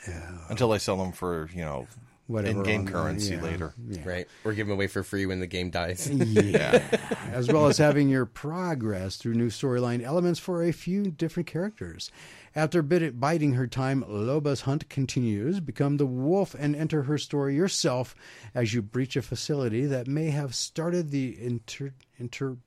Yeah. 0.07 0.37
Until 0.49 0.69
they 0.69 0.79
sell 0.79 0.97
them 0.97 1.11
for 1.13 1.49
you 1.53 1.61
know 1.63 1.87
Whatever 2.29 2.59
in-game 2.59 2.85
currency 2.85 3.33
yeah, 3.33 3.41
later. 3.41 3.73
yeah. 3.87 4.07
Right. 4.07 4.27
Or 4.45 4.53
give 4.53 4.67
them 4.67 4.75
away 4.75 4.85
for 4.85 5.01
free 5.01 5.25
when 5.25 5.39
the 5.39 5.47
game 5.47 5.71
dies. 5.71 6.07
Yeah. 6.13 6.83
as 7.31 7.47
well 7.51 7.65
as 7.65 7.79
having 7.79 8.07
your 8.07 8.27
progress 8.27 9.15
through 9.17 9.33
new 9.33 9.49
storyline 9.49 10.03
elements 10.03 10.39
for 10.39 10.63
a 10.63 10.71
few 10.71 11.09
different 11.09 11.47
characters. 11.47 12.11
After 12.55 12.83
bit- 12.83 13.19
biding 13.19 13.53
her 13.53 13.65
time, 13.65 14.03
Loba's 14.07 14.61
hunt 14.61 14.89
continues. 14.89 15.59
Become 15.59 15.97
the 15.97 16.05
wolf 16.05 16.53
and 16.53 16.75
enter 16.75 17.01
her 17.03 17.17
story 17.17 17.55
yourself 17.55 18.13
as 18.53 18.75
you 18.75 18.83
breach 18.83 19.15
a 19.15 19.23
facility 19.23 19.87
that 19.87 20.07
may 20.07 20.29
have 20.29 20.53
started 20.53 21.09
the 21.09 21.35
inter- 21.41 21.93
inter- 22.19 22.57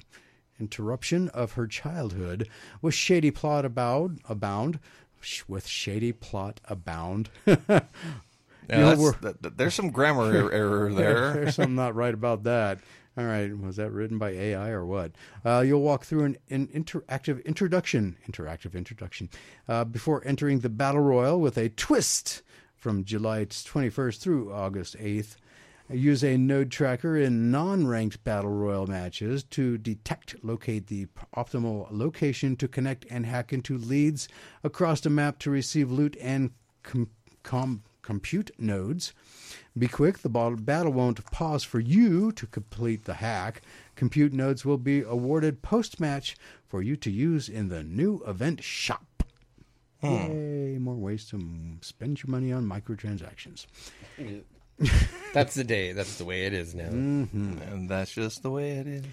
interruption 0.58 1.28
of 1.28 1.52
her 1.52 1.68
childhood 1.68 2.48
with 2.80 2.94
shady 2.94 3.30
plot 3.30 3.64
abound. 3.64 4.20
abound 4.28 4.80
with 5.46 5.68
shady 5.68 6.10
plot 6.12 6.60
abound. 6.64 7.30
Yeah, 8.70 8.94
know, 8.94 9.10
that- 9.42 9.56
there's 9.58 9.74
some 9.74 9.90
grammar 9.90 10.30
er- 10.46 10.52
error 10.52 10.92
there. 10.92 11.32
There's 11.32 11.54
something 11.56 11.74
not 11.84 11.94
right 11.94 12.14
about 12.14 12.44
that. 12.44 12.78
All 13.16 13.24
right, 13.24 13.54
was 13.54 13.76
that 13.76 13.90
written 13.92 14.16
by 14.18 14.30
AI 14.30 14.70
or 14.70 14.86
what? 14.86 15.12
Uh, 15.44 15.60
you'll 15.60 15.82
walk 15.82 16.04
through 16.06 16.24
an, 16.24 16.36
an 16.48 16.68
interactive 16.68 17.44
introduction, 17.44 18.16
interactive 18.26 18.74
introduction, 18.74 19.28
uh, 19.68 19.84
before 19.84 20.22
entering 20.26 20.60
the 20.60 20.70
battle 20.70 21.02
royal 21.02 21.38
with 21.38 21.58
a 21.58 21.68
twist 21.68 22.40
from 22.74 23.04
July 23.04 23.44
21st 23.44 24.18
through 24.18 24.50
August 24.52 24.96
8th. 24.98 25.36
Use 25.90 26.24
a 26.24 26.38
node 26.38 26.70
tracker 26.70 27.18
in 27.18 27.50
non-ranked 27.50 28.24
battle 28.24 28.50
royal 28.50 28.86
matches 28.86 29.44
to 29.44 29.76
detect, 29.76 30.36
locate 30.42 30.86
the 30.86 31.06
optimal 31.36 31.88
location 31.90 32.56
to 32.56 32.66
connect 32.66 33.04
and 33.10 33.26
hack 33.26 33.52
into 33.52 33.76
leads 33.76 34.26
across 34.64 35.02
the 35.02 35.10
map 35.10 35.38
to 35.40 35.50
receive 35.50 35.90
loot 35.90 36.16
and 36.18 36.50
com- 36.82 37.10
com- 37.42 37.82
compute 38.02 38.50
nodes. 38.58 39.12
Be 39.76 39.88
quick, 39.88 40.18
the 40.18 40.28
battle 40.28 40.92
won't 40.92 41.24
pause 41.30 41.64
for 41.64 41.80
you 41.80 42.32
to 42.32 42.46
complete 42.46 43.04
the 43.04 43.14
hack. 43.14 43.62
Compute 43.96 44.32
nodes 44.32 44.64
will 44.64 44.78
be 44.78 45.00
awarded 45.00 45.62
post 45.62 45.98
match 46.00 46.36
for 46.66 46.82
you 46.82 46.96
to 46.96 47.10
use 47.10 47.48
in 47.48 47.68
the 47.68 47.82
new 47.82 48.22
event 48.26 48.62
shop. 48.62 49.24
Hmm. 50.00 50.08
Yay, 50.08 50.78
more 50.78 50.96
ways 50.96 51.26
to 51.30 51.40
spend 51.80 52.22
your 52.22 52.30
money 52.30 52.52
on 52.52 52.66
microtransactions. 52.66 53.66
That's 55.32 55.54
the 55.54 55.64
day. 55.64 55.92
That's 55.92 56.18
the 56.18 56.24
way 56.24 56.46
it 56.46 56.52
is 56.52 56.74
now. 56.74 56.88
Mm-hmm. 56.88 57.62
and 57.70 57.88
that's 57.88 58.12
just 58.12 58.42
the 58.42 58.50
way 58.50 58.72
it 58.72 58.86
is. 58.86 59.04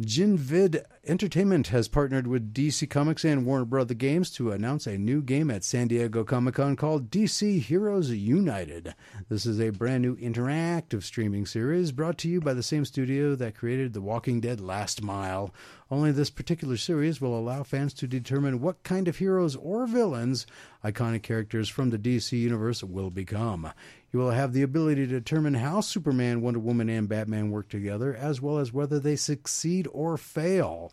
Genvid 0.00 0.84
Entertainment 1.04 1.68
has 1.68 1.86
partnered 1.86 2.26
with 2.26 2.54
DC 2.54 2.88
Comics 2.88 3.24
and 3.26 3.44
Warner 3.44 3.66
Brother 3.66 3.92
Games 3.92 4.30
to 4.30 4.50
announce 4.50 4.86
a 4.86 4.96
new 4.96 5.20
game 5.20 5.50
at 5.50 5.64
San 5.64 5.88
Diego 5.88 6.24
Comic 6.24 6.54
Con 6.54 6.76
called 6.76 7.10
DC 7.10 7.60
Heroes 7.60 8.10
United. 8.10 8.94
This 9.28 9.44
is 9.44 9.60
a 9.60 9.70
brand 9.70 10.02
new 10.02 10.16
interactive 10.16 11.02
streaming 11.02 11.44
series 11.44 11.92
brought 11.92 12.16
to 12.18 12.28
you 12.28 12.40
by 12.40 12.54
the 12.54 12.62
same 12.62 12.86
studio 12.86 13.34
that 13.34 13.54
created 13.54 13.92
The 13.92 14.00
Walking 14.00 14.40
Dead 14.40 14.60
Last 14.60 15.02
Mile. 15.02 15.52
Only 15.90 16.10
this 16.10 16.30
particular 16.30 16.78
series 16.78 17.20
will 17.20 17.38
allow 17.38 17.62
fans 17.62 17.92
to 17.94 18.06
determine 18.06 18.60
what 18.60 18.82
kind 18.84 19.08
of 19.08 19.18
heroes 19.18 19.56
or 19.56 19.86
villains 19.86 20.46
iconic 20.82 21.22
characters 21.22 21.68
from 21.68 21.90
the 21.90 21.98
DC 21.98 22.32
universe 22.32 22.82
will 22.82 23.10
become. 23.10 23.70
You 24.12 24.18
will 24.18 24.30
have 24.30 24.52
the 24.52 24.62
ability 24.62 25.06
to 25.06 25.10
determine 25.10 25.54
how 25.54 25.80
Superman, 25.80 26.42
Wonder 26.42 26.60
Woman, 26.60 26.90
and 26.90 27.08
Batman 27.08 27.50
work 27.50 27.68
together, 27.68 28.14
as 28.14 28.42
well 28.42 28.58
as 28.58 28.72
whether 28.72 29.00
they 29.00 29.16
succeed 29.16 29.88
or 29.90 30.18
fail. 30.18 30.92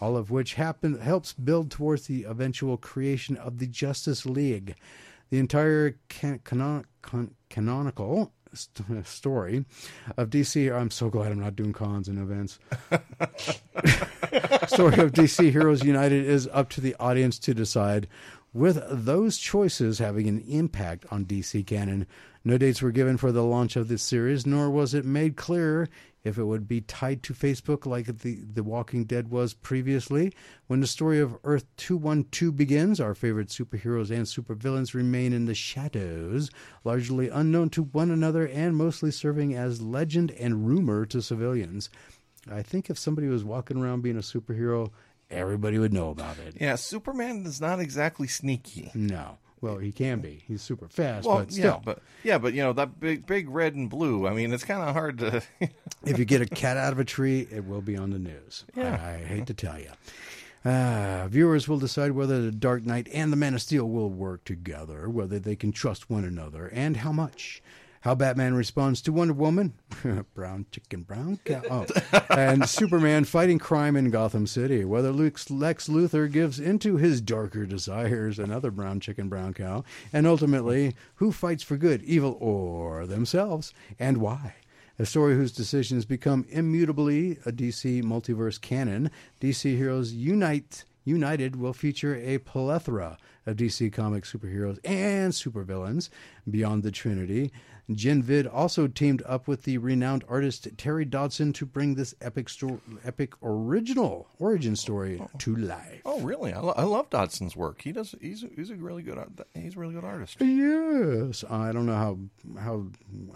All 0.00 0.16
of 0.16 0.30
which 0.30 0.54
happen, 0.54 0.98
helps 0.98 1.32
build 1.32 1.70
towards 1.70 2.06
the 2.06 2.24
eventual 2.24 2.76
creation 2.76 3.36
of 3.36 3.58
the 3.58 3.66
Justice 3.66 4.26
League. 4.26 4.74
The 5.30 5.38
entire 5.38 5.96
can- 6.08 6.40
canon- 6.40 6.84
canonical 7.48 8.32
st- 8.52 9.06
story 9.06 9.64
of 10.16 10.30
DC. 10.30 10.74
I'm 10.74 10.90
so 10.90 11.08
glad 11.08 11.32
I'm 11.32 11.40
not 11.40 11.56
doing 11.56 11.72
cons 11.72 12.08
and 12.08 12.18
events. 12.18 12.58
story 14.68 14.98
of 14.98 15.12
DC 15.12 15.50
Heroes 15.50 15.84
United 15.84 16.26
is 16.26 16.48
up 16.52 16.68
to 16.70 16.80
the 16.80 16.96
audience 16.98 17.38
to 17.40 17.54
decide, 17.54 18.08
with 18.52 18.82
those 18.88 19.36
choices 19.36 19.98
having 19.98 20.28
an 20.28 20.40
impact 20.48 21.04
on 21.10 21.26
DC 21.26 21.66
canon. 21.66 22.06
No 22.44 22.56
dates 22.56 22.80
were 22.80 22.92
given 22.92 23.16
for 23.16 23.32
the 23.32 23.42
launch 23.42 23.76
of 23.76 23.88
this 23.88 24.02
series, 24.02 24.46
nor 24.46 24.70
was 24.70 24.94
it 24.94 25.04
made 25.04 25.36
clear 25.36 25.88
if 26.26 26.38
it 26.38 26.44
would 26.44 26.66
be 26.66 26.80
tied 26.80 27.22
to 27.22 27.32
Facebook 27.32 27.86
like 27.86 28.06
the, 28.18 28.40
the 28.40 28.64
Walking 28.64 29.04
Dead 29.04 29.28
was 29.28 29.54
previously. 29.54 30.32
When 30.66 30.80
the 30.80 30.86
story 30.86 31.20
of 31.20 31.36
Earth 31.44 31.64
212 31.76 32.56
begins, 32.56 32.98
our 32.98 33.14
favorite 33.14 33.48
superheroes 33.48 34.10
and 34.10 34.26
supervillains 34.26 34.92
remain 34.92 35.32
in 35.32 35.44
the 35.44 35.54
shadows, 35.54 36.50
largely 36.82 37.28
unknown 37.28 37.70
to 37.70 37.84
one 37.84 38.10
another 38.10 38.48
and 38.48 38.76
mostly 38.76 39.12
serving 39.12 39.54
as 39.54 39.80
legend 39.80 40.32
and 40.32 40.66
rumor 40.66 41.06
to 41.06 41.22
civilians. 41.22 41.90
I 42.50 42.62
think 42.62 42.90
if 42.90 42.98
somebody 42.98 43.28
was 43.28 43.44
walking 43.44 43.76
around 43.76 44.02
being 44.02 44.16
a 44.16 44.20
superhero, 44.20 44.90
everybody 45.30 45.78
would 45.78 45.92
know 45.92 46.10
about 46.10 46.38
it. 46.38 46.56
Yeah, 46.60 46.74
Superman 46.76 47.44
is 47.46 47.60
not 47.60 47.80
exactly 47.80 48.28
sneaky. 48.28 48.90
No. 48.94 49.38
Well, 49.60 49.78
he 49.78 49.90
can 49.90 50.20
be. 50.20 50.44
He's 50.46 50.60
super 50.62 50.86
fast, 50.86 51.26
Well, 51.26 51.38
but 51.38 51.50
yeah, 51.52 51.58
still. 51.70 51.82
but 51.84 52.02
yeah, 52.22 52.38
but 52.38 52.52
you 52.52 52.62
know 52.62 52.74
that 52.74 53.00
big, 53.00 53.26
big 53.26 53.48
red 53.48 53.74
and 53.74 53.88
blue. 53.88 54.26
I 54.26 54.34
mean, 54.34 54.52
it's 54.52 54.64
kind 54.64 54.82
of 54.86 54.94
hard 54.94 55.18
to. 55.18 55.42
if 56.04 56.18
you 56.18 56.24
get 56.26 56.42
a 56.42 56.46
cat 56.46 56.76
out 56.76 56.92
of 56.92 56.98
a 56.98 57.04
tree, 57.04 57.48
it 57.50 57.64
will 57.66 57.80
be 57.80 57.96
on 57.96 58.10
the 58.10 58.18
news. 58.18 58.64
Yeah. 58.76 59.00
I, 59.02 59.14
I 59.14 59.24
hate 59.24 59.46
to 59.46 59.54
tell 59.54 59.78
you. 59.80 59.90
Uh, 60.64 61.28
viewers 61.28 61.68
will 61.68 61.78
decide 61.78 62.10
whether 62.12 62.42
the 62.42 62.50
Dark 62.50 62.84
Knight 62.84 63.08
and 63.12 63.32
the 63.32 63.36
Man 63.36 63.54
of 63.54 63.62
Steel 63.62 63.88
will 63.88 64.10
work 64.10 64.44
together, 64.44 65.08
whether 65.08 65.38
they 65.38 65.54
can 65.54 65.70
trust 65.72 66.10
one 66.10 66.24
another, 66.24 66.66
and 66.66 66.98
how 66.98 67.12
much. 67.12 67.62
How 68.06 68.14
Batman 68.14 68.54
responds 68.54 69.02
to 69.02 69.12
Wonder 69.12 69.34
Woman, 69.34 69.72
brown 70.34 70.66
chicken, 70.70 71.02
brown 71.02 71.40
cow, 71.44 71.60
oh, 71.68 71.86
and 72.30 72.68
Superman 72.68 73.24
fighting 73.24 73.58
crime 73.58 73.96
in 73.96 74.12
Gotham 74.12 74.46
City. 74.46 74.84
Whether 74.84 75.10
Lex 75.10 75.46
Luthor 75.48 76.30
gives 76.30 76.60
into 76.60 76.98
his 76.98 77.20
darker 77.20 77.66
desires, 77.66 78.38
another 78.38 78.70
brown 78.70 79.00
chicken, 79.00 79.28
brown 79.28 79.54
cow, 79.54 79.82
and 80.12 80.24
ultimately, 80.24 80.94
who 81.16 81.32
fights 81.32 81.64
for 81.64 81.76
good, 81.76 82.00
evil, 82.04 82.36
or 82.38 83.06
themselves, 83.06 83.74
and 83.98 84.18
why. 84.18 84.54
A 85.00 85.04
story 85.04 85.34
whose 85.34 85.50
decisions 85.50 86.04
become 86.04 86.46
immutably 86.48 87.32
a 87.44 87.50
DC 87.50 88.04
multiverse 88.04 88.60
canon. 88.60 89.10
DC 89.40 89.76
Heroes 89.76 90.12
Unite 90.12 90.84
United 91.02 91.56
will 91.56 91.72
feature 91.72 92.14
a 92.14 92.38
plethora 92.38 93.18
of 93.46 93.56
DC 93.56 93.92
comic 93.92 94.24
superheroes 94.24 94.78
and 94.84 95.32
supervillains 95.32 96.08
beyond 96.48 96.82
the 96.82 96.90
Trinity. 96.90 97.52
Genvid 97.90 98.52
also 98.52 98.88
teamed 98.88 99.22
up 99.26 99.46
with 99.46 99.62
the 99.62 99.78
renowned 99.78 100.24
artist 100.28 100.66
Terry 100.76 101.04
Dodson 101.04 101.52
to 101.52 101.64
bring 101.64 101.94
this 101.94 102.14
epic 102.20 102.48
sto- 102.48 102.80
epic 103.04 103.34
original 103.42 104.28
origin 104.40 104.74
story 104.74 105.22
to 105.38 105.54
life. 105.56 106.00
oh, 106.04 106.20
really? 106.20 106.52
I, 106.52 106.60
lo- 106.60 106.74
I 106.76 106.82
love 106.82 107.10
Dodson's 107.10 107.54
work. 107.54 107.82
He 107.82 107.92
does. 107.92 108.14
He's 108.20 108.42
a, 108.42 108.48
he's 108.56 108.70
a 108.70 108.74
really 108.74 109.02
good. 109.02 109.18
He's 109.54 109.76
a 109.76 109.78
really 109.78 109.94
good 109.94 110.04
artist. 110.04 110.38
Yes, 110.40 111.44
I 111.48 111.70
don't 111.70 111.86
know 111.86 111.94
how 111.94 112.18
how 112.60 112.86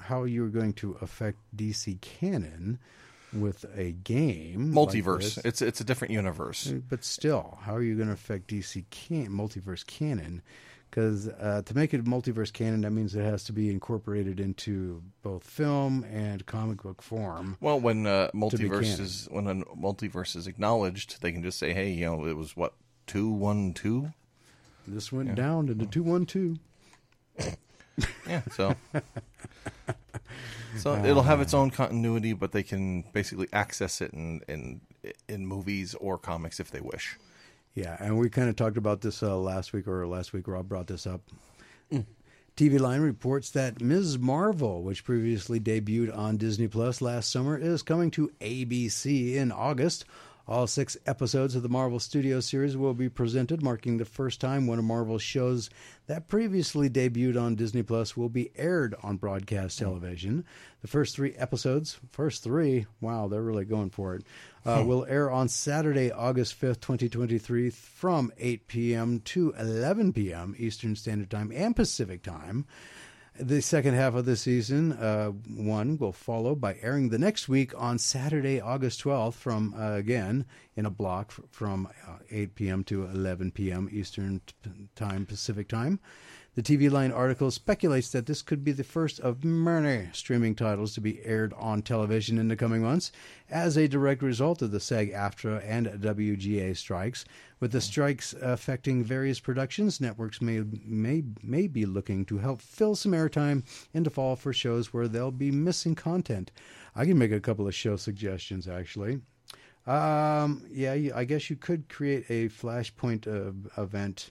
how 0.00 0.24
you're 0.24 0.48
going 0.48 0.72
to 0.74 0.96
affect 1.00 1.38
DC 1.56 2.00
canon 2.00 2.80
with 3.32 3.64
a 3.76 3.92
game 3.92 4.72
Multiverse. 4.74 5.36
this. 5.36 5.38
it's 5.38 5.62
it's 5.62 5.80
a 5.80 5.84
different 5.84 6.12
universe. 6.12 6.72
but 6.88 7.04
still, 7.04 7.58
how 7.62 7.76
are 7.76 7.82
you 7.82 7.94
going 7.94 8.08
to 8.08 8.14
affect 8.14 8.48
DC 8.48 8.84
can 8.90 9.28
multiverse 9.28 9.86
canon? 9.86 10.42
Because 10.90 11.28
uh, 11.28 11.62
to 11.64 11.74
make 11.76 11.94
it 11.94 12.04
multiverse 12.04 12.52
canon, 12.52 12.80
that 12.80 12.90
means 12.90 13.14
it 13.14 13.22
has 13.22 13.44
to 13.44 13.52
be 13.52 13.70
incorporated 13.70 14.40
into 14.40 15.02
both 15.22 15.44
film 15.44 16.04
and 16.04 16.44
comic 16.46 16.82
book 16.82 17.00
form. 17.00 17.56
Well, 17.60 17.78
when 17.78 18.06
uh, 18.06 18.30
multiverse 18.34 18.98
is 18.98 19.28
when 19.30 19.46
a 19.46 19.54
multiverse 19.76 20.34
is 20.34 20.48
acknowledged, 20.48 21.22
they 21.22 21.30
can 21.30 21.42
just 21.42 21.58
say, 21.58 21.72
"Hey, 21.72 21.90
you 21.90 22.06
know, 22.06 22.26
it 22.26 22.36
was 22.36 22.56
what 22.56 22.74
two 23.06 23.30
one 23.30 23.72
two." 23.72 24.12
This 24.88 25.12
went 25.12 25.36
down 25.36 25.68
to 25.68 25.74
the 25.74 25.86
two 25.86 26.02
one 26.02 26.26
two. 26.26 26.58
Yeah. 28.26 28.40
So, 28.52 28.74
So 30.78 30.94
it'll 31.04 31.24
have 31.24 31.40
its 31.40 31.52
own 31.52 31.70
continuity, 31.70 32.32
but 32.32 32.52
they 32.52 32.62
can 32.62 33.02
basically 33.12 33.48
access 33.52 34.00
it 34.00 34.12
in 34.12 34.40
in 34.48 34.80
in 35.28 35.46
movies 35.46 35.94
or 35.94 36.18
comics 36.18 36.60
if 36.60 36.70
they 36.70 36.80
wish. 36.80 37.16
Yeah, 37.74 37.96
and 38.00 38.18
we 38.18 38.28
kind 38.28 38.48
of 38.48 38.56
talked 38.56 38.76
about 38.76 39.00
this 39.00 39.22
uh, 39.22 39.36
last 39.36 39.72
week, 39.72 39.86
or 39.86 40.06
last 40.06 40.32
week 40.32 40.48
Rob 40.48 40.68
brought 40.68 40.88
this 40.88 41.06
up. 41.06 41.22
TV 42.56 42.78
Line 42.78 43.00
reports 43.00 43.50
that 43.52 43.80
Ms. 43.80 44.18
Marvel, 44.18 44.82
which 44.82 45.02
previously 45.02 45.58
debuted 45.58 46.14
on 46.14 46.36
Disney 46.36 46.68
Plus 46.68 47.00
last 47.00 47.30
summer, 47.30 47.56
is 47.56 47.82
coming 47.82 48.10
to 48.10 48.30
ABC 48.40 49.34
in 49.34 49.50
August. 49.50 50.04
All 50.46 50.66
six 50.66 50.96
episodes 51.06 51.54
of 51.54 51.62
the 51.62 51.68
Marvel 51.68 51.98
Studios 51.98 52.44
series 52.44 52.76
will 52.76 52.92
be 52.92 53.08
presented, 53.08 53.62
marking 53.62 53.96
the 53.96 54.04
first 54.04 54.42
time 54.42 54.66
one 54.66 54.78
of 54.78 54.84
Marvel's 54.84 55.22
shows 55.22 55.70
that 56.06 56.28
previously 56.28 56.90
debuted 56.90 57.40
on 57.40 57.54
Disney 57.54 57.82
Plus 57.82 58.16
will 58.16 58.28
be 58.28 58.50
aired 58.56 58.94
on 59.02 59.16
broadcast 59.16 59.78
television. 59.78 60.44
The 60.82 60.88
first 60.88 61.14
three 61.14 61.34
episodes, 61.36 61.98
first 62.10 62.42
three, 62.42 62.86
wow, 63.00 63.28
they're 63.28 63.40
really 63.40 63.64
going 63.64 63.90
for 63.90 64.16
it, 64.16 64.24
uh, 64.66 64.82
will 64.86 65.06
air 65.06 65.30
on 65.30 65.48
Saturday, 65.48 66.10
August 66.10 66.60
5th, 66.60 66.80
2023, 66.80 67.70
from 67.70 68.32
8 68.38 68.66
p.m. 68.66 69.20
to 69.20 69.54
11 69.58 70.12
p.m. 70.12 70.54
Eastern 70.58 70.96
Standard 70.96 71.30
Time 71.30 71.52
and 71.54 71.74
Pacific 71.74 72.22
Time. 72.22 72.66
The 73.38 73.62
second 73.62 73.94
half 73.94 74.14
of 74.14 74.26
the 74.26 74.36
season 74.36 74.92
uh, 74.92 75.28
one 75.30 75.96
will 75.96 76.12
follow 76.12 76.54
by 76.54 76.76
airing 76.82 77.08
the 77.08 77.18
next 77.18 77.48
week 77.48 77.72
on 77.80 77.98
Saturday, 77.98 78.60
August 78.60 79.02
12th, 79.02 79.34
from 79.34 79.74
uh, 79.78 79.92
again 79.92 80.44
in 80.76 80.84
a 80.84 80.90
block 80.90 81.32
f- 81.38 81.44
from 81.50 81.88
uh, 82.06 82.16
8 82.30 82.54
p.m. 82.54 82.84
to 82.84 83.04
11 83.04 83.52
p.m. 83.52 83.88
Eastern 83.90 84.42
t- 84.46 84.70
Time, 84.94 85.24
Pacific 85.24 85.68
Time. 85.68 86.00
The 86.60 86.76
TV 86.76 86.90
Line 86.90 87.10
article 87.10 87.50
speculates 87.50 88.10
that 88.10 88.26
this 88.26 88.42
could 88.42 88.62
be 88.62 88.72
the 88.72 88.84
first 88.84 89.18
of 89.20 89.42
many 89.44 90.10
streaming 90.12 90.54
titles 90.54 90.92
to 90.92 91.00
be 91.00 91.24
aired 91.24 91.54
on 91.54 91.80
television 91.80 92.36
in 92.36 92.48
the 92.48 92.54
coming 92.56 92.82
months 92.82 93.12
as 93.48 93.78
a 93.78 93.88
direct 93.88 94.20
result 94.20 94.60
of 94.60 94.70
the 94.70 94.78
SAG 94.78 95.10
AFTRA 95.10 95.62
and 95.64 95.86
WGA 95.86 96.76
strikes. 96.76 97.24
With 97.60 97.72
the 97.72 97.80
strikes 97.80 98.34
affecting 98.42 99.02
various 99.02 99.40
productions, 99.40 100.02
networks 100.02 100.42
may, 100.42 100.62
may, 100.84 101.22
may 101.42 101.66
be 101.66 101.86
looking 101.86 102.26
to 102.26 102.36
help 102.36 102.60
fill 102.60 102.94
some 102.94 103.12
airtime 103.12 103.62
in 103.94 104.02
the 104.02 104.10
fall 104.10 104.36
for 104.36 104.52
shows 104.52 104.92
where 104.92 105.08
they'll 105.08 105.30
be 105.30 105.50
missing 105.50 105.94
content. 105.94 106.50
I 106.94 107.06
can 107.06 107.16
make 107.16 107.32
a 107.32 107.40
couple 107.40 107.68
of 107.68 107.74
show 107.74 107.96
suggestions 107.96 108.68
actually. 108.68 109.22
Um, 109.86 110.66
yeah, 110.70 110.94
I 111.14 111.24
guess 111.24 111.48
you 111.48 111.56
could 111.56 111.88
create 111.88 112.26
a 112.28 112.50
Flashpoint 112.50 113.26
uh, 113.26 113.80
event 113.80 114.28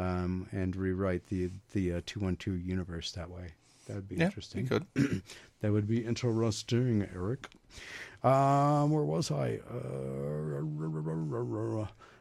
um, 0.00 0.48
and 0.52 0.74
rewrite 0.76 1.26
the 1.26 1.50
the 1.72 1.94
uh, 1.94 2.00
two 2.06 2.20
one 2.20 2.36
two 2.36 2.54
universe 2.54 3.12
that 3.12 3.30
way. 3.30 3.52
That 3.86 3.96
would 3.96 4.08
be 4.08 4.16
Yeah, 4.16 4.26
interesting. 4.26 4.66
could. 4.66 4.86
that 5.60 5.72
would 5.72 5.86
be 5.88 6.04
interesting, 6.04 7.06
Eric. 7.14 7.48
Um, 8.22 8.90
where 8.90 9.04
was 9.04 9.30
I? 9.30 9.60
Uh, 9.70 10.62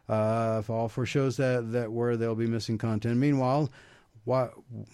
uh, 0.09 0.61
all 0.69 0.87
for 0.89 1.05
shows 1.05 1.37
that 1.37 1.71
that 1.71 1.91
where 1.91 2.17
they'll 2.17 2.35
be 2.35 2.47
missing 2.47 2.77
content. 2.77 3.17
Meanwhile, 3.17 3.69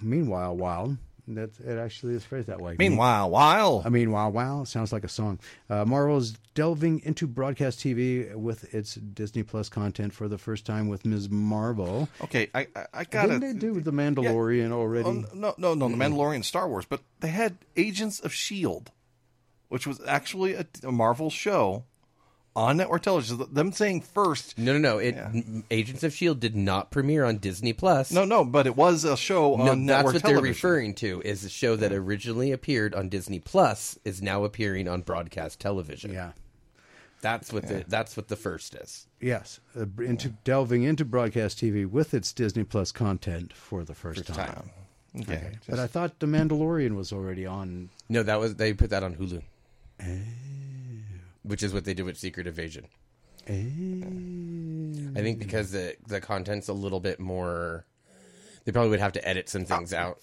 meanwhile, 0.02 0.56
while 0.56 0.98
that 1.28 1.52
it 1.60 1.78
actually 1.78 2.16
is 2.16 2.24
phrased 2.24 2.48
that 2.48 2.62
way. 2.62 2.76
Meanwhile, 2.78 3.30
while 3.30 3.82
I 3.86 3.90
mean, 3.90 4.12
wow, 4.12 4.30
wow, 4.30 4.64
sounds 4.64 4.94
like 4.94 5.04
a 5.04 5.10
song. 5.10 5.40
Uh, 5.70 5.86
Marvel 5.86 6.18
is 6.18 6.34
delving 6.54 7.02
into 7.04 7.28
broadcast 7.28 7.80
TV 7.80 8.34
with 8.36 8.74
its 8.74 8.96
Disney 8.96 9.44
Plus 9.44 9.70
content 9.70 10.14
for 10.14 10.28
the 10.28 10.38
first 10.38 10.66
time 10.66 10.88
with 10.88 11.06
Ms. 11.06 11.30
Marvel. 11.30 12.10
okay, 12.24 12.50
I 12.54 12.68
I, 12.76 12.86
I 12.94 13.04
gotta. 13.06 13.40
Didn't 13.40 13.42
they 13.42 13.60
do 13.60 13.82
the 13.82 13.92
Mandalorian 13.92 14.72
already? 14.72 15.10
Oh, 15.10 15.26
no, 15.34 15.56
no, 15.58 15.74
no, 15.74 15.88
the 15.88 15.96
mm-hmm. 15.96 16.02
Mandalorian, 16.02 16.44
Star 16.44 16.68
Wars, 16.70 16.86
but 16.88 17.02
they 17.20 17.30
had 17.30 17.58
Agents 17.76 18.20
of 18.20 18.34
Shield, 18.34 18.92
which 19.70 19.88
was 19.88 20.00
actually 20.08 20.54
a, 20.54 20.66
a 20.84 20.92
Marvel 20.92 21.30
show 21.30 21.84
on 22.56 22.78
network 22.78 23.02
television. 23.02 23.46
Them 23.52 23.72
saying 23.72 24.02
first, 24.02 24.58
No, 24.58 24.74
no, 24.74 24.80
no. 24.80 24.98
It 24.98 25.16
Agents 25.72 26.04
of 26.04 26.14
Shield 26.14 26.40
did 26.40 26.56
not 26.56 26.90
premiere 26.92 27.26
on 27.26 27.38
Disney 27.38 27.74
Plus. 27.74 28.12
no, 28.12 28.24
no, 28.26 28.46
but 28.46 28.66
it 28.68 28.76
was 28.76 29.04
a 29.04 29.18
show 29.18 29.56
No, 29.58 29.72
on 29.72 29.86
network 29.86 29.86
television. 29.86 29.86
that's 29.88 30.04
what 30.14 30.22
television. 30.22 30.36
they're 30.44 30.50
referring 30.52 30.94
to. 30.96 31.22
Is 31.24 31.44
a 31.44 31.50
show 31.50 31.76
that 31.76 31.92
originally 31.92 32.52
appeared 32.52 32.96
on 32.96 33.10
Disney 33.10 33.40
Plus 33.40 34.00
is 34.06 34.22
now 34.22 34.44
appearing 34.44 34.88
on 34.88 35.02
broadcast 35.02 35.60
television. 35.60 36.12
yeah. 36.14 36.32
that's 37.22 37.52
what 37.52 37.68
the 37.68 37.84
that's 37.88 38.16
what 38.16 38.28
the 38.28 38.36
first 38.36 38.76
is. 38.76 39.08
Yes, 39.20 39.60
uh, 39.76 39.86
into 40.04 40.30
delving 40.44 40.84
into 40.84 41.04
broadcast 41.04 41.60
TV 41.60 41.86
with 41.90 42.14
its 42.14 42.32
Disney 42.32 42.64
Plus 42.64 42.92
content 42.92 43.52
for 43.54 43.84
the 43.84 43.96
first, 43.96 44.28
time. 44.28 44.36
time. 44.48 44.70
Okay, 45.22 45.34
Okay. 45.38 45.50
just- 45.56 45.70
But 45.70 45.80
I 45.80 45.88
thought 45.88 46.20
The 46.20 46.28
Mandalorian 46.28 46.96
was 46.96 47.12
already 47.12 47.46
on. 47.46 47.90
No, 48.10 48.22
that 48.24 48.40
was 48.40 48.56
they 48.56 48.74
put 48.74 48.92
that 48.92 49.02
on 49.04 49.16
Hulu, 49.16 49.42
which 51.46 51.64
is 51.64 51.74
what 51.74 51.86
they 51.86 51.94
did 51.94 52.04
with 52.04 52.18
Secret 52.18 52.48
Invasion. 52.48 52.86
I 53.48 55.22
think 55.22 55.40
because 55.40 55.72
the 55.72 55.96
the 56.08 56.20
content's 56.22 56.68
a 56.68 56.74
little 56.74 57.00
bit 57.00 57.20
more. 57.20 57.86
They 58.66 58.72
probably 58.72 58.90
would 58.90 59.00
have 59.00 59.14
to 59.14 59.28
edit 59.28 59.48
some 59.48 59.66
things 59.66 59.94
out. 59.94 60.18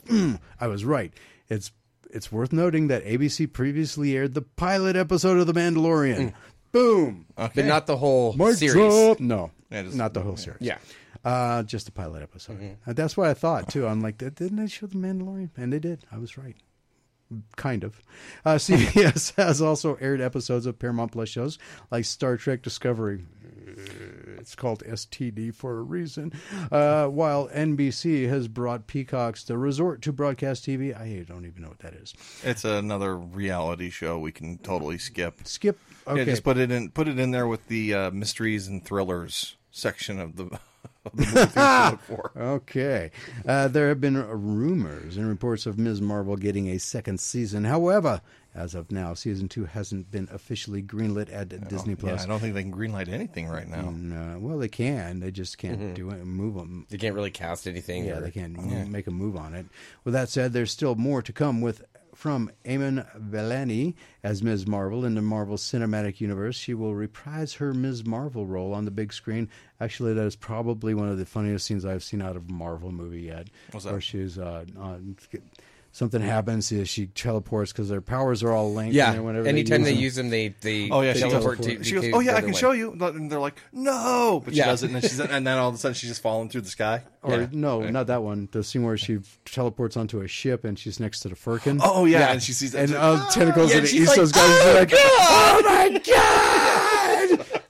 I 0.61 0.67
was 0.67 0.85
right. 0.85 1.13
It's 1.49 1.71
it's 2.11 2.31
worth 2.33 2.53
noting 2.53 2.89
that 2.89 3.05
ABC 3.05 3.53
previously 3.53 4.17
aired 4.17 4.35
the 4.35 4.43
pilot 4.43 4.97
episode 4.97 5.39
of 5.39 5.47
The 5.47 5.55
Mandalorian. 5.55 6.33
Boom. 6.73 7.27
but 7.37 7.57
not 7.57 7.87
the 7.87 7.97
whole 7.97 8.33
Mike's 8.35 8.59
series. 8.59 8.95
up. 9.11 9.21
No, 9.21 9.51
Yeah, 9.71 9.83
just- 9.83 9.97
not 9.97 10.13
the 10.15 10.21
whole 10.23 10.37
series. 10.37 10.61
Yeah. 10.61 10.79
Uh, 11.25 11.63
just 11.63 11.87
the 11.87 11.93
pilot 11.93 12.23
episode. 12.23 12.77
Uh, 12.87 12.93
that's 12.95 13.17
what 13.17 13.29
I 13.29 13.35
thought 13.35 13.69
too. 13.69 13.87
I'm 13.87 14.01
like, 14.01 14.19
didn't 14.19 14.57
they 14.57 14.67
show 14.67 14.87
the 14.87 14.97
Mandalorian? 14.97 15.51
And 15.57 15.73
they 15.73 15.79
did. 15.79 16.05
I 16.11 16.19
was 16.19 16.37
right. 16.37 16.57
Kind 17.57 17.85
of. 17.85 18.01
Uh, 18.45 18.55
CBS 18.57 19.35
has 19.37 19.61
also 19.63 19.97
aired 19.97 20.21
episodes 20.21 20.67
of 20.67 20.79
Paramount 20.79 21.13
Plus 21.13 21.29
shows 21.29 21.59
like 21.91 22.05
Star 22.05 22.37
Trek 22.37 22.63
Discovery. 22.63 23.25
It's 24.39 24.55
called 24.55 24.83
STD 24.85 25.55
for 25.55 25.79
a 25.79 25.83
reason. 25.83 26.33
Uh, 26.71 27.07
while 27.07 27.49
NBC 27.49 28.29
has 28.29 28.49
brought 28.49 28.87
Peacock's 28.87 29.45
The 29.45 29.57
Resort 29.57 30.03
to 30.03 30.13
broadcast 30.13 30.67
TV. 30.67 30.95
I 30.99 31.23
don't 31.23 31.47
even 31.47 31.63
know 31.63 31.69
what 31.69 31.79
that 31.81 31.95
is. 31.95 32.13
it's 32.43 32.65
another 32.65 33.17
reality 33.17 33.89
show 33.91 34.19
we 34.19 34.33
can 34.33 34.59
totally 34.59 34.99
skip. 34.99 35.41
Skip. 35.45 35.79
Okay. 36.07 36.19
Yeah, 36.19 36.25
just 36.25 36.43
put 36.43 36.59
it 36.59 36.71
in. 36.71 36.91
Put 36.91 37.07
it 37.09 37.19
in 37.19 37.31
there 37.31 37.47
with 37.47 37.69
the 37.69 37.95
uh, 37.95 38.11
mysteries 38.11 38.67
and 38.67 38.85
thrillers 38.85 39.57
section 39.71 40.19
of 40.19 40.37
the, 40.37 40.59
of 41.05 41.17
the 41.17 41.25
movie 41.25 41.53
to 41.53 41.91
look 41.91 42.01
for. 42.03 42.33
Okay. 42.37 43.11
Uh, 43.47 43.69
there 43.69 43.89
have 43.89 44.01
been 44.01 44.17
rumors 44.17 45.17
and 45.17 45.29
reports 45.29 45.67
of 45.67 45.79
Ms. 45.79 46.01
Marvel 46.01 46.37
getting 46.37 46.69
a 46.69 46.79
second 46.79 47.21
season. 47.21 47.65
However, 47.65 48.21
as 48.55 48.75
of 48.75 48.93
now, 48.93 49.15
season 49.15 49.49
two 49.49 49.65
hasn't 49.65 50.11
been 50.11 50.29
officially 50.31 50.83
greenlit 50.83 51.33
at 51.33 51.69
Disney 51.69 51.93
Yeah, 51.95 51.99
Plus. 52.01 52.23
I 52.25 52.27
don't 52.27 52.39
think 52.39 52.53
they 52.55 52.63
can 52.63 52.73
greenlight 52.73 53.09
anything 53.09 53.49
right 53.49 53.67
now. 53.67 53.91
No, 53.91 54.39
well, 54.41 54.59
they 54.59 54.69
can. 54.69 55.21
They 55.21 55.31
just 55.31 55.57
can't 55.57 55.95
do 55.95 56.11
it. 56.11 56.23
Move 56.25 56.55
them. 56.57 56.87
They 56.91 56.99
can't 56.99 57.15
really 57.15 57.31
cast 57.31 57.67
anything. 57.67 58.05
Yeah, 58.05 58.19
or- 58.19 58.21
they 58.21 58.31
can't 58.31 58.59
m- 58.59 58.93
make 58.93 59.07
a 59.07 59.11
move 59.11 59.37
on 59.37 59.55
it. 59.55 59.67
With 60.05 60.13
that 60.15 60.29
said, 60.29 60.53
there's 60.53 60.71
still 60.71 60.95
more 60.97 61.23
to 61.23 61.33
come 61.33 61.63
with 61.63 61.83
from 62.23 62.53
Iman 62.65 63.05
Vellani 63.19 63.95
as 64.23 64.45
Ms. 64.45 64.65
Marvel 64.65 65.05
in 65.05 65.17
the 65.17 65.21
Marvel 65.21 65.57
Cinematic 65.57 66.21
Universe. 66.21 66.55
She 66.55 66.73
will 66.73 66.95
reprise 66.95 67.55
her 67.55 67.75
Ms. 67.75 68.07
Marvel 68.07 68.47
role 68.47 68.75
on 68.75 68.85
the 68.85 68.93
big 68.93 69.13
screen. 69.13 69.49
Actually, 69.81 70.15
that 70.15 70.25
is 70.25 70.37
probably 70.37 70.95
one 70.95 71.09
of 71.09 71.19
the 71.19 71.27
funniest 71.27 71.67
scenes 71.67 71.85
I've 71.85 72.05
seen 72.05 72.23
out 72.23 72.37
of 72.37 72.49
a 72.49 72.53
Marvel 72.53 72.93
movie 72.93 73.23
yet. 73.23 73.49
What's 73.73 73.87
that? 73.87 73.91
Where 73.91 74.01
she's 74.01 74.39
uh, 74.39 74.65
on. 74.79 75.17
Something 75.95 76.23
happens. 76.23 76.73
She 76.87 77.07
teleports 77.09 77.71
because 77.71 77.91
their 77.91 78.01
powers 78.01 78.43
are 78.43 78.51
all 78.51 78.73
linked. 78.73 78.95
Yeah. 78.95 79.13
and 79.13 79.27
whenever 79.27 79.47
Anytime 79.47 79.83
they 79.83 79.93
them- 79.93 80.01
use 80.03 80.15
them, 80.15 80.31
they 80.31 80.49
they 80.63 80.89
Oh 80.91 81.03
yeah, 81.03 81.13
she 81.13 81.21
goes, 81.21 81.33
teleport 81.33 81.63
to. 81.65 81.85
she 81.85 81.93
goes, 81.95 82.07
oh 82.15 82.21
yeah, 82.21 82.35
I 82.37 82.41
can 82.41 82.53
way. 82.53 82.57
show 82.59 82.73
you. 82.73 82.93
And 82.99 83.31
they're 83.31 83.39
like, 83.39 83.61
no, 83.75 84.41
but 84.43 84.55
she 84.55 84.61
Yeah. 84.61 84.67
does 84.67 84.83
it, 84.83 84.87
and 84.87 84.95
then 84.95 85.03
she's 85.03 85.21
and 85.21 85.47
then 85.47 85.59
all 85.59 85.69
of 85.69 85.75
a 85.75 85.79
sudden 85.79 85.95
she's 85.95 86.09
just 86.09 86.23
falling 86.23 86.49
through 86.49 86.63
the 86.63 86.71
sky. 86.71 87.03
Or 87.23 87.41
Yeah. 87.43 87.47
no, 87.53 87.83
not 87.91 88.07
that 88.07 88.23
one. 88.23 88.49
The 88.53 88.65
scene 88.65 88.85
where 88.85 88.97
she 88.97 89.19
teleports 89.45 89.99
onto 89.99 90.23
a 90.23 90.29
ship 90.29 90.65
and 90.65 90.79
she's 90.79 90.99
next 90.99 91.21
to 91.21 91.29
the 91.29 91.35
Flerken. 91.37 91.79
Oh 91.83 92.07
yeah, 92.07 92.21
Yeah. 92.21 92.33
and 92.33 92.43
she 92.43 92.53
sees 92.55 92.75
and 92.75 92.95
uh, 92.95 93.29
tentacles 93.31 93.71
Yeah, 93.71 93.77
of 93.77 93.83
the 93.83 93.89
she's 93.89 94.01
East 94.01 94.09
like, 94.09 94.19
Coast 94.19 94.35
guys 94.35 94.67
are 94.67 94.75
like, 94.75 94.93
"Oh 94.95 95.63
my 95.67 95.99
god!" 95.99 96.62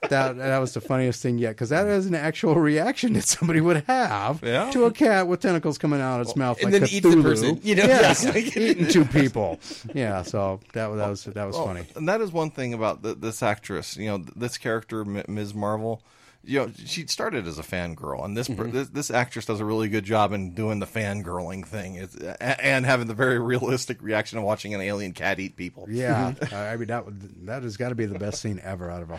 That 0.09 0.37
that 0.37 0.57
was 0.59 0.73
the 0.73 0.81
funniest 0.81 1.21
thing 1.21 1.37
yet 1.37 1.49
because 1.51 1.69
that 1.69 1.87
is 1.87 2.05
an 2.05 2.15
actual 2.15 2.55
reaction 2.55 3.13
that 3.13 3.23
somebody 3.27 3.61
would 3.61 3.83
have 3.87 4.41
Yeah. 4.43 4.69
to 4.71 4.85
a 4.85 4.91
cat 4.91 5.27
with 5.27 5.39
tentacles 5.41 5.77
coming 5.77 6.01
out 6.01 6.21
of 6.21 6.27
its 6.27 6.35
mouth, 6.35 6.61
and 6.61 6.71
like 6.71 6.81
then 6.81 6.89
eats 6.91 7.01
the 7.15 7.21
person, 7.21 7.59
you 7.63 7.75
know? 7.75 7.83
Yes, 7.83 8.25
eating 8.57 8.87
two 8.87 9.05
people. 9.05 9.59
Yeah, 9.93 10.21
so 10.23 10.59
that 10.73 10.87
that 10.95 11.09
was 11.09 11.23
that 11.25 11.45
was 11.45 11.55
Oh, 11.55 11.65
funny. 11.65 11.85
And 11.95 12.07
that 12.09 12.21
is 12.21 12.31
one 12.31 12.51
thing 12.51 12.73
about 12.73 13.03
th 13.03 13.17
this 13.19 13.41
actress. 13.43 13.97
You 13.97 14.07
know, 14.09 14.25
this 14.35 14.57
character, 14.57 15.03
Ms. 15.05 15.53
Marvel. 15.53 16.01
you 16.45 16.59
know, 16.59 16.69
she 16.85 17.07
started 17.07 17.47
as 17.47 17.57
a 17.57 17.63
fangirl, 17.63 18.25
and 18.25 18.35
this, 18.35 18.49
Mm-hmm. 18.49 18.71
this 18.71 18.89
this 18.89 19.09
actress 19.11 19.45
does 19.45 19.61
a 19.61 19.65
really 19.65 19.87
good 19.87 20.03
job 20.03 20.33
in 20.33 20.53
doing 20.53 20.79
the 20.79 20.85
fangirling 20.85 21.65
thing, 21.65 21.95
it's, 21.95 22.17
and 22.41 22.85
having 22.85 23.07
the 23.07 23.13
very 23.13 23.39
realistic 23.39 24.01
reaction 24.01 24.37
of 24.37 24.43
watching 24.43 24.73
an 24.73 24.81
alien 24.81 25.13
cat 25.13 25.39
eat 25.39 25.55
people. 25.55 25.85
Yeah, 25.89 26.33
I 26.51 26.75
mean 26.75 26.87
that 26.89 27.05
that 27.45 27.63
has 27.63 27.77
got 27.77 27.89
to 27.89 27.95
be 27.95 28.05
the 28.05 28.19
best 28.19 28.41
scene 28.41 28.59
ever 28.61 28.91
out 28.91 29.01
of 29.03 29.11
a 29.11 29.17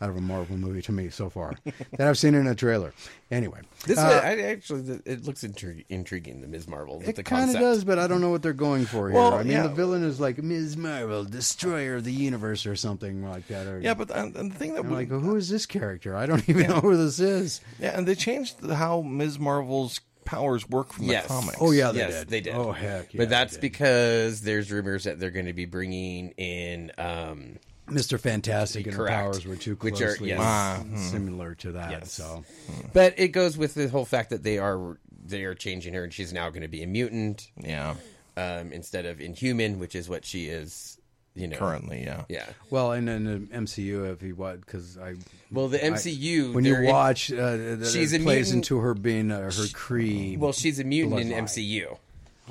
out 0.00 0.10
of 0.10 0.16
a 0.16 0.20
Marvel 0.20 0.56
movie 0.56 0.82
to 0.82 0.92
me 0.92 1.08
so 1.08 1.30
far 1.30 1.54
that 1.96 2.08
I've 2.08 2.18
seen 2.18 2.34
in 2.34 2.46
a 2.46 2.54
trailer. 2.54 2.92
Anyway, 3.30 3.60
This 3.86 3.98
uh, 3.98 4.20
I, 4.22 4.38
actually 4.40 5.00
it 5.06 5.24
looks 5.24 5.42
intri- 5.42 5.84
intriguing. 5.88 6.40
The 6.40 6.48
Ms. 6.48 6.68
Marvel, 6.68 7.02
it 7.04 7.24
kind 7.24 7.50
of 7.50 7.56
does, 7.56 7.84
but 7.84 7.98
I 7.98 8.06
don't 8.06 8.20
know 8.20 8.30
what 8.30 8.42
they're 8.42 8.52
going 8.52 8.84
for 8.86 9.08
here. 9.08 9.18
Well, 9.18 9.34
I 9.34 9.42
mean, 9.42 9.52
yeah. 9.52 9.62
the 9.62 9.68
villain 9.70 10.04
is 10.04 10.20
like 10.20 10.38
Ms. 10.42 10.76
Marvel, 10.76 11.24
destroyer 11.24 11.96
of 11.96 12.04
the 12.04 12.12
universe, 12.12 12.66
or 12.66 12.76
something 12.76 13.28
like 13.28 13.46
that. 13.48 13.66
Or, 13.66 13.80
Yeah, 13.80 13.94
but 13.94 14.10
and, 14.10 14.34
and 14.36 14.52
the 14.52 14.58
thing 14.58 14.74
that 14.74 14.84
we, 14.84 14.94
like, 14.94 15.08
who 15.08 15.36
is 15.36 15.48
this 15.48 15.66
character? 15.66 16.16
I 16.16 16.26
don't 16.26 16.46
even 16.48 16.66
know 16.68 16.80
who 16.80 16.96
this 16.96 17.20
is. 17.20 17.60
yeah, 17.78 17.96
and 17.96 18.06
they 18.06 18.14
changed 18.14 18.56
how 18.70 19.00
Ms. 19.02 19.38
Marvel's 19.38 20.00
powers 20.24 20.66
work 20.68 20.92
from 20.92 21.04
Yes. 21.04 21.24
the 21.24 21.28
comics. 21.28 21.58
Oh 21.60 21.70
yeah, 21.70 21.92
they 21.92 21.98
yes, 21.98 22.14
did. 22.20 22.28
they 22.28 22.40
did. 22.40 22.54
Oh 22.54 22.72
heck, 22.72 23.12
yeah, 23.12 23.18
but 23.18 23.28
that's 23.28 23.56
because 23.58 24.40
there's 24.40 24.72
rumors 24.72 25.04
that 25.04 25.20
they're 25.20 25.30
going 25.30 25.46
to 25.46 25.52
be 25.52 25.66
bringing 25.66 26.30
in. 26.38 26.90
Um, 26.98 27.58
Mr. 27.88 28.18
Fantastic 28.18 28.86
and 28.86 28.94
her 28.96 29.04
Correct. 29.04 29.14
powers 29.16 29.46
were 29.46 29.56
too 29.56 29.76
Which 29.76 30.00
are- 30.00 30.06
closely 30.08 30.28
yes. 30.30 30.38
Ah, 30.42 30.82
hmm. 30.86 30.96
similar 30.96 31.54
to 31.56 31.72
that. 31.72 31.90
Yes. 31.90 32.12
So 32.12 32.44
but 32.92 33.14
it 33.18 33.28
goes 33.28 33.56
with 33.58 33.74
the 33.74 33.88
whole 33.88 34.04
fact 34.06 34.30
that 34.30 34.42
they 34.42 34.58
are 34.58 34.98
they 35.26 35.44
are 35.44 35.54
changing 35.54 35.94
her, 35.94 36.04
and 36.04 36.12
she's 36.12 36.32
now 36.32 36.48
going 36.50 36.62
to 36.62 36.68
be 36.68 36.82
a 36.82 36.86
mutant 36.86 37.50
yeah, 37.56 37.94
um, 38.36 38.72
instead 38.72 39.06
of 39.06 39.20
inhuman, 39.20 39.78
which 39.78 39.94
is 39.94 40.08
what 40.08 40.24
she 40.24 40.46
is. 40.46 40.98
You 41.36 41.48
know, 41.48 41.56
currently, 41.56 42.04
yeah. 42.04 42.22
Yeah. 42.28 42.46
well, 42.70 42.92
and 42.92 43.08
in 43.08 43.24
the 43.24 43.38
MCU, 43.56 44.12
if 44.12 44.22
you 44.22 44.36
what, 44.36 44.60
because 44.60 44.96
I 44.96 45.14
Well, 45.50 45.66
the 45.66 45.78
MCU 45.80 46.52
when 46.54 46.64
you 46.64 46.74
they're 46.74 46.84
in- 46.84 46.90
watch, 46.92 47.32
uh, 47.32 47.56
that 47.56 47.90
She's 47.92 48.12
it 48.12 48.20
a 48.20 48.22
plays 48.24 48.52
mutant- 48.52 48.70
into 48.70 48.78
her 48.78 48.94
being 48.94 49.32
uh, 49.32 49.40
her 49.40 49.48
Kree. 49.50 50.38
well, 50.38 50.52
she's 50.52 50.78
a 50.78 50.84
mutant 50.84 51.20
in 51.22 51.28
bloodline. 51.30 51.38
MCU. 51.42 51.98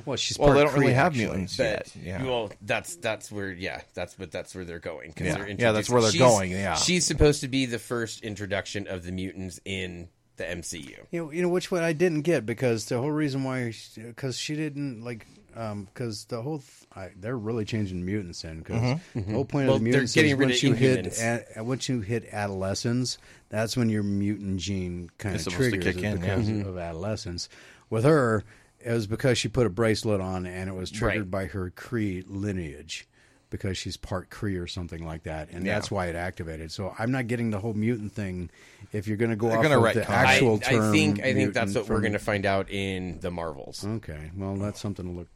Well, 0.06 0.16
she's 0.18 0.38
Well, 0.40 0.48
part 0.50 0.58
they 0.58 0.64
don't 0.66 0.74
really 0.80 0.94
have 0.94 1.08
actually. 1.14 1.26
mutants 1.26 1.58
But 1.58 1.64
yet. 1.64 1.96
Yeah. 2.04 2.24
well, 2.24 2.52
that's 2.62 2.96
that's 2.98 3.32
where 3.32 3.52
yeah, 3.52 3.82
that's 3.94 4.16
but 4.16 4.32
that's 4.32 4.56
where 4.56 4.66
they're 4.66 4.80
going 4.80 5.14
'cause 5.14 5.28
Yeah. 5.28 5.36
they're 5.38 5.50
Yeah, 5.52 5.72
that's 5.72 5.90
where 5.90 6.02
they're 6.02 6.12
she's- 6.12 6.22
going, 6.32 6.52
yeah. 6.52 6.76
she's 6.76 7.06
supposed 7.06 7.42
to 7.42 7.48
be 7.48 7.66
the 7.66 7.80
first 7.80 8.24
introduction 8.24 8.88
of 8.88 9.04
the 9.04 9.12
mutants 9.12 9.60
in 9.66 10.10
the 10.38 10.46
MCU. 10.50 10.96
You 11.12 11.26
know, 11.26 11.32
you 11.32 11.42
know 11.44 11.50
which 11.50 11.70
one 11.72 11.84
I 11.84 11.94
didn't 11.94 12.22
get 12.22 12.46
because 12.46 12.86
the 12.86 12.98
whole 13.00 13.12
reason 13.12 13.44
why, 13.44 13.72
because 13.96 14.36
she 14.36 14.56
didn't 14.56 15.04
like, 15.04 15.28
um, 15.56 15.86
because 15.86 16.26
the 16.26 16.42
whole 16.42 16.58
th- 16.58 16.70
I, 16.96 17.10
they're 17.16 17.38
really 17.38 17.66
changing 17.66 18.04
mutants 18.04 18.44
in 18.44 18.58
because 18.60 18.82
mm-hmm. 18.82 19.20
mm-hmm. 19.20 19.30
the 19.30 19.36
whole 19.36 19.46
point 19.46 19.68
Well, 19.68 19.76
of 19.76 19.82
the 19.84 19.90
mutants 19.92 20.14
getting 20.14 20.32
is 20.32 20.38
rid 20.38 20.46
once 20.50 20.58
of 20.58 20.64
you 20.64 20.74
hit 20.74 21.06
Inhumans. 21.06 21.58
a, 21.58 21.64
once 21.64 21.88
you 21.88 22.00
hit 22.02 22.26
adolescence, 22.32 23.20
that's 23.50 23.78
when 23.78 23.90
your 23.90 24.02
mutant 24.02 24.58
gene 24.60 25.12
kind 25.20 25.36
It's 25.36 25.46
of 25.46 25.54
supposed 25.54 25.72
to 25.74 25.78
triggers 25.82 25.96
kick 25.96 26.04
in, 26.04 26.20
because 26.20 26.50
Mm-hmm. 26.50 26.68
of 26.68 26.78
adolescence. 26.80 27.48
With 27.92 28.04
her, 28.06 28.44
it 28.86 28.92
was 28.94 29.08
because 29.08 29.38
she 29.38 29.48
put 29.48 29.66
a 29.66 29.70
bracelet 29.70 30.22
on 30.22 30.46
and 30.46 30.70
it 30.70 30.74
was 30.74 30.92
triggered 30.92 31.24
Right. 31.24 31.32
by 31.32 31.46
her 31.48 31.72
Kree 31.72 32.24
lineage. 32.28 33.08
Because 33.50 33.78
she's 33.78 33.98
part 33.98 34.32
Kree 34.32 34.60
or 34.60 34.66
something 34.66 35.06
like 35.06 35.24
that, 35.26 35.50
and 35.52 35.64
Yeah. 35.64 35.76
that's 35.76 35.92
why 35.92 36.08
it 36.08 36.16
activated. 36.16 36.72
So 36.72 36.96
I'm 36.98 37.12
not 37.12 37.28
getting 37.28 37.52
the 37.52 37.60
whole 37.60 37.76
mutant 37.76 38.12
thing. 38.12 38.50
If 38.92 39.08
you're 39.08 39.16
going 39.16 39.30
to 39.30 39.36
go 39.38 39.48
They're 39.50 39.58
off 39.60 39.64
gonna 39.64 39.80
of 39.80 39.94
the 39.94 40.10
actual 40.10 40.56
I, 40.56 40.72
term, 40.72 40.90
I 40.90 40.92
think 40.92 41.20
I 41.20 41.34
think 41.36 41.54
that's 41.54 41.68
mutant 41.68 41.88
what 41.88 41.94
we're 41.96 42.02
going 42.02 42.14
to 42.14 42.20
find 42.20 42.48
out 42.48 42.72
in 42.72 43.20
the 43.20 43.30
Marvels. 43.30 43.86
Okay, 43.86 44.32
well, 44.36 44.56
that's 44.56 44.82
something 44.82 45.06
to 45.06 45.12
look 45.12 45.28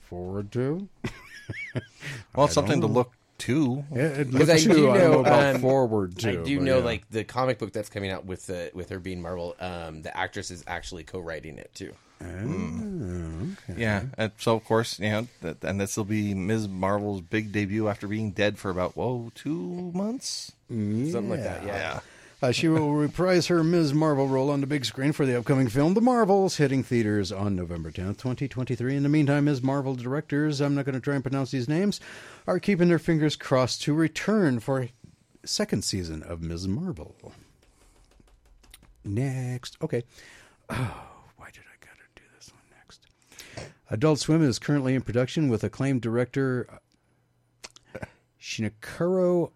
forward 0.00 0.50
to. 0.52 0.88
Well, 2.34 2.46
it's 2.46 2.54
something 2.54 2.80
to 2.80 2.86
look 2.86 3.12
to. 3.40 3.84
Yeah, 3.92 4.02
it 4.02 4.30
Because 4.30 4.48
looks 4.48 4.66
I 4.66 4.68
do 4.68 4.74
to, 4.74 4.90
I 4.90 4.98
don't 4.98 4.98
know, 4.98 5.12
know 5.12 5.20
about 5.20 5.54
um, 5.56 5.60
forward 5.60 6.18
to. 6.18 6.30
I 6.30 6.44
do 6.44 6.58
but 6.58 6.64
know, 6.64 6.78
yeah. 6.78 6.84
like 6.84 7.10
the 7.10 7.24
comic 7.24 7.58
book 7.58 7.72
that's 7.72 7.88
coming 7.88 8.10
out 8.10 8.24
with 8.24 8.46
the 8.46 8.70
with 8.74 8.88
her 8.90 8.98
being 8.98 9.20
Marvel. 9.20 9.56
Um, 9.60 10.02
the 10.02 10.16
actress 10.16 10.50
is 10.50 10.64
actually 10.66 11.04
co-writing 11.04 11.58
it 11.58 11.70
too. 11.74 11.92
Okay, 12.22 13.80
Yeah, 13.80 14.04
and 14.18 14.32
so 14.38 14.54
of 14.56 14.64
course, 14.64 14.98
you 14.98 15.08
know, 15.10 15.28
that, 15.40 15.64
and 15.64 15.80
this 15.80 15.96
will 15.96 16.04
be 16.04 16.34
Ms. 16.34 16.68
Marvel's 16.68 17.22
big 17.22 17.50
debut 17.52 17.88
after 17.88 18.06
being 18.06 18.32
dead 18.32 18.58
for 18.58 18.70
about 18.70 18.96
whoa 18.96 19.32
two 19.34 19.90
months. 19.94 20.52
Something 20.68 21.30
like 21.30 21.42
that. 21.42 21.64
Yeah. 21.64 22.00
Uh, 22.42 22.50
she 22.52 22.68
will 22.68 22.94
reprise 22.94 23.48
her 23.48 23.62
Ms. 23.62 23.92
Marvel 23.92 24.26
role 24.26 24.50
on 24.50 24.62
the 24.62 24.66
big 24.66 24.86
screen 24.86 25.12
for 25.12 25.26
the 25.26 25.38
upcoming 25.38 25.68
film 25.68 25.92
The 25.92 26.00
Marvels, 26.00 26.56
hitting 26.56 26.82
theaters 26.82 27.30
on 27.30 27.54
November 27.54 27.90
10th, 27.90 28.16
2023. 28.16 28.96
In 28.96 29.02
the 29.02 29.10
meantime, 29.10 29.44
Ms. 29.44 29.62
Marvel 29.62 29.94
directors, 29.94 30.62
I'm 30.62 30.74
not 30.74 30.86
going 30.86 30.94
to 30.94 31.00
try 31.02 31.14
and 31.14 31.22
pronounce 31.22 31.50
these 31.50 31.68
names, 31.68 32.00
are 32.46 32.58
keeping 32.58 32.88
their 32.88 32.98
fingers 32.98 33.36
crossed 33.36 33.82
to 33.82 33.92
return 33.92 34.58
for 34.58 34.80
a 34.80 34.92
second 35.44 35.84
season 35.84 36.22
of 36.22 36.40
Ms. 36.40 36.66
Marvel. 36.66 37.14
Next. 39.04 39.76
Okay. 39.82 40.02
Oh, 40.70 40.74
why 41.36 41.50
did 41.52 41.64
I 41.64 41.84
got 41.84 41.96
to 41.96 42.22
do 42.22 42.22
this 42.34 42.50
one 42.54 42.62
next? 42.70 43.06
Adult 43.90 44.18
Swim 44.18 44.42
is 44.42 44.58
currently 44.58 44.94
in 44.94 45.02
production 45.02 45.50
with 45.50 45.62
acclaimed 45.62 46.00
director 46.00 46.80
Shinichiro 48.40 49.52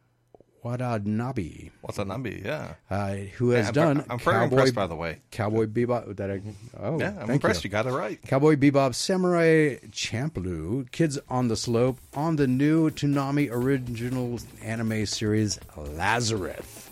Watanabe, 0.65 1.71
number? 2.07 2.29
Yeah, 2.31 2.75
uh, 2.91 3.15
who 3.37 3.51
has 3.51 3.69
I'm, 3.69 3.75
done 3.75 4.05
I'm 4.09 4.19
very 4.19 4.37
Cowboy, 4.39 4.45
impressed, 4.57 4.75
by 4.75 4.87
the 4.87 4.97
way. 4.97 5.21
Cowboy 5.31 5.67
Bebop. 5.67 6.17
That 6.17 6.31
I, 6.31 6.41
oh, 6.81 6.99
Yeah, 6.99 7.15
I'm 7.21 7.31
impressed. 7.31 7.63
You. 7.63 7.69
You. 7.69 7.73
got 7.73 7.87
it 7.87 7.93
right. 7.93 8.21
Cowboy 8.23 8.57
Bebop, 8.57 8.95
Samurai 8.95 9.77
Champloo, 9.91 10.91
Kids 10.91 11.19
on 11.29 11.49
the 11.49 11.57
Slope, 11.57 11.99
on 12.15 12.37
the 12.37 12.47
new 12.47 12.91
Toonami 12.91 13.51
original 13.53 14.41
anime 14.63 15.07
series 15.07 15.61
Lazarus. 15.77 16.91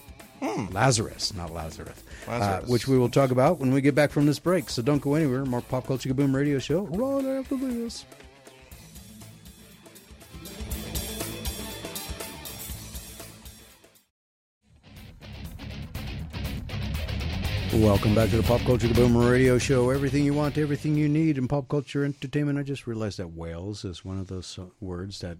Lazarus, 0.72 1.32
not 1.34 1.52
Lazarus, 1.52 2.02
Uh, 2.26 2.60
which 2.62 2.88
we 2.88 2.98
will 2.98 3.08
talk 3.08 3.30
about 3.30 3.58
when 3.60 3.72
we 3.72 3.80
get 3.80 3.94
back 3.94 4.10
from 4.10 4.26
this 4.26 4.38
break. 4.40 4.68
So 4.68 4.82
don't 4.82 5.00
go 5.00 5.14
anywhere. 5.14 5.44
More 5.44 5.60
Pop 5.60 5.86
Culture 5.86 6.08
Kaboom 6.12 6.34
Radio 6.34 6.58
Show 6.58 6.82
right 6.86 7.24
after 7.24 7.56
this. 7.56 8.04
Welcome 17.72 18.14
back 18.14 18.28
to 18.28 18.36
the 18.36 18.42
Pop 18.42 18.60
Culture 18.60 18.86
Kaboom 18.86 19.30
Radio 19.30 19.56
Show. 19.56 19.88
Everything 19.88 20.24
you 20.24 20.34
want, 20.34 20.58
everything 20.58 20.94
you 20.94 21.08
need 21.08 21.38
in 21.38 21.48
pop 21.48 21.68
culture 21.68 22.04
entertainment. 22.04 22.58
I 22.58 22.62
just 22.62 22.86
realized 22.86 23.18
that 23.18 23.28
whales 23.28 23.82
is 23.86 24.04
one 24.04 24.18
of 24.18 24.26
those 24.26 24.58
uh, 24.58 24.66
words 24.78 25.20
that 25.20 25.38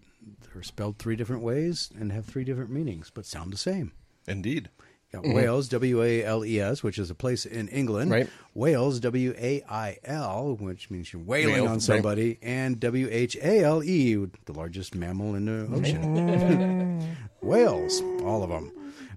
are 0.56 0.62
spelled 0.62 0.96
three 0.96 1.14
different 1.14 1.42
ways 1.42 1.90
and 1.94 2.10
have 2.10 2.24
three 2.24 2.44
different 2.44 2.70
meanings, 2.70 3.10
but 3.12 3.26
sound 3.26 3.52
the 3.52 3.58
same. 3.58 3.92
Indeed. 4.26 4.70
Got 5.12 5.24
Wales, 5.24 5.68
W 5.68 6.02
A 6.02 6.24
L 6.24 6.42
E 6.42 6.58
S, 6.58 6.82
which 6.82 6.98
is 6.98 7.10
a 7.10 7.14
place 7.14 7.44
in 7.44 7.68
England. 7.68 8.10
Right. 8.10 8.30
Wales, 8.54 8.98
W 9.00 9.34
A 9.36 9.62
I 9.68 9.98
L, 10.02 10.56
which 10.58 10.90
means 10.90 11.12
you're 11.12 11.20
wailing 11.20 11.56
Whale, 11.56 11.66
on 11.66 11.72
right. 11.72 11.82
somebody, 11.82 12.38
and 12.40 12.80
W 12.80 13.08
H 13.10 13.36
A 13.36 13.62
L 13.62 13.84
E, 13.84 14.14
the 14.14 14.52
largest 14.54 14.94
mammal 14.94 15.34
in 15.34 15.44
the 15.44 15.76
ocean. 15.76 17.14
Whales, 17.42 18.00
all 18.24 18.42
of 18.42 18.48
them. 18.48 18.72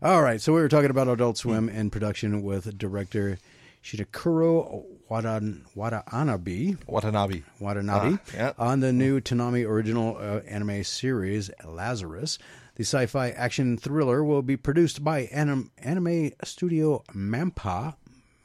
All 0.06 0.22
right, 0.22 0.40
so 0.40 0.53
we 0.53 0.61
were 0.61 0.69
talking 0.69 0.92
about 0.92 1.08
Adult 1.08 1.35
Swim 1.35 1.67
in 1.67 1.90
production 1.90 2.43
with 2.43 2.77
director 2.77 3.40
Shitakuro 3.84 4.84
Watan, 5.09 5.61
Watanabe. 5.75 6.75
Watanabe. 6.85 7.42
Watanabe 7.59 8.17
Ah, 8.17 8.19
yeah. 8.35 8.51
on 8.59 8.82
the 8.82 8.93
new 8.93 9.19
Toonami 9.19 9.67
original 9.67 10.16
uh, 10.17 10.42
anime 10.48 10.84
series 10.84 11.50
Lazarus. 11.66 12.38
The 12.75 12.84
sci-fi 12.84 13.32
action 13.32 13.77
thriller 13.80 14.24
will 14.24 14.43
be 14.43 14.56
produced 14.58 15.03
by 15.03 15.22
anim- 15.32 15.72
anime 15.80 16.34
studio 16.43 17.03
Mampa, 17.16 17.95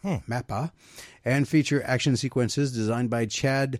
Mappa, 0.02 0.70
and 1.26 1.46
feature 1.46 1.82
action 1.84 2.16
sequences 2.16 2.72
designed 2.72 3.10
by 3.10 3.26
Chad 3.26 3.78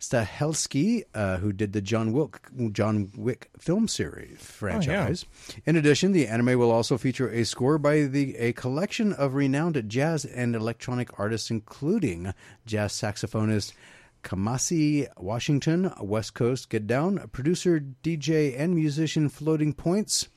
Stahelski, 0.00 1.04
uh, 1.14 1.36
who 1.36 1.52
did 1.52 1.72
the 1.74 1.80
John 1.82 2.12
Wick 2.12 2.40
John 2.72 3.12
Wick 3.16 3.50
film 3.58 3.86
series 3.86 4.38
franchise. 4.40 5.26
In 5.66 5.76
addition, 5.76 6.12
the 6.12 6.26
anime 6.26 6.58
will 6.58 6.70
also 6.70 6.96
feature 6.96 7.28
a 7.28 7.44
score 7.44 7.76
by 7.76 8.02
the 8.02 8.34
a 8.36 8.52
collection 8.54 9.12
of 9.12 9.34
renowned 9.34 9.82
jazz 9.88 10.24
and 10.24 10.56
electronic 10.56 11.18
artists, 11.18 11.50
including 11.50 12.32
jazz 12.64 12.92
saxophonist 12.94 13.72
Kamasi 14.22 15.06
Washington, 15.18 15.92
West 16.00 16.34
Coast 16.34 16.70
Get 16.70 16.86
Down, 16.86 17.28
producer, 17.32 17.80
DJ, 18.02 18.58
and 18.58 18.74
musician 18.74 19.28
Floating 19.28 19.72
Points 19.72 20.28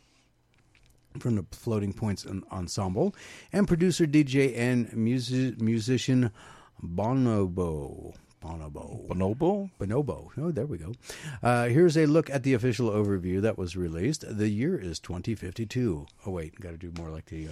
from 1.19 1.35
the 1.35 1.45
Floating 1.51 1.93
Points 1.93 2.25
Ensemble, 2.51 3.16
and 3.51 3.67
producer, 3.67 4.06
DJ, 4.08 4.58
and 4.58 4.92
music- 4.93 5.61
musician 5.61 6.32
Bonobo. 6.83 8.14
Bonobo. 8.43 9.07
Bonobo? 9.07 9.69
Bonobo. 9.80 10.30
Oh, 10.38 10.51
there 10.51 10.65
we 10.65 10.77
go. 10.77 10.93
Uh, 11.41 11.67
here's 11.67 11.97
a 11.97 12.05
look 12.05 12.30
at 12.30 12.43
the 12.43 12.53
official 12.53 12.89
overview 12.89 13.41
that 13.41 13.57
was 13.57 13.75
released. 13.77 14.25
The 14.27 14.49
year 14.49 14.77
is 14.77 14.99
2052. 14.99 16.05
Oh, 16.25 16.31
wait, 16.31 16.59
got 16.59 16.72
to 16.72 16.77
do 16.77 16.91
more 16.97 17.09
like 17.09 17.25
the. 17.27 17.47
Uh, 17.47 17.51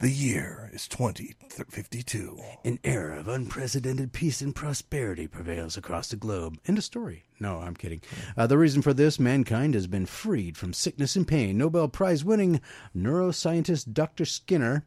The 0.00 0.10
year 0.10 0.70
is 0.72 0.88
2052. 0.88 2.38
An 2.64 2.78
era 2.84 3.18
of 3.20 3.28
unprecedented 3.28 4.14
peace 4.14 4.40
and 4.40 4.54
prosperity 4.54 5.26
prevails 5.26 5.76
across 5.76 6.08
the 6.08 6.16
globe. 6.16 6.56
End 6.66 6.78
of 6.78 6.84
story. 6.84 7.24
No, 7.38 7.58
I'm 7.58 7.74
kidding. 7.76 8.00
Uh, 8.34 8.46
the 8.46 8.56
reason 8.56 8.80
for 8.80 8.94
this 8.94 9.20
mankind 9.20 9.74
has 9.74 9.86
been 9.86 10.06
freed 10.06 10.56
from 10.56 10.72
sickness 10.72 11.16
and 11.16 11.28
pain. 11.28 11.58
Nobel 11.58 11.88
Prize 11.88 12.24
winning 12.24 12.62
neuroscientist 12.96 13.92
Dr. 13.92 14.24
Skinner 14.24 14.86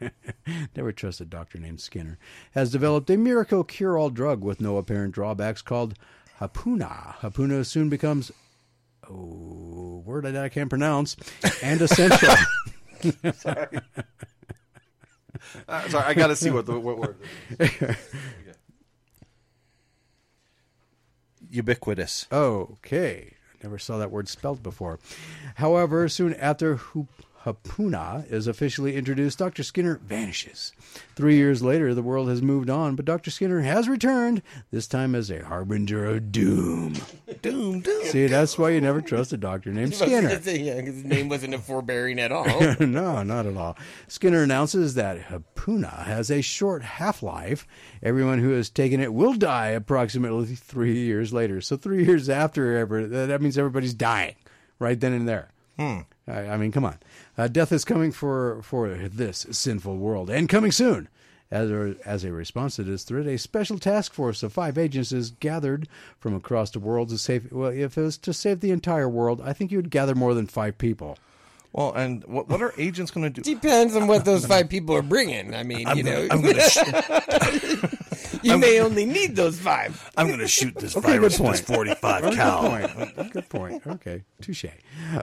never 0.76 0.92
trust 0.92 1.20
a 1.20 1.24
doctor 1.24 1.58
named 1.58 1.80
Skinner, 1.80 2.18
has 2.52 2.70
developed 2.70 3.10
a 3.10 3.16
miracle 3.16 3.64
cure 3.64 3.98
all 3.98 4.10
drug 4.10 4.42
with 4.42 4.60
no 4.60 4.76
apparent 4.76 5.14
drawbacks 5.14 5.62
called 5.62 5.94
Hapuna. 6.40 7.16
Hapuna 7.18 7.64
soon 7.66 7.88
becomes, 7.88 8.32
oh, 9.08 10.02
word 10.04 10.24
that 10.24 10.36
I 10.36 10.48
can't 10.48 10.70
pronounce, 10.70 11.16
and 11.62 11.80
essential. 11.80 12.34
Uh, 15.68 15.88
sorry, 15.88 16.04
I 16.04 16.14
got 16.14 16.26
to 16.26 16.36
see 16.36 16.50
what 16.50 16.66
the 16.66 16.78
what 16.78 16.98
word. 16.98 17.16
Ubiquitous. 21.50 22.26
Okay. 22.30 23.34
Never 23.62 23.78
saw 23.78 23.98
that 23.98 24.10
word 24.10 24.28
spelled 24.28 24.62
before. 24.62 24.98
However, 25.56 26.08
soon 26.08 26.34
after 26.34 26.76
Hu- 26.76 27.08
Hapuna 27.44 28.30
is 28.30 28.46
officially 28.46 28.96
introduced, 28.96 29.38
Dr. 29.38 29.62
Skinner 29.62 29.98
vanishes. 30.04 30.72
Three 31.16 31.36
years 31.36 31.62
later, 31.62 31.94
the 31.94 32.02
world 32.02 32.28
has 32.28 32.42
moved 32.42 32.68
on, 32.68 32.96
but 32.96 33.06
Dr. 33.06 33.30
Skinner 33.30 33.60
has 33.60 33.88
returned, 33.88 34.42
this 34.70 34.86
time 34.86 35.14
as 35.14 35.30
a 35.30 35.42
harbinger 35.44 36.04
of 36.04 36.32
doom. 36.32 36.96
Doom, 37.40 37.80
doom. 37.80 38.04
See, 38.04 38.26
that's 38.26 38.58
why 38.58 38.70
you 38.70 38.80
never 38.82 39.00
trust 39.00 39.32
a 39.32 39.38
doctor 39.38 39.72
named 39.72 39.94
Skinner. 39.94 40.28
yeah, 40.30 40.82
his 40.82 41.02
name 41.02 41.30
wasn't 41.30 41.54
a 41.54 41.58
forbearing 41.58 42.20
at 42.20 42.30
all. 42.30 42.76
no, 42.80 43.22
not 43.22 43.46
at 43.46 43.56
all. 43.56 43.76
Skinner 44.06 44.42
announces 44.42 44.94
that 44.94 45.28
Hapuna 45.28 46.04
has 46.04 46.30
a 46.30 46.42
short 46.42 46.82
half 46.82 47.22
life. 47.22 47.66
Everyone 48.02 48.40
who 48.40 48.50
has 48.50 48.68
taken 48.68 49.00
it 49.00 49.14
will 49.14 49.32
die 49.34 49.68
approximately 49.68 50.54
three 50.56 50.98
years 50.98 51.32
later. 51.32 51.62
So, 51.62 51.78
three 51.78 52.04
years 52.04 52.28
after, 52.28 52.76
ever, 52.76 53.06
that 53.06 53.40
means 53.40 53.56
everybody's 53.56 53.94
dying 53.94 54.34
right 54.78 55.00
then 55.00 55.14
and 55.14 55.26
there. 55.26 55.52
Hmm. 55.78 56.00
I, 56.28 56.48
I 56.48 56.56
mean, 56.56 56.72
come 56.72 56.84
on. 56.84 56.98
Uh, 57.40 57.48
death 57.48 57.72
is 57.72 57.86
coming 57.86 58.12
for, 58.12 58.60
for 58.62 58.88
this 58.90 59.46
sinful 59.50 59.96
world 59.96 60.28
and 60.28 60.46
coming 60.46 60.70
soon. 60.70 61.08
As 61.50 61.70
a, 61.70 61.96
as 62.04 62.22
a 62.22 62.32
response 62.32 62.76
to 62.76 62.82
this 62.82 63.02
threat, 63.02 63.26
a 63.26 63.38
special 63.38 63.78
task 63.78 64.12
force 64.12 64.42
of 64.42 64.52
five 64.52 64.76
agents 64.76 65.10
is 65.10 65.30
gathered 65.30 65.88
from 66.18 66.34
across 66.34 66.70
the 66.70 66.78
world 66.80 67.08
to 67.08 67.16
save. 67.16 67.50
Well, 67.50 67.70
if 67.70 67.96
it 67.96 68.02
was 68.02 68.18
to 68.18 68.34
save 68.34 68.60
the 68.60 68.70
entire 68.72 69.08
world, 69.08 69.40
I 69.42 69.54
think 69.54 69.72
you 69.72 69.78
would 69.78 69.88
gather 69.90 70.14
more 70.14 70.34
than 70.34 70.46
five 70.48 70.76
people. 70.76 71.16
Well, 71.72 71.94
and 71.94 72.22
what 72.24 72.48
what 72.48 72.60
are 72.60 72.74
agents 72.76 73.10
going 73.10 73.32
to 73.32 73.40
do? 73.40 73.54
Depends 73.54 73.96
on 73.96 74.06
what 74.06 74.26
those 74.26 74.44
five 74.44 74.68
people 74.68 74.94
are 74.94 75.02
bringing. 75.02 75.54
I 75.54 75.62
mean, 75.62 75.88
you 75.96 76.02
know, 76.02 76.28
I'm 76.30 76.42
gonna 76.42 76.60
sh- 76.68 76.78
you 78.42 78.58
may 78.58 78.80
only 78.80 79.04
need 79.04 79.36
those 79.36 79.58
five. 79.58 80.10
I'm 80.16 80.26
going 80.28 80.38
to 80.40 80.48
shoot 80.48 80.74
this 80.76 80.96
Okay, 80.96 81.12
virus 81.18 81.38
with 81.38 81.52
this 81.52 81.60
point. 81.62 81.76
45 81.98 82.22
Good 82.22 82.34
cal. 82.34 82.60
point. 82.68 83.32
Good 83.32 83.48
point. 83.48 83.86
Okay, 83.86 84.22
touche. 84.40 84.66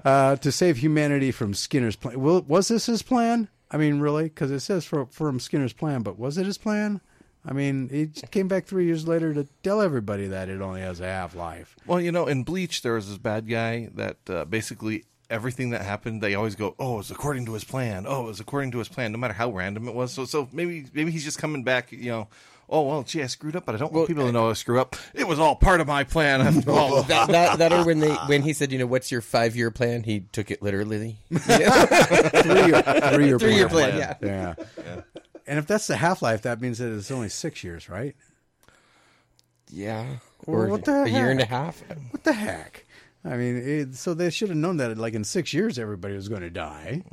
Uh, 0.05 0.35
to 0.37 0.51
save 0.51 0.77
humanity 0.77 1.31
from 1.31 1.53
Skinner's 1.53 1.95
plan. 1.95 2.19
Well, 2.19 2.41
was 2.47 2.67
this 2.67 2.85
his 2.87 3.01
plan? 3.01 3.47
I 3.71 3.77
mean, 3.77 3.99
really? 3.99 4.23
Because 4.25 4.51
it 4.51 4.61
says 4.61 4.85
from, 4.85 5.07
from 5.07 5.39
Skinner's 5.39 5.73
plan, 5.73 6.01
but 6.01 6.17
was 6.17 6.37
it 6.37 6.45
his 6.45 6.57
plan? 6.57 7.01
I 7.45 7.53
mean, 7.53 7.89
he 7.89 8.07
came 8.29 8.47
back 8.47 8.65
three 8.65 8.85
years 8.85 9.07
later 9.07 9.33
to 9.33 9.47
tell 9.63 9.81
everybody 9.81 10.27
that 10.27 10.49
it 10.49 10.61
only 10.61 10.81
has 10.81 10.99
a 10.99 11.05
half 11.05 11.33
life. 11.35 11.75
Well, 11.85 12.01
you 12.01 12.11
know, 12.11 12.27
in 12.27 12.43
Bleach, 12.43 12.81
there 12.81 12.93
was 12.93 13.07
this 13.07 13.17
bad 13.17 13.47
guy 13.49 13.89
that 13.95 14.17
uh, 14.29 14.43
basically 14.45 15.05
everything 15.29 15.69
that 15.69 15.81
happened, 15.81 16.21
they 16.21 16.35
always 16.35 16.55
go, 16.55 16.75
"Oh, 16.77 16.95
it 16.95 16.97
was 16.97 17.11
according 17.11 17.45
to 17.45 17.53
his 17.53 17.63
plan." 17.63 18.05
Oh, 18.07 18.23
it 18.23 18.27
was 18.27 18.39
according 18.41 18.71
to 18.71 18.79
his 18.79 18.89
plan, 18.89 19.13
no 19.13 19.17
matter 19.17 19.33
how 19.33 19.49
random 19.51 19.87
it 19.87 19.93
was. 19.95 20.11
So, 20.13 20.25
so 20.25 20.49
maybe 20.51 20.87
maybe 20.93 21.11
he's 21.11 21.23
just 21.23 21.37
coming 21.39 21.63
back, 21.63 21.91
you 21.93 22.09
know. 22.11 22.27
Oh 22.69 22.81
well, 22.81 23.03
gee, 23.03 23.23
I 23.23 23.27
screwed 23.27 23.55
up, 23.55 23.65
but 23.65 23.75
I 23.75 23.77
don't 23.77 23.93
want 23.93 24.07
people 24.09 24.25
to 24.25 24.31
know 24.31 24.49
I 24.49 24.53
screw 24.53 24.81
up. 24.81 24.97
It 25.13 25.25
was 25.25 25.39
all 25.39 25.55
part 25.55 25.79
of 25.79 25.87
my 25.87 26.03
plan 26.03 26.41
after 26.41 26.71
all. 26.71 27.01
That, 27.03 27.29
that, 27.29 27.59
that 27.59 27.71
or 27.71 27.85
when 27.85 27.99
they 27.99 28.13
when 28.13 28.41
he 28.41 28.51
said, 28.51 28.73
you 28.73 28.77
know, 28.77 28.85
what's 28.85 29.09
your 29.09 29.21
five 29.21 29.55
year 29.55 29.71
plan? 29.71 30.03
He 30.03 30.21
took 30.33 30.51
it 30.51 30.61
literally. 30.61 31.15
Three-year, 31.31 32.81
three-year, 32.81 33.39
Three-year 33.39 33.69
plan. 33.69 33.91
plan, 33.91 34.15
yeah. 34.21 34.55
yeah. 34.77 35.01
And 35.47 35.57
if 35.59 35.65
that's 35.65 35.87
the 35.87 35.95
half 35.95 36.21
life, 36.21 36.41
that 36.41 36.59
means 36.59 36.79
that 36.79 36.93
it's 36.93 37.09
only 37.09 37.29
six 37.29 37.63
years, 37.63 37.87
right? 37.87 38.15
Yeah, 39.69 40.05
Well, 40.45 40.61
or 40.63 40.67
what 40.67 40.85
the 40.85 41.03
a 41.03 41.07
year 41.07 41.29
and 41.29 41.39
a 41.41 41.45
half. 41.45 41.81
What 42.11 42.23
the 42.23 42.33
heck? 42.33 42.85
I 43.27 43.35
mean, 43.35 43.57
it, 43.57 43.95
so 43.95 44.13
they 44.13 44.29
should 44.29 44.49
have 44.49 44.57
known 44.57 44.77
that, 44.77 44.97
like 44.97 45.13
in 45.13 45.23
six 45.23 45.53
years, 45.53 45.77
everybody 45.77 46.13
was 46.15 46.29
going 46.29 46.41
to 46.41 46.49
die. 46.49 47.03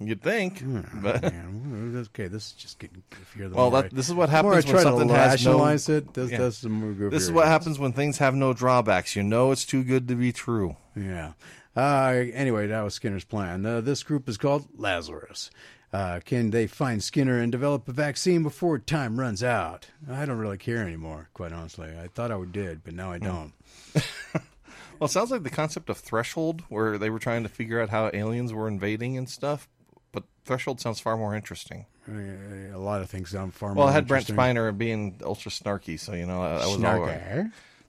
You'd 0.00 0.22
think, 0.22 0.62
but 1.02 1.22
Yeah, 1.22 1.44
well, 1.48 2.02
okay, 2.06 2.26
this 2.26 2.46
is 2.48 2.52
just 2.52 2.78
getting 2.80 3.02
goofier. 3.10 3.48
The 3.50 3.54
Well, 3.56 3.70
that- 3.70 3.84
I- 3.84 3.88
this 3.92 4.08
is 4.08 4.14
what 4.14 4.30
the 4.30 4.42
more 4.42 4.52
I 4.52 4.56
happens 4.56 4.72
when 4.74 4.82
something 4.82 5.08
to 5.08 5.14
has 5.14 5.44
no- 5.44 5.64
it. 5.66 6.14
This, 6.14 6.30
Yeah. 6.32 6.38
that's 6.38 6.60
the 6.62 6.68
more 6.68 7.10
this 7.10 7.22
is 7.22 7.30
what 7.30 7.46
happens 7.46 7.78
when 7.78 7.92
things 7.92 8.18
have 8.18 8.34
no 8.34 8.52
drawbacks. 8.52 9.14
You 9.14 9.22
know, 9.22 9.52
it's 9.52 9.64
too 9.64 9.84
good 9.84 10.08
to 10.08 10.14
be 10.16 10.32
true. 10.32 10.76
Yeah. 10.96 11.32
Uh, 11.76 12.24
anyway, 12.32 12.66
that 12.66 12.80
was 12.82 12.94
Skinner's 12.94 13.24
plan. 13.24 13.64
Uh, 13.64 13.80
this 13.82 14.02
group 14.02 14.28
is 14.28 14.38
called 14.38 14.66
Lazarus. 14.76 15.50
Uh, 15.92 16.20
can 16.24 16.50
they 16.50 16.66
find 16.66 17.04
Skinner 17.04 17.38
and 17.38 17.52
develop 17.52 17.86
a 17.88 17.92
vaccine 17.92 18.42
before 18.42 18.78
time 18.78 19.20
runs 19.20 19.44
out? 19.44 19.86
I 20.10 20.24
don't 20.26 20.38
really 20.38 20.58
care 20.58 20.78
anymore, 20.78 21.28
quite 21.34 21.52
honestly. 21.52 21.88
I 22.02 22.08
thought 22.08 22.32
I 22.32 22.44
did, 22.50 22.82
but 22.82 22.94
now 22.94 23.12
I 23.12 23.18
don't. 23.18 23.52
Well, 24.98 25.06
it 25.06 25.10
sounds 25.12 25.30
like 25.30 25.42
the 25.42 25.50
concept 25.50 25.90
of 25.90 25.98
threshold, 25.98 26.62
where 26.68 26.98
they 26.98 27.10
were 27.10 27.18
trying 27.18 27.42
to 27.42 27.48
figure 27.48 27.80
out 27.80 27.90
how 27.90 28.10
aliens 28.12 28.52
were 28.52 28.68
invading 28.68 29.16
and 29.16 29.28
stuff. 29.28 29.68
But 30.12 30.24
threshold 30.44 30.80
sounds 30.80 31.00
far 31.00 31.16
more 31.16 31.34
interesting. 31.34 31.86
A 32.08 32.78
lot 32.78 33.02
of 33.02 33.10
things 33.10 33.30
sound 33.30 33.52
far 33.52 33.74
Well, 33.74 33.86
more 33.86 33.90
it 33.90 33.94
had 33.94 34.06
Brent. 34.06 34.26
Spiner 34.26 34.76
being 34.76 35.20
ultra 35.24 35.50
snarky, 35.50 35.98
so 35.98 36.14
you 36.14 36.24
know 36.26 36.42
that 36.42 36.66
was 36.66 36.82
always, 36.82 37.20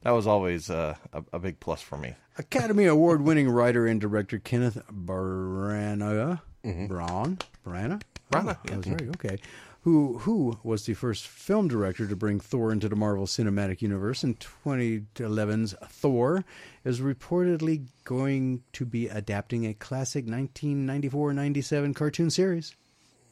that 0.02 0.12
was 0.12 0.28
always 0.28 0.70
uh, 0.70 0.96
a, 1.14 1.24
a 1.34 1.40
big 1.40 1.60
plus 1.60 1.82
for 1.82 1.98
me. 1.98 2.16
Academy 2.38 2.86
Award 2.86 3.22
winning 3.22 3.50
writer 3.50 3.86
and 3.86 4.02
director 4.02 4.40
Kenneth 4.40 4.82
Branagh. 4.92 6.42
Braun? 6.64 7.38
Branagh? 7.66 8.02
Branagh, 8.32 8.58
Oh, 8.70 8.74
I 8.74 8.78
was 8.78 8.88
right. 8.88 9.10
Okay. 9.16 9.38
Who 9.82 10.18
who 10.20 10.58
was 10.64 10.86
the 10.86 10.94
first 10.94 11.26
film 11.28 11.68
director 11.68 12.08
to 12.08 12.16
bring 12.16 12.40
Thor 12.40 12.72
into 12.72 12.90
the 12.90 12.96
Marvel 12.96 13.26
Cinematic 13.26 13.82
Universe 13.82 14.24
in 14.24 14.36
2011's 14.36 15.76
Thor 15.88 16.44
is 16.84 17.00
reportedly 17.00 17.86
going 18.04 18.64
to 18.74 18.86
be 18.86 19.08
adapting 19.08 19.66
a 19.66 19.74
classic 19.74 20.26
1994-97 20.26 21.96
cartoon 21.96 22.30
series. 22.30 22.76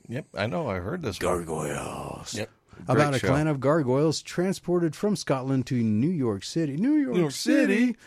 Yep, 0.07 0.25
I 0.35 0.45
know. 0.47 0.69
I 0.69 0.75
heard 0.79 1.01
this. 1.01 1.19
one. 1.19 1.45
Gargoyles. 1.45 2.35
Yep. 2.35 2.49
About 2.87 3.15
a 3.15 3.19
show. 3.19 3.27
clan 3.27 3.47
of 3.47 3.59
gargoyles 3.59 4.21
transported 4.21 4.95
from 4.95 5.15
Scotland 5.15 5.65
to 5.67 5.75
New 5.75 6.09
York 6.09 6.43
City, 6.43 6.75
New 6.77 6.95
York, 6.95 7.17
York 7.17 7.31
City, 7.31 7.87
City. 7.87 7.97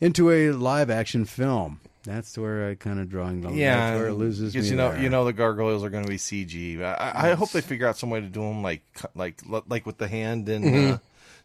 into 0.00 0.30
a 0.30 0.50
live 0.52 0.90
action 0.90 1.24
film. 1.24 1.80
That's 2.06 2.38
where 2.38 2.70
I 2.70 2.74
kind 2.76 3.00
of 3.00 3.10
drawing 3.10 3.40
the 3.42 3.48
line. 3.48 3.58
Yeah, 3.58 3.76
That's 3.90 3.98
where 4.00 4.08
it 4.08 4.14
loses 4.14 4.54
me. 4.54 4.58
because 4.58 4.70
you 4.70 4.76
know, 4.76 4.92
there. 4.92 5.02
you 5.02 5.10
know, 5.10 5.24
the 5.24 5.32
gargoyles 5.32 5.84
are 5.84 5.90
going 5.90 6.04
to 6.04 6.08
be 6.10 6.16
CG. 6.16 6.80
I, 6.82 7.30
I 7.30 7.34
hope 7.34 7.50
they 7.50 7.60
figure 7.60 7.86
out 7.86 7.98
some 7.98 8.08
way 8.10 8.20
to 8.20 8.26
do 8.28 8.40
them 8.40 8.62
like, 8.62 8.82
like, 9.14 9.40
like 9.68 9.84
with 9.84 9.98
the 9.98 10.08
hand 10.08 10.48
and, 10.48 10.64
Mm-hmm. 10.64 10.92
uh, 10.94 10.98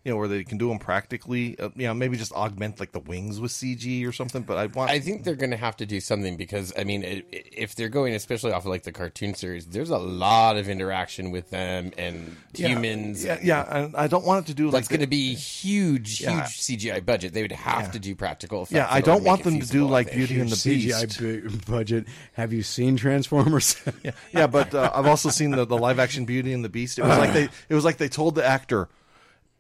you 0.04 0.12
know, 0.12 0.18
where 0.18 0.28
they 0.28 0.44
can 0.44 0.58
do 0.58 0.70
them 0.70 0.80
practically. 0.80 1.58
Uh, 1.60 1.70
you 1.76 1.86
know, 1.88 1.94
maybe 1.94 2.18
just 2.18 2.32
augment 2.34 2.80
like 2.80 2.92
the 2.92 3.00
wings 3.00 3.40
with 3.40 3.52
CG 3.52 4.08
or 4.08 4.12
something. 4.12 4.42
But 4.44 4.58
I 4.58 4.66
want, 4.68 4.90
I 4.92 5.00
think 5.00 5.24
they're 5.24 5.36
going 5.36 5.52
to 5.52 5.58
have 5.58 5.78
to 5.78 5.86
do 5.86 6.00
something 6.00 6.38
because 6.38 6.74
I 6.78 6.84
mean, 6.84 7.04
i- 7.06 7.24
if 7.32 7.76
they're 7.76 7.90
going, 7.90 8.14
especially 8.16 8.52
off 8.52 8.64
of 8.64 8.70
like 8.72 8.84
the 8.84 8.92
cartoon 8.92 9.36
series, 9.36 9.68
there's 9.68 9.90
a 9.92 9.98
lot 9.98 10.58
of 10.58 10.70
interaction 10.70 11.30
with 11.32 11.50
them 11.52 11.92
and 11.98 12.36
Yeah, 12.54 12.70
humans. 12.70 13.24
Yeah, 13.24 13.38
yeah, 13.44 13.78
and 13.78 13.96
I 13.96 14.08
don't 14.08 14.26
want 14.26 14.46
it 14.46 14.52
to 14.52 14.54
do 14.56 14.72
That's 14.72 14.86
like 14.86 14.90
going 14.90 15.02
to 15.02 15.08
be 15.08 15.34
huge, 15.36 16.18
huge 16.20 16.30
CGI 16.32 17.06
budget. 17.06 17.34
They 17.34 17.42
would 17.44 17.52
have 17.52 17.84
Yeah. 17.84 17.92
to 17.92 18.00
do 18.00 18.16
practical 18.16 18.64
effects. 18.64 18.74
Yeah, 18.76 18.88
I 18.90 19.02
don't 19.02 19.24
want 19.24 19.44
them 19.44 19.60
to 19.60 19.68
do 19.68 19.88
like 19.88 20.08
think. 20.08 20.18
Beauty 20.18 20.40
and 20.40 20.50
the 20.50 20.56
CGI 20.56 21.04
Beast. 21.06 21.20
bu- 21.20 21.50
budget. 21.72 22.06
Have 22.34 22.54
you 22.54 22.64
seen 22.64 22.98
Transformers? 22.98 23.76
Yeah, 24.04 24.12
yeah, 24.34 24.48
but 24.48 24.74
uh, 24.74 24.90
I've 24.96 25.06
also 25.06 25.30
seen 25.30 25.52
the, 25.52 25.64
the 25.66 25.78
live 25.78 26.00
action 26.00 26.26
Beauty 26.26 26.54
and 26.54 26.64
the 26.66 26.70
Beast. 26.70 26.98
It 26.98 27.04
was 27.04 27.18
like 27.20 27.34
they 27.38 27.50
it 27.70 27.76
was 27.76 27.86
like 27.86 27.98
they 27.98 28.10
told 28.10 28.34
the 28.36 28.44
actor 28.46 28.90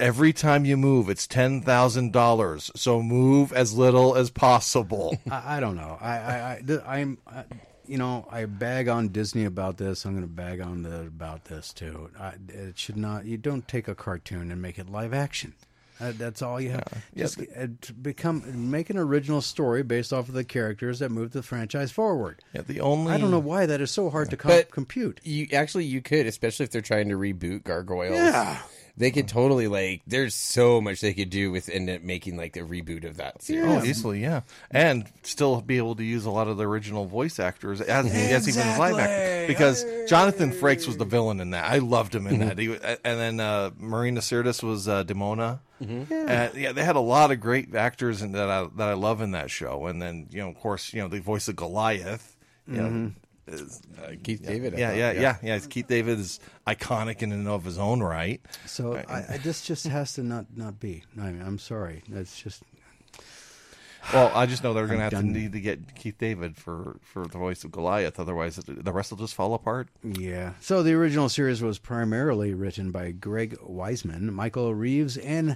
every 0.01 0.33
time 0.33 0.65
you 0.65 0.75
move, 0.75 1.09
it's 1.09 1.27
ten 1.27 1.61
thousand 1.61 2.11
dollars. 2.11 2.71
So 2.75 3.01
move 3.01 3.53
as 3.53 3.73
little 3.73 4.15
as 4.15 4.29
possible. 4.29 5.17
I, 5.31 5.57
I 5.57 5.59
don't 5.59 5.75
know. 5.75 5.97
I, 6.01 6.17
I, 6.17 6.51
I 6.53 6.61
th- 6.65 6.81
I'm, 6.85 7.17
I, 7.27 7.43
you 7.85 7.97
know, 7.97 8.27
I 8.29 8.45
bag 8.45 8.87
on 8.87 9.09
Disney 9.09 9.45
about 9.45 9.77
this. 9.77 10.05
I'm 10.05 10.13
going 10.13 10.23
to 10.23 10.33
bag 10.33 10.59
on 10.61 10.83
the 10.83 11.01
about 11.01 11.45
this 11.45 11.71
too. 11.71 12.09
I, 12.19 12.33
it 12.49 12.77
should 12.77 12.97
not. 12.97 13.25
You 13.25 13.37
don't 13.37 13.67
take 13.67 13.87
a 13.87 13.95
cartoon 13.95 14.51
and 14.51 14.61
make 14.61 14.79
it 14.79 14.89
live 14.89 15.13
action. 15.13 15.53
Uh, 15.99 16.13
that's 16.17 16.41
all 16.41 16.59
you 16.59 16.71
have. 16.71 16.83
Yeah, 17.13 17.25
Just 17.25 17.41
uh, 17.41 17.67
to 17.81 17.93
become 17.93 18.71
make 18.71 18.89
an 18.89 18.97
original 18.97 19.39
story 19.39 19.83
based 19.83 20.11
off 20.11 20.27
of 20.29 20.33
the 20.33 20.43
characters 20.43 20.97
that 20.97 21.11
move 21.11 21.31
the 21.31 21.43
franchise 21.43 21.91
forward. 21.91 22.39
Yeah, 22.53 22.61
the 22.63 22.81
only 22.81 23.13
I 23.13 23.19
don't 23.19 23.29
know 23.29 23.37
why 23.37 23.67
that 23.67 23.81
is 23.81 23.91
so 23.91 24.09
hard 24.09 24.31
to 24.31 24.37
com- 24.37 24.63
compute. 24.71 25.19
You 25.23 25.47
actually 25.53 25.85
you 25.85 26.01
could, 26.01 26.25
especially 26.25 26.63
if 26.63 26.71
they're 26.71 26.81
trying 26.81 27.09
to 27.09 27.17
reboot 27.17 27.63
Gargoyles. 27.63 28.15
Yeah. 28.15 28.59
They 28.97 29.11
could 29.11 29.27
totally 29.27 29.67
like. 29.67 30.01
There's 30.05 30.35
so 30.35 30.81
much 30.81 31.01
they 31.01 31.13
could 31.13 31.29
do 31.29 31.51
with 31.51 31.69
end 31.69 31.89
up 31.89 32.01
making 32.01 32.37
like 32.37 32.55
a 32.57 32.61
reboot 32.61 33.05
of 33.05 33.17
that 33.17 33.41
series. 33.41 33.65
Oh, 33.65 33.83
easily, 33.83 34.21
yeah, 34.21 34.41
and 34.69 35.09
still 35.23 35.61
be 35.61 35.77
able 35.77 35.95
to 35.95 36.03
use 36.03 36.25
a 36.25 36.31
lot 36.31 36.47
of 36.47 36.57
the 36.57 36.67
original 36.67 37.05
voice 37.05 37.39
actors 37.39 37.81
as, 37.81 38.05
as 38.05 38.47
even 38.47 38.61
as 38.61 38.79
live 38.79 38.99
actors. 38.99 39.47
Because 39.47 39.85
Jonathan 40.07 40.51
Frakes 40.51 40.87
was 40.87 40.97
the 40.97 41.05
villain 41.05 41.39
in 41.39 41.51
that. 41.51 41.71
I 41.71 41.79
loved 41.79 42.13
him 42.13 42.27
in 42.27 42.39
that. 42.39 42.57
He, 42.57 42.67
and 42.73 42.99
then 43.03 43.39
uh, 43.39 43.71
Marina 43.77 44.19
Sirtis 44.19 44.61
was 44.61 44.87
uh, 44.87 45.03
Demona. 45.03 45.59
Yeah. 45.79 46.49
yeah, 46.55 46.71
they 46.73 46.83
had 46.83 46.95
a 46.95 46.99
lot 47.01 47.31
of 47.31 47.39
great 47.39 47.73
actors 47.73 48.21
and 48.21 48.35
that 48.35 48.49
I 48.49 48.67
that 48.75 48.87
I 48.89 48.93
love 48.93 49.21
in 49.21 49.31
that 49.31 49.49
show. 49.49 49.87
And 49.87 49.99
then 50.01 50.27
you 50.29 50.41
know, 50.41 50.49
of 50.49 50.55
course, 50.55 50.93
you 50.93 51.01
know, 51.01 51.07
the 51.07 51.19
voice 51.19 51.47
of 51.47 51.55
Goliath. 51.55 52.35
You 52.67 52.77
know, 52.77 53.11
Uh, 53.53 54.11
Keith 54.23 54.41
David. 54.45 54.75
I 54.75 54.77
yeah, 54.77 54.89
thought, 54.89 54.97
yeah, 54.97 55.11
yeah, 55.11 55.37
yeah. 55.43 55.59
Keith 55.59 55.87
David 55.87 56.19
is 56.19 56.39
iconic 56.67 57.21
in 57.21 57.31
and 57.31 57.47
of 57.47 57.63
his 57.63 57.77
own 57.77 58.01
right. 58.01 58.41
So 58.65 58.93
Right. 58.95 59.09
I, 59.09 59.25
I, 59.33 59.37
this 59.37 59.61
just 59.61 59.85
has 59.87 60.13
to 60.13 60.23
not 60.23 60.45
not 60.55 60.79
be. 60.79 61.03
I 61.19 61.31
mean, 61.31 61.41
I'm 61.41 61.59
sorry. 61.59 62.03
That's 62.09 62.39
just 62.39 62.63
Well, 64.13 64.31
I 64.33 64.47
just 64.47 64.63
know 64.63 64.73
they're 64.73 64.87
going 64.87 64.99
to 64.99 65.05
I'm 65.05 65.11
have 65.11 65.21
to 65.21 65.27
need 65.27 65.51
to 65.53 65.61
get 65.61 65.93
Keith 65.95 66.17
David 66.17 66.57
for 66.57 66.97
for 67.01 67.27
the 67.27 67.37
voice 67.37 67.63
of 67.63 67.71
Goliath. 67.71 68.19
Otherwise, 68.19 68.55
the 68.55 68.91
rest 68.91 69.11
will 69.11 69.19
just 69.19 69.35
fall 69.35 69.53
apart. 69.53 69.89
Yeah. 70.03 70.53
So 70.59 70.81
the 70.81 70.93
original 70.93 71.29
series 71.29 71.61
was 71.61 71.77
primarily 71.77 72.53
written 72.55 72.89
by 72.91 73.11
Greg 73.11 73.57
Weisman, 73.59 74.33
Michael 74.33 74.73
Reaves, 74.73 75.17
and 75.17 75.55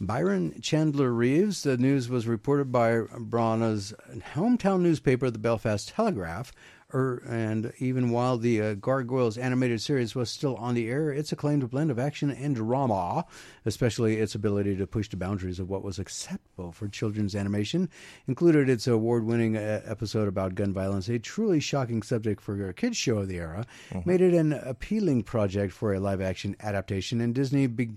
Byron 0.00 0.60
Chandler 0.62 1.10
Reaves. 1.12 1.64
The 1.64 1.76
news 1.76 2.08
was 2.08 2.26
reported 2.28 2.70
by 2.70 2.92
Branagh's 3.18 3.92
hometown 4.34 4.80
newspaper, 4.80 5.28
the 5.30 5.38
Belfast 5.38 5.88
Telegraph. 5.88 6.52
Er, 6.92 7.22
and 7.28 7.72
even 7.78 8.10
while 8.10 8.36
the 8.36 8.60
uh, 8.60 8.74
Gargoyles 8.74 9.38
animated 9.38 9.80
series 9.80 10.14
was 10.14 10.30
still 10.30 10.56
on 10.56 10.74
the 10.74 10.88
air, 10.88 11.10
its 11.10 11.32
acclaimed 11.32 11.68
blend 11.70 11.90
of 11.90 11.98
action 11.98 12.30
and 12.30 12.56
drama, 12.56 13.24
especially 13.64 14.16
its 14.16 14.34
ability 14.34 14.76
to 14.76 14.86
push 14.86 15.08
the 15.08 15.16
boundaries 15.16 15.60
of 15.60 15.68
what 15.68 15.84
was 15.84 15.98
acceptable 15.98 16.72
for 16.72 16.88
children's 16.88 17.36
animation, 17.36 17.88
included 18.26 18.68
its 18.68 18.86
award 18.86 19.24
winning 19.24 19.56
uh, 19.56 19.82
episode 19.84 20.28
about 20.28 20.54
gun 20.54 20.72
violence, 20.72 21.08
a 21.08 21.18
truly 21.18 21.60
shocking 21.60 22.02
subject 22.02 22.40
for 22.40 22.68
a 22.68 22.74
kids' 22.74 22.96
show 22.96 23.18
of 23.18 23.28
the 23.28 23.38
era, 23.38 23.64
made 24.04 24.20
it 24.20 24.34
an 24.34 24.52
appealing 24.52 25.22
project 25.22 25.72
for 25.72 25.94
a 25.94 26.00
live 26.00 26.20
action 26.20 26.56
adaptation, 26.60 27.20
and 27.20 27.34
Disney 27.34 27.66
be- 27.66 27.90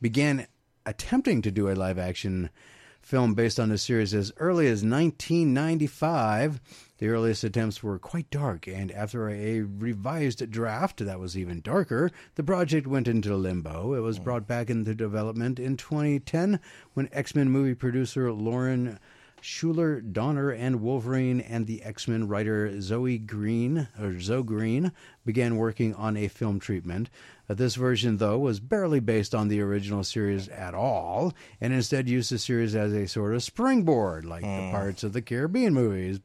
began 0.00 0.46
attempting 0.86 1.42
to 1.42 1.50
do 1.50 1.70
a 1.70 1.74
live 1.74 1.98
action 1.98 2.50
film 3.10 3.34
based 3.34 3.58
on 3.58 3.70
the 3.70 3.76
series 3.76 4.14
as 4.14 4.32
early 4.36 4.68
as 4.68 4.84
1995. 4.84 6.60
The 6.98 7.08
earliest 7.08 7.42
attempts 7.42 7.82
were 7.82 7.98
quite 7.98 8.30
dark, 8.30 8.68
and 8.68 8.92
after 8.92 9.28
a 9.28 9.62
revised 9.62 10.48
draft 10.48 11.04
that 11.04 11.18
was 11.18 11.36
even 11.36 11.60
darker, 11.60 12.12
the 12.36 12.44
project 12.44 12.86
went 12.86 13.08
into 13.08 13.34
limbo. 13.34 13.94
It 13.94 14.00
was 14.00 14.18
hmm. 14.18 14.22
brought 14.22 14.46
back 14.46 14.70
into 14.70 14.94
development 14.94 15.58
in 15.58 15.76
2010 15.76 16.60
when 16.94 17.08
X 17.10 17.34
Men 17.34 17.50
movie 17.50 17.74
producer 17.74 18.30
Lauren 18.32 19.00
Shuler 19.42 20.12
Donner 20.12 20.50
and 20.50 20.80
Wolverine 20.80 21.40
and 21.40 21.66
the 21.66 21.82
X 21.82 22.06
Men 22.06 22.28
writer 22.28 22.80
Zoe 22.80 23.18
Green 23.18 23.88
or 24.00 24.20
Zoe 24.20 24.42
Green 24.42 24.92
began 25.24 25.56
working 25.56 25.94
on 25.94 26.16
a 26.16 26.28
film 26.28 26.60
treatment. 26.60 27.10
Uh, 27.48 27.54
this 27.54 27.74
version, 27.74 28.18
though, 28.18 28.38
was 28.38 28.60
barely 28.60 29.00
based 29.00 29.34
on 29.34 29.48
the 29.48 29.60
original 29.60 30.04
series 30.04 30.48
at 30.48 30.72
all, 30.74 31.32
and 31.60 31.72
instead 31.72 32.08
used 32.08 32.30
the 32.30 32.38
series 32.38 32.76
as 32.76 32.92
a 32.92 33.08
sort 33.08 33.34
of 33.34 33.42
springboard, 33.42 34.24
like 34.24 34.42
the 34.42 34.70
Pirates 34.70 35.02
of 35.02 35.12
the 35.12 35.22
Caribbean 35.22 35.74
movies. 35.74 36.20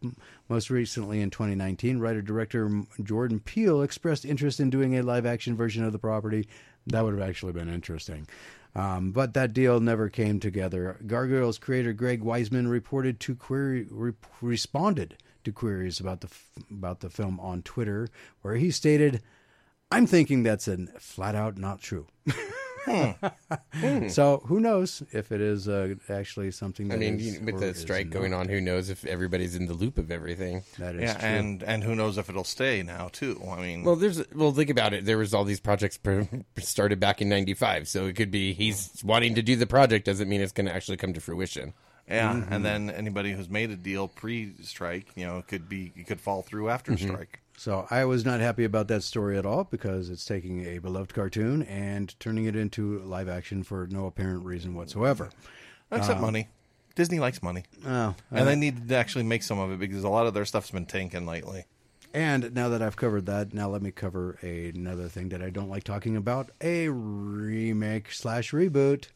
Most 0.50 0.70
recently, 0.70 1.22
in 1.22 1.32
2019, 1.32 2.00
writer 2.00 2.22
director 2.22 2.84
Jordan 3.04 3.40
Peele 3.40 3.82
expressed 3.82 4.26
interest 4.26 4.60
in 4.60 4.70
doing 4.70 4.98
a 4.98 5.04
live 5.04 5.26
action 5.26 5.56
version 5.56 5.84
of 5.84 5.92
the 5.94 6.00
property. 6.00 6.48
That 6.88 7.04
would 7.04 7.18
have 7.18 7.28
actually 7.28 7.54
been 7.54 7.74
interesting. 7.74 8.28
Um, 8.76 9.12
but 9.12 9.34
that 9.34 9.54
deal 9.54 9.80
never 9.80 10.10
came 10.10 10.40
together. 10.40 11.00
Gargoyles 11.08 11.58
creator 11.58 11.94
Greg 11.94 12.22
Weisman 12.22 12.70
reported 12.70 13.20
to 13.22 13.36
query 13.36 13.88
re- 13.90 14.12
responded 14.42 15.16
to 15.46 15.54
queries 15.54 16.00
about 16.00 16.22
the 16.22 16.28
f- 16.28 16.50
about 16.70 17.00
the 17.00 17.10
film 17.10 17.40
on 17.40 17.62
Twitter, 17.62 18.10
where 18.42 18.56
he 18.56 18.72
stated, 18.72 19.22
"I'm 19.92 20.06
thinking 20.08 20.44
that's 20.44 20.68
an 20.68 20.92
flat 21.00 21.36
out 21.36 21.58
not 21.58 21.80
true." 21.80 22.08
so 24.10 24.42
who 24.46 24.60
knows 24.60 25.04
if 25.12 25.32
it 25.32 25.42
is 25.42 25.68
uh, 25.68 25.96
actually 26.10 26.52
something? 26.52 26.88
I 26.92 26.96
That 26.96 27.00
mean, 27.00 27.20
is 27.20 27.40
with 27.40 27.60
the 27.60 27.74
strike 27.74 28.10
going 28.10 28.32
not. 28.32 28.42
on, 28.42 28.50
who 28.50 28.62
knows 28.62 28.90
if 28.90 29.06
everybody's 29.06 29.56
in 29.56 29.66
the 29.68 29.74
loop 29.74 29.98
of 29.98 30.12
everything? 30.12 30.64
That 30.80 30.96
is 30.96 31.02
Yeah, 31.02 31.14
true. 31.14 31.28
and 31.28 31.64
and 31.64 31.84
who 31.84 31.96
knows 31.96 32.18
if 32.18 32.30
it'll 32.30 32.44
stay 32.44 32.84
now 32.84 33.10
too. 33.12 33.42
I 33.50 33.62
mean, 33.62 33.84
Well, 33.84 33.96
there's 33.96 34.24
well, 34.34 34.52
think 34.52 34.70
about 34.70 34.94
it. 34.94 35.06
There 35.06 35.18
was 35.18 35.34
all 35.34 35.44
these 35.44 35.60
projects 35.60 35.98
pr- 35.98 36.22
started 36.58 37.00
back 37.00 37.22
in 37.22 37.30
'95, 37.30 37.88
so 37.88 38.06
it 38.06 38.16
could 38.16 38.32
be 38.32 38.54
he's 38.54 39.02
wanting 39.04 39.36
to 39.36 39.42
do 39.42 39.56
the 39.56 39.68
project 39.68 40.06
doesn't 40.06 40.30
mean 40.30 40.42
it's 40.42 40.52
going 40.54 40.68
to 40.68 40.74
actually 40.76 40.98
come 40.98 41.14
to 41.14 41.22
fruition. 41.22 41.74
yeah, 42.08 42.34
Mm-hmm. 42.34 42.54
and 42.54 42.64
then 42.66 42.90
anybody 42.90 43.32
who's 43.34 43.50
made 43.50 43.72
a 43.72 43.76
deal 43.76 44.08
pre-strike, 44.08 45.08
you 45.16 45.26
know, 45.26 45.44
could 45.48 45.68
be 45.68 45.92
it 45.96 46.08
could 46.08 46.22
fall 46.22 46.42
through 46.44 46.70
after 46.70 46.92
Mm-hmm. 46.92 47.08
strike. 47.10 47.42
So 47.58 47.88
I 47.90 48.06
was 48.06 48.26
not 48.26 48.42
happy 48.42 48.64
about 48.64 48.88
that 48.90 49.04
story 49.04 49.38
at 49.38 49.46
all 49.46 49.64
because 49.64 50.10
it's 50.10 50.26
taking 50.26 50.66
a 50.66 50.80
beloved 50.80 51.14
cartoon 51.14 51.64
and 51.64 52.18
turning 52.20 52.46
it 52.46 52.56
into 52.56 53.00
live 53.00 53.30
action 53.30 53.64
for 53.64 53.88
no 53.90 54.06
apparent 54.08 54.44
reason 54.44 54.76
whatsoever. 54.76 55.30
Except 55.92 56.18
um, 56.18 56.22
money. 56.22 56.50
Disney 56.96 57.20
likes 57.20 57.44
money, 57.44 57.64
Oh, 57.86 57.90
uh, 57.90 58.14
and 58.32 58.48
they 58.48 58.56
need 58.56 58.88
to 58.88 58.96
actually 58.96 59.26
make 59.26 59.44
some 59.44 59.60
of 59.60 59.70
it 59.72 59.80
because 59.80 60.04
a 60.06 60.10
lot 60.10 60.28
of 60.28 60.34
their 60.34 60.46
stuff's 60.46 60.72
been 60.72 60.86
tanking 60.86 61.26
lately. 61.26 61.66
And 62.14 62.54
now 62.54 62.70
that 62.70 62.82
I've 62.82 62.96
covered 62.96 63.26
that, 63.26 63.54
now 63.54 63.68
let 63.68 63.82
me 63.82 63.92
cover 63.92 64.38
another 64.42 65.10
thing 65.10 65.28
that 65.30 65.42
I 65.42 65.50
don't 65.50 65.70
like 65.70 65.84
talking 65.84 66.16
about: 66.16 66.52
a 66.62 66.88
remake 66.88 68.14
slash 68.14 68.52
reboot. 68.52 69.08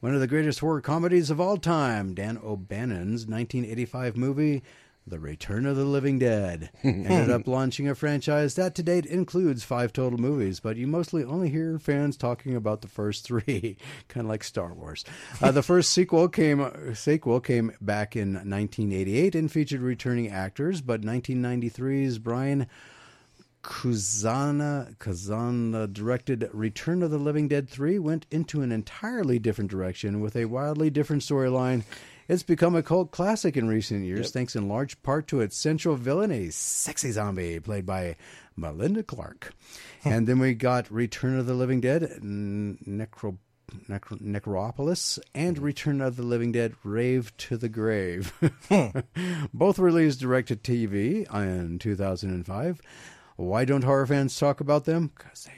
One 0.00 0.14
of 0.14 0.20
the 0.20 0.26
greatest 0.26 0.60
horror 0.60 0.80
comedies 0.80 1.28
of 1.28 1.38
all 1.38 1.58
time, 1.58 2.14
Dan 2.14 2.38
O'Bannon's 2.42 3.26
1985 3.26 4.16
movie, 4.16 4.62
The 5.10 5.18
Return 5.18 5.66
of 5.66 5.74
the 5.74 5.84
Living 5.84 6.20
Dead, 6.20 6.70
ended 6.84 7.30
up 7.30 7.48
launching 7.48 7.88
a 7.88 7.96
franchise 7.96 8.54
that 8.54 8.76
to 8.76 8.82
date 8.84 9.06
includes 9.06 9.64
five 9.64 9.92
total 9.92 10.20
movies, 10.20 10.60
but 10.60 10.76
you 10.76 10.86
mostly 10.86 11.24
only 11.24 11.50
hear 11.50 11.80
fans 11.80 12.16
talking 12.16 12.54
about 12.54 12.80
the 12.80 12.86
first 12.86 13.24
three, 13.24 13.76
kind 14.08 14.24
of 14.24 14.30
like 14.30 14.44
Star 14.44 14.72
Wars. 14.72 15.04
Uh, 15.42 15.50
the 15.50 15.64
first 15.64 15.90
sequel 15.90 16.28
came 16.28 16.94
sequel 16.94 17.40
came 17.40 17.72
back 17.80 18.14
in 18.14 18.34
1988 18.34 19.34
and 19.34 19.50
featured 19.50 19.80
returning 19.80 20.28
actors, 20.28 20.80
but 20.80 21.00
1993's 21.00 22.18
Brian 22.18 22.68
Kuzana 23.64 24.96
Kazana 24.98 25.92
directed 25.92 26.48
Return 26.52 27.02
of 27.02 27.10
the 27.10 27.18
Living 27.18 27.48
Dead 27.48 27.68
3 27.68 27.98
went 27.98 28.26
into 28.30 28.62
an 28.62 28.70
entirely 28.70 29.40
different 29.40 29.72
direction 29.72 30.20
with 30.20 30.36
a 30.36 30.44
wildly 30.44 30.88
different 30.88 31.22
storyline. 31.22 31.82
It's 32.30 32.44
become 32.44 32.76
a 32.76 32.82
cult 32.84 33.10
classic 33.10 33.56
in 33.56 33.66
recent 33.66 34.04
years, 34.04 34.30
thanks 34.30 34.54
in 34.54 34.68
large 34.68 35.02
part 35.02 35.26
to 35.26 35.40
its 35.40 35.56
central 35.56 35.96
villain, 35.96 36.30
a 36.30 36.50
sexy 36.50 37.10
zombie 37.10 37.58
played 37.58 37.84
by 37.84 38.14
Melinda 38.54 39.02
Clarke. 39.02 39.52
and 40.04 40.28
then 40.28 40.38
we 40.38 40.54
got 40.54 40.88
Return 40.92 41.36
of 41.36 41.46
the 41.46 41.54
Living 41.54 41.80
Dead, 41.80 42.02
Necro 42.22 43.38
Necro- 43.88 44.20
Necropolis 44.20 45.18
and 45.34 45.58
hmm. 45.58 45.64
Return 45.64 46.00
of 46.00 46.14
the 46.14 46.22
Living 46.22 46.52
Dead 46.52 46.74
Rave 46.84 47.36
to 47.36 47.56
the 47.56 47.68
Grave. 47.68 48.32
Both 49.52 49.80
released 49.80 50.20
direct 50.20 50.48
to 50.48 50.56
TV 50.56 51.28
in 51.34 51.80
2005. 51.80 52.80
Why 53.40 53.64
don't 53.64 53.84
horror 53.84 54.06
fans 54.06 54.38
talk 54.38 54.60
about 54.60 54.84
them? 54.84 55.10
Because 55.16 55.48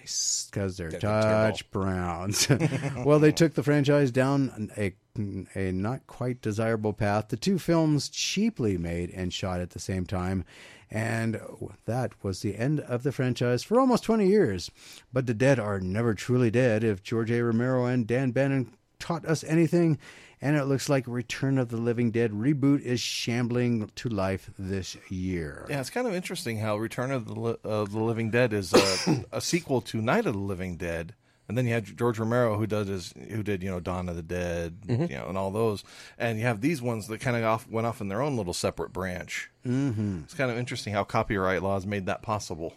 they, 0.51 0.71
they're 0.71 0.91
they're 0.91 1.01
touch 1.01 1.69
browns. 1.71 2.49
well, 3.05 3.19
they 3.19 3.33
took 3.33 3.55
the 3.55 3.63
franchise 3.63 4.11
down 4.11 4.71
a 4.77 4.95
a 5.17 5.73
not 5.73 6.07
quite 6.07 6.41
desirable 6.41 6.93
path. 6.93 7.29
The 7.29 7.37
two 7.37 7.59
films 7.59 8.09
cheaply 8.09 8.79
made 8.79 9.11
and 9.11 9.33
shot 9.33 9.61
at 9.61 9.71
the 9.71 9.79
same 9.79 10.07
time, 10.07 10.45
and 10.91 11.41
that 11.87 12.13
was 12.23 12.41
the 12.41 12.57
end 12.57 12.81
of 12.81 13.03
the 13.03 13.13
franchise 13.13 13.63
for 13.63 13.81
almost 13.81 14.05
20 14.05 14.27
years. 14.27 14.71
But 15.13 15.27
the 15.27 15.35
dead 15.35 15.59
are 15.59 15.81
never 15.81 16.15
truly 16.15 16.51
dead. 16.51 16.85
If 16.85 17.03
George 17.03 17.31
A. 17.31 17.43
Romero 17.43 17.87
and 17.87 18.07
Dan 18.07 18.31
O'Bannon 18.31 18.75
taught 18.99 19.27
us 19.27 19.45
anything, 19.45 19.99
and 20.41 20.57
it 20.57 20.65
looks 20.65 20.89
like 20.89 21.05
Return 21.07 21.57
of 21.57 21.69
the 21.69 21.77
Living 21.77 22.11
Dead 22.11 22.33
reboot 22.33 22.83
is 22.83 23.01
shambling 23.01 23.91
to 23.95 24.09
life 24.09 24.51
this 24.59 24.97
year. 25.09 25.67
Yeah, 25.71 25.81
it's 25.81 25.91
kind 25.91 26.07
of 26.07 26.15
interesting 26.15 26.59
how 26.59 26.77
Return 26.77 27.13
of 27.13 27.27
the, 27.27 27.59
the 27.63 27.99
Living 27.99 28.31
Dead 28.31 28.53
is 28.53 28.73
a, 28.75 29.25
a 29.33 29.41
sequel 29.41 29.81
to 29.83 30.03
Night 30.03 30.27
of 30.27 30.33
the 30.33 30.41
Living 30.41 30.77
Dead, 30.77 31.15
and 31.49 31.59
then 31.59 31.67
you 31.67 31.73
had 31.75 31.97
George 31.97 32.19
Romero 32.19 32.57
who 32.57 32.67
does 32.67 32.89
his, 32.89 33.15
who 33.31 33.43
did 33.43 33.63
you 33.63 33.71
know 33.71 33.81
Dawn 33.81 34.09
of 34.09 34.17
the 34.17 34.23
Dead, 34.23 34.81
Mm-hmm. 34.87 35.03
you 35.13 35.19
know, 35.19 35.27
and 35.29 35.37
all 35.39 35.51
those, 35.51 35.85
and 36.19 36.39
you 36.39 36.45
have 36.45 36.61
these 36.61 36.81
ones 36.83 37.09
that 37.09 37.21
kind 37.21 37.37
of 37.37 37.45
off 37.45 37.69
went 37.69 37.87
off 37.87 38.01
in 38.01 38.09
their 38.09 38.23
own 38.23 38.37
little 38.37 38.55
separate 38.55 38.93
branch. 38.93 39.51
Mm-hmm. 39.67 40.21
It's 40.25 40.35
kind 40.35 40.51
of 40.51 40.59
interesting 40.59 40.93
how 40.95 41.05
copyright 41.05 41.63
laws 41.63 41.87
made 41.87 42.07
that 42.07 42.23
possible. 42.23 42.75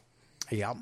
Yeah. 0.51 0.73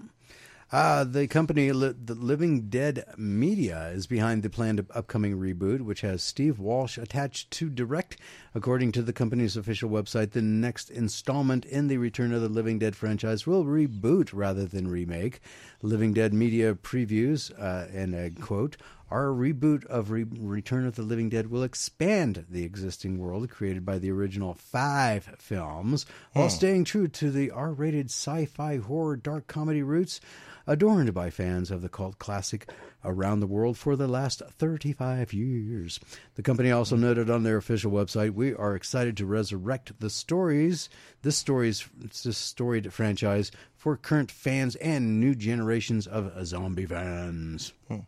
Uh, 0.74 1.04
the 1.04 1.28
company, 1.28 1.72
Li- 1.72 1.94
the 2.04 2.16
Living 2.16 2.68
Dead 2.68 3.06
Media, 3.16 3.90
is 3.90 4.08
behind 4.08 4.42
the 4.42 4.50
planned 4.50 4.84
upcoming 4.96 5.38
reboot, 5.38 5.82
which 5.82 6.02
has 6.02 6.24
Steve 6.24 6.58
Wolsh 6.58 6.98
attached 6.98 7.52
to 7.52 7.70
direct. 7.70 8.18
According 8.56 8.92
to 8.94 9.04
the 9.04 9.14
company's 9.14 9.56
official 9.56 9.92
website, 9.92 10.32
the 10.32 10.42
next 10.42 10.90
installment 10.90 11.64
in 11.66 11.90
the 11.90 11.98
Return 11.98 12.34
of 12.34 12.42
the 12.42 12.50
Living 12.50 12.80
Dead 12.80 12.96
franchise 12.96 13.46
will 13.46 13.66
reboot 13.66 14.32
rather 14.34 14.66
than 14.66 14.88
remake. 14.88 15.42
Living 15.84 16.12
Dead 16.12 16.34
Media 16.34 16.74
previews, 16.74 17.52
uh, 17.60 17.88
and 17.94 18.16
a 18.16 18.32
quote, 18.32 18.76
Our 19.12 19.28
reboot 19.28 19.86
of 19.86 20.10
Re- 20.10 20.24
Return 20.24 20.88
of 20.88 20.96
the 20.96 21.04
Living 21.04 21.30
Dead 21.30 21.52
will 21.52 21.62
expand 21.62 22.46
the 22.50 22.64
existing 22.64 23.20
world 23.20 23.48
created 23.48 23.86
by 23.86 24.00
the 24.00 24.10
original 24.10 24.56
five 24.56 25.36
films 25.38 26.08
while 26.32 26.50
staying 26.50 26.86
true 26.86 27.08
to 27.10 27.30
the 27.30 27.52
R 27.52 27.74
rated 27.74 28.08
sci 28.08 28.46
fi 28.46 28.78
horror 28.78 29.18
dark 29.18 29.46
comedy 29.46 29.84
roots 29.84 30.20
adorned 30.66 31.14
by 31.14 31.30
fans 31.30 31.72
of 31.72 31.82
the 31.82 31.90
cult 31.90 32.20
classic 32.20 32.70
around 33.04 33.40
the 33.40 33.48
world 33.48 33.78
for 33.78 33.96
the 33.96 34.08
last 34.08 34.42
35 34.42 35.34
years. 35.34 36.00
The 36.36 36.44
company 36.44 36.72
also 36.72 36.96
noted 36.96 37.30
on 37.30 37.44
their 37.44 37.58
official 37.58 37.92
website, 37.92 38.32
"We 38.32 38.54
are 38.54 38.76
excited 38.76 39.18
to 39.18 39.26
resurrect 39.26 40.00
the 40.00 40.10
stories, 40.10 40.90
this 41.22 41.38
stories 41.38 41.88
this 42.24 42.38
storied 42.38 42.94
franchise 42.94 43.52
for 43.76 43.98
current 43.98 44.32
fans 44.32 44.76
and 44.78 45.20
new 45.20 45.36
generations 45.36 46.08
of 46.08 46.32
zombie 46.46 46.86
fans." 46.86 47.74
Hmm. 47.88 48.00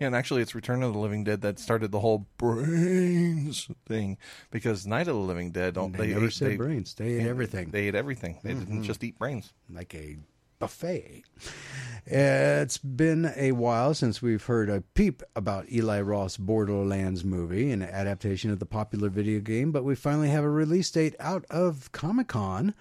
Yeah, 0.00 0.08
and 0.08 0.16
actually, 0.16 0.42
it's 0.42 0.56
Return 0.56 0.82
of 0.82 0.92
the 0.92 0.98
Living 0.98 1.22
Dead 1.22 1.42
that 1.42 1.60
started 1.60 1.92
the 1.92 2.00
whole 2.00 2.26
brains 2.36 3.68
thing 3.86 4.18
because 4.50 4.84
Night 4.84 5.06
of 5.06 5.14
the 5.14 5.20
Living 5.20 5.52
Dead 5.52 5.74
don't 5.74 5.96
They, 5.96 6.08
never 6.08 6.28
said 6.28 6.58
brains; 6.58 6.94
they 6.94 7.20
ate 7.20 7.26
everything. 7.28 7.70
They 7.70 7.86
ate 7.86 7.94
everything. 7.94 8.40
They 8.42 8.54
didn't 8.54 8.66
mm-hmm. 8.66 8.82
just 8.82 9.04
eat 9.04 9.16
brains. 9.16 9.52
like 9.70 9.94
a 9.94 10.16
buffet. 10.62 11.24
It's 12.06 12.78
been 12.78 13.32
a 13.36 13.50
while 13.52 13.94
since 13.94 14.22
we've 14.22 14.44
heard 14.44 14.70
a 14.70 14.80
peep 14.94 15.22
about 15.34 15.70
Eli 15.72 16.00
Roth's 16.00 16.36
Borderlands 16.36 17.24
movie, 17.24 17.72
an 17.72 17.82
adaptation 17.82 18.50
of 18.52 18.60
the 18.60 18.66
popular 18.66 19.08
video 19.08 19.40
game, 19.40 19.72
but 19.72 19.82
we 19.84 19.96
finally 19.96 20.28
have 20.28 20.44
a 20.44 20.48
release 20.50 20.88
date 20.92 21.16
out 21.18 21.44
of 21.50 21.90
Comic 21.90 22.28
Con. 22.28 22.74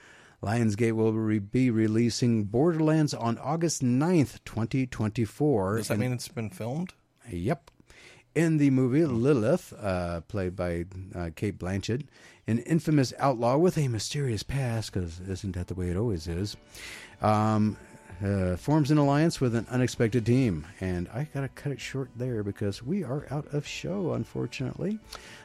Lionsgate 0.43 0.93
will 0.93 1.14
re- 1.14 1.40
be 1.40 1.72
releasing 1.72 2.43
Borderlands 2.43 3.14
on 3.16 3.38
August 3.40 3.84
9th, 3.84 4.40
2024. 4.45 5.77
Does 5.77 5.88
that 5.88 5.93
And- 5.95 6.01
mean 6.01 6.11
it's 6.14 6.27
been 6.27 6.50
filmed? 6.51 6.93
Yep. 7.30 7.72
In 8.34 8.58
the 8.58 8.69
movie, 8.69 9.06
Lilith, 9.06 9.74
uh, 9.80 10.22
played 10.22 10.56
by 10.56 10.85
uh, 11.14 11.32
Cate 11.35 11.60
Blanchett, 11.60 12.06
an 12.48 12.60
infamous 12.60 13.14
outlaw 13.19 13.58
with 13.58 13.77
a 13.77 13.88
mysterious 13.88 14.42
past, 14.42 14.93
because 14.93 15.19
isn't 15.19 15.53
that 15.56 15.68
the 15.68 15.76
way 15.76 15.90
it 15.90 15.98
always 15.98 16.27
is, 16.27 16.56
um, 17.22 17.77
uh, 18.24 18.56
forms 18.56 18.91
an 18.91 18.98
alliance 18.98 19.41
with 19.41 19.56
an 19.56 19.66
unexpected 19.69 20.25
team. 20.25 20.66
And 20.80 21.09
I 21.09 21.24
got 21.33 21.41
to 21.41 21.48
cut 21.50 21.72
it 21.72 21.82
short 21.82 22.09
there 22.16 22.43
because 22.43 22.83
we 22.83 23.03
are 23.03 23.25
out 23.32 23.48
of 23.53 23.66
show, 23.66 24.14
unfortunately. 24.14 25.00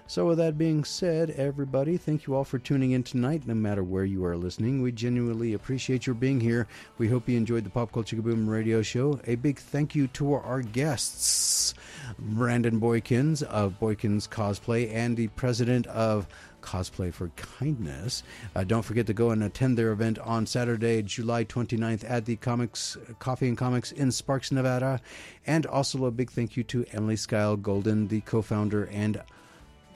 So, 0.08 0.26
with 0.26 0.38
that 0.38 0.56
being 0.56 0.84
said, 0.84 1.30
everybody, 1.30 1.96
thank 1.96 2.26
you 2.26 2.36
all 2.36 2.44
for 2.44 2.60
tuning 2.60 2.92
in 2.92 3.02
tonight, 3.02 3.44
no 3.44 3.54
matter 3.54 3.82
where 3.82 4.04
you 4.04 4.24
are 4.24 4.36
listening. 4.36 4.80
We 4.80 4.92
genuinely 4.92 5.52
appreciate 5.54 6.06
your 6.06 6.14
being 6.14 6.40
here. 6.40 6.68
We 6.96 7.08
hope 7.08 7.28
you 7.28 7.36
enjoyed 7.36 7.64
the 7.64 7.70
Pop 7.70 7.90
Culture 7.90 8.14
Kaboom 8.14 8.46
radio 8.46 8.82
show. 8.82 9.18
A 9.26 9.34
big 9.34 9.58
thank 9.58 9.96
you 9.96 10.06
to 10.08 10.34
our 10.34 10.62
guests, 10.62 11.74
Brandon 12.20 12.80
Boykins 12.80 13.42
of 13.42 13.80
Boykins 13.80 14.28
Cosplay 14.28 14.94
and 14.94 15.16
the 15.16 15.26
president 15.28 15.88
of 15.88 16.28
Cosplay 16.66 17.14
for 17.14 17.28
Kindness. 17.36 18.24
Uh, 18.54 18.64
don't 18.64 18.82
forget 18.82 19.06
to 19.06 19.14
go 19.14 19.30
and 19.30 19.44
attend 19.44 19.78
their 19.78 19.92
event 19.92 20.18
on 20.18 20.46
Saturday, 20.46 21.00
July 21.02 21.44
29th 21.44 22.04
at 22.08 22.24
the 22.24 22.34
Comics 22.36 22.98
Coffee 23.20 23.46
and 23.48 23.56
Comics 23.56 23.92
in 23.92 24.10
Sparks, 24.10 24.50
Nevada. 24.50 25.00
And 25.46 25.64
also 25.66 26.04
a 26.06 26.10
big 26.10 26.30
thank 26.30 26.56
you 26.56 26.64
to 26.64 26.84
Emily 26.92 27.14
Skye-Golden, 27.16 28.08
the 28.08 28.20
co-founder 28.22 28.86
and 28.86 29.22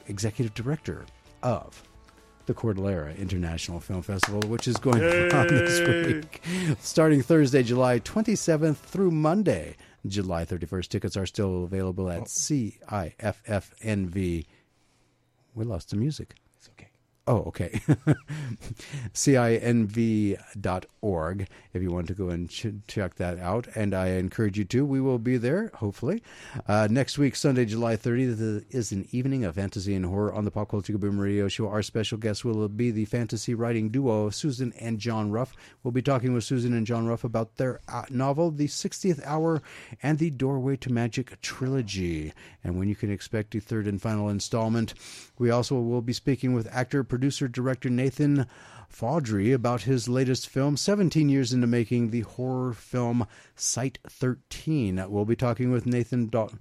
executive 0.07 0.55
director 0.55 1.05
of 1.43 1.83
the 2.47 2.55
Cordillera 2.55 3.15
International 3.15 3.81
Film 3.81 4.03
Festival, 4.03 4.41
which 4.49 4.69
is 4.69 4.77
going 4.77 5.03
on 5.35 5.49
this 5.49 5.81
week, 5.81 6.41
starting 6.81 7.21
Thursday, 7.23 7.65
July 7.65 7.99
27th 7.99 8.77
through 8.77 9.11
Monday, 9.11 9.77
July 10.07 10.45
31st. 10.45 10.89
Tickets 10.89 11.17
are 11.17 11.27
still 11.27 11.65
available 11.65 12.09
at 12.09 12.23
CIFFNV. 12.25 13.07
We 15.55 15.65
lost 15.65 15.91
the 15.91 15.97
music. 15.97 16.37
Oh, 17.31 17.45
okay. 17.47 17.81
CINV.org 19.15 20.37
if 21.73 21.83
you 21.83 21.91
want 21.93 22.09
to 22.09 22.15
go 22.15 22.29
and 22.29 22.51
ch- 22.51 22.75
check 22.89 23.15
that 23.15 23.39
out. 23.39 23.69
And 23.77 23.95
I 23.95 24.09
encourage 24.09 24.59
you 24.59 24.65
to. 24.65 24.85
We 24.85 25.01
will 25.01 25.21
be 25.21 25.37
there, 25.37 25.71
hopefully. 25.75 26.25
Uh, 26.67 26.89
next 26.91 27.19
week, 27.19 27.37
Sunday, 27.37 27.65
July 27.67 27.97
30th, 27.97 28.65
is 28.75 28.91
an 28.91 29.07
evening 29.13 29.45
of 29.45 29.55
fantasy 29.55 29.95
and 29.95 30.05
horror 30.05 30.35
on 30.35 30.45
the 30.45 30.51
Pop 30.51 30.71
Culture 30.71 30.99
Boom 30.99 31.21
Radio 31.21 31.47
Show. 31.47 31.69
Our 31.69 31.83
special 31.83 32.19
guest 32.19 32.45
will 32.45 32.69
be 32.69 32.91
the 32.91 33.05
fantasy 33.05 33.55
writing 33.55 33.91
duo 33.91 34.31
Susan 34.31 34.73
and 34.81 34.99
John 34.99 35.31
Ruff. 35.31 35.55
We'll 35.85 35.93
be 35.93 36.03
talking 36.03 36.33
with 36.35 36.43
Susan 36.43 36.73
and 36.73 36.85
John 36.85 37.07
Ruff 37.07 37.23
about 37.23 37.59
their 37.59 37.81
uh, 37.89 38.07
novel, 38.11 38.51
The 38.51 38.67
60th 38.67 39.25
Hour, 39.25 39.63
and 40.03 40.19
the 40.19 40.31
Doorway 40.31 40.77
to 40.79 40.93
Magic 40.93 41.41
trilogy, 41.41 42.33
and 42.65 42.77
when 42.77 42.89
you 42.89 42.97
can 42.97 43.13
expect 43.13 43.53
the 43.53 43.61
third 43.61 43.87
and 43.87 44.03
final 44.03 44.29
installment. 44.29 44.95
We 45.39 45.51
also 45.51 45.81
will 45.81 46.03
be 46.03 46.13
speaking 46.13 46.53
with 46.53 46.69
actor, 46.71 47.03
producer, 47.03 47.20
director 47.29 47.91
Nathan 47.91 48.47
Faudry 48.89 49.53
about 49.53 49.83
his 49.83 50.09
latest 50.09 50.49
film, 50.49 50.77
17 50.77 51.29
years 51.29 51.53
into 51.53 51.67
making 51.67 52.11
the 52.11 52.23
horror 52.23 52.73
film 52.73 53.27
Site 53.55 53.99
13. 54.09 55.05
We'll 55.09 55.25
be 55.25 55.37
talking 55.37 55.71
with 55.71 55.87
Nathan 55.87 56.27
Do- 56.27 56.59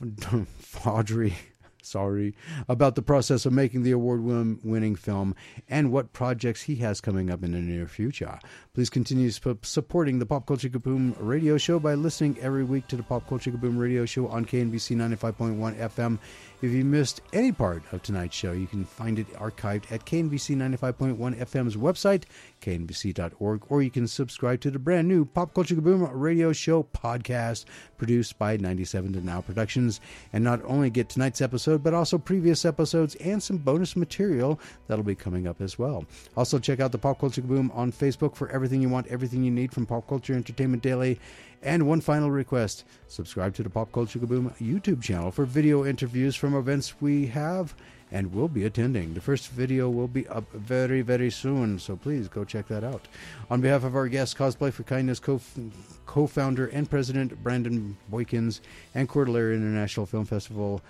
Faudry. 0.60 1.34
Sorry, 1.80 2.34
about 2.68 2.96
the 2.96 3.02
process 3.02 3.46
of 3.46 3.54
making 3.54 3.82
the 3.82 3.92
award 3.92 4.22
winning 4.22 4.94
film 4.94 5.34
and 5.70 5.90
what 5.90 6.12
projects 6.12 6.62
he 6.62 6.76
has 6.76 7.00
coming 7.00 7.30
up 7.30 7.42
in 7.42 7.52
the 7.52 7.60
near 7.60 7.86
future. 7.86 8.38
Please 8.74 8.90
continue 8.90 9.30
sp- 9.32 9.62
supporting 9.64 10.18
the 10.18 10.26
Pop 10.26 10.44
Culture 10.44 10.68
Kaboom 10.68 11.14
radio 11.18 11.56
show 11.56 11.78
by 11.78 11.94
listening 11.94 12.36
every 12.42 12.64
week 12.64 12.88
to 12.88 12.96
the 12.96 13.02
Pop 13.02 13.26
Culture 13.26 13.52
Kaboom 13.52 13.78
radio 13.78 14.04
show 14.04 14.28
on 14.28 14.44
KNVC 14.44 14.96
95.1 14.96 15.78
FM. 15.78 16.18
If 16.60 16.72
you 16.72 16.84
missed 16.84 17.20
any 17.32 17.52
part 17.52 17.84
of 17.92 18.02
tonight's 18.02 18.34
show, 18.34 18.50
you 18.50 18.66
can 18.66 18.84
find 18.84 19.20
it 19.20 19.32
archived 19.34 19.92
at 19.92 20.04
KNVC 20.04 20.56
95.1 20.56 21.16
FM's 21.16 21.76
website, 21.76 22.24
knvc.org, 22.62 23.62
or 23.68 23.80
you 23.80 23.90
can 23.90 24.08
subscribe 24.08 24.60
to 24.62 24.72
the 24.72 24.80
brand 24.80 25.06
new 25.06 25.24
Pop 25.24 25.54
Culture 25.54 25.76
Kaboom 25.76 26.10
radio 26.12 26.52
show 26.52 26.82
podcast 26.82 27.64
produced 27.96 28.40
by 28.40 28.56
97 28.56 29.12
to 29.12 29.20
Now 29.20 29.40
Productions. 29.40 30.00
And 30.32 30.42
not 30.42 30.60
only 30.64 30.90
get 30.90 31.08
tonight's 31.08 31.40
episode, 31.40 31.84
but 31.84 31.94
also 31.94 32.18
previous 32.18 32.64
episodes 32.64 33.14
and 33.16 33.40
some 33.40 33.58
bonus 33.58 33.94
material 33.94 34.58
that'll 34.88 35.04
be 35.04 35.14
coming 35.14 35.46
up 35.46 35.60
as 35.60 35.78
well. 35.78 36.06
Also, 36.36 36.58
check 36.58 36.80
out 36.80 36.90
the 36.90 36.98
Pop 36.98 37.20
Culture 37.20 37.40
Kaboom 37.40 37.72
on 37.72 37.92
Facebook 37.92 38.34
for 38.34 38.50
everything 38.50 38.82
you 38.82 38.88
want, 38.88 39.06
everything 39.06 39.44
you 39.44 39.52
need 39.52 39.72
from 39.72 39.86
Pop 39.86 40.08
Culture 40.08 40.34
Entertainment 40.34 40.82
Daily. 40.82 41.20
And 41.62 41.86
one 41.86 42.00
final 42.00 42.30
request 42.30 42.84
subscribe 43.08 43.54
to 43.54 43.62
the 43.62 43.70
Pop 43.70 43.90
Culture 43.90 44.18
Kaboom 44.18 44.56
YouTube 44.58 45.02
channel 45.02 45.30
for 45.30 45.44
video 45.44 45.84
interviews 45.84 46.36
from 46.36 46.54
events 46.54 47.00
we 47.00 47.26
have 47.26 47.74
and 48.10 48.32
will 48.32 48.48
be 48.48 48.64
attending. 48.64 49.14
The 49.14 49.20
first 49.20 49.50
video 49.50 49.90
will 49.90 50.08
be 50.08 50.26
up 50.28 50.50
very, 50.52 51.02
very 51.02 51.30
soon, 51.30 51.78
so 51.78 51.96
please 51.96 52.28
go 52.28 52.44
check 52.44 52.68
that 52.68 52.84
out. 52.84 53.06
On 53.50 53.60
behalf 53.60 53.84
of 53.84 53.96
our 53.96 54.08
guest, 54.08 54.38
Cosplay 54.38 54.72
for 54.72 54.82
Kindness 54.84 55.20
co 55.20 56.26
founder 56.26 56.66
and 56.68 56.88
president 56.88 57.42
Brandon 57.42 57.96
Boykins, 58.10 58.60
and 58.94 59.08
Cordillera 59.08 59.54
International 59.54 60.06
Film 60.06 60.24
Festival. 60.24 60.80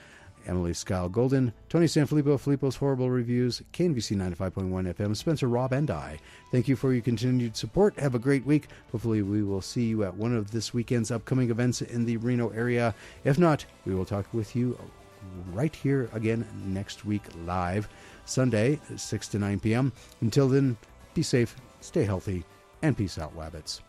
Emily 0.47 0.73
Skye-Golden, 0.73 1.53
Tony 1.69 1.87
Sanfilippo, 1.87 2.39
Filippo's 2.39 2.77
Horrible 2.77 3.11
Reviews, 3.11 3.63
KNVC 3.73 4.17
95.1 4.17 4.95
FM, 4.95 5.17
Spencer, 5.17 5.49
Rob, 5.49 5.73
and 5.73 5.91
I. 5.91 6.19
Thank 6.51 6.69
you 6.69 6.77
for 6.77 6.93
your 6.93 7.03
continued 7.03 7.57
support. 7.57 7.99
Have 7.99 8.15
a 8.15 8.19
great 8.19 8.47
week. 8.47 8.69
Hopefully, 8.93 9.23
we 9.23 9.43
will 9.43 9.63
see 9.63 9.85
you 9.85 10.05
at 10.05 10.15
one 10.15 10.35
of 10.35 10.51
this 10.51 10.73
weekend's 10.73 11.11
upcoming 11.11 11.51
events 11.51 11.83
in 11.83 12.05
the 12.05 12.17
Reno 12.17 12.51
area. 12.51 12.95
If 13.25 13.39
not, 13.39 13.65
we 13.85 13.95
will 13.95 14.05
talk 14.05 14.27
with 14.33 14.55
you 14.55 14.79
right 15.53 15.75
here 15.75 16.09
again 16.13 16.47
next 16.67 17.05
week 17.05 17.23
live, 17.45 17.89
Sunday, 18.25 18.79
6 18.97 19.29
to 19.29 19.39
9 19.39 19.61
p.m. 19.61 19.93
Until 20.21 20.49
then, 20.49 20.77
be 21.15 21.23
safe, 21.23 21.57
stay 21.81 22.05
healthy, 22.05 22.45
and 22.83 22.97
peace 22.97 23.19
out, 23.19 23.37
Wabbits. 23.37 23.81